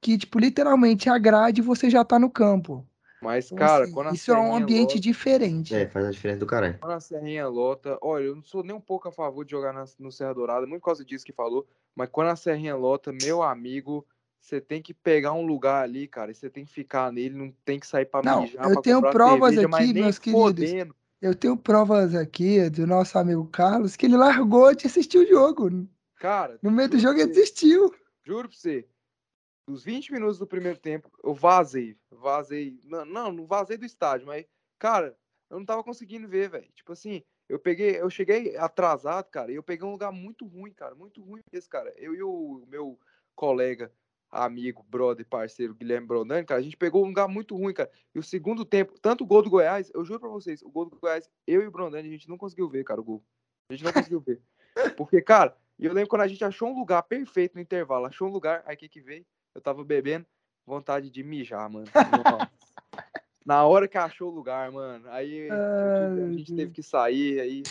que, 0.00 0.18
tipo, 0.18 0.38
literalmente 0.38 1.08
a 1.08 1.18
grade 1.18 1.62
você 1.62 1.88
já 1.90 2.04
tá 2.04 2.18
no 2.18 2.30
campo. 2.30 2.86
Mas, 3.22 3.46
Então, 3.46 3.58
cara, 3.58 3.84
assim, 3.84 3.92
quando 3.92 4.08
a 4.08 4.12
isso 4.14 4.30
é 4.30 4.34
um 4.34 4.42
Serrinha 4.42 4.62
ambiente 4.62 4.88
lota, 4.94 5.00
diferente. 5.00 5.74
É, 5.74 5.88
faz 5.88 6.06
a 6.06 6.10
diferença 6.10 6.40
do 6.40 6.46
caralho. 6.46 6.76
quando 6.80 6.92
a 6.92 7.00
Serrinha 7.00 7.46
lota, 7.46 7.96
olha, 8.02 8.24
eu 8.24 8.34
não 8.34 8.42
sou 8.42 8.64
nem 8.64 8.74
um 8.74 8.80
pouco 8.80 9.08
a 9.08 9.12
favor 9.12 9.44
de 9.44 9.52
jogar 9.52 9.72
na- 9.72 9.84
no 9.98 10.10
Serra 10.10 10.34
Dourada, 10.34 10.66
muito 10.66 10.80
por 10.80 10.86
causa 10.86 11.04
disso 11.04 11.24
que 11.24 11.32
falou, 11.32 11.66
mas 11.94 12.08
quando 12.10 12.28
a 12.28 12.36
Serrinha 12.36 12.74
lota, 12.74 13.12
meu 13.12 13.42
amigo, 13.42 14.04
você 14.40 14.60
tem 14.60 14.82
que 14.82 14.92
pegar 14.92 15.32
um 15.34 15.46
lugar 15.46 15.84
ali, 15.84 16.08
cara, 16.08 16.32
e 16.32 16.34
você 16.34 16.50
tem 16.50 16.64
que 16.64 16.72
ficar 16.72 17.12
nele, 17.12 17.36
não 17.36 17.54
tem 17.64 17.78
que 17.78 17.86
sair 17.86 18.06
pra 18.06 18.22
Não, 18.22 18.42
mijar, 18.42 18.64
eu 18.68 18.72
pra 18.72 18.82
tenho 18.82 19.00
provas 19.00 19.54
cerveja, 19.54 19.68
aqui, 19.78 19.92
meus 19.94 20.18
queridos. 20.18 20.42
fodendo. 20.42 20.96
Eu 21.20 21.34
tenho 21.36 21.56
provas 21.56 22.16
aqui 22.16 22.68
do 22.68 22.84
nosso 22.84 23.16
amigo 23.16 23.46
Carlos 23.46 23.94
que 23.94 24.06
ele 24.06 24.16
largou 24.16 24.74
de 24.74 24.88
assistir 24.88 25.18
o 25.18 25.26
jogo. 25.28 25.86
Cara, 26.16 26.58
No 26.60 26.72
meio 26.72 26.88
do 26.88 26.98
jogo 26.98 27.14
pra 27.14 27.22
ele 27.22 27.32
você, 27.32 27.40
desistiu. 27.40 27.94
juro 28.24 28.48
pra 28.48 28.58
você, 28.58 28.84
dos 29.66 29.84
20 29.84 30.12
minutos 30.12 30.38
do 30.38 30.46
primeiro 30.46 30.78
tempo, 30.78 31.10
eu 31.22 31.34
vazei, 31.34 31.96
vazei, 32.10 32.80
não, 32.84 33.04
não, 33.04 33.32
não 33.32 33.46
vazei 33.46 33.76
do 33.76 33.84
estádio, 33.84 34.26
mas, 34.26 34.44
cara, 34.78 35.16
eu 35.48 35.58
não 35.58 35.66
tava 35.66 35.84
conseguindo 35.84 36.28
ver, 36.28 36.50
velho, 36.50 36.68
tipo 36.74 36.92
assim, 36.92 37.22
eu 37.48 37.58
peguei, 37.58 38.00
eu 38.00 38.10
cheguei 38.10 38.56
atrasado, 38.56 39.28
cara, 39.30 39.52
e 39.52 39.54
eu 39.54 39.62
peguei 39.62 39.86
um 39.86 39.92
lugar 39.92 40.10
muito 40.12 40.46
ruim, 40.46 40.72
cara, 40.72 40.94
muito 40.94 41.22
ruim 41.22 41.40
esse 41.52 41.68
cara, 41.68 41.92
eu 41.96 42.14
e 42.14 42.22
o 42.22 42.64
meu 42.66 42.98
colega, 43.34 43.92
amigo, 44.30 44.82
brother, 44.88 45.26
parceiro, 45.26 45.74
Guilherme 45.74 46.06
Brondani, 46.06 46.46
cara, 46.46 46.60
a 46.60 46.62
gente 46.62 46.76
pegou 46.76 47.04
um 47.04 47.08
lugar 47.08 47.28
muito 47.28 47.56
ruim, 47.56 47.74
cara, 47.74 47.90
e 48.14 48.18
o 48.18 48.22
segundo 48.22 48.64
tempo, 48.64 48.98
tanto 49.00 49.22
o 49.22 49.26
gol 49.26 49.42
do 49.42 49.50
Goiás, 49.50 49.90
eu 49.94 50.04
juro 50.04 50.18
pra 50.18 50.28
vocês, 50.28 50.62
o 50.62 50.70
gol 50.70 50.86
do 50.86 50.98
Goiás, 50.98 51.30
eu 51.46 51.62
e 51.62 51.66
o 51.66 51.70
Brondani, 51.70 52.08
a 52.08 52.12
gente 52.12 52.28
não 52.28 52.38
conseguiu 52.38 52.68
ver, 52.68 52.84
cara, 52.84 53.00
o 53.00 53.04
gol, 53.04 53.22
a 53.68 53.74
gente 53.74 53.84
não 53.84 53.92
conseguiu 53.92 54.20
ver, 54.20 54.40
porque, 54.96 55.20
cara, 55.22 55.56
eu 55.78 55.92
lembro 55.92 56.08
quando 56.08 56.22
a 56.22 56.28
gente 56.28 56.44
achou 56.44 56.68
um 56.68 56.78
lugar 56.78 57.02
perfeito 57.02 57.54
no 57.54 57.60
intervalo, 57.60 58.06
achou 58.06 58.28
um 58.28 58.32
lugar, 58.32 58.62
aí 58.66 58.74
o 58.74 58.78
que 58.78 58.88
que 58.88 59.00
veio? 59.00 59.26
Eu 59.54 59.60
tava 59.60 59.84
bebendo, 59.84 60.26
vontade 60.66 61.10
de 61.10 61.22
mijar, 61.22 61.68
mano. 61.68 61.86
Na 63.44 63.64
hora 63.64 63.88
que 63.88 63.98
achou 63.98 64.30
o 64.30 64.34
lugar, 64.34 64.70
mano, 64.70 65.04
aí 65.10 65.48
a 65.50 66.30
gente 66.30 66.54
teve 66.54 66.70
que 66.72 66.82
sair, 66.82 67.40
aí. 67.40 67.62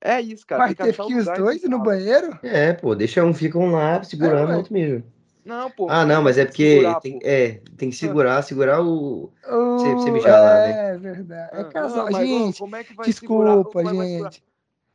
É 0.00 0.20
isso, 0.20 0.46
cara. 0.46 0.64
Mas 0.64 0.76
teve 0.76 0.96
que 0.96 1.12
ir 1.12 1.16
os 1.16 1.26
dois 1.26 1.62
no 1.64 1.78
banheiro? 1.80 2.38
É, 2.44 2.72
pô, 2.72 2.94
deixa 2.94 3.24
um, 3.24 3.34
fica 3.34 3.58
um 3.58 3.72
lá 3.72 4.02
segurando, 4.04 4.52
É, 4.52 4.54
o 4.54 4.58
outro 4.58 4.72
mesmo. 4.72 5.04
Não, 5.44 5.70
pô. 5.70 5.88
Ah, 5.90 6.04
não, 6.06 6.22
mas 6.22 6.38
é 6.38 6.44
porque 6.44 6.70
segurar, 6.70 7.00
tem, 7.00 7.18
é, 7.24 7.52
tem 7.76 7.90
que 7.90 7.96
segurar, 7.96 8.42
segurar 8.42 8.82
o. 8.82 9.32
Você, 9.76 9.94
você 9.94 10.10
mijar 10.10 10.40
lá, 10.40 10.54
né? 10.60 10.94
é 10.94 10.98
verdade. 10.98 11.56
É 11.56 11.60
Ah, 11.60 11.64
casal. 11.64 12.04
não, 12.04 12.12
mas, 12.12 12.30
ô, 12.30 12.46
Gente, 12.46 12.58
como 12.60 12.76
é 12.76 12.84
que 12.84 12.94
vai 12.94 13.06
desculpa, 13.06 13.80
é 13.80 13.84
segurar? 13.84 14.30
gente. 14.30 14.44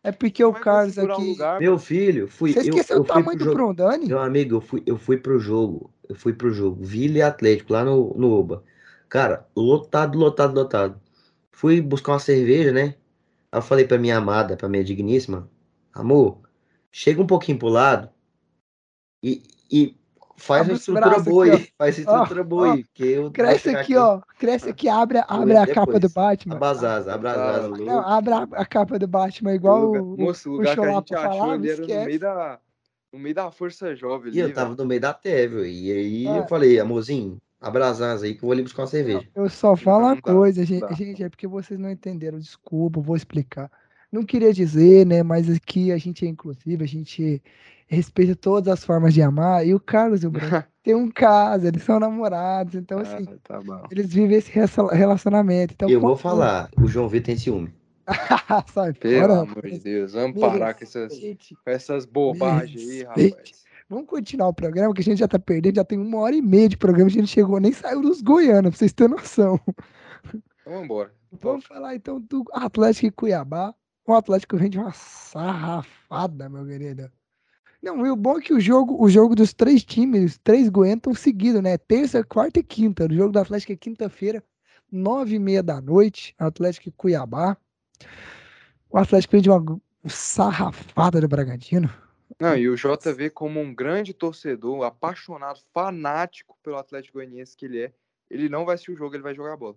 É 0.04 0.12
porque 0.12 0.44
o 0.44 0.52
é 0.56 0.60
Carlos 0.60 0.96
segurar 0.96 1.18
um 1.18 1.22
aqui. 1.22 1.32
lugar, 1.32 1.60
Meu 1.62 1.80
filho, 1.80 2.28
fui, 2.28 2.52
Você 2.52 2.60
eu, 2.60 2.64
esqueceu 2.64 2.98
eu 2.98 3.02
o 3.02 3.06
fui 3.06 3.14
tamanho 3.14 3.26
pro 3.26 3.38
do 3.38 3.44
jogo. 3.46 3.56
Brondani? 3.56 4.08
Meu 4.08 4.20
amigo, 4.20 4.56
eu 4.56 4.62
fui, 4.62 4.84
eu 4.86 4.98
fui 4.98 5.18
pro 5.18 5.40
jogo. 5.40 5.92
Eu 6.08 6.16
fui 6.16 6.34
pro 6.34 6.52
jogo. 6.54 6.84
Vila 6.84 7.18
e 7.20 7.22
Atlético, 7.22 7.74
lá 7.74 7.84
no, 7.86 8.14
no 8.16 8.32
Oba. 8.32 8.64
Cara, 9.10 9.48
lotado, 9.56 10.18
lotado, 10.18 10.54
lotado. 10.56 11.02
Fui 11.52 11.82
buscar 11.82 12.14
uma 12.14 12.20
cerveja, 12.20 12.72
né? 12.72 12.96
Aí 13.52 13.60
eu 13.60 13.62
falei 13.62 13.86
pra 13.88 13.98
minha 13.98 14.18
amada, 14.18 14.58
pra 14.58 14.68
minha 14.70 14.84
digníssima, 14.84 15.50
amor, 15.94 16.42
chega 16.92 17.22
um 17.22 17.28
pouquinho 17.28 17.58
pro 17.60 17.70
lado 17.70 18.10
e, 19.22 19.44
e 19.72 19.96
faz 20.38 20.68
uma 20.68 20.76
estrutura 20.76 21.20
boa 21.20 21.46
aí. 21.46 21.68
Faz 21.78 21.98
estrutura 21.98 22.42
ó, 22.42 22.44
boa 22.44 22.74
aí. 22.74 22.86
Cresce 23.32 23.70
aqui, 23.76 23.96
ó. 23.96 24.20
Cresce 24.38 24.70
aqui, 24.70 24.90
abre, 24.90 25.22
abre 25.28 25.58
a 25.58 25.68
capa 25.68 26.00
do. 26.00 26.10
Batman. 26.10 26.56
Abrazaz, 26.56 27.06
Tá 27.06 27.14
abrazaz. 27.14 27.64
Não, 27.70 27.78
louco. 27.78 27.92
abre 28.08 28.34
a, 28.52 28.66
capa 28.66 29.00
do 29.00 29.08
Batman, 29.08 29.54
igual 29.54 29.92
o, 29.92 30.18
moço, 30.18 30.50
o 30.50 30.54
lugar 30.54 30.76
que 30.76 30.82
a 30.82 30.92
gente 30.92 31.16
achou 31.16 31.54
era 31.54 31.88
no 31.88 32.06
meio 32.06 32.20
da. 32.20 32.60
No 33.12 33.20
meio 33.20 33.36
da 33.36 33.52
Força 33.52 33.96
Jovem 33.96 34.34
E 34.34 34.40
eu 34.40 34.52
tava 34.52 34.76
no 34.76 34.86
meio 34.86 35.00
da 35.00 35.14
Tevel. 35.14 35.66
E 35.66 35.92
aí 35.92 36.26
eu 36.26 36.44
Ah, 36.44 36.48
falei, 36.48 36.80
amorzinho, 36.80 37.40
abrazaz 37.62 38.24
aí 38.24 38.34
que 38.34 38.40
eu 38.40 38.48
vou 38.48 38.52
ali 38.54 38.64
buscar 38.64 38.82
uma 38.82 38.88
cerveja. 38.88 39.28
eu 39.36 39.48
só 39.50 39.76
falo 39.76 40.00
Não, 40.02 40.08
uma 40.08 40.16
não 40.16 40.22
coisa, 40.22 40.62
não 40.62 40.68
gente, 40.68 40.96
gente, 40.96 41.24
é 41.24 41.30
porque 41.30 41.48
vocês 41.48 41.80
não 41.80 41.92
entenderam, 41.92 42.40
desculpa, 42.40 43.00
vou 43.00 43.16
explicar. 43.16 43.72
Não 44.12 44.24
queria 44.24 44.52
dizer, 44.54 45.06
né, 45.06 45.22
mas 45.24 45.50
aqui 45.50 45.92
a 45.92 45.98
gente 45.98 46.26
é 46.26 46.30
inclusive, 46.30 46.84
a 46.84 46.88
gente 46.88 47.42
respeita 47.94 48.36
todas 48.36 48.72
as 48.74 48.84
formas 48.84 49.14
de 49.14 49.22
amar, 49.22 49.66
e 49.66 49.74
o 49.74 49.80
Carlos 49.80 50.24
e 50.24 50.28
o 50.28 50.32
Bruno 50.32 50.64
têm 50.84 50.96
um 50.96 51.10
caso, 51.10 51.68
eles 51.68 51.84
são 51.84 52.00
namorados, 52.00 52.76
então 52.76 53.00
assim, 53.00 53.26
Ah, 53.30 53.38
tá 53.44 53.62
bom. 53.62 53.84
eles 53.92 54.14
vivem 54.14 54.38
esse 54.38 54.52
relacionamento. 54.52 55.74
Então, 55.74 55.90
Eu 55.90 56.00
vou 56.02 56.16
falar, 56.16 56.70
o 56.78 56.88
João 56.88 57.08
Vitor 57.08 57.28
tem 57.28 57.38
ciúme. 57.38 57.74
Sai 58.74 58.92
Pelo 58.94 59.22
fora, 59.22 59.40
amor 59.42 59.70
de. 59.70 59.80
Deus, 59.80 60.12
vamos 60.14 60.40
parar 60.40 60.74
com 60.74 60.84
essas, 60.84 61.18
com 61.18 61.70
essas 61.72 62.06
bobagens 62.06 62.90
aí, 62.90 63.04
rapaz. 63.04 63.64
Vamos 63.90 64.08
continuar 64.08 64.48
o 64.48 64.54
programa, 64.54 64.94
que 64.94 65.02
a 65.02 65.04
gente 65.04 65.20
já 65.20 65.28
tá 65.28 65.38
perdendo, 65.40 65.76
já 65.76 65.84
tem 65.86 66.00
uma 66.00 66.18
hora 66.20 66.36
e 66.36 66.42
meia 66.42 66.68
de 66.68 66.78
programa, 66.78 67.08
a 67.08 67.12
gente 67.12 67.28
chegou, 67.28 67.60
nem 67.60 67.72
saiu 67.72 68.02
dos 68.02 68.22
Goianos, 68.22 68.72
pra 68.72 68.78
vocês 68.80 68.92
terem 68.94 69.16
noção. 69.16 69.60
Então 70.26 70.42
vamos 70.66 70.84
embora. 70.86 71.14
Vamos 71.42 71.66
falar 71.66 71.96
então 71.96 72.20
do 72.20 72.44
Atlético 72.54 73.08
e 73.08 73.12
Cuiabá. 73.12 73.74
O 74.06 74.14
Atlético 74.14 74.58
vem 74.58 74.70
de 74.70 74.78
uma 74.80 74.92
sarrafada, 74.94 76.50
meu 76.50 76.66
querido. 76.66 77.10
Não, 77.84 78.06
e 78.06 78.10
o 78.10 78.16
bom 78.16 78.38
é 78.38 78.42
que 78.42 78.54
o 78.54 78.62
jogo, 78.62 78.96
o 78.98 79.10
jogo 79.10 79.36
dos 79.36 79.54
três 79.54 79.84
times, 79.84 80.24
os 80.32 80.38
três 80.38 80.70
goianos 80.70 81.00
estão 81.00 81.14
seguidos, 81.14 81.62
né? 81.62 81.78
Terça, 81.78 82.24
quarta 82.24 82.62
e 82.62 82.64
quinta. 82.64 83.06
O 83.06 83.14
jogo 83.14 83.34
do 83.34 83.40
Atlético 83.40 83.74
é 83.74 83.76
quinta-feira, 83.76 84.42
nove 84.90 85.36
e 85.36 85.40
meia 85.40 85.62
da 85.62 85.82
noite, 85.82 86.34
Atlético 86.40 86.88
e 86.88 86.92
Cuiabá. 86.94 87.58
O 88.90 88.98
Atlético 88.98 89.34
vem 89.34 89.42
de 89.42 89.50
uma 89.50 89.82
sarrafada 90.08 91.20
do 91.20 91.28
Bragantino. 91.28 91.94
Não, 92.40 92.56
e 92.56 92.70
o 92.70 92.76
JV, 92.76 93.30
como 93.30 93.60
um 93.60 93.76
grande 93.76 94.14
torcedor, 94.14 94.84
apaixonado, 94.84 95.60
fanático 95.74 96.58
pelo 96.64 96.78
Atlético 96.78 97.18
Goianiense 97.18 97.58
que 97.58 97.66
ele 97.66 97.82
é, 97.82 97.94
ele 98.30 98.48
não 98.48 98.64
vai 98.64 98.76
assistir 98.76 98.92
o 98.92 98.98
jogo, 98.98 99.14
ele 99.14 99.24
vai 99.24 99.36
jogar 99.36 99.58
bola. 99.58 99.76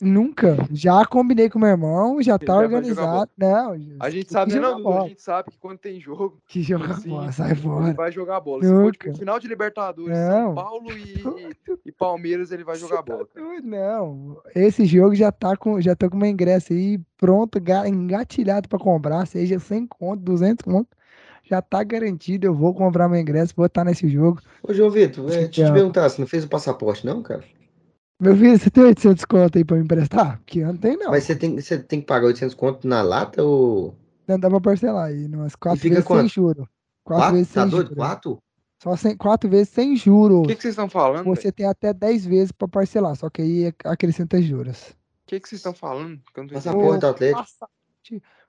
Nunca. 0.00 0.56
Já 0.70 1.04
combinei 1.04 1.50
com 1.50 1.58
meu 1.58 1.68
irmão, 1.68 2.22
já 2.22 2.38
tá 2.38 2.54
já 2.54 2.58
organizado. 2.58 3.30
Não, 3.36 3.74
A 3.98 4.08
gente 4.10 4.30
sabe, 4.30 4.54
né, 4.54 4.60
não, 4.60 4.76
Dudu? 4.76 4.92
A 4.92 5.08
gente 5.08 5.20
sabe 5.20 5.50
que 5.50 5.58
quando 5.58 5.78
tem 5.78 6.00
jogo, 6.00 6.38
Que 6.46 6.62
jogar 6.62 6.92
assim, 6.92 7.08
bola, 7.08 7.32
sai 7.32 7.50
ele 7.50 7.60
fora. 7.60 7.92
vai 7.94 8.12
jogar 8.12 8.40
bola. 8.40 8.62
Se 8.62 8.68
for 8.70 8.84
Nunca. 8.84 9.06
tipo, 9.08 9.18
final 9.18 9.40
de 9.40 9.48
Libertadores, 9.48 10.16
Não. 10.16 10.46
São 10.46 10.54
Paulo 10.54 10.86
e, 10.96 11.50
e- 11.84 11.90
Palmeiras, 11.92 12.52
ele 12.52 12.62
vai 12.62 12.76
jogar 12.76 13.02
bola. 13.02 13.26
cara. 13.26 13.60
Não, 13.62 14.40
esse 14.54 14.86
jogo 14.86 15.16
já 15.16 15.32
tá 15.32 15.56
com, 15.56 15.80
já 15.80 15.96
tô 15.96 16.08
com 16.08 16.16
meu 16.16 16.30
ingresso 16.30 16.72
aí 16.72 17.00
pronto, 17.16 17.60
ga- 17.60 17.88
engatilhado 17.88 18.68
pra 18.68 18.78
comprar, 18.78 19.26
seja 19.26 19.58
100 19.58 19.84
conto, 19.88 20.22
200 20.22 20.64
conto, 20.64 20.88
já 21.42 21.60
tá 21.60 21.82
garantido, 21.82 22.46
eu 22.46 22.54
vou 22.54 22.72
comprar 22.72 23.08
meu 23.08 23.18
ingresso, 23.20 23.52
vou 23.56 23.66
estar 23.66 23.84
nesse 23.84 24.06
jogo. 24.08 24.40
Ô, 24.62 24.72
João 24.72 24.90
Vitor, 24.90 25.24
é, 25.24 25.28
deixa 25.28 25.40
eu 25.42 25.48
te 25.50 25.60
Então. 25.62 25.72
perguntar, 25.74 26.08
você 26.08 26.20
não 26.20 26.28
fez 26.28 26.44
o 26.44 26.48
passaporte, 26.48 27.04
não, 27.04 27.20
cara? 27.20 27.42
Meu 28.20 28.36
filho, 28.36 28.58
você 28.58 28.68
tem 28.70 28.82
800 28.84 29.24
conto 29.24 29.58
aí 29.58 29.64
pra 29.64 29.76
me 29.76 29.84
emprestar? 29.84 30.38
Porque 30.38 30.58
eu 30.60 30.66
não 30.68 30.76
tenho 30.76 30.98
não, 30.98 31.10
Mas 31.10 31.24
você 31.24 31.36
tem, 31.36 31.60
você 31.60 31.78
tem 31.78 32.00
que 32.00 32.06
pagar 32.06 32.26
800 32.26 32.54
conto 32.54 32.86
na 32.88 33.00
lata 33.00 33.42
ou. 33.42 33.94
não 34.26 34.38
dá 34.38 34.50
pra 34.50 34.60
parcelar 34.60 35.06
aí, 35.06 35.26
umas 35.26 35.54
quatro 35.54 35.80
fica 35.80 35.94
vezes 35.96 36.06
sem 36.06 36.16
quanto? 36.16 36.28
juros. 36.32 36.66
Quatro 37.04 37.22
Quatro? 37.22 37.36
vezes 37.36 37.52
Tá 37.52 37.62
sem 37.62 37.70
doido? 37.70 37.88
juros. 37.88 37.96
Quatro? 37.96 38.38
Só 38.82 38.96
sem, 38.96 39.16
quatro 39.16 39.48
vezes 39.50 39.68
sem 39.70 39.96
juros. 39.96 40.38
O 40.40 40.42
que, 40.42 40.56
que 40.56 40.62
vocês 40.62 40.72
estão 40.72 40.88
falando? 40.88 41.24
Você 41.26 41.50
tem 41.52 41.66
até 41.66 41.92
10 41.92 42.26
vezes 42.26 42.52
pra 42.52 42.66
parcelar, 42.68 43.14
só 43.16 43.30
que 43.30 43.42
aí 43.42 43.72
acrescenta 43.84 44.40
juros. 44.42 44.90
O 44.90 44.94
que, 45.28 45.40
que 45.40 45.48
vocês 45.48 45.58
estão 45.60 45.74
falando? 45.74 46.20
Passaporte 46.52 47.00
do 47.00 47.06
Atlético. 47.06 47.44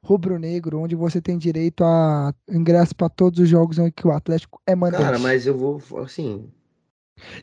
Rubro-negro, 0.02 0.80
onde 0.80 0.96
você 0.96 1.22
tem 1.22 1.38
direito 1.38 1.84
a 1.84 2.34
ingresso 2.50 2.96
para 2.96 3.10
todos 3.10 3.40
os 3.40 3.50
jogos 3.50 3.78
em 3.78 3.92
que 3.92 4.08
o 4.08 4.12
Atlético 4.12 4.62
é 4.66 4.74
mandante. 4.76 5.04
Cara, 5.04 5.20
mas 5.20 5.46
eu 5.46 5.58
vou, 5.58 5.82
assim, 5.98 6.50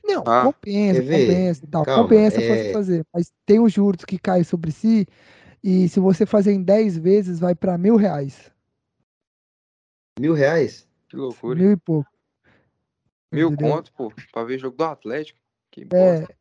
Não, 0.05 0.23
Ah, 0.27 0.43
compensa, 0.45 1.03
compensa 1.03 1.65
e 1.65 1.69
tal. 1.69 1.85
Calma, 1.85 2.03
compensa 2.03 2.41
é- 2.41 2.43
você 2.43 2.73
fazer. 2.73 3.07
Mas 3.13 3.33
tem 3.45 3.61
os 3.61 3.73
juros 3.73 4.05
que 4.05 4.19
caem 4.19 4.45
sobre 4.45 4.73
si, 4.73 5.07
e 5.63 5.89
se 5.89 6.01
você 6.01 6.25
fazer 6.27 6.53
em 6.53 6.63
10 6.63 6.97
vezes, 6.97 7.39
vai 7.41 7.55
para 7.55 7.77
mil 7.79 7.97
reais. 7.97 8.51
mil 10.19 10.33
reais? 10.35 10.89
Que 11.09 11.17
loucura. 11.17 11.59
Mil 11.59 11.73
e 11.73 11.77
pouco. 11.77 12.09
Mil 13.33 13.49
entendeu? 13.53 13.75
conto, 13.77 13.93
pô, 13.93 14.13
pra 14.33 14.45
ver 14.45 14.59
jogo 14.59 14.77
do 14.77 14.85
Atlético. 14.85 15.39
Que 15.71 15.85
bosta. 15.85 16.33
É, 16.33 16.37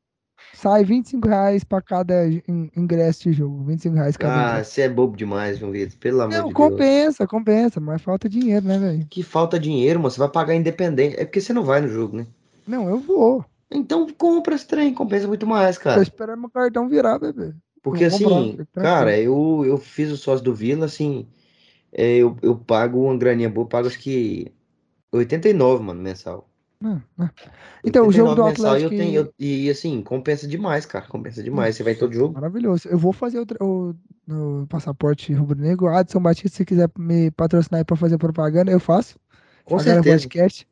sai 0.54 0.84
25 0.86 1.28
reais 1.28 1.64
para 1.64 1.82
cada 1.82 2.26
in- 2.28 2.72
ingresso 2.76 3.24
de 3.24 3.34
jogo. 3.34 3.64
25 3.66 3.96
reais 3.96 4.16
cada 4.16 4.34
Ah, 4.34 4.52
ingresso. 4.52 4.72
você 4.72 4.82
é 4.84 4.90
bobo 4.90 5.18
demais, 5.18 5.58
João 5.58 5.72
Vitor, 5.72 5.98
pelo 6.00 6.22
amor 6.22 6.32
Não, 6.32 6.48
de 6.48 6.54
Deus. 6.54 6.70
compensa, 6.70 7.28
compensa, 7.28 7.80
mas 7.82 8.02
falta 8.02 8.30
dinheiro, 8.30 8.66
né, 8.66 8.80
velho? 8.80 9.08
Que 9.08 9.24
falta 9.24 9.60
dinheiro, 9.60 10.00
mano, 10.00 10.12
você 10.12 10.20
vai 10.20 10.30
pagar 10.30 10.56
independente. 10.56 11.20
É 11.20 11.26
porque 11.26 11.42
você 11.42 11.52
não 11.52 11.64
vai 11.64 11.82
no 11.82 11.88
jogo, 11.90 12.16
né? 12.18 12.28
Não, 12.68 12.90
eu 12.90 12.98
vou. 13.00 13.46
Então 13.72 14.08
compra 14.18 14.56
esse 14.56 14.68
trem, 14.68 14.94
compensa 14.94 15.28
muito 15.28 15.46
mais, 15.46 15.78
Tô 15.78 15.84
cara. 15.84 16.02
esperando 16.02 16.40
meu 16.40 16.50
cartão 16.50 16.88
virar, 16.88 17.20
bebê. 17.20 17.54
Porque 17.82 18.10
comprar, 18.10 18.26
assim, 18.28 18.52
fica 18.52 18.82
cara, 18.82 19.18
eu, 19.20 19.64
eu 19.66 19.78
fiz 19.78 20.12
o 20.12 20.18
sócio 20.18 20.44
do 20.44 20.54
Vila, 20.54 20.86
assim, 20.86 21.28
é, 21.92 22.16
eu, 22.18 22.36
eu 22.42 22.56
pago 22.58 23.04
uma 23.04 23.18
graninha 23.18 23.50
boa, 23.50 23.68
pago 23.68 23.88
acho 23.88 24.00
que 24.00 24.52
89, 25.12 25.84
mano, 25.84 26.02
mensal. 26.02 26.50
Não, 26.82 27.02
não. 27.18 27.30
Então, 27.84 28.08
o 28.08 28.12
jogo 28.12 28.36
do 28.36 28.44
89 28.44 28.50
mensal, 28.52 28.78
e 28.78 28.82
eu 28.82 28.88
Atlético. 28.88 29.10
tenho, 29.10 29.22
eu- 29.22 29.34
e 29.40 29.70
assim, 29.70 30.02
compensa 30.02 30.48
demais, 30.48 30.86
cara, 30.86 31.06
compensa 31.08 31.42
demais. 31.42 31.76
Você 31.76 31.84
vai 31.84 31.94
em 31.94 31.98
todo 31.98 32.14
jogo. 32.14 32.34
Maravilhoso. 32.34 32.88
Eu 32.88 32.98
vou 32.98 33.14
fazer 33.14 33.40
o, 33.40 33.46
o, 33.64 33.96
no 34.28 34.68
passaporte 34.68 35.34
rubro-negro. 35.34 35.88
Adson 35.88 36.20
Batista, 36.20 36.58
se 36.58 36.66
quiser 36.66 36.90
me 36.98 37.32
patrocinar 37.32 37.80
aí 37.80 37.86
pra 37.86 37.96
fazer 37.96 38.18
propaganda, 38.18 38.72
eu 38.72 38.80
faço. 38.80 39.18
Com 39.64 39.80
Sacara 39.80 39.96
certeza. 40.04 40.18
Podcast. 40.28 40.68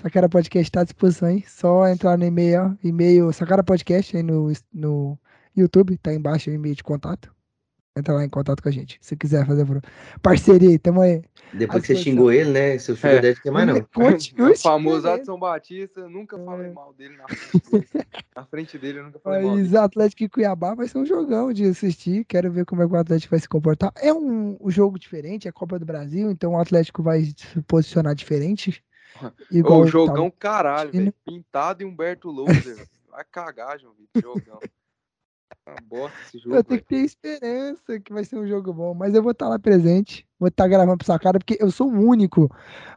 Sacara 0.00 0.28
Podcast 0.28 0.70
tá 0.70 0.80
à 0.80 0.84
disposição 0.84 1.28
aí. 1.28 1.42
Só 1.46 1.86
entrar 1.88 2.16
no 2.18 2.24
e-mail, 2.24 2.62
ó, 2.62 2.86
e-mail 2.86 3.32
Sacara 3.32 3.62
Podcast 3.64 4.16
aí 4.16 4.22
no, 4.22 4.52
no 4.72 5.18
YouTube, 5.56 5.96
tá 5.98 6.10
aí 6.10 6.16
embaixo 6.16 6.50
o 6.50 6.52
e-mail 6.52 6.74
de 6.74 6.84
contato. 6.84 7.34
Entra 7.98 8.12
lá 8.12 8.22
em 8.22 8.28
contato 8.28 8.62
com 8.62 8.68
a 8.68 8.72
gente. 8.72 8.98
Se 9.00 9.16
quiser 9.16 9.46
fazer 9.46 9.64
parceria 10.20 10.68
aí, 10.68 10.78
tamo 10.78 11.00
aí. 11.00 11.22
Depois 11.54 11.80
que 11.80 11.94
você 11.94 11.96
xingou 11.96 12.30
ele, 12.30 12.50
né? 12.50 12.76
Seu 12.76 12.94
filho 12.94 13.14
É. 13.14 13.20
deve 13.22 13.40
ter 13.40 13.50
mais 13.50 13.66
não. 13.66 13.80
Continue 13.94 14.52
o 14.52 14.58
famoso. 14.58 15.08
Adson 15.08 15.38
Batista, 15.38 16.06
nunca 16.06 16.36
falei 16.38 16.66
É. 16.66 16.72
mal 16.74 16.92
dele 16.92 17.16
na 17.16 17.24
frente 17.26 17.70
dele. 17.70 18.04
na 18.36 18.44
frente 18.44 18.78
dele, 18.78 18.98
eu 18.98 19.04
nunca 19.04 19.18
falei 19.18 19.46
mal 19.46 19.56
Mas. 19.56 19.74
Atlético 19.74 20.24
e 20.24 20.28
Cuiabá 20.28 20.74
vai 20.74 20.86
ser 20.88 20.98
um 20.98 21.06
jogão 21.06 21.50
de 21.54 21.64
assistir. 21.64 22.26
Quero 22.26 22.52
ver 22.52 22.66
como 22.66 22.82
é 22.82 22.86
que 22.86 22.92
o 22.92 22.96
Atlético 22.96 23.30
vai 23.30 23.40
se 23.40 23.48
comportar. 23.48 23.90
É 23.96 24.12
um, 24.12 24.58
um 24.60 24.70
jogo 24.70 24.98
diferente, 24.98 25.48
é 25.48 25.50
a 25.50 25.52
Copa 25.54 25.78
do 25.78 25.86
Brasil, 25.86 26.30
então 26.30 26.52
o 26.52 26.60
Atlético 26.60 27.02
vai 27.02 27.22
se 27.24 27.62
posicionar 27.66 28.14
diferente. 28.14 28.84
Igual 29.50 29.84
tá- 29.84 29.90
jogão 29.90 30.30
caralho, 30.30 30.90
China. 30.90 31.04
velho. 31.04 31.14
Pintado 31.24 31.82
e 31.82 31.86
Humberto 31.86 32.30
Louser. 32.30 32.86
Vai 33.10 33.24
cagar, 33.24 33.78
João 33.78 33.94
Vitor. 33.94 34.22
Jogão. 34.22 34.60
Uma 35.66 35.76
bosta 35.82 36.16
esse 36.26 36.38
jogo. 36.38 36.56
Eu 36.56 36.62
tenho 36.62 36.80
que 36.80 36.86
ter 36.86 36.96
esperança 36.98 37.98
que 37.98 38.12
vai 38.12 38.24
ser 38.24 38.36
um 38.38 38.46
jogo 38.46 38.72
bom, 38.72 38.94
mas 38.94 39.14
eu 39.14 39.22
vou 39.22 39.32
estar 39.32 39.48
lá 39.48 39.58
presente, 39.58 40.24
vou 40.38 40.48
estar 40.48 40.68
gravando 40.68 40.98
pro 40.98 41.06
Sacada, 41.06 41.38
porque 41.40 41.56
eu 41.60 41.70
sou 41.72 41.88
o 41.88 42.08
único. 42.08 42.48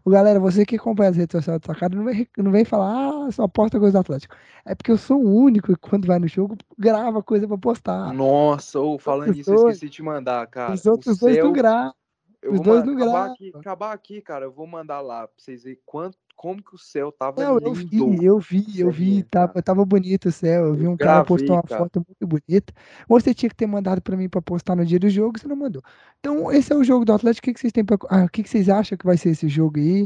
Galera, 0.06 0.40
você 0.40 0.66
que 0.66 0.76
acompanha 0.76 1.10
as 1.10 1.16
redes 1.18 1.32
sociais 1.32 1.60
do 1.60 1.66
Sacada, 1.66 1.96
não 1.96 2.06
vem, 2.06 2.28
não 2.38 2.52
vem 2.52 2.66
falar, 2.66 3.28
ah, 3.28 3.32
só 3.32 3.48
posta 3.48 3.80
coisa 3.80 3.94
do 3.94 4.02
Atlético. 4.02 4.36
É 4.66 4.76
porque 4.76 4.92
eu 4.92 4.98
sou 4.98 5.20
o 5.20 5.36
único 5.44 5.74
que 5.74 5.80
quando 5.80 6.06
vai 6.06 6.20
no 6.20 6.28
jogo, 6.28 6.56
grava 6.78 7.24
coisa 7.24 7.48
pra 7.48 7.58
postar. 7.58 8.14
Nossa, 8.14 8.80
ô, 8.80 9.00
falando 9.00 9.32
Os 9.32 9.38
nisso, 9.38 9.52
eu 9.52 9.70
esqueci 9.70 9.86
de 9.86 9.90
te 9.90 10.04
mandar, 10.04 10.46
cara. 10.48 10.74
Os 10.74 10.86
outros 10.86 11.18
o 11.18 11.20
dois 11.22 11.36
céu, 11.36 11.46
não 11.46 11.54
gravam. 11.54 11.94
Eu 12.42 12.54
os 12.54 12.58
vou 12.62 12.82
dois 12.82 12.98
acabar 12.98 13.32
aqui, 13.32 13.52
acabar 13.56 13.92
aqui, 13.94 14.22
cara. 14.22 14.46
Eu 14.46 14.52
vou 14.52 14.66
mandar 14.66 15.02
lá 15.02 15.28
pra 15.28 15.36
vocês 15.38 15.64
verem 15.64 15.80
quanto, 15.86 16.18
como 16.36 16.64
que 16.64 16.74
o 16.74 16.78
céu 16.78 17.12
tava 17.12 17.44
Não, 17.44 17.60
eu 17.60 17.74
lindo. 17.74 18.12
vi, 18.12 18.26
eu 18.26 18.40
vi, 18.40 18.80
eu 18.80 18.90
vi, 18.92 19.16
Céu, 19.18 19.28
tava, 19.30 19.48
cara. 19.54 19.62
tava 19.64 19.86
bonito 19.86 20.30
o 20.30 20.32
céu. 20.32 20.68
Eu 20.68 20.74
vi 20.74 20.86
Eu 20.86 20.92
um 20.92 20.98
cara 20.98 21.26
postou 21.26 21.48
gravei, 21.48 21.56
uma 21.58 21.64
cara. 21.64 21.84
foto 21.84 22.06
muito 22.08 22.28
bonita. 22.28 22.74
Você 23.10 23.34
tinha 23.34 23.50
que 23.50 23.56
ter 23.56 23.68
mandado 23.68 24.02
pra 24.02 24.16
mim 24.16 24.30
pra 24.30 24.42
postar 24.42 24.76
no 24.76 24.86
dia 24.86 25.00
do 25.00 25.10
jogo, 25.10 25.38
você 25.38 25.48
não 25.48 25.56
mandou. 25.58 25.82
Então, 26.20 26.50
esse 26.52 26.72
é 26.72 26.76
o 26.76 26.84
jogo 26.84 27.04
do 27.04 27.12
Atlético. 27.14 27.44
O 27.44 27.46
que 27.46 27.54
que 27.54 27.60
vocês 27.60 27.74
têm 27.74 27.84
pra... 27.84 27.98
ah, 28.10 28.24
o 28.24 28.30
que 28.30 28.44
que 28.44 28.50
vocês 28.50 28.70
acham 28.70 28.98
que 28.98 29.06
vai 29.06 29.18
ser 29.18 29.32
esse 29.32 29.50
jogo 29.50 29.78
aí? 29.80 30.04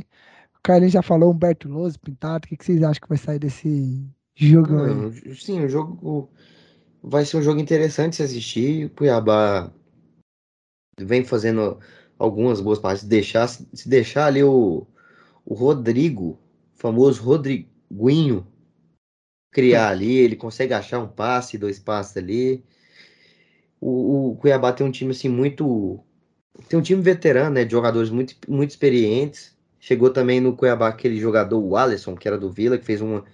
O 0.56 0.60
Carlinhos 0.64 0.94
já 0.94 1.02
falou, 1.04 1.32
Humberto 1.32 1.70
Louso, 1.70 2.00
pintado. 2.00 2.46
O 2.46 2.50
que 2.50 2.58
que 2.58 2.66
vocês 2.66 2.82
acham 2.82 3.02
que 3.02 3.10
vai 3.10 3.18
sair 3.18 3.38
desse 3.38 4.04
jogo 4.34 4.82
aí? 4.82 4.96
Não, 4.96 5.12
sim, 5.36 5.64
o 5.64 5.70
jogo 5.70 6.32
vai 7.04 7.26
ser 7.26 7.38
um 7.38 7.42
jogo 7.44 7.60
interessante 7.60 8.16
se 8.16 8.24
assistir. 8.24 8.86
O 8.88 8.90
Cuiabá 8.92 9.72
vem 11.00 11.24
fazendo 11.24 11.80
algumas 12.24 12.62
boas 12.62 12.80
partes. 12.80 13.04
Deixar, 13.04 13.48
se 13.48 13.90
deixar 13.90 14.28
ali 14.28 14.44
o, 14.44 14.88
o 15.46 15.54
Rodrigo, 15.54 16.40
famoso 16.74 17.22
Rodriguinho, 17.22 18.48
criar 19.52 19.90
ali, 19.90 20.18
ele 20.18 20.36
consegue 20.36 20.74
achar 20.74 21.00
um 21.00 21.08
passe, 21.08 21.58
dois 21.58 21.80
passes 21.80 22.16
ali. 22.18 22.64
O, 23.80 24.32
o 24.32 24.36
Cuiabá 24.38 24.72
tem 24.72 24.86
um 24.88 24.92
time 24.92 25.12
assim 25.12 25.28
muito. 25.30 26.00
Tem 26.70 26.80
um 26.80 26.82
time 26.82 27.02
veterano, 27.02 27.56
né? 27.56 27.66
De 27.66 27.72
jogadores 27.72 28.10
muito, 28.10 28.36
muito 28.48 28.72
experientes. 28.72 29.58
Chegou 29.80 30.10
também 30.10 30.40
no 30.40 30.56
Cuiabá 30.56 30.88
aquele 30.88 31.20
jogador, 31.20 31.60
o 31.60 31.76
Alisson, 31.76 32.16
que 32.16 32.28
era 32.28 32.38
do 32.38 32.50
Vila, 32.50 32.78
que 32.78 32.86
fez 32.86 33.02
uma, 33.02 33.26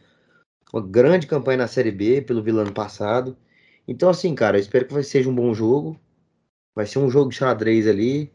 uma 0.74 0.82
grande 0.82 1.28
campanha 1.28 1.60
na 1.60 1.68
Série 1.68 1.92
B 1.92 2.22
pelo 2.22 2.42
Vila 2.42 2.64
ano 2.64 2.74
passado. 2.74 3.38
Então, 3.88 4.10
assim, 4.10 4.34
cara, 4.34 4.58
eu 4.58 4.62
espero 4.62 4.88
que 4.88 5.04
seja 5.04 5.30
um 5.30 5.36
bom 5.36 5.54
jogo. 5.54 6.00
Vai 6.76 6.88
ser 6.88 7.00
um 7.00 7.10
jogo 7.10 7.30
de 7.30 7.36
xadrez 7.36 7.88
ali. 7.88 8.32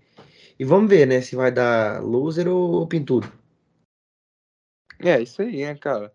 E 0.58 0.64
vamos 0.64 0.88
ver, 0.88 1.06
né? 1.06 1.20
Se 1.20 1.34
vai 1.34 1.50
dar 1.50 2.02
loser 2.02 2.48
ou, 2.48 2.86
pintudo. 2.86 3.30
É, 4.98 5.20
isso 5.20 5.42
aí, 5.42 5.64
né, 5.64 5.74
cara? 5.74 6.12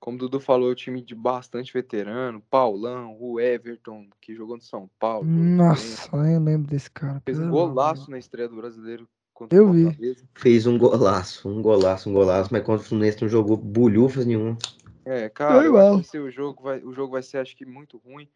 Como 0.00 0.16
o 0.16 0.20
Dudu 0.20 0.40
falou, 0.40 0.68
é 0.68 0.72
um 0.72 0.76
time 0.76 1.02
de 1.02 1.14
bastante 1.14 1.72
veterano. 1.72 2.42
Paulão, 2.50 3.16
o 3.20 3.40
Everton, 3.40 4.08
que 4.20 4.34
jogou 4.34 4.56
no 4.56 4.62
São 4.62 4.88
Paulo. 4.98 5.26
Nossa, 5.26 6.08
eu 6.14 6.40
lembro 6.40 6.68
desse 6.68 6.90
cara. 6.90 7.22
Fez 7.24 7.38
um 7.38 7.50
golaço 7.50 8.10
na 8.10 8.18
estreia 8.18 8.48
do 8.48 8.56
brasileiro 8.56 9.08
contra 9.32 9.56
Eu 9.56 9.68
o 9.68 9.72
vi. 9.72 10.16
Fez 10.34 10.66
um 10.66 10.78
golaço, 10.78 11.48
um 11.48 11.62
golaço, 11.62 12.10
um 12.10 12.12
golaço. 12.12 12.52
Mas 12.52 12.62
contra 12.62 12.84
o 12.84 12.88
Fluminense 12.88 13.22
não 13.22 13.28
jogou 13.28 13.56
bulhufas 13.56 14.24
nenhum. 14.24 14.56
É, 15.04 15.28
cara, 15.28 15.94
que 15.94 16.00
esse 16.00 16.18
o 16.18 16.30
jogo 16.30 16.62
vai, 16.62 16.80
o 16.80 16.92
jogo 16.92 17.12
vai 17.12 17.22
ser, 17.22 17.38
acho 17.38 17.56
que, 17.56 17.64
muito 17.64 17.96
ruim. 17.98 18.28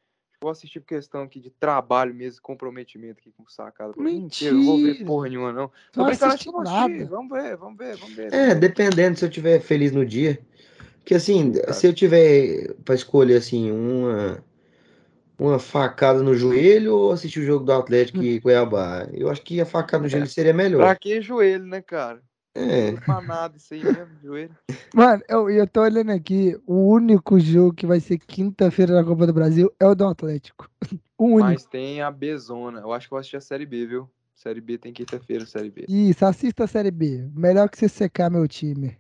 Vou 0.43 0.51
assistir 0.51 0.81
por 0.81 0.89
questão 0.89 1.23
aqui 1.23 1.39
de 1.39 1.51
trabalho 1.51 2.13
mesmo, 2.13 2.43
comprometimento 2.43 3.21
aqui 3.21 3.31
com 3.31 3.49
sacada. 3.49 3.93
Mentira. 3.97 4.51
Eu 4.51 4.57
não 4.59 4.65
vou 4.65 4.83
ver 4.83 5.05
porra 5.05 5.29
nenhuma, 5.29 5.53
não. 5.53 5.71
Tô 5.93 6.01
Não 6.01 6.09
assisti 6.09 6.27
assistir. 6.27 6.53
nada. 6.53 7.07
Vamos 7.07 7.31
ver, 7.31 7.57
vamos 7.57 7.79
ver, 7.79 7.97
vamos 7.97 8.17
ver. 8.17 8.35
É, 8.35 8.53
dependendo 8.53 9.17
se 9.17 9.25
eu 9.25 9.31
tiver 9.31 9.61
feliz 9.61 9.93
no 9.93 10.05
dia. 10.05 10.41
Porque 10.99 11.15
assim, 11.15 11.53
se 11.73 11.87
eu 11.87 11.95
tiver 11.95 12.75
pra 12.85 12.97
escolher 12.97 13.37
assim, 13.37 13.71
uma 13.71 14.43
uma 15.39 15.59
facada 15.59 16.23
no 16.23 16.35
joelho 16.35 16.95
ou 16.97 17.13
assistir 17.13 17.41
o 17.41 17.45
jogo 17.45 17.65
do 17.65 17.73
Atlético 17.73 18.23
e 18.23 18.41
Cuiabá, 18.41 19.09
eu 19.13 19.31
acho 19.31 19.43
que 19.43 19.61
a 19.61 19.67
facada 19.67 20.03
no 20.03 20.09
joelho 20.09 20.27
seria 20.27 20.53
Pra 20.53 20.63
melhor. 20.65 20.97
que 20.97 21.21
joelho, 21.21 21.67
né, 21.67 21.81
cara? 21.81 22.21
É, 22.55 22.93
nada 23.27 23.57
isso 23.57 23.73
aí 23.73 23.83
mesmo, 23.83 24.19
joelho. 24.23 24.57
Mano, 24.95 25.23
eu, 25.27 25.49
eu 25.49 25.67
tô 25.67 25.81
olhando 25.81 26.11
aqui, 26.11 26.61
o 26.67 26.93
único 26.93 27.41
jogo 27.41 27.73
que 27.73 27.87
vai 27.87 27.99
ser 27.99 28.19
quinta-feira 28.19 28.95
na 28.95 29.05
Copa 29.05 29.27
do 29.27 29.33
Brasil 29.33 29.73
é 29.81 29.87
o 29.87 29.95
do 29.95 30.07
Atlético. 30.07 30.69
O 31.19 31.27
único. 31.27 31.51
Mas 31.51 31.65
tem 31.65 32.03
a 32.03 32.11
Bezona. 32.11 32.81
Eu 32.81 32.93
acho 32.93 33.07
que 33.07 33.15
eu 33.15 33.17
vou 33.17 33.21
assistir 33.21 33.37
a 33.37 33.41
Série 33.41 33.65
B, 33.65 33.87
viu? 33.87 34.11
Série 34.35 34.61
B 34.61 34.77
tem 34.77 34.93
quinta-feira, 34.93 35.47
Série 35.47 35.71
B. 35.71 35.85
Isso, 35.89 36.27
assista 36.27 36.65
a 36.65 36.67
Série 36.67 36.91
B. 36.91 37.31
Melhor 37.33 37.69
que 37.71 37.79
você 37.79 37.89
secar 37.89 38.29
meu 38.29 38.49
time. 38.49 38.99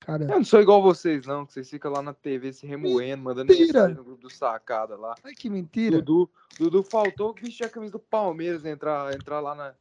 Cara, 0.00 0.24
Eu 0.24 0.28
não 0.38 0.44
sou 0.44 0.60
igual 0.60 0.82
vocês, 0.82 1.24
não, 1.26 1.46
que 1.46 1.52
vocês 1.52 1.70
ficam 1.70 1.92
lá 1.92 2.02
na 2.02 2.12
TV 2.12 2.52
se 2.52 2.66
remoendo, 2.66 3.22
mandando 3.22 3.52
mensagem 3.52 3.94
no 3.94 4.02
grupo 4.02 4.22
do 4.22 4.28
Sacada 4.28 4.96
lá. 4.96 5.14
ai 5.22 5.34
que 5.34 5.48
mentira. 5.48 6.02
Dudu, 6.02 6.28
Dudu 6.58 6.82
faltou 6.82 7.32
vestir 7.32 7.64
a 7.64 7.68
camisa 7.68 7.92
do 7.92 8.00
Palmeiras, 8.00 8.64
entrar, 8.64 9.14
entrar 9.14 9.38
lá 9.38 9.54
na, 9.54 9.74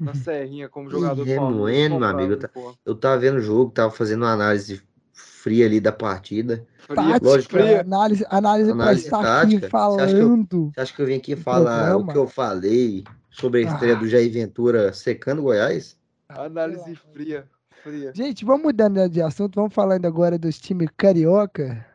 na 0.00 0.14
Serrinha 0.14 0.68
como 0.68 0.90
jogador 0.90 1.24
do 1.24 1.34
Palmeiras. 1.34 1.44
remoendo, 1.54 1.98
meu 1.98 2.08
comprar 2.08 2.24
amigo, 2.24 2.36
tá- 2.36 2.50
eu 2.84 2.94
tava 2.94 3.18
vendo 3.18 3.36
o 3.36 3.40
jogo, 3.40 3.70
tava 3.70 3.90
fazendo 3.90 4.22
uma 4.22 4.32
análise 4.32 4.82
fria 5.12 5.66
ali 5.66 5.80
da 5.80 5.92
partida. 5.92 6.66
Fria, 6.78 6.96
Tática, 6.96 7.26
lógico, 7.26 7.52
fria. 7.52 7.80
análise, 7.80 8.26
análise 8.28 8.72
pra 8.72 8.82
Análise 8.82 9.04
estar 9.04 9.22
tática. 9.22 9.40
aqui 9.42 9.50
Você 9.50 9.56
acha 9.56 10.14
que 10.14 10.20
eu- 10.20 10.28
falando. 10.28 10.72
Você 10.74 10.80
acha 10.80 10.94
que 10.94 11.02
eu 11.02 11.06
vim 11.06 11.14
aqui 11.16 11.36
falar 11.36 11.80
programa. 11.90 12.10
o 12.10 12.12
que 12.12 12.18
eu 12.18 12.28
falei 12.28 13.04
sobre 13.30 13.60
a 13.60 13.72
estreia 13.72 13.94
Ah. 13.96 13.98
do 13.98 14.08
Jair 14.08 14.30
Ventura 14.32 14.92
secando 14.92 15.42
Goiás? 15.42 15.96
Análise 16.28 16.94
fria, 17.12 17.46
fria. 17.82 18.12
Gente, 18.14 18.44
vamos 18.44 18.62
mudando 18.64 19.08
de 19.08 19.20
assunto, 19.22 19.56
vamos 19.56 19.72
falando 19.74 20.04
agora 20.06 20.38
dos 20.38 20.58
times 20.58 20.88
carioca. 20.96 21.86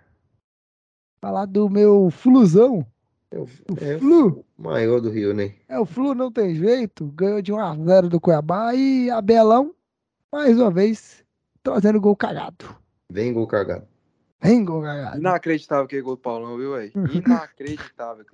Falar 1.21 1.45
do 1.45 1.69
meu 1.69 2.09
Flusão. 2.09 2.85
É 3.31 3.37
o, 3.37 3.43
O 3.43 3.47
é 3.79 3.99
Flu. 3.99 4.43
o 4.57 4.61
maior 4.61 4.99
do 4.99 5.09
Rio, 5.09 5.33
né? 5.33 5.53
É, 5.67 5.79
o 5.79 5.85
Flu 5.85 6.15
não 6.15 6.31
tem 6.31 6.55
jeito. 6.55 7.05
Ganhou 7.15 7.41
de 7.41 7.53
1 7.53 7.59
a 7.59 7.75
0 7.75 8.09
do 8.09 8.19
Cuiabá 8.19 8.73
e 8.73 9.09
Abelão, 9.11 9.73
mais 10.31 10.57
uma 10.59 10.71
vez, 10.71 11.23
trazendo 11.61 12.01
gol 12.01 12.15
cagado. 12.15 12.75
Vem 13.11 13.31
gol 13.33 13.45
cagado. 13.47 13.87
Vem 14.41 14.63
gol 14.65 14.81
cagado. 14.81 15.17
Inacreditável 15.19 15.85
aquele 15.85 16.01
gol 16.01 16.15
do 16.15 16.21
Paulão, 16.21 16.57
viu, 16.57 16.73
velho? 16.73 16.91
Inacreditável. 17.13 18.25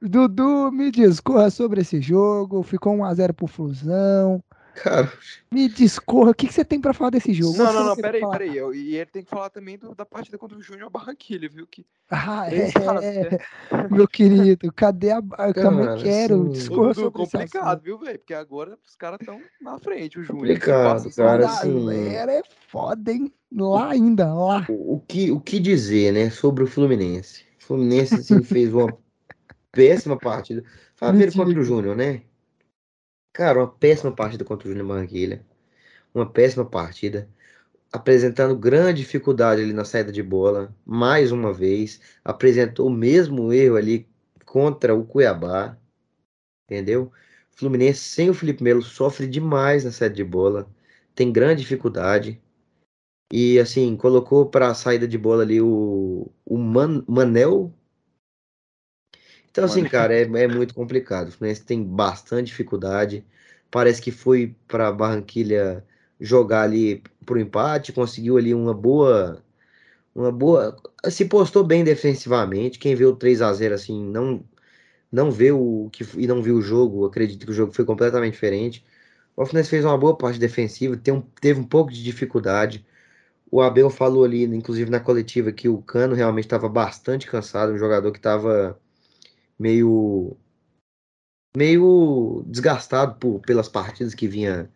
Dudu, 0.00 0.70
me 0.72 0.90
discorra 0.90 1.48
sobre 1.50 1.80
esse 1.80 2.00
jogo. 2.00 2.62
Ficou 2.62 2.94
1x0 2.96 3.32
pro 3.32 3.46
Flusão. 3.46 4.42
Cara, 4.74 5.12
Me 5.50 5.68
discorra. 5.68 6.30
O 6.30 6.34
que, 6.34 6.46
que 6.46 6.52
você 6.54 6.64
tem 6.64 6.80
pra 6.80 6.92
falar 6.94 7.10
desse 7.10 7.32
jogo? 7.32 7.56
Não, 7.58 7.66
Você 7.66 7.72
não, 7.72 7.86
não, 7.86 7.96
peraí, 7.96 8.20
falar? 8.20 8.38
peraí. 8.38 8.56
Eu- 8.56 8.74
E 8.74 8.96
ele 8.96 9.06
tem 9.06 9.22
que 9.22 9.30
falar 9.30 9.50
também 9.50 9.76
do- 9.78 9.94
da 9.94 10.04
partida 10.06 10.38
contra 10.38 10.56
o 10.56 10.62
Júnior 10.62 10.88
Barranquilha, 10.90 11.48
viu? 11.48 11.66
Que 11.66 11.84
Ah, 12.10 12.42
a 12.42 12.50
zero. 12.50 13.02
é, 13.02 13.38
meu 13.90 14.08
querido. 14.08 14.72
Cadê 14.72 15.10
a. 15.10 15.16
Eu 15.16 15.54
também 15.54 15.84
Cara, 15.86 16.00
quero. 16.02 16.42
assim, 16.42 16.48
Discorra 16.52 16.94
sobre 16.94 17.10
complicado, 17.12 17.66
assunto. 17.66 17.82
viu, 17.82 17.98
velho? 17.98 18.18
Porque 18.18 18.34
agora 18.34 18.78
os 18.86 18.96
caras 18.96 19.18
estão 19.20 19.40
na 19.60 19.78
frente, 19.78 20.18
o 20.18 20.22
Júnior. 20.22 20.46
Complicado, 20.46 21.04
Passa- 21.04 21.22
cara, 21.22 21.46
assim- 21.46 21.74
galera, 21.86 22.32
é 22.32 22.42
foda, 22.68 23.12
hein? 23.12 23.32
Lá 23.54 23.90
ainda, 23.90 24.32
lá. 24.32 24.64
o, 24.70 24.94
o 24.96 25.00
que, 25.00 25.30
o 25.30 25.38
que 25.38 25.60
dizer, 25.60 26.12
né, 26.12 26.30
sobre 26.30 26.64
o 26.64 26.66
Fluminense? 26.66 27.44
O 27.60 27.64
Fluminense, 27.64 28.14
assim, 28.14 28.42
fez 28.42 28.72
uma 28.72 28.86
péssima 29.70 30.16
partida. 30.18 30.64
Fala 30.96 31.12
contra 31.30 31.60
o 31.60 31.62
Júnior, 31.64 31.94
né? 31.96 32.22
Cara, 33.32 33.58
uma 33.58 33.68
péssima 33.70 34.14
partida 34.14 34.44
contra 34.44 34.66
o 34.68 34.70
Júnior 34.70 34.86
Barranquilha. 34.88 35.44
Uma 36.14 36.30
péssima 36.30 36.64
partida. 36.68 37.28
Apresentando 37.92 38.56
grande 38.56 39.00
dificuldade 39.02 39.62
ali 39.62 39.72
na 39.74 39.84
saída 39.84 40.12
de 40.12 40.22
bola. 40.22 40.74
Mais 40.86 41.32
uma 41.32 41.52
vez. 41.52 42.00
Apresentou 42.24 42.88
o 42.88 42.90
mesmo 42.90 43.52
erro 43.52 43.76
ali 43.76 44.08
contra 44.46 44.94
o 44.94 45.04
Cuiabá. 45.06 45.78
Entendeu? 46.66 47.12
Fluminense 47.52 48.00
sem 48.00 48.30
o 48.30 48.34
Felipe 48.34 48.62
Melo 48.64 48.82
sofre 48.82 49.26
demais 49.28 49.84
na 49.84 49.92
saída 49.92 50.14
de 50.16 50.24
bola. 50.24 50.68
Tem 51.14 51.32
grande 51.32 51.62
dificuldade. 51.62 52.40
E 53.32 53.58
assim, 53.58 53.96
colocou 53.96 54.46
para 54.50 54.68
a 54.70 54.74
saída 54.74 55.08
de 55.08 55.18
bola 55.18 55.42
ali 55.42 55.60
o, 55.60 56.30
o 56.44 56.58
Man- 56.58 57.04
Manel. 57.08 57.72
Então, 59.52 59.64
assim, 59.64 59.86
cara, 59.86 60.14
é, 60.14 60.22
é 60.22 60.48
muito 60.48 60.74
complicado. 60.74 61.28
O 61.30 61.32
Fluminense 61.32 61.64
tem 61.66 61.84
bastante 61.84 62.48
dificuldade. 62.48 63.26
Parece 63.70 64.02
que 64.02 64.12
foi 64.12 64.56
para 64.68 64.92
Barranquilha 64.92 65.86
jogar 66.20 66.62
ali 66.64 67.02
pro 67.26 67.40
empate, 67.40 67.92
conseguiu 67.94 68.38
ali 68.38 68.54
uma 68.54 68.74
boa. 68.74 69.44
Uma 70.14 70.32
boa. 70.32 70.76
Se 71.10 71.24
postou 71.26 71.64
bem 71.64 71.84
defensivamente. 71.84 72.78
Quem 72.78 72.94
vê 72.94 73.04
o 73.06 73.16
3 73.16 73.42
a 73.42 73.52
0 73.52 73.74
assim, 73.74 74.02
não 74.04 74.44
não 75.10 75.30
vê 75.30 75.52
o 75.52 75.88
que 75.92 76.04
e 76.18 76.26
não 76.26 76.42
viu 76.42 76.56
o 76.56 76.62
jogo, 76.62 77.04
acredito 77.06 77.44
que 77.46 77.52
o 77.52 77.54
jogo 77.54 77.72
foi 77.72 77.84
completamente 77.84 78.34
diferente. 78.34 78.84
O 79.36 79.44
Fluminense 79.46 79.70
fez 79.70 79.84
uma 79.84 79.98
boa 79.98 80.16
parte 80.16 80.38
defensiva, 80.38 81.00
um- 81.10 81.22
teve 81.40 81.60
um 81.60 81.64
pouco 81.64 81.92
de 81.92 82.02
dificuldade. 82.02 82.86
O 83.50 83.60
Abel 83.62 83.90
falou 83.90 84.24
ali, 84.24 84.44
inclusive 84.44 84.90
na 84.90 85.00
coletiva, 85.00 85.52
que 85.52 85.68
o 85.68 85.82
Cano 85.82 86.14
realmente 86.14 86.44
estava 86.46 86.68
bastante 86.68 87.26
cansado, 87.26 87.72
um 87.72 87.78
jogador 87.78 88.12
que 88.12 88.18
estava 88.18 88.78
meio 89.62 90.36
meio 91.56 92.44
desgastado 92.46 93.16
por, 93.18 93.40
pelas 93.40 93.68
partidas 93.68 94.14
que 94.14 94.26
vinha 94.28 94.70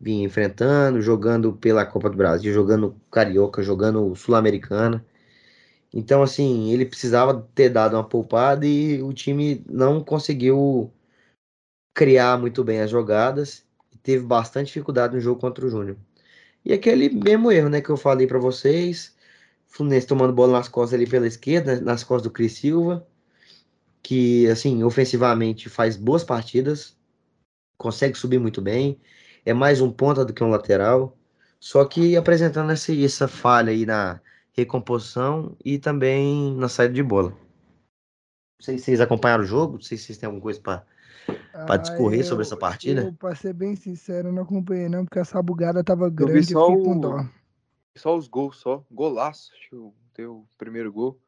vinha 0.00 0.24
enfrentando, 0.24 1.02
jogando 1.02 1.52
pela 1.54 1.84
Copa 1.84 2.08
do 2.10 2.16
Brasil, 2.16 2.52
jogando 2.54 2.96
Carioca, 3.10 3.62
jogando 3.62 4.14
Sul-Americana. 4.14 5.04
Então, 5.92 6.22
assim, 6.22 6.70
ele 6.72 6.86
precisava 6.86 7.48
ter 7.54 7.70
dado 7.70 7.94
uma 7.96 8.04
poupada 8.04 8.66
e 8.66 9.02
o 9.02 9.12
time 9.12 9.64
não 9.68 10.02
conseguiu 10.04 10.92
criar 11.94 12.38
muito 12.38 12.62
bem 12.62 12.80
as 12.80 12.90
jogadas. 12.90 13.66
Teve 14.02 14.24
bastante 14.24 14.68
dificuldade 14.68 15.14
no 15.14 15.20
jogo 15.20 15.40
contra 15.40 15.66
o 15.66 15.68
Júnior. 15.68 15.96
E 16.64 16.72
aquele 16.72 17.08
mesmo 17.10 17.50
erro, 17.50 17.68
né, 17.68 17.80
que 17.80 17.90
eu 17.90 17.96
falei 17.96 18.26
pra 18.26 18.38
vocês. 18.38 19.16
Fluminense 19.66 20.06
tomando 20.06 20.32
bola 20.32 20.52
nas 20.58 20.68
costas 20.68 20.94
ali 20.94 21.08
pela 21.08 21.26
esquerda, 21.26 21.80
nas 21.80 22.04
costas 22.04 22.24
do 22.24 22.30
Cris 22.30 22.52
Silva, 22.54 23.06
que, 24.02 24.46
assim, 24.48 24.82
ofensivamente 24.82 25.68
faz 25.68 25.96
boas 25.96 26.24
partidas, 26.24 26.96
consegue 27.76 28.16
subir 28.16 28.38
muito 28.38 28.60
bem, 28.62 29.00
é 29.44 29.52
mais 29.52 29.80
um 29.80 29.90
ponta 29.90 30.24
do 30.24 30.32
que 30.32 30.42
um 30.42 30.50
lateral, 30.50 31.16
só 31.60 31.84
que 31.84 32.16
apresentando 32.16 32.70
essa, 32.72 32.94
essa 32.94 33.28
falha 33.28 33.70
aí 33.72 33.84
na 33.84 34.20
recomposição 34.52 35.56
e 35.64 35.78
também 35.78 36.54
na 36.56 36.68
saída 36.68 36.94
de 36.94 37.02
bola. 37.02 37.30
Não 37.30 38.64
sei 38.64 38.78
se 38.78 38.84
vocês 38.84 39.00
acompanharam 39.00 39.44
o 39.44 39.46
jogo, 39.46 39.74
não 39.74 39.80
sei 39.80 39.96
se 39.96 40.04
vocês 40.04 40.18
têm 40.18 40.26
alguma 40.26 40.42
coisa 40.42 40.60
para 40.60 40.84
Pra 41.66 41.76
discorrer 41.76 42.24
sobre 42.24 42.44
essa 42.44 42.56
partida? 42.56 43.02
Eu, 43.02 43.12
pra 43.12 43.34
ser 43.34 43.52
bem 43.52 43.76
sincero, 43.76 44.28
eu 44.28 44.32
não 44.32 44.42
acompanhei 44.42 44.88
não, 44.88 45.04
porque 45.04 45.18
essa 45.18 45.42
bugada 45.42 45.84
tava 45.84 46.08
vi 46.08 46.16
grande 46.16 46.38
e 46.38 46.52
só 46.52 46.66
fiquei 46.66 46.84
com 46.84 46.96
o- 46.96 47.00
dó. 47.00 47.24
Só 47.96 48.16
os 48.16 48.28
gols, 48.28 48.56
só. 48.56 48.84
Golaço. 48.90 49.52
Acho 49.52 49.68
que 49.68 49.76
o 49.76 49.94
teu 50.14 50.46
primeiro 50.56 50.92
gol. 50.92 51.20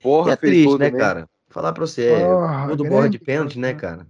Porra, 0.00 0.32
é 0.32 0.36
triste, 0.36 0.72
tudo 0.72 0.80
né, 0.80 0.90
mesmo. 0.90 0.98
cara? 0.98 1.30
Falar 1.48 1.72
pra 1.72 1.86
você, 1.86 2.02
é 2.02 2.36
Porra, 2.36 2.66
gol 2.66 2.76
do 2.76 2.84
borra 2.84 3.08
de 3.10 3.18
pênalti, 3.18 3.58
né, 3.58 3.72
coisa. 3.72 3.80
cara? 3.96 4.06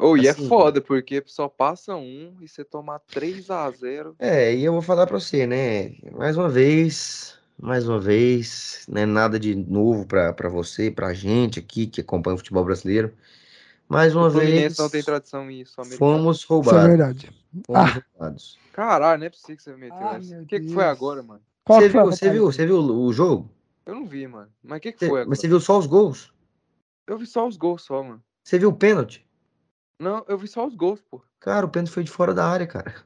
Oh, 0.00 0.16
e 0.16 0.26
é 0.28 0.30
Assim, 0.30 0.48
foda, 0.48 0.80
porque 0.80 1.22
só 1.26 1.48
passa 1.48 1.96
um 1.96 2.36
e 2.40 2.48
você 2.48 2.64
tomar 2.64 3.00
3x0. 3.12 4.14
É, 4.18 4.54
e 4.54 4.64
eu 4.64 4.72
vou 4.72 4.82
falar 4.82 5.06
pra 5.06 5.18
você, 5.18 5.46
né? 5.46 5.90
Mais 6.12 6.36
uma 6.36 6.48
vez, 6.48 7.36
mais 7.58 7.88
uma 7.88 7.98
vez, 8.00 8.84
né? 8.88 9.04
Nada 9.06 9.38
de 9.38 9.54
novo 9.54 10.06
pra, 10.06 10.32
pra 10.32 10.48
você, 10.48 10.90
pra 10.90 11.12
gente 11.14 11.58
aqui 11.58 11.86
que 11.86 12.00
acompanha 12.00 12.34
o 12.34 12.38
futebol 12.38 12.64
brasileiro. 12.64 13.12
Mais 13.88 14.14
uma 14.14 14.28
O 14.28 14.32
vez, 14.32 14.78
não 14.78 14.88
tem 14.90 15.02
tradição 15.02 15.50
isso. 15.50 15.80
fomos 15.80 16.38
Isso 16.38 16.46
é 16.46 16.48
roubados. 16.48 16.88
verdade. 16.88 17.30
Fomos 17.66 17.90
Ah. 17.90 18.02
roubados. 18.12 18.58
Caralho, 18.72 19.18
não 19.20 19.26
é 19.26 19.30
possível 19.30 19.56
que 19.56 19.62
você 19.62 19.76
meteu 19.76 19.96
Ai, 20.06 20.18
essa. 20.18 20.34
meu 20.34 20.42
O 20.42 20.46
que, 20.46 20.60
que 20.60 20.72
foi 20.72 20.84
agora, 20.84 21.22
mano? 21.22 21.42
Qual 21.64 21.80
Você 21.80 21.88
foi 21.88 22.00
a 22.00 22.04
viu, 22.04 22.12
você 22.12 22.30
viu, 22.30 22.44
você 22.52 22.66
viu 22.66 22.76
o 22.78 23.06
o 23.06 23.12
jogo? 23.12 23.50
Eu 23.88 23.94
não 23.94 24.06
vi, 24.06 24.26
mano. 24.28 24.52
Mas 24.62 24.76
o 24.76 24.80
que, 24.82 24.92
que 24.92 24.98
Você- 24.98 25.06
foi 25.08 25.20
agora? 25.22 25.30
mas 25.30 25.40
você 25.40 25.48
viu 25.48 25.58
só 25.58 25.78
os 25.78 25.86
gols? 25.86 26.30
Eu 27.06 27.16
vi 27.16 27.24
só 27.26 27.48
os 27.48 27.56
gols 27.56 27.80
só, 27.82 28.02
mano. 28.02 28.22
Você 28.44 28.58
viu 28.58 28.68
o 28.68 28.76
pênalti? 28.76 29.26
Não, 29.98 30.22
eu 30.28 30.36
vi 30.36 30.46
só 30.46 30.66
os 30.66 30.74
gols, 30.74 31.00
pô. 31.00 31.24
Cara, 31.40 31.64
o 31.64 31.70
pênalti 31.70 31.90
foi 31.90 32.04
de 32.04 32.10
fora 32.10 32.34
da 32.34 32.46
área, 32.46 32.66
cara. 32.66 33.02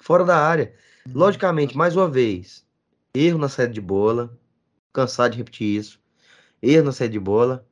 Fora 0.00 0.24
da 0.24 0.38
área. 0.38 0.74
Logicamente, 1.06 1.76
mais 1.76 1.94
uma 1.94 2.08
vez, 2.08 2.66
erro 3.14 3.36
na 3.38 3.50
saída 3.50 3.74
de 3.74 3.82
bola. 3.82 4.34
Cansado 4.94 5.32
de 5.32 5.38
repetir 5.38 5.78
isso. 5.78 6.00
Erro 6.62 6.86
na 6.86 6.92
saída 6.92 7.12
de 7.12 7.20
bola. 7.20 7.68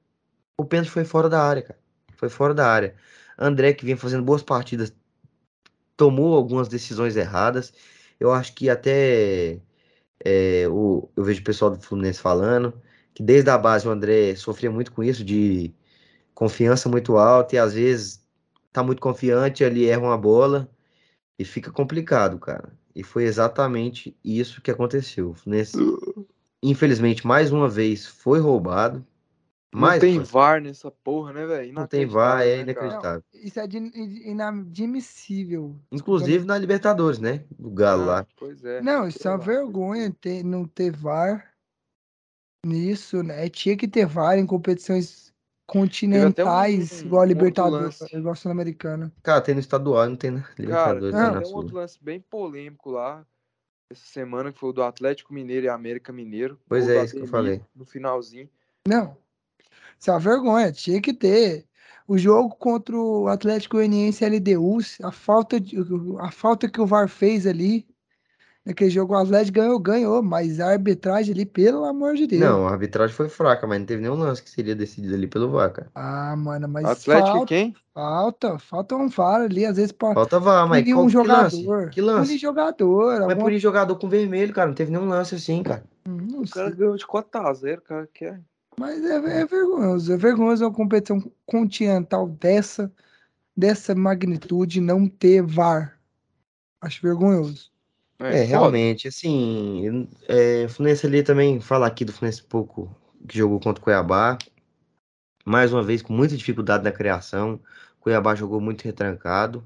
O 0.59 0.65
pênalti 0.67 0.91
foi 0.91 1.07
fora 1.07 1.31
da 1.31 1.43
área, 1.43 1.63
cara. 1.63 1.81
Foi 2.17 2.29
fora 2.29 2.53
da 2.53 2.71
área. 2.71 2.95
André, 3.39 3.73
que 3.73 3.87
vinha 3.87 3.97
fazendo 3.97 4.23
boas 4.23 4.43
partidas, 4.43 4.95
tomou 5.97 6.37
algumas 6.37 6.69
decisões 6.69 7.17
erradas. 7.17 7.73
Eu 8.19 8.31
acho 8.31 8.55
que 8.55 8.69
até 8.69 9.59
é, 10.25 10.67
o, 10.69 11.09
eu 11.17 11.25
vejo 11.25 11.41
o 11.41 11.45
pessoal 11.45 11.71
do 11.71 11.81
Fluminense 11.81 12.21
falando 12.21 12.81
que 13.15 13.23
desde 13.23 13.51
a 13.51 13.59
base 13.59 13.87
o 13.87 13.91
André 13.91 14.35
sofria 14.37 14.71
muito 14.71 14.93
com 14.93 15.03
isso, 15.03 15.25
de 15.25 15.75
confiança 16.35 16.89
muito 16.89 17.17
alta, 17.17 17.57
e 17.57 17.59
às 17.59 17.75
vezes 17.75 18.25
tá 18.73 18.83
muito 18.83 19.03
confiante, 19.03 19.65
ele 19.65 19.87
erra 19.87 20.03
uma 20.03 20.19
bola 20.19 20.71
e 21.39 21.45
fica 21.45 21.71
complicado, 21.71 22.39
cara. 22.39 22.73
E 22.95 23.03
foi 23.03 23.25
exatamente 23.25 24.17
isso 24.25 24.61
que 24.63 24.71
aconteceu. 24.71 25.35
Nesse... 25.45 25.77
Infelizmente, 26.63 27.27
mais 27.27 27.51
uma 27.51 27.69
vez, 27.69 28.07
foi 28.07 28.39
roubado. 28.41 29.05
Não 29.73 29.99
tem 29.99 30.19
VAR 30.19 30.61
nessa 30.61 30.91
porra, 30.91 31.33
né, 31.33 31.47
velho? 31.47 31.73
Não 31.73 31.87
tem 31.87 32.05
VAR, 32.05 32.43
é 32.43 32.57
né, 32.57 32.63
inacreditável. 32.63 33.23
Não, 33.33 33.41
isso 33.41 33.61
é 33.61 33.67
inadmissível. 34.29 35.77
Inclusive 35.93 36.45
na 36.45 36.59
Libertadores, 36.59 37.21
né? 37.21 37.45
Do 37.57 37.71
Galo 37.71 38.03
ah, 38.03 38.07
lá. 38.07 38.27
Pois 38.37 38.65
é. 38.65 38.81
Não, 38.83 39.07
isso 39.07 39.27
é 39.27 39.31
uma 39.31 39.39
vergonha 39.39 40.13
ter, 40.21 40.43
não 40.43 40.67
ter 40.67 40.91
VAR 40.91 41.55
nisso, 42.67 43.23
né? 43.23 43.49
Tinha 43.49 43.77
que 43.77 43.87
ter 43.87 44.07
VAR 44.07 44.39
em 44.39 44.47
competições 44.47 45.33
continentais, 45.69 47.01
um, 47.01 47.07
igual 47.07 47.23
a 47.23 47.25
um 47.25 47.29
Libertadores, 47.29 48.01
igual 48.13 48.33
a 48.33 48.37
Sul-Americana. 48.37 49.13
Cara, 49.23 49.41
tem 49.41 49.55
no 49.55 49.61
estadual, 49.61 50.09
não 50.09 50.17
tem 50.17 50.33
na 50.33 50.45
Libertadores. 50.59 51.15
Cara, 51.15 51.35
não, 51.35 51.43
tem 51.43 51.53
um 51.53 51.55
outro 51.55 51.77
lance 51.77 51.97
bem 52.03 52.21
polêmico 52.21 52.91
lá, 52.91 53.25
essa 53.89 54.05
semana, 54.05 54.53
que 54.53 54.59
foi 54.59 54.71
o 54.71 54.73
do 54.73 54.83
Atlético 54.83 55.33
Mineiro 55.33 55.67
e 55.67 55.69
América 55.69 56.13
Mineiro. 56.13 56.59
Pois 56.69 56.89
é, 56.89 57.05
isso 57.05 57.15
que 57.15 57.23
eu 57.23 57.29
falei. 57.29 57.63
No 57.73 57.85
finalzinho. 57.85 58.51
Não, 58.89 59.17
isso 60.01 60.11
é 60.11 60.15
uma 60.15 60.19
vergonha, 60.21 60.73
tinha 60.73 61.01
que 61.01 61.13
ter. 61.13 61.67
O 62.09 62.19
jogo 62.19 62.57
contra 62.57 62.97
o 62.97 63.29
Atlético 63.29 63.77
Goianiense 63.77 64.25
LDU, 64.25 64.79
a 65.03 65.13
falta, 65.13 65.61
de, 65.61 65.77
a 66.19 66.31
falta 66.33 66.69
que 66.69 66.81
o 66.81 66.87
VAR 66.87 67.09
fez 67.09 67.47
ali, 67.47 67.87
naquele 68.67 68.91
jogo, 68.91 69.15
o 69.15 69.17
Atlético 69.17 69.55
ganhou, 69.61 69.79
ganhou, 69.79 70.23
mas 70.23 70.59
a 70.59 70.71
arbitragem 70.73 71.33
ali, 71.33 71.47
pelo 71.47 71.85
amor 71.85 72.15
de 72.17 72.27
Deus. 72.27 72.41
Não, 72.43 72.67
a 72.67 72.73
arbitragem 72.73 73.15
foi 73.15 73.29
fraca, 73.29 73.65
mas 73.67 73.79
não 73.79 73.87
teve 73.87 74.03
nenhum 74.03 74.17
lance 74.17 74.43
que 74.43 74.51
seria 74.51 74.75
decidido 74.75 75.15
ali 75.15 75.29
pelo 75.29 75.51
VAR, 75.51 75.71
cara. 75.73 75.89
Ah, 75.95 76.35
mano, 76.37 76.67
mas 76.67 76.85
Atlético 76.85 77.29
falta, 77.29 77.47
quem? 77.47 77.77
falta, 77.95 78.59
falta 78.59 78.97
um 78.97 79.09
VAR 79.09 79.43
ali, 79.43 79.65
às 79.65 79.77
vezes 79.77 79.93
pra 79.93 80.13
Falta 80.13 80.41
VAR, 80.41 80.69
mas 80.69 80.85
qual, 80.93 81.05
um 81.05 81.09
que 81.09 81.17
lance? 81.17 81.63
jogador. 81.63 81.91
Que 81.91 82.01
lance? 82.01 82.27
Punir 82.27 82.39
jogador. 82.41 83.07
Mas 83.13 83.21
alguma- 83.21 83.45
punir 83.45 83.59
jogador 83.61 83.97
com 83.97 84.09
vermelho, 84.09 84.53
cara, 84.53 84.67
não 84.67 84.75
teve 84.75 84.91
nenhum 84.91 85.09
lance 85.09 85.35
assim, 85.37 85.63
cara. 85.63 85.85
Hum, 86.09 86.27
Não 86.29 86.41
O 86.43 86.51
cara 86.51 86.71
ganhou 86.71 86.97
de 86.97 87.07
4 87.07 87.41
a 87.41 87.53
0 87.55 87.83
cara. 87.83 88.09
Que 88.13 88.25
é... 88.25 88.41
Mas 88.81 89.05
é, 89.05 89.43
é 89.43 89.45
vergonhoso. 89.45 90.11
É 90.11 90.17
vergonhoso 90.17 90.65
uma 90.65 90.73
competição 90.73 91.21
continental 91.45 92.27
dessa, 92.27 92.91
dessa 93.55 93.95
magnitude 93.95 94.81
não 94.81 95.07
ter 95.07 95.43
VAR. 95.43 96.01
Acho 96.81 97.03
vergonhoso. 97.03 97.71
É, 98.19 98.33
foda. 98.33 98.45
realmente, 98.45 99.07
assim, 99.07 100.09
é, 100.27 100.65
o 100.65 100.71
Fluminense 100.71 101.07
ali 101.07 101.23
também, 101.23 101.61
falar 101.61 101.89
aqui 101.89 102.07
do 102.07 102.13
Fluminense 102.13 102.43
um 102.43 102.49
pouco, 102.49 102.97
que 103.29 103.37
jogou 103.37 103.61
contra 103.61 103.83
o 103.83 103.85
Cuiabá, 103.85 104.39
mais 105.45 105.75
uma 105.75 105.83
vez 105.83 106.01
com 106.01 106.15
muita 106.15 106.35
dificuldade 106.35 106.83
na 106.83 106.91
criação, 106.91 107.61
o 107.99 108.01
Cuiabá 108.01 108.35
jogou 108.35 108.63
muito 108.63 108.81
retrancado, 108.83 109.63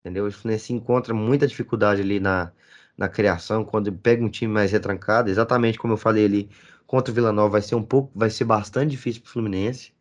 entendeu? 0.00 0.26
O 0.26 0.32
Fluminense 0.32 0.72
encontra 0.72 1.14
muita 1.14 1.46
dificuldade 1.46 2.00
ali 2.00 2.18
na, 2.18 2.50
na 2.96 3.08
criação, 3.08 3.64
quando 3.64 3.92
pega 3.92 4.24
um 4.24 4.28
time 4.28 4.52
mais 4.52 4.72
retrancado, 4.72 5.30
exatamente 5.30 5.78
como 5.78 5.92
eu 5.92 5.96
falei 5.96 6.24
ali, 6.24 6.50
contra 6.88 7.12
o 7.12 7.14
Vila 7.14 7.30
Nova 7.30 7.50
vai 7.50 7.62
ser 7.62 7.74
um 7.74 7.82
pouco, 7.82 8.10
vai 8.18 8.30
ser 8.30 8.46
bastante 8.46 8.92
difícil 8.92 9.20
pro 9.20 9.30
Fluminense. 9.30 9.92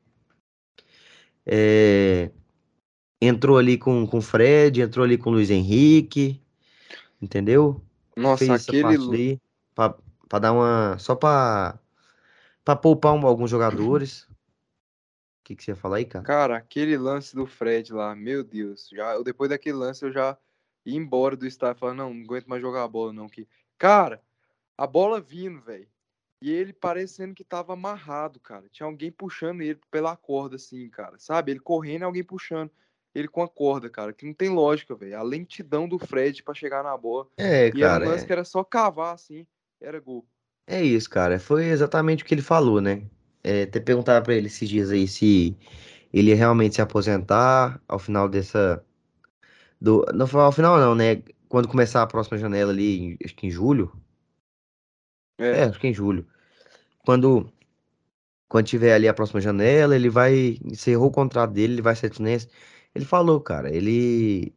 É, 1.46 2.32
entrou 3.22 3.58
ali 3.58 3.78
com 3.78 4.08
o 4.12 4.22
Fred, 4.22 4.82
entrou 4.82 5.04
ali 5.04 5.18
com 5.18 5.30
o 5.30 5.34
Luiz 5.34 5.50
Henrique, 5.50 6.42
entendeu? 7.22 7.84
Nossa, 8.16 8.46
fez 8.46 8.68
aquele. 8.70 9.40
pra 9.76 10.40
dar 10.40 10.54
uma. 10.54 10.98
Só 10.98 11.14
pra, 11.14 11.78
pra 12.64 12.76
poupar 12.76 13.14
um- 13.14 13.28
alguns 13.28 13.52
jogadores. 13.52 14.24
O 14.24 15.44
que, 15.44 15.56
que 15.58 15.64
você 15.64 15.72
ia 15.72 15.76
falar 15.76 15.98
aí, 15.98 16.06
cara? 16.06 16.24
Cara, 16.24 16.58
aquele 16.58 16.98
lance 16.98 17.36
do 17.36 17.46
Fred 17.46 17.94
lá, 17.94 18.16
meu 18.16 18.46
Deus. 18.46 18.90
Já, 18.94 19.14
eu- 19.14 19.24
depois 19.26 19.50
daquele 19.50 19.78
lance 19.78 20.06
eu 20.06 20.12
já 20.12 20.38
ia 20.86 20.98
embora 20.98 21.36
do 21.36 21.46
estádio. 21.46 21.80
Falando, 21.82 21.98
não, 21.98 22.14
não 22.14 22.24
aguento 22.24 22.48
mais 22.48 22.62
jogar 22.62 22.84
a 22.84 22.88
bola, 22.88 23.12
não. 23.12 23.28
Que... 23.28 23.46
Cara, 23.78 24.22
a 24.78 24.88
bola 24.88 25.20
vindo, 25.20 25.60
velho. 25.62 25.88
E 26.42 26.52
ele 26.52 26.72
parecendo 26.74 27.34
que 27.34 27.44
tava 27.44 27.74
amarrado, 27.74 28.40
cara. 28.40 28.68
Tinha 28.70 28.86
alguém 28.88 29.12
puxando 29.12 29.62
ele 29.62 29.80
pela 29.90 30.16
corda, 30.16 30.56
assim, 30.56 30.88
cara. 30.90 31.18
Sabe? 31.18 31.52
Ele 31.52 31.60
correndo 31.60 32.02
e 32.02 32.06
alguém 32.06 32.24
puxando 32.24 32.72
ele 33.14 33.28
com 33.28 33.42
a 33.42 33.48
corda, 33.50 33.90
cara. 33.90 34.14
Que 34.14 34.26
não 34.26 34.34
tem 34.34 34.50
lógica, 34.50 34.96
velho. 34.96 35.18
A 35.18 35.24
lentidão 35.24 35.88
do 35.90 35.98
Fred 35.98 36.44
pra 36.44 36.54
chegar 36.54 36.84
na 36.84 36.96
bola. 36.96 37.28
É, 37.38 37.68
E 37.70 37.80
cara, 37.82 38.06
um 38.06 38.10
lance 38.10 38.24
é, 38.24 38.28
que 38.28 38.32
era 38.34 38.44
só 38.44 38.64
cavar, 38.64 39.16
assim. 39.16 39.48
Era 39.82 40.00
gol. 40.00 40.26
é 40.68 40.84
isso, 40.84 41.10
cara. 41.10 41.40
Foi 41.40 41.66
exatamente 41.66 42.24
o 42.24 42.26
que 42.28 42.34
ele 42.34 42.42
falou, 42.42 42.80
né? 42.82 43.04
É, 43.44 43.66
ter 43.66 43.82
perguntado 43.82 44.24
pra 44.26 44.34
ele 44.36 44.48
esses 44.48 44.68
dias 44.68 44.92
aí 44.92 45.08
se 45.08 45.56
ele 46.14 46.30
ia 46.30 46.36
realmente 46.36 46.76
se 46.76 46.82
aposentar 46.82 47.82
ao 47.88 48.00
final 48.00 48.28
dessa. 48.30 48.84
Do, 49.80 50.06
não 50.14 50.28
foi 50.28 50.42
ao 50.42 50.52
final, 50.52 50.78
não, 50.80 50.96
né? 50.96 51.24
Quando 51.48 51.68
começar 51.68 52.02
a 52.04 52.08
próxima 52.08 52.38
janela 52.38 52.72
ali, 52.72 53.18
acho 53.24 53.36
que 53.36 53.48
em 53.48 53.52
julho. 53.52 53.92
É, 55.38 55.62
É. 55.62 55.64
acho 55.66 55.80
que 55.80 55.88
em 55.88 55.94
julho. 55.94 56.26
Quando, 57.06 57.52
quando 58.50 58.66
tiver 58.68 58.94
ali 58.94 59.08
a 59.08 59.14
próxima 59.14 59.42
janela, 59.42 59.96
ele 59.96 60.10
vai. 60.10 60.58
Encerrou 60.66 61.08
o 61.08 61.12
contrato 61.12 61.52
dele, 61.54 61.74
ele 61.76 61.82
vai 61.82 61.96
ser 61.96 62.14
Fluminense. 62.14 62.50
Ele 62.96 63.06
falou, 63.06 63.40
cara, 63.42 63.74
ele. 63.74 64.54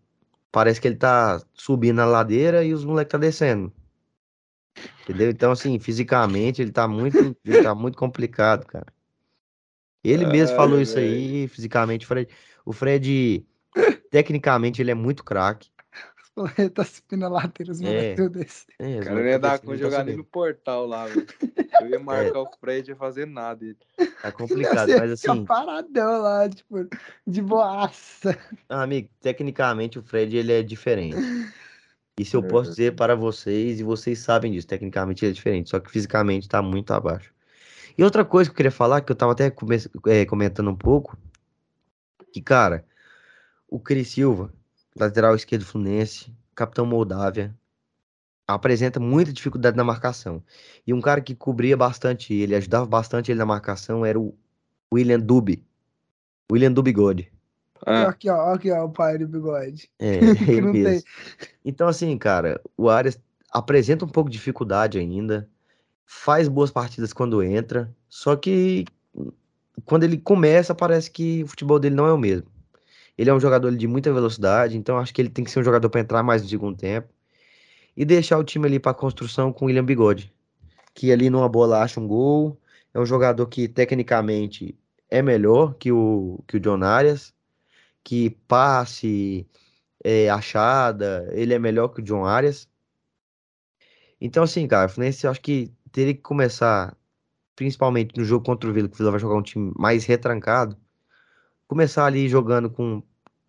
Parece 0.52 0.80
que 0.80 0.88
ele 0.88 0.96
tá 0.96 1.40
subindo 1.54 1.96
na 1.96 2.06
ladeira 2.06 2.64
e 2.64 2.72
os 2.74 2.84
moleques 2.84 3.12
tá 3.12 3.18
descendo. 3.18 3.72
Entendeu? 5.02 5.30
Então, 5.30 5.52
assim, 5.52 5.78
fisicamente, 5.78 6.62
ele 6.62 6.72
tá 6.72 6.88
muito, 6.88 7.36
ele 7.44 7.62
tá 7.62 7.74
muito 7.74 7.96
complicado, 7.98 8.66
cara. 8.66 8.86
Ele 10.02 10.24
mesmo 10.26 10.50
Ai, 10.52 10.56
falou 10.56 10.80
isso 10.80 10.94
velho. 10.94 11.06
aí, 11.06 11.48
fisicamente. 11.48 12.04
O 12.04 12.08
Fred, 12.08 12.28
o 12.64 12.72
Fred, 12.72 13.46
tecnicamente, 14.10 14.80
ele 14.80 14.90
é 14.90 14.94
muito 14.94 15.22
craque. 15.24 15.70
Tá 16.74 16.84
subindo 16.84 17.24
a 17.24 17.28
ladeira, 17.28 17.72
os 17.72 17.80
É. 17.80 18.14
desse. 18.28 18.66
É, 18.78 18.96
O 18.96 18.98
os 18.98 19.04
cara 19.04 19.10
não 19.10 19.22
moleques 19.22 19.32
ia 19.32 19.38
dar 19.38 19.54
ele 19.54 19.66
tá 19.66 19.76
jogar 19.76 20.04
nem 20.04 20.16
no 20.16 20.24
portal 20.24 20.86
lá, 20.86 21.06
velho. 21.06 21.26
Eu 21.80 21.88
ia 21.88 21.98
marcar 21.98 22.40
o 22.40 22.50
Fred 22.60 22.88
e 22.88 22.92
ia 22.92 22.96
fazer 22.96 23.26
nada. 23.26 23.64
Ele. 23.64 23.78
Tá 24.20 24.30
complicado, 24.30 24.88
Você 24.90 24.98
mas 24.98 25.20
fica 25.20 25.32
assim. 25.32 25.44
paradão 25.46 26.20
lá, 26.22 26.48
tipo, 26.48 26.88
de 27.26 27.40
boaça. 27.40 28.36
Ah, 28.68 28.82
Amigo, 28.82 29.08
tecnicamente 29.20 29.98
o 29.98 30.02
Fred 30.02 30.36
ele 30.36 30.52
é 30.52 30.62
diferente. 30.62 31.16
Isso 32.18 32.36
eu 32.36 32.42
posso 32.42 32.70
dizer 32.70 32.94
para 32.96 33.14
vocês 33.14 33.80
e 33.80 33.82
vocês 33.82 34.18
sabem 34.18 34.52
disso. 34.52 34.66
Tecnicamente 34.66 35.24
ele 35.24 35.32
é 35.32 35.34
diferente, 35.34 35.70
só 35.70 35.80
que 35.80 35.90
fisicamente 35.90 36.48
tá 36.48 36.60
muito 36.60 36.92
abaixo. 36.92 37.32
E 37.96 38.04
outra 38.04 38.24
coisa 38.24 38.50
que 38.50 38.52
eu 38.52 38.56
queria 38.56 38.70
falar, 38.70 39.00
que 39.00 39.10
eu 39.10 39.16
tava 39.16 39.32
até 39.32 39.52
eh, 40.06 40.24
comentando 40.26 40.70
um 40.70 40.76
pouco, 40.76 41.16
que 42.32 42.42
cara, 42.42 42.84
o 43.68 43.80
Cris 43.80 44.08
Silva, 44.08 44.52
lateral 44.96 45.34
esquerdo 45.34 45.62
do 45.62 45.66
Fluminense, 45.66 46.34
capitão 46.54 46.84
Moldávia, 46.86 47.54
apresenta 48.46 48.98
muita 48.98 49.32
dificuldade 49.32 49.76
na 49.76 49.84
marcação. 49.84 50.42
E 50.86 50.92
um 50.92 51.00
cara 51.00 51.20
que 51.20 51.34
cobria 51.34 51.76
bastante 51.76 52.34
ele, 52.34 52.54
ajudava 52.54 52.86
bastante 52.86 53.30
ele 53.30 53.38
na 53.38 53.46
marcação 53.46 54.04
era 54.04 54.18
o 54.18 54.34
William 54.92 55.20
Dubi. 55.20 55.64
William 56.50 56.72
Dubigode. 56.72 57.30
Ah, 57.86 58.08
Aqui, 58.08 58.28
ó, 58.28 58.52
aqui, 58.52 58.70
ó, 58.70 58.84
o 58.84 58.90
pai 58.90 59.16
do 59.18 59.26
bigode. 59.26 59.90
É, 59.98 60.16
ele 60.48 60.72
tem. 60.72 60.72
mesmo. 60.72 61.08
Então, 61.64 61.88
assim, 61.88 62.16
cara, 62.18 62.60
o 62.76 62.88
Arias 62.88 63.18
apresenta 63.50 64.04
um 64.04 64.08
pouco 64.08 64.28
de 64.28 64.36
dificuldade 64.36 64.98
ainda, 64.98 65.48
faz 66.04 66.48
boas 66.48 66.70
partidas 66.70 67.12
quando 67.12 67.42
entra, 67.42 67.94
só 68.08 68.36
que 68.36 68.84
quando 69.84 70.04
ele 70.04 70.18
começa, 70.18 70.74
parece 70.74 71.10
que 71.10 71.42
o 71.42 71.46
futebol 71.46 71.78
dele 71.78 71.94
não 71.94 72.06
é 72.06 72.12
o 72.12 72.18
mesmo. 72.18 72.46
Ele 73.20 73.28
é 73.28 73.34
um 73.34 73.38
jogador 73.38 73.76
de 73.76 73.86
muita 73.86 74.10
velocidade, 74.10 74.78
então 74.78 74.96
acho 74.96 75.12
que 75.12 75.20
ele 75.20 75.28
tem 75.28 75.44
que 75.44 75.50
ser 75.50 75.60
um 75.60 75.62
jogador 75.62 75.90
para 75.90 76.00
entrar 76.00 76.22
mais 76.22 76.42
no 76.42 76.48
segundo 76.48 76.74
tempo 76.74 77.12
e 77.94 78.02
deixar 78.02 78.38
o 78.38 78.44
time 78.44 78.66
ali 78.66 78.80
para 78.80 78.94
construção 78.94 79.52
com 79.52 79.66
o 79.66 79.68
William 79.68 79.84
Bigode, 79.84 80.32
que 80.94 81.12
ali 81.12 81.28
numa 81.28 81.46
bola 81.46 81.82
acha 81.82 82.00
um 82.00 82.08
gol, 82.08 82.58
é 82.94 82.98
um 82.98 83.04
jogador 83.04 83.46
que 83.46 83.68
tecnicamente 83.68 84.74
é 85.10 85.20
melhor 85.20 85.74
que 85.74 85.92
o, 85.92 86.42
que 86.48 86.56
o 86.56 86.60
John 86.60 86.82
Arias, 86.82 87.34
que 88.02 88.30
passe, 88.48 89.46
é, 90.02 90.30
achada, 90.30 91.28
ele 91.32 91.52
é 91.52 91.58
melhor 91.58 91.88
que 91.88 92.00
o 92.00 92.02
John 92.02 92.24
Arias. 92.24 92.66
Então, 94.18 94.44
assim, 94.44 94.66
cara, 94.66 94.86
o 94.86 94.88
Fluminense 94.88 95.26
eu 95.26 95.30
acho 95.30 95.42
que 95.42 95.70
teria 95.92 96.14
que 96.14 96.22
começar, 96.22 96.96
principalmente 97.54 98.16
no 98.16 98.24
jogo 98.24 98.46
contra 98.46 98.70
o 98.70 98.72
Vila, 98.72 98.88
que 98.88 98.94
o 98.94 98.96
Vila 98.96 99.10
vai 99.10 99.20
jogar 99.20 99.36
um 99.36 99.42
time 99.42 99.72
mais 99.76 100.06
retrancado, 100.06 100.74
começar 101.70 102.06
ali 102.06 102.28
jogando 102.28 102.68
com. 102.70 103.02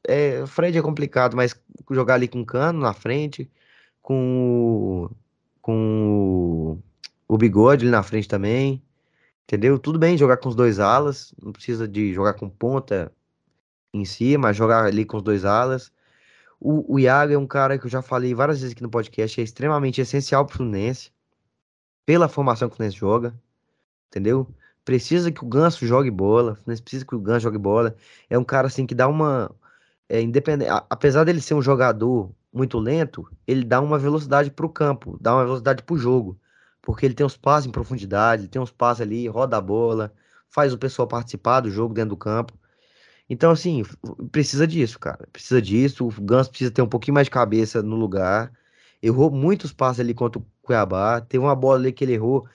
É, 0.08 0.42
o 0.42 0.48
Fred 0.48 0.78
é 0.78 0.82
complicado, 0.82 1.36
mas 1.36 1.56
jogar 1.92 2.16
ali 2.16 2.28
com 2.28 2.42
o 2.42 2.46
Cano 2.46 2.80
na 2.80 2.94
frente, 2.94 3.50
com 4.02 5.10
o, 5.10 5.16
com 5.62 6.78
o, 7.28 7.34
o 7.36 7.38
Bigode 7.38 7.86
ali 7.86 7.92
na 7.92 8.04
frente 8.04 8.28
também, 8.28 8.82
entendeu? 9.44 9.78
Tudo 9.80 10.00
bem 10.00 10.18
jogar 10.18 10.38
com 10.38 10.50
os 10.50 10.56
dois 10.56 10.80
alas, 10.80 11.34
não 11.42 11.52
precisa 11.52 11.88
de 11.88 12.14
jogar 12.14 12.34
com 12.34 12.50
ponta 12.50 13.12
em 13.94 14.06
si, 14.06 14.36
jogar 14.54 14.86
ali 14.86 15.06
com 15.06 15.18
os 15.18 15.24
dois 15.24 15.46
alas. 15.46 15.92
O, 16.60 16.96
o 16.96 17.00
Iago 17.00 17.34
é 17.34 17.38
um 17.38 17.48
cara 17.48 17.78
que 17.78 17.86
eu 17.86 17.90
já 17.90 18.02
falei 18.02 18.34
várias 18.36 18.60
vezes 18.62 18.74
aqui 18.74 18.84
no 18.84 18.90
podcast, 18.90 19.40
é 19.42 19.44
extremamente 19.44 20.02
essencial 20.02 20.46
pro 20.46 20.58
Fluminense, 20.58 21.12
pela 22.06 22.30
formação 22.30 22.70
que 22.70 22.74
o 22.74 22.78
Fluminense 22.78 22.98
joga. 22.98 23.34
entendeu? 24.10 24.48
Precisa 24.86 25.32
que 25.32 25.44
o 25.44 25.48
Ganso 25.48 25.86
jogue 25.86 26.12
bola, 26.12 26.58
precisa 26.66 27.06
que 27.06 27.16
o 27.16 27.20
Ganso 27.20 27.42
jogue 27.42 27.58
bola. 27.58 27.96
É 28.30 28.38
um 28.38 28.44
cara 28.44 28.68
assim 28.68 28.86
que 28.86 28.96
dá 28.96 29.08
uma 29.08 29.52
é, 30.12 30.22
independente, 30.22 30.70
apesar 30.90 31.24
dele 31.24 31.40
ser 31.40 31.54
um 31.54 31.62
jogador 31.62 32.30
muito 32.52 32.78
lento, 32.78 33.26
ele 33.48 33.64
dá 33.64 33.80
uma 33.80 33.98
velocidade 33.98 34.52
para 34.52 34.66
o 34.66 34.70
campo, 34.70 35.18
dá 35.22 35.34
uma 35.34 35.46
velocidade 35.46 35.84
para 35.84 35.94
o 35.94 35.98
jogo, 35.98 36.38
porque 36.82 37.06
ele 37.06 37.14
tem 37.14 37.26
uns 37.26 37.38
passos 37.38 37.68
em 37.68 37.72
profundidade, 37.72 38.50
tem 38.50 38.62
uns 38.62 38.72
passos 38.72 39.02
ali, 39.02 39.26
roda 39.30 39.56
a 39.56 39.62
bola, 39.62 40.14
faz 40.50 40.74
o 40.74 40.78
pessoal 40.78 41.08
participar 41.08 41.62
do 41.62 41.72
jogo 41.72 41.94
dentro 41.94 42.10
do 42.10 42.18
campo. 42.18 42.54
Então, 43.30 43.52
assim, 43.52 43.84
precisa 44.34 44.68
disso, 44.68 45.00
cara. 45.00 45.26
Precisa 45.32 45.62
disso. 45.62 46.06
O 46.06 46.12
Ganso 46.22 46.50
precisa 46.50 46.72
ter 46.72 46.82
um 46.82 46.90
pouquinho 46.90 47.16
mais 47.16 47.28
de 47.28 47.32
cabeça 47.32 47.82
no 47.82 47.96
lugar. 47.96 48.52
Errou 49.02 49.32
muitos 49.32 49.72
passes 49.72 50.02
ali 50.02 50.14
contra 50.14 50.40
o 50.42 50.46
Cuiabá. 50.62 51.22
Teve 51.22 51.42
uma 51.42 51.56
bola 51.56 51.80
ali 51.80 51.94
que 51.94 52.04
ele 52.04 52.14
errou, 52.14 52.46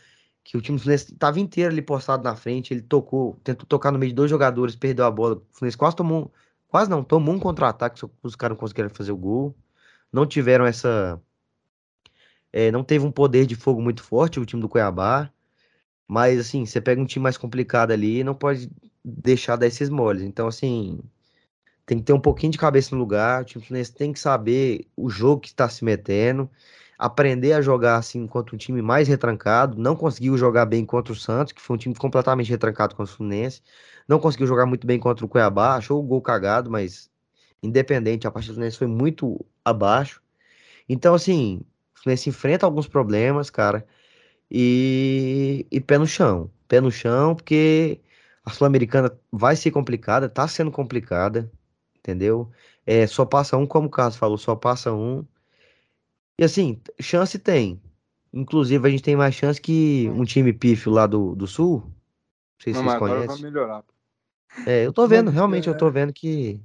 que 0.44 0.58
o 0.58 0.60
time 0.60 0.78
Fluminense 0.78 1.14
estava 1.14 1.40
inteiro 1.40 1.72
ali 1.72 1.80
postado 1.80 2.22
na 2.22 2.36
frente. 2.36 2.74
Ele 2.74 2.82
tocou, 2.82 3.40
tentou 3.42 3.64
tocar 3.66 3.90
no 3.90 3.98
meio 3.98 4.10
de 4.10 4.14
dois 4.14 4.30
jogadores, 4.30 4.76
perdeu 4.76 5.06
a 5.06 5.10
bola. 5.10 5.36
O 5.36 5.42
Fluminense 5.52 5.78
quase 5.78 5.96
tomou, 5.96 6.30
quase 6.68 6.90
não, 6.90 7.02
tomou 7.04 7.34
um 7.34 7.38
contra-ataque, 7.38 8.00
os 8.22 8.36
caras 8.36 8.56
não 8.56 8.60
conseguiram 8.60 8.90
fazer 8.90 9.12
o 9.12 9.16
gol. 9.16 9.56
Não 10.12 10.26
tiveram 10.26 10.66
essa. 10.66 11.20
É, 12.52 12.70
não 12.70 12.84
teve 12.84 13.04
um 13.04 13.12
poder 13.12 13.46
de 13.46 13.54
fogo 13.54 13.82
muito 13.82 14.02
forte 14.02 14.40
o 14.40 14.46
time 14.46 14.62
do 14.62 14.68
Cuiabá. 14.68 15.30
Mas, 16.08 16.38
assim, 16.40 16.64
você 16.64 16.80
pega 16.80 17.00
um 17.00 17.06
time 17.06 17.22
mais 17.22 17.36
complicado 17.36 17.90
ali 17.92 18.22
não 18.24 18.34
pode 18.34 18.70
deixar 19.04 19.56
dar 19.56 19.66
esses 19.66 19.88
moles. 19.90 20.22
Então, 20.22 20.46
assim, 20.48 21.00
tem 21.86 21.98
que 21.98 22.04
ter 22.04 22.12
um 22.12 22.20
pouquinho 22.20 22.52
de 22.52 22.58
cabeça 22.58 22.94
no 22.94 23.00
lugar. 23.00 23.42
O 23.42 23.44
time 23.44 23.64
Fluminense 23.64 23.94
tem 23.94 24.12
que 24.12 24.20
saber 24.20 24.86
o 24.96 25.08
jogo 25.08 25.40
que 25.42 25.48
está 25.48 25.68
se 25.68 25.84
metendo, 25.84 26.50
aprender 26.98 27.52
a 27.52 27.62
jogar 27.62 27.96
assim 27.96 28.26
contra 28.26 28.54
um 28.54 28.58
time 28.58 28.82
mais 28.82 29.08
retrancado. 29.08 29.78
Não 29.78 29.96
conseguiu 29.96 30.36
jogar 30.36 30.66
bem 30.66 30.84
contra 30.84 31.12
o 31.12 31.16
Santos, 31.16 31.52
que 31.52 31.60
foi 31.60 31.76
um 31.76 31.78
time 31.78 31.94
completamente 31.94 32.50
retrancado 32.50 32.94
contra 32.94 33.12
o 33.12 33.16
Fluminense. 33.16 33.62
Não 34.08 34.18
conseguiu 34.18 34.46
jogar 34.46 34.66
muito 34.66 34.86
bem 34.86 34.98
contra 34.98 35.24
o 35.24 35.28
Cuiabá, 35.28 35.76
achou 35.76 36.00
o 36.00 36.02
gol 36.02 36.22
cagado, 36.22 36.70
mas 36.70 37.10
independente, 37.62 38.26
a 38.26 38.30
partida 38.30 38.52
do 38.52 38.56
Fluminense 38.56 38.78
foi 38.78 38.86
muito 38.86 39.44
abaixo. 39.64 40.22
Então, 40.88 41.14
assim, 41.14 41.62
o 41.96 42.02
Fluminense 42.02 42.28
enfrenta 42.30 42.66
alguns 42.66 42.88
problemas, 42.88 43.50
cara 43.50 43.86
e, 44.50 45.66
e 45.70 45.80
pé 45.80 45.98
no 45.98 46.06
chão. 46.06 46.50
Pé 46.68 46.80
no 46.80 46.90
chão, 46.90 47.34
porque 47.34 48.00
a 48.44 48.50
Sul-Americana 48.50 49.18
vai 49.30 49.56
ser 49.56 49.70
complicada, 49.70 50.28
tá 50.28 50.46
sendo 50.48 50.70
complicada, 50.70 51.50
entendeu? 51.98 52.50
É, 52.86 53.06
só 53.06 53.24
passa 53.24 53.56
um, 53.56 53.66
como 53.66 53.88
o 53.88 53.90
Carlos 53.90 54.16
falou, 54.16 54.38
só 54.38 54.54
passa 54.56 54.92
um. 54.92 55.26
E 56.38 56.44
assim, 56.44 56.80
chance 57.00 57.38
tem. 57.38 57.80
Inclusive, 58.32 58.86
a 58.86 58.90
gente 58.90 59.02
tem 59.02 59.16
mais 59.16 59.34
chance 59.34 59.60
que 59.60 60.10
um 60.14 60.24
time 60.24 60.52
pífio 60.52 60.92
lá 60.92 61.06
do, 61.06 61.34
do 61.34 61.46
Sul. 61.46 61.80
Não 61.80 61.92
sei 62.62 62.74
se 62.74 62.78
Não, 62.80 62.86
vocês 62.86 62.98
conhecem. 62.98 63.26
vai 63.28 63.38
melhorar. 63.38 63.84
É, 64.66 64.86
eu 64.86 64.92
tô 64.92 65.06
vendo, 65.06 65.30
realmente, 65.30 65.68
eu 65.68 65.76
tô 65.76 65.90
vendo 65.90 66.12
que. 66.12 66.60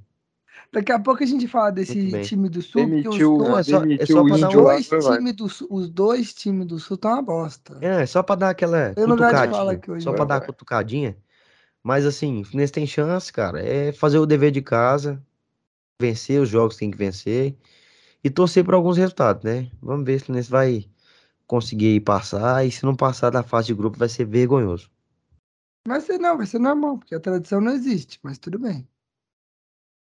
Daqui 0.70 0.92
a 0.92 0.98
pouco 0.98 1.22
a 1.22 1.26
gente 1.26 1.46
fala 1.48 1.70
desse 1.70 1.94
time 2.24 2.48
do 2.48 2.60
Sul, 2.62 2.82
porque 2.88 3.08
os 3.08 3.14
Demitiu, 3.16 3.38
Não, 3.38 3.58
é 3.58 3.62
só- 3.62 3.76
é 3.78 3.80
demitiu 3.80 4.06
só 4.16 4.22
dar 4.22 4.36
índio 4.38 4.60
um- 4.60 4.64
dois, 4.64 4.88
time 4.88 5.32
do 5.32 5.48
Sul, 5.48 5.68
os 5.70 5.88
dois 5.90 6.34
times 6.34 6.66
do 6.66 6.78
Sul 6.78 6.94
estão 6.94 7.12
uma 7.12 7.22
bosta. 7.22 7.78
É, 7.80 8.04
só 8.06 8.22
pra 8.22 8.34
dar 8.34 8.50
aquela 8.50 8.92
fala 8.94 9.06
cutucadinha. 9.16 9.70
aqui 9.72 9.90
hoje, 9.90 10.04
Só 10.04 10.12
pra 10.12 10.24
dar 10.24 10.38
vai. 10.38 10.44
a 10.44 10.46
cutucadinha. 10.46 11.16
Mas 11.82 12.06
assim, 12.06 12.40
o 12.40 12.44
Fluminense 12.44 12.72
tem 12.72 12.86
chance, 12.86 13.32
cara. 13.32 13.60
É 13.60 13.92
fazer 13.92 14.18
o 14.18 14.26
dever 14.26 14.50
de 14.50 14.62
casa, 14.62 15.22
vencer 16.00 16.40
os 16.40 16.48
jogos 16.48 16.74
que 16.74 16.80
tem 16.80 16.90
que 16.90 16.96
vencer 16.98 17.56
e 18.24 18.30
torcer 18.30 18.64
por 18.64 18.74
alguns 18.74 18.96
resultados, 18.96 19.42
né? 19.42 19.70
Vamos 19.80 20.04
ver 20.04 20.18
se 20.18 20.24
o 20.24 20.26
Fluminense 20.26 20.50
vai 20.50 20.88
conseguir 21.46 22.00
passar. 22.00 22.64
E 22.64 22.70
se 22.70 22.84
não 22.84 22.94
passar 22.96 23.30
da 23.30 23.42
fase 23.42 23.68
de 23.68 23.74
grupo, 23.74 23.98
vai 23.98 24.08
ser 24.08 24.24
vergonhoso. 24.24 24.90
Vai 25.86 26.00
ser 26.00 26.18
não, 26.18 26.36
vai 26.36 26.46
ser 26.46 26.58
normal, 26.60 26.98
porque 26.98 27.14
a 27.14 27.20
tradição 27.20 27.60
não 27.60 27.72
existe, 27.72 28.20
mas 28.22 28.38
tudo 28.38 28.58
bem. 28.58 28.88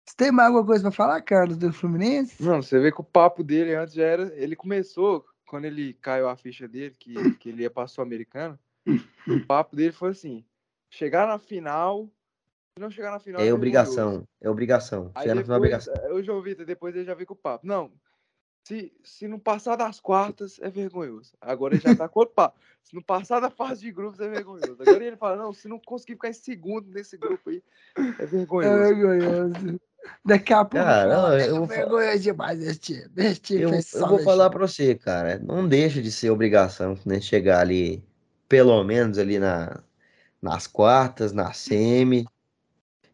Você 0.06 0.16
tem 0.16 0.30
mais 0.30 0.48
alguma 0.48 0.66
coisa 0.66 0.82
pra 0.82 0.90
falar, 0.90 1.20
Carlos, 1.22 1.56
do 1.56 1.72
Fluminense? 1.72 2.42
Não, 2.42 2.62
você 2.62 2.78
vê 2.78 2.92
que 2.92 3.00
o 3.00 3.04
papo 3.04 3.42
dele 3.42 3.74
antes 3.74 3.94
já 3.94 4.04
era. 4.04 4.34
Ele 4.36 4.54
começou, 4.54 5.24
quando 5.46 5.64
ele 5.64 5.94
caiu 5.94 6.28
a 6.28 6.36
ficha 6.36 6.68
dele, 6.68 6.94
que, 6.98 7.34
que 7.36 7.48
ele 7.48 7.62
ia 7.62 7.70
pra 7.70 7.86
Sul-Americana, 7.86 8.60
o 8.86 9.46
papo 9.46 9.74
dele 9.74 9.92
foi 9.92 10.10
assim: 10.10 10.44
chegar 10.90 11.26
na 11.26 11.38
final. 11.38 12.06
Se 12.76 12.80
não 12.80 12.90
chegar 12.90 13.12
na 13.12 13.18
final. 13.18 13.40
É 13.40 13.52
obrigação. 13.52 14.26
É 14.40 14.50
obrigação. 14.50 15.10
Aí 15.14 15.22
Chegar 15.22 15.34
no 15.36 15.42
final 15.42 15.58
é 15.58 15.68
depois, 15.68 15.88
obrigação. 15.88 16.16
o 16.16 16.22
João 16.22 16.42
Vitor, 16.42 16.66
depois 16.66 16.94
ele 16.94 17.04
já 17.04 17.14
veio 17.14 17.26
com 17.26 17.34
o 17.34 17.36
papo. 17.36 17.66
Não, 17.66 17.90
se, 18.64 18.92
se 19.04 19.28
não 19.28 19.38
passar 19.38 19.76
das 19.76 20.00
quartas, 20.00 20.58
é 20.60 20.70
vergonhoso. 20.70 21.34
Agora 21.38 21.74
ele 21.74 21.82
já 21.82 21.94
tá 21.94 22.08
com 22.08 22.24
papo. 22.26 22.58
Se 22.82 22.94
não 22.94 23.02
passar 23.02 23.38
da 23.38 23.50
fase 23.50 23.82
de 23.82 23.92
grupos, 23.92 24.18
é 24.20 24.28
vergonhoso. 24.28 24.82
Agora 24.82 25.04
ele 25.04 25.16
fala, 25.16 25.36
não, 25.36 25.52
se 25.52 25.68
não 25.68 25.78
conseguir 25.78 26.14
ficar 26.14 26.30
em 26.30 26.32
segundo 26.32 26.90
nesse 26.90 27.16
grupo 27.18 27.50
aí, 27.50 27.62
é 28.18 28.22
É 28.22 28.26
vergonhoso. 28.26 28.78
vergonhoso. 28.96 29.80
Daqui 30.24 30.52
a 30.54 30.64
pouco 30.64 30.84
Cara, 30.84 31.14
fala, 31.14 31.40
eu 31.42 31.56
é 31.56 31.58
vou 31.58 31.68
fa- 31.68 31.74
vergonhoso 31.74 32.18
demais 32.22 32.62
esse 32.62 32.78
time. 32.78 33.10
Esse 33.16 33.40
time 33.40 33.62
Eu, 33.62 33.70
eu 33.70 34.08
vou 34.08 34.18
falar 34.20 34.48
pra 34.48 34.66
você, 34.66 34.94
cara. 34.94 35.38
Não 35.38 35.68
deixa 35.68 36.00
de 36.00 36.10
ser 36.10 36.30
obrigação, 36.30 36.98
né? 37.04 37.20
Chegar 37.20 37.60
ali, 37.60 38.02
pelo 38.48 38.82
menos 38.82 39.18
ali 39.18 39.38
na, 39.38 39.82
nas 40.40 40.66
quartas, 40.66 41.32
na 41.32 41.52
semi. 41.52 42.26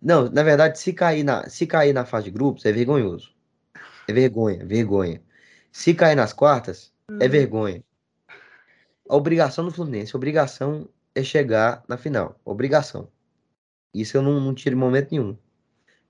Não, 0.01 0.31
na 0.31 0.45
verdade, 0.45 0.79
se 0.79 0.93
cair 0.93 1.25
na, 1.25 1.49
se 1.49 1.67
cair 1.67 1.93
na 1.93 2.05
fase 2.05 2.27
de 2.27 2.31
grupos, 2.31 2.65
é 2.65 2.71
vergonhoso. 2.73 3.35
É 4.09 4.13
vergonha, 4.13 4.65
vergonha. 4.65 5.21
Se 5.73 5.95
cair 5.95 6.17
nas 6.17 6.33
quartas, 6.33 6.93
é 7.21 7.29
vergonha. 7.29 7.83
A 9.09 9.17
obrigação 9.17 9.65
do 9.65 9.71
Fluminense, 9.71 10.15
a 10.15 10.19
obrigação 10.19 10.89
é 11.15 11.23
chegar 11.23 11.83
na 11.89 11.97
final. 11.97 12.39
Obrigação. 12.45 13.09
Isso 13.93 14.17
eu 14.17 14.23
não, 14.23 14.41
não 14.41 14.55
tiro 14.55 14.77
em 14.77 14.79
momento 14.79 15.11
nenhum. 15.11 15.37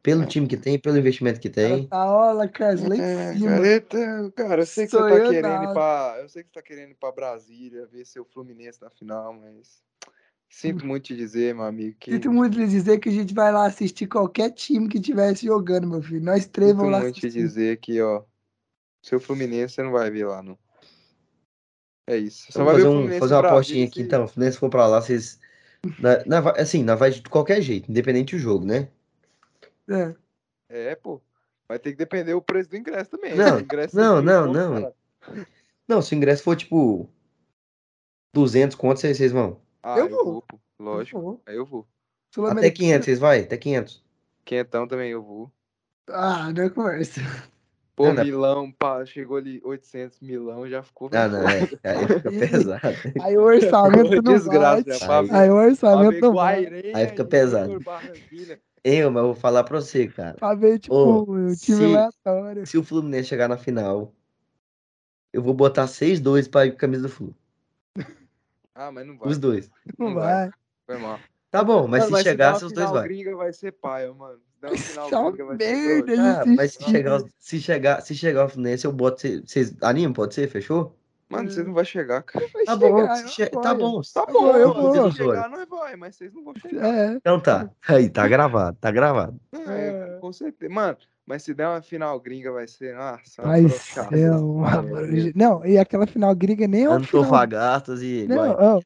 Pelo 0.03 0.25
time 0.25 0.47
que 0.47 0.57
tem, 0.57 0.79
pelo 0.79 0.97
investimento 0.97 1.39
que 1.41 1.51
tem. 1.51 1.87
tá 1.87 2.11
olha, 2.11 2.45
em 2.45 3.01
É, 3.01 3.35
cima. 3.35 3.59
cara, 3.91 4.31
cara, 4.33 4.63
eu 4.63 4.67
sei 4.67 4.87
que 4.87 4.91
você 4.93 4.97
tá 4.97 5.09
Sonhando 5.09 5.31
querendo 5.31 5.65
ir 5.65 5.73
pra. 5.75 6.17
Eu 6.21 6.29
sei 6.29 6.43
que 6.43 6.49
você 6.49 6.55
tá 6.55 6.63
querendo 6.63 6.91
ir 6.93 6.95
pra 6.95 7.13
Brasília, 7.13 7.87
ver 7.87 8.07
seu 8.07 8.25
Fluminense 8.25 8.81
na 8.81 8.89
final, 8.91 9.35
mas. 9.35 9.83
Sinto 10.49 10.85
muito 10.87 11.05
te 11.05 11.17
dizer, 11.17 11.55
meu 11.55 11.65
amigo, 11.65 11.97
que. 12.01 12.13
Sinto 12.13 12.33
muito 12.33 12.59
lhe 12.59 12.67
dizer 12.67 12.99
que 12.99 13.09
a 13.11 13.13
gente 13.13 13.35
vai 13.35 13.53
lá 13.53 13.67
assistir 13.67 14.07
qualquer 14.07 14.51
time 14.53 14.89
que 14.89 14.99
estivesse 14.99 15.47
jogando, 15.47 15.87
meu 15.87 16.03
filho. 16.03 16.25
Nós 16.25 16.47
três 16.47 16.71
Sinto 16.71 16.79
vamos 16.79 16.93
lá 16.93 17.01
muito 17.01 17.15
te 17.21 17.27
assistir. 17.27 17.39
dizer 17.43 17.77
que, 17.79 18.01
ó. 18.01 18.23
Seu 19.03 19.19
Fluminense 19.21 19.75
você 19.75 19.83
não 19.83 19.93
vai 19.93 20.11
ver 20.11 20.27
lá, 20.27 20.43
não. 20.43 20.59
É 22.07 22.17
isso. 22.17 22.51
Só 22.53 22.65
vai 22.65 22.77
ver 22.77 22.83
fazer, 22.83 22.95
o 22.95 23.01
um, 23.01 23.19
fazer 23.19 23.35
uma 23.35 23.47
apostinha 23.49 23.87
aqui, 23.87 24.01
se- 24.01 24.03
então. 24.03 24.27
Se 24.27 24.31
o 24.31 24.35
Fluminense 24.35 24.59
for 24.59 24.71
pra 24.71 24.87
lá, 24.87 25.01
vocês. 25.01 25.39
Na, 25.99 26.25
na- 26.27 26.41
vai- 26.41 26.61
assim, 26.61 26.83
nós 26.83 26.99
vai 26.99 27.11
de 27.11 27.23
qualquer 27.23 27.63
jeito, 27.63 27.91
independente 27.91 28.35
do 28.37 28.39
jogo, 28.41 28.65
né? 28.67 28.89
É. 29.89 30.15
É, 30.69 30.95
pô. 30.95 31.21
Vai 31.69 31.79
ter 31.79 31.93
que 31.93 31.97
depender 31.99 32.35
o 32.35 32.43
preço 32.43 32.69
do 32.71 32.77
ingresso 32.77 33.11
também. 33.11 33.35
Não, 33.37 33.47
Se 33.47 33.55
o 33.55 33.61
ingresso 33.61 33.97
não, 33.97 34.19
é 34.19 34.23
não, 34.23 34.53
não. 34.53 34.95
Não, 35.89 36.03
se 36.03 36.15
o 36.15 36.17
ingresso 36.17 36.43
for 36.43 36.57
tipo 36.57 37.09
200 38.35 38.77
contos, 38.77 39.01
vocês 39.01 39.17
vocês 39.17 39.33
vão. 39.33 39.61
Ah, 39.83 39.97
Eu 39.99 40.07
eu, 40.07 40.11
vou. 40.11 40.25
vou, 40.25 40.43
pô. 40.43 40.61
Lógico. 40.79 41.21
Pô, 41.21 41.41
Aí 41.47 41.57
eu 41.57 41.65
vou. 41.65 41.81
Até 41.83 42.35
Sul-Americana. 42.35 42.73
500, 42.77 43.05
vocês 43.05 43.19
vai? 43.19 43.41
Até 43.41 43.57
500. 43.57 44.05
Quentão 44.45 44.87
também 44.89 45.11
eu 45.11 45.23
vou. 45.23 45.51
Ah, 46.09 46.53
não 46.53 46.63
é 46.65 46.71
conversa. 46.71 47.21
Pô, 47.97 48.07
Não, 48.07 48.15
não. 48.15 48.25
Milão, 48.25 48.73
pá, 48.73 49.05
chegou 49.05 49.37
ali 49.37 49.61
800 49.65 50.21
Milão, 50.21 50.67
já 50.69 50.83
ficou. 50.83 51.11
Ah, 51.13 51.29
não, 51.29 51.43
é. 51.49 51.61
Aí 51.85 52.07
fica 52.07 52.31
pesado. 52.31 52.81
Aí 53.21 53.37
o 53.37 53.43
orçamento 53.43 54.23
não 54.23 54.33
Desgraça, 54.35 54.85
bate. 54.85 54.91
é 54.91 55.35
Aí- 55.37 55.43
Aí 55.43 55.51
o 55.51 55.55
orçamento 55.55 56.21
não 56.21 56.35
bate. 56.35 56.93
Aí 56.95 57.07
fica 57.09 57.25
pesado. 57.25 57.73
Eu, 58.83 59.11
mas 59.11 59.21
eu 59.23 59.27
vou 59.27 59.35
falar 59.35 59.65
pra 59.65 59.79
você, 59.81 60.07
cara. 60.07 60.35
Pra 60.39 60.55
ver, 60.55 60.79
tipo, 60.79 60.95
Ô, 60.95 61.23
o 61.25 61.35
time 61.55 61.57
se- 61.57 61.85
aleatório. 61.85 62.67
Se 62.67 62.79
o 62.79 62.83
Fluminense 62.83 63.29
chegar 63.29 63.47
na 63.49 63.59
final, 63.59 64.15
eu 65.33 65.43
vou 65.43 65.53
botar 65.53 65.87
6-2 65.87 66.49
pra 66.49 66.65
ir 66.65 66.71
com 66.71 66.77
a 66.77 66.81
camisa 66.81 67.03
do 67.03 67.09
Flu. 67.11 67.35
Ah, 68.75 68.91
mas 68.91 69.07
não 69.07 69.19
vai. 69.19 69.29
Os 69.29 69.37
dois. 69.37 69.71
Não 69.99 70.09
não 70.09 70.15
vai. 70.15 70.25
vai. 70.49 70.51
Foi 70.87 70.97
mal. 70.99 71.19
Tá 71.51 71.63
bom, 71.63 71.87
mas 71.87 72.05
Mano, 72.05 72.17
se 72.17 72.23
der 72.25 72.31
chegar, 72.31 72.53
uma 72.53 72.59
seus 72.61 72.73
dois 72.73 72.91
vai. 72.91 73.03
gringa 73.03 73.37
vai 73.37 73.53
ser 73.53 73.73
paia, 73.73 74.15
mano. 74.15 74.41
Uma 74.63 75.31
gringa 75.33 75.45
vai 75.47 75.59
ser 75.59 76.07
merda. 76.07 76.43
Ah, 76.43 76.45
mas 76.47 76.73
se 76.73 76.85
chegar, 76.85 77.21
se 77.39 77.61
chegar, 77.61 78.01
se 78.03 78.15
chegar 78.15 78.45
o 78.45 78.49
Fluminense, 78.49 78.85
eu 78.85 78.93
boto. 78.93 79.21
cê- 79.21 79.43
Vocês 79.45 79.75
animam? 79.83 80.13
Pode 80.13 80.35
ser? 80.35 80.49
Fechou? 80.49 80.97
Mano, 81.29 81.49
vocês 81.49 81.65
não 81.65 81.73
vão 81.73 81.85
chegar, 81.85 82.23
cara. 82.25 82.45
Vai 82.53 82.65
Tá 82.65 82.75
bom, 82.77 82.99
chegar, 82.99 83.21
eu 83.23 83.29
che- 83.29 83.47
tá 83.47 83.73
bom. 83.75 84.01
Tá 84.13 84.27
bom, 84.27 84.57
eu 84.57 84.75
vou. 84.75 85.13
Se 85.13 85.19
chegar, 85.19 85.49
nós 85.49 85.69
vai, 85.69 85.95
mas 85.97 86.17
vocês 86.17 86.35
não 86.35 86.43
vão 86.43 86.55
chegar. 86.57 86.85
É. 86.85 87.13
Então 87.15 87.39
tá. 87.39 87.71
Aí, 87.89 88.11
tá 88.11 88.27
gravado, 88.27 88.77
tá 88.81 88.91
gravado. 88.91 89.41
É, 89.53 90.17
É. 90.17 90.19
com 90.21 90.33
certeza. 90.33 90.73
Mano, 90.73 90.97
mas 91.27 91.43
se 91.43 91.55
der 91.55 91.69
uma 91.69 91.83
final 91.83 92.19
gringa, 92.21 92.51
vai 92.53 92.67
ser. 92.67 92.95
Nossa, 92.95 93.43
Vai 93.43 93.69
ser 93.69 94.31
uma 94.31 94.69
É, 94.79 94.83
broja- 94.83 95.33
Não, 95.35 95.65
e 95.65 95.79
aquela 95.79 96.07
final 96.07 96.35
gringa 96.35 96.67
nem 96.67 96.85
é 96.85 96.89
uma 96.89 97.01
final. 97.01 97.23
Antofagasta 97.23 97.95
e. 98.03 98.27
Não, 98.29 98.81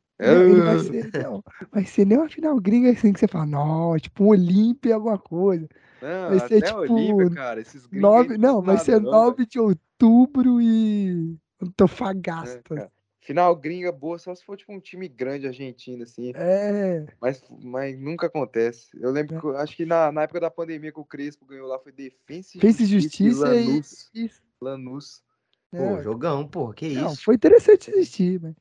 vai 0.64 0.78
ser, 0.78 1.10
não, 1.22 1.42
vai 1.72 1.84
ser 1.84 2.04
nem 2.06 2.18
uma 2.18 2.28
final 2.28 2.60
gringa 2.60 2.90
assim 2.92 3.12
que 3.12 3.18
você 3.20 3.26
fala, 3.26 3.46
não, 3.46 3.96
tipo 3.98 4.24
um 4.24 4.28
Olímpia, 4.28 4.94
alguma 4.94 5.18
coisa. 5.18 5.68
Não, 6.00 6.28
Vai 6.30 6.38
ser, 6.48 6.56
até 6.58 6.66
tipo, 6.66 6.78
Olímpia, 6.80 7.30
cara. 7.30 7.60
Esses 7.60 7.86
gringos. 7.86 8.10
Nove, 8.10 8.38
não, 8.38 8.60
vai 8.62 8.78
ser 8.78 9.00
não, 9.00 9.10
9 9.10 9.46
de 9.46 9.58
outubro 9.58 10.60
e. 10.60 11.36
É, 11.60 11.64
Antofagasta. 11.66 12.62
cara. 12.74 12.90
Final 13.24 13.56
gringa 13.56 13.90
boa, 13.90 14.18
só 14.18 14.34
se 14.34 14.44
for 14.44 14.54
tipo 14.54 14.70
um 14.70 14.78
time 14.78 15.08
grande 15.08 15.46
argentino, 15.46 16.02
assim. 16.02 16.32
É. 16.34 17.06
Mas, 17.18 17.42
mas 17.62 17.98
nunca 17.98 18.26
acontece. 18.26 18.88
Eu 19.00 19.10
lembro 19.10 19.40
que 19.40 19.56
acho 19.56 19.74
que 19.74 19.86
na, 19.86 20.12
na 20.12 20.22
época 20.22 20.40
da 20.40 20.50
pandemia 20.50 20.92
que 20.92 21.00
o 21.00 21.04
Crespo 21.06 21.46
ganhou 21.46 21.66
lá 21.66 21.78
foi 21.78 21.90
Defensa 21.90 22.58
Fez 22.60 22.76
justiça 22.86 23.56
e. 23.56 23.66
Lanús. 23.66 24.10
Isso. 24.14 24.42
Lanús. 24.60 25.22
Pô, 25.70 25.78
É, 25.78 26.02
jogão, 26.02 26.46
pô, 26.46 26.70
que 26.74 26.86
isso. 26.86 27.00
Não, 27.00 27.16
foi 27.16 27.34
interessante 27.34 27.90
assistir, 27.90 28.38
mas... 28.40 28.54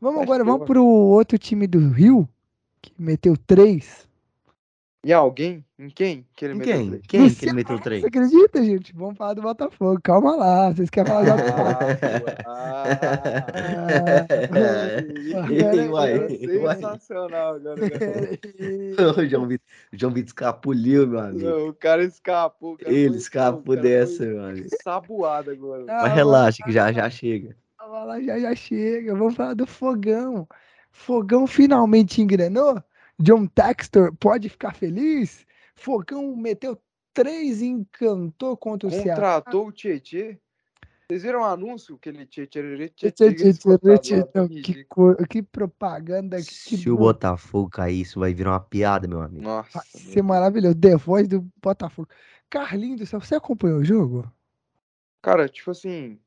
Vamos 0.00 0.16
Mas, 0.20 0.24
agora, 0.24 0.44
vamos 0.44 0.60
pô. 0.60 0.66
pro 0.66 0.84
outro 0.84 1.38
time 1.38 1.66
do 1.66 1.90
Rio, 1.90 2.28
que 2.80 2.92
meteu 2.98 3.36
três. 3.36 4.05
Em 5.06 5.12
alguém? 5.12 5.64
Em 5.78 5.88
quem? 5.88 6.26
Que 6.34 6.46
ele 6.46 6.54
Em 6.54 6.56
meteu 6.56 6.74
quem? 6.74 6.88
três? 6.88 7.02
Quem 7.06 7.30
que 7.32 7.44
ele 7.44 7.52
meteu 7.52 7.78
três? 7.78 8.00
Você 8.00 8.08
acredita, 8.08 8.64
gente? 8.64 8.92
Vamos 8.92 9.16
falar 9.16 9.34
do 9.34 9.42
Botafogo. 9.42 10.00
Calma 10.02 10.34
lá, 10.34 10.72
vocês 10.72 10.90
querem 10.90 11.12
falar 11.12 11.22
do 11.22 11.30
Botafogo. 11.30 12.26
Ah, 12.48 12.84
boa. 14.50 15.90
uai. 15.90 16.28
Sensacional 16.74 17.54
agora. 17.54 17.90
cara. 17.90 18.38
O 19.16 19.26
João 19.28 19.46
Vitor, 19.46 19.66
João 19.92 20.12
Vitor 20.12 20.26
escapuliu, 20.26 21.06
meu 21.06 21.20
amigo. 21.20 21.48
Não, 21.48 21.68
o 21.68 21.74
cara 21.74 22.02
escapou. 22.02 22.76
cara 22.76 22.92
Ele 22.92 23.16
escapou 23.16 23.76
dessa, 23.76 24.24
meu 24.24 24.42
amigo. 24.44 24.68
Sabuado 24.82 25.52
agora. 25.52 25.84
Ah, 25.88 26.02
Mas 26.02 26.12
relaxa, 26.14 26.64
que 26.64 26.72
já 26.72 26.90
já 26.90 27.08
chega. 27.08 27.56
Calma 27.78 28.02
lá, 28.04 28.20
já 28.20 28.40
já 28.40 28.54
chega. 28.56 29.14
Vamos 29.14 29.36
falar 29.36 29.54
do 29.54 29.66
Fogão. 29.66 30.48
Fogão 30.90 31.46
finalmente 31.46 32.20
engrenou. 32.20 32.82
John 33.18 33.46
Textor 33.46 34.14
pode 34.16 34.48
ficar 34.48 34.74
feliz. 34.74 35.46
Fogão 35.74 36.34
meteu 36.36 36.78
três 37.12 37.62
e 37.62 37.66
encantou 37.66 38.56
contra 38.56 38.88
o 38.88 38.90
Ceará. 38.90 39.36
Contratou 39.36 39.68
o 39.68 39.72
Tietê. 39.72 40.38
Vocês 41.08 41.22
viram 41.22 41.42
o 41.42 41.44
anúncio 41.44 41.96
que 41.96 42.08
ele 42.08 42.18
Que, 45.28 45.40
propaganda. 45.40 46.36
Que, 46.38 46.46
que 46.46 46.76
Se 46.76 46.90
o. 46.90 46.96
Botafogo 46.96 47.70
cair, 47.70 48.00
isso 48.00 48.18
vai 48.18 48.34
virar 48.34 48.50
uma 48.50 48.60
piada, 48.60 49.06
meu 49.06 49.22
amigo. 49.22 49.44
Nossa. 49.44 49.78
Vai 49.78 50.02
ser 50.02 50.22
maravilhoso. 50.22 50.74
The 50.74 50.96
Voice 50.96 51.28
do 51.28 51.48
Botafogo. 51.62 52.08
Carlinhos 52.50 53.00
do 53.00 53.06
céu, 53.06 53.20
você 53.20 53.36
acompanhou 53.36 53.78
o 53.78 53.84
jogo? 53.84 54.30
Cara, 55.22 55.48
tipo 55.48 55.70
assim. 55.70 56.18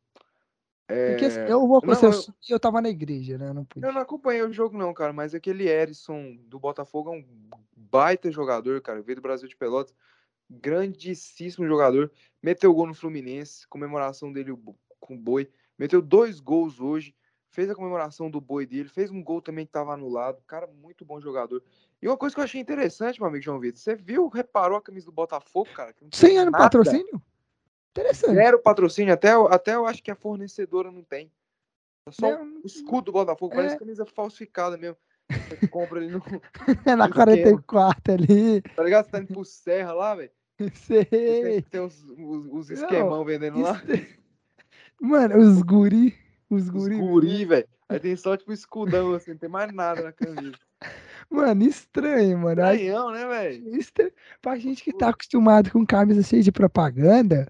É, 0.90 1.12
Porque 1.12 1.26
assim, 1.26 1.40
eu 1.42 1.68
vou 1.68 1.80
você, 1.86 2.08
eu... 2.08 2.34
eu- 2.50 2.60
tava 2.60 2.82
na 2.82 2.90
igreja, 2.90 3.38
né? 3.38 3.50
Eu 3.50 3.54
não. 3.54 3.68
Eu 3.76 3.94
não 3.94 4.02
acompanhei 4.02 4.42
o 4.42 4.52
jogo, 4.52 4.76
não, 4.76 4.92
cara, 4.92 5.14
mas 5.14 5.36
aquele 5.36 5.68
Erisson 5.70 6.36
do 6.48 6.60
Botafogo 6.60 7.14
é 7.14 7.18
um 7.18 7.26
baita 7.76 8.32
jogador, 8.32 8.82
cara. 8.82 9.00
Veio 9.00 9.18
do 9.18 9.22
Brasil 9.22 9.48
de 9.48 9.56
Pelotas. 9.56 9.94
Grandíssimo 10.50 11.68
jogador. 11.68 12.12
Meteu 12.42 12.74
gol 12.74 12.88
no 12.88 12.96
Fluminense, 12.96 13.68
comemoração 13.68 14.34
dele 14.34 14.58
com 15.00 15.14
o 15.14 15.18
boi. 15.18 15.48
Meteu 15.78 16.02
dois 16.02 16.40
gols 16.40 16.80
hoje. 16.80 17.16
Fez 17.52 17.70
a 17.70 17.76
comemoração 17.76 18.30
do 18.30 18.42
boi 18.42 18.66
dele. 18.66 18.90
Fez 18.90 19.12
um 19.12 19.24
gol 19.24 19.42
também 19.44 19.68
que 19.68 19.72
tava 19.72 19.94
anulado. 19.94 20.42
Cara, 20.48 20.66
muito 20.68 21.06
bom 21.06 21.22
jogador. 21.22 21.64
E 22.02 22.08
uma 22.08 22.18
coisa 22.18 22.34
que 22.34 22.40
eu 22.40 22.46
achei 22.46 22.60
interessante, 22.60 23.20
meu 23.20 23.28
amigo 23.30 23.44
João 23.44 23.60
Vitor. 23.60 23.80
Você 23.80 23.96
viu, 23.96 24.28
reparou 24.28 24.78
a 24.78 24.82
camisa 24.82 25.06
do 25.06 25.12
Botafogo, 25.12 25.70
cara? 25.76 25.94
Sem 26.12 26.38
ano 26.38 26.52
patrocínio? 26.52 27.22
Interessante. 27.92 28.36
Zero 28.36 28.60
patrocínio. 28.60 29.14
Até, 29.14 29.30
até 29.32 29.76
eu 29.76 29.86
acho 29.86 30.02
que 30.04 30.12
a 30.12 30.16
fornecedora 30.16 30.92
não 30.92 31.04
tem. 31.04 31.32
É 32.08 32.12
só 32.12 32.32
Não, 32.32 32.60
o 32.64 32.66
escudo 32.66 33.06
do 33.06 33.12
Botafogo. 33.12 33.56
Parece 33.56 33.76
É. 33.76 33.80
camisa 33.80 34.06
falsificada 34.06 34.78
mesmo. 34.78 34.98
Você 35.30 35.68
compra 35.68 36.00
ali 36.00 36.10
no. 36.10 36.18
É 36.86 36.96
na 36.96 37.06
esquema. 37.08 37.10
44 37.14 38.14
ali. 38.14 38.62
Tá 38.62 38.84
ligado? 38.84 39.06
Você 39.06 39.12
tá 39.12 39.20
indo 39.20 39.34
pro 39.34 39.46
Serra 39.46 39.94
lá, 39.94 40.16
velho. 40.16 40.32
Sei. 40.74 41.62
Tem, 41.70 41.80
os, 41.82 42.04
os, 42.04 42.46
os 42.52 42.70
esquemão 42.70 43.24
vendendo 43.24 43.60
lá. 43.62 43.82
Mano, 45.02 45.38
os 45.38 45.62
guri. 45.62 46.16
Os 46.50 46.64
Os 46.64 46.70
guri. 46.70 46.98
guri, 46.98 47.46
velho. 47.46 47.68
Aí 47.88 48.00
tem 48.00 48.16
só, 48.16 48.36
tipo, 48.36 48.52
escudão, 48.52 49.14
assim. 49.14 49.32
Não 49.32 49.38
tem 49.38 49.50
mais 49.50 49.72
nada 49.74 50.02
na 50.04 50.12
camisa. 50.12 50.52
Mano, 51.30 51.64
estranho, 51.64 52.38
mano. 52.40 52.62
Estranhão, 52.62 53.12
né, 53.12 53.26
velho? 53.28 53.76
estranho. 53.78 54.12
Pra 54.42 54.58
gente 54.58 54.84
que 54.84 54.92
tá 54.92 55.10
acostumado 55.10 55.72
com 55.72 55.86
camisa 55.86 56.24
cheia 56.24 56.42
de 56.42 56.52
propaganda, 56.52 57.48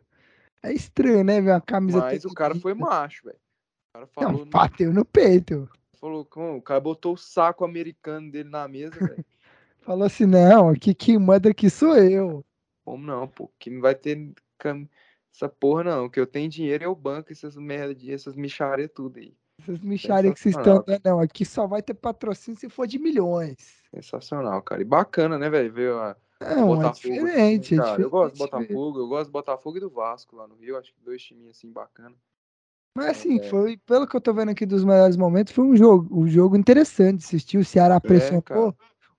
é 0.64 0.74
estranho, 0.74 1.24
né? 1.24 1.42
Ver 1.42 1.52
uma 1.52 1.62
camisa. 1.62 2.00
Mas 2.00 2.26
o 2.26 2.34
cara 2.34 2.56
foi 2.56 2.74
macho, 2.74 3.26
velho. 3.26 3.38
O 3.38 3.94
cara 3.94 4.08
falou, 4.08 4.40
Não, 4.40 4.46
bateu 4.46 4.94
no 4.94 5.06
peito. 5.06 5.70
falou 6.00 6.26
com, 6.26 6.58
o 6.58 6.62
cara 6.62 6.80
botou 6.80 7.14
o 7.14 7.18
saco 7.18 7.66
americano 7.66 8.32
dele 8.32 8.50
na 8.50 8.68
mesa, 8.68 8.96
velho. 8.96 9.26
Falou 9.82 10.06
assim: 10.06 10.26
não, 10.26 10.70
aqui 10.70 10.94
quem 10.94 11.18
manda 11.18 11.50
aqui 11.50 11.70
sou 11.70 11.96
eu. 11.96 12.46
Como 12.86 13.04
não, 13.06 13.28
pô? 13.28 13.50
Que 13.58 13.70
não 13.70 13.82
vai 13.82 13.96
ter 13.96 14.34
cam... 14.58 14.88
essa 15.34 15.50
porra, 15.50 15.84
não. 15.84 16.10
Que 16.10 16.20
eu 16.20 16.28
tenho 16.28 16.50
dinheiro 16.50 16.84
e 16.84 16.86
eu 16.86 16.94
banco 16.94 17.32
essas 17.32 17.56
merda 17.56 17.96
de 17.96 18.12
essas 18.12 18.36
micharia 18.36 18.88
tudo 18.88 19.18
aí. 19.18 19.36
Essas 19.60 19.80
micharia 19.80 20.34
que 20.34 20.40
vocês 20.40 20.56
estão 20.56 20.84
dando, 20.86 21.02
não. 21.04 21.20
Aqui 21.20 21.44
só 21.46 21.66
vai 21.66 21.82
ter 21.82 21.94
patrocínio 21.94 22.60
se 22.60 22.70
for 22.70 22.86
de 22.86 23.00
milhões. 23.00 23.82
Sensacional, 23.90 24.62
cara. 24.62 24.82
E 24.82 24.86
bacana, 24.86 25.40
né, 25.40 25.50
velho? 25.50 25.74
Ver 25.74 25.94
a 25.94 26.16
Não, 26.40 26.82
é 26.82 26.90
diferente, 26.90 27.76
assim, 27.76 27.76
é 27.76 27.78
cara. 27.78 28.02
Eu 28.02 28.10
gosto 28.10 28.34
do 28.36 28.38
diferente. 28.38 28.68
Botafogo, 28.70 29.00
eu 29.00 29.08
gosto 29.08 29.26
do 29.30 29.32
Botafogo 29.34 29.78
e 29.78 29.80
do 29.82 29.90
Vasco 29.90 30.36
lá 30.36 30.48
no 30.48 30.56
Rio. 30.56 30.78
Acho 30.78 30.94
que 30.94 31.02
dois 31.02 31.22
timinhos 31.22 31.58
assim 31.58 31.72
bacana. 31.72 32.16
Mas 32.96 33.18
assim, 33.18 33.40
É. 33.40 33.50
foi, 33.50 33.78
pelo 33.78 34.08
que 34.08 34.16
eu 34.16 34.22
tô 34.22 34.34
vendo 34.34 34.50
aqui 34.52 34.66
dos 34.66 34.84
melhores 34.84 35.16
momentos, 35.16 35.54
foi 35.54 35.64
um 35.66 35.76
jogo, 35.76 36.08
um 36.20 36.28
jogo 36.28 36.56
interessante 36.58 37.24
assistir. 37.24 37.58
O 37.58 37.66
Ceará 37.66 38.00
pressionou 38.00 38.44
É, 38.70 38.74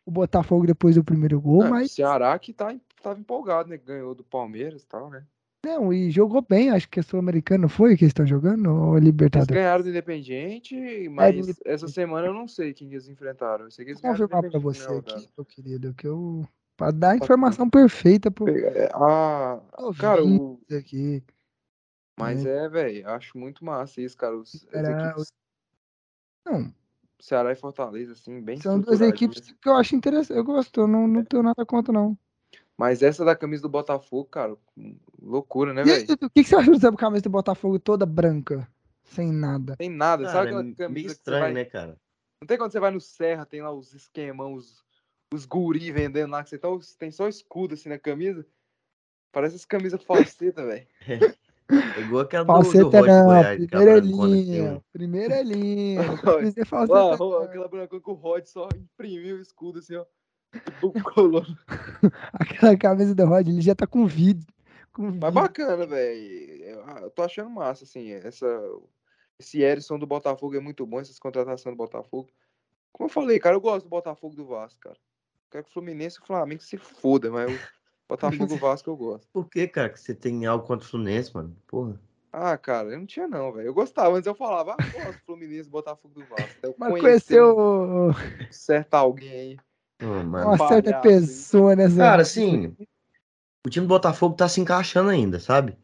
o 0.04 0.10
Botafogo 0.10 0.66
depois 0.66 0.96
do 0.96 1.04
primeiro 1.04 1.40
gol, 1.40 1.62
É, 1.62 1.68
o 1.70 1.70
mas 1.70 1.90
Ceará 1.90 2.38
que 2.38 2.52
tá, 2.52 2.74
tava 3.02 3.20
empolgado, 3.20 3.68
né? 3.68 3.76
Ganhou 3.76 4.14
do 4.14 4.24
Palmeiras 4.24 4.82
e 4.82 4.86
tal, 4.86 5.08
né? 5.10 5.26
não, 5.64 5.92
e 5.92 6.10
jogou 6.10 6.40
bem, 6.42 6.70
acho 6.70 6.88
que 6.88 7.00
é 7.00 7.02
Sul-Americano, 7.02 7.62
não 7.62 7.68
foi 7.68 7.96
que 7.96 8.04
eles 8.04 8.10
estão 8.10 8.26
jogando? 8.26 8.70
Ou 8.70 8.96
é 8.96 9.00
Eles 9.00 9.04
Libertadores? 9.04 9.62
ganharam 9.62 9.82
do 9.82 9.90
Independiente, 9.90 11.08
mas 11.08 11.60
essa 11.64 11.86
semana 11.88 12.26
eu 12.26 12.34
não 12.34 12.48
sei 12.48 12.72
quem 12.74 12.88
eles 12.88 13.08
enfrentaram. 13.08 13.64
Eu 13.66 13.70
sei 13.70 13.84
que 13.84 13.90
eles 13.92 14.00
Vou 14.00 14.10
confirmar 14.12 14.42
pra 14.50 14.58
você 14.60 14.92
aqui, 14.94 15.28
meu 15.36 15.44
querido, 15.44 15.94
que 15.94 16.06
eu. 16.06 16.48
Pra 16.80 16.90
dar 16.90 17.10
a 17.10 17.16
informação 17.16 17.68
perfeita 17.68 18.30
pro 18.30 18.48
É, 18.48 18.88
Ah, 18.94 19.60
cara, 19.98 20.24
o... 20.24 20.58
aqui. 20.74 21.22
mas 22.18 22.46
é, 22.46 22.70
velho, 22.70 23.06
acho 23.10 23.36
muito 23.36 23.62
massa 23.62 24.00
isso, 24.00 24.16
cara. 24.16 24.34
Os, 24.34 24.64
equipes 24.64 25.30
Não, 26.42 26.72
Ceará 27.20 27.52
e 27.52 27.54
Fortaleza, 27.54 28.12
assim, 28.12 28.40
bem 28.40 28.58
são 28.58 28.80
duas 28.80 29.02
equipes 29.02 29.52
que 29.60 29.68
eu 29.68 29.76
acho 29.76 29.94
interessante. 29.94 30.38
Eu 30.38 30.42
gosto, 30.42 30.80
eu 30.80 30.88
não, 30.88 31.06
não 31.06 31.22
tenho 31.22 31.42
nada 31.42 31.66
contra, 31.66 31.92
não. 31.92 32.16
Mas 32.78 33.02
essa 33.02 33.26
da 33.26 33.36
camisa 33.36 33.60
do 33.60 33.68
Botafogo, 33.68 34.24
cara, 34.24 34.56
loucura, 35.20 35.74
né, 35.74 35.84
velho? 35.84 36.06
o 36.14 36.30
que, 36.30 36.42
que 36.42 36.44
você 36.44 36.56
acha 36.56 36.78
da 36.78 36.92
camisa 36.96 37.24
do 37.24 37.28
Botafogo 37.30 37.78
toda 37.78 38.06
branca? 38.06 38.66
Sem 39.02 39.30
nada. 39.30 39.76
Tem 39.76 39.90
nada, 39.90 40.22
Cara, 40.22 40.32
sabe 40.32 40.46
é 40.46 40.48
aquela 40.48 40.62
meio 40.62 40.76
camisa 40.76 41.00
que 41.00 41.08
você 41.10 41.18
estranho, 41.18 41.42
vai... 41.42 41.52
né, 41.52 41.64
cara? 41.66 41.98
Não 42.40 42.46
tem 42.46 42.56
quando 42.56 42.72
você 42.72 42.80
vai 42.80 42.90
no 42.90 43.02
Serra, 43.02 43.44
tem 43.44 43.60
lá 43.60 43.70
os 43.70 43.92
esquemão, 43.92 44.54
os, 44.54 44.82
os 45.32 45.46
guri 45.46 45.92
vendendo 45.92 46.32
lá, 46.32 46.42
que 46.42 46.50
você 46.50 46.58
tá, 46.58 46.68
tem 46.98 47.10
só 47.10 47.28
escudo 47.28 47.74
assim 47.74 47.88
na 47.88 47.98
camisa. 47.98 48.44
Parece 49.32 49.56
as 49.56 49.64
camisas 49.64 50.02
falseta, 50.02 50.64
velho. 50.66 50.86
É 51.96 52.00
igual 52.00 52.22
aquela 52.22 52.44
do, 52.44 52.72
do 52.72 52.90
não, 52.90 53.26
Goiás, 53.26 53.56
primeira 53.56 54.00
brancona 54.00 54.34
linha. 54.34 54.84
Primeira 54.92 55.42
linha. 55.42 56.00
Olha, 56.24 56.38
precisa 56.38 56.66
falseta 56.66 57.44
aquela 57.44 57.68
branca 57.68 58.00
que 58.00 58.10
o 58.10 58.14
Rod 58.14 58.44
só 58.46 58.68
imprimiu 58.74 59.36
o 59.36 59.40
escudo 59.40 59.78
assim, 59.78 59.94
ó. 59.94 60.04
Colou. 61.14 61.46
Aquela 62.32 62.76
camisa 62.76 63.14
do 63.14 63.24
Rod, 63.24 63.46
ele 63.46 63.60
já 63.60 63.74
tá 63.74 63.86
com 63.86 64.04
vídeo. 64.04 64.44
Com 64.92 65.12
Mas 65.12 65.32
bacana, 65.32 65.86
velho. 65.86 66.64
Eu, 67.02 67.10
tô 67.10 67.22
achando 67.22 67.48
massa, 67.48 67.84
assim, 67.84 68.10
essa, 68.10 68.48
esse 69.38 69.60
Erisson 69.60 69.96
do 69.96 70.08
Botafogo 70.08 70.56
é 70.56 70.60
muito 70.60 70.84
bom, 70.84 70.98
essas 70.98 71.20
contratações 71.20 71.72
do 71.72 71.78
Botafogo. 71.78 72.28
Como 72.92 73.08
eu 73.08 73.12
falei, 73.12 73.38
cara, 73.38 73.54
eu 73.54 73.60
gosto 73.60 73.84
do 73.84 73.88
Botafogo 73.88 74.34
do 74.34 74.44
Vasco, 74.44 74.80
cara. 74.80 74.98
Quero 75.50 75.64
que 75.64 75.70
o 75.70 75.72
Fluminense 75.72 76.18
e 76.18 76.22
o 76.22 76.26
Flamengo 76.26 76.62
se 76.62 76.76
foda, 76.76 77.30
mas 77.30 77.48
o 77.48 77.58
Botafogo 78.08 78.52
e 78.54 78.56
o 78.56 78.58
Vasco 78.58 78.90
eu 78.90 78.96
gosto. 78.96 79.28
Por 79.32 79.48
que, 79.48 79.66
cara, 79.66 79.88
que 79.88 80.00
você 80.00 80.14
tem 80.14 80.46
algo 80.46 80.66
contra 80.66 80.86
o 80.86 80.90
Fluminense, 80.90 81.34
mano? 81.34 81.56
Porra. 81.66 82.00
Ah, 82.32 82.56
cara, 82.56 82.90
eu 82.90 82.98
não 82.98 83.06
tinha 83.06 83.26
não, 83.26 83.52
velho. 83.52 83.66
Eu 83.66 83.74
gostava, 83.74 84.16
antes 84.16 84.26
eu 84.26 84.34
falava, 84.34 84.74
ah, 84.74 84.78
eu 84.86 85.00
gosto 85.00 85.18
do 85.18 85.24
Fluminense, 85.26 85.68
Botafogo 85.68 86.14
e 86.16 86.20
do 86.20 86.26
Vasco. 86.26 86.54
Eu 86.62 86.74
Mas 86.78 86.90
conheci 86.92 87.34
conheceu 87.34 87.56
o- 87.58 88.12
certo 88.52 88.94
alguém 88.94 89.30
aí. 89.32 89.58
Uma 90.00 90.56
certa 90.56 90.92
palhaço, 90.92 91.02
pessoa 91.02 91.74
nessa. 91.76 91.96
Cara, 91.96 92.22
assim, 92.22 92.74
o 93.66 93.68
time 93.68 93.84
do 93.86 93.88
Botafogo 93.88 94.36
tá 94.36 94.48
se 94.48 94.60
encaixando 94.60 95.10
ainda, 95.10 95.40
sabe? 95.40 95.76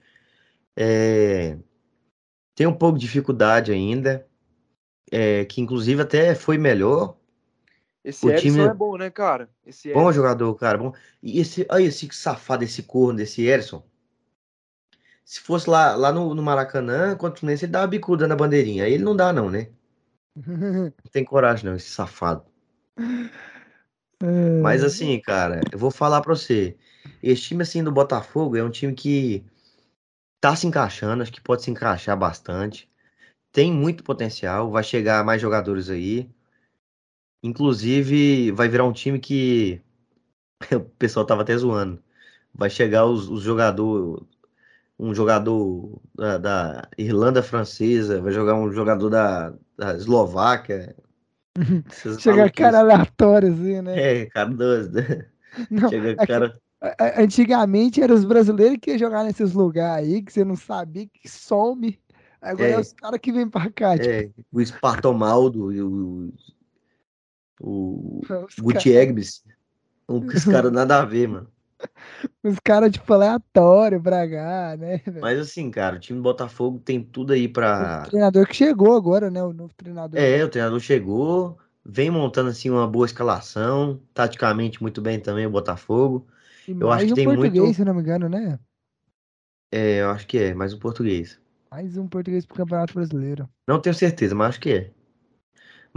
É, 0.76 1.58
Tem 2.54 2.66
um 2.66 2.72
pouco 2.72 2.98
de 2.98 3.04
dificuldade 3.06 3.72
ainda, 3.72 4.26
é, 5.10 5.44
que 5.44 5.60
inclusive 5.60 6.02
até 6.02 6.34
foi 6.34 6.56
melhor. 6.58 7.15
Esse 8.06 8.24
O 8.26 8.32
time- 8.36 8.60
é 8.62 8.72
bom, 8.72 8.96
né, 8.96 9.10
cara? 9.10 9.50
Esse 9.66 9.92
Bom 9.92 10.12
jogador, 10.12 10.54
cara. 10.54 10.78
Bom. 10.78 10.92
E 11.20 11.40
esse, 11.40 11.66
olha 11.68 11.82
esse 11.82 12.08
safado, 12.12 12.62
esse 12.62 12.84
corno 12.84 13.18
desse 13.18 13.42
Erison. 13.42 13.82
Se 15.26 15.40
fosse 15.40 15.68
lá, 15.68 15.94
lá 15.94 16.10
no, 16.10 16.34
no 16.34 16.42
Maracanã, 16.42 17.14
contra 17.16 17.36
o 17.36 17.40
Fluminense, 17.40 17.64
ele 17.66 17.72
dá 17.72 17.80
uma 17.80 17.86
bicuda 17.86 18.26
na 18.26 18.34
bandeirinha. 18.36 18.84
Aí 18.84 18.92
ele 18.94 19.04
não 19.04 19.14
dá, 19.14 19.30
não, 19.32 19.50
né? 19.50 19.68
Não 21.04 21.10
tem 21.10 21.24
coragem, 21.24 21.64
não, 21.66 21.76
esse 21.76 21.88
safado. 21.90 22.44
É, 24.22 24.60
Mas 24.62 24.82
assim, 24.82 25.20
cara, 25.20 25.60
eu 25.72 25.78
vou 25.78 25.90
falar 25.90 26.20
pra 26.20 26.34
você. 26.34 26.76
Esse 27.22 27.42
time 27.42 27.62
assim 27.62 27.82
do 27.82 27.92
Botafogo 27.92 28.56
é 28.56 28.62
um 28.62 28.70
time 28.70 28.94
que 28.94 29.44
tá 30.40 30.56
se 30.56 30.66
encaixando, 30.66 31.22
acho 31.22 31.32
que 31.32 31.40
pode 31.40 31.62
se 31.62 31.70
encaixar 31.70 32.16
bastante. 32.18 32.90
tem 33.52 33.72
muito 33.72 34.04
potencial, 34.04 34.70
vai 34.70 34.84
chegar 34.84 35.24
mais 35.24 35.42
jogadores 35.42 35.90
aí. 35.90 36.30
Inclusive, 37.46 38.50
vai 38.50 38.68
virar 38.68 38.84
um 38.84 38.92
time 38.92 39.20
que 39.20 39.80
o 40.72 40.80
pessoal 40.80 41.24
tava 41.24 41.42
até 41.42 41.56
zoando. 41.56 42.02
Vai 42.52 42.68
chegar 42.68 43.04
os, 43.04 43.28
os 43.28 43.42
jogadores, 43.42 44.24
um 44.98 45.14
jogador 45.14 46.00
da, 46.14 46.38
da, 46.38 46.88
Irlanda 46.98 47.42
Francesa, 47.42 48.20
vai 48.20 48.32
jogar 48.32 48.54
um 48.54 48.72
jogador 48.72 49.10
da, 49.10 49.54
da 49.76 49.94
Eslováquia. 49.94 50.96
Chega 52.18 52.50
cara 52.50 52.80
aleatório, 52.80 53.52
assim, 53.52 53.80
né? 53.80 54.22
É, 54.22 54.26
cara 54.26 54.50
dois. 54.50 54.88
Não, 55.70 55.88
Chega 55.88 56.10
é 56.10 56.26
cara. 56.26 56.60
Antigamente 57.16 58.02
eram 58.02 58.14
os 58.14 58.24
brasileiros 58.24 58.78
que 58.80 58.90
iam 58.90 58.98
jogar 58.98 59.24
nesses 59.24 59.52
lugares 59.52 60.06
aí, 60.06 60.22
que 60.22 60.32
você 60.32 60.44
não 60.44 60.56
sabia 60.56 61.06
que 61.06 61.26
some. 61.26 61.98
Agora 62.40 62.68
é, 62.68 62.72
é 62.72 62.78
os 62.78 62.92
caras 62.92 63.18
que 63.18 63.32
vêm 63.32 63.48
pra 63.48 63.70
cá. 63.70 63.94
É, 63.94 64.24
tipo... 64.24 64.44
o 64.52 64.60
Espartomaldo 64.60 65.72
e 65.72 65.80
o. 65.80 66.32
O 67.60 68.20
Gutierrez. 68.60 69.42
Os 70.08 70.44
caras 70.44 70.72
nada 70.72 71.00
a 71.00 71.04
ver, 71.04 71.28
mano. 71.28 71.50
Os 72.42 72.58
caras, 72.60 72.90
tipo, 72.90 73.12
aleatório 73.12 74.00
pra 74.00 74.28
cá, 74.28 74.76
né? 74.78 75.02
Mas 75.20 75.38
assim, 75.38 75.70
cara, 75.70 75.96
o 75.96 75.98
time 75.98 76.18
do 76.18 76.22
Botafogo 76.22 76.78
tem 76.78 77.02
tudo 77.02 77.32
aí 77.32 77.48
pra. 77.48 78.04
O 78.06 78.10
treinador 78.10 78.46
que 78.46 78.54
chegou 78.54 78.96
agora, 78.96 79.30
né? 79.30 79.42
O 79.42 79.52
novo 79.52 79.74
treinador. 79.76 80.18
É, 80.18 80.42
o 80.44 80.48
treinador 80.48 80.80
chegou, 80.80 81.58
vem 81.84 82.10
montando 82.10 82.48
assim 82.48 82.70
uma 82.70 82.86
boa 82.86 83.04
escalação, 83.04 84.00
taticamente 84.14 84.80
muito 84.80 85.02
bem 85.02 85.20
também 85.20 85.46
o 85.46 85.50
Botafogo. 85.50 86.26
E 86.66 86.72
eu 86.72 86.90
acho 86.90 87.06
que 87.06 87.12
um 87.12 87.14
tem 87.14 87.24
português, 87.24 87.54
muito. 87.54 87.76
se 87.76 87.84
não 87.84 87.94
me 87.94 88.00
engano, 88.00 88.28
né? 88.28 88.58
É, 89.70 90.00
eu 90.00 90.10
acho 90.10 90.26
que 90.26 90.38
é, 90.38 90.54
mais 90.54 90.72
um 90.72 90.78
português. 90.78 91.38
Mais 91.70 91.96
um 91.96 92.06
português 92.06 92.46
pro 92.46 92.56
Campeonato 92.56 92.94
Brasileiro. 92.94 93.48
Não 93.66 93.80
tenho 93.80 93.94
certeza, 93.94 94.34
mas 94.34 94.50
acho 94.50 94.60
que 94.60 94.70
é. 94.70 94.90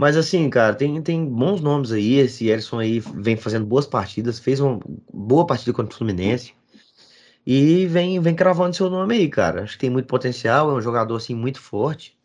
Mas 0.00 0.16
assim, 0.16 0.48
cara, 0.48 0.74
tem, 0.74 1.02
tem 1.02 1.26
bons 1.26 1.60
nomes 1.60 1.92
aí. 1.92 2.14
Esse 2.14 2.48
Erson 2.48 2.78
aí 2.78 3.00
vem 3.00 3.36
fazendo 3.36 3.66
boas 3.66 3.86
partidas, 3.86 4.38
fez 4.38 4.58
uma 4.58 4.80
boa 5.12 5.46
partida 5.46 5.74
contra 5.74 5.94
o 5.94 5.98
Fluminense. 5.98 6.54
E 7.46 7.84
vem, 7.84 8.18
vem 8.18 8.34
cravando 8.34 8.74
seu 8.74 8.88
nome 8.88 9.14
aí, 9.14 9.28
cara. 9.28 9.62
Acho 9.62 9.74
que 9.74 9.80
tem 9.80 9.90
muito 9.90 10.06
potencial, 10.06 10.70
é 10.70 10.72
um 10.72 10.80
jogador 10.80 11.14
assim 11.16 11.34
muito 11.34 11.60
forte. 11.60 12.16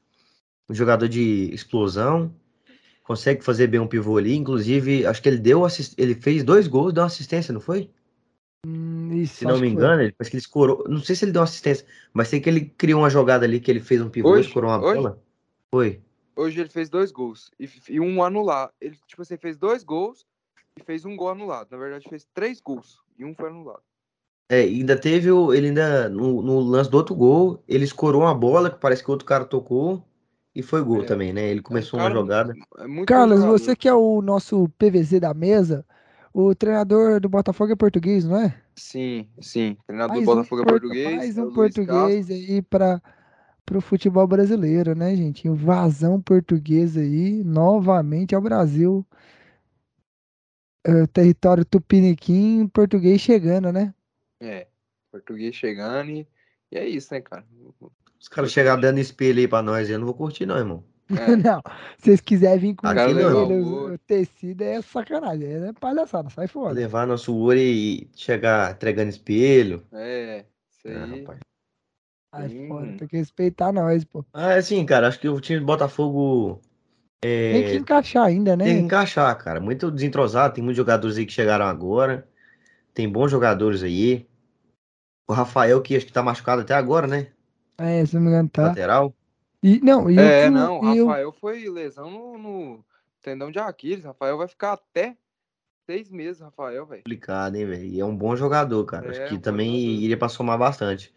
Um 0.69 0.73
jogador 0.73 1.09
de 1.09 1.53
explosão. 1.53 2.33
Consegue 3.03 3.43
fazer 3.43 3.67
bem 3.67 3.81
um 3.81 3.87
pivô 3.87 4.15
ali. 4.17 4.33
Inclusive, 4.37 5.05
acho 5.05 5.21
que 5.21 5.27
ele 5.27 5.37
deu 5.37 5.65
assist... 5.65 5.95
ele 5.97 6.15
fez 6.15 6.45
dois 6.45 6.69
gols, 6.69 6.93
deu 6.93 7.03
uma 7.03 7.07
assistência, 7.07 7.53
não 7.53 7.59
foi? 7.59 7.89
Hum, 8.65 9.11
isso, 9.15 9.35
se 9.35 9.43
não 9.43 9.59
me 9.59 9.67
engano, 9.67 10.01
ele, 10.01 10.13
parece 10.13 10.31
que 10.31 10.37
ele 10.37 10.41
escorou. 10.41 10.85
Não 10.87 11.01
sei 11.01 11.13
se 11.13 11.25
ele 11.25 11.33
deu 11.33 11.41
uma 11.41 11.45
assistência, 11.45 11.85
mas 12.13 12.29
sei 12.29 12.39
que 12.39 12.49
ele 12.49 12.73
criou 12.77 13.01
uma 13.01 13.09
jogada 13.09 13.43
ali 13.43 13.59
que 13.59 13.69
ele 13.69 13.81
fez 13.81 14.01
um 14.01 14.07
pivô, 14.07 14.29
hoje, 14.29 14.47
escorou 14.47 14.69
uma 14.69 14.81
hoje? 14.81 15.01
bola. 15.01 15.21
Foi 15.69 16.04
hoje 16.35 16.59
ele 16.59 16.69
fez 16.69 16.89
dois 16.89 17.11
gols 17.11 17.49
e, 17.59 17.69
e 17.89 17.99
um 17.99 18.23
anular. 18.23 18.71
Ele, 18.79 18.97
tipo 19.07 19.21
assim, 19.21 19.37
fez 19.37 19.57
dois 19.57 19.83
gols 19.83 20.25
e 20.77 20.83
fez 20.83 21.05
um 21.05 21.15
gol 21.15 21.29
anulado. 21.29 21.69
Na 21.71 21.77
verdade, 21.77 22.09
fez 22.09 22.27
três 22.33 22.59
gols 22.59 22.99
e 23.17 23.23
um 23.23 23.33
foi 23.33 23.49
anulado. 23.49 23.81
É, 24.49 24.61
ainda 24.61 24.95
teve 24.95 25.31
o. 25.31 25.53
Ele 25.53 25.67
ainda. 25.67 26.07
No, 26.09 26.41
no 26.41 26.59
lance 26.59 26.89
do 26.89 26.97
outro 26.97 27.15
gol, 27.15 27.63
ele 27.67 27.83
escorou 27.83 28.21
uma 28.21 28.35
bola 28.35 28.69
que 28.69 28.79
parece 28.79 29.03
que 29.03 29.09
outro 29.09 29.25
cara 29.25 29.45
tocou. 29.45 30.03
E 30.53 30.61
foi 30.61 30.81
gol 30.81 31.01
é, 31.01 31.05
também, 31.05 31.33
né? 31.33 31.49
Ele 31.49 31.61
começou 31.61 31.99
é 31.99 32.03
um 32.03 32.05
uma 32.05 32.13
jogada. 32.13 32.53
É 32.77 33.05
Carlos, 33.05 33.43
você 33.43 33.75
que 33.75 33.89
é 33.89 33.93
o 33.93 34.21
nosso 34.21 34.69
PVZ 34.77 35.19
da 35.19 35.33
mesa, 35.33 35.85
o 36.33 36.55
treinador 36.55 37.19
do 37.19 37.27
Botafogo 37.27 37.73
é 37.73 37.75
português, 37.75 38.23
não 38.23 38.37
é? 38.37 38.55
Sim, 38.73 39.27
sim. 39.41 39.75
O 39.81 39.83
treinador 39.87 40.15
mais 40.15 40.25
do 40.25 40.33
Botafogo 40.33 40.61
um 40.61 40.63
é 40.63 40.67
português. 40.67 41.15
Mais 41.17 41.37
é 41.37 41.43
um 41.43 41.53
português 41.53 42.29
aí 42.29 42.61
para 42.61 43.01
para 43.65 43.77
o 43.77 43.81
futebol 43.81 44.27
brasileiro, 44.27 44.95
né, 44.95 45.15
gente? 45.15 45.49
O 45.49 45.55
vazão 45.55 46.21
português 46.21 46.95
aí, 46.95 47.43
novamente 47.43 48.35
ao 48.35 48.41
Brasil. 48.41 49.05
É, 50.83 51.07
território 51.07 51.65
tupiniquim, 51.65 52.67
português 52.67 53.19
chegando, 53.19 53.71
né? 53.71 53.93
É, 54.39 54.67
português 55.11 55.55
chegando 55.55 56.11
e, 56.11 56.27
e 56.71 56.77
é 56.77 56.87
isso, 56.87 57.11
né, 57.11 57.21
cara? 57.21 57.43
Os 58.19 58.27
caras 58.27 58.51
chegarem 58.51 58.81
dando 58.81 58.99
espelho 58.99 59.39
aí 59.39 59.47
pra 59.47 59.63
nós, 59.63 59.89
eu 59.89 59.97
não 59.97 60.05
vou 60.05 60.13
curtir, 60.13 60.45
não, 60.45 60.57
irmão. 60.57 60.83
É. 61.09 61.35
não, 61.37 61.61
se 61.97 62.05
vocês 62.05 62.21
quiserem 62.21 62.59
vir 62.59 62.75
com 62.75 62.87
o, 62.87 63.93
o 63.93 63.97
tecido 63.99 64.61
é 64.61 64.81
sacanagem, 64.81 65.47
é 65.47 65.73
palhaçada, 65.73 66.29
sai 66.29 66.47
fora. 66.47 66.73
Levar 66.73 67.07
nosso 67.07 67.35
ouro 67.35 67.57
e 67.57 68.07
chegar 68.15 68.71
entregando 68.71 69.09
espelho. 69.09 69.83
É, 69.91 70.45
isso 70.69 70.87
ah, 70.87 71.03
aí. 71.03 71.25
Ah, 71.27 71.54
Ai, 72.35 72.47
hum. 72.47 72.67
foda, 72.67 72.97
tem 72.97 73.07
que 73.07 73.17
respeitar 73.17 73.71
nós, 73.71 74.03
pô. 74.03 74.25
Ah, 74.33 74.53
é 74.53 74.57
assim, 74.57 74.85
cara, 74.85 75.07
acho 75.07 75.19
que 75.19 75.29
o 75.29 75.39
time 75.39 75.59
do 75.59 75.65
Botafogo. 75.65 76.61
É... 77.23 77.53
Tem 77.53 77.63
que 77.63 77.77
encaixar 77.77 78.25
ainda, 78.25 78.57
né? 78.57 78.65
Tem 78.65 78.77
que 78.77 78.83
encaixar, 78.83 79.37
cara. 79.37 79.61
Muito 79.61 79.89
desentrosado, 79.89 80.53
tem 80.53 80.63
muitos 80.63 80.77
jogadores 80.77 81.17
aí 81.17 81.25
que 81.25 81.31
chegaram 81.31 81.65
agora. 81.65 82.27
Tem 82.93 83.09
bons 83.09 83.31
jogadores 83.31 83.83
aí. 83.83 84.27
O 85.27 85.33
Rafael, 85.33 85.81
que 85.81 85.95
acho 85.95 86.05
que 86.05 86.13
tá 86.13 86.21
machucado 86.21 86.61
até 86.61 86.73
agora, 86.73 87.07
né? 87.07 87.27
É, 87.77 88.05
se 88.05 88.15
não 88.15 88.21
me 88.21 88.27
engano, 88.27 88.49
tá. 88.49 88.63
Lateral. 88.63 89.13
E, 89.63 89.79
não, 89.79 90.11
e 90.11 90.19
é, 90.19 90.47
o, 90.47 90.51
não, 90.51 90.79
o 90.79 90.81
Rafael 90.81 91.31
foi 91.31 91.67
lesão 91.67 92.11
no, 92.11 92.37
no, 92.37 92.85
tendão 93.21 93.49
de 93.49 93.57
Aquiles. 93.57 94.03
Rafael 94.03 94.37
vai 94.37 94.47
ficar 94.47 94.73
até 94.73 95.17
seis 95.85 96.09
meses, 96.09 96.41
Rafael, 96.41 96.85
velho. 96.85 97.03
Complicado, 97.03 97.55
hein, 97.55 97.65
velho? 97.65 97.85
E 97.85 97.99
é 97.99 98.05
um 98.05 98.15
bom 98.15 98.35
jogador, 98.35 98.85
cara. 98.85 99.07
É, 99.07 99.09
acho 99.09 99.29
que 99.29 99.39
também 99.39 99.81
jogador. 99.81 100.03
iria 100.03 100.17
pra 100.17 100.29
somar 100.29 100.59
bastante. 100.59 101.13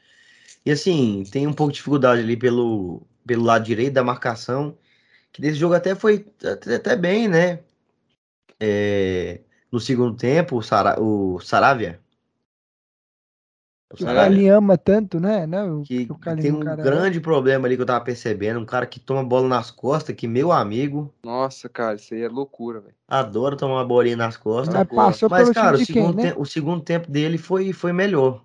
E 0.68 0.70
assim, 0.70 1.24
tem 1.32 1.46
um 1.46 1.52
pouco 1.54 1.72
de 1.72 1.78
dificuldade 1.78 2.20
ali 2.20 2.36
pelo, 2.36 3.00
pelo 3.26 3.42
lado 3.42 3.64
direito 3.64 3.94
da 3.94 4.04
marcação, 4.04 4.76
que 5.32 5.40
desse 5.40 5.54
jogo 5.54 5.72
até 5.72 5.94
foi 5.94 6.26
até, 6.44 6.74
até 6.74 6.94
bem, 6.94 7.26
né? 7.26 7.60
É, 8.60 9.40
no 9.72 9.80
segundo 9.80 10.14
tempo, 10.14 10.58
o, 10.58 10.62
Sara, 10.62 11.00
o 11.00 11.40
Saravia. 11.40 11.98
O 13.90 13.96
Saravia. 13.96 14.58
ama 14.58 14.76
tanto, 14.76 15.18
né? 15.18 15.46
Não, 15.46 15.82
que, 15.84 16.04
que 16.04 16.36
tem 16.36 16.52
um 16.52 16.60
cara... 16.60 16.82
grande 16.82 17.18
problema 17.18 17.66
ali 17.66 17.74
que 17.74 17.80
eu 17.80 17.86
tava 17.86 18.04
percebendo. 18.04 18.60
Um 18.60 18.66
cara 18.66 18.84
que 18.84 19.00
toma 19.00 19.24
bola 19.24 19.48
nas 19.48 19.70
costas, 19.70 20.14
que 20.14 20.28
meu 20.28 20.52
amigo. 20.52 21.10
Nossa, 21.24 21.66
cara, 21.70 21.96
isso 21.96 22.12
aí 22.12 22.20
é 22.20 22.28
loucura, 22.28 22.80
velho. 22.80 22.94
Adoro 23.08 23.56
tomar 23.56 23.76
uma 23.76 23.86
bolinha 23.86 24.18
nas 24.18 24.36
costas. 24.36 24.74
Mas, 24.74 24.86
passou 24.86 25.30
Mas 25.30 25.48
cara, 25.48 25.78
o 25.78 25.82
segundo, 25.82 26.16
quem, 26.16 26.26
né? 26.26 26.34
o 26.36 26.44
segundo 26.44 26.82
tempo 26.82 27.10
dele 27.10 27.38
foi, 27.38 27.72
foi 27.72 27.90
melhor. 27.94 28.44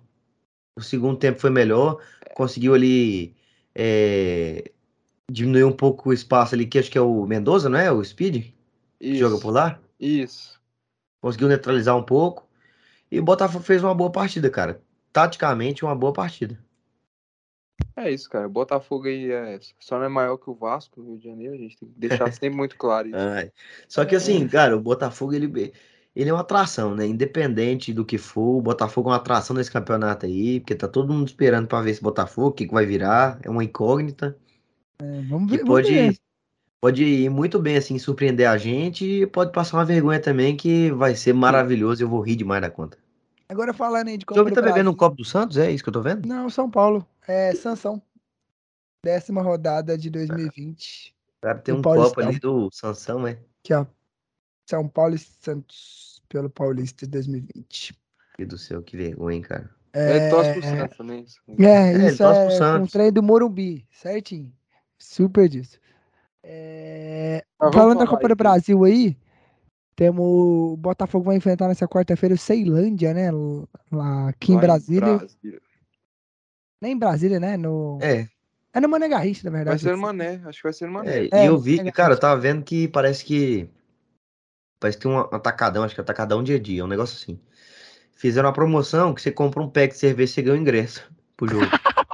O 0.76 0.82
segundo 0.82 1.16
tempo 1.16 1.38
foi 1.38 1.50
melhor, 1.50 2.00
conseguiu 2.34 2.74
ali 2.74 3.34
é, 3.74 4.70
diminuir 5.30 5.64
um 5.64 5.72
pouco 5.72 6.10
o 6.10 6.12
espaço 6.12 6.54
ali, 6.54 6.66
que 6.66 6.78
acho 6.78 6.90
que 6.90 6.98
é 6.98 7.00
o 7.00 7.24
Mendoza, 7.24 7.68
não 7.68 7.78
é? 7.78 7.90
O 7.90 8.04
Speed? 8.04 8.52
Que 8.98 9.16
joga 9.16 9.38
por 9.38 9.52
lá? 9.52 9.80
Isso. 9.98 10.60
Conseguiu 11.20 11.48
neutralizar 11.48 11.96
um 11.96 12.02
pouco. 12.02 12.46
E 13.10 13.18
o 13.18 13.22
Botafogo 13.22 13.64
fez 13.64 13.82
uma 13.82 13.94
boa 13.94 14.10
partida, 14.10 14.50
cara. 14.50 14.82
Taticamente, 15.12 15.84
uma 15.84 15.94
boa 15.94 16.12
partida. 16.12 16.58
É 17.96 18.10
isso, 18.10 18.28
cara. 18.28 18.46
O 18.46 18.50
Botafogo 18.50 19.06
aí 19.06 19.30
é... 19.30 19.60
só 19.78 19.98
não 19.98 20.06
é 20.06 20.08
maior 20.08 20.36
que 20.36 20.50
o 20.50 20.54
Vasco, 20.54 21.00
no 21.00 21.10
Rio 21.10 21.18
de 21.18 21.24
Janeiro. 21.24 21.54
A 21.54 21.58
gente 21.58 21.76
tem 21.76 21.88
que 21.88 21.98
deixar 21.98 22.30
sempre 22.32 22.56
muito 22.56 22.76
claro 22.76 23.08
isso. 23.08 23.52
Só 23.88 24.04
que 24.04 24.16
assim, 24.16 24.48
cara, 24.48 24.76
o 24.76 24.80
Botafogo, 24.80 25.32
ele 25.32 25.72
ele 26.14 26.30
é 26.30 26.32
uma 26.32 26.42
atração, 26.42 26.94
né? 26.94 27.06
Independente 27.06 27.92
do 27.92 28.04
que 28.04 28.18
for, 28.18 28.58
o 28.58 28.62
Botafogo 28.62 29.08
é 29.08 29.12
uma 29.12 29.18
atração 29.18 29.56
nesse 29.56 29.70
campeonato 29.70 30.26
aí, 30.26 30.60
porque 30.60 30.74
tá 30.74 30.86
todo 30.86 31.12
mundo 31.12 31.26
esperando 31.26 31.66
para 31.66 31.82
ver 31.82 31.90
esse 31.90 32.02
Botafogo, 32.02 32.48
o 32.48 32.52
que, 32.52 32.66
que 32.66 32.74
vai 32.74 32.86
virar, 32.86 33.38
é 33.42 33.50
uma 33.50 33.64
incógnita. 33.64 34.36
É, 34.98 35.22
vamos 35.22 35.50
ver. 35.50 35.58
Que 35.58 35.64
pode, 35.64 35.92
ver. 35.92 36.16
pode 36.80 37.04
ir 37.04 37.28
muito 37.28 37.58
bem, 37.58 37.76
assim, 37.76 37.98
surpreender 37.98 38.48
a 38.48 38.56
gente 38.56 39.04
e 39.04 39.26
pode 39.26 39.50
passar 39.50 39.78
uma 39.78 39.84
vergonha 39.84 40.20
também 40.20 40.56
que 40.56 40.92
vai 40.92 41.16
ser 41.16 41.32
maravilhoso 41.32 42.02
eu 42.02 42.08
vou 42.08 42.20
rir 42.20 42.36
demais 42.36 42.62
da 42.62 42.70
conta. 42.70 42.96
Agora 43.48 43.74
falando 43.74 44.08
aí 44.08 44.16
de 44.16 44.24
Copa 44.24 44.42
Você 44.42 44.54
tá 44.54 44.62
bebendo 44.62 44.90
um 44.90 44.94
copo 44.94 45.16
do 45.16 45.24
Santos? 45.24 45.56
É 45.58 45.70
isso 45.70 45.82
que 45.82 45.88
eu 45.88 45.92
tô 45.92 46.00
vendo? 46.00 46.26
Não, 46.26 46.48
São 46.48 46.70
Paulo. 46.70 47.06
É 47.26 47.54
Sansão. 47.54 48.00
Décima 49.04 49.42
rodada 49.42 49.98
de 49.98 50.08
2020. 50.08 51.14
Cara, 51.42 51.58
tem 51.58 51.74
um 51.74 51.82
copo 51.82 52.20
ali 52.20 52.38
do 52.38 52.70
Sansão, 52.72 53.26
é? 53.26 53.38
Aqui, 53.62 53.74
ó. 53.74 53.84
São 54.66 54.88
Paulo 54.88 55.14
e 55.14 55.18
Santos 55.18 56.22
pelo 56.28 56.50
Paulista 56.50 57.06
de 57.06 57.12
2020. 57.12 57.94
E 58.38 58.44
do 58.44 58.58
céu, 58.58 58.82
que 58.82 58.96
vergonha, 58.96 59.40
cara. 59.42 59.70
É, 59.92 60.16
é 60.16 60.30
torce 60.30 60.52
pro 60.52 60.62
Santos 60.62 60.96
também. 60.96 61.26
É, 61.60 61.64
é 61.64 62.08
isso 62.08 62.22
é, 62.24 62.58
é 62.58 62.74
um 62.74 62.86
trem 62.86 63.12
do 63.12 63.22
Morumbi, 63.22 63.86
certinho. 63.92 64.52
Super 64.98 65.48
disso. 65.48 65.78
É... 66.42 67.44
Falando 67.72 68.00
da 68.00 68.06
Copa 68.06 68.28
do 68.28 68.34
Brasil 68.34 68.84
aí, 68.84 69.16
temos 69.96 70.24
o 70.24 70.76
Botafogo 70.76 71.26
vai 71.26 71.36
enfrentar 71.36 71.68
nessa 71.68 71.86
quarta-feira 71.86 72.34
o 72.34 72.38
Ceilândia, 72.38 73.14
né? 73.14 73.30
Lá 73.92 74.28
aqui 74.28 74.52
em 74.52 74.58
Brasília. 74.58 75.14
Em 75.14 75.18
Brasília. 75.18 75.60
Nem 76.80 76.92
em 76.92 76.98
Brasília, 76.98 77.40
né? 77.40 77.56
No... 77.56 77.98
É. 78.02 78.28
É 78.72 78.80
no 78.80 78.88
Mané 78.88 79.08
Garrincha, 79.08 79.42
na 79.44 79.56
verdade. 79.56 79.82
Vai 79.82 79.92
ser 79.92 79.96
no 79.96 80.02
Mané, 80.02 80.40
acho 80.44 80.58
que 80.58 80.64
vai 80.64 80.72
ser 80.72 80.86
no 80.86 80.92
Mané. 80.92 81.28
É, 81.30 81.44
e 81.44 81.46
eu 81.46 81.56
vi, 81.56 81.92
cara, 81.92 82.14
eu 82.14 82.18
tava 82.18 82.40
vendo 82.40 82.64
que 82.64 82.88
parece 82.88 83.24
que 83.24 83.70
Parece 84.84 84.98
que 84.98 85.04
tem 85.04 85.10
um 85.10 85.18
atacadão, 85.18 85.82
acho 85.82 85.94
que 85.94 86.00
é 86.00 86.02
atacadão 86.02 86.42
dia 86.42 86.56
a 86.56 86.60
dia, 86.60 86.84
um 86.84 86.86
negócio 86.86 87.16
assim. 87.16 87.40
Fizeram 88.12 88.46
uma 88.46 88.52
promoção 88.52 89.14
que 89.14 89.22
você 89.22 89.32
compra 89.32 89.62
um 89.62 89.70
pack 89.70 89.94
de 89.94 89.98
cerveja 89.98 90.30
e 90.30 90.34
você 90.34 90.42
ganha 90.42 90.58
o 90.58 90.60
ingresso 90.60 91.10
pro 91.38 91.48
jogo. 91.48 91.64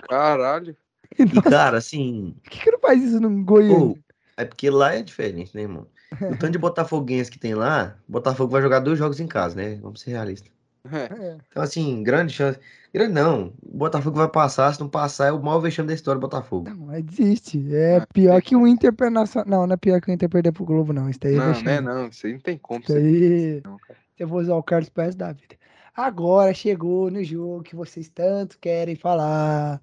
Caralho. 0.09 0.77
E, 1.19 1.25
Então, 1.25 1.43
cara, 1.43 1.79
assim, 1.79 2.37
por 2.45 2.51
que, 2.51 2.61
que 2.61 2.71
não 2.71 2.79
faz 2.79 3.03
isso 3.03 3.19
no 3.19 3.45
Goiânia? 3.45 3.97
pô, 3.97 3.99
é 4.37 4.45
porque 4.45 4.71
lá 4.71 4.95
é 4.95 5.03
diferente, 5.03 5.53
né, 5.53 5.63
irmão? 5.63 5.89
O 6.13 6.37
tanto 6.37 6.53
de 6.53 6.59
botafoguense 6.63 7.29
que 7.29 7.41
tem 7.41 7.57
lá, 7.57 7.99
Botafogo 8.07 8.53
vai 8.53 8.63
jogar 8.63 8.79
dois 8.79 8.97
jogos 8.97 9.19
em 9.19 9.27
casa, 9.27 9.57
né? 9.57 9.75
Vamos 9.83 10.01
ser 10.01 10.13
realistas. 10.13 10.53
É. 10.85 11.13
É. 11.13 11.39
Então, 11.49 11.63
assim, 11.63 12.03
grande 12.03 12.33
chance. 12.33 12.59
Grande 12.93 13.13
não. 13.13 13.53
O 13.63 13.79
Botafogo 13.79 14.17
vai 14.17 14.29
passar. 14.29 14.73
Se 14.75 14.81
não 14.81 14.89
passar, 14.89 15.29
é 15.29 15.33
o 15.33 15.43
maior 15.43 15.61
vexame 15.61 15.89
da 15.89 15.95
história 15.95 16.19
do 16.19 16.23
Botafogo. 16.23 16.69
Não, 16.69 16.87
mas 16.87 17.05
desiste. 17.05 17.75
É 17.75 17.99
Ah, 17.99 18.07
pior 18.13 18.41
que 18.43 18.57
o 18.57 18.67
Inter 18.67 18.93
Internacional. 18.93 19.49
Não, 19.49 19.67
não 19.67 19.75
é 19.75 19.77
pior 19.77 20.01
que 20.01 20.11
o 20.11 20.15
Inter 20.15 20.29
perder 20.29 20.53
pro 20.53 20.65
Globo, 20.65 20.93
não. 20.93 21.09
Isso 21.09 21.21
daí 21.21 21.35
é 21.35 21.39
Não, 21.39 21.63
né? 21.63 21.81
Não, 21.81 22.09
isso 22.09 22.27
aí 22.27 22.33
não 22.33 22.41
tem 22.41 22.59
como. 22.59 22.81
Isso 22.81 22.93
Você... 22.93 22.99
aí. 22.99 23.63
Não. 23.65 23.77
Eu 24.19 24.29
vou 24.29 24.41
usar 24.41 24.55
o 24.55 24.63
Carlos 24.63 24.89
Pérez 24.89 25.15
da 25.15 25.33
vida. 25.33 25.57
Agora 25.95 26.53
chegou 26.53 27.11
no 27.11 27.23
jogo 27.23 27.63
que 27.63 27.77
vocês 27.77 28.09
tanto 28.09 28.59
querem 28.59 28.97
falar. 28.97 29.81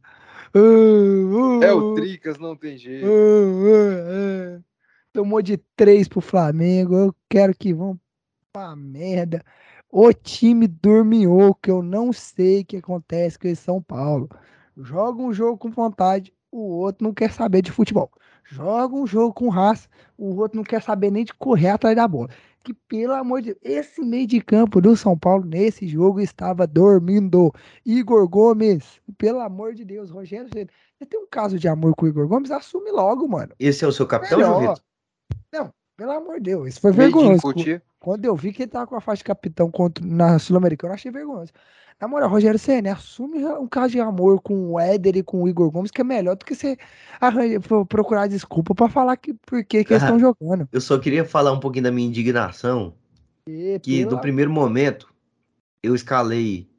Ah, 0.54 1.60
É 1.64 1.70
ah, 1.70 1.76
o 1.76 1.96
Tricas, 1.96 2.38
não 2.38 2.56
tem 2.56 2.78
jeito. 2.78 3.08
ah. 3.08 4.62
Tomou 5.14 5.42
de 5.42 5.58
três 5.76 6.08
pro 6.08 6.22
Flamengo. 6.22 6.96
Eu 6.96 7.16
quero 7.30 7.54
que 7.56 7.74
vão 7.74 8.00
pra 8.54 8.76
merda. 8.76 9.44
O 9.90 10.12
time 10.12 10.68
dormiu, 10.68 11.56
que 11.62 11.72
eu 11.72 11.82
não 11.82 12.12
sei 12.12 12.62
o 12.62 12.66
que 12.66 12.78
acontece 12.78 13.40
com 13.40 13.48
esse 13.48 13.64
São 13.64 13.82
Paulo. 13.82 14.30
Joga 14.76 15.22
um 15.22 15.34
jogo 15.34 15.58
com 15.58 15.72
vontade, 15.72 16.34
o 16.52 16.60
outro 16.60 17.06
não 17.06 17.14
quer 17.14 17.32
saber 17.32 17.62
de 17.62 17.72
futebol. 17.72 18.12
Joga 18.44 18.96
um 18.96 19.08
jogo 19.08 19.34
com 19.34 19.50
raça, 19.50 19.88
o 20.18 20.36
outro 20.36 20.58
não 20.58 20.64
quer 20.64 20.82
saber 20.82 21.12
nem 21.12 21.26
de 21.26 21.34
correr 21.34 21.70
atrás 21.70 21.96
da 21.96 22.08
bola. 22.08 22.30
Que 22.64 22.74
pelo 22.74 23.14
amor 23.14 23.42
de 23.42 23.54
Deus, 23.54 23.60
esse 23.64 24.02
meio 24.02 24.28
de 24.28 24.42
campo 24.42 24.82
do 24.82 24.96
São 24.96 25.18
Paulo 25.18 25.46
nesse 25.46 25.88
jogo 25.88 26.20
estava 26.20 26.68
dormindo. 26.68 27.54
Igor 27.86 28.28
Gomes, 28.28 29.00
pelo 29.18 29.40
amor 29.40 29.74
de 29.74 29.86
Deus, 29.86 30.10
Rogério, 30.10 30.50
você 30.50 30.68
tem 31.06 31.20
um 31.20 31.28
caso 31.30 31.58
de 31.58 31.68
amor 31.68 31.96
com 31.96 32.06
o 32.06 32.10
Igor 32.10 32.28
Gomes, 32.28 32.52
assume 32.52 32.92
logo, 32.92 33.28
mano. 33.28 33.54
Esse 33.58 33.86
é 33.86 33.88
o 33.88 33.92
seu 33.92 34.06
capitão, 34.06 34.38
Melhor. 34.60 34.80
Não, 35.52 35.74
pelo 35.96 36.12
amor 36.12 36.36
de 36.36 36.52
Deus, 36.52 36.68
isso 36.68 36.82
foi 36.82 36.92
vergonhoso. 36.92 37.42
Quando 38.00 38.26
eu 38.26 38.36
vi 38.36 38.54
que 38.54 38.64
ele 38.64 38.72
tava 38.72 38.88
com 38.88 38.96
a 38.96 39.02
faixa 39.02 39.20
de 39.20 39.24
capitão 39.26 39.72
contra, 39.72 40.06
na 40.06 40.38
Sul-Americana, 40.40 40.92
eu 40.92 40.96
achei 40.96 41.12
vergonhoso. 41.12 41.52
Na 42.00 42.08
moral, 42.08 42.30
Rogério 42.30 42.60
Senna, 42.60 42.94
assume 42.94 43.44
um 43.44 43.68
caso 43.68 43.94
de 43.94 44.00
amor 44.00 44.40
com 44.42 44.72
o 44.74 44.80
Éder 44.80 45.18
e 45.18 45.24
com 45.24 45.42
o 45.42 45.48
Igor 45.50 45.72
Gomes, 45.72 45.90
que 45.90 46.00
é 46.02 46.04
melhor 46.04 46.36
do 46.36 46.46
que 46.46 46.54
você 46.54 46.78
arranja- 47.20 47.60
pro- 47.60 47.88
procurar 47.88 48.28
desculpa 48.28 48.76
pra 48.76 48.88
falar 48.88 49.18
que 49.18 49.34
por 49.34 49.64
que 49.66 49.78
eles 49.78 49.92
estão 50.04 50.20
jogando. 50.20 50.70
Eu 50.72 50.80
só 50.80 51.00
queria 51.00 51.26
falar 51.26 51.52
um 51.52 51.60
pouquinho 51.60 51.86
da 51.86 51.92
minha 51.92 52.08
indignação. 52.08 52.94
E, 53.48 53.80
Que 53.80 54.00
pela- 54.04 54.10
do 54.12 54.22
primeiro 54.22 54.52
momento, 54.52 55.12
eu 55.82 55.96
escalei 55.96 56.70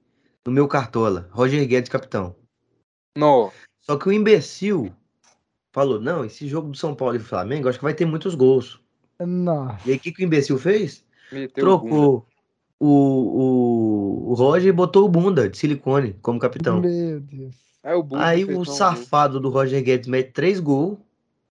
no 0.46 0.52
meu 0.52 0.68
cartola, 0.68 1.28
Roger 1.32 1.66
Guedes, 1.66 1.90
capitão. 1.90 2.36
Não. 3.16 3.50
Só 3.80 3.96
que 3.96 4.08
o 4.08 4.12
imbecil 4.12 4.94
falou: 5.74 6.00
não, 6.00 6.24
esse 6.24 6.46
jogo 6.46 6.68
do 6.70 6.76
São 6.76 6.94
Paulo 6.94 7.16
e 7.16 7.18
Flamengo, 7.20 7.68
acho 7.68 7.78
que 7.78 7.84
vai 7.84 7.94
ter 7.94 8.04
muitos 8.06 8.36
gols. 8.36 8.80
Nossa. 9.18 9.80
E 9.84 9.90
aí, 9.90 9.96
o 9.96 10.00
que, 10.00 10.12
que 10.12 10.22
o 10.22 10.24
imbecil 10.24 10.56
fez? 10.58 11.04
Meteu. 11.32 11.64
Trocou 11.64 12.26
o, 12.80 12.86
o, 12.86 14.30
o 14.30 14.34
Roger 14.34 14.68
e 14.68 14.72
botou 14.72 15.04
o 15.04 15.08
Bunda 15.08 15.48
de 15.48 15.58
silicone 15.58 16.14
como 16.22 16.38
capitão. 16.38 16.80
Meu 16.80 17.20
Deus. 17.20 17.54
Aí 17.82 17.94
o 17.94 18.02
Bunda 18.02 18.24
Aí 18.26 18.44
o 18.44 18.54
gol. 18.54 18.64
safado 18.64 19.40
do 19.40 19.48
Roger 19.50 19.82
Guedes 19.82 20.08
mete 20.08 20.32
três 20.32 20.58
gols, 20.60 20.98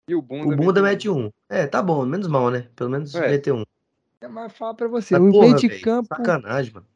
E 0.09 0.15
o 0.15 0.23
Bunda, 0.23 0.55
o 0.55 0.57
Bunda 0.57 0.83
meteu 0.83 1.15
mete 1.15 1.27
um. 1.27 1.31
É, 1.49 1.67
tá 1.67 1.83
bom, 1.83 2.05
menos 2.05 2.27
mal, 2.29 2.51
né? 2.51 2.67
Pelo 2.75 2.91
menos 2.91 3.15
É. 3.15 3.31
meteu 3.31 3.57
um. 3.57 3.63
Mas 4.31 4.53
fala 4.53 4.75
pra 4.75 4.89
você, 4.89 5.19
Mas, 5.19 5.29
o 5.29 5.31
porra, 5.33 5.47
meio 5.47 5.57
de 5.57 5.69
velho, 5.69 5.81
campo, 5.83 6.09
Sacanagem, 6.09 6.73
mano. 6.75 6.87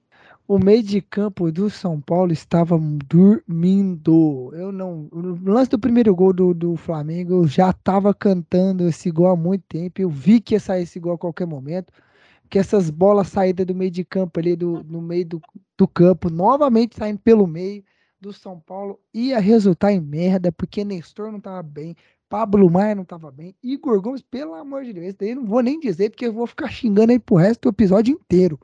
o 0.49 0.59
meio 0.59 0.83
de 0.83 1.01
campo 1.01 1.53
do 1.53 1.71
São 1.71 2.01
Paulo 2.01 2.33
estava 2.33 2.77
dormindo. 3.07 4.51
Eu 4.55 4.73
não, 4.73 5.09
no 5.13 5.53
lance 5.53 5.71
do 5.71 5.79
primeiro 5.79 6.15
gol 6.15 6.33
do, 6.33 6.53
do 6.53 6.77
Flamengo, 6.77 7.35
eu 7.35 7.47
já 7.47 7.73
tava 7.73 8.13
cantando 8.13 8.87
esse 8.89 9.11
gol 9.11 9.29
há 9.29 9.37
muito 9.37 9.65
tempo. 9.69 10.01
Eu 10.01 10.11
vi 10.11 10.41
que 10.41 10.55
ia 10.55 10.61
sair 10.61 10.83
esse 10.83 10.99
gol 10.99 11.15
a 11.15 11.19
qualquer 11.19 11.47
momento. 11.47 11.93
Que 12.53 12.59
essas 12.59 12.91
bolas 12.91 13.29
saídas 13.29 13.65
do 13.65 13.75
meio 13.75 13.91
de 13.91 14.05
campo 14.05 14.39
ali, 14.39 14.55
do, 14.55 14.85
no 14.85 15.01
meio 15.01 15.25
do, 15.25 15.43
do 15.75 15.89
campo, 15.89 16.29
novamente 16.29 16.95
saindo 16.95 17.19
pelo 17.19 17.47
meio 17.47 17.83
do 18.21 18.31
São 18.31 18.61
Paulo, 18.61 19.01
ia 19.15 19.39
resultar 19.39 19.91
em 19.91 20.03
merda, 20.03 20.53
porque 20.53 20.85
Nestor 20.85 21.33
não 21.33 21.41
tava 21.41 21.63
bem, 21.63 21.97
Pablo 22.29 22.71
Maia 22.71 22.95
não 22.95 23.07
tava 23.07 23.31
bem, 23.31 23.55
Igor 23.63 24.03
Gomes, 24.03 24.21
pelo 24.21 24.53
amor 24.53 24.85
de 24.85 24.93
Deus, 24.93 25.07
esse 25.07 25.17
daí 25.17 25.35
não 25.35 25.47
vou 25.47 25.63
nem 25.63 25.81
dizer, 25.81 26.11
porque 26.11 26.27
eu 26.27 26.33
vou 26.35 26.47
ficar 26.47 26.69
xingando 26.69 27.13
aí 27.13 27.19
pro 27.19 27.37
resto 27.37 27.63
do 27.63 27.69
episódio 27.71 28.13
inteiro. 28.13 28.61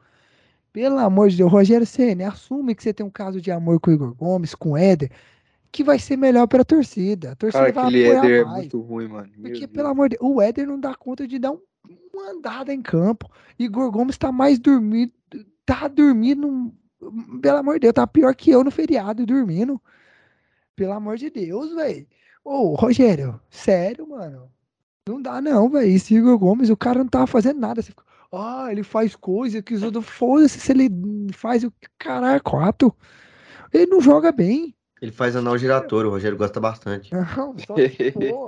Pelo 0.71 0.99
amor 0.99 1.31
de 1.31 1.39
Deus, 1.39 1.51
Rogério 1.51 1.87
Ceni, 1.87 2.25
assume 2.25 2.75
que 2.75 2.83
você 2.83 2.93
tem 2.93 3.07
um 3.07 3.11
caso 3.11 3.41
de 3.41 3.51
amor 3.51 3.81
com 3.81 3.91
o 3.91 3.95
Igor 3.95 4.15
Gomes, 4.15 4.55
com 4.55 4.73
o 4.73 4.77
Éder, 4.77 5.11
que 5.73 5.83
vai 5.83 5.99
ser 5.99 6.19
melhor 6.19 6.47
pra 6.47 6.63
torcida. 6.63 7.33
A 7.33 7.37
torcida 7.37 7.73
Cara, 7.73 7.73
vai 7.73 7.85
aquele 7.85 8.07
apoiar 8.07 8.25
Éder 8.27 8.41
é 8.41 8.45
mais. 8.45 8.57
muito 8.59 8.81
ruim, 8.81 9.09
mano. 9.09 9.31
Meu 9.35 9.45
Porque, 9.45 9.61
Deus. 9.61 9.73
pelo 9.73 9.89
amor 9.89 10.11
de 10.11 10.19
Deus, 10.19 10.31
o 10.31 10.43
Éder 10.43 10.67
não 10.67 10.79
dá 10.79 10.95
conta 10.95 11.27
de 11.27 11.39
dar 11.39 11.53
um, 11.53 11.61
uma 12.13 12.31
andada 12.31 12.73
em 12.73 12.83
campo. 12.83 13.31
Igor 13.59 13.91
Gomes 13.91 14.19
tá 14.19 14.33
mais 14.33 14.59
dormido, 14.59 15.13
tá 15.65 15.89
dormindo, 15.89 16.73
pelo 17.41 17.59
amor 17.59 17.75
de 17.75 17.81
Deus, 17.81 17.95
tá 17.95 18.07
pior 18.07 18.35
que 18.35 18.51
eu 18.51 18.65
no 18.65 18.71
feriado 18.71 19.25
dormindo. 19.27 19.81
Pelo 20.75 20.93
amor 20.93 21.17
de 21.17 21.31
Deus, 21.31 21.75
velho. 21.75 22.07
Ô, 22.45 22.75
Rogério, 22.75 23.41
sério, 23.51 24.09
mano. 24.09 24.51
Não 25.07 25.21
dá 25.21 25.41
não, 25.41 25.69
velho. 25.69 25.89
Esse 25.89 26.15
Igor 26.15 26.39
Gomes, 26.39 26.71
o 26.71 26.77
cara 26.77 27.01
não 27.01 27.09
tava 27.09 27.27
fazendo 27.27 27.59
nada. 27.59 27.83
Você 27.83 27.91
fica, 27.91 28.05
ah, 28.33 28.69
ele 28.71 28.83
faz 28.83 29.17
coisa 29.17 29.63
que 29.63 29.75
os 29.75 29.83
outros. 29.83 30.07
Foda-se 30.07 30.61
se 30.61 30.73
ele 30.73 30.89
faz 31.33 31.65
o 31.65 31.73
caralho, 31.99 32.43
quatro. 32.43 32.95
Ele 33.73 33.87
não 33.87 34.01
joga 34.01 34.31
bem. 34.33 34.75
Ele 35.01 35.13
faz 35.13 35.37
anal 35.37 35.57
giratório, 35.57 36.09
o 36.09 36.13
Rogério 36.13 36.37
gosta 36.37 36.59
bastante. 36.59 37.13
Não, 37.13 37.55
só 37.59 37.75
se 37.77 38.13
for. 38.13 38.47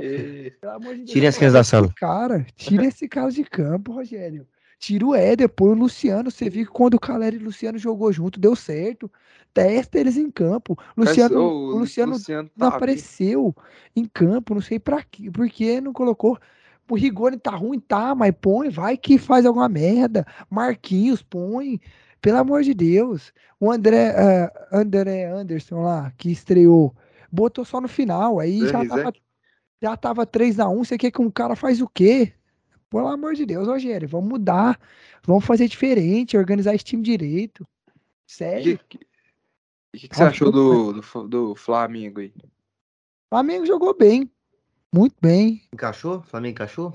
Pelo 0.60 0.72
amor 0.72 0.94
de 0.94 0.98
Deus. 0.98 1.10
Tirem 1.10 1.28
as 1.28 1.36
crianças 1.36 1.54
da 1.54 1.64
sala. 1.64 1.92
Cara, 1.96 2.44
tira 2.56 2.86
esse 2.86 3.08
cara 3.08 3.30
de 3.30 3.44
campo, 3.44 3.92
Rogério. 3.92 4.46
Tira 4.78 5.06
o 5.06 5.14
Éder, 5.14 5.48
põe 5.48 5.70
o 5.70 5.74
Luciano. 5.74 6.30
Você 6.30 6.48
viu 6.48 6.64
que 6.64 6.72
quando 6.72 6.94
o 6.94 7.00
Caleri 7.00 7.36
e 7.36 7.40
o 7.40 7.44
Luciano 7.44 7.78
jogou 7.78 8.10
junto, 8.12 8.40
deu 8.40 8.56
certo. 8.56 9.10
Testa 9.52 9.98
eles 9.98 10.16
em 10.16 10.30
campo. 10.30 10.76
Luciano, 10.96 11.34
Mas, 11.34 11.44
ô, 11.44 11.48
o 11.48 11.78
Luciano 11.78 12.12
Luciano 12.12 12.50
não 12.56 12.70
tá 12.70 12.76
apareceu 12.76 13.54
em 13.94 14.04
campo, 14.06 14.54
não 14.54 14.62
sei 14.62 14.78
pra 14.78 15.02
quê, 15.02 15.30
por 15.30 15.48
que 15.50 15.80
não 15.80 15.92
colocou. 15.92 16.38
O 16.88 16.96
Rigoni 16.96 17.36
tá 17.36 17.52
ruim, 17.52 17.78
tá, 17.78 18.14
mas 18.14 18.34
põe, 18.40 18.68
vai 18.68 18.96
que 18.96 19.18
faz 19.18 19.46
alguma 19.46 19.68
merda. 19.68 20.26
Marquinhos, 20.48 21.22
põe. 21.22 21.80
Pelo 22.20 22.38
amor 22.38 22.62
de 22.62 22.74
Deus. 22.74 23.32
O 23.58 23.70
André, 23.70 24.10
ah, 24.16 24.68
André 24.72 25.24
Anderson 25.26 25.82
lá, 25.82 26.12
que 26.16 26.30
estreou, 26.30 26.94
botou 27.30 27.64
só 27.64 27.80
no 27.80 27.88
final. 27.88 28.38
Aí 28.40 28.60
já 28.68 28.84
tava, 28.88 29.12
já 29.82 29.96
tava 29.96 30.26
3x1. 30.26 30.78
Você 30.84 30.98
quer 30.98 31.10
que 31.10 31.20
um 31.22 31.30
cara 31.30 31.56
faz 31.56 31.80
o 31.80 31.88
quê? 31.88 32.32
Pelo 32.90 33.06
amor 33.06 33.34
de 33.34 33.46
Deus, 33.46 33.68
Rogério, 33.68 34.08
vamos 34.08 34.28
mudar. 34.28 34.78
Vamos 35.22 35.44
fazer 35.44 35.68
diferente, 35.68 36.36
organizar 36.36 36.74
esse 36.74 36.84
time 36.84 37.02
direito. 37.02 37.66
E 38.28 38.32
Sério. 38.32 38.80
que, 38.88 38.98
e 39.94 39.98
que, 39.98 40.08
que 40.08 40.16
você 40.16 40.24
achou 40.24 40.50
do, 40.50 40.92
do, 40.94 41.28
do 41.28 41.54
Flamengo 41.54 42.20
aí? 42.20 42.32
O 42.36 42.48
Flamengo 43.30 43.64
jogou 43.64 43.96
bem. 43.96 44.28
Muito 44.92 45.14
bem. 45.20 45.62
Encaixou? 45.72 46.20
Flamengo 46.22 46.52
encaixou? 46.52 46.92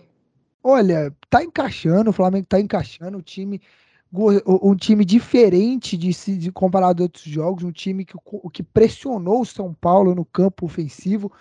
Olha, 0.61 1.15
tá 1.29 1.43
encaixando, 1.43 2.09
o 2.09 2.13
Flamengo 2.13 2.45
tá 2.47 2.59
encaixando, 2.59 3.17
o 3.17 3.21
time 3.21 3.57
o- 3.57 3.84
um 4.11 4.75
time 4.75 5.03
diferente 5.03 5.97
de 5.97 6.13
se 6.13 6.37
de 6.37 6.51
comparado 6.51 7.03
a 7.03 7.05
outros 7.05 7.25
jogos, 7.25 7.63
um 7.63 7.71
time 7.71 8.05
que, 8.05 8.13
que 8.53 8.63
pressionou 8.63 9.41
o 9.41 9.45
São 9.45 9.73
Paulo 9.73 10.15
no 10.15 10.23
campo 10.23 10.65
ofensivo, 10.65 11.31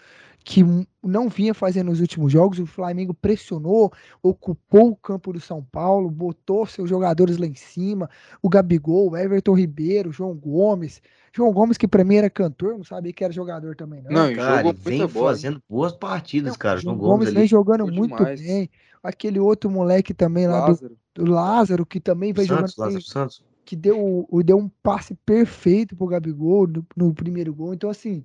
que 0.44 0.62
não 1.02 1.28
vinha 1.28 1.54
fazendo 1.54 1.88
nos 1.88 2.00
últimos 2.00 2.32
jogos. 2.32 2.58
O 2.58 2.66
Flamengo 2.66 3.14
pressionou, 3.14 3.92
ocupou 4.22 4.90
o 4.90 4.96
campo 4.96 5.32
do 5.32 5.40
São 5.40 5.62
Paulo, 5.62 6.10
botou 6.10 6.66
seus 6.66 6.88
jogadores 6.88 7.38
lá 7.38 7.46
em 7.46 7.54
cima, 7.54 8.10
o 8.42 8.48
Gabigol, 8.48 9.10
o 9.10 9.16
Everton 9.16 9.54
Ribeiro, 9.54 10.10
o 10.10 10.12
João 10.12 10.34
Gomes. 10.34 11.00
João 11.34 11.52
Gomes, 11.52 11.76
que 11.78 11.88
pra 11.88 12.04
mim 12.04 12.16
era 12.16 12.30
cantor, 12.30 12.76
não 12.76 12.84
sabia 12.84 13.12
que 13.12 13.24
era 13.24 13.32
jogador 13.32 13.74
também, 13.74 14.02
não. 14.02 14.10
Não, 14.12 14.30
e 14.30 14.36
Cara, 14.36 14.56
jogou 14.56 14.70
ele 14.72 14.78
vem 14.80 15.00
hein? 15.02 15.08
fazendo 15.08 15.62
boas 15.68 15.92
partidas, 15.92 16.52
Não, 16.52 16.58
cara. 16.58 16.78
o 16.78 16.82
João 16.82 16.94
João 16.94 16.96
Gomes 16.96 17.28
Gomes 17.28 17.32
vem 17.32 17.46
jogando 17.46 17.86
muito 17.86 18.16
demais. 18.16 18.40
bem. 18.40 18.70
Aquele 19.04 19.38
outro 19.38 19.68
moleque 19.70 20.14
também 20.14 20.46
lá 20.48 20.62
do, 20.62 20.68
Lázaro. 20.72 20.96
do 21.14 21.24
Lázaro, 21.30 21.86
que 21.86 22.00
também 22.00 22.32
jogando 22.34 22.60
Santos, 22.60 22.76
Lázaro 22.78 23.02
Santos. 23.02 23.44
que 23.64 23.76
deu, 23.76 24.26
o- 24.28 24.42
deu 24.42 24.56
um 24.56 24.68
passe 24.82 25.14
perfeito 25.26 25.94
pro 25.94 26.06
Gabigol 26.06 26.66
no, 26.66 26.86
no 26.96 27.14
primeiro 27.14 27.54
gol. 27.54 27.74
Então, 27.74 27.90
assim, 27.90 28.24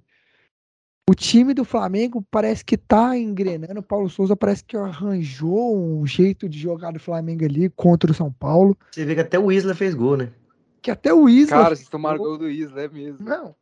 o 1.10 1.14
time 1.14 1.54
do 1.54 1.66
Flamengo 1.66 2.26
parece 2.32 2.64
que 2.64 2.78
tá 2.78 3.18
engrenando. 3.18 3.80
O 3.82 3.84
Paulo 3.84 4.10
Souza 4.10 4.36
parece 4.38 4.64
que 4.64 4.78
arranjou 4.78 5.76
um 5.78 6.06
jeito 6.08 6.48
de 6.48 6.58
jogar 6.58 6.94
do 6.94 7.00
Flamengo 7.00 7.44
ali 7.44 7.70
contra 7.70 8.10
o 8.12 8.14
São 8.16 8.32
Paulo. 8.32 8.78
Você 8.92 9.04
vê 9.04 9.16
que 9.16 9.22
até 9.22 9.38
o 9.38 9.52
Isla 9.52 9.76
fez 9.76 9.94
gol, 9.94 10.16
né? 10.16 10.32
Que 10.82 10.92
até 10.92 11.14
o 11.14 11.28
Isla. 11.28 11.58
Cara, 11.58 11.76
vocês 11.76 11.90
tomaram 11.90 12.20
gol. 12.20 12.28
gol 12.30 12.38
do 12.38 12.50
Isla, 12.50 12.82
é 12.84 12.88
mesmo. 12.88 13.28
Não. 13.28 13.54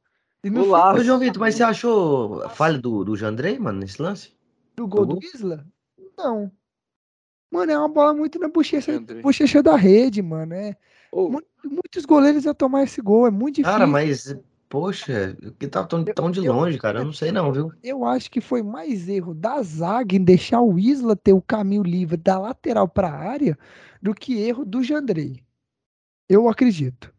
E 0.43 0.49
O 0.51 0.65
Lázaro. 0.67 0.99
Ô, 0.99 1.03
João 1.03 1.19
Vitor, 1.19 1.39
mas 1.39 1.55
você 1.55 1.63
achou 1.63 2.43
a 2.43 2.49
falha 2.49 2.77
do, 2.77 3.03
do 3.03 3.15
Jandrei, 3.15 3.57
mano, 3.57 3.79
nesse 3.79 3.99
lance? 3.99 4.35
do 4.75 4.87
gol 4.87 5.05
do 5.07 5.13
gol? 5.15 5.23
Isla? 5.23 5.65
Não. 6.15 6.51
Mano, 7.51 7.71
é 7.71 7.77
uma 7.77 7.87
bola 7.89 8.13
muito 8.13 8.37
na 8.39 8.47
bochecha, 8.47 8.91
André. 8.91 9.21
bochecha 9.21 9.63
da 9.63 9.75
rede, 9.75 10.21
mano. 10.21 10.53
É, 10.53 10.75
mu- 11.13 11.41
muitos 11.63 12.05
goleiros 12.05 12.45
iam 12.45 12.53
tomar 12.53 12.83
esse 12.83 13.01
gol. 13.01 13.27
É 13.27 13.31
muito 13.31 13.55
difícil. 13.55 13.71
Cara, 13.71 13.87
mas 13.87 14.35
Poxa, 14.69 15.37
que 15.57 15.67
tá 15.67 15.85
tão, 15.85 16.03
tão 16.03 16.29
de 16.29 16.41
longe, 16.41 16.77
cara. 16.77 16.99
Eu 16.99 17.05
não 17.05 17.13
sei 17.13 17.31
não, 17.31 17.51
viu? 17.53 17.71
Eu 17.81 18.03
acho 18.03 18.29
que 18.29 18.41
foi 18.41 18.61
mais 18.61 19.07
erro 19.07 19.33
da 19.33 19.61
zaga 19.61 20.15
em 20.15 20.23
deixar 20.23 20.61
o 20.61 20.77
Isla 20.77 21.15
ter 21.15 21.31
o 21.31 21.41
caminho 21.41 21.83
livre 21.83 22.17
da 22.17 22.37
lateral 22.37 22.87
para 22.87 23.07
a 23.07 23.15
área 23.17 23.57
do 24.01 24.13
que 24.13 24.37
erro 24.41 24.65
do 24.65 24.83
Jandrei. 24.83 25.41
Eu 26.27 26.49
acredito. 26.49 27.13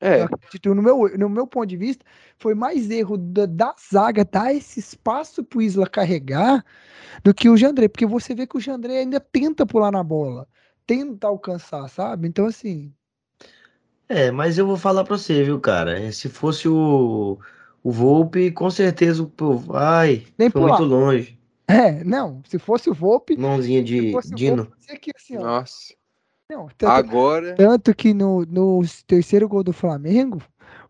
É, 0.00 0.22
acredito, 0.22 0.74
no 0.74 0.82
meu, 0.82 1.18
no 1.18 1.28
meu 1.28 1.46
ponto 1.46 1.66
de 1.66 1.76
vista, 1.76 2.04
foi 2.38 2.54
mais 2.54 2.90
erro 2.90 3.18
da, 3.18 3.46
da 3.46 3.74
zaga 3.92 4.24
dar 4.24 4.54
esse 4.54 4.80
espaço 4.80 5.44
pro 5.44 5.60
Isla 5.62 5.86
carregar 5.88 6.64
do 7.24 7.34
que 7.34 7.48
o 7.48 7.56
Jandrei, 7.56 7.88
porque 7.88 8.06
você 8.06 8.34
vê 8.34 8.46
que 8.46 8.56
o 8.56 8.60
Jandrei 8.60 8.98
ainda 8.98 9.20
tenta 9.20 9.66
pular 9.66 9.92
na 9.92 10.02
bola, 10.02 10.48
tenta 10.86 11.26
alcançar, 11.28 11.88
sabe? 11.88 12.28
Então, 12.28 12.46
assim, 12.46 12.94
É, 14.08 14.30
mas 14.30 14.58
eu 14.58 14.66
vou 14.66 14.76
falar 14.76 15.04
pra 15.04 15.16
você, 15.16 15.44
viu, 15.44 15.60
cara? 15.60 15.98
É, 15.98 16.10
Se 16.10 16.28
fosse 16.28 16.68
o, 16.68 17.38
o 17.82 17.90
Volpe, 17.92 18.50
com 18.50 18.70
certeza 18.70 19.22
o 19.22 19.28
povo. 19.28 19.76
Ai, 19.76 20.26
Nem 20.36 20.50
foi 20.50 20.60
pular. 20.62 20.78
muito 20.78 20.90
longe. 20.90 21.38
é, 21.68 22.02
não, 22.02 22.42
se 22.44 22.58
fosse 22.58 22.90
o 22.90 22.94
Volpe, 22.94 23.36
Mãozinha 23.36 23.82
de 23.82 24.12
Dino. 24.34 24.64
Volpe, 24.64 25.12
assim, 25.14 25.36
ó. 25.36 25.40
nossa. 25.40 25.99
Não, 26.50 26.66
tanto, 26.76 26.90
Agora, 26.90 27.54
tanto 27.54 27.94
que 27.94 28.12
no, 28.12 28.44
no 28.44 28.80
terceiro 29.06 29.48
gol 29.48 29.62
do 29.62 29.72
Flamengo, 29.72 30.42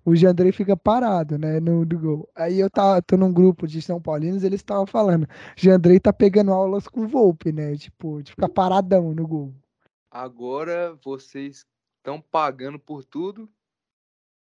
o 0.03 0.17
Jandrei 0.17 0.53
fica 0.53 0.75
parado, 0.75 1.37
né, 1.37 1.61
no 1.61 1.85
do 1.85 1.99
gol. 1.99 2.31
Aí 2.35 2.59
eu 2.59 2.71
tá, 2.71 3.03
tô 3.03 3.15
num 3.19 3.31
grupo 3.31 3.69
de 3.69 3.83
São 3.83 4.01
Paulinos, 4.01 4.43
eles 4.43 4.61
estavam 4.61 4.87
falando, 4.87 5.29
Jandrei 5.55 6.01
tá 6.01 6.15
pegando 6.15 6.51
aulas 6.51 6.89
com 6.89 7.03
o 7.03 7.07
Volpe, 7.07 7.53
né, 7.53 7.77
tipo, 7.77 8.23
de 8.23 8.31
ficar 8.31 8.49
paradão 8.49 9.15
no 9.15 9.27
gol. 9.29 9.53
agora 10.11 10.97
vocês 11.05 11.67
estão 11.99 12.19
pagando 12.23 12.79
por 12.79 13.05
tudo 13.05 13.47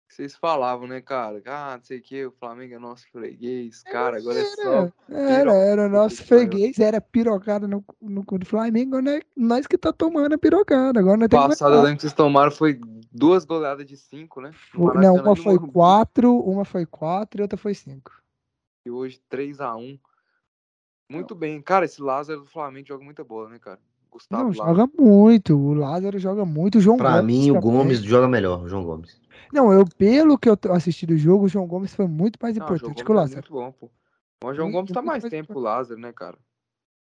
vocês 0.09 0.37
falavam, 0.37 0.87
né, 0.87 1.01
cara? 1.01 1.43
Ah, 1.47 1.77
não 1.77 1.85
sei 1.85 1.99
o 1.99 2.03
que, 2.03 2.27
o 2.27 2.33
Flamengo 2.33 2.75
é 2.75 2.79
nosso 2.79 3.07
freguês. 3.11 3.83
Cara, 3.83 4.19
agora 4.19 4.39
é 4.39 4.45
só. 4.45 4.93
Era, 5.09 5.31
era, 5.31 5.53
era 5.55 5.87
o 5.87 5.89
nosso 5.91 6.25
freguês, 6.25 6.79
era 6.79 7.01
pirocada 7.01 7.67
no, 7.67 7.85
no 8.01 8.25
cu 8.25 8.39
do 8.39 8.47
Flamengo, 8.47 9.01
né? 9.01 9.21
Nós 9.37 9.67
que 9.67 9.77
tá 9.77 9.93
tomando 9.93 10.35
a 10.35 10.39
pirocada. 10.39 11.01
Agora 11.01 11.17
nós 11.17 11.29
temos 11.29 11.59
que 11.59 11.97
que 11.97 12.01
vocês 12.03 12.13
tomaram 12.13 12.51
foi 12.51 12.81
duas 13.13 13.45
goleadas 13.45 13.85
de 13.85 13.97
cinco, 13.97 14.41
né? 14.41 14.53
Não, 14.75 15.17
uma 15.17 15.37
foi 15.37 15.55
Morumbi. 15.55 15.73
quatro, 15.73 16.39
uma 16.41 16.65
foi 16.65 16.87
quatro 16.87 17.41
e 17.41 17.43
outra 17.43 17.59
foi 17.59 17.75
cinco. 17.75 18.13
E 18.87 18.91
hoje 18.91 19.21
3x1. 19.31 19.99
Muito 21.11 21.35
bem. 21.35 21.61
Cara, 21.61 21.85
esse 21.85 22.01
Lázaro 22.01 22.41
do 22.41 22.47
Flamengo 22.47 22.87
joga 22.89 23.05
muita 23.05 23.25
bola, 23.25 23.49
né, 23.49 23.59
cara? 23.59 23.79
Gustavo 24.11 24.43
Não, 24.43 24.49
Lázaro. 24.51 24.69
joga 24.77 24.93
muito. 24.99 25.57
O 25.57 25.75
Lázaro 25.75 26.19
joga 26.19 26.45
muito. 26.45 26.79
O 26.79 26.81
João 26.81 26.97
Pra 26.97 27.21
Gomes 27.21 27.27
mim, 27.27 27.51
o 27.51 27.55
também. 27.55 27.71
Gomes 27.71 28.03
joga 28.03 28.29
melhor, 28.29 28.63
o 28.63 28.69
João 28.69 28.85
Gomes. 28.85 29.21
Não, 29.53 29.73
eu, 29.73 29.85
pelo 29.99 30.39
que 30.39 30.49
eu 30.49 30.59
assisti 30.73 31.07
do 31.07 31.17
jogo, 31.17 31.45
o 31.45 31.49
João 31.49 31.67
Gomes 31.67 31.95
foi 31.95 32.07
muito 32.07 32.39
mais 32.41 32.57
Não, 32.57 32.67
importante 32.67 33.05
que 33.05 33.11
o 33.11 33.15
é 33.15 33.17
Lázaro. 33.17 33.41
muito 33.41 33.53
bom, 33.53 33.73
pô. 33.73 33.91
Mas 34.43 34.53
o 34.53 34.55
João 34.57 34.69
Muito, 34.69 34.73
Gomes 34.73 34.93
tá 34.93 35.03
mais 35.03 35.23
mais 35.23 35.31
tempo 35.31 35.53
que 35.53 35.59
o 35.59 35.61
Lázaro, 35.61 36.01
né, 36.01 36.13
cara? 36.13 36.39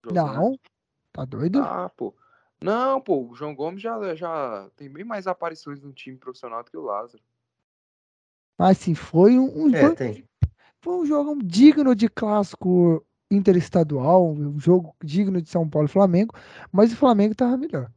Jogando. 0.05 0.25
Não, 0.25 0.59
tá 1.13 1.25
doido? 1.25 1.61
Ah, 1.61 1.89
pô. 1.91 2.15
Não, 2.61 3.01
pô, 3.01 3.29
o 3.29 3.35
João 3.35 3.55
Gomes 3.55 3.81
já, 3.83 4.15
já 4.15 4.71
tem 4.77 4.91
bem 4.91 5.05
mais 5.05 5.27
aparições 5.27 5.81
no 5.81 5.93
time 5.93 6.17
profissional 6.17 6.63
do 6.65 6.71
que 6.71 6.77
o 6.77 6.83
Lázaro. 6.83 7.23
Mas 8.59 8.79
assim, 8.79 8.95
foi 8.95 9.39
um, 9.39 9.65
um 9.67 9.73
É, 9.73 9.75
jogo, 9.75 9.97
tem. 9.97 10.25
foi 10.81 10.95
um 10.97 11.07
jogo 11.07 11.39
digno 11.45 11.95
de 11.95 12.09
clássico 12.09 13.05
interestadual, 13.31 14.29
um 14.31 14.59
jogo 14.59 14.95
digno 15.05 15.41
de 15.41 15.49
São 15.49 15.69
Paulo 15.69 15.87
e 15.89 15.91
Flamengo, 15.91 16.35
mas 16.73 16.93
o 16.93 16.97
Flamengo 16.97 17.35
tava 17.35 17.57
melhor. 17.57 17.91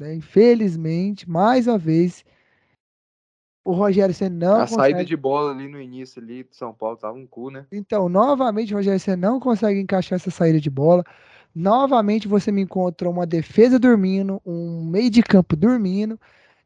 né? 0.00 0.14
Infelizmente, 0.14 1.28
mais 1.28 1.66
uma 1.66 1.78
vez, 1.78 2.24
o 3.64 3.72
Rogério 3.72 4.14
Ceni 4.14 4.36
não 4.36 4.60
a 4.60 4.66
saída 4.66 4.98
consegue. 4.98 5.08
de 5.08 5.16
bola 5.16 5.52
ali 5.52 5.66
no 5.66 5.80
início 5.80 6.22
ali 6.22 6.44
de 6.44 6.54
São 6.54 6.74
Paulo 6.74 6.96
tava 6.96 7.16
um 7.16 7.26
cu, 7.26 7.50
né? 7.50 7.64
Então, 7.72 8.08
novamente, 8.08 8.74
o 8.74 8.76
Rogério 8.76 9.00
Ceni 9.00 9.16
não 9.16 9.40
consegue 9.40 9.80
encaixar 9.80 10.16
essa 10.16 10.30
saída 10.30 10.60
de 10.60 10.68
bola. 10.68 11.02
Novamente, 11.54 12.28
você 12.28 12.52
me 12.52 12.60
encontra 12.60 13.08
uma 13.08 13.26
defesa 13.26 13.78
dormindo, 13.78 14.42
um 14.44 14.84
meio 14.84 15.08
de 15.08 15.22
campo 15.22 15.56
dormindo 15.56 16.18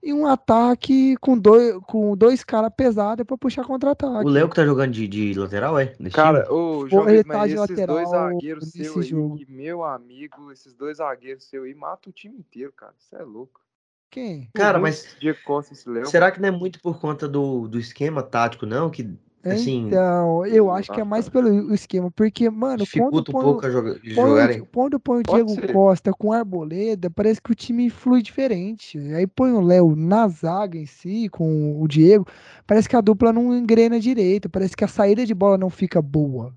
e 0.03 0.13
um 0.13 0.27
ataque 0.27 1.17
com 1.19 1.37
dois, 1.37 1.77
com 1.87 2.17
dois 2.17 2.43
caras 2.43 2.73
pesados 2.75 3.25
para 3.25 3.37
puxar 3.37 3.65
contra-ataque. 3.65 4.25
O 4.27 4.29
Léo 4.29 4.49
que 4.49 4.57
tá 4.57 4.65
jogando 4.65 4.93
de, 4.93 5.07
de 5.07 5.35
lateral, 5.35 5.79
é? 5.79 5.95
Nesse 5.99 6.17
Cara, 6.17 6.47
Foi 6.47 6.89
João 6.89 7.05
Vitor, 7.05 7.33
tá 7.33 7.47
esses 7.47 7.59
lateral 7.59 7.97
dois 7.97 8.11
zagueiros 8.11 8.71
seus 8.71 8.97
aí, 8.97 9.03
jogo. 9.03 9.39
meu 9.49 9.85
amigo, 9.85 10.51
esses 10.51 10.75
dois 10.75 10.99
zagueiros 10.99 11.45
seus 11.45 11.65
aí 11.65 11.75
matam 11.75 12.11
o 12.11 12.13
time 12.13 12.37
inteiro, 12.39 12.73
cara. 12.73 12.95
Isso 12.99 13.15
é 13.15 13.23
louco. 13.23 13.61
Quem? 14.11 14.49
Cara, 14.55 14.79
O 14.79 14.83
mas 14.83 15.17
Diego 15.21 15.39
Costa 15.45 15.73
esse 15.75 15.89
Léo. 15.89 16.07
será 16.07 16.31
que 16.31 16.41
não 16.41 16.49
é 16.49 16.51
muito 16.53 16.81
por 16.81 16.99
conta 16.99 17.29
do, 17.29 17.69
do 17.69 17.79
esquema 17.79 18.23
tático, 18.23 18.65
não? 18.65 18.89
Que, 18.91 19.09
assim, 19.45 19.87
Então, 19.87 20.47
eu 20.47 20.71
acho 20.71 20.91
que 20.93 21.01
é 21.01 21.05
mais 21.05 21.29
pelo 21.29 21.75
esquema, 21.75 22.11
porque, 22.11 22.49
mano, 22.49 22.79
quando 22.79 22.85
dificulta 22.85 23.31
um 23.31 23.35
põe, 23.35 23.43
pouco 23.45 23.71
joga, 23.71 23.99
de 24.01 24.15
põe 24.15 24.67
quando 24.73 24.99
põe 24.99 25.21
o 25.21 25.23
Diego 25.23 25.51
ser. 25.51 25.73
Costa 25.73 26.13
com 26.13 26.33
Arboleda, 26.33 27.11
parece 27.11 27.41
que 27.43 27.53
o 27.53 27.55
time 27.55 27.91
flui 27.91 28.23
diferente. 28.23 28.99
Aí 29.15 29.27
põe 29.27 29.53
o 29.53 29.61
Léo 29.61 29.95
na 29.95 30.27
zaga 30.29 30.79
em 30.79 30.87
si, 30.87 31.29
com 31.29 31.81
o 31.81 31.87
Diego, 31.87 32.27
parece 32.67 32.89
que 32.89 32.97
a 32.97 33.01
dupla 33.03 33.33
não 33.33 33.55
engrena 33.55 34.01
direito, 34.01 34.49
parece 34.49 34.75
que 34.77 34.85
a 34.85 34.89
saída 34.89 35.27
de 35.27 35.35
bola 35.35 35.59
não 35.59 35.69
fica 35.69 36.01
boa. 36.01 36.55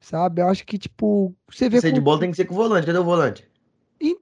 Sabe? 0.00 0.42
Eu 0.42 0.48
acho 0.48 0.64
que, 0.64 0.78
tipo, 0.78 1.34
você 1.50 1.68
vê 1.68 1.78
Esse 1.78 1.86
aí 1.88 1.92
de 1.92 1.98
com- 1.98 2.04
bola 2.04 2.20
tem 2.20 2.30
que 2.30 2.36
ser 2.36 2.44
com 2.44 2.54
o 2.54 2.56
volante. 2.56 2.86
Cadê 2.86 2.98
o 2.98 3.04
volante? 3.04 3.48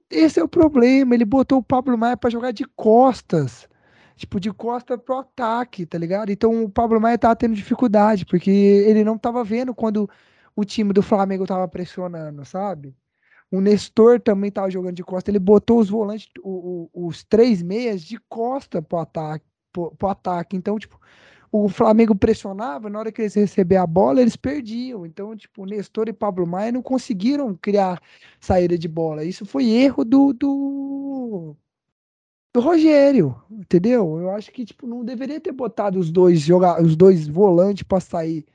Esse 0.09 0.39
é 0.39 0.43
o 0.43 0.47
problema. 0.47 1.13
Ele 1.13 1.25
botou 1.25 1.59
o 1.59 1.63
Pablo 1.63 1.97
Maia 1.97 2.17
pra 2.17 2.29
jogar 2.29 2.51
de 2.51 2.65
costas. 2.75 3.67
Tipo, 4.15 4.39
de 4.39 4.51
costa 4.51 4.97
pro 4.97 5.17
ataque, 5.19 5.85
tá 5.85 5.97
ligado? 5.97 6.31
Então 6.31 6.63
o 6.63 6.69
Pablo 6.69 6.99
Maia 6.99 7.17
tava 7.19 7.35
tendo 7.35 7.53
dificuldade, 7.53 8.25
porque 8.25 8.49
ele 8.49 9.03
não 9.03 9.15
tava 9.17 9.43
vendo 9.43 9.75
quando 9.75 10.09
o 10.55 10.65
time 10.65 10.91
do 10.91 11.03
Flamengo 11.03 11.45
tava 11.45 11.67
pressionando, 11.67 12.43
sabe? 12.43 12.95
O 13.51 13.61
Nestor 13.61 14.19
também 14.19 14.51
tava 14.51 14.69
jogando 14.71 14.95
de 14.95 15.03
costa. 15.03 15.31
Ele 15.31 15.39
botou 15.39 15.79
os 15.79 15.89
volantes, 15.89 16.29
o- 16.43 16.89
o- 16.93 17.07
os 17.07 17.23
três 17.23 17.61
meias 17.61 18.01
de 18.03 18.17
costa 18.29 18.81
pro 18.81 18.97
ataque, 18.99 19.45
pro, 19.71 19.95
pro 19.95 20.09
ataque. 20.09 20.57
Então, 20.57 20.79
tipo, 20.79 20.99
o 21.51 21.69
Flamengo 21.69 22.15
pressionava, 22.15 22.89
na 22.89 22.99
hora 22.99 23.11
que 23.11 23.21
eles 23.21 23.33
recebiam 23.33 23.83
a 23.83 23.87
bola, 23.87 24.21
eles 24.21 24.35
perdiam. 24.35 25.05
Então, 25.05 25.35
tipo, 25.35 25.65
Nestor 25.65 26.09
e 26.09 26.13
Pablo 26.13 26.45
Maia 26.45 26.71
não 26.71 26.81
conseguiram 26.81 27.55
criar 27.55 28.01
saída 28.39 28.77
de 28.77 28.87
bola. 28.87 29.23
Isso 29.23 29.45
foi 29.45 29.69
erro 29.69 30.03
do, 30.03 30.33
do, 30.33 31.55
do 32.53 32.59
Rogério, 32.59 33.35
entendeu? 33.51 34.19
Eu 34.19 34.31
acho 34.31 34.51
que 34.51 34.65
tipo 34.65 34.87
não 34.87 35.03
deveria 35.05 35.39
ter 35.39 35.51
botado 35.51 35.99
os 35.99 36.11
dois 36.11 36.39
jogar, 36.41 36.81
os 36.81 36.95
dois 36.95 37.27
volantes 37.27 37.83
para 37.83 37.99
sair 37.99 38.45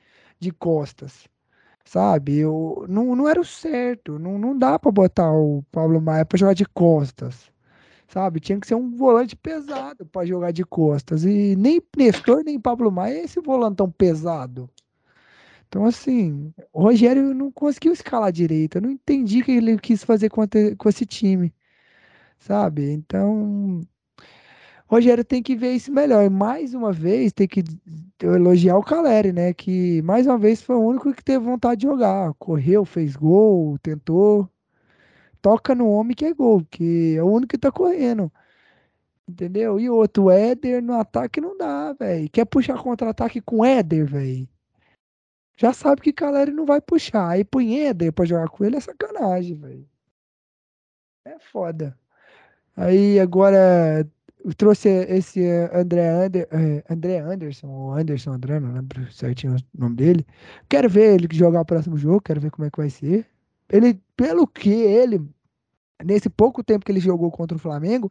de 0.40 0.51
costas, 0.52 1.28
sabe? 1.85 2.39
Eu, 2.39 2.85
não, 2.89 3.14
não 3.16 3.28
era 3.28 3.40
o 3.40 3.44
certo. 3.44 4.19
Não, 4.19 4.39
não 4.39 4.59
dá 4.59 4.78
para 4.78 4.90
botar 4.90 5.32
o 5.32 5.62
Pablo 5.73 6.01
Maia 6.01 6.24
para 6.27 6.39
jogar 6.39 6.55
de 6.55 6.66
costas. 6.66 7.51
Sabe, 8.12 8.40
tinha 8.40 8.60
que 8.60 8.66
ser 8.66 8.74
um 8.74 8.94
volante 8.94 9.34
pesado 9.34 10.05
para 10.05 10.26
jogar 10.26 10.51
de 10.52 10.64
costas. 10.64 11.24
E 11.24 11.56
nem 11.56 11.80
Nestor, 11.97 12.44
nem 12.44 12.60
Pablo 12.60 12.93
Maia 12.93 13.14
é 13.14 13.24
esse 13.24 13.40
volantão 13.40 13.90
pesado. 13.90 14.68
Então, 15.66 15.86
assim, 15.86 16.52
o 16.72 16.82
Rogério 16.82 17.32
não 17.34 17.51
conseguiu 17.51 17.93
escalar 17.93 18.30
direito. 18.30 18.76
Eu 18.76 18.82
não 18.82 18.90
entendi 18.90 19.40
o 19.40 19.44
que 19.44 19.52
ele 19.52 19.78
quis 19.78 20.05
fazer 20.05 20.28
com, 20.28 20.43
com 20.76 20.89
esse 20.90 21.06
time. 21.06 21.55
Sabe? 22.39 22.90
Então, 22.93 23.80
o 24.89 24.94
Rogério 24.94 25.24
tem 25.24 25.43
que 25.43 25.56
ver 25.56 25.72
isso 25.74 25.90
melhor. 25.93 26.22
E 26.24 26.30
mais 26.30 26.74
uma 26.74 26.93
vez, 26.93 27.32
tem 27.32 27.48
que 27.48 27.64
elogiar 28.22 28.76
o 28.76 28.84
Caleri, 28.84 29.32
né? 29.32 29.55
Que 29.55 30.02
mais 30.02 30.26
uma 30.26 30.36
vez 30.39 30.60
foi 30.62 30.76
o 30.76 30.80
único 30.86 31.14
que 31.14 31.24
teve 31.24 31.44
vontade 31.47 31.80
de 31.80 31.86
jogar. 31.86 32.34
Correu, 32.34 32.84
fez 32.84 33.16
gol, 33.16 33.78
tentou. 33.78 34.48
Toca 35.43 35.74
no 35.74 35.89
homem 35.90 36.14
que 36.16 36.24
é 36.24 36.32
gol, 36.32 36.64
que 36.70 37.16
é 37.16 37.23
o 37.23 37.27
único 37.27 37.51
que 37.51 37.59
tá 37.59 37.73
correndo. 37.73 38.32
Entendeu? 39.28 39.78
E 39.81 39.90
outro, 39.90 40.24
o 40.24 40.31
Éder 40.31 40.82
no 40.82 40.94
ataque 40.94 41.40
não 41.40 41.56
dá, 41.56 41.93
velho. 41.94 42.28
Quer 42.31 42.44
puxar 42.47 42.78
contra-ataque 42.82 43.40
com 43.40 43.59
o 43.59 43.64
Éder, 43.64 44.06
velho. 44.06 44.48
Já 45.56 45.73
sabe 45.73 46.02
que 46.02 46.12
Caleri 46.12 46.52
não 46.52 46.66
vai 46.66 46.81
puxar. 46.81 47.28
Aí 47.31 47.44
põe 47.44 47.78
Éder 47.81 48.12
pra 48.12 48.24
jogar 48.24 48.48
com 48.48 48.64
ele 48.64 48.77
é 48.77 48.81
sacanagem, 48.81 49.56
velho. 49.56 49.89
É 51.24 51.39
foda. 51.39 51.97
Aí 52.77 53.20
agora 53.20 54.09
trouxe 54.56 54.89
esse 54.89 55.40
eh, 55.44 55.70
André, 55.73 56.09
Ander, 56.09 56.48
eh, 56.51 56.85
André 56.90 57.19
Anderson, 57.19 57.69
ou 57.69 57.93
Anderson 57.93 58.32
André, 58.32 58.59
não 58.60 58.73
lembro 58.73 59.10
certinho 59.12 59.56
o 59.56 59.81
nome 59.81 59.97
dele. 59.97 60.27
Quero 60.69 60.89
ver 60.89 61.14
ele 61.14 61.28
jogar 61.32 61.60
o 61.60 61.64
próximo 61.64 61.97
jogo, 61.97 62.20
quero 62.20 62.40
ver 62.40 62.51
como 62.51 62.66
é 62.66 62.70
que 62.70 62.78
vai 62.78 62.90
ser. 62.90 63.27
Ele, 63.68 64.01
pelo 64.16 64.47
que 64.47 64.70
ele, 64.70 65.20
nesse 66.05 66.28
pouco 66.28 66.62
tempo 66.62 66.84
que 66.84 66.93
ele 66.93 67.01
jogou 67.01 67.30
contra 67.30 67.56
o 67.56 67.60
Flamengo, 67.60 68.10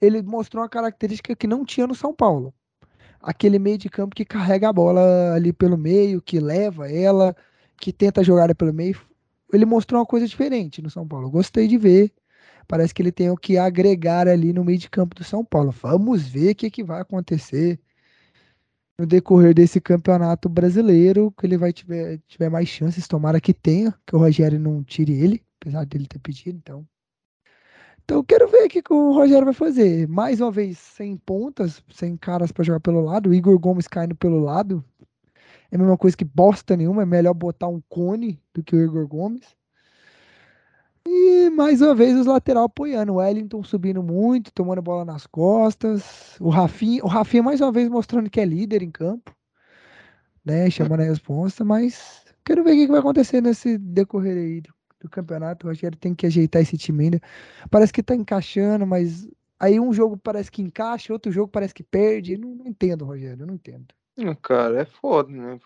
ele 0.00 0.22
mostrou 0.22 0.62
uma 0.62 0.68
característica 0.68 1.36
que 1.36 1.46
não 1.46 1.64
tinha 1.64 1.86
no 1.86 1.94
São 1.94 2.14
Paulo. 2.14 2.54
Aquele 3.20 3.58
meio 3.58 3.78
de 3.78 3.88
campo 3.88 4.16
que 4.16 4.24
carrega 4.24 4.68
a 4.68 4.72
bola 4.72 5.34
ali 5.34 5.52
pelo 5.52 5.78
meio, 5.78 6.20
que 6.20 6.40
leva 6.40 6.90
ela, 6.90 7.36
que 7.78 7.92
tenta 7.92 8.20
a 8.20 8.24
jogada 8.24 8.54
pelo 8.54 8.72
meio. 8.72 9.00
Ele 9.52 9.64
mostrou 9.64 10.00
uma 10.00 10.06
coisa 10.06 10.26
diferente 10.26 10.82
no 10.82 10.90
São 10.90 11.06
Paulo. 11.06 11.30
Gostei 11.30 11.68
de 11.68 11.78
ver. 11.78 12.12
Parece 12.66 12.94
que 12.94 13.02
ele 13.02 13.12
tem 13.12 13.30
o 13.30 13.36
que 13.36 13.58
agregar 13.58 14.26
ali 14.26 14.52
no 14.52 14.64
meio 14.64 14.78
de 14.78 14.88
campo 14.88 15.14
do 15.14 15.24
São 15.24 15.44
Paulo. 15.44 15.70
Vamos 15.70 16.26
ver 16.26 16.52
o 16.52 16.54
que, 16.54 16.70
que 16.70 16.82
vai 16.82 17.00
acontecer 17.00 17.78
no 19.02 19.06
decorrer 19.06 19.52
desse 19.52 19.80
campeonato 19.80 20.48
brasileiro, 20.48 21.32
que 21.32 21.44
ele 21.44 21.58
vai 21.58 21.72
tiver, 21.72 22.20
tiver 22.28 22.48
mais 22.48 22.68
chances, 22.68 23.08
tomara 23.08 23.40
que 23.40 23.52
tenha, 23.52 23.92
que 24.06 24.14
o 24.14 24.18
Rogério 24.20 24.60
não 24.60 24.84
tire 24.84 25.12
ele, 25.12 25.42
apesar 25.60 25.84
dele 25.84 26.06
ter 26.06 26.20
pedido, 26.20 26.56
então. 26.56 26.86
Então 28.04 28.22
quero 28.22 28.46
ver 28.46 28.66
o 28.66 28.68
que 28.68 28.80
o 28.92 29.12
Rogério 29.12 29.44
vai 29.44 29.54
fazer. 29.54 30.06
Mais 30.06 30.40
uma 30.40 30.52
vez, 30.52 30.78
sem 30.78 31.16
pontas, 31.16 31.82
sem 31.90 32.16
caras 32.16 32.52
para 32.52 32.62
jogar 32.62 32.78
pelo 32.78 33.00
lado, 33.00 33.30
o 33.30 33.34
Igor 33.34 33.58
Gomes 33.58 33.88
caindo 33.88 34.14
pelo 34.14 34.38
lado. 34.38 34.84
É 35.68 35.74
a 35.74 35.78
mesma 35.80 35.98
coisa 35.98 36.16
que 36.16 36.24
bosta 36.24 36.76
nenhuma, 36.76 37.02
é 37.02 37.06
melhor 37.06 37.34
botar 37.34 37.66
um 37.66 37.82
cone 37.88 38.40
do 38.54 38.62
que 38.62 38.76
o 38.76 38.84
Igor 38.84 39.08
Gomes. 39.08 39.56
E 41.06 41.50
mais 41.50 41.80
uma 41.82 41.94
vez 41.94 42.16
os 42.16 42.26
lateral 42.26 42.64
apoiando. 42.64 43.12
O 43.12 43.16
Wellington 43.16 43.62
subindo 43.62 44.02
muito, 44.02 44.52
tomando 44.52 44.80
bola 44.80 45.04
nas 45.04 45.26
costas. 45.26 46.36
O 46.40 46.48
Rafinha, 46.48 47.04
o 47.04 47.08
Rafinha 47.08 47.42
mais 47.42 47.60
uma 47.60 47.72
vez 47.72 47.88
mostrando 47.88 48.30
que 48.30 48.40
é 48.40 48.44
líder 48.44 48.82
em 48.82 48.90
campo, 48.90 49.34
né? 50.44 50.70
Chamando 50.70 51.00
a 51.00 51.04
resposta, 51.04 51.64
mas 51.64 52.24
quero 52.44 52.62
ver 52.64 52.72
o 52.72 52.74
que 52.74 52.86
vai 52.86 53.00
acontecer 53.00 53.40
nesse 53.40 53.78
decorrer 53.78 54.36
aí 54.36 54.60
do, 54.60 54.72
do 55.00 55.08
campeonato. 55.08 55.66
O 55.66 55.70
Rogério 55.70 55.98
tem 55.98 56.14
que 56.14 56.26
ajeitar 56.26 56.62
esse 56.62 56.78
time 56.78 57.04
ainda. 57.04 57.20
Parece 57.70 57.92
que 57.92 58.02
tá 58.02 58.14
encaixando, 58.14 58.86
mas 58.86 59.28
aí 59.58 59.80
um 59.80 59.92
jogo 59.92 60.16
parece 60.16 60.50
que 60.50 60.62
encaixa, 60.62 61.12
outro 61.12 61.32
jogo 61.32 61.48
parece 61.48 61.74
que 61.74 61.82
perde. 61.82 62.38
Não, 62.38 62.54
não 62.54 62.66
entendo, 62.66 63.04
Rogério, 63.04 63.46
não 63.46 63.54
entendo. 63.54 63.86
Cara, 64.42 64.82
é 64.82 64.84
foda, 64.84 65.30
né? 65.30 65.58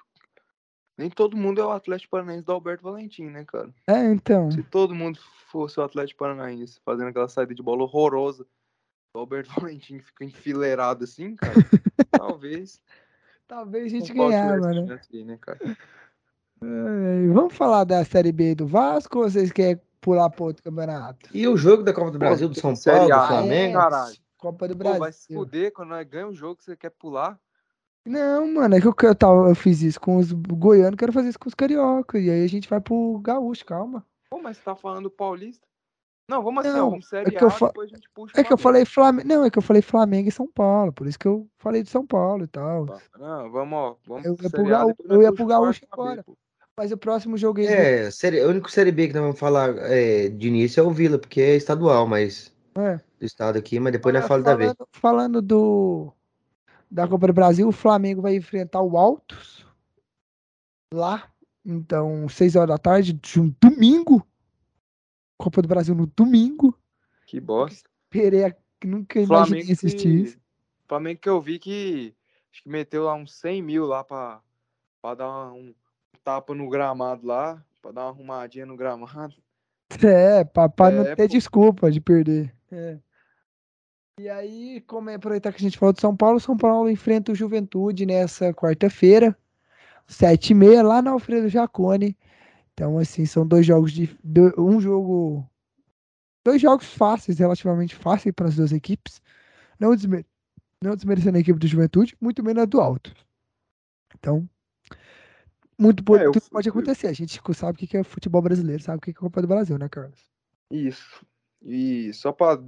Nem 0.97 1.11
todo 1.11 1.37
mundo 1.37 1.61
é 1.61 1.65
o 1.65 1.73
Atlético 1.73 2.13
Paranaense 2.13 2.45
do 2.45 2.53
Alberto 2.53 2.83
Valentim, 2.83 3.27
né, 3.27 3.45
cara? 3.45 3.69
É, 3.87 4.05
então. 4.07 4.51
Se 4.51 4.63
todo 4.63 4.95
mundo 4.95 5.19
fosse 5.49 5.79
o 5.79 5.83
Atlético 5.83 6.21
Paranaense 6.21 6.81
fazendo 6.85 7.09
aquela 7.09 7.29
saída 7.29 7.55
de 7.55 7.63
bola 7.63 7.83
horrorosa, 7.83 8.47
o 9.15 9.19
Alberto 9.19 9.51
Valentim 9.61 9.99
fica 9.99 10.25
enfileirado 10.25 11.05
assim, 11.05 11.37
cara, 11.37 11.55
talvez. 12.19 12.81
Talvez 13.47 13.87
a 13.87 13.89
gente 13.89 14.13
ganhava, 14.13 14.73
né? 14.73 15.01
aí, 15.13 15.25
né, 15.25 15.39
cara? 15.41 15.59
É, 16.63 17.29
vamos 17.33 17.55
falar 17.55 17.85
da 17.85 18.05
Série 18.05 18.33
B 18.33 18.55
do 18.55 18.67
Vasco 18.67 19.19
ou 19.19 19.31
vocês 19.31 19.53
querem 19.53 19.81
pular 20.01 20.31
para 20.31 20.45
outro 20.45 20.63
campeonato? 20.63 21.29
E 21.33 21.47
o 21.47 21.57
jogo 21.57 21.83
da 21.83 21.93
Copa 21.93 22.11
do 22.11 22.19
Brasil, 22.19 22.49
do 22.49 22.55
tem 22.55 22.75
São 22.75 22.93
Paulo, 22.93 23.09
do 23.09 23.27
Flamengo? 23.27 23.79
caralho. 23.79 24.17
Copa 24.39 24.69
do 24.69 24.75
Pô, 24.75 24.79
Brasil. 24.79 25.01
vai 25.01 25.13
se 25.13 25.33
fuder 25.33 25.73
quando 25.73 25.91
nós 25.91 26.07
ganhamos 26.09 26.35
o 26.35 26.39
jogo, 26.39 26.63
você 26.63 26.77
quer 26.77 26.91
pular? 26.91 27.39
Não, 28.07 28.47
mano, 28.55 28.75
é 28.77 28.81
que 28.81 28.87
eu, 28.87 28.95
eu, 29.03 29.49
eu 29.49 29.55
fiz 29.55 29.83
isso 29.83 30.01
com 30.01 30.17
os 30.17 30.33
goianos, 30.33 30.97
quero 30.97 31.13
fazer 31.13 31.29
isso 31.31 31.39
com 31.39 31.49
os 31.49 31.55
carioca. 31.55 32.19
E 32.19 32.31
aí 32.31 32.45
a 32.45 32.49
gente 32.49 32.69
vai 32.69 32.81
pro 32.81 33.19
gaúcho, 33.23 33.65
calma. 33.65 34.05
Pô, 34.31 34.41
mas 34.41 34.57
você 34.57 34.63
tá 34.63 34.77
falando 34.77 35.11
paulista? 35.11 35.67
Não, 36.29 36.43
vamos 36.43 36.67
assim, 36.67 36.77
ó, 36.79 36.91
vamos 36.91 37.09
Série 37.09 37.29
é 37.35 37.39
que 37.39 37.45
eu 37.45 37.49
A, 37.49 37.51
fa- 37.53 37.67
depois 37.69 37.93
a 37.93 37.95
gente 37.95 38.11
puxa 38.13 38.33
É 38.41 38.43
que 38.43 38.53
eu 38.53 38.59
falei 38.59 38.85
Flamengo. 38.85 39.29
Não, 39.29 39.45
é 39.45 39.51
que 39.51 39.59
eu 39.59 39.63
falei 39.63 39.81
Flamengo 39.81 40.29
e 40.29 40.33
São 40.33 40.49
Paulo. 40.49 40.93
Por 40.93 41.07
isso 41.07 41.19
que 41.19 41.27
eu 41.29 41.47
falei 41.59 41.83
de 41.85 41.91
São 41.91 42.05
Paulo 42.05 42.43
e 42.45 42.49
tal. 42.49 42.87
Não, 43.19 43.51
vamos, 43.51 43.79
ó, 43.79 43.97
vamos 44.07 44.25
Eu 44.25 44.35
pro 44.37 44.49
Série 44.49 44.69
Gaú- 44.69 44.95
eu 45.05 45.09
nós 45.09 45.23
ia 45.23 45.33
pro 45.33 45.47
Gaúcho 45.47 45.83
agora. 45.91 46.25
Mas 46.77 46.91
o 46.93 46.97
próximo 46.99 47.37
jogo 47.39 47.61
aí. 47.61 47.67
É, 47.67 48.11
série, 48.11 48.45
o 48.45 48.51
único 48.51 48.71
Série 48.71 48.93
B 48.93 49.07
que 49.09 49.15
nós 49.15 49.23
vamos 49.23 49.39
falar 49.39 49.77
é, 49.79 50.29
de 50.29 50.49
início 50.49 50.81
é 50.81 50.83
o 50.83 50.91
Vila, 50.91 51.17
porque 51.19 51.41
é 51.41 51.57
estadual, 51.57 52.07
mas 52.07 52.53
É. 52.77 52.97
do 53.19 53.25
estado 53.25 53.57
aqui, 53.57 53.79
mas 53.81 53.93
depois 53.93 54.13
nós 54.13 54.25
Olha, 54.25 54.29
falamos 54.29 54.45
da 54.45 54.57
B. 54.57 54.65
falando, 54.65 54.89
falando 54.93 55.43
do 55.43 56.13
da 56.91 57.07
Copa 57.09 57.27
do 57.27 57.33
Brasil, 57.33 57.69
o 57.69 57.73
Flamengo 57.73 58.23
vai 58.23 58.37
enfrentar 58.37 58.81
o 58.83 58.97
Altos 58.97 59.67
lá. 60.93 61.31
Então, 61.65 62.29
6 62.29 62.55
horas 62.55 62.69
da 62.69 62.79
tarde, 62.79 63.13
de 63.13 63.41
um 63.41 63.53
domingo. 63.61 64.27
Copa 65.39 65.61
do 65.61 65.69
Brasil 65.69 65.95
no 65.95 66.07
domingo. 66.07 66.79
Que 67.27 67.41
bosta. 67.41 67.89
Pereira, 68.09 68.57
nunca 68.85 69.21
imaginei 69.21 69.63
Flamengo 69.63 69.73
assistir 69.73 70.15
isso. 70.25 70.37
que, 70.37 70.43
Flamengo 70.89 71.21
que 71.21 71.29
eu 71.29 71.41
vi 71.41 71.59
que 71.59 72.15
acho 72.53 72.63
que 72.63 72.69
meteu 72.69 73.05
lá 73.05 73.15
uns 73.15 73.35
100 73.35 73.61
mil 73.63 73.85
lá 73.85 74.05
pra, 74.05 74.41
pra 75.03 75.15
dar 75.17 75.29
uma- 75.29 75.53
um 75.53 75.75
tapa 76.23 76.55
no 76.55 76.69
gramado 76.69 77.27
lá, 77.27 77.63
pra 77.83 77.91
dar 77.91 78.03
uma 78.05 78.11
arrumadinha 78.11 78.65
no 78.65 78.77
gramado. 78.77 79.35
É, 80.03 80.45
pra, 80.45 80.69
pra 80.69 80.91
não 80.91 81.03
É, 81.03 81.15
ter 81.17 81.29
pô. 81.29 81.35
desculpa 81.35 81.91
de 81.91 82.01
perder. 82.01 82.55
É. 82.71 82.99
E 84.19 84.31
aí, 84.31 84.81
como 84.87 85.11
é 85.11 85.15
aproveitar 85.15 85.53
que 85.53 85.59
a 85.59 85.61
gente 85.61 85.77
falou 85.77 85.93
de 85.93 86.01
São 86.01 86.17
Paulo, 86.17 86.41
São 86.41 86.57
Paulo 86.57 86.89
enfrenta 86.89 87.33
o 87.33 87.35
Juventude 87.35 88.07
nessa 88.07 88.53
quarta-feira, 88.55 89.37
sete 90.07 90.51
e 90.51 90.55
meia, 90.55 90.83
lá 90.83 91.03
na 91.03 91.11
Alfredo 91.11 91.51
Jacone. 91.51 92.17
Então, 92.73 92.99
assim, 92.99 93.27
são 93.27 93.47
dois 93.47 93.67
jogos 93.67 93.93
de. 93.93 94.17
Um 94.57 94.81
jogo. 94.81 95.47
Dois 96.43 96.63
jogos 96.63 96.87
fáceis, 96.87 97.39
relativamente 97.39 97.95
fáceis 97.95 98.35
para 98.35 98.49
as 98.49 98.57
duas 98.57 98.73
equipes. 98.73 99.21
Não, 99.79 99.95
desme, 99.95 100.25
não 100.83 100.95
desmerecendo 100.95 101.37
a 101.37 101.41
equipe 101.41 101.59
do 101.59 101.67
Juventude, 101.67 102.17
muito 102.19 102.43
menos 102.43 102.63
a 102.63 102.67
do 102.67 102.81
Alto. 102.81 103.13
Então, 104.19 104.49
muito 105.79 106.03
po- 106.03 106.17
É, 106.17 106.25
eu 106.27 106.33
pode 106.51 106.69
acontecer. 106.71 107.09
A 107.09 107.13
gente 107.13 107.39
sabe 107.55 107.85
o 107.85 107.87
que 107.87 107.97
é 107.97 108.03
futebol 108.03 108.41
brasileiro, 108.41 108.83
sabe 108.83 108.99
o 108.99 109.01
que 109.01 109.11
é 109.11 109.15
Copa 109.15 109.43
do 109.43 109.49
Brasil, 109.49 109.77
né, 109.77 109.89
Carlos? 109.91 110.21
Isso. 110.71 111.27
E 111.63 112.13
só 112.15 112.33
pra 112.33 112.63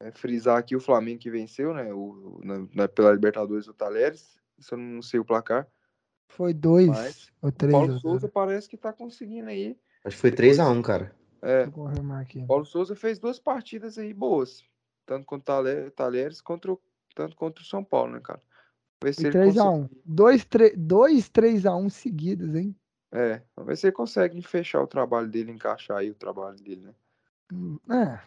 é, 0.00 0.10
frisar 0.12 0.58
aqui 0.58 0.74
o 0.76 0.80
Flamengo 0.80 1.20
que 1.20 1.30
venceu, 1.30 1.72
né? 1.74 1.92
O, 1.92 2.40
na, 2.42 2.66
na- 2.74 2.88
pela 2.88 3.12
Libertadores 3.12 3.66
o 3.68 3.74
Talheres. 3.74 4.36
Isso 4.58 4.74
eu 4.74 4.78
não 4.78 5.02
sei 5.02 5.18
o 5.20 5.24
placar. 5.24 5.66
Foi 6.28 6.52
dois 6.54 6.88
Mas 6.88 7.32
ou 7.42 7.48
O 7.48 7.52
três. 7.52 7.72
Paulo 7.72 7.94
a 7.94 7.98
Souza 7.98 8.28
parece 8.28 8.68
que 8.68 8.76
tá 8.76 8.92
conseguindo 8.92 9.48
aí. 9.48 9.76
Acho 10.04 10.16
que 10.16 10.20
foi 10.20 10.30
3x1, 10.32 10.82
cara. 10.82 11.14
É, 11.42 11.64
Vou 11.66 11.86
confirmar 11.86 12.22
aqui. 12.22 12.38
o 12.38 12.46
Paulo 12.46 12.64
Souza 12.64 12.94
fez 12.96 13.18
duas 13.18 13.38
partidas 13.38 13.98
aí 13.98 14.12
boas. 14.14 14.62
Tanto 15.06 15.26
contra 15.26 15.42
o 15.60 15.64
Talhe- 15.64 15.90
Talheres, 15.90 16.40
contra 16.40 16.72
o, 16.72 16.80
tanto 17.14 17.36
contra 17.36 17.62
o 17.62 17.66
São 17.66 17.84
Paulo, 17.84 18.12
né, 18.12 18.20
cara? 18.20 18.40
Vamos 19.02 19.02
ver 19.02 19.12
se 19.14 19.22
E 19.22 19.26
ele 19.26 19.32
3x1. 19.38 19.82
consegue- 19.82 20.00
Dois, 20.04 20.44
tre- 20.44 20.74
dois 20.76 21.28
3x1 21.28 21.90
seguidos, 21.90 22.54
hein? 22.54 22.74
É, 23.12 23.42
vamos 23.54 23.68
ver 23.68 23.76
se 23.76 23.86
ele 23.86 23.92
consegue 23.92 24.42
fechar 24.42 24.80
o 24.82 24.86
trabalho 24.86 25.28
dele, 25.28 25.52
encaixar 25.52 25.98
aí 25.98 26.10
o 26.10 26.14
trabalho 26.14 26.56
dele, 26.56 26.80
né? 26.86 26.94
Hum, 27.52 27.78
É. 27.90 28.18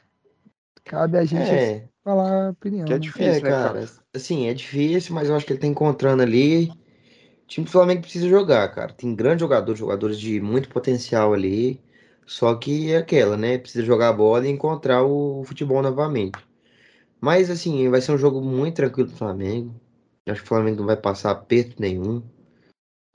Cabe 0.87 1.17
a 1.17 1.25
gente 1.25 1.41
É, 1.41 1.87
falar 2.03 2.47
a 2.47 2.49
opinião. 2.51 2.85
Que 2.85 2.93
é 2.93 2.95
né? 2.95 2.99
difícil, 2.99 3.29
é, 3.29 3.33
né, 3.33 3.41
cara. 3.41 3.73
cara? 3.73 3.89
Assim, 4.15 4.47
é 4.47 4.53
difícil, 4.53 5.13
mas 5.13 5.29
eu 5.29 5.35
acho 5.35 5.45
que 5.45 5.53
ele 5.53 5.59
tá 5.59 5.67
encontrando 5.67 6.23
ali. 6.23 6.69
O 6.69 7.47
time 7.47 7.65
do 7.65 7.71
Flamengo 7.71 8.01
precisa 8.01 8.27
jogar, 8.27 8.67
cara. 8.73 8.93
Tem 8.93 9.13
grandes 9.15 9.41
jogadores, 9.41 9.79
jogadores 9.79 10.19
de 10.19 10.39
muito 10.41 10.69
potencial 10.69 11.33
ali. 11.33 11.81
Só 12.25 12.55
que 12.55 12.91
é 12.91 12.97
aquela, 12.97 13.37
né? 13.37 13.57
Precisa 13.57 13.85
jogar 13.85 14.09
a 14.09 14.13
bola 14.13 14.47
e 14.47 14.51
encontrar 14.51 15.03
o 15.03 15.43
futebol 15.45 15.81
novamente. 15.81 16.37
Mas, 17.19 17.49
assim, 17.49 17.89
vai 17.89 18.01
ser 18.01 18.11
um 18.13 18.17
jogo 18.17 18.41
muito 18.41 18.75
tranquilo 18.75 19.09
pro 19.09 19.17
Flamengo. 19.17 19.75
Acho 20.27 20.41
que 20.41 20.45
o 20.45 20.49
Flamengo 20.49 20.79
não 20.79 20.85
vai 20.85 20.97
passar 20.97 21.31
aperto 21.31 21.81
nenhum. 21.81 22.21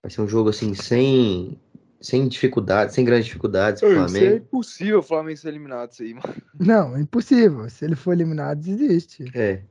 Vai 0.03 0.11
ser 0.11 0.23
um 0.23 0.28
jogo, 0.28 0.51
assim, 0.51 0.74
sem, 0.74 1.59
sem 2.03 2.29
dificuldades, 2.29 2.95
sem 2.95 3.05
grandes 3.05 3.27
dificuldades 3.27 3.81
pro 3.81 3.91
Isso 3.91 4.01
é 4.01 4.09
Flamengo. 4.09 4.37
impossível 4.37 4.99
o 4.99 5.03
Flamengo 5.03 5.37
ser 5.39 5.49
eliminado 5.49 5.93
isso 5.93 6.03
aí, 6.03 6.15
mano. 6.15 6.35
Não, 6.59 6.97
é 6.97 7.01
impossível. 7.01 7.69
Se 7.70 7.85
ele 7.85 7.97
for 7.97 8.12
eliminado, 8.12 8.59
desiste. 8.61 9.24
É. 9.35 9.62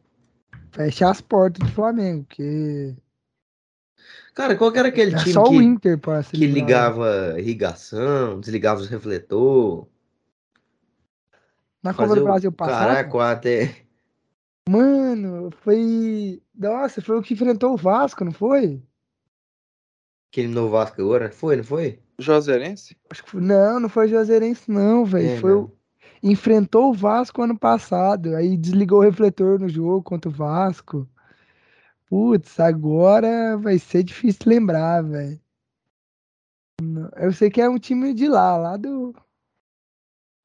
Fecha 0.71 1.09
as 1.09 1.21
portas 1.21 1.67
do 1.67 1.73
Flamengo, 1.73 2.23
porque 2.23 2.95
Cara, 4.33 4.55
qual 4.55 4.71
que 4.71 4.79
era 4.79 4.87
aquele 4.87 5.13
é 5.13 5.17
time 5.17 5.33
só 5.33 5.43
que... 5.43 5.57
o 5.57 5.61
Inter 5.61 5.97
pra 5.99 6.23
que 6.23 6.47
ligava 6.47 7.35
irrigação, 7.37 8.39
desligava 8.39 8.79
os 8.79 8.87
refletor, 8.87 9.87
Na 11.83 11.93
Copa 11.93 12.15
do 12.15 12.21
o 12.21 12.23
Brasil 12.23 12.51
passado, 12.51 12.87
caraco 12.87 13.19
até. 13.19 13.75
mano, 14.69 15.51
foi. 15.61 16.41
Nossa, 16.55 17.01
foi 17.01 17.17
o 17.17 17.21
que 17.21 17.33
enfrentou 17.33 17.73
o 17.73 17.77
Vasco, 17.77 18.23
não 18.23 18.31
foi? 18.31 18.81
Aquele 20.31 20.47
no 20.47 20.69
Vasco 20.69 21.01
agora, 21.01 21.29
foi, 21.29 21.57
não 21.57 21.63
foi? 21.63 21.99
Joserense? 22.21 22.95
Acho 23.09 23.23
que 23.23 23.29
foi- 23.31 23.41
Não, 23.41 23.79
não 23.79 23.89
foi 23.89 24.07
Juazeirense, 24.07 24.69
não, 24.69 25.05
velho. 25.05 25.29
É, 25.29 25.37
foi 25.37 25.51
não. 25.51 25.63
o. 25.63 25.71
Enfrentou 26.23 26.91
o 26.91 26.93
Vasco 26.93 27.41
ano 27.41 27.57
passado. 27.57 28.35
Aí 28.35 28.55
desligou 28.55 28.99
o 28.99 29.03
refletor 29.03 29.59
no 29.59 29.67
jogo 29.67 30.03
contra 30.03 30.29
o 30.29 30.33
Vasco. 30.33 31.09
Putz, 32.07 32.59
agora 32.59 33.57
vai 33.57 33.79
ser 33.79 34.03
difícil 34.03 34.41
lembrar, 34.45 35.01
velho. 35.01 35.39
Eu 37.15 37.31
sei 37.31 37.49
que 37.49 37.61
é 37.61 37.69
um 37.69 37.79
time 37.79 38.13
de 38.13 38.27
lá, 38.27 38.57
lá 38.57 38.77
do. 38.77 39.15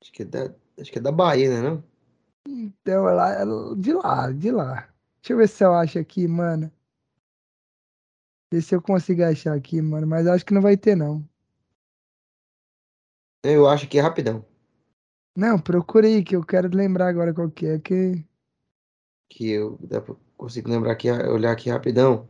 Acho 0.02 0.12
que 0.12 0.22
é 0.22 0.24
da, 0.24 0.54
acho 0.80 0.92
que 0.92 0.98
é 0.98 1.02
da 1.02 1.10
Bahia, 1.10 1.48
né, 1.50 1.68
não? 1.68 1.84
Então, 2.48 3.08
é 3.08 3.12
lá, 3.12 3.32
é 3.32 3.44
de 3.76 3.92
lá, 3.92 4.30
de 4.32 4.50
lá. 4.50 4.88
Deixa 5.20 5.32
eu 5.32 5.36
ver 5.38 5.48
se 5.48 5.64
eu 5.64 5.74
acho 5.74 5.98
aqui, 5.98 6.28
mano. 6.28 6.70
Ver 8.52 8.62
se 8.62 8.74
eu 8.74 8.80
consigo 8.80 9.24
achar 9.24 9.54
aqui, 9.54 9.82
mano. 9.82 10.06
Mas 10.06 10.26
acho 10.26 10.46
que 10.46 10.54
não 10.54 10.62
vai 10.62 10.76
ter, 10.76 10.94
não. 10.94 11.26
Eu 13.42 13.68
acho 13.68 13.88
que 13.88 13.98
é 13.98 14.02
rapidão. 14.02 14.44
Não, 15.36 15.58
procura 15.58 16.06
aí, 16.06 16.24
que 16.24 16.34
eu 16.34 16.42
quero 16.44 16.74
lembrar 16.74 17.08
agora 17.08 17.32
qual 17.34 17.50
que 17.50 17.66
é. 17.66 17.78
Que... 17.78 18.24
Que 19.28 19.50
eu 19.50 19.78
consigo 20.36 20.70
lembrar 20.70 20.92
aqui, 20.92 21.10
olhar 21.10 21.52
aqui 21.52 21.68
rapidão. 21.68 22.28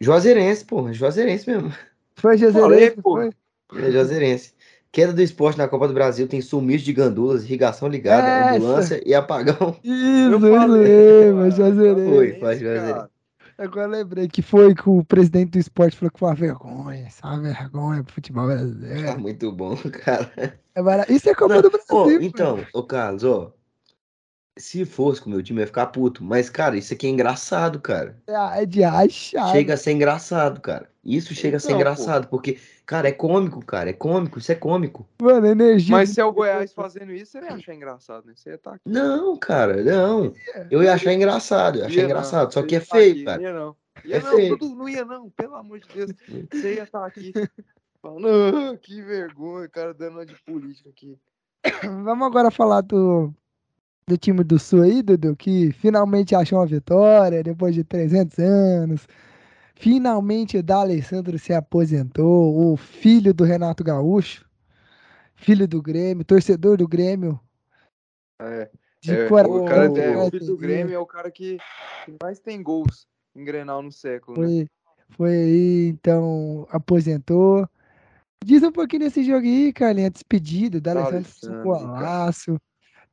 Juazeirense, 0.00 0.64
porra, 0.64 0.92
Juazeirense 0.92 1.48
mesmo. 1.48 1.72
Foi 2.16 2.36
Juazeirense, 2.36 2.96
pô. 3.00 3.14
foi? 3.14 3.30
É 3.74 3.90
Juazeirense. 3.90 4.54
Queda 4.92 5.12
do 5.12 5.22
esporte 5.22 5.58
na 5.58 5.68
Copa 5.68 5.88
do 5.88 5.94
Brasil 5.94 6.26
tem 6.28 6.40
sumiço 6.40 6.84
de 6.84 6.92
gandulas, 6.92 7.44
irrigação 7.44 7.88
ligada, 7.88 8.26
Essa. 8.26 8.56
ambulância 8.56 9.02
e 9.04 9.14
apagão. 9.14 9.76
Isso, 9.82 10.32
Eu 10.32 10.40
falei, 10.40 11.32
cara, 11.32 11.50
Juazeirense. 11.50 12.10
Foi, 12.10 12.38
foi 12.38 12.58
Juazeirense. 12.58 13.15
Agora 13.58 13.86
lembrei 13.86 14.28
que 14.28 14.42
foi 14.42 14.74
que 14.74 14.88
o 14.88 15.02
presidente 15.04 15.52
do 15.52 15.58
esporte 15.58 15.96
falou 15.96 16.10
que 16.10 16.18
foi 16.18 16.28
uma 16.28 16.34
vergonha, 16.34 17.08
isso 17.08 17.20
é 17.24 17.28
uma 17.28 17.40
vergonha 17.40 18.04
pro 18.04 18.12
futebol 18.14 18.46
brasileiro. 18.46 19.06
Tá 19.06 19.16
muito 19.16 19.50
bom, 19.50 19.74
cara. 20.04 20.58
É 20.74 21.12
Isso 21.12 21.28
é 21.30 21.34
Copa 21.34 21.54
Não, 21.54 21.62
do 21.62 21.70
Brasil. 21.70 21.86
pô. 21.88 22.10
então, 22.10 22.58
ô 22.74 22.82
Carlos, 22.82 23.24
ó. 23.24 23.52
Se 24.58 24.86
fosse 24.86 25.20
com 25.20 25.28
o 25.28 25.32
meu 25.32 25.42
time, 25.42 25.58
eu 25.60 25.62
ia 25.62 25.66
ficar 25.66 25.86
puto. 25.86 26.24
Mas, 26.24 26.48
cara, 26.48 26.76
isso 26.78 26.94
aqui 26.94 27.06
é 27.06 27.10
engraçado, 27.10 27.78
cara. 27.78 28.16
É 28.54 28.64
de 28.64 28.82
achar. 28.82 29.48
Chega 29.52 29.74
a 29.74 29.76
ser 29.76 29.92
engraçado, 29.92 30.60
cara. 30.62 30.88
Isso 31.04 31.34
chega 31.34 31.58
a 31.58 31.60
ser 31.60 31.68
Então, 31.68 31.76
pô. 31.76 31.80
engraçado, 31.82 32.28
porque, 32.28 32.58
cara, 32.86 33.06
é 33.08 33.12
cômico, 33.12 33.64
cara. 33.64 33.90
É 33.90 33.92
cômico, 33.92 34.38
isso 34.38 34.50
é 34.50 34.54
cômico. 34.54 35.06
Mano, 35.20 35.46
energia. 35.46 35.94
Mas 35.94 36.10
se 36.10 36.20
é 36.20 36.24
o 36.24 36.32
Goiás 36.32 36.72
fazendo 36.72 37.12
isso, 37.12 37.32
você 37.32 37.40
ia 37.44 37.52
achar 37.54 37.74
engraçado, 37.74 38.26
né? 38.26 38.32
Você 38.34 38.48
ia 38.50 38.54
estar 38.56 38.72
aqui. 38.74 38.82
Não, 38.86 39.36
cara, 39.36 39.82
não. 39.84 40.32
Eu 40.70 40.82
ia 40.82 40.94
achar 40.94 41.12
engraçado, 41.12 41.76
eu 41.76 41.80
ia 41.82 41.86
achar 41.86 41.96
Ia 41.96 42.02
não, 42.02 42.10
engraçado. 42.10 42.52
Só 42.54 42.62
você 42.62 42.66
que 42.66 42.76
é 42.76 42.80
tá 42.80 42.86
feio, 42.86 43.12
aqui, 43.12 43.24
cara. 43.24 43.42
Ia 43.42 43.52
não. 43.52 43.76
Ia 44.04 44.16
É 44.16 44.20
não, 44.22 44.36
feio. 44.36 44.56
Dudu, 44.56 44.74
não 44.74 44.88
ia 44.88 45.04
não, 45.04 45.30
pelo 45.30 45.54
amor 45.54 45.78
de 45.80 45.88
Deus. 45.94 46.12
Você 46.50 46.74
ia 46.76 46.82
estar 46.84 47.04
aqui 47.04 47.32
falando, 48.00 48.26
"Ah, 48.28 48.76
que 48.80 49.02
vergonha, 49.02 49.68
cara 49.68 49.92
dando 49.92 50.14
uma 50.14 50.26
de 50.26 50.34
política 50.44 50.88
aqui. 50.88 51.18
Vamos 52.04 52.26
agora 52.26 52.50
falar 52.50 52.80
do, 52.80 53.32
do 54.08 54.16
time 54.16 54.44
do 54.44 54.56
Sul 54.56 54.82
aí, 54.82 55.02
Dudu, 55.02 55.34
que 55.34 55.72
finalmente 55.72 56.32
achou 56.32 56.60
uma 56.60 56.66
vitória 56.66 57.42
depois 57.42 57.74
de 57.74 57.82
300 57.82 58.38
anos. 58.38 59.08
Finalmente 59.74 60.56
o 60.56 60.62
D'Alessandro 60.62 61.36
se 61.40 61.52
aposentou, 61.52 62.72
o 62.72 62.76
filho 62.76 63.34
do 63.34 63.42
Renato 63.42 63.82
Gaúcho, 63.82 64.48
filho 65.34 65.66
do 65.66 65.82
Grêmio, 65.82 66.24
torcedor 66.24 66.76
do 66.76 66.86
Grêmio. 66.86 67.40
É, 68.40 68.70
De 69.02 69.10
é, 69.10 69.26
o 69.26 69.64
cara 69.64 69.86
é, 69.86 70.16
o 70.16 70.30
filho 70.30 70.46
do 70.46 70.56
Grêmio 70.56 70.94
é 70.94 70.98
o 70.98 71.06
cara 71.06 71.28
que, 71.28 71.58
que 72.04 72.14
mais 72.22 72.38
tem 72.38 72.62
gols 72.62 73.08
em 73.34 73.44
Grenal 73.44 73.82
no 73.82 73.90
século, 73.90 74.40
né? 74.40 74.46
Foi, 74.46 74.68
foi 75.16 75.36
aí, 75.36 75.88
então, 75.88 76.64
aposentou. 76.70 77.68
Diz 78.44 78.62
um 78.62 78.70
pouquinho 78.70 79.02
desse 79.02 79.24
jogo 79.24 79.44
aí, 79.44 79.72
Carlinhos, 79.72 80.06
a 80.06 80.10
despedida, 80.10 80.80
D'Alessandro 80.80 81.18
um 81.18 81.22
D'Alessandro, 81.22 81.62
golaço. 81.64 82.60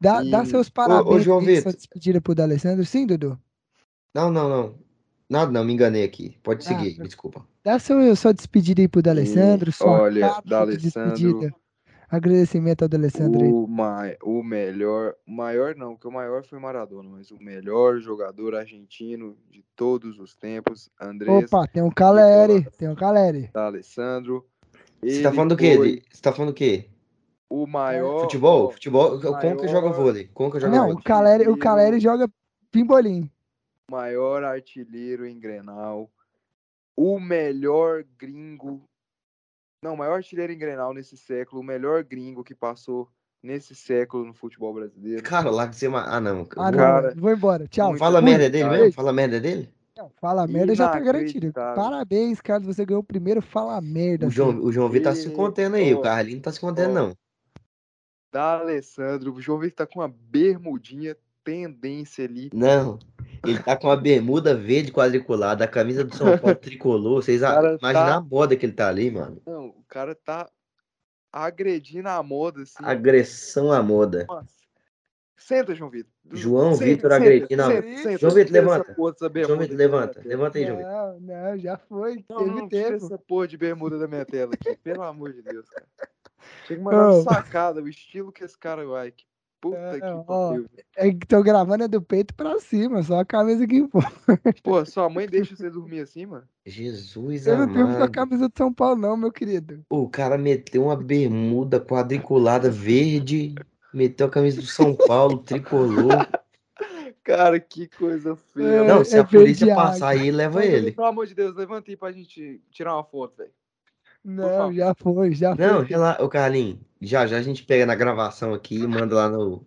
Dá, 0.04 0.22
dá 0.22 0.44
E- 0.44 0.46
seus 0.48 0.68
ô, 0.68 0.72
parabéns 0.74 1.24
João 1.24 1.40
aí, 1.40 1.46
sua 1.46 1.56
Vitor. 1.56 1.74
despedida 1.76 2.20
pro 2.20 2.36
D'Alessandro. 2.36 2.86
Sim, 2.86 3.08
Dudu? 3.08 3.40
Não, 4.14 4.30
não, 4.30 4.50
não. 4.50 4.76
Nada, 5.30 5.50
não, 5.50 5.64
me 5.64 5.72
enganei 5.72 6.04
aqui. 6.04 6.38
Pode 6.44 6.66
Ah, 6.66 6.68
seguir, 6.68 6.98
tá. 6.98 7.04
desculpa. 7.04 7.48
Dá 7.64 7.80
seu, 7.80 8.14
sua 8.18 8.34
despedida 8.34 8.82
aí 8.82 8.88
pro 8.90 9.02
D'Alessandro, 9.02 9.72
sua 9.72 10.02
olha, 10.02 10.42
D'Alessandro, 10.44 10.78
despedida. 10.78 11.56
Agradecimento 12.10 12.82
ao 12.84 12.90
D'Alessandro. 12.90 13.40
O, 13.46 13.66
mai, 13.66 14.18
o 14.22 14.44
melhor, 14.44 15.16
o 15.26 15.32
maior 15.32 15.74
não, 15.74 15.96
que 15.96 16.06
o 16.06 16.12
maior 16.12 16.44
foi 16.46 16.60
Maradona, 16.60 17.10
mas 17.10 17.32
o 17.32 17.38
melhor 17.42 17.98
jogador 18.00 18.56
argentino 18.56 19.38
de 19.50 19.64
todos 19.74 20.20
os 20.20 20.36
tempos, 20.36 20.90
Andrés 21.00 21.46
Opa, 21.46 21.66
tem 21.66 21.82
um 21.82 21.90
Caleri, 21.90 22.68
tem 22.78 22.90
um 22.90 22.96
Caleri. 22.96 23.50
Alessandro. 23.54 24.46
Você 25.02 25.24
tá 25.24 25.32
falando 25.32 25.52
do 25.52 25.58
quê? 25.58 26.04
Você 26.12 26.22
tá 26.22 26.34
falando 26.34 26.52
do 26.52 26.56
quê? 26.56 26.90
O 27.56 27.68
maior. 27.68 28.22
Futebol? 28.22 28.72
Futebol? 28.72 29.20
Como 29.22 29.40
que 29.40 29.46
maior- 29.46 29.68
joga 29.68 29.90
vôlei? 29.90 30.24
Que 30.28 30.60
joga 30.60 30.70
Não, 30.70 30.86
vôlei? 30.88 30.94
o 30.96 31.04
Caleri, 31.04 31.44
o 31.44 31.52
artilheiro. 31.52 31.58
Caleri 31.60 32.00
joga 32.00 32.28
pimbolim. 32.72 33.30
maior 33.92 34.44
artilheiro 34.44 35.24
em 35.28 35.40
Grenal, 35.40 36.10
o 36.98 37.20
melhor 37.20 38.04
gringo, 38.18 38.82
não, 39.84 39.94
o 39.94 39.98
maior 39.98 40.16
artilheiro 40.16 40.52
em 40.52 40.58
Grenal 40.58 40.96
nesse 40.96 41.16
século, 41.16 41.62
o 41.62 41.64
melhor 41.64 42.04
gringo 42.04 42.44
que 42.44 42.56
passou 42.56 43.08
nesse 43.44 43.76
século 43.76 44.26
no 44.26 44.34
futebol 44.34 44.74
brasileiro. 44.74 45.22
Cara, 45.22 45.52
lá 45.52 45.68
que 45.68 45.76
você. 45.76 45.86
Ah, 45.86 46.20
não. 46.20 46.48
Ah, 46.58 46.72
não, 46.72 46.78
Cara, 46.80 47.14
vou 47.16 47.32
embora. 47.32 47.68
Tchau. 47.68 47.90
muito 47.90 48.00
Fala 48.00 48.20
merda 48.20 48.50
dele 48.50 48.64
cara. 48.64 48.78
mesmo? 48.80 48.94
Fala 48.94 49.10
a 49.12 49.14
merda 49.14 49.40
dele? 49.40 49.70
Não, 49.96 50.10
fala 50.20 50.48
merda 50.48 50.74
já 50.74 50.90
tá 50.90 51.00
garantido. 51.00 51.54
Parabéns, 51.54 52.42
Carlos. 52.42 52.66
Você 52.66 52.84
ganhou 52.84 53.02
o 53.02 53.06
primeiro 53.06 53.44
Fala 53.44 53.80
Merda. 53.80 54.26
O 54.26 54.30
João, 54.32 54.54
seu. 54.54 54.64
o 54.64 54.72
João 54.72 54.90
Vitor 54.90 55.12
tá 55.12 55.16
se 55.16 55.30
contendo 55.30 55.76
aí. 55.76 55.94
O 55.94 56.00
ó, 56.00 56.02
Carlinhos 56.02 56.38
não 56.38 56.42
tá 56.42 56.52
se 56.52 56.60
contendo, 56.60 56.90
ó. 56.90 56.94
não. 56.94 57.14
Da 58.34 58.60
Alessandro, 58.60 59.32
o 59.32 59.40
João 59.40 59.60
Vitor 59.60 59.86
tá 59.86 59.94
com 59.94 60.00
uma 60.00 60.08
bermudinha 60.08 61.16
tendência 61.44 62.26
ali. 62.26 62.50
Não. 62.52 62.98
Ele 63.46 63.62
tá 63.62 63.78
com 63.78 63.92
a 63.92 63.96
bermuda 63.96 64.56
verde 64.56 64.92
quadriculada, 64.92 65.64
a 65.66 65.68
camisa 65.68 66.04
do 66.04 66.16
São 66.16 66.36
Paulo 66.40 66.56
tricolor. 66.58 67.22
Vocês 67.22 67.42
imaginam 67.42 67.80
tá- 67.82 68.16
a 68.16 68.22
moda 68.22 68.56
que 68.56 68.66
ele 68.66 68.74
tá 68.74 68.88
ali, 68.88 69.12
mano. 69.12 69.40
Não, 69.46 69.68
o 69.68 69.84
cara 69.88 70.16
tá 70.16 70.50
agredindo 71.32 72.10
a 72.10 72.24
moda 72.24 72.64
assim. 72.64 72.84
Agressão 72.84 73.72
à 73.72 73.84
moda. 73.84 74.26
Nossa. 74.28 74.53
Senta, 75.46 75.76
João 75.76 75.90
Vitor. 75.90 76.10
João 76.32 76.74
Senta, 76.74 76.86
Vitor 76.86 77.12
senta, 77.12 77.16
agredindo 77.24 77.62
a- 77.64 77.68
senta, 77.68 77.98
senta, 77.98 78.18
João 78.18 78.34
Vitor, 78.34 78.54
levanta. 78.54 78.94
porra 78.94 79.12
dessa 79.12 79.26
João 79.26 79.34
bermuda 79.34 79.62
Vitor, 79.64 79.78
levanta. 79.78 80.22
Levanta 80.24 80.58
aí, 80.58 80.66
João 80.66 80.78
Vitor. 80.78 80.92
Não, 80.94 81.20
não, 81.20 81.58
já 81.58 81.78
foi. 81.78 82.26
Não, 82.30 82.38
teve 82.38 82.50
não, 82.50 82.70
tira 82.70 82.92
tempo. 82.92 83.06
essa 83.06 83.18
porra 83.18 83.48
de 83.48 83.58
bermuda 83.58 84.00
da 84.00 84.08
minha 84.08 84.26
tela 84.26 84.54
aqui, 84.54 84.78
pelo 84.82 85.04
amor 85.04 85.34
de 85.34 85.42
Deus, 85.42 85.68
cara. 85.70 85.86
Tinha 86.66 86.78
que 86.78 86.84
mandar 86.84 87.12
uma 87.12 87.24
sacada, 87.24 87.82
o 87.82 87.88
estilo 87.90 88.32
que 88.32 88.44
esse 88.44 88.58
cara 88.58 88.86
vai. 88.86 89.12
Que 89.12 89.26
puta 89.60 89.78
É, 89.78 90.00
que 90.00 90.06
ó. 90.06 90.24
pariu. 90.24 90.66
É 90.96 91.12
que 91.12 91.28
tô 91.28 91.44
gravando 91.44 91.84
é 91.84 91.88
do 91.90 92.02
peito 92.02 92.34
pra 92.36 92.58
cima, 92.60 93.04
só 93.04 93.20
a 93.20 93.26
camisa 93.26 93.68
que 93.68 93.76
importa. 93.78 94.12
Pô, 94.64 94.86
sua 94.86 95.10
mãe 95.10 95.28
deixa 95.28 95.56
você 95.56 95.70
dormir 95.70 96.00
assim, 96.02 96.26
mano? 96.26 96.48
Jesus 96.66 97.48
Eu 97.48 97.58
não 97.58 97.68
tenho 97.74 97.86
com 97.86 97.92
a 97.92 97.96
amado. 97.98 98.12
camisa 98.12 98.48
de 98.48 98.54
São 98.58 98.74
Paulo, 98.74 98.96
não, 98.96 99.18
meu 99.18 99.32
querido. 99.32 99.84
O 99.90 100.08
cara 100.10 100.38
meteu 100.38 100.84
uma 100.86 100.96
bermuda 100.96 101.80
quadriculada 101.82 102.70
verde, 102.70 103.56
meteu 103.94 104.28
a 104.28 104.30
camisa 104.30 104.60
do 104.60 104.68
São 104.68 104.96
Paulo 104.96 105.40
tricolor. 105.40 106.10
Cara, 107.24 107.58
que 107.58 107.88
coisa 107.88 108.36
feia. 108.36 108.68
É, 108.68 108.88
Não, 108.88 109.04
se 109.04 109.16
é 109.16 109.20
a 109.20 109.24
polícia 109.24 109.74
passar 109.74 110.10
aí, 110.10 110.30
leva 110.30 110.60
Mas, 110.60 110.74
ele. 110.74 110.92
Pelo 110.92 111.08
amor 111.08 111.26
de 111.26 111.34
Deus, 111.34 111.56
levanta 111.56 111.90
aí 111.90 111.96
pra 111.96 112.12
gente 112.12 112.62
tirar 112.70 112.96
uma 112.96 113.04
foto, 113.04 113.38
velho. 113.38 113.52
Não, 114.24 114.74
já 114.74 114.94
foi, 114.94 115.34
já 115.34 115.56
foi. 115.56 115.66
Não, 115.66 115.82
relaxa, 115.82 116.24
ô 116.24 116.30
Carlinhos. 116.30 116.80
Já 117.02 117.28
já 117.28 117.38
a 117.38 117.42
gente 117.42 117.66
pega 117.66 117.86
na 117.86 117.96
gravação 117.96 118.54
aqui 118.54 118.76
e 118.76 118.88
manda 118.88 119.16
lá 119.16 119.30
no. 119.30 119.66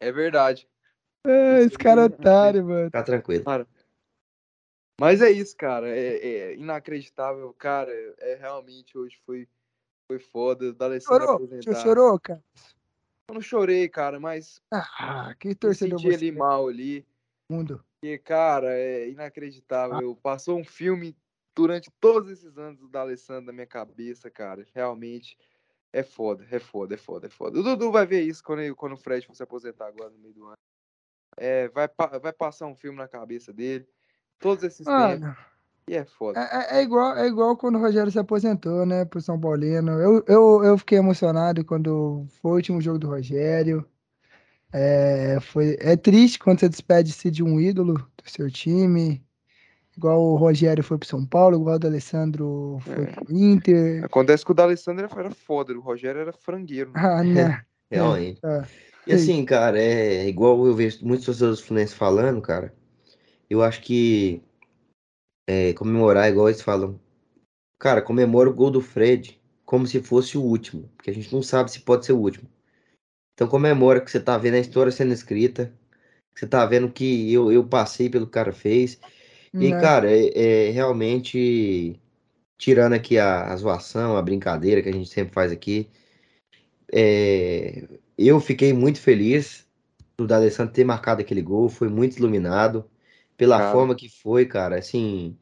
É 0.00 0.10
verdade. 0.12 0.68
É, 1.26 1.60
esse 1.62 1.78
cara 1.78 2.02
é 2.02 2.04
otário, 2.04 2.64
mano. 2.64 2.86
Fica 2.86 3.02
tranquilo. 3.02 3.44
Mas 5.00 5.22
é 5.22 5.30
isso, 5.30 5.56
cara. 5.56 5.88
É, 5.88 6.26
é 6.26 6.54
inacreditável, 6.54 7.52
cara. 7.54 7.90
É 8.18 8.34
realmente 8.34 8.96
hoje 8.96 9.16
foi, 9.24 9.48
foi 10.06 10.18
foda. 10.18 10.72
Da 10.72 10.86
Alessandro 10.86 11.26
Chorou? 11.26 11.38
Você 11.38 11.54
aposentar. 11.54 11.82
chorou, 11.82 12.20
cara? 12.20 12.42
Eu 13.28 13.34
não 13.34 13.40
chorei, 13.40 13.88
cara, 13.88 14.20
mas 14.20 14.60
Ah, 14.72 15.34
que 15.34 15.54
torcedor 15.54 15.98
senti 15.98 16.10
você 16.10 16.14
ali 16.16 16.32
mal 16.32 16.68
ali. 16.68 17.06
mundo. 17.50 17.84
Porque, 18.00 18.18
cara, 18.18 18.74
é 18.78 19.08
inacreditável. 19.08 20.14
Passou 20.16 20.58
um 20.58 20.64
filme 20.64 21.16
durante 21.54 21.90
todos 22.00 22.30
esses 22.30 22.58
anos 22.58 22.78
do 22.78 22.88
D'Alessandro 22.88 23.46
na 23.46 23.52
minha 23.52 23.66
cabeça, 23.66 24.30
cara. 24.30 24.66
Realmente 24.74 25.38
é 25.92 26.02
foda, 26.02 26.46
é 26.50 26.58
foda, 26.58 26.94
é 26.94 26.98
foda, 26.98 27.26
é 27.28 27.30
foda. 27.30 27.60
O 27.60 27.62
Dudu 27.62 27.90
vai 27.90 28.04
ver 28.06 28.22
isso 28.22 28.42
quando, 28.42 28.60
ele- 28.60 28.74
quando 28.74 28.92
o 28.92 28.96
Fred 28.98 29.26
for 29.26 29.34
se 29.34 29.42
aposentar 29.42 29.86
agora 29.86 30.10
no 30.10 30.18
meio 30.18 30.34
do 30.34 30.46
ano. 30.46 30.56
É, 31.36 31.68
vai, 31.68 31.88
vai 32.20 32.32
passar 32.32 32.66
um 32.66 32.76
filme 32.76 32.98
na 32.98 33.08
cabeça 33.08 33.52
dele. 33.52 33.88
Todos 34.38 34.62
esses 34.64 34.84
tempos. 34.86 35.20
Mano, 35.20 35.36
E 35.88 35.94
é 35.94 36.04
foda. 36.04 36.40
é, 36.40 36.76
é- 36.76 36.78
é 36.78 36.82
igual, 36.82 37.16
é 37.16 37.26
igual 37.26 37.56
quando 37.56 37.76
o 37.76 37.80
Rogério 37.80 38.10
se 38.10 38.18
aposentou, 38.18 38.86
né, 38.86 39.04
pro 39.04 39.20
São 39.20 39.38
Paulino. 39.38 39.92
Eu, 39.92 40.24
eu, 40.26 40.64
eu 40.64 40.78
fiquei 40.78 40.98
emocionado 40.98 41.64
quando 41.64 42.26
foi 42.40 42.52
o 42.52 42.54
último 42.54 42.80
jogo 42.80 42.98
do 42.98 43.08
Rogério. 43.08 43.84
É, 44.72 45.38
foi, 45.40 45.76
é 45.80 45.96
triste 45.96 46.38
quando 46.38 46.60
você 46.60 46.68
despede-se 46.68 47.30
de 47.30 47.42
um 47.44 47.60
ídolo 47.60 47.94
do 47.94 48.30
seu 48.30 48.50
time. 48.50 49.22
Igual 49.96 50.20
o 50.20 50.34
Rogério 50.36 50.82
foi 50.82 50.98
pro 50.98 51.06
São 51.06 51.24
Paulo, 51.24 51.56
igual 51.56 51.76
o 51.76 51.78
D'Alessandro 51.78 52.78
foi 52.80 53.04
É. 53.04 53.06
pro 53.06 53.32
Inter. 53.32 54.04
Acontece 54.04 54.44
que 54.44 54.50
o 54.50 54.54
D'Alessandro 54.54 55.04
era, 55.04 55.20
era 55.20 55.30
foda, 55.30 55.72
o 55.72 55.80
Rogério 55.80 56.20
era 56.20 56.32
frangueiro. 56.32 56.90
né? 56.92 57.00
Ah, 57.00 57.22
né? 57.22 57.62
Realmente. 57.90 58.40
É. 58.44 58.62
E 59.06 59.12
assim, 59.12 59.44
cara, 59.44 59.78
é 59.78 60.26
igual 60.26 60.66
eu 60.66 60.74
vejo 60.74 60.98
muitos 61.06 61.26
torcedores 61.26 61.60
do 61.60 61.66
Fluminense 61.66 61.94
falando, 61.94 62.40
cara. 62.40 62.74
Eu 63.48 63.62
acho 63.62 63.82
que 63.82 64.42
é, 65.46 65.72
comemorar, 65.74 66.28
igual 66.28 66.48
eles 66.48 66.62
falam. 66.62 66.98
Cara, 67.78 68.00
comemora 68.00 68.48
o 68.48 68.54
gol 68.54 68.70
do 68.70 68.80
Fred 68.80 69.40
como 69.64 69.86
se 69.86 70.02
fosse 70.02 70.36
o 70.38 70.42
último. 70.42 70.88
Porque 70.96 71.10
a 71.10 71.14
gente 71.14 71.32
não 71.32 71.42
sabe 71.42 71.70
se 71.70 71.80
pode 71.80 72.06
ser 72.06 72.12
o 72.12 72.18
último. 72.18 72.48
Então 73.34 73.48
comemora 73.48 74.00
que 74.00 74.10
você 74.10 74.20
tá 74.20 74.38
vendo 74.38 74.54
a 74.54 74.60
história 74.60 74.92
sendo 74.92 75.12
escrita. 75.12 75.72
Que 76.34 76.40
você 76.40 76.46
tá 76.46 76.64
vendo 76.66 76.90
que 76.90 77.32
eu, 77.32 77.50
eu 77.52 77.66
passei 77.66 78.08
pelo 78.08 78.26
que 78.26 78.30
o 78.30 78.32
cara 78.32 78.52
fez. 78.52 78.98
E, 79.52 79.70
Né? 79.70 79.80
cara, 79.80 80.10
é, 80.10 80.68
é 80.68 80.70
realmente 80.70 82.00
tirando 82.58 82.94
aqui 82.94 83.18
a, 83.18 83.52
a 83.52 83.56
zoação, 83.56 84.16
a 84.16 84.22
brincadeira 84.22 84.82
que 84.82 84.88
a 84.88 84.92
gente 84.92 85.08
sempre 85.08 85.34
faz 85.34 85.52
aqui. 85.52 85.88
é, 86.92 87.86
eu 88.16 88.40
fiquei 88.40 88.72
muito 88.72 89.00
feliz 89.00 89.66
do 90.16 90.26
D'Alessandro 90.26 90.72
ter 90.72 90.84
marcado 90.84 91.20
aquele 91.20 91.42
gol, 91.42 91.68
foi 91.68 91.88
muito 91.88 92.16
iluminado 92.16 92.88
pela 93.44 93.58
Cara. 93.58 93.72
forma 93.72 93.94
que 93.94 94.08
foi, 94.08 94.46
cara. 94.46 94.78
Assim, 94.78 95.36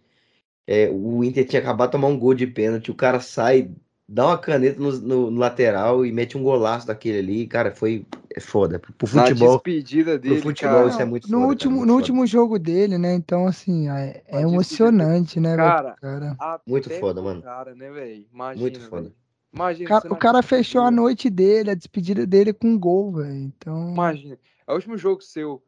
é, 0.66 0.89
o 0.91 1.24
Inter 1.24 1.47
tinha 1.47 1.61
acabado 1.62 1.89
de 1.91 1.93
tomar 1.93 2.09
um 2.09 2.19
gol 2.19 2.35
de 2.35 2.47
pênalti, 2.47 2.91
o 2.91 2.95
cara 2.95 3.20
sai, 3.20 3.70
dá 4.09 4.27
uma 4.27 4.39
caneta 4.39 4.81
no, 4.81 4.93
no- 5.01 5.31
no 5.31 5.39
lateral 5.41 6.05
e 6.05 6.12
mete 6.12 6.37
um 6.37 6.43
golaço 6.43 6.87
daquele 6.87 7.19
ali, 7.19 7.47
cara. 7.47 7.74
Foi 7.74 8.05
é 8.35 8.41
foda. 8.41 8.79
Pro 8.79 9.07
futebol, 9.07 9.57
despedida 9.57 10.19
dele, 10.19 10.41
futebol 10.43 10.79
cara, 10.79 10.89
isso 10.89 11.03
é 11.03 11.05
muito 11.05 11.29
no 11.29 11.39
foda, 11.39 11.49
último, 11.49 11.70
cara, 11.70 11.79
muito 11.81 11.87
no 11.89 11.93
foda. 11.93 12.03
último 12.03 12.27
jogo 12.27 12.59
dele, 12.59 12.99
né? 12.99 13.15
Então, 13.15 13.47
assim, 13.47 13.89
é, 13.91 14.23
é 14.27 14.41
emocionante, 14.41 15.39
né, 15.39 15.51
velho? 15.51 15.59
Cara, 15.59 15.95
Cara, 15.97 16.59
Muito 16.66 16.91
foda, 16.91 17.15
pro 17.20 17.24
mano. 17.31 17.43
Cara, 17.43 17.74
né, 17.74 17.91
velho? 17.91 18.27
Muito 18.33 18.81
foda. 18.81 19.03
velho. 19.03 19.15
Imagina, 19.53 19.99
o 20.11 20.16
cara, 20.16 20.39
o 20.39 20.43
fechou 20.43 20.81
a 20.81 20.91
noite 20.91 21.29
dele, 21.29 21.70
a 21.70 21.74
despedida 21.74 22.27
dele 22.27 22.53
com 22.55 22.69
um 22.69 22.79
gol, 22.79 23.12
velho. 23.12 23.35
Então, 23.35 23.93
Imagina. 23.93 24.39
É 24.66 24.73
o 24.73 24.74
último 24.77 24.97
jogo 24.97 25.20
seu. 25.20 25.62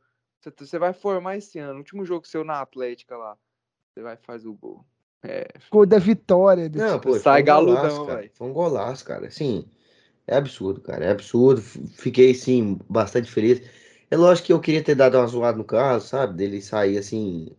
Você, 0.45 0.67
você 0.67 0.79
vai 0.79 0.93
formar 0.93 1.37
esse 1.37 1.59
ano. 1.59 1.75
O 1.75 1.79
último 1.79 2.05
jogo 2.05 2.27
seu 2.27 2.45
na 2.45 2.61
Atlética 2.61 3.17
lá. 3.17 3.37
Você 3.93 4.03
vai 4.03 4.17
fazer 4.17 4.49
o 4.49 4.55
gol. 4.55 4.85
É. 5.23 5.47
gol 5.71 5.87
da 5.87 5.99
vitória. 5.99 6.69
Do 6.69 6.79
Não, 6.79 7.01
time. 7.01 7.01
pô, 7.01 7.19
Sai 7.19 7.35
foi 7.35 7.43
um 7.43 7.45
galudão, 7.45 8.07
cara. 8.07 8.19
velho. 8.19 8.31
Foi 8.35 8.49
um 8.49 8.53
golaço, 8.53 9.05
cara. 9.05 9.27
Assim, 9.27 9.67
é 10.27 10.37
absurdo, 10.37 10.81
cara. 10.81 11.07
É 11.07 11.11
absurdo. 11.11 11.63
Fiquei, 11.63 12.35
sim, 12.35 12.79
bastante 12.89 13.31
feliz. 13.31 13.63
É 14.11 14.17
lógico 14.17 14.47
que 14.47 14.53
eu 14.53 14.61
queria 14.61 14.83
ter 14.85 14.95
dado 14.95 15.17
uma 15.17 15.27
zoada 15.27 15.57
no 15.57 15.65
caso, 15.65 16.09
sabe? 16.09 16.35
Dele 16.37 16.61
sair 16.61 16.99
assim, 16.99 17.57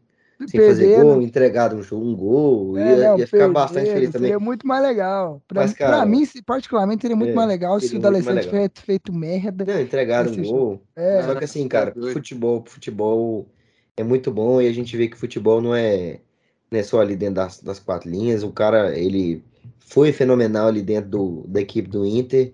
sem 0.48 0.60
fazer 0.60 0.88
gol, 1.02 1.22
entregado 1.22 1.76
um, 1.76 1.82
jogo, 1.84 2.06
um 2.06 2.16
gol. 2.16 2.78
É, 2.78 3.00
ia, 3.00 3.10
não, 3.10 3.20
ia 3.20 3.28
ficar 3.28 3.48
bastante 3.50 3.92
feliz 3.92 4.10
também. 4.12 4.28
Seria 4.30 4.40
muito 4.40 4.68
mais 4.68 4.84
legal. 4.84 5.42
Pra, 5.48 5.62
Mas, 5.62 5.72
mim- 5.72 5.78
pra 5.78 5.88
cara, 5.88 6.06
mim, 6.06 6.28
particularmente, 6.46 7.02
seria 7.02 7.16
muito 7.16 7.32
é, 7.32 7.36
mais 7.36 7.48
legal 7.48 7.80
se 7.80 7.96
o 7.96 8.00
D'Alessandro 8.00 8.42
tivesse 8.44 8.82
feito 8.86 9.14
merda. 9.14 9.66
Não, 9.66 9.80
entregaram 9.82 10.32
um 10.32 10.44
gol. 10.44 10.82
É, 10.96 11.24
Só 11.24 11.36
que 11.36 11.44
assim, 11.44 11.68
cara, 11.68 11.94
futebol, 12.14 12.64
futebol 12.68 13.48
é 13.98 14.04
muito 14.04 14.32
bom 14.32 14.62
e 14.62 14.68
a 14.68 14.74
gente 14.74 14.96
vê 14.98 15.08
que 15.08 15.16
o 15.16 15.20
futebol 15.20 15.62
não 15.62 15.74
é, 15.74 16.20
não 16.72 16.80
é 16.80 16.84
só 16.84 17.00
ali 17.02 17.16
dentro 17.16 17.36
das, 17.36 17.62
das 17.62 17.80
quatro 17.80 18.10
linhas. 18.10 18.44
O 18.44 18.52
cara, 18.52 18.98
ele 18.98 19.44
foi 19.80 20.12
fenomenal 20.12 20.68
ali 20.68 20.82
dentro 20.82 21.10
do, 21.10 21.44
da 21.48 21.62
equipe 21.62 21.90
do 21.90 22.06
Inter. 22.06 22.54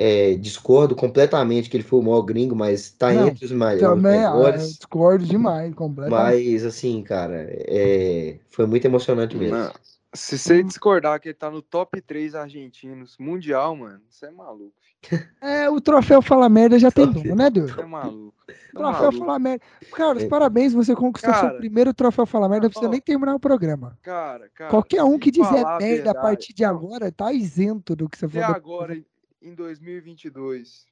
É, 0.00 0.36
discordo 0.36 0.94
completamente 0.94 1.68
que 1.68 1.76
ele 1.76 1.82
foi 1.82 1.98
o 1.98 2.02
maior 2.04 2.22
gringo, 2.22 2.54
mas 2.54 2.88
tá 2.88 3.12
Não, 3.12 3.26
entre 3.26 3.44
os 3.44 3.50
mai- 3.50 3.78
também 3.78 4.24
ah, 4.24 4.32
melhores. 4.32 4.76
discordo 4.78 5.24
demais, 5.26 5.74
completamente. 5.74 6.22
Mas, 6.52 6.64
assim, 6.64 7.02
cara, 7.02 7.48
é, 7.50 8.38
foi 8.48 8.64
muito 8.64 8.84
emocionante 8.84 9.36
mesmo. 9.36 9.56
Não. 9.56 9.72
Se 10.14 10.38
você 10.38 10.62
discordar 10.62 11.20
que 11.20 11.28
ele 11.28 11.34
tá 11.34 11.50
no 11.50 11.60
top 11.60 12.00
3 12.00 12.34
argentinos 12.36 13.16
mundial, 13.18 13.74
mano, 13.76 14.00
você 14.08 14.26
é 14.26 14.30
maluco. 14.30 14.72
É, 15.40 15.68
o 15.70 15.80
troféu 15.80 16.20
Fala 16.22 16.48
Merda 16.48 16.78
já 16.78 16.90
tem 16.90 17.10
dono, 17.10 17.34
né, 17.36 17.50
Deus? 17.50 17.70
Você 17.72 17.80
é 17.80 17.84
maluco. 17.84 18.34
O 18.48 18.50
é 18.52 18.54
troféu 18.72 19.00
maluco. 19.02 19.18
Fala 19.18 19.38
Merda. 19.38 19.64
Cara, 19.92 20.22
É. 20.22 20.28
parabéns, 20.28 20.72
você 20.72 20.94
conquistou 20.94 21.32
seu 21.34 21.42
Cara, 21.42 21.58
primeiro 21.58 21.92
troféu 21.92 22.24
Fala 22.26 22.48
Merda, 22.48 22.64
não 22.66 22.70
precisa 22.70 22.88
ó, 22.88 22.90
nem 22.92 23.00
terminar 23.00 23.34
o 23.34 23.40
programa. 23.40 23.98
Cara, 24.02 24.48
cara. 24.54 24.70
Qualquer 24.70 25.02
um 25.04 25.18
que 25.18 25.30
dizer 25.30 25.64
merda 25.80 26.12
a 26.12 26.14
partir 26.14 26.52
de 26.52 26.64
agora 26.64 27.10
tá 27.12 27.32
isento 27.32 27.94
do 27.94 28.08
que 28.08 28.16
você 28.18 28.26
Até 28.26 28.40
falou. 28.40 28.56
agora, 28.56 28.96
em- 29.40 29.48
em 29.50 29.54
2022, 29.54 30.86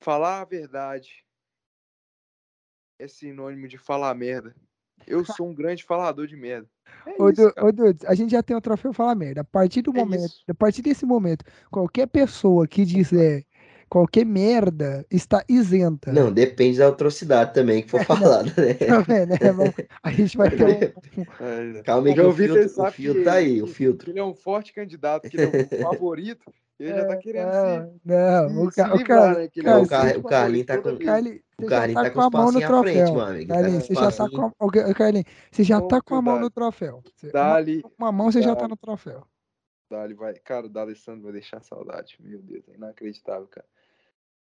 falar 0.00 0.40
a 0.40 0.44
verdade 0.44 1.24
é 2.98 3.06
sinônimo 3.08 3.68
de 3.68 3.78
falar 3.78 4.14
merda. 4.14 4.54
Eu 5.06 5.24
sou 5.42 5.48
um 5.48 5.54
grande 5.54 5.84
falador 5.84 6.26
de 6.26 6.36
merda. 6.36 6.68
É 7.04 7.20
Ô, 7.22 7.30
isso, 7.30 7.42
Du- 7.56 7.66
ô, 7.66 7.72
Dudes, 7.72 8.04
a 8.04 8.14
gente 8.14 8.30
já 8.30 8.42
tem 8.42 8.56
o 8.56 8.60
troféu 8.60 8.92
Fala 8.92 9.14
Merda. 9.14 9.40
A 9.40 9.44
partir 9.44 9.82
do 9.82 9.90
É 9.90 9.94
momento, 9.94 10.24
isso. 10.24 10.44
a 10.48 10.54
partir 10.54 10.82
desse 10.82 11.04
momento, 11.04 11.44
qualquer 11.70 12.06
pessoa 12.06 12.66
que 12.66 12.84
dizer 12.84 13.46
qualquer 13.88 14.24
merda 14.24 15.06
está 15.10 15.44
isenta. 15.48 16.12
Não, 16.12 16.32
depende 16.32 16.78
da 16.78 16.88
atrocidade 16.88 17.54
também 17.54 17.82
que 17.82 17.90
for 17.90 18.02
falada, 18.04 18.52
né? 18.60 18.74
Tá 19.38 19.52
né? 19.52 19.74
A 20.02 20.10
gente 20.10 20.36
vai 20.36 20.50
ter 20.50 20.64
um, 20.64 20.68
É, 20.68 21.82
Calma 21.82 22.08
aí 22.08 22.14
que 22.14 22.20
João 22.20 22.30
o 22.30 22.34
filtro, 22.34 22.82
o 22.82 22.90
filtro 22.90 23.18
que- 23.20 23.24
tá 23.24 23.34
aí, 23.34 23.62
o 23.62 23.66
filtro. 23.66 24.10
Ele 24.10 24.18
é 24.18 24.24
um 24.24 24.34
forte 24.34 24.72
candidato, 24.72 25.28
que 25.28 25.36
ele 25.36 25.44
é 25.44 25.48
o 25.48 25.82
favorito. 25.82 26.52
E 26.78 26.84
ele 26.84 26.94
já 26.94 27.06
tá 27.06 27.16
querendo 27.16 27.50
se, 27.52 28.00
Não, 28.04 28.48
não, 28.50 28.62
o, 28.64 28.70
se 28.70 28.76
ca- 28.76 28.94
o, 28.94 28.98
livrar, 28.98 29.34
Car- 29.34 29.36
né? 29.38 29.48
Cara, 29.48 29.70
é 29.78 29.82
o 29.82 29.88
Car- 29.88 30.18
o 30.18 30.22
Carlinho 30.22 30.66
tá 30.66 30.74
favorito 30.74 30.98
com- 30.98 31.64
O 31.64 31.66
Carlinho 31.68 31.94
tá 31.94 32.02
tá 32.04 32.10
com 32.10 32.14
com 32.16 32.20
a 32.20 32.30
mão 32.30 32.44
no 32.46 32.52
frente, 32.52 32.66
troféu. 32.66 33.12
meu 33.14 33.20
amigo. 33.22 33.48
Tá 33.48 33.62
com 33.62 33.70
você 33.80 33.94
já 33.94 34.12
tá 34.12 34.28
com 34.30 34.42
a... 34.42 34.52
Ô, 34.58 34.94
Carlinhos, 34.94 35.26
você 35.50 35.64
já 35.64 35.80
tá 35.80 36.00
com 36.02 36.14
a 36.14 36.22
mão 36.22 36.38
no 36.40 36.50
troféu. 36.50 37.02
Você- 37.16 37.32
Dali, 37.32 37.82
uma 37.98 38.12
mão 38.12 38.30
você 38.30 38.42
já 38.42 38.54
tá 38.54 38.68
no 38.68 38.76
troféu. 38.76 39.26
Dali 39.90 40.12
vai. 40.14 40.34
Cara, 40.34 40.66
o 40.66 40.68
D'Alessandro 40.68 41.22
vai 41.22 41.32
deixar 41.32 41.62
saudade. 41.62 42.18
Meu 42.20 42.42
Deus, 42.42 42.68
é 42.68 42.74
inacreditável, 42.74 43.46
cara. 43.46 43.66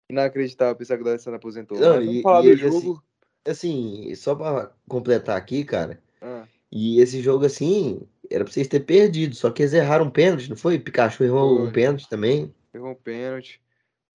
Inacreditável 0.10 0.76
pensar 0.76 0.96
que 0.98 1.02
o 1.02 1.06
D'Alessandro 1.06 1.38
aposentou. 1.38 1.80
Não, 1.80 1.96
Mas 1.96 2.06
vamos 2.06 2.16
e- 2.20 2.22
falar 2.22 2.40
e 2.40 2.44
do 2.44 2.50
ele, 2.50 2.58
jogo. 2.58 3.04
Assim, 3.48 4.14
só 4.16 4.36
pra 4.36 4.72
completar 4.88 5.38
aqui, 5.38 5.64
cara, 5.64 6.00
Ah, 6.22 6.46
e 6.72 7.00
esse 7.02 7.22
jogo, 7.22 7.46
assim, 7.46 8.02
era 8.30 8.44
pra 8.44 8.54
vocês 8.54 8.68
terem 8.68 8.86
perdido, 8.86 9.36
só 9.36 9.50
que 9.50 9.62
eles 9.64 9.74
erraram 9.74 10.06
um 10.06 10.12
pênalti, 10.12 10.50
não 10.50 10.56
foi? 10.58 10.78
Pikachu 10.80 11.24
errou 11.24 11.56
um 11.56 11.64
Foi. 11.64 11.72
pênalti 11.72 12.08
também. 12.08 12.54
errou 12.74 12.91
um 12.91 12.96
pênalti. 12.96 13.62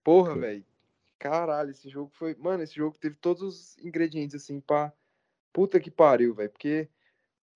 Porra, 0.03 0.35
velho. 0.35 0.63
Caralho, 1.19 1.71
esse 1.71 1.89
jogo 1.89 2.11
foi. 2.13 2.35
Mano, 2.35 2.63
esse 2.63 2.75
jogo 2.75 2.97
teve 2.99 3.15
todos 3.15 3.41
os 3.41 3.77
ingredientes, 3.83 4.35
assim, 4.35 4.59
pra. 4.59 4.93
Puta 5.51 5.79
que 5.79 5.89
pariu, 5.89 6.33
velho. 6.35 6.49
Porque 6.49 6.87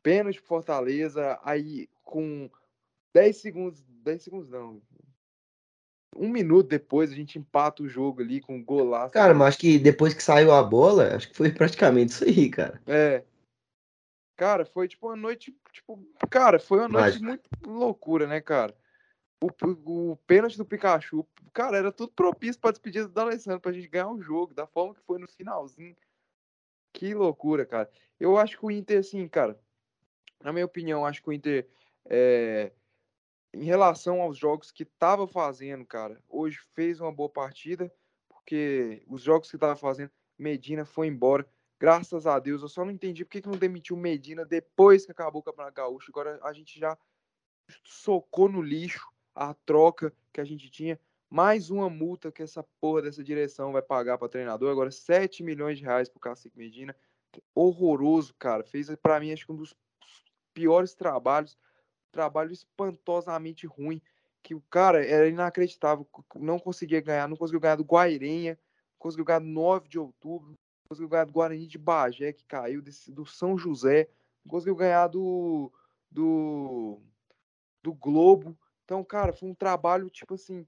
pênalti 0.01 0.39
pro 0.39 0.47
Fortaleza, 0.47 1.39
aí 1.43 1.87
com 2.03 2.49
10 3.13 3.37
segundos. 3.37 3.83
10 4.03 4.23
segundos 4.23 4.49
não. 4.49 4.81
Um 6.15 6.29
minuto 6.29 6.67
depois 6.67 7.11
a 7.11 7.15
gente 7.15 7.37
empata 7.37 7.83
o 7.83 7.87
jogo 7.87 8.21
ali 8.21 8.41
com 8.41 8.55
um 8.55 8.63
golaço. 8.63 9.13
Cara, 9.13 9.33
mas 9.33 9.49
acho 9.49 9.59
que 9.59 9.77
depois 9.77 10.13
que 10.13 10.23
saiu 10.23 10.51
a 10.51 10.63
bola, 10.63 11.15
acho 11.15 11.29
que 11.29 11.37
foi 11.37 11.51
praticamente 11.51 12.11
isso 12.13 12.23
aí, 12.25 12.49
cara. 12.49 12.81
É. 12.87 13.23
Cara, 14.39 14.65
foi 14.65 14.87
tipo 14.87 15.07
uma 15.07 15.17
noite, 15.17 15.53
tipo, 15.69 15.99
cara, 16.29 16.61
foi 16.61 16.79
uma 16.79 16.87
noite 16.87 17.21
muito 17.21 17.49
loucura, 17.67 18.25
né, 18.25 18.39
cara? 18.39 18.73
O, 19.43 19.49
o 20.11 20.15
pênalti 20.25 20.57
do 20.57 20.63
Pikachu, 20.63 21.27
cara, 21.51 21.77
era 21.77 21.91
tudo 21.91 22.13
propício 22.13 22.61
pra 22.61 22.71
despedida 22.71 23.09
do 23.09 23.19
Alessandro, 23.19 23.59
pra 23.59 23.73
gente 23.73 23.89
ganhar 23.89 24.07
o 24.07 24.21
jogo, 24.21 24.53
da 24.53 24.65
forma 24.65 24.95
que 24.95 25.01
foi 25.01 25.19
no 25.19 25.27
finalzinho. 25.27 25.93
Que 26.93 27.13
loucura, 27.13 27.65
cara. 27.65 27.91
Eu 28.17 28.37
acho 28.37 28.57
que 28.57 28.65
o 28.65 28.71
Inter, 28.71 28.99
assim, 28.99 29.27
cara, 29.27 29.59
na 30.41 30.53
minha 30.53 30.65
opinião, 30.65 31.05
acho 31.05 31.21
que 31.21 31.29
o 31.29 31.33
Inter, 31.33 31.67
é, 32.05 32.71
em 33.53 33.65
relação 33.65 34.21
aos 34.21 34.37
jogos 34.37 34.71
que 34.71 34.85
tava 34.85 35.27
fazendo, 35.27 35.85
cara, 35.85 36.17
hoje 36.29 36.59
fez 36.73 37.01
uma 37.01 37.11
boa 37.11 37.27
partida, 37.27 37.93
porque 38.29 39.03
os 39.05 39.21
jogos 39.21 39.51
que 39.51 39.57
tava 39.57 39.75
fazendo, 39.75 40.11
Medina 40.37 40.85
foi 40.85 41.07
embora. 41.07 41.45
Graças 41.79 42.27
a 42.27 42.37
Deus, 42.39 42.61
eu 42.61 42.67
só 42.67 42.83
não 42.83 42.91
entendi 42.91 43.23
por 43.23 43.31
que 43.31 43.41
que 43.41 43.47
não 43.47 43.57
demitiu 43.57 43.95
o 43.95 43.99
Medina 43.99 44.43
depois 44.43 45.05
que 45.05 45.13
acabou 45.13 45.39
o 45.39 45.43
Campeonato 45.43 45.75
Gaúcho. 45.75 46.11
Agora 46.11 46.37
a 46.43 46.51
gente 46.51 46.77
já 46.77 46.97
socou 47.85 48.49
no 48.49 48.61
lixo 48.61 49.07
a 49.33 49.53
troca 49.53 50.13
que 50.33 50.41
a 50.41 50.43
gente 50.43 50.69
tinha. 50.69 50.99
Mais 51.29 51.69
uma 51.69 51.89
multa 51.89 52.33
que 52.33 52.43
essa 52.43 52.63
porra 52.81 53.03
dessa 53.03 53.23
direção 53.23 53.71
vai 53.71 53.81
pagar 53.81 54.17
para 54.17 54.27
treinador. 54.27 54.69
Agora 54.69 54.91
7 54.91 55.41
milhões 55.41 55.77
de 55.77 55.85
reais 55.85 56.09
pro 56.09 56.19
Cacique 56.19 56.57
Medina. 56.57 56.93
Horroroso, 57.55 58.33
cara. 58.37 58.63
Fez 58.63 58.93
para 58.95 59.19
mim 59.19 59.31
acho 59.31 59.45
que 59.45 59.51
um 59.53 59.55
dos 59.55 59.73
piores 60.53 60.93
trabalhos. 60.93 61.57
Trabalho 62.11 62.51
espantosamente 62.51 63.65
ruim. 63.65 64.01
Que 64.43 64.53
o 64.53 64.61
cara 64.69 65.05
era 65.05 65.29
inacreditável. 65.29 66.05
Não 66.35 66.59
conseguia 66.59 66.99
ganhar. 66.99 67.29
Não 67.29 67.37
conseguiu 67.37 67.61
ganhar 67.61 67.75
do 67.75 67.85
Guairenha. 67.85 68.59
Conseguiu 68.97 69.23
ganhar 69.23 69.39
do 69.39 69.45
9 69.45 69.87
de 69.87 69.97
outubro. 69.97 70.58
Conseguiu 70.89 71.09
ganhar 71.09 71.25
do 71.25 71.33
Guarani 71.33 71.67
de 71.67 71.77
Bagé, 71.77 72.33
que 72.33 72.43
caiu. 72.45 72.81
Desse, 72.81 73.11
do 73.11 73.23
São 73.23 73.57
José. 73.57 74.09
Conseguiu 74.47 74.75
ganhar 74.75 75.07
do. 75.07 75.71
Do. 76.09 76.99
Do 77.83 77.93
Globo. 77.93 78.57
Então, 78.83 79.03
cara, 79.03 79.31
foi 79.31 79.47
um 79.47 79.53
trabalho, 79.53 80.09
tipo 80.09 80.33
assim, 80.33 80.67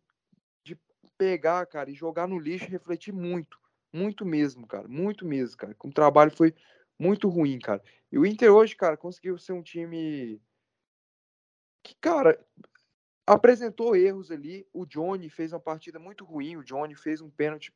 de 0.63 0.77
pegar, 1.17 1.65
cara, 1.65 1.89
e 1.89 1.95
jogar 1.95 2.27
no 2.27 2.37
lixo 2.37 2.65
e 2.65 2.69
refletir 2.69 3.11
muito. 3.11 3.59
Muito 3.91 4.23
mesmo, 4.23 4.67
cara. 4.67 4.87
Muito 4.87 5.25
mesmo, 5.25 5.57
cara. 5.57 5.75
O 5.83 5.91
trabalho 5.91 6.29
foi 6.29 6.53
muito 6.99 7.27
ruim, 7.27 7.57
cara. 7.57 7.83
E 8.11 8.19
o 8.19 8.25
Inter 8.25 8.53
hoje, 8.53 8.75
cara, 8.75 8.95
conseguiu 8.95 9.39
ser 9.39 9.53
um 9.53 9.63
time 9.63 10.39
que, 11.83 11.95
cara, 11.95 12.39
apresentou 13.25 13.95
erros 13.95 14.29
ali. 14.29 14.67
O 14.71 14.85
Johnny 14.85 15.29
fez 15.29 15.51
uma 15.51 15.59
partida 15.59 15.97
muito 15.97 16.23
ruim. 16.23 16.57
O 16.57 16.63
Johnny 16.63 16.93
fez 16.93 17.21
um 17.21 17.29
pênalti. 17.29 17.73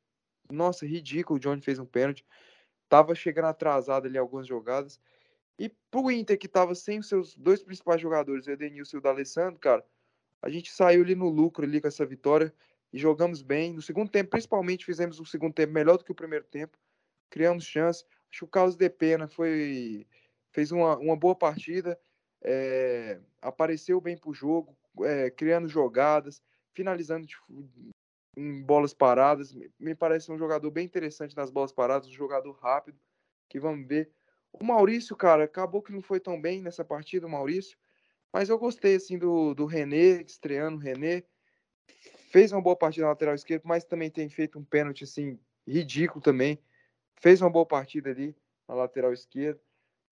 Nossa, 0.49 0.85
ridículo. 0.85 1.37
O 1.37 1.39
Johnny 1.39 1.61
fez 1.61 1.79
um 1.79 1.85
pênalti. 1.85 2.25
Tava 2.89 3.15
chegando 3.15 3.45
atrasado 3.45 4.07
ali 4.07 4.17
algumas 4.17 4.47
jogadas. 4.47 4.99
E 5.57 5.69
pro 5.89 6.11
Inter, 6.11 6.37
que 6.37 6.47
tava 6.47 6.75
sem 6.75 6.99
os 6.99 7.07
seus 7.07 7.35
dois 7.35 7.63
principais 7.63 8.01
jogadores, 8.01 8.45
o 8.45 8.51
Edenilson 8.51 8.97
e 8.97 8.99
o 8.99 9.01
D'Alessandro, 9.01 9.59
cara, 9.59 9.85
a 10.41 10.49
gente 10.49 10.71
saiu 10.71 11.01
ali 11.01 11.15
no 11.15 11.29
lucro 11.29 11.65
ali 11.65 11.79
com 11.79 11.87
essa 11.87 12.05
vitória 12.05 12.53
e 12.91 12.97
jogamos 12.97 13.41
bem. 13.41 13.73
No 13.73 13.81
segundo 13.81 14.09
tempo, 14.09 14.31
principalmente, 14.31 14.85
fizemos 14.85 15.19
o 15.19 15.25
segundo 15.25 15.53
tempo 15.53 15.73
melhor 15.73 15.97
do 15.97 16.03
que 16.03 16.11
o 16.11 16.15
primeiro 16.15 16.45
tempo. 16.45 16.77
Criamos 17.29 17.65
chance. 17.65 18.05
Acho 18.29 18.39
que 18.39 18.45
o 18.45 18.47
Carlos 18.47 18.75
de 18.75 18.89
Pena 18.89 19.27
foi, 19.27 20.05
fez 20.51 20.71
uma, 20.71 20.97
uma 20.97 21.15
boa 21.15 21.35
partida. 21.35 21.99
é, 22.43 23.19
apareceu 23.41 23.99
bem 23.99 24.17
pro 24.17 24.33
jogo, 24.33 24.77
é, 25.01 25.29
criando 25.31 25.67
jogadas, 25.67 26.41
finalizando 26.73 27.25
de, 27.25 27.35
em 28.35 28.61
bolas 28.61 28.93
paradas. 28.93 29.55
Me- 29.79 29.95
parece 29.95 30.31
um 30.31 30.37
jogador 30.37 30.69
bem 30.71 30.85
interessante 30.85 31.35
nas 31.35 31.49
bolas 31.49 31.71
paradas, 31.71 32.07
um 32.07 32.13
jogador 32.13 32.51
rápido, 32.53 32.99
que 33.49 33.59
vamos 33.59 33.87
ver. 33.87 34.11
O 34.51 34.63
Maurício, 34.63 35.15
cara, 35.15 35.43
acabou 35.43 35.81
que 35.81 35.91
não 35.91 36.01
foi 36.01 36.19
tão 36.19 36.39
bem 36.39 36.61
nessa 36.61 36.83
partida, 36.83 37.27
o 37.27 37.29
Maurício. 37.29 37.77
Mas 38.31 38.49
eu 38.49 38.57
gostei, 38.57 38.95
assim, 38.95 39.17
do, 39.17 39.53
do 39.53 39.65
René, 39.65 40.21
estreando 40.21 40.77
o 40.77 40.81
René. 40.81 41.23
fez 42.31 42.51
uma 42.51 42.61
boa 42.61 42.75
partida 42.75 43.05
na 43.05 43.11
lateral 43.11 43.35
esquerda, 43.35 43.63
mas 43.65 43.83
também 43.85 44.09
tem 44.09 44.29
feito 44.29 44.59
um 44.59 44.63
pênalti 44.63 45.03
assim 45.03 45.39
ridículo 45.67 46.21
também. 46.21 46.59
Fez 47.21 47.41
uma 47.41 47.49
boa 47.49 47.65
partida 47.65 48.09
ali 48.09 48.35
na 48.67 48.75
lateral 48.75 49.13
esquerda. 49.13 49.59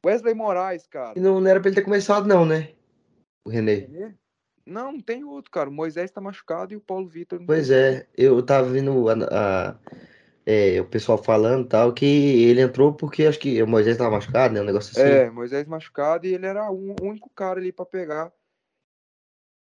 Wesley 0.06 0.34
Moraes, 0.34 0.88
cara. 0.88 1.20
Não, 1.20 1.40
não 1.40 1.50
era 1.50 1.60
pra 1.60 1.70
ele 1.70 1.76
ter 1.76 1.84
começado, 1.84 2.28
não, 2.28 2.46
né? 2.46 2.74
O 3.46 3.50
René. 3.50 3.88
Não, 3.88 4.14
não 4.66 5.00
tem 5.00 5.24
outro, 5.24 5.52
cara. 5.52 5.70
O 5.70 5.74
Moisés 5.74 6.12
tá 6.12 6.22
machucado 6.22 6.74
e 6.74 6.78
o 6.78 6.82
Paulo 6.82 7.08
Vitor 7.08 7.40
Pois 7.46 7.70
é, 7.70 8.08
eu 8.18 8.44
tava 8.46 8.70
vendo 8.70 9.10
a, 9.10 9.70
a- 9.72 9.80
é, 10.46 10.80
o 10.82 10.86
pessoal 10.86 11.18
falando 11.18 11.68
tal, 11.68 11.94
que 11.94 12.06
ele 12.06 12.62
entrou 12.62 12.94
porque 12.94 13.26
acho 13.26 13.40
que 13.40 13.62
o 13.62 13.68
Moisés 13.68 13.98
tava 13.98 14.12
machucado, 14.12 14.54
né? 14.54 14.62
Um 14.62 14.66
negócio 14.66 14.92
assim. 14.98 15.10
É, 15.10 15.30
Moisés 15.30 15.68
machucado 15.68 16.28
e 16.28 16.34
ele 16.34 16.46
era 16.46 16.70
o 16.70 16.96
único 17.02 17.30
cara 17.30 17.60
ali 17.60 17.72
pra 17.72 17.86
pegar 17.86 18.32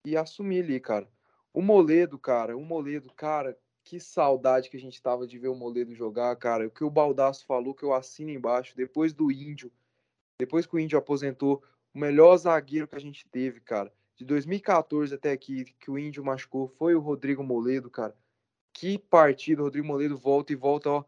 e 0.06 0.16
assumir 0.16 0.62
ali, 0.62 0.78
cara. 0.80 1.08
O 1.52 1.62
Moledo, 1.62 2.18
cara, 2.18 2.56
o 2.56 2.64
Moledo, 2.64 3.10
cara, 3.14 3.58
que 3.82 3.98
saudade 3.98 4.68
que 4.68 4.76
a 4.76 4.80
gente 4.80 5.00
tava 5.00 5.26
de 5.26 5.38
ver 5.38 5.48
o 5.48 5.54
Moledo 5.54 5.94
jogar, 5.94 6.34
cara. 6.36 6.66
O 6.66 6.70
que 6.70 6.84
o 6.84 6.90
Baldasso 6.90 7.46
falou, 7.46 7.74
que 7.74 7.82
eu 7.82 7.94
assino 7.94 8.30
embaixo, 8.30 8.76
depois 8.76 9.12
do 9.12 9.30
Índio, 9.32 9.72
depois 10.38 10.66
que 10.66 10.76
o 10.76 10.78
Índio 10.78 10.98
aposentou, 10.98 11.62
o 11.94 11.98
melhor 11.98 12.36
zagueiro 12.36 12.86
que 12.86 12.96
a 12.96 13.00
gente 13.00 13.26
teve, 13.28 13.60
cara. 13.60 13.92
De 14.16 14.24
2014 14.24 15.14
até 15.14 15.30
aqui, 15.30 15.64
que 15.78 15.90
o 15.90 15.98
Índio 15.98 16.24
machucou, 16.24 16.68
foi 16.68 16.94
o 16.94 17.00
Rodrigo 17.00 17.44
Moledo, 17.44 17.90
cara. 17.90 18.16
Que 18.72 18.98
partida, 18.98 19.60
o 19.62 19.64
Rodrigo 19.64 19.86
Moledo 19.86 20.16
volta 20.16 20.52
e 20.52 20.56
volta, 20.56 20.90
ó. 20.90 21.04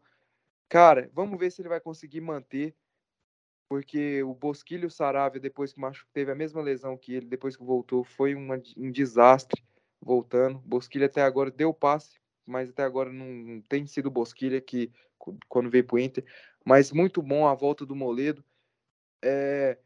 Cara, 0.69 1.09
vamos 1.13 1.39
ver 1.39 1.51
se 1.51 1.61
ele 1.61 1.69
vai 1.69 1.79
conseguir 1.79 2.21
manter 2.21 2.75
porque 3.69 4.23
o 4.23 4.33
Bosquilho 4.33 4.89
Saravia, 4.89 5.39
depois 5.39 5.73
que 5.73 5.79
machu- 5.79 6.07
teve 6.11 6.31
a 6.31 6.35
mesma 6.35 6.61
lesão 6.61 6.97
que 6.97 7.13
ele, 7.13 7.27
depois 7.27 7.55
que 7.55 7.63
voltou, 7.63 8.03
foi 8.03 8.33
uma- 8.33 8.61
um 8.75 8.91
desastre 8.91 9.63
voltando. 10.01 10.57
Bosquilha 10.59 11.05
até 11.05 11.21
agora 11.21 11.51
deu 11.51 11.71
passe, 11.71 12.19
mas 12.45 12.69
até 12.69 12.83
agora 12.83 13.11
não, 13.11 13.61
tem 13.69 13.85
sido 13.85 14.09
Bosquilha 14.09 14.59
que 14.59 14.91
quando 15.47 15.69
veio 15.69 15.83
pro 15.85 15.99
Inter. 15.99 16.25
Mas 16.65 16.91
muito 16.91 17.21
bom 17.21 17.47
a 17.47 17.53
volta 17.53 17.85
do 17.85 17.95
Moledo. 17.95 18.43
É, 19.23 19.77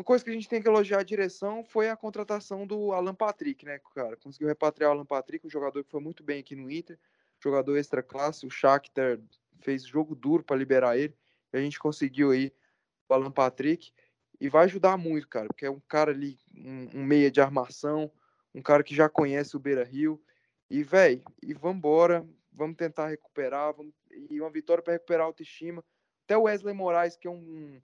Uma 0.00 0.04
coisa 0.04 0.24
que 0.24 0.30
a 0.30 0.32
gente 0.32 0.48
tem 0.48 0.62
que 0.62 0.66
elogiar 0.66 1.00
a 1.00 1.02
direção 1.02 1.62
foi 1.62 1.90
a 1.90 1.96
contratação 1.96 2.66
do 2.66 2.90
Alan 2.94 3.14
Patrick, 3.14 3.66
né, 3.66 3.78
cara? 3.94 4.16
Conseguiu 4.16 4.48
repatriar 4.48 4.90
o 4.90 4.94
Alan 4.94 5.04
Patrick, 5.04 5.46
um 5.46 5.50
jogador 5.50 5.84
que 5.84 5.90
foi 5.90 6.00
muito 6.00 6.24
bem 6.24 6.40
aqui 6.40 6.56
no 6.56 6.70
Inter, 6.70 6.98
jogador 7.38 7.76
extra 7.76 8.02
classe. 8.02 8.46
O 8.46 8.50
Shakhtar 8.50 9.20
fez 9.60 9.84
jogo 9.84 10.14
duro 10.14 10.42
para 10.42 10.56
liberar 10.56 10.96
ele. 10.96 11.14
E 11.52 11.58
a 11.58 11.60
gente 11.60 11.78
conseguiu 11.78 12.30
aí 12.30 12.50
o 13.10 13.12
Alan 13.12 13.30
Patrick 13.30 13.92
e 14.40 14.48
vai 14.48 14.64
ajudar 14.64 14.96
muito, 14.96 15.28
cara, 15.28 15.48
porque 15.48 15.66
é 15.66 15.70
um 15.70 15.80
cara 15.80 16.12
ali, 16.12 16.38
um, 16.56 17.00
um 17.00 17.04
meia 17.04 17.30
de 17.30 17.42
armação, 17.42 18.10
um 18.54 18.62
cara 18.62 18.82
que 18.82 18.94
já 18.94 19.06
conhece 19.06 19.54
o 19.54 19.60
Beira 19.60 19.84
Rio. 19.84 20.18
E, 20.70 20.82
velho, 20.82 21.22
e 21.42 21.52
vambora, 21.52 22.26
vamos 22.50 22.78
tentar 22.78 23.08
recuperar, 23.08 23.74
vamos, 23.74 23.92
e 24.10 24.40
uma 24.40 24.50
vitória 24.50 24.82
para 24.82 24.94
recuperar 24.94 25.24
a 25.24 25.26
autoestima. 25.26 25.84
Até 26.24 26.38
o 26.38 26.44
Wesley 26.44 26.72
Moraes, 26.72 27.18
que 27.18 27.28
é 27.28 27.30
um, 27.30 27.82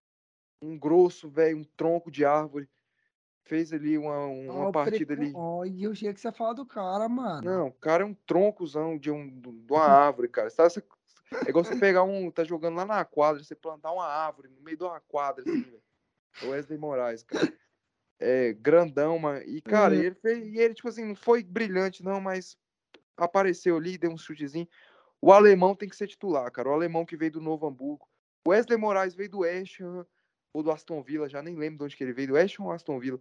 um 0.61 0.79
grosso, 0.79 1.29
velho, 1.29 1.59
um 1.59 1.65
tronco 1.77 2.11
de 2.11 2.25
árvore, 2.25 2.69
fez 3.45 3.73
ali 3.73 3.97
uma, 3.97 4.27
uma 4.27 4.65
Ó, 4.67 4.69
o 4.69 4.73
partida 4.73 5.15
pre- 5.15 5.27
ali. 5.27 5.33
Ó, 5.35 5.65
e 5.65 5.85
eu 5.85 5.93
achei 5.93 6.13
que 6.13 6.21
você 6.21 6.33
falar 6.33 6.55
do 6.55 6.67
cara, 6.67 7.09
mano. 7.09 7.43
Não, 7.43 7.69
o 7.69 7.73
cara 7.73 8.03
é 8.03 8.07
um 8.07 8.15
troncozão 8.15 8.99
de, 8.99 9.11
um, 9.11 9.29
de 9.29 9.49
uma 9.73 9.85
árvore, 9.87 10.29
cara. 10.29 10.51
Você 10.51 10.57
tá- 10.57 10.69
você- 10.69 10.83
é 11.45 11.49
igual 11.51 11.65
você 11.65 11.77
pegar 11.77 12.03
um. 12.05 12.31
Tá 12.31 12.45
jogando 12.45 12.77
lá 12.77 12.85
na 12.85 13.05
quadra, 13.05 13.43
você 13.43 13.55
plantar 13.55 13.93
uma 13.93 14.07
árvore 14.07 14.49
no 14.49 14.61
meio 14.61 14.77
de 14.77 14.85
uma 14.85 15.01
quadra, 15.01 15.43
assim, 15.43 15.63
velho. 15.63 15.83
O 16.43 16.49
Wesley 16.49 16.79
Moraes, 16.79 17.23
cara. 17.23 17.53
É 18.19 18.53
grandão, 18.55 19.19
mano. 19.19 19.43
E, 19.43 19.61
cara, 19.61 19.95
Uhum. 19.95 20.01
ele 20.03 20.15
fez. 20.15 20.47
E 20.47 20.59
ele, 20.59 20.75
tipo 20.75 20.89
assim, 20.89 21.05
não 21.05 21.15
foi 21.17 21.43
brilhante, 21.43 22.03
não, 22.03 22.21
mas 22.21 22.57
apareceu 23.17 23.77
ali, 23.77 23.99
deu 23.99 24.11
um 24.11 24.17
chutezinho. 24.19 24.69
O 25.21 25.33
alemão 25.33 25.75
tem 25.75 25.89
que 25.89 25.97
ser 25.97 26.07
titular, 26.07 26.51
cara. 26.51 26.69
O 26.69 26.73
alemão 26.73 27.05
que 27.05 27.17
veio 27.17 27.33
do 27.33 27.41
Novo 27.41 27.67
Hamburgo. 27.67 28.09
O 28.47 28.51
Wesley 28.51 28.79
Moraes 28.79 29.15
veio 29.15 29.29
do 29.31 29.39
West 29.41 29.81
Ham 29.81 30.07
ou 30.57 30.63
do 30.63 30.71
Aston 30.71 31.03
Villa, 31.03 31.29
já 31.29 31.43
nem 31.43 31.55
lembro 31.55 31.79
de 31.79 31.85
onde 31.85 31.97
que 31.97 32.03
ele 32.03 32.13
veio. 32.13 32.29
Do 32.29 32.35
West 32.35 32.59
Ham 32.59 32.65
ou 32.65 32.73
Aston 32.73 32.99
Villa? 32.99 33.21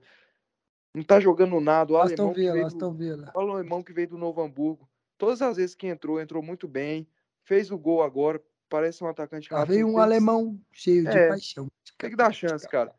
Não 0.94 1.04
tá 1.04 1.20
jogando 1.20 1.60
nada. 1.60 1.92
O 1.94 1.98
Aston 1.98 2.32
Villa, 2.32 2.60
do- 2.60 2.66
Aston 2.66 2.94
Villa. 2.94 3.32
o 3.36 3.40
alemão 3.40 3.84
que 3.84 3.92
veio 3.92 4.08
do 4.08 4.18
Novo 4.18 4.42
Hamburgo. 4.42 4.90
Todas 5.18 5.42
as 5.42 5.58
vezes 5.58 5.76
que 5.76 5.88
entrou, 5.88 6.20
entrou 6.22 6.42
muito 6.42 6.68
bem. 6.68 7.08
Fez 7.44 7.70
o 7.72 7.78
gol 7.78 8.02
agora. 8.04 8.42
Parece 8.70 9.04
um 9.04 9.08
atacante 9.08 9.52
Lá 9.54 9.60
rápido. 9.60 9.74
veio 9.76 9.88
um 9.88 9.98
alemão 10.00 10.60
cheio 10.72 11.04
de 11.04 11.10
É, 11.18 11.30
paixão. 11.30 11.68
Tem 11.98 12.10
que 12.10 12.16
dar 12.16 12.34
chance, 12.34 12.68
cara. 12.68 12.94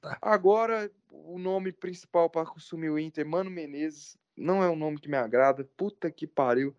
Tá. 0.00 0.18
Agora, 0.20 0.90
o 1.10 1.38
nome 1.38 1.72
principal 1.72 2.28
para 2.30 2.48
assumir 2.56 2.90
o 2.90 2.98
Inter, 2.98 3.26
Mano 3.26 3.50
Menezes, 3.50 4.16
não 4.36 4.62
é 4.62 4.68
um 4.68 4.76
nome 4.76 5.00
que 5.00 5.08
me 5.08 5.16
agrada. 5.16 5.64
Puta 5.76 6.10
que 6.10 6.26
pariu. 6.26 6.74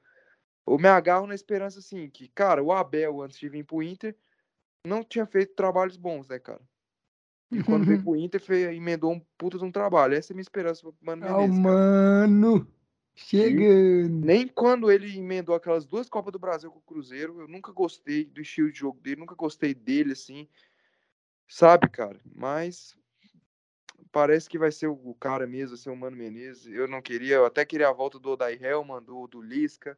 Eu 0.68 0.78
me 0.78 0.88
agarro 0.88 1.26
na 1.28 1.34
esperança, 1.36 1.80
assim, 1.80 2.10
que, 2.10 2.28
cara, 2.30 2.64
o 2.64 2.72
Abel, 2.72 3.22
antes 3.22 3.40
de 3.40 3.50
vir 3.50 3.64
pro 3.66 3.82
Inter, 3.82 4.16
não 4.86 5.04
tinha 5.04 5.26
feito 5.26 5.54
trabalhos 5.56 5.98
bons, 5.98 6.28
né, 6.28 6.38
cara? 6.40 6.62
E 7.52 7.62
quando 7.64 7.86
veio 7.86 8.02
pro 8.02 8.16
Inter, 8.16 8.42
fez, 8.42 8.76
emendou 8.76 9.12
um 9.12 9.20
puta 9.38 9.58
de 9.58 9.66
um 9.66 9.72
trabalho. 9.72 10.16
Essa 10.16 10.32
é 10.32 10.34
a 10.34 10.36
minha 10.36 10.42
esperança 10.42 10.82
pro 10.82 10.96
Mano 11.02 11.26
Ah, 11.26 11.38
Menezes, 11.38 11.60
cara. 11.60 11.76
mano. 11.76 12.68
Chegando. 13.14 14.26
Nem 14.26 14.48
quando 14.48 14.90
ele 14.90 15.18
emendou 15.18 15.54
aquelas 15.54 15.86
duas 15.86 16.10
Copas 16.10 16.32
do 16.32 16.40
Brasil 16.40 16.72
com 16.72 16.80
o 16.80 16.82
Cruzeiro, 16.82 17.42
eu 17.42 17.48
nunca 17.48 17.72
gostei 17.72 18.24
do 18.26 18.42
estilo 18.42 18.72
de 18.72 18.80
jogo 18.80 19.00
dele, 19.02 19.20
nunca 19.20 19.36
gostei 19.36 19.74
dele, 19.74 20.14
assim. 20.14 20.48
Sabe, 21.48 21.90
cara? 21.90 22.20
Mas 22.34 22.96
parece 24.12 24.50
que 24.50 24.58
vai 24.58 24.72
ser 24.72 24.88
o 24.88 25.14
cara 25.20 25.46
mesmo, 25.46 25.76
vai 25.76 25.78
ser 25.78 25.90
o 25.90 25.96
Mano 25.96 26.16
Menezes. 26.16 26.68
Eu 26.68 26.88
não 26.88 27.02
queria, 27.02 27.36
eu 27.36 27.46
até 27.46 27.66
queria 27.66 27.90
a 27.90 27.94
volta 27.94 28.18
do 28.18 28.32
Odair 28.32 28.64
Helman, 28.64 29.02
do, 29.02 29.28
do 29.28 29.42
Lisca. 29.42 29.98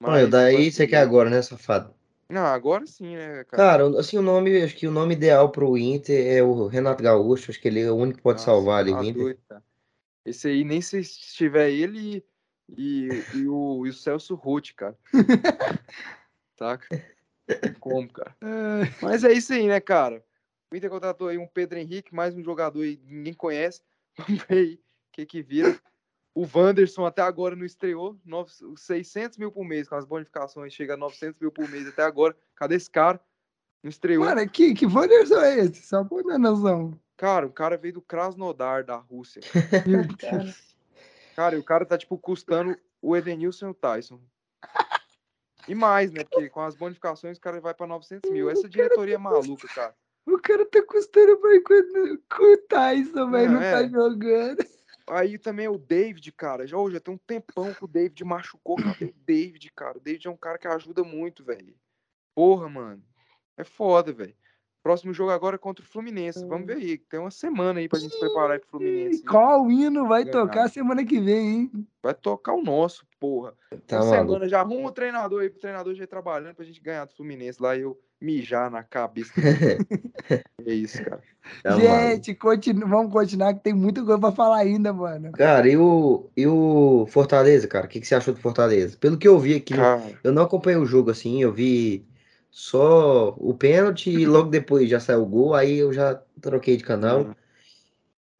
Olha, 0.00 0.22
mas 0.22 0.30
daí 0.30 0.54
vai 0.54 0.70
você 0.70 0.86
quer 0.86 0.98
agora, 0.98 1.28
né, 1.28 1.42
safado? 1.42 1.92
Não, 2.28 2.44
agora 2.44 2.86
sim, 2.86 3.16
né, 3.16 3.44
cara? 3.44 3.78
Cara, 3.86 4.00
assim, 4.00 4.18
o 4.18 4.22
nome, 4.22 4.62
acho 4.62 4.74
que 4.76 4.86
o 4.86 4.90
nome 4.90 5.14
ideal 5.14 5.50
pro 5.50 5.78
Inter 5.78 6.26
é 6.26 6.42
o 6.42 6.66
Renato 6.66 7.02
Gaúcho, 7.02 7.50
acho 7.50 7.60
que 7.60 7.68
ele 7.68 7.80
é 7.80 7.90
o 7.90 7.94
único 7.96 8.18
que 8.18 8.22
pode 8.22 8.40
Nossa, 8.40 8.50
salvar 8.50 8.80
ali 8.80 8.92
o 8.92 8.96
tá 8.96 9.04
Inter. 9.04 9.22
doido, 9.22 9.40
cara. 9.48 9.64
Esse 10.24 10.48
aí, 10.48 10.64
nem 10.64 10.80
se 10.80 11.02
tiver 11.02 11.70
ele 11.70 12.24
e, 12.76 13.08
e, 13.32 13.46
o, 13.46 13.86
e 13.86 13.90
o 13.90 13.92
Celso 13.92 14.34
Ruth, 14.34 14.72
cara. 14.74 14.98
Saca? 16.58 16.88
Como, 17.78 18.12
cara? 18.12 18.36
É, 18.40 18.92
Mas 19.00 19.22
é 19.22 19.32
isso 19.32 19.52
aí, 19.52 19.68
né, 19.68 19.80
cara? 19.80 20.24
O 20.72 20.76
Inter 20.76 20.90
contratou 20.90 21.28
aí 21.28 21.38
um 21.38 21.46
Pedro 21.46 21.78
Henrique, 21.78 22.12
mais 22.12 22.34
um 22.34 22.42
jogador 22.42 22.82
aí 22.82 22.96
que 22.96 23.06
ninguém 23.06 23.34
conhece. 23.34 23.82
Vamos 24.18 24.42
ver 24.48 24.58
aí 24.58 24.74
o 24.74 24.78
que 25.12 25.26
que 25.26 25.42
vira. 25.42 25.80
O 26.36 26.46
Wanderson 26.54 27.06
até 27.06 27.22
agora 27.22 27.56
não 27.56 27.64
estreou. 27.64 28.14
nove- 28.22 28.52
600 28.76 29.38
mil 29.38 29.50
por 29.50 29.64
mês, 29.64 29.88
com 29.88 29.94
as 29.94 30.04
bonificações, 30.04 30.74
chega 30.74 30.92
a 30.92 30.96
900 30.98 31.40
mil 31.40 31.50
por 31.50 31.66
mês 31.66 31.88
até 31.88 32.02
agora. 32.02 32.36
Cadê 32.54 32.74
esse 32.74 32.90
cara? 32.90 33.18
Não 33.82 33.88
estreou. 33.88 34.22
Mano, 34.22 34.46
que, 34.50 34.74
que 34.74 34.84
Wanderson 34.84 35.40
é 35.40 35.60
esse? 35.60 35.86
Só 35.86 36.04
por 36.04 36.22
dar 36.24 36.38
noção. 36.38 36.92
Cara, 37.16 37.46
o 37.46 37.50
cara 37.50 37.78
veio 37.78 37.94
do 37.94 38.02
Krasnodar, 38.02 38.84
da 38.84 38.96
Rússia. 38.96 39.40
Meu 39.86 40.02
Deus. 40.04 40.76
Cara, 41.34 41.56
e 41.56 41.58
o 41.58 41.64
cara 41.64 41.86
tá, 41.86 41.96
tipo, 41.96 42.18
custando 42.18 42.76
o 43.00 43.16
Edenilson 43.16 43.68
e 43.68 43.70
o 43.70 43.74
Tyson. 43.74 44.20
E 45.66 45.74
mais, 45.74 46.10
né? 46.12 46.22
Porque 46.22 46.50
com 46.50 46.60
as 46.60 46.74
bonificações 46.76 47.38
o 47.38 47.40
cara 47.40 47.60
vai 47.62 47.72
pra 47.72 47.86
900 47.86 48.30
mil. 48.30 48.50
Essa 48.50 48.68
diretoria 48.68 49.14
é 49.14 49.18
maluca, 49.18 49.66
cara. 49.68 49.94
O 50.26 50.38
cara 50.38 50.66
tá 50.66 50.82
custando 50.82 51.40
mais 51.40 51.62
com, 51.62 52.18
com 52.36 52.52
o 52.52 52.56
Tyson, 52.68 53.30
velho. 53.30 53.52
Não 53.52 53.54
Não, 53.54 53.60
tá 53.60 53.82
é. 53.82 53.88
jogando. 53.88 54.75
Aí 55.08 55.38
também 55.38 55.68
o 55.68 55.78
David, 55.78 56.32
cara. 56.32 56.66
Já, 56.66 56.76
já 56.90 57.00
tem 57.00 57.14
um 57.14 57.18
tempão 57.18 57.72
que 57.72 57.84
o 57.84 57.88
David 57.88 58.24
machucou. 58.24 58.76
Cadê 58.76 59.04
o 59.06 59.14
David, 59.24 59.70
cara? 59.72 59.98
O 59.98 60.00
David 60.00 60.26
é 60.26 60.30
um 60.30 60.36
cara 60.36 60.58
que 60.58 60.66
ajuda 60.66 61.04
muito, 61.04 61.44
velho. 61.44 61.74
Porra, 62.34 62.68
mano. 62.68 63.02
É 63.56 63.64
foda, 63.64 64.12
velho. 64.12 64.34
Próximo 64.82 65.12
jogo 65.12 65.32
agora 65.32 65.56
é 65.56 65.58
contra 65.58 65.84
o 65.84 65.88
Fluminense. 65.88 66.46
Vamos 66.46 66.66
ver 66.66 66.76
aí. 66.76 66.98
Tem 66.98 67.18
uma 67.18 67.30
semana 67.30 67.80
aí 67.80 67.88
pra 67.88 67.98
gente 67.98 68.14
se 68.14 68.20
preparar 68.20 68.60
pro 68.60 68.68
Fluminense. 68.68 69.24
Qual 69.24 69.68
hino 69.68 70.06
vai 70.06 70.24
Ganhar. 70.24 70.46
tocar 70.46 70.68
semana 70.68 71.04
que 71.04 71.18
vem, 71.18 71.48
hein? 71.48 71.88
Vai 72.00 72.14
tocar 72.14 72.52
o 72.52 72.62
nosso, 72.62 73.04
porra. 73.18 73.52
Tá 73.86 74.00
uma 74.00 74.10
semana 74.10 74.48
já 74.48 74.60
arruma 74.60 74.88
o 74.88 74.92
treinador 74.92 75.42
aí 75.42 75.50
pro 75.50 75.58
treinador 75.58 75.92
já 75.94 76.04
ir 76.04 76.06
trabalhando 76.06 76.54
pra 76.54 76.64
gente 76.64 76.80
ganhar 76.80 77.04
do 77.04 77.14
Fluminense 77.14 77.60
lá 77.60 77.76
e 77.76 77.80
eu 77.80 78.00
mijar 78.20 78.70
na 78.70 78.82
cabeça. 78.82 79.32
é 80.66 80.72
isso, 80.72 81.02
cara. 81.02 81.22
Maluco. 81.64 81.80
Gente, 81.80 82.34
continu- 82.34 82.88
vamos 82.88 83.12
continuar 83.12 83.54
que 83.54 83.60
tem 83.60 83.72
muita 83.72 84.04
coisa 84.04 84.20
pra 84.20 84.32
falar 84.32 84.58
ainda, 84.58 84.92
mano. 84.92 85.32
Cara, 85.32 85.68
e 85.68 85.76
o, 85.76 86.28
e 86.36 86.46
o 86.46 87.06
Fortaleza, 87.08 87.68
cara? 87.68 87.86
O 87.86 87.88
que, 87.88 88.00
que 88.00 88.06
você 88.06 88.14
achou 88.14 88.34
do 88.34 88.40
Fortaleza? 88.40 88.96
Pelo 88.96 89.18
que 89.18 89.28
eu 89.28 89.38
vi 89.38 89.54
aqui, 89.54 89.74
Cara, 89.74 90.02
eu 90.22 90.32
não 90.32 90.42
acompanhei 90.42 90.78
o 90.78 90.86
jogo 90.86 91.10
assim, 91.10 91.42
eu 91.42 91.52
vi 91.52 92.04
só 92.50 93.34
o 93.38 93.54
pênalti 93.54 94.10
e 94.10 94.26
logo 94.26 94.50
depois 94.50 94.88
já 94.88 94.98
saiu 94.98 95.22
o 95.22 95.26
gol, 95.26 95.54
aí 95.54 95.78
eu 95.78 95.92
já 95.92 96.20
troquei 96.40 96.76
de 96.76 96.84
canal. 96.84 97.34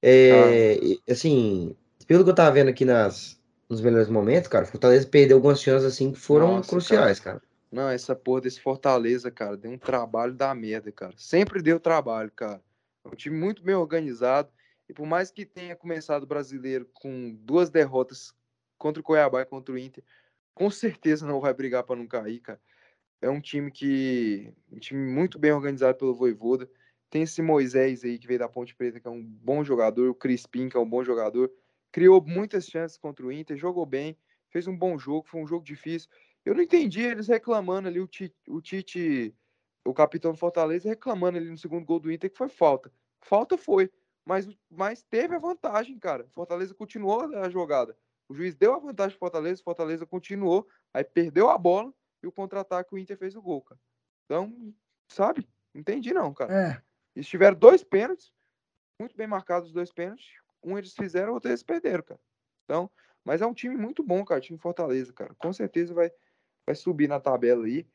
É, 0.03 0.79
e, 0.83 1.01
assim, 1.09 1.75
pelo 2.07 2.25
que 2.25 2.31
eu 2.31 2.35
tava 2.35 2.53
vendo 2.53 2.69
aqui 2.69 2.85
nas, 2.85 3.39
nos 3.69 3.81
melhores 3.81 4.09
momentos, 4.09 4.49
cara, 4.49 4.65
o 4.65 4.69
Fortaleza 4.69 5.07
perdeu 5.07 5.37
algumas 5.37 5.61
chances 5.61 5.87
assim 5.87 6.13
que 6.13 6.19
foram 6.19 6.57
Nossa, 6.57 6.71
cruciais, 6.71 7.21
cara. 7.21 7.43
Não, 7.71 7.89
essa 7.89 8.15
porra 8.15 8.43
desse 8.43 8.61
Fortaleza, 8.61 9.31
cara, 9.31 9.57
deu 9.57 9.71
um 9.71 9.79
trabalho 9.79 10.35
da 10.35 10.55
merda, 10.55 10.93
cara. 10.93 11.15
Sempre 11.17 11.61
deu 11.61 11.81
trabalho, 11.81 12.31
cara. 12.31 12.63
É 13.05 13.09
um 13.09 13.17
time 13.17 13.37
muito 13.37 13.63
bem 13.63 13.75
organizado. 13.75 14.51
E 14.89 14.95
por 14.95 15.07
mais 15.07 15.31
que 15.31 15.45
tenha 15.45 15.75
começado 15.75 16.23
o 16.23 16.27
brasileiro 16.27 16.89
com 16.95 17.35
duas 17.41 17.71
derrotas 17.71 18.33
contra 18.79 19.01
o 19.01 19.05
Cuiabá 19.05 19.43
e 19.43 19.47
contra 19.47 19.75
o 19.75 19.79
Inter, 19.79 20.05
com 20.55 20.71
certeza 20.71 21.27
não 21.27 21.41
vai 21.41 21.53
brigar 21.53 21.83
para 21.83 21.97
não 21.97 22.07
cair, 22.07 22.41
cara. 22.41 22.61
É 23.21 23.29
um 23.29 23.41
time 23.41 23.71
que. 23.71 24.53
Um 24.71 24.79
time 24.79 25.11
muito 25.11 25.39
bem 25.39 25.53
organizado 25.53 25.99
pelo 25.99 26.15
Voivoda. 26.15 26.69
Tem 27.11 27.23
esse 27.23 27.43
Moisés 27.43 28.05
aí 28.05 28.19
que 28.19 28.27
veio 28.27 28.39
da 28.39 28.49
Ponte 28.49 28.75
Preta, 28.75 29.01
que 29.01 29.09
é 29.09 29.11
um 29.11 29.23
bom 29.23 29.65
jogador, 29.65 30.09
o 30.09 30.15
Crispim, 30.15 30.69
que 30.69 30.77
é 30.77 30.81
um 30.81 30.89
bom 30.89 31.03
jogador. 31.03 31.51
Criou 31.91 32.23
muitas 32.23 32.67
chances 32.67 32.97
contra 32.97 33.25
o 33.25 33.33
Inter, 33.33 33.57
jogou 33.57 33.87
bem, 33.87 34.17
fez 34.51 34.67
um 34.67 34.77
bom 34.77 34.99
jogo, 34.99 35.27
foi 35.27 35.41
um 35.41 35.47
jogo 35.47 35.65
difícil. 35.65 36.11
Eu 36.47 36.55
não 36.55 36.63
entendi 36.63 37.01
eles 37.01 37.27
reclamando 37.27 37.89
ali, 37.89 37.99
o 37.99 38.07
Tite, 38.07 38.37
o, 38.47 38.61
Tite, 38.63 39.35
o 39.85 39.93
capitão 39.93 40.31
do 40.31 40.39
Fortaleza, 40.39 40.89
reclamando 40.89 41.39
ali 41.39 41.51
no 41.51 41.59
segundo 41.59 41.85
gol 41.85 41.99
do 41.99 42.11
Inter, 42.11 42.31
que 42.31 42.39
foi 42.39 42.49
falta. 42.49 42.93
Falta 43.21 43.59
foi, 43.59 43.91
mas, 44.25 44.49
mas 44.71 45.03
teve 45.03 45.35
a 45.35 45.41
vantagem, 45.41 45.99
cara. 45.99 46.25
Fortaleza 46.33 46.73
continuou 46.73 47.35
a 47.37 47.51
jogada. 47.51 47.99
O 48.29 48.35
juiz 48.35 48.55
deu 48.55 48.75
a 48.75 48.79
vantagem 48.79 49.19
pro 49.19 49.27
Fortaleza, 49.27 49.61
Fortaleza 49.61 50.07
continuou, 50.07 50.69
aí 50.95 51.03
perdeu 51.03 51.51
a 51.51 51.59
bola 51.59 51.93
e 52.23 52.29
o 52.29 52.33
contra-ataque 52.33 52.95
o 52.95 52.99
Inter 52.99 53.19
fez 53.19 53.35
o 53.35 53.43
gol, 53.43 53.63
cara. 53.63 53.81
Então, 54.25 54.73
sabe? 55.09 55.49
Entendi 55.75 56.15
não, 56.15 56.33
cara. 56.33 56.55
É. 56.55 56.83
Eles 57.17 57.27
tiveram 57.27 57.59
dois 57.59 57.83
pênaltis, 57.83 58.33
muito 59.01 59.17
bem 59.17 59.27
marcados 59.27 59.71
os 59.71 59.75
dois 59.75 59.93
pênaltis. 59.93 60.29
Um 60.63 60.79
eles 60.79 60.95
fizeram, 60.95 61.33
outro 61.33 61.51
eles 61.51 61.65
perderam, 61.65 62.05
cara. 62.05 62.21
Então, 62.65 62.89
mas 63.25 63.43
é 63.43 63.47
um 63.47 63.55
time 63.55 63.77
muito 63.77 64.05
bom, 64.05 64.25
cara, 64.25 64.41
time 64.41 64.59
Fortaleza, 64.59 65.13
cara. 65.13 65.35
Com 65.35 65.53
certeza 65.53 65.93
vai, 65.93 66.13
vai 66.67 66.75
subir 66.75 67.09
na 67.09 67.21
tabela 67.21 67.65
aí. 67.65 67.87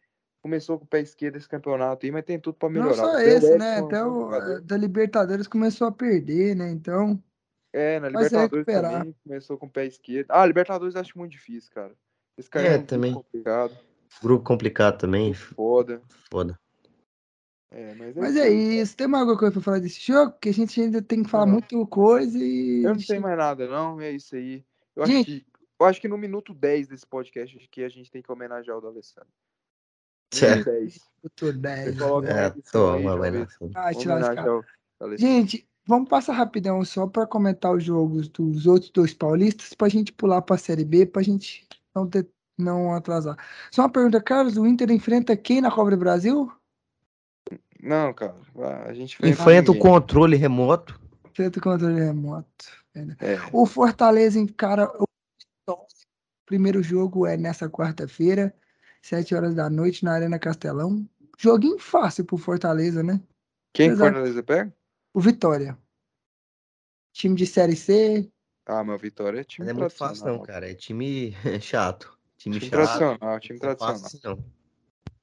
Começou 0.42 0.80
com 0.80 0.86
o 0.86 0.88
pé 0.88 1.02
esquerdo 1.02 1.36
esse 1.36 1.48
campeonato 1.48 2.04
aí, 2.06 2.12
mas 2.12 2.24
tem 2.26 2.40
tudo 2.40 2.56
para 2.56 2.70
melhorar. 2.70 2.96
Não 2.98 3.12
só 3.12 3.20
esse, 3.20 3.58
né? 3.60 3.78
Até 3.78 4.04
bom 4.04 4.10
o 4.10 4.22
jogador. 4.22 4.62
da 4.62 4.78
Libertadores 4.78 5.48
começou 5.48 5.88
a 5.88 5.92
perder, 5.92 6.56
né? 6.56 6.72
Então, 6.72 7.22
É, 7.74 8.00
na 8.00 8.10
Libertadores 8.10 8.66
também 8.66 9.16
começou 9.24 9.58
com 9.58 9.68
o 9.68 9.70
pé 9.70 9.86
esquerdo. 9.86 10.28
Ah, 10.30 10.46
Libertadores 10.46 10.96
eu 10.96 11.02
acho 11.02 11.18
muito 11.18 11.32
difícil, 11.32 11.72
cara. 11.74 11.94
Esse 12.38 12.50
cara 12.50 12.66
É, 12.66 12.70
é, 12.70 12.72
um 12.72 12.78
grupo 12.78 12.88
também. 12.90 13.14
complicado, 13.14 13.78
Grupo 14.22 14.44
complicado 14.44 14.98
também. 14.98 15.34
foda. 15.34 16.02
Foda. 16.32 16.60
É, 17.74 17.94
mas 17.96 18.18
é 18.18 18.20
mas 18.20 18.36
isso 18.36 18.44
é 18.44 18.50
isso. 18.50 18.98
Tem 18.98 19.08
mais 19.08 19.22
alguma 19.22 19.38
coisa 19.40 19.54
pra 19.54 19.62
falar 19.62 19.80
desse 19.80 20.02
jogo? 20.02 20.34
Que 20.42 20.50
a 20.50 20.54
gente 20.54 20.82
ainda 20.82 21.02
tem 21.02 21.24
que 21.24 21.30
falar 21.30 21.46
Não. 21.46 21.54
muito 21.54 21.86
coisa 21.88 22.38
e. 22.38 22.84
Eu 22.84 22.94
não 22.94 23.00
sei 23.00 23.20
mais 23.20 23.38
nada, 23.38 23.68
não. 23.68 24.02
É 24.02 24.12
isso 24.12 24.36
aí. 24.36 24.66
Eu 24.96 25.04
acho 25.04 25.12
Gente. 25.12 25.26
que, 25.26 25.46
eu 25.82 25.86
acho 25.86 26.00
que 26.00 26.08
no 26.08 26.18
minuto 26.18 26.54
10 26.54 26.88
desse 26.88 27.06
podcast 27.06 27.58
aqui 27.58 27.84
a 27.84 27.90
gente 27.90 28.12
tem 28.12 28.22
que 28.22 28.32
homenagear 28.32 28.78
o 28.78 28.82
D'Alessandro. 28.82 29.30
Certo. 30.34 30.70
Minuto 30.70 30.72
10. 30.72 31.00
Doutor 31.24 31.54
10. 31.54 31.84
Você 31.86 32.00
coloca 32.00 32.28
né? 32.28 32.34
uma 32.34 32.48
É, 32.48 32.54
toma, 32.72 33.18
vai. 33.18 33.48
Ah, 33.76 33.94
te 33.94 34.08
lascar. 34.08 34.50
O. 34.50 34.64
Gente, 35.18 35.68
vamos 35.86 36.08
passar 36.10 36.34
rapidão 36.34 36.84
só 36.86 37.08
para 37.08 37.26
comentar 37.26 37.74
os 37.74 37.84
jogos 37.84 38.28
dos 38.30 38.68
outros 38.68 38.92
dois 38.92 39.14
paulistas, 39.14 39.74
para 39.74 39.88
a 39.88 39.90
gente 39.90 40.12
pular 40.14 40.42
para 40.42 40.56
a 40.56 40.60
Série 40.60 40.86
B, 40.86 41.06
para 41.06 41.22
a 41.22 41.26
gente 41.26 41.68
não 41.94 42.08
ter, 42.08 42.28
não 42.58 42.94
atrasar. 42.94 43.36
Só 43.72 43.82
uma 43.82 43.90
pergunta, 43.92 44.22
Carlos, 44.22 44.58
o 44.58 44.66
Inter 44.68 44.92
enfrenta 44.92 45.36
quem 45.36 45.60
na 45.62 45.72
Copa 45.72 45.92
do 45.92 45.98
Brasil? 45.98 46.52
Não, 47.82 48.14
cara. 48.14 48.36
a 48.86 48.94
gente 48.94 49.18
Enfrenta 49.26 49.72
o 49.72 49.74
ninguém. 49.74 49.92
controle 49.92 50.38
remoto. 50.38 51.00
Enfrenta 51.26 51.58
o 51.60 51.62
controle 51.62 52.00
remoto. 52.00 52.48
É. 52.94 53.38
O 53.52 53.66
Fortaleza 53.66 54.38
encara 54.40 54.88
o 55.02 55.06
primeiro 56.46 56.82
jogo 56.84 57.26
é 57.26 57.38
nessa 57.38 57.70
quarta-feira, 57.70 58.54
sete 59.02 59.34
horas 59.36 59.56
da 59.56 59.70
noite, 59.70 60.04
na 60.04 60.14
Arena 60.14 60.40
Castelão. 60.40 61.08
Joguinho 61.38 61.80
fácil 61.80 62.26
pro 62.26 62.38
Fortaleza, 62.38 63.02
né? 63.02 63.22
Quem 63.74 63.90
que 63.90 63.94
Exato. 63.96 64.12
Fortaleza 64.14 64.44
pega? 64.44 64.74
O 65.14 65.20
Vitória. 65.22 65.78
Time 67.14 67.36
de 67.36 67.46
Série 67.46 67.76
C. 67.76 68.32
Ah, 68.66 68.84
mas 68.84 68.96
o 68.96 69.00
Vitória 69.02 69.42
é 69.42 69.44
time 69.44 69.66
Não 69.66 69.72
é 69.72 69.74
muito 69.74 69.96
tradicional. 69.96 70.16
fácil, 70.16 70.26
não, 70.38 70.44
cara. 70.44 70.70
É 70.70 70.74
time 70.74 71.32
chato. 71.62 72.18
Time, 72.38 72.60
Time 72.60 72.70
chato. 72.70 72.88
tradicional, 72.88 73.40
time 73.40 73.60
Não 73.60 73.70
é 73.70 73.76
tradicional. 73.76 74.00
fácil 74.02 74.20
não. 74.24 74.61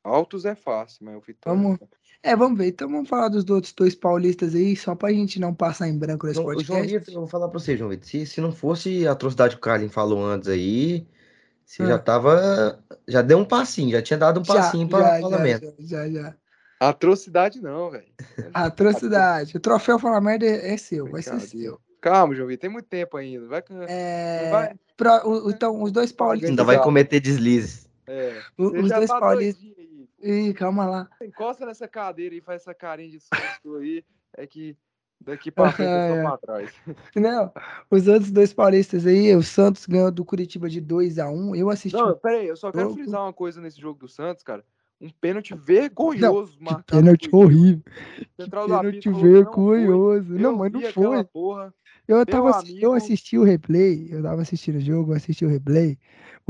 Altos 0.08 0.44
é 0.44 0.54
fácil, 0.54 1.04
mas 1.04 1.16
o 1.16 1.20
Vitória. 1.20 1.60
Vamos- 1.60 1.78
É, 2.22 2.34
vamos 2.34 2.58
ver. 2.58 2.66
Então 2.68 2.88
vamos 2.90 3.08
falar 3.08 3.28
dos 3.28 3.48
outros 3.48 3.72
dois 3.72 3.94
paulistas 3.94 4.54
aí, 4.54 4.74
só 4.74 4.94
pra 4.94 5.12
gente 5.12 5.38
não 5.38 5.54
passar 5.54 5.88
em 5.88 5.96
branco 5.96 6.26
nesse 6.26 6.40
o 6.40 6.42
João 6.42 6.54
podcast. 6.56 6.98
Vitor, 6.98 7.14
eu 7.14 7.20
vou 7.20 7.28
falar 7.28 7.48
pra 7.48 7.60
você, 7.60 7.76
João 7.76 7.90
Vitor. 7.90 8.06
Se, 8.08 8.26
se 8.26 8.40
não 8.40 8.50
fosse 8.52 9.06
a 9.06 9.12
atrocidade 9.12 9.54
que 9.54 9.58
o 9.58 9.62
Carlin 9.62 9.88
falou 9.88 10.24
antes 10.24 10.48
aí, 10.48 11.06
você 11.64 11.82
Ah. 11.84 11.86
já 11.86 11.98
tava. 11.98 12.82
Já 13.06 13.22
deu 13.22 13.38
um 13.38 13.44
passinho, 13.44 13.92
já 13.92 14.02
tinha 14.02 14.18
dado 14.18 14.40
um 14.40 14.44
Já, 14.44 14.54
passinho 14.54 14.88
para 14.88 15.00
já, 15.00 15.18
o 15.18 15.30
parlamento. 15.30 15.74
já, 15.78 16.08
já, 16.08 16.10
já. 16.10 16.34
Atrocidade 16.80 17.60
não, 17.60 17.90
velho. 17.90 18.04
Atrocidade. 18.54 19.56
O 19.56 19.60
troféu 19.60 19.98
Fala 19.98 20.20
Merda 20.20 20.46
é 20.46 20.74
é 20.74 20.76
seu, 20.76 21.06
vai 21.10 21.22
ser 21.22 21.38
seu. 21.40 21.78
Calma, 22.00 22.34
João 22.34 22.48
Vitor, 22.48 22.60
tem 22.62 22.70
muito 22.70 22.86
tempo 22.86 23.16
ainda. 23.16 23.46
Vai, 23.48 23.62
É, 23.88 24.50
vai. 24.50 24.74
pra- 24.96 25.26
o- 25.26 25.50
então, 25.50 25.82
os 25.82 25.90
dois 25.92 26.12
paulistas. 26.12 26.50
Ainda 26.50 26.64
vai 26.64 26.80
cometer 26.80 27.20
deslizes. 27.20 27.88
É. 28.06 28.40
o- 28.56 28.80
os 28.82 28.88
dois 28.90 29.08
tá 29.10 29.20
paulistas. 29.20 29.64
Ih, 30.22 30.52
calma 30.54 30.84
lá. 30.86 31.08
Encosta 31.22 31.64
nessa 31.64 31.86
cadeira 31.86 32.34
e 32.34 32.40
faz 32.40 32.62
essa 32.62 32.74
carinha 32.74 33.10
de 33.10 33.20
susto 33.20 33.76
aí. 33.76 34.04
É 34.36 34.46
que 34.46 34.76
daqui 35.20 35.50
pra 35.50 35.70
frente 35.72 35.88
eu 35.88 36.16
É. 36.16 36.22
pra 36.22 36.38
trás. 36.38 36.72
Não, 37.16 37.52
os 37.90 38.08
outros 38.08 38.30
dois 38.30 38.52
paulistas 38.52 39.06
aí, 39.06 39.34
o 39.34 39.42
Santos 39.42 39.86
ganhou 39.86 40.10
do 40.10 40.24
Curitiba 40.24 40.68
de 40.68 40.80
2 40.80 41.18
a 41.18 41.28
1 41.30 41.54
Eu 41.54 41.70
assisti. 41.70 41.96
Não, 41.96 42.16
pera 42.18 42.36
aí, 42.38 42.46
eu 42.48 42.56
só 42.56 42.70
quero 42.72 42.90
frisar 42.94 43.22
uma 43.22 43.32
coisa 43.32 43.60
nesse 43.60 43.80
jogo 43.80 43.98
do 44.00 44.08
Santos, 44.08 44.42
cara. 44.42 44.64
Um 45.00 45.10
pênalti 45.10 45.54
vergonhoso 45.54 46.58
marcado. 46.60 47.00
Pênalti 47.00 47.28
horrível. 47.32 47.82
Central 48.40 48.66
Pênalti 48.66 48.98
que 48.98 49.08
não 49.10 49.20
foi. 49.20 49.30
vergonhoso. 49.32 50.32
Não, 50.34 50.50
Eu 50.50 50.56
mas 50.56 50.72
não 50.72 50.82
foi. 50.92 51.24
Porra. 51.24 51.72
Eu 52.08 52.24
tava, 52.26 52.50
assi- 52.50 52.70
eu 52.82 52.90
amigo- 52.90 52.94
assisti 52.94 53.38
o 53.38 53.44
replay, 53.44 54.08
eu 54.10 54.22
tava 54.22 54.42
assistindo 54.42 54.76
o 54.76 54.80
jogo, 54.80 55.12
assisti 55.14 55.44
o 55.44 55.48
replay. 55.48 55.96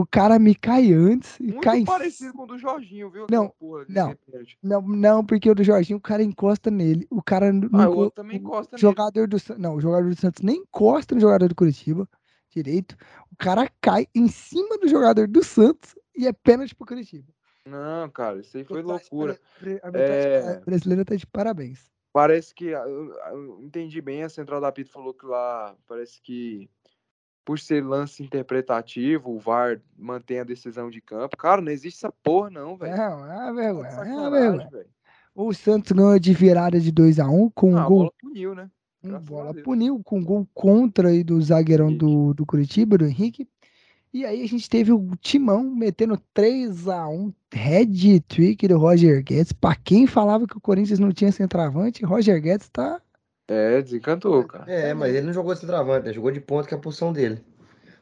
O 0.00 0.06
cara 0.06 0.38
me 0.38 0.54
cai 0.54 0.92
antes 0.92 1.40
e 1.40 1.48
Muito 1.48 1.60
cai 1.60 1.78
em 1.80 1.84
parecido 1.84 2.32
com 2.32 2.44
o 2.44 2.46
do 2.46 2.56
Jorginho, 2.56 3.10
viu? 3.10 3.26
Não, 3.28 3.52
não. 3.88 4.16
Não, 4.62 4.80
não, 4.80 5.26
porque 5.26 5.50
o 5.50 5.54
do 5.56 5.64
Jorginho, 5.64 5.98
o 5.98 6.00
cara 6.00 6.22
encosta 6.22 6.70
nele. 6.70 7.04
O 7.10 7.20
cara 7.20 7.52
não. 7.52 7.68
Ah, 7.72 7.88
o 7.88 7.92
enco- 7.92 8.00
outro 8.02 8.22
também 8.22 8.36
encosta 8.38 8.76
o 8.76 8.78
nele. 8.78 8.80
jogador 8.80 9.26
do 9.26 9.38
San- 9.40 9.58
Não, 9.58 9.74
o 9.74 9.80
jogador 9.80 10.08
do 10.08 10.14
Santos 10.14 10.40
nem 10.42 10.58
encosta 10.58 11.16
no 11.16 11.20
jogador 11.20 11.48
do 11.48 11.54
Curitiba 11.56 12.08
direito. 12.48 12.96
O 13.32 13.36
cara 13.36 13.68
cai 13.80 14.06
em 14.14 14.28
cima 14.28 14.78
do 14.78 14.86
jogador 14.86 15.26
do 15.26 15.42
Santos 15.42 15.96
e 16.16 16.28
é 16.28 16.32
pênalti 16.32 16.76
pro 16.76 16.86
Curitiba. 16.86 17.26
Não, 17.66 18.08
cara, 18.08 18.38
isso 18.40 18.56
aí 18.56 18.62
foi 18.64 18.80
loucura. 18.82 19.36
a 19.82 19.88
É. 19.98 20.60
brasileira 20.60 21.04
tá 21.04 21.16
de 21.16 21.26
parabéns. 21.26 21.90
Parece 22.12 22.54
que. 22.54 22.72
ah, 22.72 22.84
Eu, 22.86 23.12
eu 23.32 23.60
entendi 23.64 24.00
bem, 24.00 24.22
a 24.22 24.28
Central 24.28 24.60
da 24.60 24.68
Apito 24.68 24.92
falou 24.92 25.12
que 25.12 25.26
lá 25.26 25.74
parece 25.88 26.22
que. 26.22 26.70
Por 27.48 27.58
ser 27.58 27.82
lance 27.82 28.22
interpretativo, 28.22 29.30
o 29.30 29.38
VAR 29.38 29.80
mantém 29.96 30.38
a 30.38 30.44
decisão 30.44 30.90
de 30.90 31.00
campo. 31.00 31.34
Cara, 31.34 31.62
não 31.62 31.72
existe 31.72 32.04
essa 32.04 32.12
porra, 32.22 32.50
não, 32.50 32.76
velho. 32.76 32.94
Não, 32.94 33.02
é 33.02 33.36
uma 33.36 33.46
Tá 33.46 33.52
vergonha. 33.52 33.88
É 33.88 34.30
vergonha. 34.30 34.68
O 35.34 35.54
Santos 35.54 35.92
ganhou 35.92 36.18
de 36.18 36.34
virada 36.34 36.78
de 36.78 36.92
2x1 36.92 37.50
com 37.54 37.72
um 37.72 37.78
Ah, 37.78 37.84
a 37.84 37.86
gol 37.86 37.98
bola 38.00 38.12
puniu, 38.20 38.54
né? 38.54 38.70
Um 39.02 39.08
Graças 39.08 39.26
a 39.26 39.30
bola 39.30 39.54
puniu 39.54 39.98
com 40.04 40.22
gol 40.22 40.46
contra 40.52 41.08
aí 41.08 41.24
do 41.24 41.40
zagueirão 41.40 41.86
Henrique. 41.86 42.04
do, 42.04 42.34
do 42.34 42.44
Curitiba, 42.44 42.98
do 42.98 43.06
Henrique. 43.06 43.48
E 44.12 44.26
aí 44.26 44.42
a 44.42 44.46
gente 44.46 44.68
teve 44.68 44.92
o 44.92 45.16
Timão 45.18 45.62
metendo 45.74 46.20
3x1 46.36 47.32
head 47.54 48.20
trick 48.28 48.68
do 48.68 48.76
Roger 48.76 49.24
Guedes. 49.24 49.52
Pra 49.54 49.74
quem 49.74 50.06
falava 50.06 50.46
que 50.46 50.58
o 50.58 50.60
Corinthians 50.60 50.98
não 50.98 51.12
tinha 51.12 51.32
centroavante, 51.32 52.04
Roger 52.04 52.42
Guedes 52.42 52.68
tá. 52.68 53.00
É, 53.48 53.80
desencantou, 53.80 54.44
cara. 54.44 54.70
É, 54.70 54.92
mas 54.92 55.14
ele 55.14 55.26
não 55.26 55.32
jogou 55.32 55.54
de 55.54 55.60
centroavante, 55.60 56.06
né? 56.06 56.12
Jogou 56.12 56.30
de 56.30 56.40
ponta, 56.40 56.68
que 56.68 56.74
é 56.74 56.76
a 56.76 56.80
posição 56.80 57.12
dele. 57.12 57.42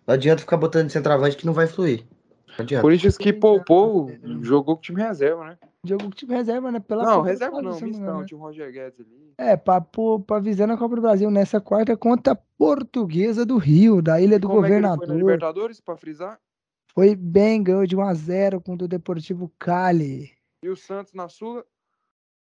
Não 0.07 0.15
adianta 0.15 0.41
ficar 0.41 0.57
botando 0.57 0.87
de 0.89 0.93
centroavante 0.93 1.37
que 1.37 1.47
não 1.47 1.53
vai 1.53 1.67
fluir. 1.69 2.05
Não 2.49 2.63
adianta. 2.65 2.83
Corinthians 2.83 3.17
que 3.17 3.33
poupou, 3.33 4.11
É. 4.11 4.19
jogou 4.43 4.75
com 4.77 4.81
o 4.81 4.83
time 4.83 5.01
reserva, 5.03 5.45
né? 5.45 5.59
Jogo 5.85 6.05
com 6.05 6.11
time 6.11 6.35
reserva, 6.35 6.73
né? 6.73 6.81
Pela 6.81 7.05
não, 7.05 7.23
reserva 7.23 7.63
não, 7.63 7.71
eu 7.71 7.81
não 7.81 7.87
mistão, 7.87 8.19
né? 8.21 8.25
tinha 8.27 8.39
o 8.39 8.41
Roger 8.41 8.73
Guedes 8.73 8.99
ali. 9.01 9.33
É, 9.39 9.57
pra, 9.57 9.81
pô- 9.81 10.19
pra 10.19 10.41
visando 10.41 10.73
a 10.73 10.77
Copa 10.77 10.97
do 10.97 11.03
Brasil 11.03 11.31
nessa 11.31 11.61
quarta 11.61 11.97
contra 11.97 12.33
a 12.33 12.39
Portuguesa 12.59 13.45
do 13.47 13.57
Rio, 13.57 14.03
da 14.03 14.21
Ilha 14.21 14.37
E 14.37 14.39
do 14.39 14.49
como 14.49 14.65
é 14.65 14.69
que 14.69 14.75
ele 14.75 14.81
foi 14.83 14.89
na 14.89 14.97
Governador. 14.97 15.17
Libertadores, 15.19 15.81
pra 15.81 15.97
frisar? 15.97 16.41
Foi 16.93 17.15
bem, 17.15 17.63
ganhou 17.63 17.87
de 17.87 17.97
1x0 17.97 18.61
contra 18.61 18.85
o 18.87 18.89
Deportivo 18.89 19.53
Cali. 19.59 20.31
E 20.63 20.69
o 20.69 20.75
Santos 20.75 21.13
na 21.13 21.29
Sula? 21.29 21.65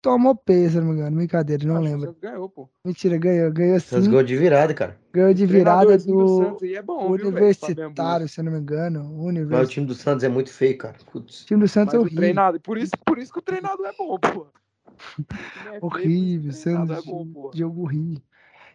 Tomou 0.02 0.34
peso, 0.34 0.72
se 0.72 0.78
eu 0.78 0.82
não 0.82 0.92
me 0.92 0.96
engano. 0.96 1.16
Brincadeira, 1.16 1.66
não 1.66 1.76
Acho 1.76 1.82
que 1.84 1.88
o 1.88 1.96
lembro. 1.98 2.16
Ganhou, 2.20 2.48
pô. 2.48 2.70
Mentira, 2.84 3.18
ganhou. 3.18 3.52
Ganhou 3.52 3.80
Santos 3.80 4.04
sim. 4.04 4.10
ganhou 4.10 4.22
de 4.24 4.36
virada, 4.36 4.72
cara. 4.72 4.98
Ganhou 5.12 5.34
de 5.34 5.44
virada 5.46 5.80
Treinadorzinho 5.98 6.16
do 6.16 6.24
do 6.24 6.44
Santos 6.44 6.62
aí 6.62 6.74
é 6.74 6.82
bom, 6.82 6.98
viu, 7.00 7.26
Universitário, 7.28 7.90
Bustos. 7.90 8.32
se 8.32 8.40
eu 8.40 8.44
não 8.44 8.52
me 8.52 8.58
engano. 8.58 9.32
Mas 9.50 9.68
o 9.68 9.70
time 9.70 9.86
do 9.86 9.94
Santos 9.94 10.24
é 10.24 10.28
muito 10.28 10.50
feio, 10.50 10.78
cara. 10.78 10.96
Putz. 11.12 11.42
O 11.42 11.46
time 11.46 11.60
do 11.60 11.68
Santos 11.68 11.94
Mas 11.94 11.94
é 11.94 11.98
horrível. 11.98 12.16
treinador, 12.18 12.60
por 12.60 12.78
isso, 12.78 12.92
por 13.04 13.18
isso 13.18 13.32
que 13.32 13.38
o 13.38 13.42
treinador 13.42 13.86
é 13.86 13.92
bom, 13.92 14.18
pô. 14.18 14.46
É 15.74 15.78
Horrível. 15.80 16.52
Santos, 16.52 16.98
é 16.98 17.02
bom, 17.02 17.26
pô. 17.26 17.50
jogo 17.54 17.82
horrível. 17.82 18.22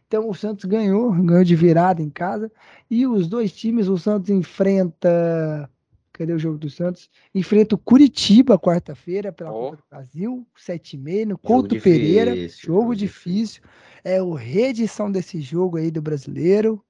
Então 0.08 0.30
o 0.30 0.34
Santos 0.36 0.66
ganhou, 0.66 1.12
ganhou 1.12 1.44
de 1.44 1.56
virada 1.56 2.02
em 2.02 2.10
casa. 2.10 2.52
E 2.90 3.08
os 3.08 3.28
dois 3.28 3.52
times, 3.52 3.88
o 3.88 3.98
Santos 3.98 4.30
enfrenta. 4.30 5.70
Cadê 6.16 6.32
o 6.32 6.40
jogo 6.40 6.58
do 6.58 6.70
Santos? 6.70 7.10
Enfrenta 7.34 7.76
o 7.76 7.78
Curitiba 7.78 8.58
quarta-feira 8.58 9.34
pela 9.34 9.52
Ó. 9.52 9.72
Copa 9.72 9.76
do 9.76 9.84
Brasil, 9.90 10.48
7h30, 10.58 11.26
no 11.26 11.30
Jogo 11.32 11.40
Couto 11.44 11.80
Pereira. 11.82 12.34
difícil, 12.34 12.66
Jogo 12.66 12.82
jogo 12.82 12.96
difícil. 12.96 13.62
É 14.02 14.22
o 14.22 14.34
reedição 14.34 15.12
desse 15.12 15.42
jogo 15.42 15.76
aí 15.78 15.92
do 15.92 16.02
brasileiro. 16.02 16.82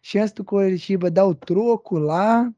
Chance 0.00 0.34
do 0.34 0.42
Coritiba 0.42 1.10
dar 1.10 1.26
o 1.26 1.34
troco 1.34 1.98
lá. 1.98 2.50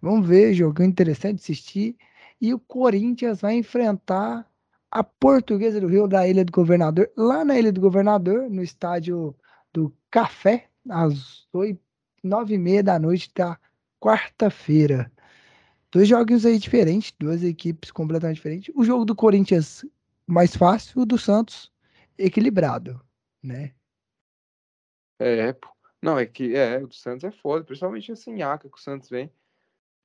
Vamos 0.00 0.28
ver, 0.28 0.54
jogo 0.54 0.80
interessante 0.80 1.36
de 1.36 1.42
assistir. 1.42 1.96
E 2.40 2.54
o 2.54 2.58
Corinthians 2.60 3.40
vai 3.40 3.54
enfrentar 3.56 4.48
a 4.88 5.02
Portuguesa 5.02 5.80
do 5.80 5.88
Rio 5.88 6.06
da 6.06 6.26
Ilha 6.28 6.44
do 6.44 6.52
Governador, 6.52 7.10
lá 7.16 7.44
na 7.44 7.58
Ilha 7.58 7.72
do 7.72 7.80
Governador, 7.80 8.48
no 8.48 8.62
estádio 8.62 9.34
do 9.72 9.92
Café, 10.08 10.68
às 10.88 11.48
oito, 11.52 11.80
nove 12.22 12.54
e 12.54 12.58
meia 12.58 12.82
da 12.82 12.96
noite 12.96 13.28
da 13.34 13.58
quarta-feira. 13.98 15.11
Dois 15.92 16.08
jogos 16.08 16.46
aí 16.46 16.58
diferentes, 16.58 17.12
duas 17.20 17.42
equipes 17.44 17.90
completamente 17.90 18.36
diferentes. 18.36 18.74
O 18.74 18.82
jogo 18.82 19.04
do 19.04 19.14
Corinthians 19.14 19.84
mais 20.26 20.56
fácil, 20.56 21.02
o 21.02 21.06
do 21.06 21.18
Santos 21.18 21.70
equilibrado, 22.18 22.98
né? 23.42 23.74
É, 25.18 25.52
pô. 25.52 25.68
Não, 26.00 26.18
é 26.18 26.24
que 26.24 26.56
é, 26.56 26.78
o 26.78 26.86
do 26.86 26.94
Santos 26.94 27.24
é 27.24 27.30
foda, 27.30 27.64
principalmente 27.64 28.10
assim, 28.10 28.42
Aca 28.42 28.70
que 28.70 28.76
o 28.76 28.80
Santos 28.80 29.10
vem. 29.10 29.30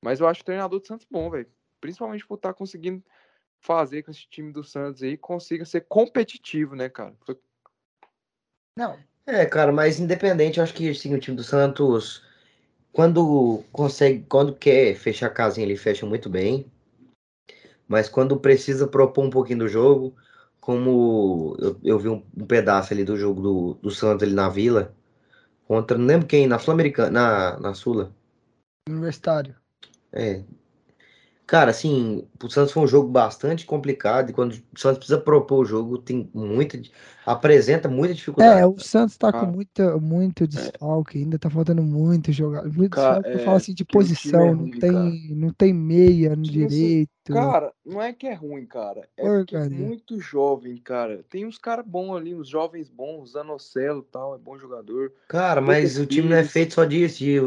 Mas 0.04 0.20
eu 0.20 0.28
acho 0.28 0.42
o 0.42 0.44
treinador 0.44 0.78
do 0.78 0.86
Santos 0.86 1.06
bom, 1.10 1.30
velho. 1.30 1.50
Principalmente 1.80 2.26
por 2.26 2.34
estar 2.34 2.50
tá 2.50 2.54
conseguindo 2.54 3.02
fazer 3.58 4.02
com 4.02 4.10
esse 4.10 4.28
time 4.28 4.52
do 4.52 4.62
Santos 4.62 5.02
aí 5.02 5.16
consiga 5.16 5.64
ser 5.64 5.86
competitivo, 5.88 6.76
né, 6.76 6.90
cara? 6.90 7.16
Foi... 7.24 7.36
Não. 8.76 8.98
É, 9.26 9.44
cara, 9.46 9.72
mas 9.72 9.98
independente, 9.98 10.58
eu 10.58 10.64
acho 10.64 10.74
que 10.74 10.88
assim, 10.88 11.14
o 11.14 11.18
time 11.18 11.36
do 11.36 11.42
Santos 11.42 12.22
quando 12.98 13.62
consegue, 13.70 14.24
quando 14.28 14.52
quer 14.52 14.92
fechar 14.96 15.28
a 15.28 15.30
casinha, 15.30 15.64
ele 15.64 15.76
fecha 15.76 16.04
muito 16.04 16.28
bem. 16.28 16.66
Mas 17.86 18.08
quando 18.08 18.40
precisa 18.40 18.88
propor 18.88 19.24
um 19.24 19.30
pouquinho 19.30 19.60
do 19.60 19.68
jogo, 19.68 20.16
como 20.60 21.56
eu, 21.60 21.78
eu 21.84 21.96
vi 21.96 22.08
um, 22.08 22.20
um, 22.36 22.44
pedaço 22.44 22.92
ali 22.92 23.04
do 23.04 23.16
jogo 23.16 23.40
do, 23.40 23.74
do 23.74 23.90
Santos 23.92 24.24
ali 24.24 24.34
na 24.34 24.48
Vila, 24.48 24.92
contra, 25.68 25.96
não 25.96 26.06
lembro 26.06 26.26
quem, 26.26 26.48
na 26.48 26.58
Sul-Americana, 26.58 27.10
na, 27.12 27.60
na 27.60 27.72
Sula. 27.72 28.12
Universitário. 28.88 29.54
É, 30.12 30.42
Cara, 31.48 31.70
assim, 31.70 32.28
o 32.44 32.50
Santos 32.50 32.72
foi 32.72 32.82
um 32.82 32.86
jogo 32.86 33.08
bastante 33.08 33.64
complicado 33.64 34.28
e 34.28 34.32
quando 34.34 34.52
o 34.52 34.78
Santos 34.78 34.98
precisa 34.98 35.18
propor 35.18 35.60
o 35.60 35.64
jogo, 35.64 35.96
tem 35.96 36.28
muita. 36.34 36.78
apresenta 37.24 37.88
muita 37.88 38.12
dificuldade. 38.12 38.60
É, 38.60 38.66
o 38.66 38.78
Santos 38.78 39.16
tá 39.16 39.32
com 39.32 39.46
muita, 39.46 39.96
muito 39.96 40.46
desfalque, 40.46 41.16
ainda 41.16 41.38
tá 41.38 41.48
faltando 41.48 41.82
muito 41.82 42.30
jogar. 42.32 42.64
Muito 42.64 42.90
cara, 42.90 43.14
desfalque, 43.14 43.30
é, 43.30 43.40
eu 43.40 43.44
falo 43.46 43.56
assim, 43.56 43.72
de 43.72 43.82
posição, 43.82 44.40
é 44.42 44.50
ruim, 44.50 44.70
não, 44.72 44.78
tem, 44.78 45.34
não 45.36 45.52
tem 45.54 45.72
meia 45.72 46.36
no 46.36 46.42
tipo 46.42 46.68
direito. 46.68 47.32
cara, 47.32 47.72
não 47.82 48.02
é 48.02 48.12
que 48.12 48.26
é 48.26 48.34
ruim, 48.34 48.66
cara. 48.66 49.08
É 49.16 49.26
é 49.26 49.68
muito 49.70 50.20
jovem, 50.20 50.76
cara. 50.76 51.24
Tem 51.30 51.46
uns 51.46 51.56
caras 51.56 51.86
bons 51.86 52.14
ali, 52.14 52.34
uns 52.34 52.46
jovens 52.46 52.90
bons, 52.90 53.32
Zanocelo 53.32 54.00
e 54.06 54.12
tal, 54.12 54.34
é 54.34 54.38
bom 54.38 54.58
jogador. 54.58 55.14
Cara, 55.28 55.62
mas 55.62 55.98
o 55.98 56.04
time 56.04 56.28
não 56.28 56.36
é 56.36 56.44
feito 56.44 56.74
só 56.74 56.84
disso. 56.84 57.18
De, 57.18 57.40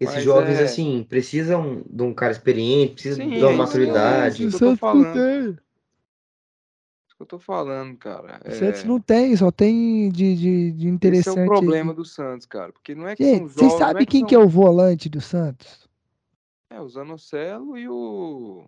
esses 0.00 0.16
Mas 0.16 0.24
jovens, 0.24 0.58
é... 0.58 0.64
assim, 0.64 1.06
precisam 1.08 1.82
de 1.88 2.02
um 2.02 2.12
cara 2.12 2.32
experiente, 2.32 2.94
precisam 2.94 3.24
Sim, 3.24 3.30
de 3.30 3.44
uma 3.44 3.52
maturidade. 3.52 4.44
É 4.44 4.46
isso 4.46 4.58
que 4.58 4.64
eu 4.64 4.70
tô 4.70 4.76
falando. 4.76 5.50
Isso 7.06 7.16
que 7.16 7.22
eu 7.22 7.26
tô 7.26 7.38
falando, 7.38 7.96
cara. 7.96 8.40
O 8.44 8.48
é... 8.48 8.50
Santos 8.50 8.84
não 8.84 9.00
tem, 9.00 9.36
só 9.36 9.50
tem 9.50 10.10
de, 10.10 10.34
de, 10.34 10.72
de 10.72 10.88
interessante. 10.88 11.38
Esse 11.38 11.38
é 11.38 11.44
o 11.44 11.46
problema 11.46 11.94
do 11.94 12.04
Santos, 12.04 12.46
cara. 12.46 12.72
Porque 12.72 12.94
não 12.94 13.06
é 13.06 13.14
que 13.14 13.24
Gente, 13.24 13.52
Vocês 13.52 13.72
sabem 13.74 14.02
é 14.02 14.06
que 14.06 14.10
quem 14.10 14.20
são... 14.20 14.28
que 14.28 14.34
é 14.34 14.38
o 14.38 14.48
volante 14.48 15.08
do 15.08 15.20
Santos? 15.20 15.88
É, 16.70 16.80
o 16.80 16.88
Zanocelo 16.88 17.78
e 17.78 17.88
o. 17.88 18.66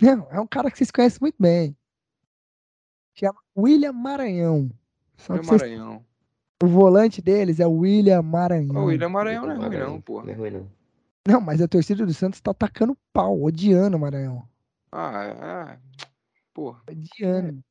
Não, 0.00 0.26
é 0.30 0.40
um 0.40 0.46
cara 0.46 0.70
que 0.70 0.78
vocês 0.78 0.90
conhecem 0.90 1.18
muito 1.20 1.36
bem. 1.38 1.76
Chama 3.14 3.38
William 3.56 3.92
Maranhão. 3.92 4.70
Só 5.16 5.34
William 5.34 5.50
Maranhão. 5.50 6.07
O 6.62 6.66
volante 6.66 7.22
deles 7.22 7.60
é 7.60 7.66
o 7.66 7.78
William 7.78 8.20
Maranhão. 8.22 8.82
O 8.82 8.86
William 8.86 9.08
Maranhão 9.08 9.46
não 9.46 9.64
é 9.64 9.68
ruim, 9.68 9.78
não, 9.78 10.00
pô. 10.00 10.22
Não 10.22 10.30
é 10.30 10.32
ruim, 10.34 10.50
não. 10.50 10.70
Não, 11.26 11.40
mas 11.40 11.60
a 11.60 11.68
torcida 11.68 12.04
do 12.04 12.12
Santos 12.12 12.40
tá 12.40 12.50
atacando 12.50 12.96
pau, 13.12 13.42
odiando 13.42 13.96
o 13.96 14.00
Maranhão. 14.00 14.48
Ah, 14.90 15.24
é. 15.24 15.72
é. 15.72 15.78
Porra. 16.52 16.82
Odiando. 16.90 17.62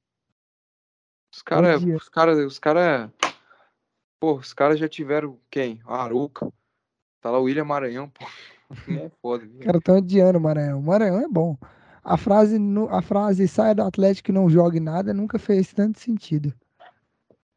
Os 1.34 1.42
caras. 1.42 1.84
Os 1.84 2.10
caras. 2.10 2.38
Os 2.38 2.60
caras. 2.60 3.12
Pô, 4.20 4.36
os 4.36 4.54
caras 4.54 4.80
já 4.80 4.88
tiveram 4.88 5.38
quem? 5.50 5.82
A 5.86 6.04
Aruca. 6.04 6.52
Tá 7.20 7.30
lá 7.30 7.40
o 7.40 7.44
William 7.44 7.66
Maranhão, 7.66 8.10
pô. 8.10 8.26
É 8.90 9.10
foda. 9.22 9.46
Os 9.46 9.66
caras 9.66 9.82
tão 9.82 9.98
odiando 9.98 10.38
o 10.38 10.42
Maranhão. 10.42 10.80
O 10.80 10.84
Maranhão 10.84 11.22
é 11.22 11.28
bom. 11.28 11.58
A 12.04 12.18
frase, 12.18 12.58
a 12.90 13.02
frase 13.02 13.48
saia 13.48 13.74
do 13.74 13.82
Atlético 13.82 14.30
e 14.30 14.34
não 14.34 14.50
jogue 14.50 14.80
nada 14.80 15.14
nunca 15.14 15.40
fez 15.40 15.74
tanto 15.74 16.00
sentido. 16.00 16.54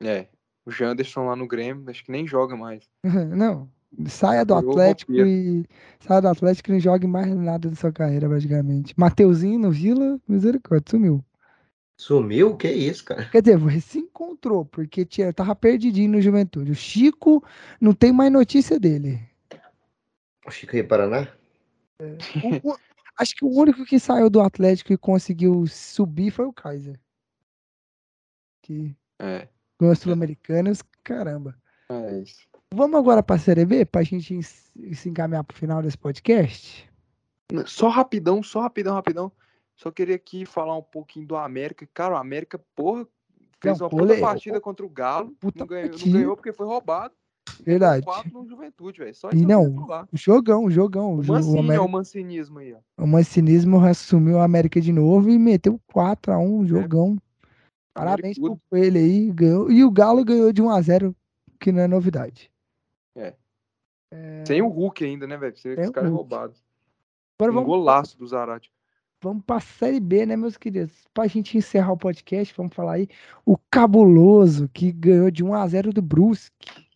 É, 0.00 0.28
o 0.70 0.72
Janderson 0.72 1.26
lá 1.26 1.36
no 1.36 1.46
Grêmio, 1.46 1.90
acho 1.90 2.04
que 2.04 2.12
nem 2.12 2.26
joga 2.26 2.56
mais. 2.56 2.88
Não, 3.36 3.68
saia 4.06 4.44
do 4.44 4.54
Atlético 4.54 5.12
e 5.12 5.66
saia 5.98 6.22
do 6.22 6.28
Atlético 6.28 6.70
e 6.70 6.72
não 6.74 6.80
jogue 6.80 7.06
mais 7.06 7.34
nada 7.34 7.68
da 7.68 7.74
sua 7.74 7.92
carreira, 7.92 8.28
praticamente. 8.28 8.94
Mateuzinho 8.96 9.58
no 9.58 9.70
Vila, 9.70 10.18
misericórdia, 10.28 10.90
sumiu. 10.90 11.24
Sumiu? 11.98 12.56
Que 12.56 12.70
isso, 12.70 13.04
cara? 13.04 13.28
Quer 13.28 13.42
dizer, 13.42 13.58
você 13.58 13.80
se 13.80 13.98
encontrou, 13.98 14.64
porque 14.64 15.04
tinha, 15.04 15.32
tava 15.32 15.54
perdidinho 15.54 16.12
no 16.12 16.20
Juventude. 16.20 16.70
O 16.70 16.74
Chico 16.74 17.44
não 17.80 17.92
tem 17.92 18.12
mais 18.12 18.32
notícia 18.32 18.78
dele. 18.78 19.20
O 20.46 20.50
Chico 20.50 20.76
aí, 20.76 20.82
Paraná? 20.82 21.28
É, 21.98 22.16
o, 22.64 22.70
o, 22.70 22.76
acho 23.18 23.34
que 23.34 23.44
o 23.44 23.50
único 23.50 23.84
que 23.84 23.98
saiu 23.98 24.30
do 24.30 24.40
Atlético 24.40 24.92
e 24.92 24.96
conseguiu 24.96 25.66
subir 25.66 26.30
foi 26.30 26.46
o 26.46 26.52
Kaiser. 26.52 26.98
Que... 28.62 28.96
É 29.20 29.48
ganhou 29.80 29.96
Sul-Americanas, 29.96 30.82
caramba. 31.02 31.56
É 31.88 32.18
isso. 32.18 32.48
Vamos 32.72 32.98
agora 32.98 33.22
para 33.22 33.36
a 33.36 33.38
Série 33.38 33.64
B, 33.64 33.84
para 33.84 34.00
a 34.00 34.04
gente 34.04 34.40
se 34.42 35.08
encaminhar 35.08 35.42
para 35.42 35.54
o 35.54 35.58
final 35.58 35.82
desse 35.82 35.98
podcast? 35.98 36.88
Só 37.66 37.88
rapidão, 37.88 38.42
só 38.42 38.60
rapidão, 38.60 38.94
rapidão. 38.94 39.32
Só 39.74 39.90
queria 39.90 40.14
aqui 40.14 40.46
falar 40.46 40.76
um 40.76 40.82
pouquinho 40.82 41.26
do 41.26 41.36
América. 41.36 41.88
Cara, 41.92 42.14
o 42.14 42.16
América, 42.16 42.60
porra, 42.76 43.06
fez 43.60 43.78
não, 43.78 43.88
uma 43.88 43.90
puta 43.90 44.20
partida 44.20 44.60
contra 44.60 44.86
o 44.86 44.88
Galo. 44.88 45.34
Não 45.56 45.66
ganhou, 45.66 45.90
não 45.90 46.12
ganhou, 46.12 46.36
porque 46.36 46.52
foi 46.52 46.66
roubado. 46.66 47.14
Verdade. 47.64 48.04
Quatro 48.04 48.30
no 48.30 48.48
Juventude, 48.48 49.00
velho. 49.00 49.14
e 49.32 49.44
não, 49.44 49.86
jogão, 50.12 50.70
jogão. 50.70 51.14
O 51.14 51.26
Mancini, 51.26 51.56
o 51.56 51.58
América... 51.58 51.74
é 51.74 51.80
o 51.80 51.88
mancinismo 51.88 52.58
aí, 52.58 52.74
ó. 52.74 53.02
O 53.02 53.06
mancinismo 53.06 53.84
assumiu 53.84 54.38
a 54.38 54.44
América 54.44 54.80
de 54.80 54.92
novo 54.92 55.28
e 55.28 55.38
meteu 55.38 55.80
4x1, 55.92 56.66
jogão. 56.66 57.18
Parabéns 57.94 58.38
pro 58.38 58.58
ele 58.72 58.98
aí. 58.98 59.30
Ganhou. 59.32 59.70
E 59.70 59.84
o 59.84 59.90
Galo 59.90 60.24
ganhou 60.24 60.52
de 60.52 60.62
1x0, 60.62 61.14
que 61.58 61.72
não 61.72 61.82
é 61.82 61.88
novidade. 61.88 62.50
É. 63.14 63.34
é... 64.10 64.44
Sem 64.46 64.62
o 64.62 64.68
Hulk 64.68 65.04
ainda, 65.04 65.26
né, 65.26 65.36
velho? 65.36 65.56
Você 65.56 65.74
os 65.74 65.90
caras 65.90 66.10
roubados. 66.10 66.62
Agora 67.38 67.52
um 67.52 67.54
vamos... 67.54 67.68
golaço 67.68 68.18
do 68.18 68.26
Zarate. 68.26 68.72
Vamos 69.22 69.44
pra 69.44 69.60
Série 69.60 70.00
B, 70.00 70.24
né, 70.24 70.34
meus 70.34 70.56
queridos? 70.56 71.06
Pra 71.12 71.26
gente 71.26 71.58
encerrar 71.58 71.92
o 71.92 71.98
podcast, 71.98 72.54
vamos 72.56 72.74
falar 72.74 72.94
aí. 72.94 73.08
O 73.44 73.58
Cabuloso, 73.70 74.68
que 74.68 74.90
ganhou 74.90 75.30
de 75.30 75.44
1x0 75.44 75.92
do 75.92 76.00
Brusque. 76.00 76.88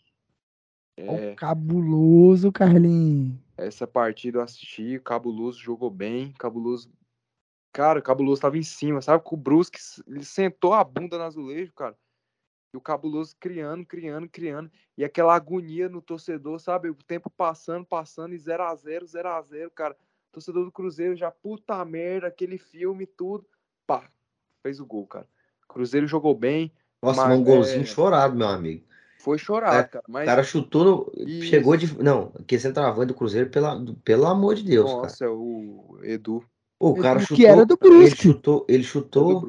É. 0.97 1.32
O 1.32 1.36
cabuloso, 1.36 2.52
Carlinhos. 2.52 3.36
Essa 3.56 3.86
partida 3.86 4.39
eu 4.39 4.42
assisti, 4.42 4.97
o 4.97 5.02
Cabuloso 5.02 5.60
jogou 5.60 5.90
bem, 5.90 6.32
Cabuloso 6.39 6.90
Cara, 7.75 7.99
o 7.99 8.03
Cabuloso 8.03 8.41
tava 8.41 8.57
em 8.57 8.62
cima, 8.62 9.03
sabe? 9.03 9.25
Com 9.25 9.35
o 9.35 9.39
Brusque, 9.39 9.81
ele 10.07 10.25
sentou 10.25 10.73
a 10.73 10.85
bunda 10.85 11.19
no 11.19 11.25
azulejo, 11.25 11.73
cara. 11.73 11.97
E 12.73 12.77
o 12.77 12.81
Cabuloso 12.81 13.35
criando, 13.41 13.85
criando, 13.85 14.28
criando. 14.28 14.70
E 14.97 15.05
aquela 15.05 15.35
agonia 15.35 15.89
no 15.89 16.01
torcedor, 16.01 16.61
sabe? 16.61 16.89
O 16.89 16.94
tempo 16.94 17.28
passando, 17.28 17.85
passando 17.85 18.33
e 18.33 18.39
0x0, 18.39 19.03
0x0, 19.07 19.70
cara. 19.75 19.97
torcedor 20.31 20.65
do 20.65 20.70
Cruzeiro 20.70 21.17
já, 21.17 21.33
puta 21.33 21.85
merda, 21.85 22.28
aquele 22.28 22.59
filme, 22.59 23.07
tudo. 23.07 23.44
Pá, 23.85 24.09
fez 24.62 24.78
o 24.78 24.86
gol, 24.86 25.09
cara. 25.09 25.27
Cruzeiro 25.67 26.07
jogou 26.07 26.33
bem. 26.33 26.73
Nossa, 27.03 27.27
mas, 27.27 27.36
um 27.36 27.43
golzinho 27.43 27.83
é... 27.83 27.86
chorado, 27.86 28.36
meu 28.36 28.47
amigo. 28.47 28.85
Foi 29.19 29.36
chorado, 29.36 29.78
é, 29.78 29.83
cara. 29.83 30.05
Mas... 30.07 30.23
O 30.23 30.27
cara 30.27 30.44
chutou, 30.44 30.85
no... 30.85 31.43
chegou 31.43 31.77
de. 31.77 32.01
Não, 32.01 32.31
que 32.47 32.57
centroavante 32.57 33.09
do 33.09 33.15
Cruzeiro, 33.15 33.51
pela... 33.51 33.85
pelo 34.05 34.27
amor 34.27 34.55
de 34.55 34.62
Deus, 34.62 34.89
Nossa, 34.89 35.19
cara. 35.19 35.33
Nossa, 35.33 35.33
o 35.33 35.99
Edu. 36.05 36.44
O 36.78 36.94
cara 36.94 37.20
chutou, 37.20 37.36
que 37.36 37.47
era 37.47 37.65
do 37.65 37.77
Brusque. 37.77 37.99
Ele 37.99 38.17
chutou, 38.17 38.67
ele 38.69 38.83
chutou, 38.83 39.47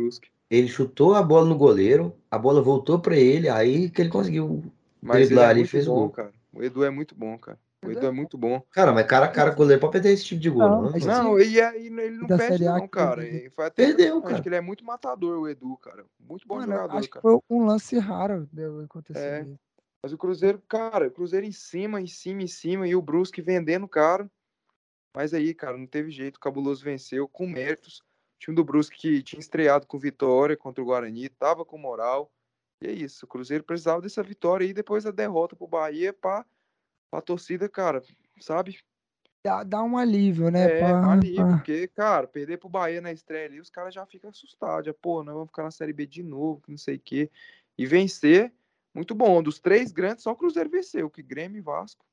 ele 0.49 0.67
chutou 0.67 1.15
a 1.15 1.23
bola 1.23 1.47
no 1.47 1.57
goleiro, 1.57 2.15
a 2.29 2.37
bola 2.37 2.61
voltou 2.61 2.99
para 2.99 3.15
ele, 3.15 3.49
aí 3.49 3.89
que 3.89 4.01
ele 4.01 4.09
conseguiu 4.09 4.63
mas 5.01 5.27
driblar 5.27 5.47
é 5.47 5.49
ali 5.49 5.61
e 5.61 5.67
fez 5.67 5.85
bom, 5.85 5.93
gol. 5.93 6.09
Cara. 6.09 6.31
O 6.53 6.63
Edu 6.63 6.83
é 6.83 6.89
muito 6.89 7.15
bom, 7.15 7.37
cara. 7.37 7.59
O 7.85 7.91
Edu 7.91 8.07
é 8.07 8.11
muito 8.11 8.37
bom. 8.37 8.61
Cara, 8.71 8.91
mas 8.91 9.05
cara 9.05 9.25
a 9.25 9.29
cara 9.29 9.51
o 9.51 9.55
goleiro 9.55 9.79
pode 9.79 9.93
perder 9.93 10.13
esse 10.13 10.25
tipo 10.25 10.41
de 10.41 10.49
gol, 10.49 10.67
não. 10.67 10.81
Não, 10.91 11.23
não 11.23 11.39
e, 11.39 11.61
aí 11.61 11.85
ele 11.87 12.17
não 12.17 12.27
perde 12.27 12.63
não, 12.63 12.87
cara. 12.87 13.21
Foi 13.55 13.65
até, 13.65 13.85
Perdeu, 13.85 14.21
cara. 14.21 14.33
Acho 14.33 14.43
que 14.43 14.49
ele 14.49 14.55
é 14.55 14.61
muito 14.61 14.83
matador, 14.83 15.39
o 15.39 15.47
Edu, 15.47 15.77
cara. 15.77 16.03
Muito 16.19 16.47
bom 16.47 16.55
Mano, 16.55 16.73
jogador, 16.73 16.97
acho 16.97 17.09
cara. 17.09 17.21
Que 17.21 17.29
foi 17.29 17.39
um 17.49 17.65
lance 17.65 17.99
raro 17.99 18.47
deu 18.51 18.79
acontecer. 18.79 19.19
É. 19.19 19.47
Mas 20.01 20.13
o 20.13 20.17
Cruzeiro, 20.17 20.61
cara, 20.67 21.07
o 21.07 21.11
Cruzeiro 21.11 21.45
em 21.45 21.51
cima, 21.51 22.01
em 22.01 22.07
cima, 22.07 22.41
em 22.41 22.47
cima, 22.47 22.87
e 22.87 22.95
o 22.95 23.01
Brusque 23.01 23.41
vendendo 23.41 23.87
cara. 23.87 24.29
Mas 25.15 25.33
aí, 25.33 25.53
cara, 25.53 25.77
não 25.77 25.87
teve 25.87 26.11
jeito. 26.11 26.35
O 26.35 26.39
Cabuloso 26.39 26.83
venceu 26.83 27.27
com 27.27 27.47
méritos. 27.47 27.99
O 27.99 28.39
time 28.39 28.55
do 28.55 28.65
Brusque 28.65 28.97
que 28.97 29.23
tinha 29.23 29.39
estreado 29.39 29.87
com 29.87 29.97
vitória 29.97 30.57
contra 30.57 30.83
o 30.83 30.85
Guarani, 30.85 31.29
tava 31.29 31.63
com 31.63 31.77
moral. 31.77 32.29
E 32.81 32.87
é 32.87 32.91
isso. 32.91 33.25
O 33.25 33.29
Cruzeiro 33.29 33.63
precisava 33.63 34.01
dessa 34.01 34.21
vitória 34.21 34.65
e 34.65 34.73
depois 34.73 35.05
a 35.05 35.11
derrota 35.11 35.55
pro 35.55 35.67
Bahia 35.67 36.11
para 36.11 36.45
pra 37.09 37.21
torcida, 37.21 37.69
cara, 37.69 38.03
sabe? 38.41 38.77
Dá, 39.41 39.63
dá 39.63 39.81
um 39.83 39.97
alívio, 39.97 40.49
né? 40.51 40.65
É, 40.65 40.79
pra- 40.79 41.07
um 41.07 41.11
alívio, 41.11 41.47
porque, 41.47 41.87
cara, 41.87 42.27
perder 42.27 42.57
pro 42.57 42.67
Bahia 42.67 42.99
na 42.99 43.11
estreia 43.11 43.45
ali, 43.45 43.59
os 43.61 43.69
caras 43.69 43.93
já 43.93 44.05
ficam 44.05 44.29
assustados. 44.29 44.87
Já, 44.87 44.93
pô, 44.93 45.23
nós 45.23 45.33
vamos 45.33 45.49
ficar 45.49 45.63
na 45.63 45.71
Série 45.71 45.93
B 45.93 46.05
de 46.05 46.23
novo, 46.23 46.61
não 46.67 46.77
sei 46.77 46.95
o 46.95 46.99
quê. 46.99 47.31
E 47.77 47.85
vencer, 47.85 48.51
muito 48.93 49.15
bom. 49.15 49.41
Dos 49.41 49.59
três 49.59 49.93
grandes, 49.93 50.23
só 50.23 50.31
o 50.31 50.35
Cruzeiro 50.35 50.69
venceu, 50.69 51.09
que 51.09 51.21
Grêmio 51.21 51.59
e 51.59 51.61
Vasco. 51.61 52.03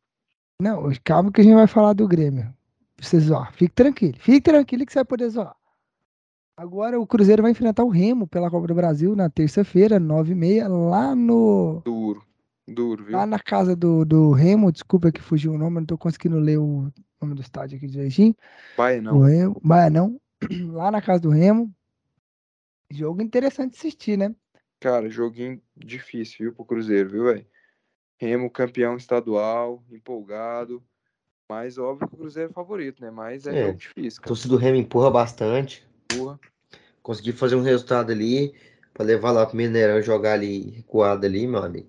Não, 0.61 0.85
calma 1.03 1.33
que 1.33 1.41
a 1.41 1.45
gente 1.45 1.55
vai 1.55 1.67
falar 1.67 1.95
do 1.95 2.07
Grêmio. 2.07 2.55
Pra 3.03 3.09
você 3.09 3.19
zoar. 3.19 3.53
Fique 3.53 3.75
tranquilo. 3.75 4.15
Fique 4.17 4.41
tranquilo 4.41 4.87
que 4.87 4.93
você 4.93 5.01
vai 5.01 5.05
poder 5.05 5.29
zoar. 5.29 5.57
Agora 6.57 7.01
o 7.01 7.07
Cruzeiro 7.07 7.43
vai 7.43 7.51
enfrentar 7.51 7.83
o 7.83 7.89
Remo 7.89 8.29
pela 8.29 8.49
Copa 8.49 8.69
do 8.69 8.75
Brasil 8.77 9.17
na 9.17 9.29
terça-feira, 9.29 9.99
9h30, 9.99 10.69
lá 10.69 11.13
no. 11.13 11.83
Duro, 11.85 12.25
duro, 12.69 13.05
viu? 13.05 13.17
Lá 13.17 13.27
na 13.27 13.41
casa 13.41 13.75
do, 13.75 14.05
do 14.05 14.31
Remo. 14.31 14.71
Desculpa 14.71 15.11
que 15.11 15.21
fugiu 15.21 15.53
o 15.53 15.59
nome, 15.59 15.81
não 15.81 15.87
tô 15.87 15.99
conseguindo 15.99 16.39
ler 16.39 16.59
o 16.59 16.93
nome 17.21 17.35
do 17.35 17.43
estádio 17.43 17.77
aqui 17.77 17.89
direitinho. 17.89 18.37
Bahia 18.77 19.01
O 19.01 19.03
não. 19.03 19.21
Remo. 19.23 19.61
Bahia 19.65 19.91
não. 19.91 20.21
Lá 20.71 20.93
na 20.93 21.03
casa 21.03 21.23
do 21.23 21.31
Remo. 21.31 21.75
Jogo 22.89 23.21
interessante 23.21 23.73
de 23.73 23.79
assistir, 23.79 24.17
né? 24.17 24.33
Cara, 24.79 25.11
joguinho 25.11 25.61
difícil, 25.77 26.37
viu, 26.39 26.55
pro 26.55 26.65
Cruzeiro, 26.65 27.11
viu, 27.11 27.25
velho? 27.25 27.47
Remo 28.17 28.49
campeão 28.49 28.97
estadual, 28.97 29.83
empolgado. 29.91 30.81
Mas 31.49 31.79
óbvio 31.79 32.09
que 32.09 32.15
o 32.15 32.19
Cruzeiro 32.19 32.51
é 32.51 32.53
favorito, 32.53 33.03
né? 33.03 33.11
Mas 33.11 33.47
é, 33.47 33.55
É. 33.55 33.67
jogo 33.67 33.79
difícil, 33.79 34.21
A 34.21 34.23
cara. 34.23 34.29
torcida 34.29 34.49
do 34.55 34.57
Remo 34.57 34.77
empurra 34.77 35.11
bastante. 35.11 35.87
Consegui 37.03 37.33
fazer 37.33 37.57
um 37.57 37.63
resultado 37.63 38.13
ali 38.13 38.55
pra 38.95 39.05
levar 39.05 39.33
lá 39.33 39.45
pro 39.45 39.57
Mineirão 39.57 39.99
e 39.99 40.03
jogar 40.03 40.35
ali 40.35 40.71
recuado 40.71 41.27
ali, 41.27 41.47
meu 41.47 41.63
amigo. 41.63 41.89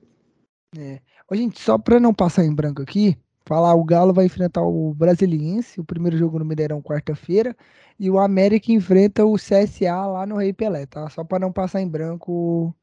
Ô, 1.29 1.35
gente, 1.35 1.59
só 1.61 1.77
pra 1.77 1.99
não 1.99 2.13
passar 2.13 2.43
em 2.43 2.53
branco 2.53 2.81
aqui, 2.81 3.17
falar, 3.45 3.75
o 3.75 3.83
Galo 3.83 4.13
vai 4.13 4.25
enfrentar 4.25 4.61
o 4.61 4.93
Brasiliense, 4.93 5.79
o 5.79 5.83
primeiro 5.83 6.17
jogo 6.17 6.39
no 6.39 6.45
Mineirão, 6.45 6.81
quarta-feira, 6.81 7.55
e 7.99 8.09
o 8.09 8.19
América 8.19 8.71
enfrenta 8.71 9.23
o 9.25 9.35
CSA 9.35 10.05
lá 10.07 10.25
no 10.25 10.37
Rei 10.37 10.51
Pelé, 10.51 10.85
tá? 10.85 11.09
Só 11.09 11.23
pra 11.23 11.39
não 11.39 11.51
passar 11.51 11.81
em 11.81 11.87
branco 11.87 12.75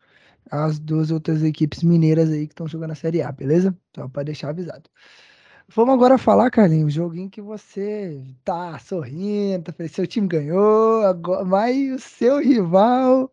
as 0.50 0.78
duas 0.78 1.10
outras 1.10 1.42
equipes 1.42 1.82
mineiras 1.82 2.30
aí 2.30 2.46
que 2.46 2.52
estão 2.52 2.66
jogando 2.66 2.92
a 2.92 2.94
Série 2.94 3.22
A, 3.22 3.30
beleza? 3.32 3.76
Só 3.94 4.08
pra 4.08 4.22
deixar 4.22 4.50
avisado. 4.50 4.88
Vamos 5.72 5.94
agora 5.94 6.18
falar, 6.18 6.50
Carlinhos, 6.50 6.88
o 6.88 6.96
joguinho 6.96 7.30
que 7.30 7.40
você 7.40 8.20
tá 8.44 8.76
sorrindo, 8.80 9.72
tá 9.72 9.86
seu 9.86 10.04
time 10.04 10.26
ganhou, 10.26 11.04
agora, 11.06 11.44
mas 11.44 11.92
o 11.92 11.98
seu 12.00 12.40
rival, 12.40 13.30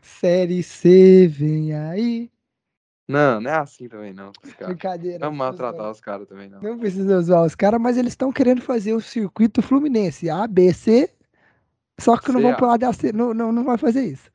Série 0.00 0.62
C, 0.62 1.26
vem 1.26 1.74
aí. 1.74 2.30
Não, 3.08 3.40
não 3.40 3.50
é 3.50 3.54
assim 3.56 3.88
também, 3.88 4.14
não. 4.14 4.30
Brincadeira. 4.64 5.18
Não 5.18 5.32
maltratar 5.32 5.90
os 5.90 6.00
caras 6.00 6.28
também, 6.28 6.48
não. 6.48 6.62
Não 6.62 6.78
precisa 6.78 7.20
zoar 7.20 7.44
os 7.44 7.56
caras, 7.56 7.80
mas 7.80 7.96
eles 7.96 8.12
estão 8.12 8.30
querendo 8.30 8.62
fazer 8.62 8.94
o 8.94 9.00
circuito 9.00 9.60
Fluminense, 9.60 10.30
A, 10.30 10.46
B, 10.46 10.72
C, 10.72 11.10
só 11.98 12.16
que 12.16 12.30
não 12.30 12.40
vão 12.40 12.54
pular 12.54 12.76
da 12.76 12.92
C, 12.92 13.12
não, 13.12 13.34
não, 13.34 13.50
não 13.50 13.64
vai 13.64 13.76
fazer 13.76 14.04
isso. 14.04 14.30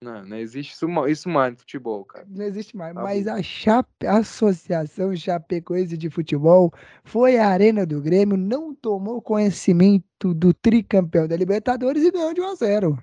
Não, 0.00 0.24
não 0.24 0.36
existe 0.36 0.72
isso, 0.74 0.86
isso 1.08 1.28
mais 1.28 1.52
no 1.52 1.58
futebol, 1.58 2.04
cara. 2.04 2.24
Não 2.28 2.44
existe 2.44 2.76
mais. 2.76 2.94
Tá 2.94 3.02
mas 3.02 3.24
bom. 3.24 3.32
a, 3.32 3.42
Chape, 3.42 4.06
a 4.06 4.18
Associação 4.18 5.14
Chapecoense 5.16 5.96
de 5.96 6.08
Futebol 6.08 6.72
foi 7.02 7.36
à 7.36 7.48
Arena 7.48 7.84
do 7.84 8.00
Grêmio, 8.00 8.36
não 8.36 8.72
tomou 8.72 9.20
conhecimento 9.20 10.32
do 10.34 10.54
tricampeão 10.54 11.26
da 11.26 11.36
Libertadores 11.36 12.04
e 12.04 12.12
ganhou 12.12 12.32
de 12.32 12.40
1 12.40 12.46
a 12.48 12.54
0. 12.54 12.98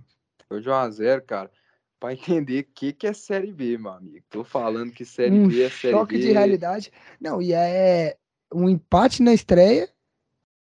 Foi 0.47 0.61
de 0.61 0.69
1 0.69 0.73
a 0.73 0.89
0 0.89 1.21
cara. 1.23 1.51
Pra 1.99 2.13
entender 2.13 2.59
o 2.61 2.73
que, 2.73 2.93
que 2.93 3.07
é 3.07 3.13
Série 3.13 3.51
B, 3.51 3.77
meu 3.77 3.91
amigo. 3.91 4.23
Tô 4.29 4.43
falando 4.43 4.91
que 4.91 5.03
Série 5.05 5.37
Um 5.39 5.47
B 5.47 5.63
é 5.63 5.69
Série 5.69 5.93
choque 5.93 6.15
B. 6.15 6.21
de 6.21 6.31
realidade. 6.31 6.91
Não, 7.19 7.41
e 7.41 7.51
é 7.53 8.15
um 8.53 8.69
empate 8.69 9.21
na 9.23 9.33
estreia 9.33 9.89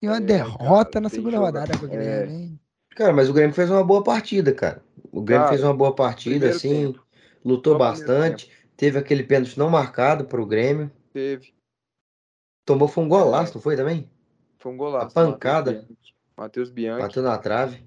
e 0.03 0.09
uma 0.09 0.17
É, 0.17 0.21
derrota 0.21 0.93
cara, 0.93 1.01
na 1.03 1.09
segunda 1.09 1.39
rodada 1.39 1.77
com 1.79 1.87
o 1.87 1.89
É. 1.89 1.91
Grêmio, 2.27 2.31
hein? 2.35 2.61
Cara, 2.95 3.13
mas 3.13 3.29
o 3.29 3.33
Grêmio 3.33 3.55
fez 3.55 3.71
uma 3.71 3.83
boa 3.85 4.03
partida, 4.03 4.53
cara. 4.53 4.83
O 5.11 5.21
Grêmio 5.21 5.45
Cara, 5.45 5.57
fez 5.57 5.63
uma 5.65 5.75
boa 5.75 5.95
partida, 5.95 6.49
assim, 6.49 6.93
tempo. 6.93 7.05
lutou 7.45 7.75
Só 7.75 7.79
bastante. 7.79 8.51
Teve 8.77 8.99
aquele 8.99 9.23
pênalti 9.23 9.59
não 9.59 9.71
marcado 9.71 10.25
pro 10.25 10.47
Grêmio. 10.47 10.91
Teve. 11.13 11.55
Tomou, 12.65 12.89
foi 12.89 13.05
um 13.05 13.09
golaço, 13.09 13.55
não 13.55 13.63
foi 13.63 13.77
também? 13.77 14.11
Foi 14.59 14.73
um 14.73 14.77
golaço. 14.77 15.07
A 15.07 15.11
pancada. 15.11 15.87
Matheus 16.37 16.71
Bianchi. 16.71 17.03
Bateu 17.03 17.23
na 17.23 17.39
trave. 17.39 17.85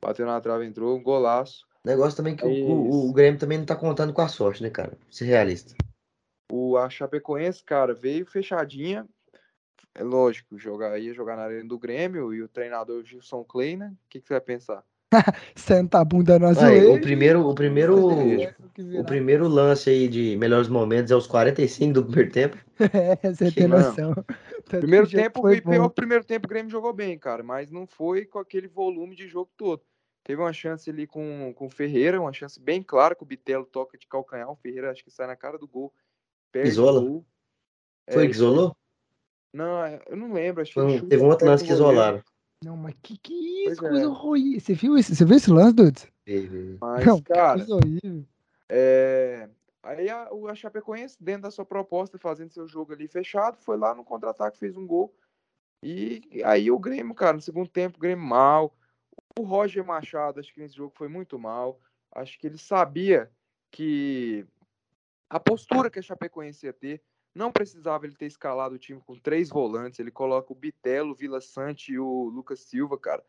Bateu 0.00 0.26
na 0.26 0.40
trave, 0.40 0.64
entrou. 0.64 0.96
Um 0.96 1.02
golaço. 1.02 1.66
Negócio 1.84 2.16
também 2.16 2.36
que 2.36 2.44
o, 2.44 2.48
o- 2.48 3.10
o 3.10 3.12
Grêmio 3.12 3.40
também 3.40 3.58
não 3.58 3.66
tá 3.66 3.74
contando 3.74 4.12
com 4.12 4.22
a 4.22 4.28
sorte, 4.28 4.62
né, 4.62 4.70
cara? 4.70 4.96
Ser 5.10 5.24
realista. 5.24 5.74
O 6.50 6.76
a 6.76 6.88
Chapecoense, 6.88 7.62
cara, 7.64 7.92
veio 7.94 8.24
fechadinha. 8.26 9.06
É 9.94 10.02
lógico, 10.02 10.58
jogar, 10.58 10.98
ia 10.98 11.12
jogar 11.12 11.36
na 11.36 11.42
arena 11.42 11.68
do 11.68 11.78
Grêmio 11.78 12.32
e 12.32 12.42
o 12.42 12.48
treinador 12.48 13.04
Gilson 13.04 13.44
Clay, 13.44 13.76
né? 13.76 13.92
O 13.92 14.08
que, 14.08 14.20
que 14.20 14.26
você 14.26 14.34
vai 14.34 14.40
pensar? 14.40 14.82
Senta 15.54 16.00
a 16.00 16.04
bunda 16.04 16.38
no 16.38 16.46
Aí, 16.46 16.52
azulejo. 16.52 16.94
o 16.94 17.00
primeiro, 17.00 17.46
o 17.46 17.54
primeiro, 17.54 17.96
o 18.98 19.04
primeiro 19.04 19.46
lance 19.46 19.90
aí 19.90 20.08
de 20.08 20.36
melhores 20.36 20.68
momentos 20.68 21.12
é 21.12 21.16
os 21.16 21.26
45 21.26 21.92
do 21.92 22.04
primeiro 22.04 22.32
tempo. 22.32 22.56
É, 22.82 23.32
você 23.32 23.46
Que 23.52 23.56
tem 23.60 23.68
noção. 23.68 24.14
Primeiro 24.68 25.08
tempo, 25.08 25.40
foi 25.42 25.60
pior 25.60 25.82
bom. 25.82 25.88
que 25.88 25.92
o 25.92 25.94
primeiro 25.94 26.24
tempo 26.24 26.46
o 26.46 26.48
Grêmio 26.48 26.70
jogou 26.70 26.92
bem, 26.92 27.18
cara, 27.18 27.42
mas 27.42 27.70
não 27.70 27.86
foi 27.86 28.24
com 28.24 28.38
aquele 28.38 28.66
volume 28.66 29.14
de 29.14 29.28
jogo 29.28 29.50
todo. 29.56 29.82
Teve 30.24 30.40
uma 30.40 30.52
chance 30.52 30.88
ali 30.88 31.06
com, 31.06 31.52
com 31.54 31.66
o 31.66 31.70
Ferreira, 31.70 32.20
uma 32.20 32.32
chance 32.32 32.58
bem 32.60 32.82
clara 32.82 33.14
que 33.14 33.22
o 33.22 33.26
Bitelo 33.26 33.66
toca 33.66 33.98
de 33.98 34.06
calcanhar. 34.06 34.50
O 34.50 34.56
Ferreira 34.56 34.90
acho 34.90 35.04
que 35.04 35.10
sai 35.10 35.26
na 35.26 35.36
cara 35.36 35.58
do 35.58 35.68
gol. 35.68 35.92
Perde 36.50 36.70
Isola? 36.70 37.00
o 37.00 37.06
gol. 37.06 37.26
Foi 38.10 38.24
É, 38.24 38.26
que 38.26 38.32
isolou? 38.34 38.76
Não, 39.52 39.84
é, 39.84 40.00
eu 40.06 40.16
não 40.16 40.32
lembro. 40.32 40.62
Acho 40.62 40.72
que 40.72 41.06
teve 41.06 41.22
um 41.22 41.28
outro 41.28 41.46
lance 41.46 41.64
que 41.64 41.72
isolaram. 41.72 42.22
Não, 42.64 42.76
mas 42.76 42.94
que 43.02 43.18
que 43.18 43.34
isso? 43.34 43.76
Pois 43.80 43.90
Coisa 43.90 44.04
é. 44.04 44.06
ruim. 44.06 44.60
Você 44.60 44.74
viu 44.74 44.96
isso? 44.96 45.14
Você 45.14 45.24
viu 45.24 45.36
esse 45.36 45.50
lance, 45.50 45.74
Dudes? 45.74 46.08
Mas, 46.80 47.04
Não, 47.04 47.20
cara, 47.20 47.58
coisa 47.58 47.74
horrível. 47.74 48.24
É, 48.68 49.48
aí 49.82 50.08
a, 50.08 50.28
a 50.48 50.54
Chapecoense, 50.54 51.16
dentro 51.20 51.42
da 51.42 51.50
sua 51.50 51.64
proposta, 51.64 52.18
fazendo 52.18 52.52
seu 52.52 52.66
jogo 52.68 52.92
ali 52.92 53.08
fechado, 53.08 53.58
foi 53.58 53.76
lá 53.76 53.94
no 53.94 54.04
contra-ataque, 54.04 54.58
fez 54.58 54.76
um 54.76 54.86
gol. 54.86 55.12
E 55.82 56.22
aí 56.44 56.70
o 56.70 56.78
Grêmio, 56.78 57.14
cara, 57.14 57.32
no 57.32 57.40
segundo 57.40 57.68
tempo, 57.68 57.98
o 57.98 58.00
Grêmio 58.00 58.24
mal. 58.24 58.74
O 59.38 59.42
Roger 59.42 59.84
Machado, 59.84 60.38
acho 60.38 60.54
que 60.54 60.60
nesse 60.60 60.76
jogo 60.76 60.92
foi 60.96 61.08
muito 61.08 61.38
mal. 61.38 61.80
Acho 62.14 62.38
que 62.38 62.46
ele 62.46 62.58
sabia 62.58 63.30
que 63.70 64.46
a 65.28 65.40
postura 65.40 65.90
que 65.90 65.98
a 65.98 66.02
Chapecoense 66.02 66.66
ia 66.66 66.72
ter, 66.72 67.02
não 67.34 67.50
precisava 67.50 68.06
ele 68.06 68.14
ter 68.14 68.26
escalado 68.26 68.74
o 68.74 68.78
time 68.78 69.00
com 69.06 69.18
três 69.18 69.48
volantes. 69.48 69.98
Ele 69.98 70.10
coloca 70.10 70.52
o 70.52 70.56
Bitelo, 70.56 71.12
o 71.12 71.14
Vila 71.14 71.40
Sante 71.40 71.92
e 71.92 71.98
o 71.98 72.24
Lucas 72.24 72.60
Silva, 72.60 72.98
cara. 72.98 73.22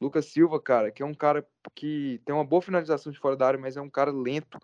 Lucas 0.00 0.26
Silva, 0.26 0.60
cara, 0.60 0.90
que 0.92 1.02
é 1.02 1.06
um 1.06 1.14
cara 1.14 1.44
que 1.74 2.20
tem 2.24 2.32
uma 2.34 2.44
boa 2.44 2.62
finalização 2.62 3.10
de 3.10 3.18
fora 3.18 3.36
da 3.36 3.46
área, 3.48 3.58
mas 3.58 3.76
é 3.76 3.80
um 3.80 3.90
cara 3.90 4.12
lento, 4.12 4.58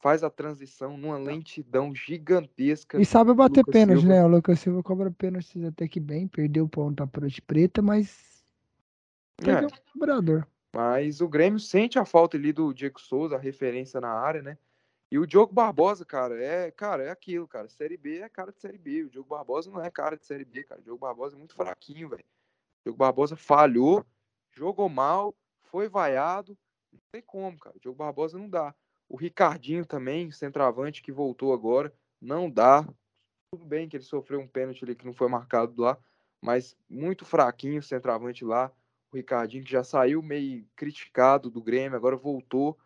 faz 0.00 0.24
a 0.24 0.30
transição 0.30 0.96
numa 0.96 1.16
lentidão 1.16 1.94
gigantesca. 1.94 3.00
E 3.00 3.04
sabe 3.04 3.32
bater 3.32 3.60
Lucas 3.60 3.72
pênalti, 3.72 4.00
Silva. 4.00 4.14
né? 4.14 4.24
O 4.24 4.28
Lucas 4.28 4.58
Silva 4.58 4.82
cobra 4.82 5.10
pênalti 5.12 5.64
até 5.64 5.86
que 5.86 6.00
bem, 6.00 6.26
perdeu 6.26 6.64
o 6.64 6.68
ponto 6.68 7.06
pra 7.06 7.28
de 7.28 7.40
preta, 7.40 7.80
mas 7.80 8.42
É, 9.42 9.64
o 9.64 9.92
cobrador. 9.92 10.44
mas 10.74 11.20
o 11.20 11.28
Grêmio 11.28 11.60
sente 11.60 11.96
a 11.98 12.04
falta 12.04 12.36
ali 12.36 12.52
do 12.52 12.72
Diego 12.74 13.00
Souza, 13.00 13.36
a 13.36 13.38
referência 13.38 14.00
na 14.00 14.10
área, 14.10 14.42
né? 14.42 14.58
E 15.10 15.18
o 15.18 15.26
Diogo 15.26 15.52
Barbosa, 15.52 16.04
cara, 16.04 16.40
é, 16.40 16.70
cara, 16.70 17.02
é 17.02 17.10
aquilo, 17.10 17.48
cara. 17.48 17.68
Série 17.68 17.96
B 17.96 18.20
é 18.20 18.28
cara 18.28 18.52
de 18.52 18.60
Série 18.60 18.78
B. 18.78 19.04
O 19.04 19.10
Diogo 19.10 19.28
Barbosa 19.28 19.68
não 19.68 19.82
é 19.82 19.90
cara 19.90 20.16
de 20.16 20.24
Série 20.24 20.44
B, 20.44 20.62
cara. 20.62 20.80
O 20.80 20.84
Diogo 20.84 21.00
Barbosa 21.00 21.34
é 21.34 21.38
muito 21.38 21.54
fraquinho, 21.54 22.08
velho. 22.08 22.22
O 22.22 22.84
Diogo 22.84 22.98
Barbosa 22.98 23.34
falhou, 23.34 24.06
jogou 24.52 24.88
mal, 24.88 25.34
foi 25.64 25.88
vaiado. 25.88 26.56
Não 26.92 27.00
tem 27.10 27.22
como, 27.22 27.58
cara. 27.58 27.76
O 27.76 27.80
Diogo 27.80 27.98
Barbosa 27.98 28.38
não 28.38 28.48
dá. 28.48 28.72
O 29.08 29.16
Ricardinho 29.16 29.84
também, 29.84 30.30
centroavante 30.30 31.02
que 31.02 31.10
voltou 31.10 31.52
agora, 31.52 31.92
não 32.20 32.48
dá. 32.48 32.86
Tudo 33.52 33.64
bem 33.64 33.88
que 33.88 33.96
ele 33.96 34.04
sofreu 34.04 34.38
um 34.38 34.46
pênalti 34.46 34.84
ali 34.84 34.94
que 34.94 35.04
não 35.04 35.12
foi 35.12 35.28
marcado 35.28 35.82
lá, 35.82 35.98
mas 36.40 36.76
muito 36.88 37.24
fraquinho 37.24 37.80
o 37.80 37.82
centroavante 37.82 38.44
lá. 38.44 38.70
O 39.10 39.16
Ricardinho 39.16 39.64
que 39.64 39.72
já 39.72 39.82
saiu 39.82 40.22
meio 40.22 40.64
criticado 40.76 41.50
do 41.50 41.60
Grêmio, 41.60 41.96
agora 41.96 42.14
voltou 42.14 42.78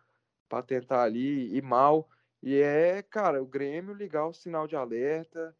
para 0.49 0.63
tentar 0.63 1.03
ali 1.03 1.55
ir 1.55 1.61
mal. 1.61 2.09
E 2.45 2.61
é, 2.61 3.01
cara, 3.01 3.41
o 3.41 3.45
Grêmio 3.47 3.95
ligar 3.95 4.27
o 4.27 4.33
sinal 4.33 4.67
de 4.67 4.75
alerta. 4.75 5.55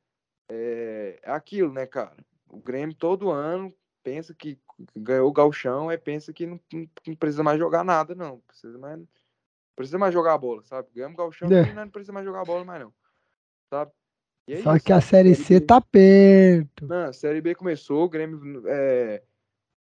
É, 0.48 1.20
é 1.24 1.32
aquilo, 1.32 1.74
né, 1.74 1.88
cara? 1.88 2.16
O 2.48 2.60
Grêmio 2.60 2.96
todo 2.96 3.32
ano 3.32 3.74
pensa 4.04 4.36
que 4.36 4.60
ganhou 4.96 5.28
o 5.28 5.34
galchão, 5.34 5.90
é 5.90 5.98
pensa 5.98 6.32
que 6.32 6.46
não, 6.46 6.60
não- 6.72 7.16
precisa 7.16 7.42
mais 7.42 7.58
jogar 7.58 7.84
nada, 7.84 8.14
não. 8.14 8.40
Precisa 8.42 8.78
mais, 8.78 9.00
não 9.00 9.08
precisa 9.76 9.98
mais 9.98 10.14
jogar 10.14 10.36
a 10.36 10.38
bola, 10.38 10.64
sabe? 10.64 10.88
Ganhamos 10.94 11.16
o 11.16 11.18
galchão 11.18 11.52
É. 11.52 11.64
e 11.68 11.74
não 11.74 11.90
precisa 11.90 12.14
mais 12.14 12.24
jogar 12.24 12.42
a 12.42 12.46
bola 12.46 12.64
mais, 12.64 12.82
não. 12.84 12.94
Sabe? 13.68 13.92
É 14.48 14.62
Só 14.62 14.76
isso, 14.76 14.86
que 14.86 14.94
a? 14.94 15.02
Série 15.02 15.34
C 15.34 15.60
tá 15.60 15.82
perto. 15.82 16.86
não, 16.86 17.06
a 17.06 17.14
Série 17.14 17.42
B 17.42 17.56
começou, 17.56 18.04
o 18.04 18.10
Grêmio 18.10 18.64
é, 18.68 19.24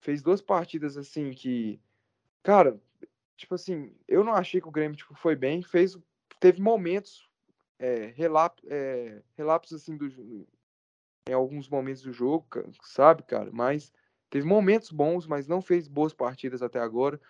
fez 0.01 0.21
duas 0.21 0.43
partidas 0.43 0.97
assim 0.97 1.31
que, 1.31 1.81
cara, 2.43 2.77
tipo 3.37 3.55
assim, 3.55 3.95
eu 4.09 4.25
não 4.25 4.35
achei 4.35 4.61
que 4.61 4.67
o 4.67 4.73
Grêmio 4.73 4.97
tipo, 4.97 5.15
foi 5.15 5.37
bem, 5.37 5.63
fez, 5.63 5.97
teve 6.41 6.61
momentos, 6.61 7.29
é, 7.79 8.13
relap, 8.17 8.59
é, 8.67 9.21
relapsos 9.37 9.83
assim 9.83 9.97
do, 9.97 10.09
em 11.29 11.33
alguns 11.33 11.69
momentos 11.69 12.03
do 12.03 12.13
jogo, 12.13 12.47
sabe, 12.83 13.23
cara? 13.23 13.51
Mas 13.53 13.93
teve 14.31 14.47
momentos 14.47 14.91
bons, 14.91 15.27
mas 15.27 15.47
não 15.47 15.61
fez 15.61 15.87
boas 15.87 16.13
partidas 16.13 16.63
até 16.63 16.79
agora. 16.79 17.21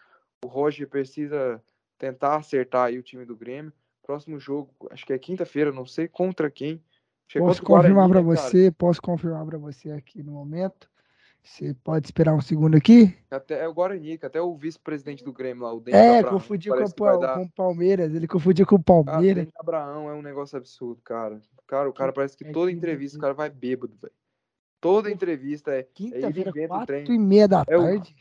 O 0.45 0.47
Roger 0.47 0.89
precisa 0.89 1.62
tentar 1.99 2.37
acertar 2.37 2.87
aí 2.87 2.99
o 2.99 3.03
time 3.03 3.25
do 3.25 3.37
Grêmio. 3.37 3.73
Próximo 4.03 4.39
jogo, 4.39 4.73
acho 4.91 5.05
que 5.05 5.12
é 5.12 5.19
quinta-feira, 5.19 5.73
não 5.73 5.85
sei 5.85 6.09
contra 6.09 6.51
quem. 6.51 6.83
É 7.35 7.39
posso 7.41 7.62
confirmar 7.62 8.09
para 8.09 8.20
né, 8.20 8.27
você, 8.27 8.70
posso 8.70 9.03
confirmar 9.03 9.45
para 9.45 9.59
você 9.59 9.91
aqui 9.91 10.23
no 10.23 10.33
momento. 10.33 10.89
Você 11.49 11.75
pode 11.83 12.07
esperar 12.07 12.35
um 12.35 12.41
segundo 12.41 12.77
aqui? 12.77 13.17
Até 13.31 13.65
é 13.65 13.68
o 13.68 13.75
Guarani, 13.75 14.18
que 14.18 14.27
até 14.27 14.41
o 14.41 14.55
vice-presidente 14.55 15.25
do 15.25 15.33
Grêmio 15.33 15.65
lá, 15.65 15.73
o 15.73 15.81
Dente 15.81 15.97
É, 15.97 16.18
Abraão, 16.18 16.35
confundiu 16.35 16.75
com, 16.75 17.18
dar... 17.18 17.41
o 17.41 17.49
Palmeiras. 17.51 18.15
Ele 18.15 18.28
confundiu 18.28 18.67
com 18.67 18.77
o 18.77 18.83
Palmeiras. 18.83 19.49
Ah, 19.57 19.60
Abraão 19.60 20.09
é 20.09 20.15
um 20.15 20.23
negócio 20.23 20.57
absurdo, 20.57 21.01
cara. 21.02 21.41
Cara, 21.67 21.89
o 21.89 21.93
cara 21.93 22.12
parece 22.12 22.36
que 22.36 22.47
é 22.47 22.52
toda 22.52 22.70
entrevista 22.70 23.18
o 23.18 23.20
cara 23.20 23.35
vai 23.35 23.51
bêbado, 23.51 23.97
velho. 24.01 24.12
Toda 24.81 25.10
entrevista 25.10 25.73
é. 25.73 25.81
é 25.81 25.83
Quinta-feira, 25.83 26.52
é 26.55 26.68
quatro 26.68 26.97
e 26.97 27.18
meia 27.18 27.49
da 27.49 27.65
tarde. 27.65 28.15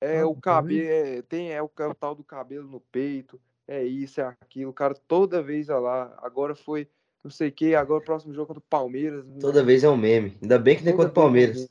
É 0.00 0.06
o, 0.08 0.20
é 0.20 0.24
o 0.24 0.34
cabelo, 0.34 0.88
é, 0.88 1.22
tem, 1.22 1.52
é 1.52 1.62
o, 1.62 1.70
é 1.78 1.86
o 1.86 1.94
tal 1.94 2.14
do 2.14 2.24
cabelo 2.24 2.66
no 2.66 2.80
peito, 2.80 3.38
é 3.68 3.84
isso, 3.84 4.20
é 4.20 4.24
aquilo. 4.40 4.70
O 4.70 4.74
cara 4.74 4.94
toda 4.94 5.42
vez 5.42 5.68
olha 5.68 5.80
lá. 5.80 6.18
Agora 6.22 6.54
foi 6.54 6.88
não 7.22 7.30
sei 7.30 7.48
o 7.48 7.52
que, 7.52 7.74
agora 7.74 8.00
o 8.00 8.04
próximo 8.04 8.32
jogo 8.32 8.48
contra 8.48 8.60
o 8.60 8.66
Palmeiras. 8.68 9.26
Toda 9.40 9.62
vez 9.62 9.84
é 9.84 9.88
um 9.88 9.96
meme. 9.96 10.36
Ainda 10.40 10.58
bem 10.58 10.76
que 10.76 10.84
não 10.84 10.92
é 10.92 10.96
contra 10.96 11.10
o 11.10 11.14
Palmeiras. 11.14 11.68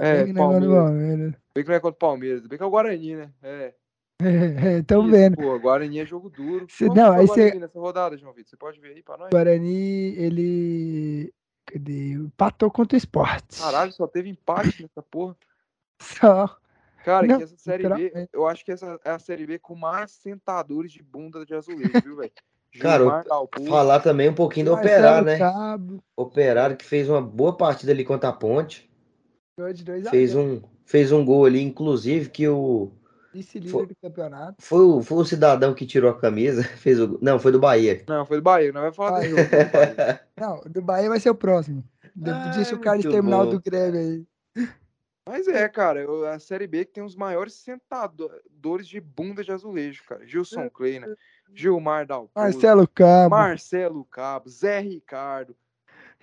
É, 0.00 0.24
bem 0.24 0.34
Palmeiras. 0.34 0.68
Palmeiras. 0.68 1.34
Bem 1.54 1.64
que 1.64 1.68
não 1.68 1.76
é 1.76 1.80
contra 1.80 1.96
o 1.96 1.98
Palmeiras. 1.98 2.46
Bem 2.46 2.58
que 2.58 2.64
é 2.64 2.66
o 2.66 2.70
Guarani, 2.70 3.16
né? 3.16 3.30
É. 3.42 3.74
É, 4.20 4.82
tão 4.82 5.02
Isso, 5.02 5.10
vendo. 5.12 5.36
Pô, 5.36 5.58
Guarani 5.60 6.00
é 6.00 6.06
jogo 6.06 6.28
duro. 6.28 6.66
Cê, 6.68 6.86
não, 6.86 7.12
aí 7.12 7.26
você. 7.26 7.54
nessa 7.54 7.78
rodada, 7.78 8.16
João 8.16 8.32
Vitor? 8.32 8.50
Você 8.50 8.56
pode 8.56 8.80
ver 8.80 8.94
aí 8.94 9.02
pra 9.02 9.16
nós? 9.16 9.30
Guarani, 9.30 10.14
ele. 10.16 11.32
Cadê? 11.66 12.12
Empatou 12.12 12.70
contra 12.70 12.96
o 12.96 12.98
esporte. 12.98 13.60
Caralho, 13.60 13.92
só 13.92 14.06
teve 14.06 14.28
empate 14.28 14.82
nessa 14.82 15.02
porra. 15.02 15.36
Só. 16.00 16.58
Cara, 17.04 17.26
não, 17.26 17.38
que 17.38 17.44
essa 17.44 17.56
série 17.56 17.88
B, 17.88 18.28
eu 18.32 18.46
acho 18.46 18.64
que 18.64 18.72
essa 18.72 18.98
é 19.04 19.10
a 19.10 19.18
série 19.18 19.46
B 19.46 19.58
com 19.58 19.74
mais 19.74 20.10
sentadores 20.10 20.92
de 20.92 21.02
bunda 21.02 21.46
de 21.46 21.54
azulejo, 21.54 21.92
viu, 22.02 22.16
velho? 22.16 22.32
Cara, 22.78 23.24
falar 23.66 24.00
também 24.00 24.28
um 24.28 24.34
pouquinho 24.34 24.66
do 24.66 24.74
Operário, 24.74 25.24
né? 25.24 25.38
Cabo. 25.38 26.02
Operário 26.16 26.76
que 26.76 26.84
fez 26.84 27.08
uma 27.08 27.20
boa 27.20 27.56
partida 27.56 27.92
ali 27.92 28.04
contra 28.04 28.28
a 28.28 28.32
Ponte. 28.32 28.88
Fez 30.10 30.34
um, 30.34 30.60
fez 30.84 31.10
um 31.10 31.24
gol 31.24 31.46
ali, 31.46 31.62
inclusive, 31.62 32.28
que 32.28 32.46
o. 32.48 32.92
Vice-líder 33.32 33.86
do 33.86 33.96
campeonato. 34.00 34.56
Foi 34.58 34.80
o, 34.80 35.02
foi 35.02 35.18
o 35.18 35.24
cidadão 35.24 35.74
que 35.74 35.86
tirou 35.86 36.10
a 36.10 36.18
camisa. 36.18 36.62
Fez 36.78 36.98
o, 36.98 37.18
não, 37.20 37.38
foi 37.38 37.52
do 37.52 37.60
Bahia. 37.60 38.02
Não, 38.08 38.24
foi 38.24 38.38
do 38.38 38.42
Bahia. 38.42 38.72
Não 38.72 38.80
vai 38.80 38.92
falar 38.92 39.20
do 39.20 39.28
jogo. 39.28 39.42
Não, 40.40 40.62
do 40.66 40.80
Bahia 40.80 41.08
vai 41.08 41.20
ser 41.20 41.30
o 41.30 41.34
próximo. 41.34 41.84
Deixa 42.14 42.74
o 42.74 42.80
Carlos 42.80 43.04
terminar 43.04 43.42
o 43.42 43.50
do 43.50 43.60
Grêmio 43.60 44.00
aí. 44.00 44.26
Mas 45.28 45.46
é, 45.46 45.68
cara, 45.68 46.06
a 46.32 46.38
Série 46.38 46.66
B 46.66 46.86
que 46.86 46.94
tem 46.94 47.04
os 47.04 47.14
maiores 47.14 47.52
sentadores 47.52 48.88
de 48.88 48.98
bunda 48.98 49.44
de 49.44 49.52
azulejo, 49.52 50.02
cara. 50.08 50.26
Gilson 50.26 50.70
Kleiner, 50.70 51.14
Gilmar 51.54 52.06
Dalpozo, 52.06 52.32
Marcelo 52.34 52.88
Cabo, 52.88 53.30
Marcelo 53.30 54.04
Cabo, 54.04 54.48
Zé 54.48 54.80
Ricardo, 54.80 55.56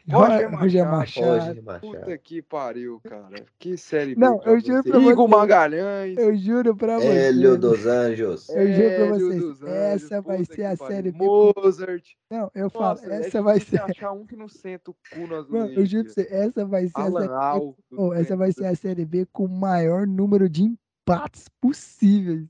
Roger, 0.07 0.51
Machado. 0.85 1.25
Roger 1.25 1.63
Machado. 1.63 1.81
Puta 1.81 2.17
que 2.17 2.41
pariu, 2.41 3.01
cara. 3.03 3.43
Que 3.57 3.75
série 3.75 4.15
Não, 4.15 4.39
eu 4.43 4.59
juro 4.59 4.83
pra 4.83 4.99
Igor 4.99 5.27
Magalhães. 5.27 6.17
Eu 6.17 6.35
juro 6.35 6.75
pra 6.75 6.99
você. 6.99 7.07
Hélio 7.07 7.57
dos 7.57 7.87
Anjos. 7.87 8.47
Eu 8.49 8.67
juro 8.71 8.95
pra 8.95 9.05
vocês. 9.07 9.61
Essa 9.63 10.21
vai 10.21 10.45
ser 10.45 10.65
a 10.65 10.75
série 10.75 11.11
B. 11.11 11.25
Mozart. 11.25 12.05
Não, 12.29 12.51
eu 12.53 12.69
falo, 12.69 12.99
essa 12.99 13.39
é 13.39 13.41
vai 13.41 13.59
ser. 13.59 13.81
achar 13.81 14.11
um 14.11 14.25
que 14.25 14.35
não 14.35 14.47
senta 14.47 14.91
o 14.91 14.95
cu 15.11 15.27
nas 15.27 15.47
Mano, 15.49 15.73
eu 15.73 15.85
juro 15.85 16.03
pra 16.03 16.13
você, 16.13 16.27
essa 16.29 16.65
vai 16.65 16.87
ser 16.87 16.99
Alan 16.99 17.25
a 17.25 17.53
série 17.53 17.65
B. 17.65 17.75
Oh, 17.97 18.13
essa 18.13 18.37
vai 18.37 18.51
ser 18.51 18.65
a 18.65 18.75
série 18.75 19.05
B 19.05 19.25
com 19.31 19.45
o 19.45 19.49
maior 19.49 20.05
número 20.05 20.47
de 20.47 20.63
empates 20.63 21.47
possíveis. 21.59 22.45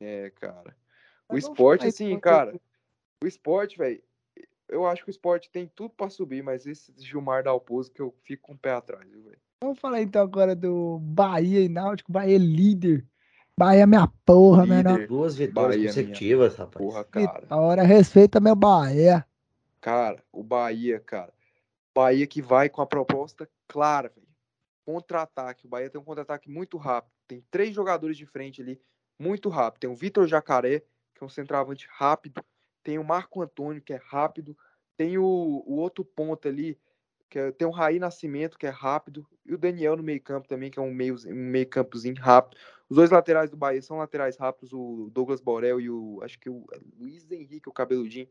É, 0.00 0.30
cara. 0.40 0.74
O 1.28 1.36
esporte, 1.36 1.86
assim, 1.86 2.18
cara. 2.18 2.54
O 3.22 3.26
esporte, 3.26 3.78
velho, 3.78 4.02
eu 4.68 4.86
acho 4.86 5.02
que 5.02 5.10
o 5.10 5.12
esporte 5.12 5.50
tem 5.50 5.70
tudo 5.74 5.90
para 5.90 6.10
subir, 6.10 6.42
mas 6.42 6.66
esse 6.66 6.92
Gilmar 6.98 7.42
Dalpozo 7.42 7.90
que 7.90 8.00
eu 8.00 8.14
fico 8.22 8.48
com 8.48 8.52
o 8.54 8.58
pé 8.58 8.72
atrás, 8.72 9.08
viu, 9.08 9.22
velho? 9.22 9.38
Vamos 9.62 9.78
falar 9.78 10.02
então 10.02 10.22
agora 10.22 10.54
do 10.54 10.98
Bahia 11.00 11.60
e 11.60 11.68
Náutico. 11.68 12.12
Bahia 12.12 12.36
é 12.36 12.38
líder. 12.38 13.06
Bahia 13.58 13.84
é 13.84 13.86
minha 13.86 14.06
porra, 14.24 14.66
né? 14.66 14.82
Duas 15.06 15.36
vitórias 15.36 15.76
Bahia 15.76 15.88
consecutivas, 15.88 16.52
minha 16.52 16.66
rapaz. 16.66 16.84
Porra, 16.84 17.04
cara. 17.04 17.46
Agora 17.48 17.82
respeita 17.82 18.38
meu 18.38 18.54
Bahia. 18.54 19.26
Cara, 19.80 20.22
o 20.30 20.42
Bahia, 20.42 21.00
cara. 21.00 21.32
Bahia 21.94 22.26
que 22.26 22.42
vai 22.42 22.68
com 22.68 22.82
a 22.82 22.86
proposta 22.86 23.48
clara, 23.66 24.12
velho. 24.14 24.26
Contra-ataque. 24.84 25.64
O 25.64 25.68
Bahia 25.70 25.88
tem 25.88 25.98
um 25.98 26.04
contra-ataque 26.04 26.50
muito 26.50 26.76
rápido. 26.76 27.12
Tem 27.26 27.42
três 27.50 27.74
jogadores 27.74 28.18
de 28.18 28.26
frente 28.26 28.60
ali, 28.60 28.78
muito 29.18 29.48
rápido. 29.48 29.80
Tem 29.80 29.90
o 29.90 29.96
Vitor 29.96 30.26
Jacaré, 30.26 30.82
que 31.16 31.24
é 31.24 31.26
um 31.26 31.30
centroavante 31.30 31.88
rápido 31.90 32.44
tem 32.86 33.00
o 33.00 33.04
Marco 33.04 33.42
Antônio, 33.42 33.82
que 33.82 33.92
é 33.92 34.00
rápido, 34.00 34.56
tem 34.96 35.18
o, 35.18 35.24
o 35.24 35.74
outro 35.74 36.04
ponto 36.04 36.46
ali, 36.46 36.78
que 37.28 37.36
é, 37.36 37.50
tem 37.50 37.66
o 37.66 37.72
Raí 37.72 37.98
Nascimento, 37.98 38.56
que 38.56 38.64
é 38.64 38.70
rápido, 38.70 39.26
e 39.44 39.52
o 39.52 39.58
Daniel 39.58 39.96
no 39.96 40.04
meio 40.04 40.22
campo 40.22 40.46
também, 40.46 40.70
que 40.70 40.78
é 40.78 40.82
um 40.82 40.94
meio, 40.94 41.16
um 41.26 41.50
meio 41.50 41.68
campozinho 41.68 42.14
rápido. 42.14 42.56
Os 42.88 42.94
dois 42.94 43.10
laterais 43.10 43.50
do 43.50 43.56
Bahia 43.56 43.82
são 43.82 43.96
laterais 43.96 44.36
rápidos, 44.36 44.72
o 44.72 45.10
Douglas 45.12 45.40
Borel 45.40 45.80
e 45.80 45.90
o, 45.90 46.20
acho 46.22 46.38
que 46.38 46.48
o 46.48 46.64
Luiz 46.96 47.28
Henrique, 47.28 47.68
o 47.68 47.72
cabeludinho. 47.72 48.28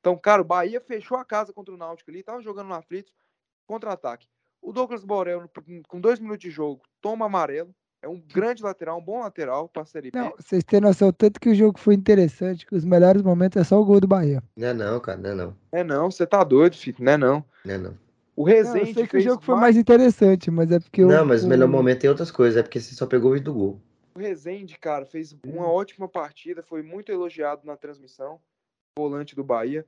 Então, 0.00 0.16
cara, 0.16 0.40
o 0.40 0.44
Bahia 0.44 0.80
fechou 0.80 1.18
a 1.18 1.24
casa 1.24 1.52
contra 1.52 1.74
o 1.74 1.76
Náutico 1.76 2.10
ali, 2.10 2.22
tava 2.22 2.40
jogando 2.40 2.68
no 2.68 2.74
aflitos, 2.74 3.14
contra-ataque. 3.66 4.26
O 4.62 4.72
Douglas 4.72 5.04
Borel, 5.04 5.50
com 5.86 6.00
dois 6.00 6.18
minutos 6.18 6.40
de 6.40 6.50
jogo, 6.50 6.82
toma 7.02 7.26
amarelo, 7.26 7.74
é 8.02 8.08
um 8.08 8.20
grande 8.20 8.62
lateral, 8.62 8.98
um 8.98 9.04
bom 9.04 9.20
lateral 9.20 9.68
para 9.68 9.82
a 9.82 9.86
Série 9.86 10.10
B. 10.10 10.18
Não, 10.18 10.34
vocês 10.36 10.64
têm 10.64 10.80
noção 10.80 11.12
tanto 11.12 11.40
que 11.40 11.48
o 11.48 11.54
jogo 11.54 11.78
foi 11.78 11.94
interessante, 11.94 12.66
que 12.66 12.74
os 12.74 12.84
melhores 12.84 13.22
momentos 13.22 13.60
é 13.60 13.64
só 13.64 13.80
o 13.80 13.84
gol 13.84 14.00
do 14.00 14.08
Bahia. 14.08 14.42
Não 14.56 14.68
é 14.68 14.74
não, 14.74 15.00
cara, 15.00 15.18
não 15.18 15.30
é 15.30 15.34
não. 15.34 15.56
É 15.70 15.84
não, 15.84 16.10
você 16.10 16.26
tá 16.26 16.42
doido, 16.42 16.76
filho, 16.76 16.96
não 17.00 17.12
é 17.12 17.16
não. 17.16 17.44
Não 17.64 17.74
é 17.74 17.78
não. 17.78 17.98
O 18.34 18.44
Rezende. 18.44 18.80
Não, 18.80 18.88
eu 18.88 18.94
sei 18.94 19.06
que 19.06 19.16
o 19.16 19.20
jogo 19.20 19.42
foi 19.42 19.54
mais 19.54 19.76
interessante, 19.76 20.50
mas 20.50 20.70
é 20.72 20.80
porque. 20.80 21.04
Não, 21.04 21.24
mas 21.24 21.44
o 21.44 21.48
melhor 21.48 21.68
momento 21.68 22.00
tem 22.00 22.10
outras 22.10 22.30
coisas, 22.30 22.58
é 22.58 22.62
porque 22.62 22.80
você 22.80 22.94
só 22.94 23.06
pegou 23.06 23.30
o 23.30 23.34
vídeo 23.34 23.52
do 23.52 23.54
gol. 23.54 23.80
O 24.14 24.18
Rezende, 24.18 24.76
cara, 24.78 25.06
fez 25.06 25.36
uma 25.46 25.70
ótima 25.70 26.08
partida, 26.08 26.62
foi 26.62 26.82
muito 26.82 27.12
elogiado 27.12 27.64
na 27.64 27.76
transmissão. 27.76 28.40
Volante 28.98 29.36
do 29.36 29.44
Bahia. 29.44 29.86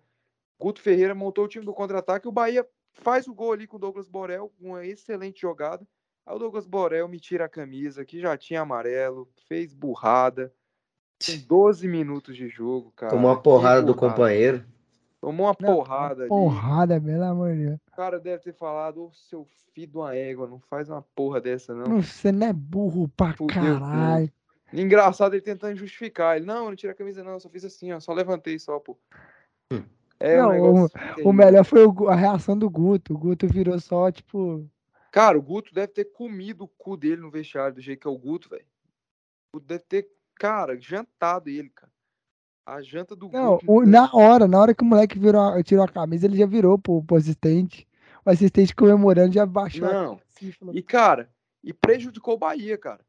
Guto 0.59 0.81
Ferreira 0.81 1.15
montou 1.15 1.45
o 1.45 1.49
time 1.49 1.65
do 1.65 1.75
contra-ataque. 1.75 2.29
O 2.29 2.33
Bahia 2.33 2.67
faz 2.95 3.27
o 3.27 3.35
gol 3.35 3.53
ali 3.53 3.67
com 3.67 3.77
o 3.77 3.81
Douglas 3.81 4.09
Borel, 4.09 4.53
uma 4.61 4.87
excelente 4.87 5.43
jogada. 5.43 5.87
Aí 6.27 6.35
o 6.35 6.39
Douglas 6.39 6.67
Borel 6.67 7.07
me 7.07 7.21
tira 7.21 7.45
a 7.45 7.49
camisa, 7.49 8.05
que 8.05 8.21
já 8.21 8.37
tinha 8.37 8.63
amarelo, 8.63 9.29
fez 9.47 9.75
burrada. 9.75 10.53
Tem 11.19 11.39
12 11.39 11.87
minutos 11.87 12.37
de 12.37 12.49
jogo, 12.49 12.93
cara. 12.97 13.13
Tomou 13.13 13.31
uma 13.31 13.41
porrada 13.41 13.83
do 13.83 13.95
companheiro. 13.95 14.65
Tomou 15.21 15.47
uma 15.47 15.57
não, 15.59 15.77
porrada 15.77 16.25
uma 16.25 16.29
Porrada, 16.29 17.01
pelo 17.01 17.25
amor 17.25 17.55
de 17.55 17.67
Deus. 17.67 17.79
O 17.91 17.97
cara 17.97 18.21
deve 18.21 18.43
ter 18.43 18.53
falado, 18.53 19.05
ô 19.05 19.13
seu 19.13 19.47
filho 19.73 19.91
de 19.91 19.97
uma 19.97 20.15
égua, 20.15 20.47
não 20.47 20.61
faz 20.61 20.91
uma 20.91 21.03
porra 21.15 21.41
dessa, 21.41 21.75
não. 21.75 21.85
não 21.85 22.03
você 22.03 22.31
não 22.31 22.47
é 22.47 22.53
burro 22.53 23.09
pra 23.09 23.33
Fudeu, 23.33 23.81
caralho. 23.81 24.31
Engraçado 24.73 25.35
ele 25.35 25.41
tentando 25.41 25.77
justificar. 25.77 26.37
Ele, 26.37 26.45
não, 26.45 26.67
não 26.67 26.77
tira 26.77 26.93
a 26.93 26.97
camisa, 26.97 27.23
não, 27.23 27.39
só 27.41 27.49
fiz 27.49 27.65
assim, 27.65 27.93
ó, 27.93 28.01
só 28.01 28.13
levantei 28.13 28.59
só, 28.59 28.79
pô. 28.79 28.99
Hum. 29.73 29.83
É 30.21 30.37
não, 30.37 30.51
um 30.51 30.85
o, 30.85 30.89
o 31.25 31.33
melhor 31.33 31.65
foi 31.65 31.85
a 32.09 32.15
reação 32.15 32.57
do 32.57 32.69
Guto. 32.69 33.15
O 33.15 33.19
Guto 33.19 33.47
virou 33.47 33.79
só, 33.79 34.11
tipo, 34.11 34.69
Cara, 35.15 35.39
o 35.39 35.43
Guto 35.43 35.73
deve 35.73 35.93
ter 35.93 36.07
comido 36.07 36.65
o 36.65 36.69
cu 36.69 36.97
dele 36.97 37.23
no 37.23 37.31
vestiário 37.31 37.77
do 37.77 37.81
jeito 37.81 38.01
que 38.01 38.09
é 38.09 38.11
o 38.11 38.19
Guto, 38.19 38.49
velho. 38.49 38.67
O 39.53 39.59
Guto 39.59 39.67
deve 39.69 39.85
ter, 39.85 40.09
cara, 40.35 40.77
jantado 40.77 41.49
ele, 41.49 41.71
cara. 41.71 41.93
A 42.67 42.83
janta 42.83 43.15
do 43.15 43.29
Não, 43.29 43.59
Guto. 43.59 43.65
O, 43.73 43.87
na 43.87 44.13
hora, 44.13 44.49
na 44.49 44.59
hora 44.59 44.75
que 44.75 44.83
o 44.83 44.85
moleque 44.85 45.17
virou, 45.17 45.63
tirou 45.63 45.85
a 45.85 45.89
camisa, 45.89 46.27
ele 46.27 46.37
já 46.37 46.47
virou 46.47 46.77
pro, 46.77 47.01
pro 47.05 47.17
assistente. 47.17 47.87
O 48.27 48.31
assistente 48.31 48.75
comemorando 48.75 49.33
já 49.33 49.47
baixou. 49.47 49.87
Não. 49.87 50.21
Assim, 50.35 50.51
falou... 50.51 50.75
E, 50.75 50.83
cara, 50.83 51.33
e 51.63 51.73
prejudicou 51.73 52.35
o 52.35 52.39
Bahia, 52.39 52.77
cara. 52.77 53.05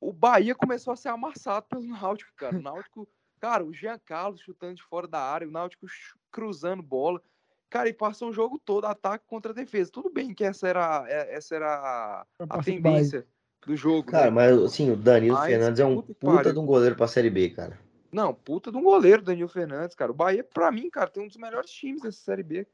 O 0.00 0.14
Bahia 0.14 0.54
começou 0.54 0.94
a 0.94 0.96
ser 0.96 1.10
amassado 1.10 1.66
pelo 1.68 1.84
Náutico, 2.00 2.32
cara. 2.34 2.56
O 2.56 2.62
Náutico, 2.62 3.06
cara, 3.38 3.62
o 3.62 3.74
Jean 3.74 3.98
Carlos 3.98 4.40
chutando 4.40 4.76
de 4.76 4.82
fora 4.84 5.06
da 5.06 5.20
área, 5.20 5.46
o 5.46 5.50
Náutico 5.50 5.86
cruzando 6.30 6.82
bola. 6.82 7.20
Cara, 7.68 7.88
e 7.88 7.92
passou 7.92 8.30
o 8.30 8.32
jogo 8.32 8.60
todo 8.64 8.86
ataque 8.86 9.24
contra 9.26 9.52
defesa. 9.52 9.90
Tudo 9.90 10.10
bem 10.10 10.32
que 10.32 10.44
essa 10.44 10.68
era, 10.68 11.04
é, 11.08 11.34
essa 11.34 11.54
era 11.54 12.24
a, 12.48 12.62
tendência 12.62 13.26
do 13.66 13.76
jogo. 13.76 14.04
Cara, 14.04 14.26
né? 14.26 14.30
mas 14.30 14.58
assim, 14.62 14.90
o 14.90 14.96
Danilo 14.96 15.36
mas, 15.36 15.46
Fernandes 15.46 15.80
é 15.80 15.84
um 15.84 16.00
puta 16.00 16.52
de 16.52 16.58
um 16.58 16.66
goleiro 16.66 16.94
pra 16.94 17.08
Série 17.08 17.30
B, 17.30 17.50
cara. 17.50 17.78
Não, 18.12 18.32
puta 18.32 18.70
de 18.70 18.76
um 18.78 18.82
goleiro, 18.82 19.22
Danilo 19.22 19.48
Fernandes, 19.48 19.94
cara. 19.96 20.12
O 20.12 20.14
Bahia, 20.14 20.44
pra 20.44 20.70
mim, 20.70 20.88
cara, 20.88 21.10
tem 21.10 21.22
um 21.22 21.26
dos 21.26 21.36
melhores 21.36 21.70
times 21.70 22.02
dessa 22.02 22.18
Série 22.18 22.42
B. 22.42 22.66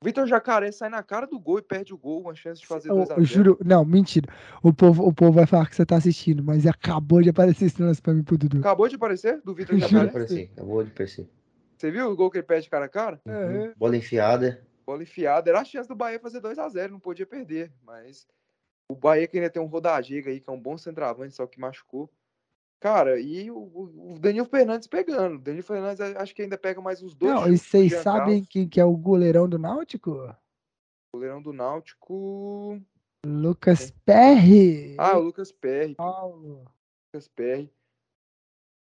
O 0.00 0.04
Vitor 0.04 0.28
Jacaré 0.28 0.70
sai 0.70 0.88
na 0.88 1.02
cara 1.02 1.26
do 1.26 1.40
gol 1.40 1.58
e 1.58 1.62
perde 1.62 1.92
o 1.92 1.98
gol, 1.98 2.20
uma 2.20 2.34
chance 2.34 2.60
de 2.60 2.66
fazer 2.68 2.88
2 2.88 3.10
Eu 3.10 3.24
juro, 3.24 3.58
não, 3.64 3.84
mentira. 3.84 4.32
O 4.62 4.72
povo, 4.72 5.04
o 5.04 5.12
povo 5.12 5.32
vai 5.32 5.44
falar 5.44 5.68
que 5.68 5.74
você 5.74 5.84
tá 5.84 5.96
assistindo, 5.96 6.42
mas 6.42 6.64
acabou 6.66 7.20
de 7.20 7.30
aparecer 7.30 7.64
esse 7.64 7.82
lance 7.82 8.00
pra 8.00 8.14
mim 8.14 8.22
pro 8.22 8.38
Dudu. 8.38 8.60
Acabou 8.60 8.86
de 8.86 8.94
aparecer? 8.94 9.42
Do 9.44 9.52
Vitor 9.52 9.76
Jacaré? 9.76 10.04
Acabou 10.04 10.04
de 10.04 10.10
aparecer, 10.10 10.50
acabou 10.52 10.84
de 10.84 10.90
aparecer. 10.92 11.28
Você 11.78 11.92
viu 11.92 12.10
o 12.10 12.16
gol 12.16 12.28
que 12.28 12.38
ele 12.38 12.46
pede 12.46 12.68
cara 12.68 12.86
a 12.86 12.88
cara? 12.88 13.20
Uhum. 13.24 13.72
Bola 13.76 13.96
enfiada. 13.96 14.66
bola 14.84 15.04
enfiada. 15.04 15.48
Era 15.48 15.60
a 15.60 15.64
chance 15.64 15.88
do 15.88 15.94
Bahia 15.94 16.18
fazer 16.18 16.40
2 16.40 16.58
a 16.58 16.68
0 16.68 16.92
não 16.92 16.98
podia 16.98 17.24
perder. 17.24 17.72
Mas 17.84 18.26
o 18.90 18.96
Bahia 18.96 19.28
queria 19.28 19.48
ter 19.48 19.60
um 19.60 19.66
Rodagega 19.66 20.28
aí, 20.28 20.40
que 20.40 20.50
é 20.50 20.52
um 20.52 20.60
bom 20.60 20.76
centroavante, 20.76 21.34
só 21.36 21.46
que 21.46 21.60
machucou. 21.60 22.10
Cara, 22.80 23.20
e 23.20 23.48
o, 23.50 23.56
o 23.56 24.18
Danilo 24.18 24.46
Fernandes 24.46 24.88
pegando. 24.88 25.36
O 25.36 25.40
Danilo 25.40 25.62
Fernandes 25.62 26.00
acho 26.00 26.34
que 26.34 26.42
ainda 26.42 26.58
pega 26.58 26.80
mais 26.80 27.00
uns 27.00 27.14
dois. 27.14 27.32
Não, 27.32 27.52
e 27.52 27.56
vocês 27.56 27.92
sabem 28.02 28.44
quem 28.44 28.68
que 28.68 28.80
é 28.80 28.84
o 28.84 28.96
goleirão 28.96 29.48
do 29.48 29.58
Náutico? 29.58 30.34
Goleirão 31.14 31.40
do 31.40 31.52
Náutico. 31.52 32.80
Lucas 33.24 33.92
Perry. 34.04 34.96
Ah, 34.98 35.16
o 35.16 35.22
Lucas 35.22 35.52
Perry. 35.52 35.94
Paulo. 35.94 36.64
Lucas 37.12 37.28
Perry. 37.28 37.72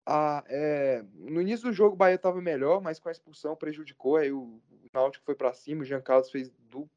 Ah, 0.09 0.41
é, 0.47 1.03
no 1.15 1.41
início 1.41 1.67
do 1.67 1.73
jogo 1.73 1.93
o 1.93 1.97
Bahia 1.97 2.15
estava 2.15 2.41
melhor, 2.41 2.81
mas 2.81 2.97
com 2.97 3.09
a 3.09 3.11
expulsão 3.11 3.57
prejudicou. 3.57 4.15
Aí 4.15 4.31
o, 4.31 4.61
Náutico 4.93 5.25
foi 5.25 5.35
para 5.35 5.53
cima, 5.53 5.81
o 5.81 5.85
Jean 5.85 5.99
Carlos 5.99 6.31
fez 6.31 6.49
do, 6.49 6.89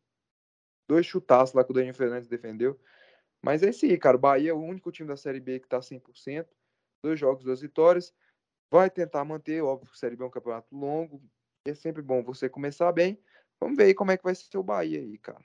dois 0.87 1.05
chutaços 1.05 1.53
lá 1.53 1.65
que 1.65 1.73
o 1.73 1.75
Danilo 1.75 1.93
Fernandes 1.93 2.29
defendeu. 2.29 2.79
Mas 3.43 3.65
é 3.65 3.71
isso 3.71 3.85
aí, 3.85 3.99
cara. 3.99 4.17
O 4.17 4.21
Bahia 4.21 4.51
é 4.51 4.55
o 4.55 4.61
único 4.61 4.93
time 4.93 5.09
da 5.09 5.17
Série 5.17 5.41
B 5.41 5.59
que 5.59 5.67
tá 5.67 5.81
100%. 5.81 6.47
Dois 7.03 7.19
jogos, 7.19 7.43
duas 7.43 7.61
vitórias. 7.61 8.15
Vai 8.71 8.89
tentar 8.89 9.25
manter, 9.25 9.61
óbvio 9.61 9.89
que 9.89 9.97
a 9.97 9.99
Série 9.99 10.15
B 10.15 10.23
é 10.23 10.27
um 10.29 10.31
campeonato 10.31 10.73
longo. 10.73 11.21
É 11.67 11.75
sempre 11.75 12.03
bom 12.03 12.23
você 12.23 12.49
começar 12.49 12.93
bem. 12.93 13.19
Vamos 13.59 13.77
ver 13.77 13.85
aí 13.85 13.95
como 13.95 14.13
é 14.13 14.17
que 14.17 14.23
vai 14.23 14.37
ser 14.37 14.57
o 14.57 14.63
Bahia 14.63 15.01
aí, 15.01 15.19
cara. 15.19 15.41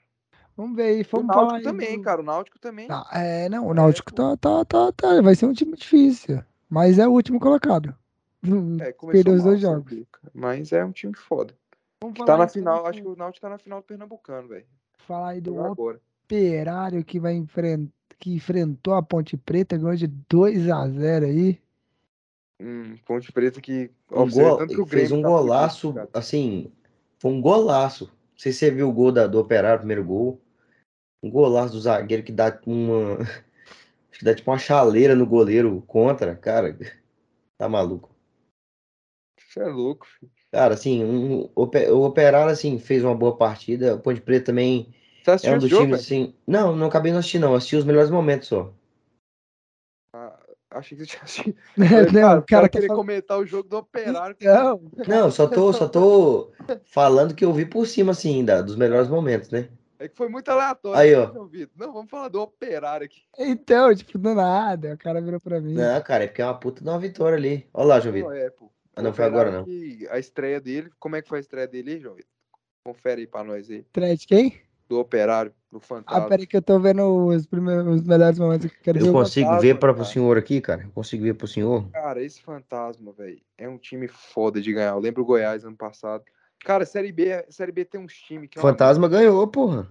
Vamos 0.56 0.76
ver 0.76 0.84
aí. 0.84 1.06
o 1.12 1.22
Náutico 1.22 1.62
também, 1.62 1.96
do... 1.96 2.02
cara. 2.02 2.20
O 2.20 2.24
Náutico 2.24 2.58
também. 2.60 2.86
Não, 2.86 3.04
é, 3.12 3.48
não, 3.48 3.66
o 3.66 3.74
Náutico 3.74 4.10
é, 4.12 4.14
tá, 4.14 4.36
tá, 4.36 4.64
tá, 4.64 4.92
tá. 4.92 5.20
Vai 5.20 5.34
ser 5.34 5.46
um 5.46 5.52
time 5.52 5.76
difícil. 5.76 6.44
Mas 6.68 6.98
é 6.98 7.06
o 7.06 7.12
último 7.12 7.38
colocado. 7.38 7.94
É, 8.80 8.92
Perdeu 8.92 9.34
os 9.34 9.42
dois 9.42 9.60
jogos. 9.60 10.04
Mas 10.32 10.72
é 10.72 10.84
um 10.84 10.92
time 10.92 11.14
foda. 11.14 11.54
Vamos 12.02 12.18
tá 12.24 12.36
na 12.36 12.48
final, 12.48 12.86
acho 12.86 13.00
que 13.00 13.08
o 13.08 13.16
Náutico 13.16 13.40
tá 13.40 13.48
na 13.48 13.58
final 13.58 13.80
do 13.80 13.84
Pernambucano, 13.84 14.48
velho. 14.48 14.66
Falar 14.98 15.30
aí 15.30 15.40
do 15.40 15.58
agora. 15.60 16.00
Operário 16.24 17.04
que 17.04 17.20
vai 17.20 17.34
enfrentar 17.34 17.96
que 18.18 18.32
enfrentou 18.32 18.94
a 18.94 19.02
Ponte 19.02 19.36
Preta, 19.36 19.76
ganhou 19.76 19.94
de 19.94 20.06
2 20.06 20.70
a 20.70 20.88
0 20.88 21.26
aí. 21.26 21.60
Hum, 22.60 22.96
Ponte 23.04 23.30
Preta 23.32 23.60
que 23.60 23.90
um 24.10 24.30
gol, 24.30 24.86
fez 24.86 25.12
um 25.12 25.20
tá 25.20 25.28
golaço, 25.28 25.94
assim, 26.12 26.72
foi 27.18 27.30
um 27.30 27.40
golaço. 27.40 28.06
Não 28.06 28.38
sei 28.38 28.52
se 28.52 28.58
você 28.58 28.70
viu 28.70 28.88
o 28.88 28.92
gol 28.92 29.12
da, 29.12 29.26
do 29.26 29.38
Operário, 29.38 29.80
primeiro 29.80 30.04
gol. 30.04 30.40
Um 31.22 31.30
golaço 31.30 31.72
do 31.72 31.80
zagueiro 31.80 32.22
que 32.22 32.32
dá 32.32 32.58
uma. 32.66 33.18
Acho 34.16 34.20
que 34.20 34.24
dá 34.24 34.34
tipo 34.34 34.50
uma 34.50 34.58
chaleira 34.58 35.14
no 35.14 35.26
goleiro 35.26 35.82
contra, 35.86 36.34
cara. 36.34 36.76
Tá 37.58 37.70
maluco. 37.70 38.14
Você 39.38 39.60
é 39.60 39.64
louco, 39.64 40.06
filho. 40.06 40.30
Cara, 40.52 40.74
assim, 40.74 41.02
um, 41.02 41.50
o 41.56 42.04
Operário, 42.04 42.52
assim, 42.52 42.78
fez 42.78 43.02
uma 43.02 43.14
boa 43.14 43.34
partida. 43.34 43.94
O 43.94 43.98
Ponte 43.98 44.20
Preta 44.20 44.46
também 44.46 44.94
é 45.42 45.52
um 45.52 45.58
dos 45.58 45.70
jogo, 45.70 45.84
times, 45.84 46.00
assim. 46.00 46.34
Não, 46.46 46.76
não 46.76 46.88
acabei 46.88 47.12
não 47.12 47.20
assistindo, 47.20 47.46
não. 47.46 47.54
Assisti 47.54 47.76
os 47.76 47.86
melhores 47.86 48.10
momentos 48.10 48.48
só. 48.48 48.74
Ah, 50.12 50.38
achei 50.72 50.98
que 50.98 51.06
você 51.06 51.10
tinha 51.10 51.22
assistido. 51.24 51.56
não, 52.12 52.20
cara, 52.20 52.40
o 52.40 52.44
cara 52.44 52.68
querer 52.68 52.88
falando... 52.88 53.00
comentar 53.00 53.38
o 53.38 53.46
jogo 53.46 53.66
do 53.70 53.78
Operário. 53.78 54.36
Não, 54.38 54.82
não 55.08 55.30
só, 55.30 55.46
tô, 55.46 55.72
só 55.72 55.88
tô 55.88 56.52
falando 56.84 57.34
que 57.34 57.44
eu 57.44 57.54
vi 57.54 57.64
por 57.64 57.86
cima, 57.86 58.12
assim, 58.12 58.44
da, 58.44 58.60
dos 58.60 58.76
melhores 58.76 59.08
momentos, 59.08 59.48
né? 59.48 59.70
É 59.98 60.08
que 60.08 60.16
foi 60.16 60.28
muito 60.28 60.48
aleatório. 60.48 60.98
Aí, 60.98 61.14
ó. 61.14 61.32
Não, 61.76 61.92
vamos 61.92 62.10
falar 62.10 62.28
do 62.28 62.40
Operário 62.40 63.06
aqui. 63.06 63.22
Então, 63.38 63.94
tipo, 63.94 64.18
do 64.18 64.34
nada. 64.34 64.94
O 64.94 64.98
cara 64.98 65.20
virou 65.20 65.40
pra 65.40 65.60
mim. 65.60 65.74
Não, 65.74 66.02
cara, 66.02 66.24
é 66.24 66.26
porque 66.26 66.42
é 66.42 66.44
uma 66.44 66.58
puta 66.58 66.82
de 66.82 66.88
uma 66.88 66.98
vitória 66.98 67.36
ali. 67.36 67.66
Olha 67.72 67.86
lá, 67.86 68.00
João 68.00 68.12
Vitor. 68.12 68.30
Não, 68.30 68.36
é, 68.36 68.50
pô. 68.50 68.70
Ah, 68.94 69.02
não 69.02 69.12
foi 69.12 69.24
agora, 69.24 69.50
não. 69.50 69.66
A 70.10 70.18
estreia 70.18 70.60
dele, 70.60 70.90
como 70.98 71.16
é 71.16 71.22
que 71.22 71.28
foi 71.28 71.38
a 71.38 71.40
estreia 71.40 71.66
dele 71.66 71.92
aí, 71.92 72.00
João 72.00 72.14
Vitor? 72.14 72.30
Confere 72.84 73.22
aí 73.22 73.26
pra 73.26 73.44
nós 73.44 73.70
aí. 73.70 73.78
Estreia 73.78 74.16
de 74.16 74.26
quem? 74.26 74.66
do 74.88 74.98
Operário, 74.98 75.52
do 75.70 75.80
Fantasma. 75.80 76.24
Ah, 76.24 76.28
peraí 76.28 76.46
que 76.46 76.56
eu 76.56 76.62
tô 76.62 76.78
vendo 76.78 77.26
os, 77.26 77.46
primeiros, 77.46 77.86
os 77.86 78.02
melhores 78.02 78.38
momentos 78.38 78.70
que 78.70 78.76
eu 78.76 78.82
quero 78.82 78.98
eu 78.98 79.02
ver. 79.02 79.08
Eu 79.08 79.12
consigo 79.12 79.46
fantasma, 79.46 79.62
ver 79.62 79.78
para 79.78 79.92
o 79.92 80.04
senhor 80.04 80.38
aqui, 80.38 80.60
cara? 80.60 80.82
Eu 80.84 80.90
consigo 80.90 81.24
ver 81.24 81.34
pro 81.34 81.48
senhor? 81.48 81.88
Cara, 81.90 82.22
esse 82.22 82.40
Fantasma, 82.40 83.12
velho, 83.12 83.40
é 83.58 83.68
um 83.68 83.78
time 83.78 84.06
foda 84.08 84.60
de 84.60 84.72
ganhar. 84.72 84.90
Eu 84.90 84.98
lembro 84.98 85.22
o 85.22 85.26
Goiás 85.26 85.64
ano 85.64 85.76
passado. 85.76 86.24
Cara, 86.60 86.84
Série 86.84 87.12
B, 87.12 87.44
Série 87.48 87.72
B 87.72 87.84
tem 87.84 88.00
uns 88.00 88.14
times 88.14 88.48
que... 88.50 88.58
É 88.58 88.62
Fantasma 88.62 89.08
ganhou, 89.08 89.46
porra. 89.46 89.88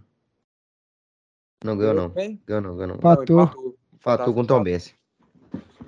Não 1.64 1.78
ganhou, 1.78 1.94
não. 1.94 2.10
Ganhou, 2.10 2.62
não, 2.62 2.76
ganhou, 2.76 2.88
não. 2.88 2.96
Empatou, 2.96 3.78
empatou 3.94 4.34
com 4.34 4.42
o 4.42 4.48
Tom 4.48 4.64
Benz. 4.64 4.94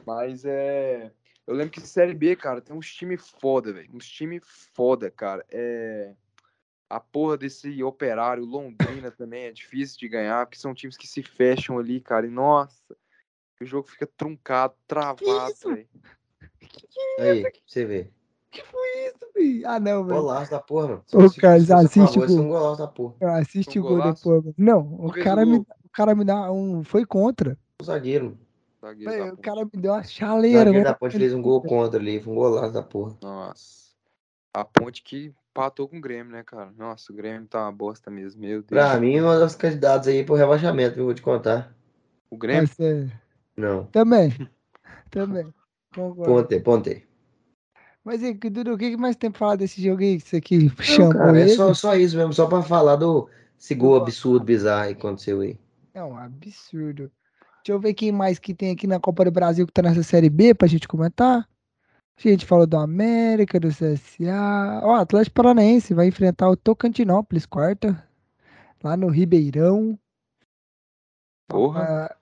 Mas 0.06 0.46
é... 0.46 1.12
Eu 1.46 1.54
lembro 1.54 1.72
que 1.72 1.82
Série 1.82 2.14
B, 2.14 2.36
cara, 2.36 2.62
tem 2.62 2.76
uns 2.76 2.94
times 2.94 3.30
foda, 3.30 3.72
velho. 3.74 3.90
Uns 3.94 4.08
times 4.08 4.44
foda, 4.74 5.10
cara. 5.10 5.46
É 5.50 6.14
a 6.90 7.00
porra 7.00 7.38
desse 7.38 7.84
operário, 7.84 8.46
Londrina 8.46 9.12
também 9.12 9.44
é 9.46 9.52
difícil 9.52 9.98
de 10.00 10.08
ganhar, 10.08 10.46
porque 10.46 10.58
são 10.60 10.74
times 10.74 10.96
que 10.96 11.08
se 11.08 11.22
fecham 11.22 11.78
ali, 11.78 12.00
cara. 12.00 12.26
E 12.26 12.30
nossa, 12.30 12.96
o 13.60 13.66
jogo 13.66 13.90
fica 13.90 14.08
truncado, 14.08 14.76
travado, 14.88 15.54
velho. 15.66 15.88
Aí, 17.20 17.44
você 17.66 17.86
vê. 17.86 18.10
Que 18.52 18.64
foi 18.64 19.08
isso, 19.08 19.32
velho? 19.36 19.68
Ah, 19.68 19.80
não, 19.80 20.06
velho. 20.06 20.22
Golaço 20.22 20.52
da 20.52 20.60
porra, 20.60 20.88
mano. 20.88 21.04
Ô, 21.14 21.40
Carlos, 21.40 21.72
assiste 21.72 22.20
o 22.20 22.26
gol. 22.28 22.40
Um 22.40 22.50
golaço 22.50 22.78
da 22.80 22.88
porra. 22.88 23.16
Assiste 23.38 23.80
um 23.80 23.84
o 23.84 23.88
gol 23.88 23.98
depois, 23.98 24.44
mano. 24.44 24.56
Não, 24.58 24.80
o 25.00 25.12
cara, 25.12 25.46
me, 25.46 25.58
o 25.58 25.90
cara 25.92 26.16
me 26.16 26.24
dá 26.24 26.52
um. 26.52 26.84
Foi 26.84 27.06
contra. 27.06 27.58
O 27.82 27.86
zagueiro. 27.86 28.38
Véio, 28.82 29.34
o 29.34 29.38
cara 29.38 29.66
me 29.66 29.82
deu 29.82 29.92
uma 29.92 30.04
chaleira. 30.04 30.62
O 30.62 30.66
zagueiro 30.66 30.84
da 30.86 30.94
ponte 30.94 31.18
fez 31.18 31.34
um 31.34 31.42
gol 31.42 31.62
contra 31.62 32.00
ali. 32.00 32.22
Foi 32.22 32.32
um 32.32 32.36
golaço 32.36 32.74
da 32.74 32.82
porra. 32.84 33.18
Nossa. 33.22 33.88
A 34.54 34.64
ponte 34.64 35.04
que 35.04 35.34
empatou 35.52 35.88
com 35.88 35.98
o 35.98 36.02
Grêmio, 36.02 36.32
né, 36.32 36.44
cara? 36.44 36.72
Nossa, 36.78 37.12
o 37.12 37.16
Grêmio 37.16 37.48
tá 37.48 37.64
uma 37.64 37.72
bosta 37.72 38.10
mesmo, 38.10 38.42
meu 38.42 38.62
Deus. 38.62 38.68
Pra 38.68 39.00
mim, 39.00 39.20
uma 39.20 39.38
das 39.38 39.56
candidatas 39.56 40.08
aí 40.08 40.24
pro 40.24 40.36
rebaixamento, 40.36 41.00
eu 41.00 41.06
vou 41.06 41.14
te 41.14 41.22
contar. 41.22 41.76
O 42.30 42.38
Grêmio? 42.38 42.70
Não. 43.56 43.86
Também. 43.86 44.32
Também. 45.10 45.54
Ponte, 45.92 46.60
ponte. 46.60 47.07
Mas 48.08 48.24
e, 48.24 48.34
Dudu, 48.34 48.76
o 48.76 48.78
que 48.78 48.96
mais 48.96 49.18
tem 49.18 49.30
pra 49.30 49.40
falar 49.40 49.56
desse 49.58 49.84
jogo 49.84 50.02
aí 50.02 50.18
que 50.18 50.30
você 50.30 50.38
aqui 50.38 50.72
chamou 50.82 51.12
cara, 51.12 51.42
É 51.42 51.50
só, 51.50 51.74
só 51.74 51.94
isso 51.94 52.16
mesmo, 52.16 52.32
só 52.32 52.48
pra 52.48 52.64
falar 52.64 52.96
do 52.96 53.30
esse 53.60 53.76
gol 53.76 53.98
absurdo, 53.98 54.46
bizarro 54.46 54.88
que 54.88 54.94
aconteceu 54.94 55.42
aí. 55.42 55.60
É 55.94 56.02
um 56.02 56.18
absurdo. 56.18 57.12
Deixa 57.58 57.76
eu 57.76 57.80
ver 57.82 57.94
quem 57.94 58.14
mais 58.14 58.40
que 58.40 58.54
tem 58.54 58.72
aqui 58.72 58.88
na 58.88 58.98
Copa 58.98 59.26
do 59.26 59.32
Brasil 59.32 59.68
que 59.68 59.74
tá 59.74 59.82
nessa 59.82 60.04
Série 60.04 60.30
B 60.30 60.54
pra 60.54 60.70
gente 60.70 60.88
comentar. 60.88 61.40
A 61.40 62.22
gente 62.22 62.46
falou 62.46 62.66
do 62.66 62.78
América, 62.78 63.60
do 63.60 63.68
CSA. 63.68 64.80
Ó, 64.84 64.94
o 64.94 65.02
Atlético 65.02 65.34
Paranaense 65.34 65.94
vai 65.94 66.08
enfrentar 66.08 66.50
o 66.50 66.56
Tocantinópolis 66.56 67.46
quarta, 67.46 68.02
lá 68.82 68.96
no 68.96 69.10
Ribeirão. 69.10 70.00
Porra. 71.46 72.16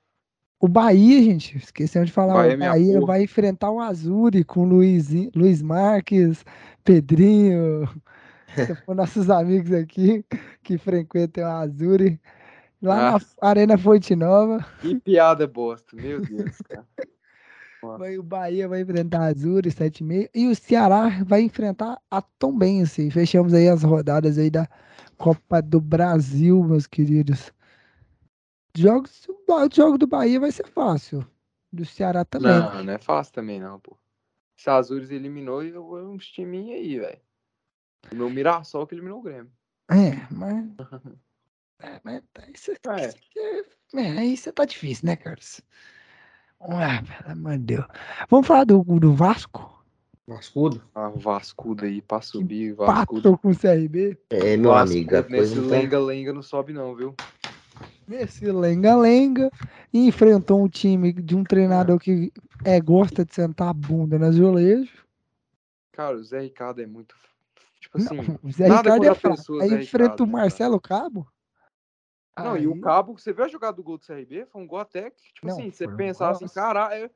O 0.60 0.68
Bahia, 0.68 1.22
gente, 1.22 1.58
esquecemos 1.58 2.08
de 2.08 2.14
falar. 2.14 2.34
Bahia, 2.34 2.56
o 2.56 2.60
Bahia 2.60 3.02
vai 3.02 3.24
enfrentar 3.24 3.72
o 3.72 3.80
Azuri 3.80 4.44
com 4.44 4.64
Luiz, 4.64 5.10
Luiz 5.36 5.62
Marques, 5.62 6.46
Pedrinho. 6.84 7.90
Nossos 8.88 9.30
amigos 9.30 9.74
aqui 9.74 10.24
que 10.64 10.78
frequentam 10.78 11.44
o 11.44 11.48
Azuri. 11.48 12.20
Lá 12.82 13.16
ah. 13.16 13.20
na 13.42 13.50
Arena 13.50 13.78
Fonte 13.78 14.16
Nova. 14.16 14.66
Que 14.80 14.96
piada 14.96 15.48
bosta, 15.48 15.96
meu 15.96 16.22
Deus, 16.22 16.58
cara. 16.70 16.86
Vai, 18.00 18.18
o 18.18 18.24
Bahia 18.24 18.68
vai 18.68 18.82
enfrentar 18.82 19.20
a 19.20 19.26
Azure, 19.26 19.70
7,5. 19.70 20.30
E 20.34 20.48
o 20.48 20.56
Ceará 20.56 21.22
vai 21.24 21.42
enfrentar 21.42 22.00
a 22.10 22.20
Tombense. 22.20 23.12
Fechamos 23.12 23.54
aí 23.54 23.68
as 23.70 23.84
rodadas 23.84 24.40
aí 24.40 24.50
da 24.50 24.68
Copa 25.18 25.62
do 25.62 25.80
Brasil, 25.80 26.64
meus 26.64 26.88
queridos. 26.88 27.54
Jogos, 28.76 29.28
o 29.28 29.70
jogo 29.74 29.98
do 29.98 30.08
Bahia 30.08 30.40
vai 30.40 30.52
ser 30.52 30.68
fácil. 30.68 31.26
Do 31.72 31.86
Ceará 31.86 32.24
também. 32.24 32.52
Não, 32.52 32.84
não 32.84 32.94
é 32.94 32.98
fácil 32.98 33.34
também, 33.34 33.60
não, 33.60 33.80
pô. 33.80 33.98
Se 34.56 34.70
a 34.70 34.76
Azures 34.76 35.12
eliminou, 35.12 35.64
eu 35.64 35.86
uns 36.10 36.28
timinhos 36.28 36.80
aí, 36.80 37.00
velho. 37.00 37.20
O 38.12 38.16
meu 38.16 38.30
Mirassol 38.30 38.88
que 38.88 38.96
eliminou 38.96 39.20
o 39.20 39.22
Grêmio. 39.22 39.52
É, 39.90 40.26
mas. 40.32 40.66
é, 41.82 42.00
mas 42.04 42.24
aí 42.40 42.54
você, 42.56 42.72
é. 42.72 44.00
é, 44.00 44.12
aí 44.20 44.38
você 44.38 44.52
tá 44.52 44.66
difícil, 44.66 45.08
né, 45.08 45.16
Carlos? 45.16 45.62
Ah, 46.62 47.04
pelo 47.04 47.32
amor 47.32 47.58
de 47.58 47.64
Deus. 47.64 47.86
Vamos 48.30 48.48
falar 48.48 48.64
do, 48.64 48.84
do 48.84 49.14
Vasco? 49.14 49.76
Vascudo? 50.28 50.82
Ah, 50.96 51.10
o 51.10 51.20
Vascudo 51.20 51.86
aí 51.86 52.02
pra 52.02 52.20
subir. 52.20 52.74
Vascudo. 52.74 53.38
com 53.38 53.50
o 53.52 53.56
CRB. 53.56 54.18
É, 54.32 54.58
meu 54.58 54.74
amigo. 54.74 55.12
Nesse 55.30 55.60
lenga-lenga 55.60 56.34
não 56.34 56.42
sobe, 56.42 56.74
não, 56.74 56.96
viu? 56.96 57.14
Nesse 58.08 58.52
lenga-lenga. 58.52 59.50
Enfrentou 59.94 60.64
um 60.64 60.70
time 60.70 61.14
de 61.14 61.36
um 61.36 61.44
treinador 61.44 62.00
que 62.00 62.32
é, 62.64 62.80
gosta 62.80 63.26
de 63.26 63.34
sentar 63.34 63.70
a 63.70 63.74
bunda 63.74 64.20
nas 64.20 64.36
azulejos. 64.36 64.92
Cara, 65.92 66.18
o 66.18 66.24
Zé 66.24 66.42
Ricardo 66.42 66.82
é 66.82 66.86
muito. 66.86 67.16
Tipo 67.80 67.98
assim. 67.98 68.16
Não, 68.16 68.40
o 68.44 68.52
Zé 68.52 68.68
Ricardo 68.68 69.06
é 69.06 69.16
fraco. 69.16 69.60
Aí 69.62 69.84
enfrenta 69.84 70.24
o 70.24 70.28
Marcelo 70.28 70.80
Cabo. 70.80 71.28
Não, 72.38 72.54
Aí... 72.54 72.64
e 72.64 72.68
o 72.68 72.80
Cabo, 72.82 73.18
você 73.18 73.32
viu 73.32 73.46
a 73.46 73.48
jogada 73.48 73.78
do 73.78 73.84
gol 73.84 73.98
do 73.98 74.06
CRB? 74.06 74.46
Foi 74.48 74.62
um 74.62 74.68
gol 74.68 74.80
até 74.80 75.10
que, 75.10 75.34
tipo 75.34 75.48
não, 75.48 75.54
assim, 75.54 75.72
você 75.72 75.88
pensar 75.88 76.32
assim, 76.32 76.48
caralho. 76.48 77.10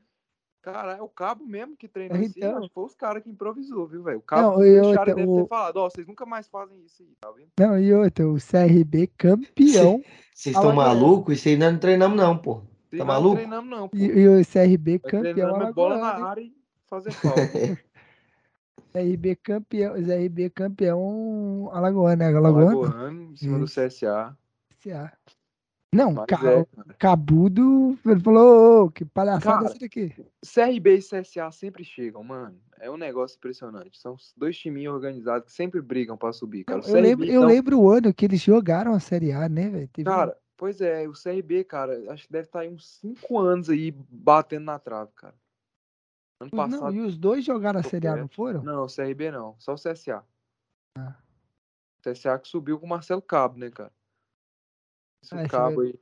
Cara, 0.61 0.97
é 0.97 1.01
o 1.01 1.07
Cabo 1.07 1.45
mesmo 1.45 1.77
que 1.77 1.87
treinou 1.87 2.17
assim. 2.17 2.33
Então. 2.35 2.57
Acho 2.57 2.67
que 2.67 2.73
foi 2.73 2.83
os 2.85 2.93
caras 2.95 3.23
que 3.23 3.29
improvisou, 3.29 3.87
viu, 3.87 4.03
velho? 4.03 4.19
O 4.19 4.21
Cabo, 4.21 4.41
Não, 4.57 4.65
e 4.65 4.71
vestiário 4.73 4.89
outra, 4.99 5.15
deve 5.15 5.27
o- 5.29 5.41
ter 5.43 5.47
falado, 5.47 5.77
ó, 5.77 5.89
vocês 5.89 6.05
nunca 6.05 6.25
mais 6.25 6.47
fazem 6.49 6.77
isso 6.83 7.01
aí, 7.01 7.15
tá 7.19 7.31
vendo? 7.31 7.47
Não, 7.57 7.79
e 7.79 7.93
outra, 7.93 8.27
o 8.27 8.37
CRB 8.39 9.07
campeão. 9.17 10.03
Vocês 10.39 10.55
estão 10.55 10.73
malucos? 10.73 11.37
Isso 11.37 11.49
aí 11.49 11.57
nós 11.57 11.71
não 11.73 11.79
treinamos, 11.79 12.17
não, 12.17 12.37
pô. 12.37 12.55
Vocês 12.89 12.91
Tá 12.91 12.97
não 12.99 13.05
maluco? 13.05 13.35
treinamos, 13.35 13.69
não, 13.69 13.89
pô. 13.89 13.97
e, 13.97 14.03
e 14.05 14.27
o 14.27 14.45
CRB 14.45 14.91
Nós 15.03 15.11
campeão 15.11 15.33
treinamos 15.33 15.67
é 15.69 15.73
bola 15.73 15.97
na 15.97 16.25
área 16.25 16.41
e 16.41 16.53
fazer 16.87 17.11
falta. 17.11 17.39
CRB 18.93 19.35
campeão, 19.35 19.93
CRB 19.95 20.49
campeão 20.49 21.69
alagoano, 21.71 22.15
né? 22.17 22.27
Alagoano? 22.35 22.83
Alagoano, 22.83 23.21
em 23.31 23.35
cima 23.35 23.57
Isso. 23.63 23.81
do 23.81 23.87
CSA. 23.89 24.37
CA. 24.81 25.13
Não, 25.93 26.13
Mas 26.13 26.25
ca- 26.27 26.51
é, 26.51 26.65
cara. 26.65 26.93
Cabudo, 26.99 27.97
ele 28.05 28.19
falou, 28.19 28.85
ô, 28.85 28.91
que 28.91 29.03
palhaçada 29.03 29.55
Cara, 29.57 29.65
essa 29.65 29.79
daqui? 29.79 30.13
CRB 30.45 30.97
e 30.97 31.01
CSA 31.01 31.51
sempre 31.51 31.83
chegam, 31.83 32.23
mano. 32.23 32.61
É 32.79 32.91
um 32.91 32.97
negócio 32.97 33.37
impressionante. 33.37 33.97
São 33.99 34.15
dois 34.37 34.55
timinhos 34.57 34.93
organizados 34.93 35.47
que 35.47 35.51
sempre 35.51 35.81
brigam 35.81 36.15
pra 36.15 36.31
subir, 36.31 36.63
cara. 36.63 36.79
Eu, 36.87 36.93
lembro, 36.93 37.25
CRB, 37.25 37.33
eu 37.35 37.41
então, 37.41 37.47
lembro 37.47 37.79
o 37.81 37.89
ano 37.89 38.13
que 38.13 38.25
eles 38.25 38.39
jogaram 38.39 38.93
a 38.93 38.99
Série 38.99 39.31
A, 39.31 39.49
né, 39.49 39.67
velho? 39.67 39.89
Um- 39.97 40.03
Cara, 40.03 40.37
pois 40.55 40.79
é, 40.79 41.07
o 41.07 41.13
CRB, 41.13 41.63
cara, 41.63 42.13
acho 42.13 42.27
que 42.27 42.31
deve 42.31 42.47
estar 42.47 42.59
aí 42.59 42.69
uns 42.69 42.87
5 42.99 43.39
anos 43.39 43.67
aí 43.69 43.91
batendo 43.91 44.65
na 44.65 44.77
trave, 44.77 45.11
cara. 45.15 45.33
Ano 46.39 46.51
os- 46.53 46.57
não, 46.69 46.79
passado. 46.79 46.95
e 46.95 46.99
os 47.01 47.17
dois 47.17 47.43
jogaram 47.43 47.79
a 47.79 47.83
Série 47.83 48.07
A, 48.07 48.15
não 48.15 48.27
foram? 48.29 48.61
Não, 48.63 48.83
o 48.83 48.87
CRB 48.87 49.31
não, 49.31 49.55
só 49.57 49.73
o 49.73 49.77
CSA. 49.77 50.23
Ah. 50.95 51.15
O 51.97 52.01
CSA 52.03 52.37
que 52.37 52.47
subiu 52.47 52.79
com 52.79 52.85
o 52.85 52.89
Marcelo 52.89 53.21
Cabo, 53.23 53.57
né, 53.57 53.71
cara? 53.71 53.91
Esse 55.23 55.35
Ah, 55.35 55.41
esse 55.41 55.49
Cabo 55.49 55.81
aí. 55.81 55.99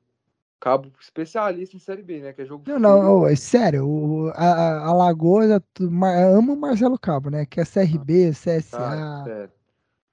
Cabo 0.59 0.91
especialista 0.99 1.75
em 1.75 1.79
Série 1.79 2.01
B, 2.01 2.19
né? 2.21 2.33
Que 2.33 2.41
é 2.41 2.45
jogo 2.45 2.63
Não, 2.67 2.79
não, 2.79 3.19
ô, 3.19 3.27
é 3.27 3.35
sério, 3.35 3.87
o, 3.87 4.29
a, 4.29 4.89
a 4.89 5.13
é 5.45 5.83
mar- 5.89 6.17
ama 6.17 6.53
o 6.53 6.57
Marcelo 6.57 6.97
Cabo, 6.97 7.29
né? 7.29 7.45
Que 7.45 7.61
é 7.61 7.65
CRB, 7.65 8.31
Cara, 8.31 8.59
CSA. 8.59 9.23
sério. 9.23 9.51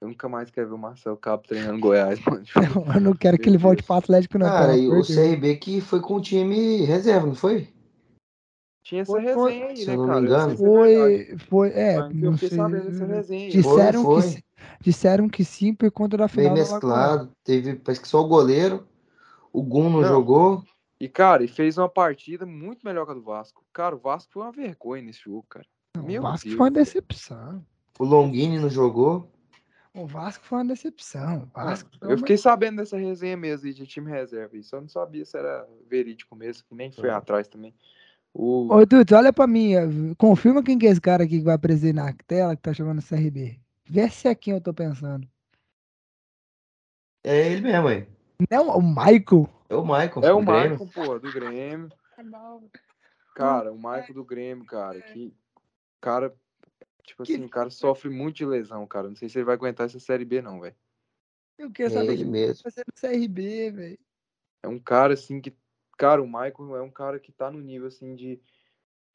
Eu 0.01 0.09
nunca 0.09 0.29
mais 0.29 0.51
quero 0.51 0.67
ver 0.69 0.75
o 0.75 0.77
Marcelo 0.77 1.17
Cabo 1.17 1.43
treinando 1.47 1.79
Goiás, 1.79 2.19
mano. 2.25 2.43
Não, 2.85 2.93
eu 2.95 3.01
não 3.01 3.13
quero 3.13 3.39
que 3.39 3.49
ele 3.49 3.57
volte 3.57 3.81
para 3.81 3.97
Atlético, 3.97 4.37
não. 4.37 4.47
Cara, 4.47 4.77
e 4.77 4.87
o. 4.87 5.01
CRB 5.03 5.55
que 5.55 5.81
foi 5.81 5.99
com 5.99 6.15
o 6.15 6.21
time 6.21 6.85
reserva, 6.85 7.25
não 7.25 7.35
foi? 7.35 7.73
Tinha 8.83 9.01
essa 9.01 9.11
Foi- 9.11 9.33
foi- 9.33 9.51
resenha 9.53 9.65
aí, 9.67 9.77
se 9.77 9.87
né, 9.87 9.97
não 9.97 10.05
cara? 10.05 10.19
engano. 10.19 10.53
é 10.53 10.57
Foi, 10.57 11.37
foi, 11.49 11.69
é, 11.69 11.95
mas 11.97 12.13
eu 12.21 12.31
não 12.31 12.33
fiquei 12.33 12.49
sei. 12.49 12.57
sabendo 12.59 12.85
dessa 12.85 13.05
resenha 13.05 13.45
aí. 13.45 13.51
Disseram 13.51 14.03
Foi, 14.03 14.15
que, 14.15 14.21
foi. 14.21 14.29
sim- 14.29 14.43
disseram 14.81 15.29
que 15.29 15.43
sim 15.43 15.73
por 15.73 15.89
conta 15.91 16.17
da 16.17 16.25
Meio 16.25 16.31
final 16.49 16.51
Alagoas. 16.51 16.73
mesclado. 16.73 17.31
Teve, 17.43 17.75
parece 17.77 18.01
que 18.01 18.07
só 18.07 18.21
o 18.21 18.27
goleiro. 18.27 18.87
O 19.55 19.63
Gun 19.63 19.89
não, 19.89 20.01
Não. 20.01 20.07
jogou. 20.07 20.63
E, 20.99 21.07
cara, 21.07 21.43
e 21.43 21.47
fez 21.47 21.77
uma 21.77 21.87
partida 21.89 22.45
muito 22.45 22.85
melhor 22.85 23.05
que 23.05 23.11
a 23.11 23.15
do 23.15 23.21
Vasco. 23.21 23.63
Cara, 23.71 23.95
o 23.95 23.99
Vasco 23.99 24.31
foi 24.33 24.41
uma 24.43 24.51
vergonha 24.51 25.01
nesse 25.01 25.21
jogo, 25.21 25.45
cara. 25.49 25.65
Não, 25.95 26.03
Meu 26.03 26.21
o 26.21 26.23
Vasco 26.23 26.45
Deus. 26.47 26.57
foi 26.57 26.65
uma 26.65 26.71
decepção. 26.71 27.65
O 27.97 28.03
Longini 28.03 28.59
não 28.59 28.69
jogou. 28.69 29.31
O 29.93 30.05
Vasco 30.05 30.43
foi 30.45 30.57
uma 30.57 30.65
decepção. 30.65 31.43
O 31.55 31.59
Vasco 31.59 31.89
foi 31.97 32.11
Eu 32.13 32.17
fiquei 32.17 32.37
sabendo 32.37 32.77
dessa 32.77 32.97
resenha 32.97 33.37
mesmo 33.37 33.65
aí 33.67 33.73
de 33.73 33.87
time 33.87 34.11
reserva. 34.11 34.57
Isso 34.57 34.75
eu 34.75 34.81
não 34.81 34.89
sabia 34.89 35.23
se 35.23 35.37
era 35.37 35.65
verídico 35.89 36.35
mesmo, 36.35 36.65
que 36.67 36.75
nem 36.75 36.91
foi 36.91 37.07
É. 37.07 37.13
atrás 37.13 37.47
também. 37.47 37.73
O... 38.33 38.67
Ô, 38.73 38.85
Dudu, 38.85 39.15
olha 39.15 39.31
pra 39.31 39.47
mim. 39.47 39.71
Confirma 40.17 40.61
quem 40.61 40.77
que 40.77 40.85
é 40.85 40.89
esse 40.91 40.99
cara 40.99 41.23
aqui 41.23 41.37
que 41.37 41.45
vai 41.45 41.55
aparecer 41.55 41.93
na 41.93 42.11
tela 42.27 42.55
que 42.57 42.61
tá 42.61 42.73
chamando 42.73 43.01
CRB. 43.01 43.57
Vê 43.85 44.09
se 44.09 44.27
é 44.27 44.35
quem 44.35 44.53
eu 44.53 44.59
tô 44.59 44.73
pensando. 44.73 45.25
É 47.23 47.51
ele 47.51 47.61
mesmo, 47.61 47.87
aí. 47.87 48.14
Não, 48.49 48.69
o 48.69 48.81
Michael. 48.81 49.49
É 49.69 49.75
o 49.75 49.83
Michael. 49.83 50.23
É 50.23 50.33
o 50.33 50.39
do 50.39 50.45
Grêmio. 50.45 50.69
Maicon, 50.77 50.87
pô, 50.87 51.19
do 51.19 51.31
Grêmio. 51.31 51.89
Cara, 53.33 53.71
o 53.71 53.77
Maicon 53.77 54.13
do 54.13 54.23
Grêmio, 54.23 54.65
cara, 54.65 55.01
que 55.01 55.33
cara, 55.99 56.33
tipo 57.03 57.23
Que- 57.23 57.33
assim, 57.33 57.43
o 57.43 57.49
cara 57.49 57.69
sofre 57.69 58.09
muito 58.09 58.37
de 58.37 58.45
lesão, 58.45 58.85
cara. 58.87 59.09
Não 59.09 59.15
sei 59.15 59.27
se 59.27 59.37
ele 59.37 59.45
vai 59.45 59.55
aguentar 59.55 59.85
essa 59.87 59.99
série 59.99 60.25
B 60.25 60.41
não, 60.41 60.59
velho. 60.61 60.75
Eu 61.57 61.71
queria 61.71 61.87
É 61.87 61.89
saber 61.89 62.13
ele 62.13 62.23
quem 62.23 62.31
mesmo. 62.31 62.63
vai 62.63 62.71
ser 62.71 62.83
no 62.85 62.93
CRB, 62.99 63.71
velho. 63.71 63.99
É 64.63 64.67
um 64.67 64.79
cara 64.79 65.13
assim 65.13 65.39
que, 65.41 65.55
cara, 65.97 66.21
o 66.21 66.27
Maicon 66.27 66.75
é 66.75 66.81
um 66.81 66.91
cara 66.91 67.19
que 67.19 67.31
tá 67.31 67.49
no 67.51 67.59
nível 67.59 67.87
assim 67.87 68.15
de 68.15 68.41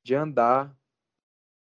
de 0.03 0.15
andar 0.15 0.75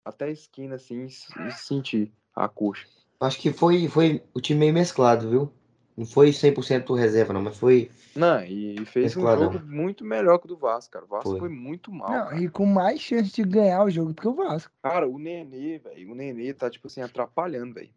até 0.05 0.27
a 0.27 0.31
esquina 0.31 0.77
assim 0.77 1.07
e 1.07 1.49
e 1.49 1.53
sentir 1.53 2.13
a 2.35 2.49
coxa. 2.49 2.87
Acho 3.21 3.39
que 3.41 3.53
foi, 3.53 3.89
foi 3.89 4.25
o 4.33 4.41
time 4.41 4.61
meio 4.61 4.73
mesclado, 4.73 5.29
viu? 5.29 5.53
Não 6.01 6.07
foi 6.07 6.31
100% 6.33 6.95
reserva, 6.95 7.35
não, 7.35 7.43
mas 7.43 7.59
foi. 7.59 7.91
Não, 8.17 8.43
e 8.43 8.87
fez 8.87 9.15
um 9.15 9.21
Mescladão. 9.21 9.53
jogo 9.53 9.67
muito 9.67 10.03
melhor 10.03 10.39
que 10.39 10.47
o 10.47 10.49
do 10.49 10.57
Vasco, 10.57 10.91
cara. 10.93 11.05
O 11.05 11.09
Vasco 11.09 11.29
Foi. 11.33 11.41
foi, 11.41 11.49
muito 11.51 11.93
mal. 11.93 12.11
Não, 12.11 12.25
cara. 12.25 12.41
e 12.41 12.49
com 12.49 12.65
mais 12.65 12.99
chance 12.99 13.31
de 13.31 13.45
ganhar 13.45 13.85
o 13.85 13.91
jogo 13.91 14.15
do 14.15 14.23
que 14.23 14.27
o 14.27 14.33
Vasco. 14.33 14.73
Cara, 14.83 15.07
o 15.07 15.19
Nenê, 15.19 15.79
velho, 15.79 16.11
o 16.11 16.15
Nenê 16.15 16.55
tá, 16.55 16.71
tipo 16.71 16.87
assim, 16.87 17.03
atrapalhando, 17.03 17.75
velho. 17.75 17.91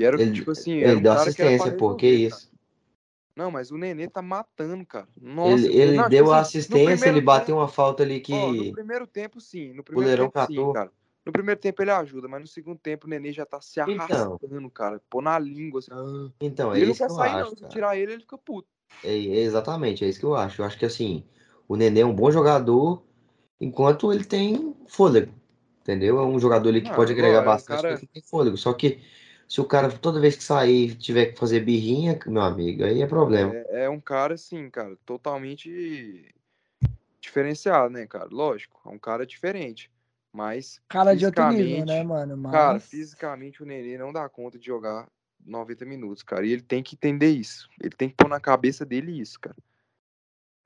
E 0.00 0.04
era, 0.06 0.18
Ele, 0.18 0.32
tipo 0.32 0.50
assim, 0.52 0.72
ele 0.72 0.84
era 0.86 0.98
um 0.98 1.02
deu 1.02 1.12
assistência, 1.12 1.72
pô. 1.76 1.94
Que 1.96 2.06
resolver, 2.06 2.30
cara. 2.30 2.40
isso? 2.40 2.52
Não, 3.36 3.50
mas 3.50 3.70
o 3.70 3.76
Nenê 3.76 4.08
tá 4.08 4.22
matando, 4.22 4.86
cara. 4.86 5.06
Nossa, 5.20 5.50
Ele, 5.52 5.76
ele 5.76 5.96
não, 5.98 6.04
tipo 6.04 6.08
deu 6.08 6.32
a 6.32 6.40
assim, 6.40 6.58
assistência, 6.60 7.08
ele 7.10 7.20
bateu 7.20 7.46
tempo- 7.48 7.58
uma 7.58 7.68
falta 7.68 8.04
ali 8.04 8.20
que. 8.20 8.32
ó, 8.32 8.52
no 8.54 8.72
primeiro 8.72 9.06
tempo, 9.06 9.38
sim. 9.38 9.74
No 9.74 9.82
o 9.82 9.84
primeiro 9.84 10.22
tempo, 10.32 10.46
sim, 10.46 10.54
catou. 10.56 10.72
cara. 10.72 10.90
No 11.26 11.32
primeiro 11.32 11.60
tempo 11.60 11.82
ele 11.82 11.90
ajuda, 11.90 12.28
mas 12.28 12.40
no 12.40 12.46
segundo 12.46 12.78
tempo 12.78 13.06
o 13.06 13.10
Nenê 13.10 13.32
já 13.32 13.44
tá 13.44 13.60
se 13.60 13.80
Então. 13.80 13.94
arrastando, 13.94 14.70
cara. 14.70 15.02
Pô 15.10 15.20
na 15.20 15.36
língua, 15.38 15.80
assim. 15.80 15.90
ah. 15.92 16.30
Então, 16.40 16.72
é 16.72 16.76
ele 16.76 16.86
não 16.86 16.92
isso 16.92 17.00
que 17.00 17.06
quer 17.06 17.10
eu 17.12 17.16
sair, 17.16 17.32
acho. 17.32 17.50
não. 17.50 17.56
Se 17.56 17.68
tirar 17.74 17.96
ele, 17.96 18.12
ele 18.12 18.20
fica 18.20 18.38
puto. 18.38 18.68
É, 19.02 19.08
é 19.12 19.40
exatamente, 19.40 20.04
é 20.04 20.08
isso 20.08 20.20
que 20.20 20.24
eu 20.24 20.36
acho. 20.36 20.62
Eu 20.62 20.66
acho 20.66 20.78
que 20.78 20.86
assim, 20.86 21.24
o 21.66 21.74
Nenê 21.76 22.00
é 22.00 22.06
um 22.06 22.14
bom 22.14 22.30
jogador 22.30 23.02
enquanto 23.60 24.12
ele 24.12 24.24
tem 24.24 24.72
fôlego. 24.86 25.32
Entendeu? 25.82 26.18
É 26.18 26.24
um 26.24 26.38
jogador 26.38 26.68
ali 26.68 26.80
que 26.80 26.90
Ah, 26.90 26.94
pode 26.94 27.12
agora, 27.12 27.26
agregar 27.26 27.38
é 27.38 27.42
um 27.42 27.44
bastante 27.44 27.82
cara- 27.82 27.98
tem 28.12 28.22
fôlego. 28.22 28.56
Só 28.56 28.72
que 28.72 29.00
se 29.48 29.60
o 29.60 29.64
cara 29.64 29.90
toda 29.90 30.20
vez 30.20 30.36
que 30.36 30.44
sair 30.44 30.94
tiver 30.96 31.26
que 31.26 31.38
fazer 31.38 31.60
birrinha, 31.60 32.18
meu 32.26 32.42
amigo, 32.42 32.84
aí 32.84 33.02
é 33.02 33.06
problema. 33.06 33.52
É, 33.52 33.84
é 33.84 33.90
um 33.90 34.00
cara, 34.00 34.34
assim, 34.34 34.68
cara, 34.70 34.96
totalmente 35.04 36.32
diferenciado, 37.20 37.90
né, 37.92 38.06
cara? 38.06 38.28
Lógico, 38.30 38.80
é 38.86 38.88
um 38.90 38.98
cara 38.98 39.26
diferente. 39.26 39.90
Mas 40.36 40.78
Cara 40.86 41.16
de 41.16 41.24
outro 41.24 41.48
nível, 41.48 41.86
né, 41.86 42.02
mano? 42.02 42.36
Mas... 42.36 42.52
Cara, 42.52 42.78
fisicamente 42.78 43.62
o 43.62 43.66
Nenê 43.66 43.96
não 43.96 44.12
dá 44.12 44.28
conta 44.28 44.58
de 44.58 44.66
jogar 44.66 45.08
90 45.42 45.86
minutos, 45.86 46.22
cara. 46.22 46.44
E 46.44 46.52
ele 46.52 46.60
tem 46.60 46.82
que 46.82 46.94
entender 46.94 47.30
isso. 47.30 47.70
Ele 47.82 47.96
tem 47.96 48.10
que 48.10 48.16
pôr 48.16 48.28
na 48.28 48.38
cabeça 48.38 48.84
dele 48.84 49.18
isso, 49.18 49.40
cara. 49.40 49.56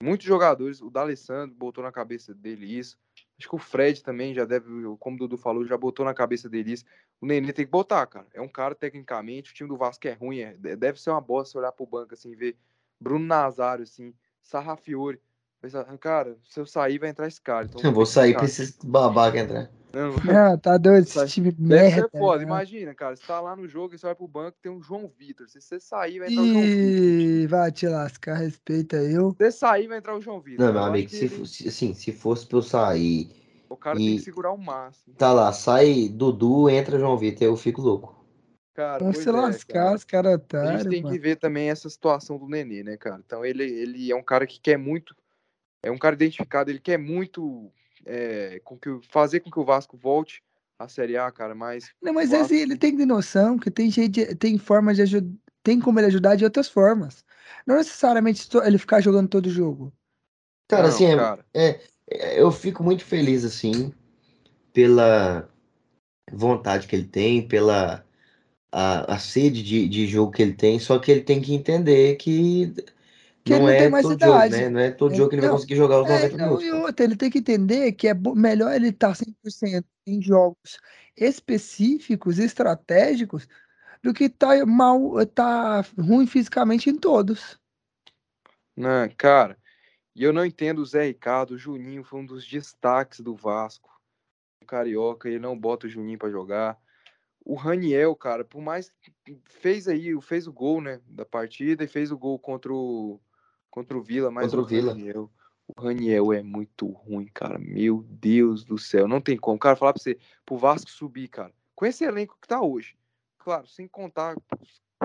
Muitos 0.03 0.27
jogadores, 0.27 0.81
o 0.83 0.91
D'Alessandro 0.91 1.55
botou 1.55 1.85
na 1.85 1.93
cabeça 1.93 2.35
dele 2.35 2.67
isso. 2.67 2.99
Acho 3.39 3.49
que 3.49 3.55
o 3.55 3.59
Fred 3.59 4.03
também 4.03 4.35
já 4.35 4.45
deve, 4.45 4.67
como 4.99 5.15
o 5.15 5.19
Dudu 5.21 5.37
falou, 5.37 5.65
já 5.65 5.79
botou 5.79 6.05
na 6.05 6.15
cabeça 6.15 6.49
dele 6.49 6.73
isso. 6.73 6.85
O 7.21 7.27
Nenê 7.27 7.53
tem 7.53 7.65
que 7.65 7.71
botar, 7.71 8.05
cara. 8.09 8.27
É 8.35 8.41
um 8.41 8.49
cara, 8.49 8.75
tecnicamente, 8.75 9.53
o 9.53 9.55
time 9.55 9.69
do 9.69 9.77
Vasco 9.77 10.09
é 10.09 10.15
ruim, 10.15 10.41
é- 10.41 10.57
deve 10.57 11.01
ser 11.01 11.11
uma 11.11 11.21
bosta 11.21 11.59
olhar 11.59 11.71
pro 11.71 11.87
banco, 11.87 12.15
assim, 12.15 12.35
ver 12.35 12.57
Bruno 13.01 13.25
Nazário, 13.25 13.85
assim, 13.85 14.13
Sarrafiore. 14.43 15.21
Pensar, 15.61 15.85
Cara, 15.99 16.37
se 16.49 16.59
eu 16.59 16.65
sair, 16.67 16.99
vai 16.99 17.11
entrar 17.11 17.27
esse 17.29 17.41
cara. 17.41 17.67
Então 17.67 17.83
Eu 17.83 17.93
vou 17.93 18.07
sair 18.07 18.35
pra 18.35 18.45
esses 18.45 18.77
babaca 18.83 19.39
entrar. 19.39 19.71
Não, 19.93 20.13
Não, 20.25 20.57
tá 20.59 20.79
doido, 20.79 21.03
esse 21.03 21.27
time 21.29 21.51
Deve 21.51 21.69
merda. 21.69 22.03
ser 22.13 22.19
foda. 22.19 22.39
né? 22.39 22.45
Imagina, 22.45 22.95
cara, 22.95 23.17
você 23.17 23.27
tá 23.27 23.41
lá 23.41 23.57
no 23.57 23.69
jogo 23.69 23.95
e 23.95 23.99
você 23.99 24.07
vai 24.07 24.15
pro 24.15 24.29
banco 24.29 24.57
tem 24.63 24.71
um 24.71 24.81
João 24.81 25.11
Vitor. 25.19 25.49
Se 25.49 25.61
você 25.61 25.81
sair, 25.81 26.21
vai 26.21 26.29
entrar 26.29 26.43
o 26.43 26.47
João 26.47 26.63
Vitor. 26.63 26.81
Ih, 26.81 27.47
vai 27.49 27.73
te 27.73 27.89
lascar, 27.89 28.35
respeita 28.37 28.97
eu. 28.97 29.33
Se 29.33 29.37
você 29.39 29.53
sair, 29.53 29.89
vai 29.89 29.99
entrar 29.99 30.17
o 30.17 30.21
João 30.21 30.41
Vitor. 30.41 30.65
Não, 30.65 30.73
meu 30.73 30.83
amigo, 30.85 31.09
que 31.09 31.17
se, 31.17 31.25
ele- 31.25 31.37
fosse, 31.37 31.69
assim, 31.69 31.93
se 31.95 32.13
fosse 32.13 32.47
pra 32.47 32.59
eu 32.59 32.63
sair, 32.63 33.31
o 33.69 33.77
cara 33.77 33.99
tem 33.99 34.07
e- 34.09 34.17
que 34.19 34.23
segurar 34.25 34.53
o 34.53 34.59
máximo. 34.59 35.15
tá 35.17 35.33
lá, 35.33 35.53
sai 35.53 36.09
Dudu, 36.09 36.71
entra 36.71 36.99
João 36.99 37.19
Vitor, 37.19 37.43
eu 37.43 37.57
fico 37.57 37.83
louco. 37.83 38.19
Cara, 38.75 39.01
pois 39.01 39.19
se 39.19 39.29
é, 39.29 39.33
lascar, 39.33 39.75
cara. 39.75 39.97
os 39.97 40.05
caras 40.05 40.41
A 40.55 40.73
gente 40.77 40.89
tem 40.89 41.03
mano. 41.03 41.15
que 41.15 41.21
ver 41.21 41.37
também 41.37 41.69
essa 41.69 41.91
situação 41.91 42.39
do 42.39 42.49
Nenê, 42.49 42.83
né, 42.83 42.97
cara? 42.97 43.21
Então 43.27 43.45
ele, 43.45 43.65
ele 43.65 44.11
é 44.11 44.17
um 44.17 44.23
cara 44.23 44.47
que 44.47 44.61
quer 44.61 44.79
muito. 44.79 45.15
É 45.83 45.91
um 45.91 45.99
cara 45.99 46.15
identificado, 46.15 46.71
ele 46.71 46.81
quer 46.81 46.99
muito 46.99 47.71
é, 48.05 48.61
com 48.65 48.79
que, 48.79 49.01
fazer 49.11 49.41
com 49.41 49.51
que 49.51 49.59
o 49.59 49.65
Vasco 49.65 49.97
volte 49.97 50.43
à 50.79 50.89
Série 50.89 51.17
A, 51.17 51.31
cara, 51.31 51.55
mas. 51.55 51.91
Não, 52.03 52.13
mas 52.13 52.31
Vasco- 52.31 52.55
ele 52.55 52.77
tem 52.77 52.93
que 52.93 52.99
ter 52.99 53.07
noção 53.07 53.59
que 53.59 53.71
tem 53.71 53.91
jeito, 53.91 54.13
de- 54.13 54.35
tem 54.35 54.59
forma 54.59 54.95
de 54.95 55.03
ajudar, 55.03 55.31
tem 55.63 55.81
como 55.81 55.99
ele 55.99 56.07
ajudar 56.07 56.37
de 56.37 56.45
outras 56.45 56.69
formas. 56.69 57.25
Não 57.67 57.77
necessariamente 57.77 58.49
ele 58.65 58.79
ficar 58.79 59.01
jogando 59.01 59.29
todo 59.29 59.49
jogo. 59.51 59.93
Cara, 60.69 60.83
Não, 60.83 60.89
assim, 60.89 61.07
é- 61.07 61.17
cara. 61.17 61.45
é, 61.55 61.81
eu 62.41 62.51
fico 62.51 62.83
muito 62.83 63.05
feliz, 63.05 63.45
assim, 63.45 63.93
pela 64.73 65.49
vontade 66.33 66.87
que 66.87 66.97
ele 66.97 67.07
tem, 67.07 67.47
pela 67.47 68.05
a, 68.73 69.15
a 69.15 69.19
sede 69.19 69.63
de, 69.63 69.89
de 69.89 70.07
jogo 70.07 70.33
que 70.33 70.43
ele 70.43 70.55
tem, 70.55 70.79
só 70.79 70.99
que 70.99 71.11
ele 71.11 71.23
tem 71.23 71.41
que 71.41 71.55
entender 71.55 72.17
que, 72.17 72.73
Que 73.45 73.53
ele 73.55 73.61
não 73.61 73.67
não 73.67 73.73
é 73.73 73.79
tem 73.79 73.91
mais 73.91 74.05
idade. 74.07 74.55
jogo, 74.55 74.63
né? 74.63 74.69
Não 74.69 74.81
é 74.81 74.91
todo 74.91 75.15
jogo 75.15 75.29
que 75.31 75.35
ele 75.37 75.41
vai 75.41 75.51
não, 75.51 75.57
conseguir 75.57 75.77
jogar 75.77 76.03
os 76.03 76.09
É, 76.09 76.13
90 76.29 76.37
não, 76.37 76.45
minutos. 76.45 76.65
e 76.65 76.71
cara. 76.71 76.83
outra, 76.83 77.05
ele 77.05 77.17
tem 77.17 77.31
que 77.31 77.39
entender 77.39 77.93
que 77.93 78.09
é 78.09 78.15
melhor 78.15 78.73
ele 78.75 78.89
estar 78.89 79.15
100% 79.15 79.85
em 80.07 80.21
jogos 80.23 80.79
específicos, 81.17 82.39
estratégicos, 82.39 83.49
do 84.03 84.13
que 84.13 84.29
tá 84.29 84.65
mal, 84.67 85.25
tá 85.27 85.83
ruim 85.99 86.27
fisicamente 86.27 86.91
em 86.91 86.97
todos. 86.97 87.59
Não, 88.77 89.09
cara. 89.17 89.59
E 90.15 90.25
eu 90.25 90.33
não 90.33 90.45
entendo 90.45 90.81
o 90.81 90.85
Zé 90.87 91.05
Ricardo, 91.07 91.53
o 91.53 91.59
Juninho 91.59 92.03
foi 92.05 92.21
um 92.21 92.27
dos 92.27 92.47
destaques 92.47 93.21
do 93.21 93.35
Vasco. 93.35 93.91
O 94.63 94.67
Carioca, 94.67 95.29
ele 95.29 95.39
não 95.39 95.59
bota 95.59 95.87
o 95.87 95.91
Juninho 95.91 96.19
para 96.19 96.31
jogar. 96.31 96.79
O 97.45 97.55
Raniel, 97.55 98.15
cara, 98.15 98.45
por 98.45 98.61
mais 98.61 98.91
que 99.01 99.13
fez 99.47 99.89
aí, 99.89 100.11
fez 100.21 100.47
o 100.47 100.53
gol, 100.53 100.81
né, 100.81 101.01
da 101.07 101.25
partida 101.25 101.85
e 101.85 101.89
fez 101.89 102.11
o 102.13 102.19
gol 102.19 102.39
contra 102.39 102.73
o 102.73 103.19
contra 103.71 103.97
o 103.97 104.03
Vila, 104.03 104.31
mas 104.31 104.47
Contra 104.47 104.61
o 104.61 104.67
Vila. 104.67 104.93
Raniel, 104.93 105.31
o 105.67 105.81
Raniel 105.81 106.33
é 106.33 106.43
muito 106.43 106.87
ruim, 106.89 107.27
cara. 107.33 107.59
Meu 107.59 108.05
Deus 108.09 108.65
do 108.65 108.79
céu, 108.79 109.07
não 109.07 109.21
tem 109.21 109.37
como. 109.37 109.59
Cara, 109.59 109.77
falar 109.77 109.93
pra 109.93 110.03
você, 110.03 110.19
pro 110.45 110.59
Vasco 110.59 110.91
subir, 110.91 111.29
cara, 111.29 111.53
com 111.75 111.87
esse 111.87 112.05
elenco 112.05 112.37
que 112.41 112.49
tá 112.49 112.61
hoje. 112.61 112.97
Claro, 113.39 113.67
sem 113.67 113.87
contar 113.89 114.37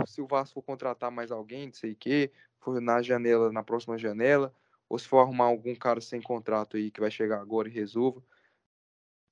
se 0.05 0.21
o 0.21 0.27
Vasco 0.27 0.55
for 0.55 0.61
contratar 0.61 1.09
mais 1.09 1.31
alguém, 1.31 1.67
não 1.67 1.73
sei 1.73 1.93
o 1.93 1.95
quê, 1.95 2.31
for 2.59 2.81
na 2.81 3.01
janela, 3.01 3.51
na 3.51 3.63
próxima 3.63 3.97
janela, 3.97 4.53
ou 4.89 4.99
se 4.99 5.07
for 5.07 5.19
arrumar 5.19 5.45
algum 5.45 5.73
cara 5.75 6.01
sem 6.01 6.21
contrato 6.21 6.75
aí 6.75 6.91
que 6.91 6.99
vai 6.99 7.09
chegar 7.09 7.39
agora 7.39 7.69
e 7.69 7.71
resolva. 7.71 8.21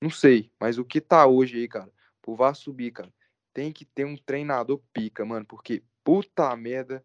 Não 0.00 0.10
sei, 0.10 0.50
mas 0.58 0.78
o 0.78 0.84
que 0.84 1.00
tá 1.00 1.26
hoje 1.26 1.58
aí, 1.58 1.68
cara, 1.68 1.92
pro 2.22 2.34
Vasco 2.34 2.64
subir, 2.64 2.92
cara, 2.92 3.12
tem 3.52 3.72
que 3.72 3.84
ter 3.84 4.04
um 4.04 4.16
treinador 4.16 4.80
pica, 4.92 5.24
mano, 5.24 5.44
porque 5.44 5.82
puta 6.02 6.54
merda, 6.56 7.04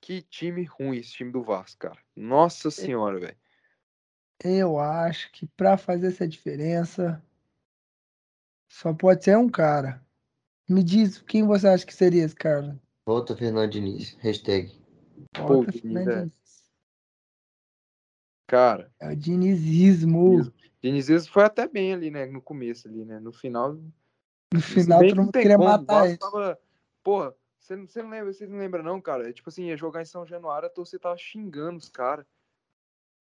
que 0.00 0.22
time 0.22 0.64
ruim 0.64 0.98
esse 0.98 1.12
time 1.12 1.30
do 1.30 1.42
Vasco, 1.42 1.78
cara. 1.78 1.98
Nossa 2.16 2.70
senhora, 2.70 3.18
velho. 3.20 3.36
Eu 4.42 4.78
acho 4.78 5.30
que 5.32 5.46
pra 5.48 5.76
fazer 5.76 6.08
essa 6.08 6.26
diferença 6.26 7.22
só 8.68 8.94
pode 8.94 9.24
ser 9.24 9.36
um 9.36 9.48
cara. 9.48 10.04
Me 10.68 10.82
diz 10.82 11.20
quem 11.22 11.46
você 11.46 11.68
acha 11.68 11.84
que 11.84 11.94
seria 11.94 12.24
esse 12.24 12.34
cara? 12.34 12.80
Volta 13.06 13.36
Fernando 13.36 13.70
Diniz. 13.70 14.14
Hashtag. 14.20 14.72
Pô, 15.32 15.46
Volta 15.46 15.72
Diniz, 15.72 15.82
Fernando 15.82 16.10
é. 16.10 16.18
Diniz. 16.20 16.70
Cara, 18.48 18.92
É 18.98 19.10
o 19.10 19.16
dinizismo. 19.16 20.42
Diniz- 20.82 21.06
Diniz 21.08 21.26
foi 21.28 21.44
até 21.44 21.68
bem 21.68 21.92
ali, 21.92 22.10
né, 22.10 22.26
no 22.26 22.40
começo 22.40 22.88
ali, 22.88 23.04
né, 23.04 23.20
no 23.20 23.32
final 23.32 23.74
No 24.52 24.60
final, 24.60 25.00
todo 25.00 25.08
que 25.08 25.14
não 25.14 25.24
mundo 25.24 25.32
queria 25.32 25.58
matar 25.58 26.08
ele. 26.08 26.16
Tava... 26.16 26.58
Porra, 27.02 27.34
você 27.60 27.76
não, 27.76 27.86
você 27.86 28.02
não 28.02 28.10
lembra, 28.10 28.32
vocês 28.32 28.50
não 28.50 28.58
lembram 28.58 28.82
não, 28.82 29.00
cara? 29.00 29.28
É, 29.28 29.32
tipo 29.32 29.48
assim, 29.48 29.66
ia 29.66 29.76
jogar 29.76 30.02
em 30.02 30.06
São 30.06 30.26
Januário, 30.26 30.66
a 30.66 30.70
torcida 30.70 31.00
tava 31.00 31.18
xingando 31.18 31.78
os 31.78 31.88
caras. 31.88 32.26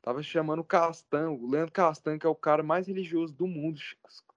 Tava 0.02 0.24
chamando 0.24 0.60
o 0.60 0.64
Castan, 0.64 1.32
o 1.32 1.50
Leandro 1.50 1.74
Castan, 1.74 2.18
que 2.18 2.26
é 2.26 2.30
o 2.30 2.36
cara 2.36 2.64
mais 2.64 2.88
religioso 2.88 3.34
do 3.34 3.46
mundo. 3.46 3.80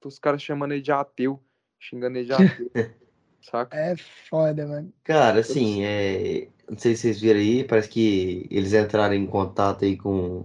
Os, 0.05 0.19
caras 0.19 0.43
chamando 0.43 0.73
ele 0.73 0.83
de 0.83 0.91
ateu, 0.91 1.41
xingando 1.79 2.19
ele 2.19 2.27
de 2.27 2.33
ateu. 2.33 2.71
saca? 3.41 3.77
É 3.77 3.97
foda, 3.97 4.67
mano. 4.67 4.93
Cara, 5.05 5.41
assim, 5.41 5.85
é... 5.85 6.49
não 6.69 6.77
sei 6.77 6.97
se 6.97 7.03
vocês 7.03 7.21
viram 7.21 7.39
aí, 7.39 7.65
parece 7.65 7.89
que 7.89 8.49
eles 8.51 8.73
entraram 8.73 9.15
em 9.15 9.27
contato 9.27 9.85
aí 9.85 9.97
com. 9.97 10.45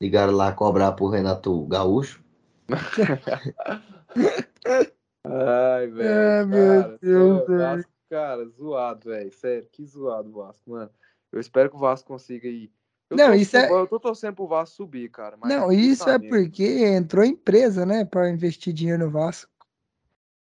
Ligaram 0.00 0.32
lá 0.32 0.52
cobrar 0.52 0.92
pro 0.92 1.08
Renato 1.08 1.66
Gaúcho. 1.66 2.22
Ai, 5.24 5.86
velho. 5.88 6.08
É, 6.08 6.46
meu 6.46 6.82
cara, 6.82 6.98
Deus, 7.02 7.46
velho. 7.46 7.58
Vasco, 7.58 7.87
cara, 8.08 8.46
zoado, 8.48 9.08
velho. 9.10 9.32
Sério, 9.32 9.68
que 9.70 9.84
zoado 9.84 10.28
o 10.30 10.32
Vasco, 10.32 10.70
mano. 10.70 10.90
Eu 11.32 11.40
espero 11.40 11.68
que 11.70 11.76
o 11.76 11.80
Vasco 11.80 12.08
consiga 12.08 12.48
ir. 12.48 12.72
Eu 13.10 13.16
Não, 13.16 13.26
torço 13.26 13.40
isso 13.42 13.56
é- 13.56 13.70
Eu 13.70 13.86
tô 13.86 13.98
torcendo 14.00 14.34
pro 14.34 14.46
Vasco 14.46 14.76
subir, 14.76 15.10
cara. 15.10 15.36
mas 15.36 15.50
Não, 15.50 15.72
isso 15.72 16.08
é 16.08 16.18
merda. 16.18 16.28
porque 16.28 16.64
entrou 16.84 17.24
empresa, 17.24 17.86
né, 17.86 18.04
pra 18.04 18.28
investir 18.30 18.72
dinheiro 18.72 19.04
no 19.04 19.10
Vasco. 19.10 19.50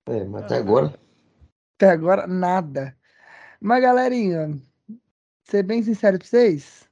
É, 0.08 0.24
mas 0.24 0.44
até 0.44 0.56
agora. 0.56 0.98
Até 1.76 1.90
agora, 1.90 2.26
nada. 2.26 2.96
Mas, 3.60 3.82
galerinha, 3.82 4.50
ser 5.44 5.62
bem 5.62 5.82
sincero 5.82 6.18
pra 6.18 6.26
vocês, 6.26 6.88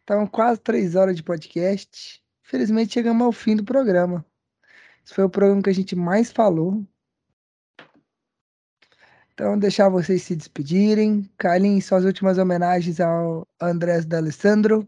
estavam 0.00 0.26
quase 0.26 0.60
três 0.60 0.94
horas 0.94 1.16
de 1.16 1.22
podcast. 1.22 2.22
Felizmente 2.42 2.92
chegamos 2.94 3.22
ao 3.24 3.32
fim 3.32 3.56
do 3.56 3.64
programa. 3.64 4.24
Esse 5.04 5.14
foi 5.14 5.24
o 5.24 5.30
programa 5.30 5.62
que 5.62 5.70
a 5.70 5.74
gente 5.74 5.94
mais 5.96 6.30
falou. 6.32 6.84
Então, 9.40 9.58
deixar 9.58 9.88
vocês 9.88 10.22
se 10.22 10.36
despedirem. 10.36 11.22
Carlinhos, 11.38 11.86
suas 11.86 12.04
últimas 12.04 12.36
homenagens 12.36 13.00
ao 13.00 13.48
Andrés 13.58 14.04
D'Alessandro. 14.04 14.86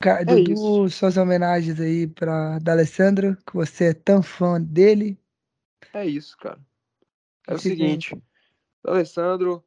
Ca- 0.00 0.22
Dudu, 0.22 0.86
isso. 0.86 0.90
suas 0.98 1.16
homenagens 1.16 1.80
aí 1.80 2.06
para 2.06 2.60
D'Alessandro, 2.60 3.36
que 3.44 3.54
você 3.54 3.86
é 3.86 3.92
tão 3.92 4.22
fã 4.22 4.60
dele. 4.60 5.18
É 5.92 6.06
isso, 6.06 6.36
cara. 6.38 6.60
É 7.48 7.54
o 7.54 7.58
Fiquem- 7.58 7.76
seguinte, 7.76 8.22
Alessandro, 8.86 9.64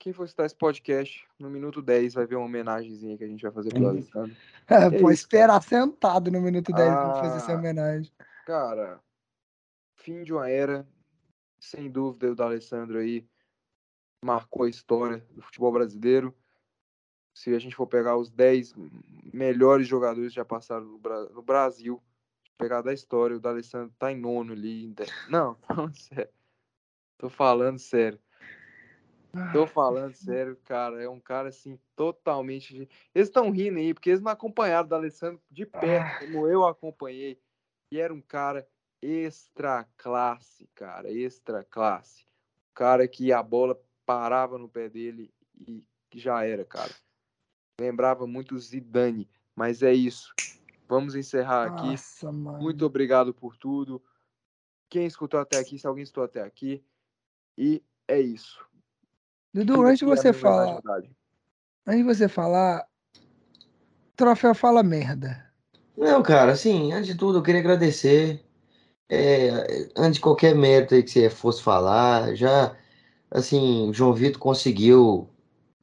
quem 0.00 0.12
for 0.12 0.28
citar 0.28 0.46
esse 0.46 0.56
podcast, 0.56 1.24
no 1.38 1.48
minuto 1.48 1.80
10 1.80 2.14
vai 2.14 2.26
ver 2.26 2.34
uma 2.34 2.46
homenagenzinha 2.46 3.16
que 3.16 3.22
a 3.22 3.28
gente 3.28 3.42
vai 3.42 3.52
fazer 3.52 3.68
pro 3.68 3.84
Hum. 3.84 3.88
Alessandro. 3.90 4.36
Pode 4.66 4.96
isso, 4.96 5.10
esperar 5.12 5.62
sentado 5.62 6.32
no 6.32 6.40
minuto 6.40 6.72
10 6.72 6.92
pra 6.92 7.14
fazer 7.20 7.36
essa 7.36 7.52
Ah. 7.52 7.56
homenagem. 7.56 8.10
Cara, 8.44 8.98
fim 9.94 10.24
de 10.24 10.32
uma 10.32 10.50
era, 10.50 10.84
sem 11.62 11.90
dúvida, 11.90 12.32
o 12.32 12.34
D'Alessandro 12.34 12.98
aí 12.98 13.26
marcou 14.24 14.64
a 14.64 14.68
história 14.68 15.18
do 15.30 15.40
futebol 15.42 15.72
brasileiro. 15.72 16.36
Se 17.34 17.54
a 17.54 17.58
gente 17.58 17.74
for 17.74 17.86
pegar 17.86 18.16
os 18.16 18.30
10 18.30 18.74
melhores 19.32 19.86
jogadores 19.86 20.30
que 20.30 20.36
já 20.36 20.44
passaram 20.44 20.84
no, 20.84 20.98
Bra- 20.98 21.28
no 21.30 21.40
Brasil, 21.40 22.02
pegar 22.58 22.82
da 22.82 22.92
história, 22.92 23.36
o 23.36 23.40
D'Alessandro 23.40 23.94
tá 23.98 24.12
em 24.12 24.20
nono 24.20 24.52
ali. 24.52 24.92
Não, 25.30 25.54
falando 25.56 25.96
sério. 25.96 26.32
Tô 27.16 27.30
falando 27.30 27.78
sério. 27.78 28.20
Tô 29.52 29.66
falando 29.66 30.14
sério, 30.14 30.56
cara. 30.64 31.02
É 31.02 31.08
um 31.08 31.20
cara 31.20 31.48
assim, 31.48 31.78
totalmente. 31.94 32.88
Eles 33.14 33.28
estão 33.28 33.50
rindo 33.50 33.78
aí, 33.78 33.94
porque 33.94 34.10
eles 34.10 34.20
não 34.20 34.32
acompanharam 34.32 34.86
o 34.86 34.88
D'Alessandro 34.90 35.40
de 35.50 35.64
perto, 35.64 36.26
como 36.26 36.46
eu 36.48 36.64
acompanhei. 36.64 37.40
E 37.90 37.98
era 37.98 38.12
um 38.12 38.20
cara 38.20 38.68
extra 39.02 39.84
classe, 39.96 40.68
cara. 40.74 41.10
Extra 41.10 41.64
classe. 41.64 42.24
Um 42.70 42.74
cara 42.74 43.08
que 43.08 43.32
a 43.32 43.42
bola 43.42 43.78
parava 44.06 44.56
no 44.56 44.68
pé 44.68 44.88
dele 44.88 45.34
e 45.58 45.84
já 46.14 46.44
era, 46.44 46.64
cara. 46.64 46.94
Lembrava 47.80 48.26
muito 48.26 48.54
o 48.54 48.58
Zidane, 48.58 49.28
mas 49.56 49.82
é 49.82 49.92
isso. 49.92 50.34
Vamos 50.88 51.14
encerrar 51.14 51.66
aqui. 51.66 51.88
Nossa, 51.88 52.30
mano. 52.30 52.58
Muito 52.58 52.86
obrigado 52.86 53.34
por 53.34 53.56
tudo. 53.56 54.02
Quem 54.88 55.06
escutou 55.06 55.40
até 55.40 55.58
aqui, 55.58 55.78
se 55.78 55.86
alguém 55.86 56.02
escutou 56.04 56.24
até 56.24 56.42
aqui. 56.42 56.84
E 57.56 57.82
é 58.06 58.20
isso. 58.20 58.64
Dudu, 59.52 59.82
antes 59.82 59.98
de 59.98 60.04
você 60.04 60.32
falar, 60.32 60.80
antes 61.86 61.98
de 61.98 62.02
você 62.02 62.28
falar, 62.28 62.86
troféu 64.16 64.54
fala 64.54 64.82
merda. 64.82 65.50
Não, 65.96 66.22
cara, 66.22 66.52
assim, 66.52 66.92
antes 66.92 67.06
de 67.06 67.16
tudo, 67.16 67.38
eu 67.38 67.42
queria 67.42 67.60
agradecer. 67.60 68.44
É, 69.14 69.88
antes 69.96 70.14
de 70.16 70.20
qualquer 70.20 70.54
mérito 70.54 70.94
aí 70.94 71.02
que 71.02 71.10
você 71.10 71.28
fosse 71.28 71.62
falar, 71.62 72.34
já, 72.34 72.74
assim, 73.30 73.90
o 73.90 73.92
João 73.94 74.14
Vitor 74.14 74.40
conseguiu 74.40 75.28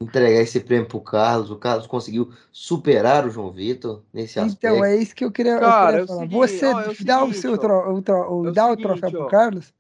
entregar 0.02 0.42
esse 0.42 0.60
prêmio 0.62 0.88
pro 0.88 1.02
Carlos, 1.02 1.52
o 1.52 1.58
Carlos 1.58 1.86
conseguiu 1.86 2.34
superar 2.52 3.28
o 3.28 3.30
João 3.30 3.52
Vitor 3.52 4.04
nesse 4.14 4.40
aspecto. 4.40 4.66
Então, 4.66 4.86
é 4.86 4.96
isso 4.96 5.14
que 5.16 5.24
eu 5.26 5.32
queria, 5.32 5.54
eu 5.54 5.60
Cara, 5.60 5.92
queria 5.92 6.00
é 6.00 6.04
o 6.04 6.08
falar. 6.08 6.20
seguinte, 6.22 6.48
você 6.48 6.66
ó, 6.66 6.80
é 6.82 6.90
o 6.90 7.06
dá 7.06 7.24
o 7.24 7.34
seu 7.34 7.58
tro, 7.58 7.94
o 7.94 8.02
tro- 8.02 8.34
o- 8.34 8.46
É 8.46 8.50
o 8.50 8.54
dá 8.54 8.66
o 8.66 8.70
seguinte, 8.72 8.82
troféu 8.82 9.12
pro 9.12 9.26
ó. 9.26 9.30
Carlos? 9.30 9.74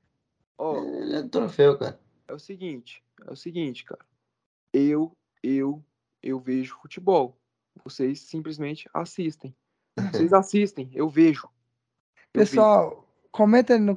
Ó, 0.58 0.76
É, 0.76 1.20
é 1.20 1.24
troféu, 1.24 1.78
cara. 1.80 2.00
é 2.28 2.34
o 2.34 2.40
seguinte, 2.40 3.04
é 3.26 3.32
o 3.32 3.36
seguinte, 3.36 3.84
cara. 3.86 4.06
Eu, 4.74 5.12
eu, 5.42 5.84
eu 6.22 6.40
vejo 6.40 6.78
futebol. 6.82 7.38
Vocês 7.84 8.20
simplesmente 8.22 8.90
assistem. 8.94 9.56
Vocês 10.12 10.32
assistem, 10.34 10.90
eu 10.94 11.10
vejo. 11.10 11.50
Eu 12.34 12.46
vejo. 12.46 13.09
Comenta 13.32 13.78
no, 13.78 13.96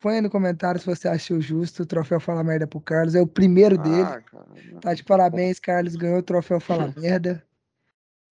põe 0.00 0.16
aí 0.16 0.20
no 0.20 0.30
comentário 0.30 0.80
se 0.80 0.86
você 0.86 1.06
achou 1.08 1.40
justo 1.40 1.84
o 1.84 1.86
troféu 1.86 2.18
Fala 2.18 2.42
Merda 2.42 2.66
pro 2.66 2.80
Carlos. 2.80 3.14
É 3.14 3.20
o 3.20 3.26
primeiro 3.26 3.78
dele. 3.78 4.02
Ah, 4.02 4.20
cara, 4.20 4.46
não. 4.72 4.80
Tá 4.80 4.94
de 4.94 5.04
parabéns, 5.04 5.60
Carlos. 5.60 5.94
Ganhou 5.94 6.18
o 6.18 6.22
troféu 6.22 6.58
Fala 6.58 6.92
Merda. 6.98 7.42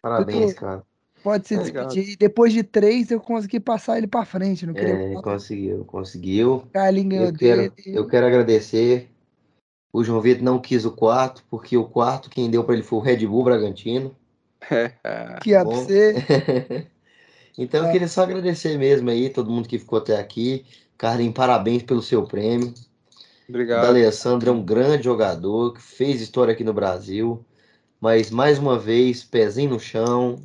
Parabéns, 0.02 0.54
cara. 0.54 0.84
Pode 1.24 1.48
se 1.48 1.58
despedir. 1.58 2.18
Depois 2.18 2.52
de 2.52 2.62
três, 2.62 3.10
eu 3.10 3.22
consegui 3.22 3.58
passar 3.58 3.98
ele 3.98 4.08
pra 4.08 4.26
frente. 4.26 4.66
Não 4.66 4.74
queria. 4.74 5.18
É, 5.18 5.22
conseguiu, 5.22 5.86
conseguiu. 5.86 6.68
Carlinhos 6.74 7.10
ganhou 7.10 7.28
Eu 7.28 7.34
quero, 7.38 7.72
dele. 7.72 7.98
eu 7.98 8.08
quero 8.08 8.26
agradecer. 8.28 9.10
O 9.94 10.04
João 10.04 10.20
Vitor 10.20 10.44
não 10.44 10.60
quis 10.60 10.84
o 10.84 10.92
quarto, 10.92 11.46
porque 11.50 11.78
o 11.78 11.86
quarto 11.86 12.30
quem 12.30 12.50
deu 12.50 12.64
pra 12.64 12.74
ele 12.74 12.84
foi 12.84 13.00
o 13.00 13.02
Red 13.02 13.26
Bull 13.26 13.44
Bragantino. 13.46 14.14
Que 15.42 15.54
é 15.54 15.60
pra 15.60 15.64
bom. 15.64 15.76
você. 15.76 16.16
Então 17.58 17.82
eu 17.82 17.88
É. 17.88 17.92
queria 17.92 18.08
só 18.08 18.24
agradecer 18.24 18.78
mesmo 18.78 19.10
aí, 19.10 19.30
todo 19.30 19.50
mundo 19.52 19.68
que 19.68 19.80
ficou 19.80 20.00
até 20.00 20.18
aqui. 20.20 20.66
Carlinhos, 20.98 21.34
parabéns 21.34 21.84
pelo 21.84 22.02
seu 22.02 22.26
prêmio. 22.26 22.70
O 22.70 23.50
Obrigado. 23.50 23.82
D'Alessandro 23.82 24.50
é 24.50 24.54
um 24.54 24.64
grande 24.64 25.04
jogador 25.04 25.74
que 25.74 25.82
fez 25.82 26.22
história 26.22 26.54
aqui 26.54 26.64
no 26.64 26.74
Brasil, 26.74 27.46
mas 28.00 28.30
mais 28.32 28.60
uma 28.60 28.78
vez, 28.80 29.24
pezinho 29.24 29.72
no 29.72 29.80
chão, 29.80 30.42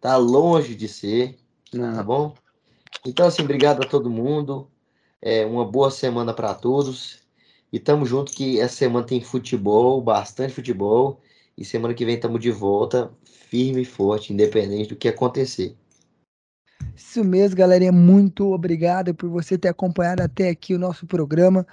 tá 0.00 0.16
longe 0.16 0.74
de 0.74 0.88
ser, 0.88 1.36
tá 1.70 1.78
Não. 1.78 2.04
bom? 2.04 2.34
Então, 3.04 3.26
assim, 3.26 3.42
obrigado 3.42 3.82
a 3.82 3.86
todo 3.88 4.10
mundo. 4.10 4.70
É 5.22 5.44
uma 5.46 5.64
boa 5.64 5.90
semana 5.90 6.32
para 6.34 6.54
todos. 6.54 7.20
E 7.72 7.78
tamo 7.78 8.04
junto 8.06 8.32
que 8.32 8.60
essa 8.60 8.76
semana 8.76 9.06
tem 9.06 9.20
futebol, 9.22 10.00
bastante 10.02 10.52
futebol. 10.54 11.20
E 11.56 11.64
semana 11.64 11.94
que 11.94 12.04
vem 12.04 12.14
estamos 12.16 12.40
de 12.40 12.50
volta, 12.50 13.12
firme 13.24 13.82
e 13.82 13.84
forte, 13.84 14.32
independente 14.32 14.88
do 14.90 14.96
que 14.96 15.08
acontecer. 15.08 15.76
Isso 16.94 17.24
mesmo, 17.24 17.56
galerinha. 17.56 17.92
Muito 17.92 18.52
obrigado 18.52 19.14
por 19.14 19.28
você 19.30 19.56
ter 19.58 19.68
acompanhado 19.68 20.22
até 20.22 20.48
aqui 20.50 20.74
o 20.74 20.78
nosso 20.78 21.06
programa. 21.06 21.66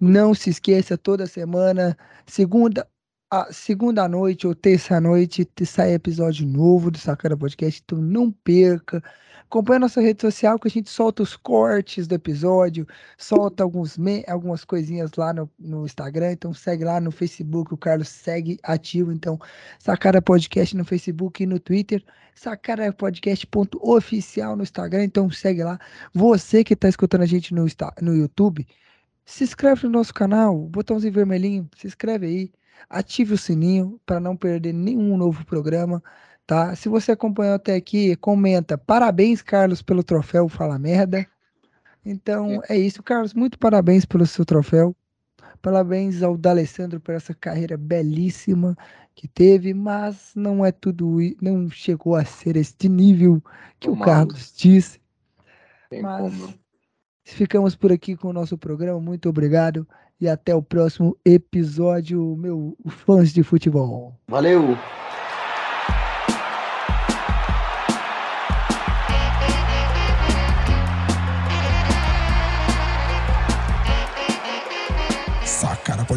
Não 0.00 0.34
se 0.34 0.50
esqueça, 0.50 0.96
toda 0.96 1.26
semana, 1.26 1.96
segunda, 2.26 2.88
a 3.30 3.52
segunda 3.52 4.06
noite 4.08 4.46
ou 4.46 4.54
terça 4.54 5.00
noite, 5.00 5.48
sai 5.64 5.94
episódio 5.94 6.46
novo 6.46 6.90
do 6.90 6.98
Sacana 6.98 7.36
Podcast. 7.36 7.80
Então 7.84 7.98
não 8.00 8.30
perca. 8.30 9.02
Acompanhe 9.50 9.78
nossa 9.78 10.02
rede 10.02 10.20
social 10.20 10.58
que 10.58 10.68
a 10.68 10.70
gente 10.70 10.90
solta 10.90 11.22
os 11.22 11.34
cortes 11.34 12.06
do 12.06 12.14
episódio, 12.14 12.86
solta 13.16 13.62
alguns 13.62 13.96
algumas 14.26 14.62
coisinhas 14.62 15.10
lá 15.16 15.32
no, 15.32 15.50
no 15.58 15.86
Instagram. 15.86 16.32
Então 16.32 16.52
segue 16.52 16.84
lá 16.84 17.00
no 17.00 17.10
Facebook, 17.10 17.72
o 17.72 17.76
Carlos 17.78 18.08
segue 18.10 18.58
ativo. 18.62 19.10
Então, 19.10 19.38
Sacara 19.78 20.20
Podcast 20.20 20.76
no 20.76 20.84
Facebook 20.84 21.42
e 21.42 21.46
no 21.46 21.58
Twitter. 21.58 22.04
Sacara 22.34 22.92
Podcast.oficial 22.92 24.54
no 24.54 24.64
Instagram. 24.64 25.04
Então 25.04 25.30
segue 25.30 25.64
lá. 25.64 25.80
Você 26.12 26.62
que 26.62 26.74
está 26.74 26.86
escutando 26.86 27.22
a 27.22 27.26
gente 27.26 27.54
no, 27.54 27.64
no 28.02 28.14
YouTube, 28.14 28.66
se 29.24 29.44
inscreve 29.44 29.84
no 29.84 29.92
nosso 29.92 30.12
canal, 30.12 30.58
botãozinho 30.58 31.12
vermelhinho, 31.14 31.70
se 31.74 31.86
inscreve 31.86 32.26
aí, 32.26 32.52
ative 32.90 33.32
o 33.32 33.38
sininho 33.38 33.98
para 34.04 34.20
não 34.20 34.36
perder 34.36 34.74
nenhum 34.74 35.16
novo 35.16 35.42
programa 35.46 36.02
tá? 36.48 36.74
Se 36.74 36.88
você 36.88 37.12
acompanhou 37.12 37.54
até 37.54 37.74
aqui, 37.74 38.16
comenta. 38.16 38.78
Parabéns, 38.78 39.42
Carlos, 39.42 39.82
pelo 39.82 40.02
troféu 40.02 40.48
Fala 40.48 40.78
Merda. 40.78 41.26
Então 42.04 42.62
é, 42.70 42.76
é 42.76 42.78
isso, 42.78 43.02
Carlos. 43.02 43.34
Muito 43.34 43.58
parabéns 43.58 44.06
pelo 44.06 44.26
seu 44.26 44.46
troféu. 44.46 44.96
Parabéns 45.60 46.22
ao 46.22 46.38
D'Alessandro 46.38 47.00
por 47.00 47.14
essa 47.14 47.34
carreira 47.34 47.76
belíssima 47.76 48.74
que 49.14 49.28
teve, 49.28 49.74
mas 49.74 50.32
não 50.34 50.64
é 50.64 50.72
tudo, 50.72 51.18
não 51.42 51.68
chegou 51.68 52.16
a 52.16 52.24
ser 52.24 52.56
este 52.56 52.88
nível 52.88 53.42
que 53.78 53.90
o 53.90 53.98
Carlos 53.98 54.54
disse. 54.56 55.00
Tem 55.90 56.00
mas 56.00 56.32
como. 56.32 56.54
ficamos 57.24 57.76
por 57.76 57.92
aqui 57.92 58.16
com 58.16 58.28
o 58.28 58.32
nosso 58.32 58.56
programa. 58.56 59.00
Muito 59.00 59.28
obrigado 59.28 59.86
e 60.18 60.26
até 60.26 60.54
o 60.54 60.62
próximo 60.62 61.14
episódio, 61.26 62.36
meu 62.36 62.74
fãs 62.88 63.34
de 63.34 63.42
futebol. 63.42 64.18
Valeu! 64.28 64.78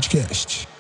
podcast. 0.02 0.71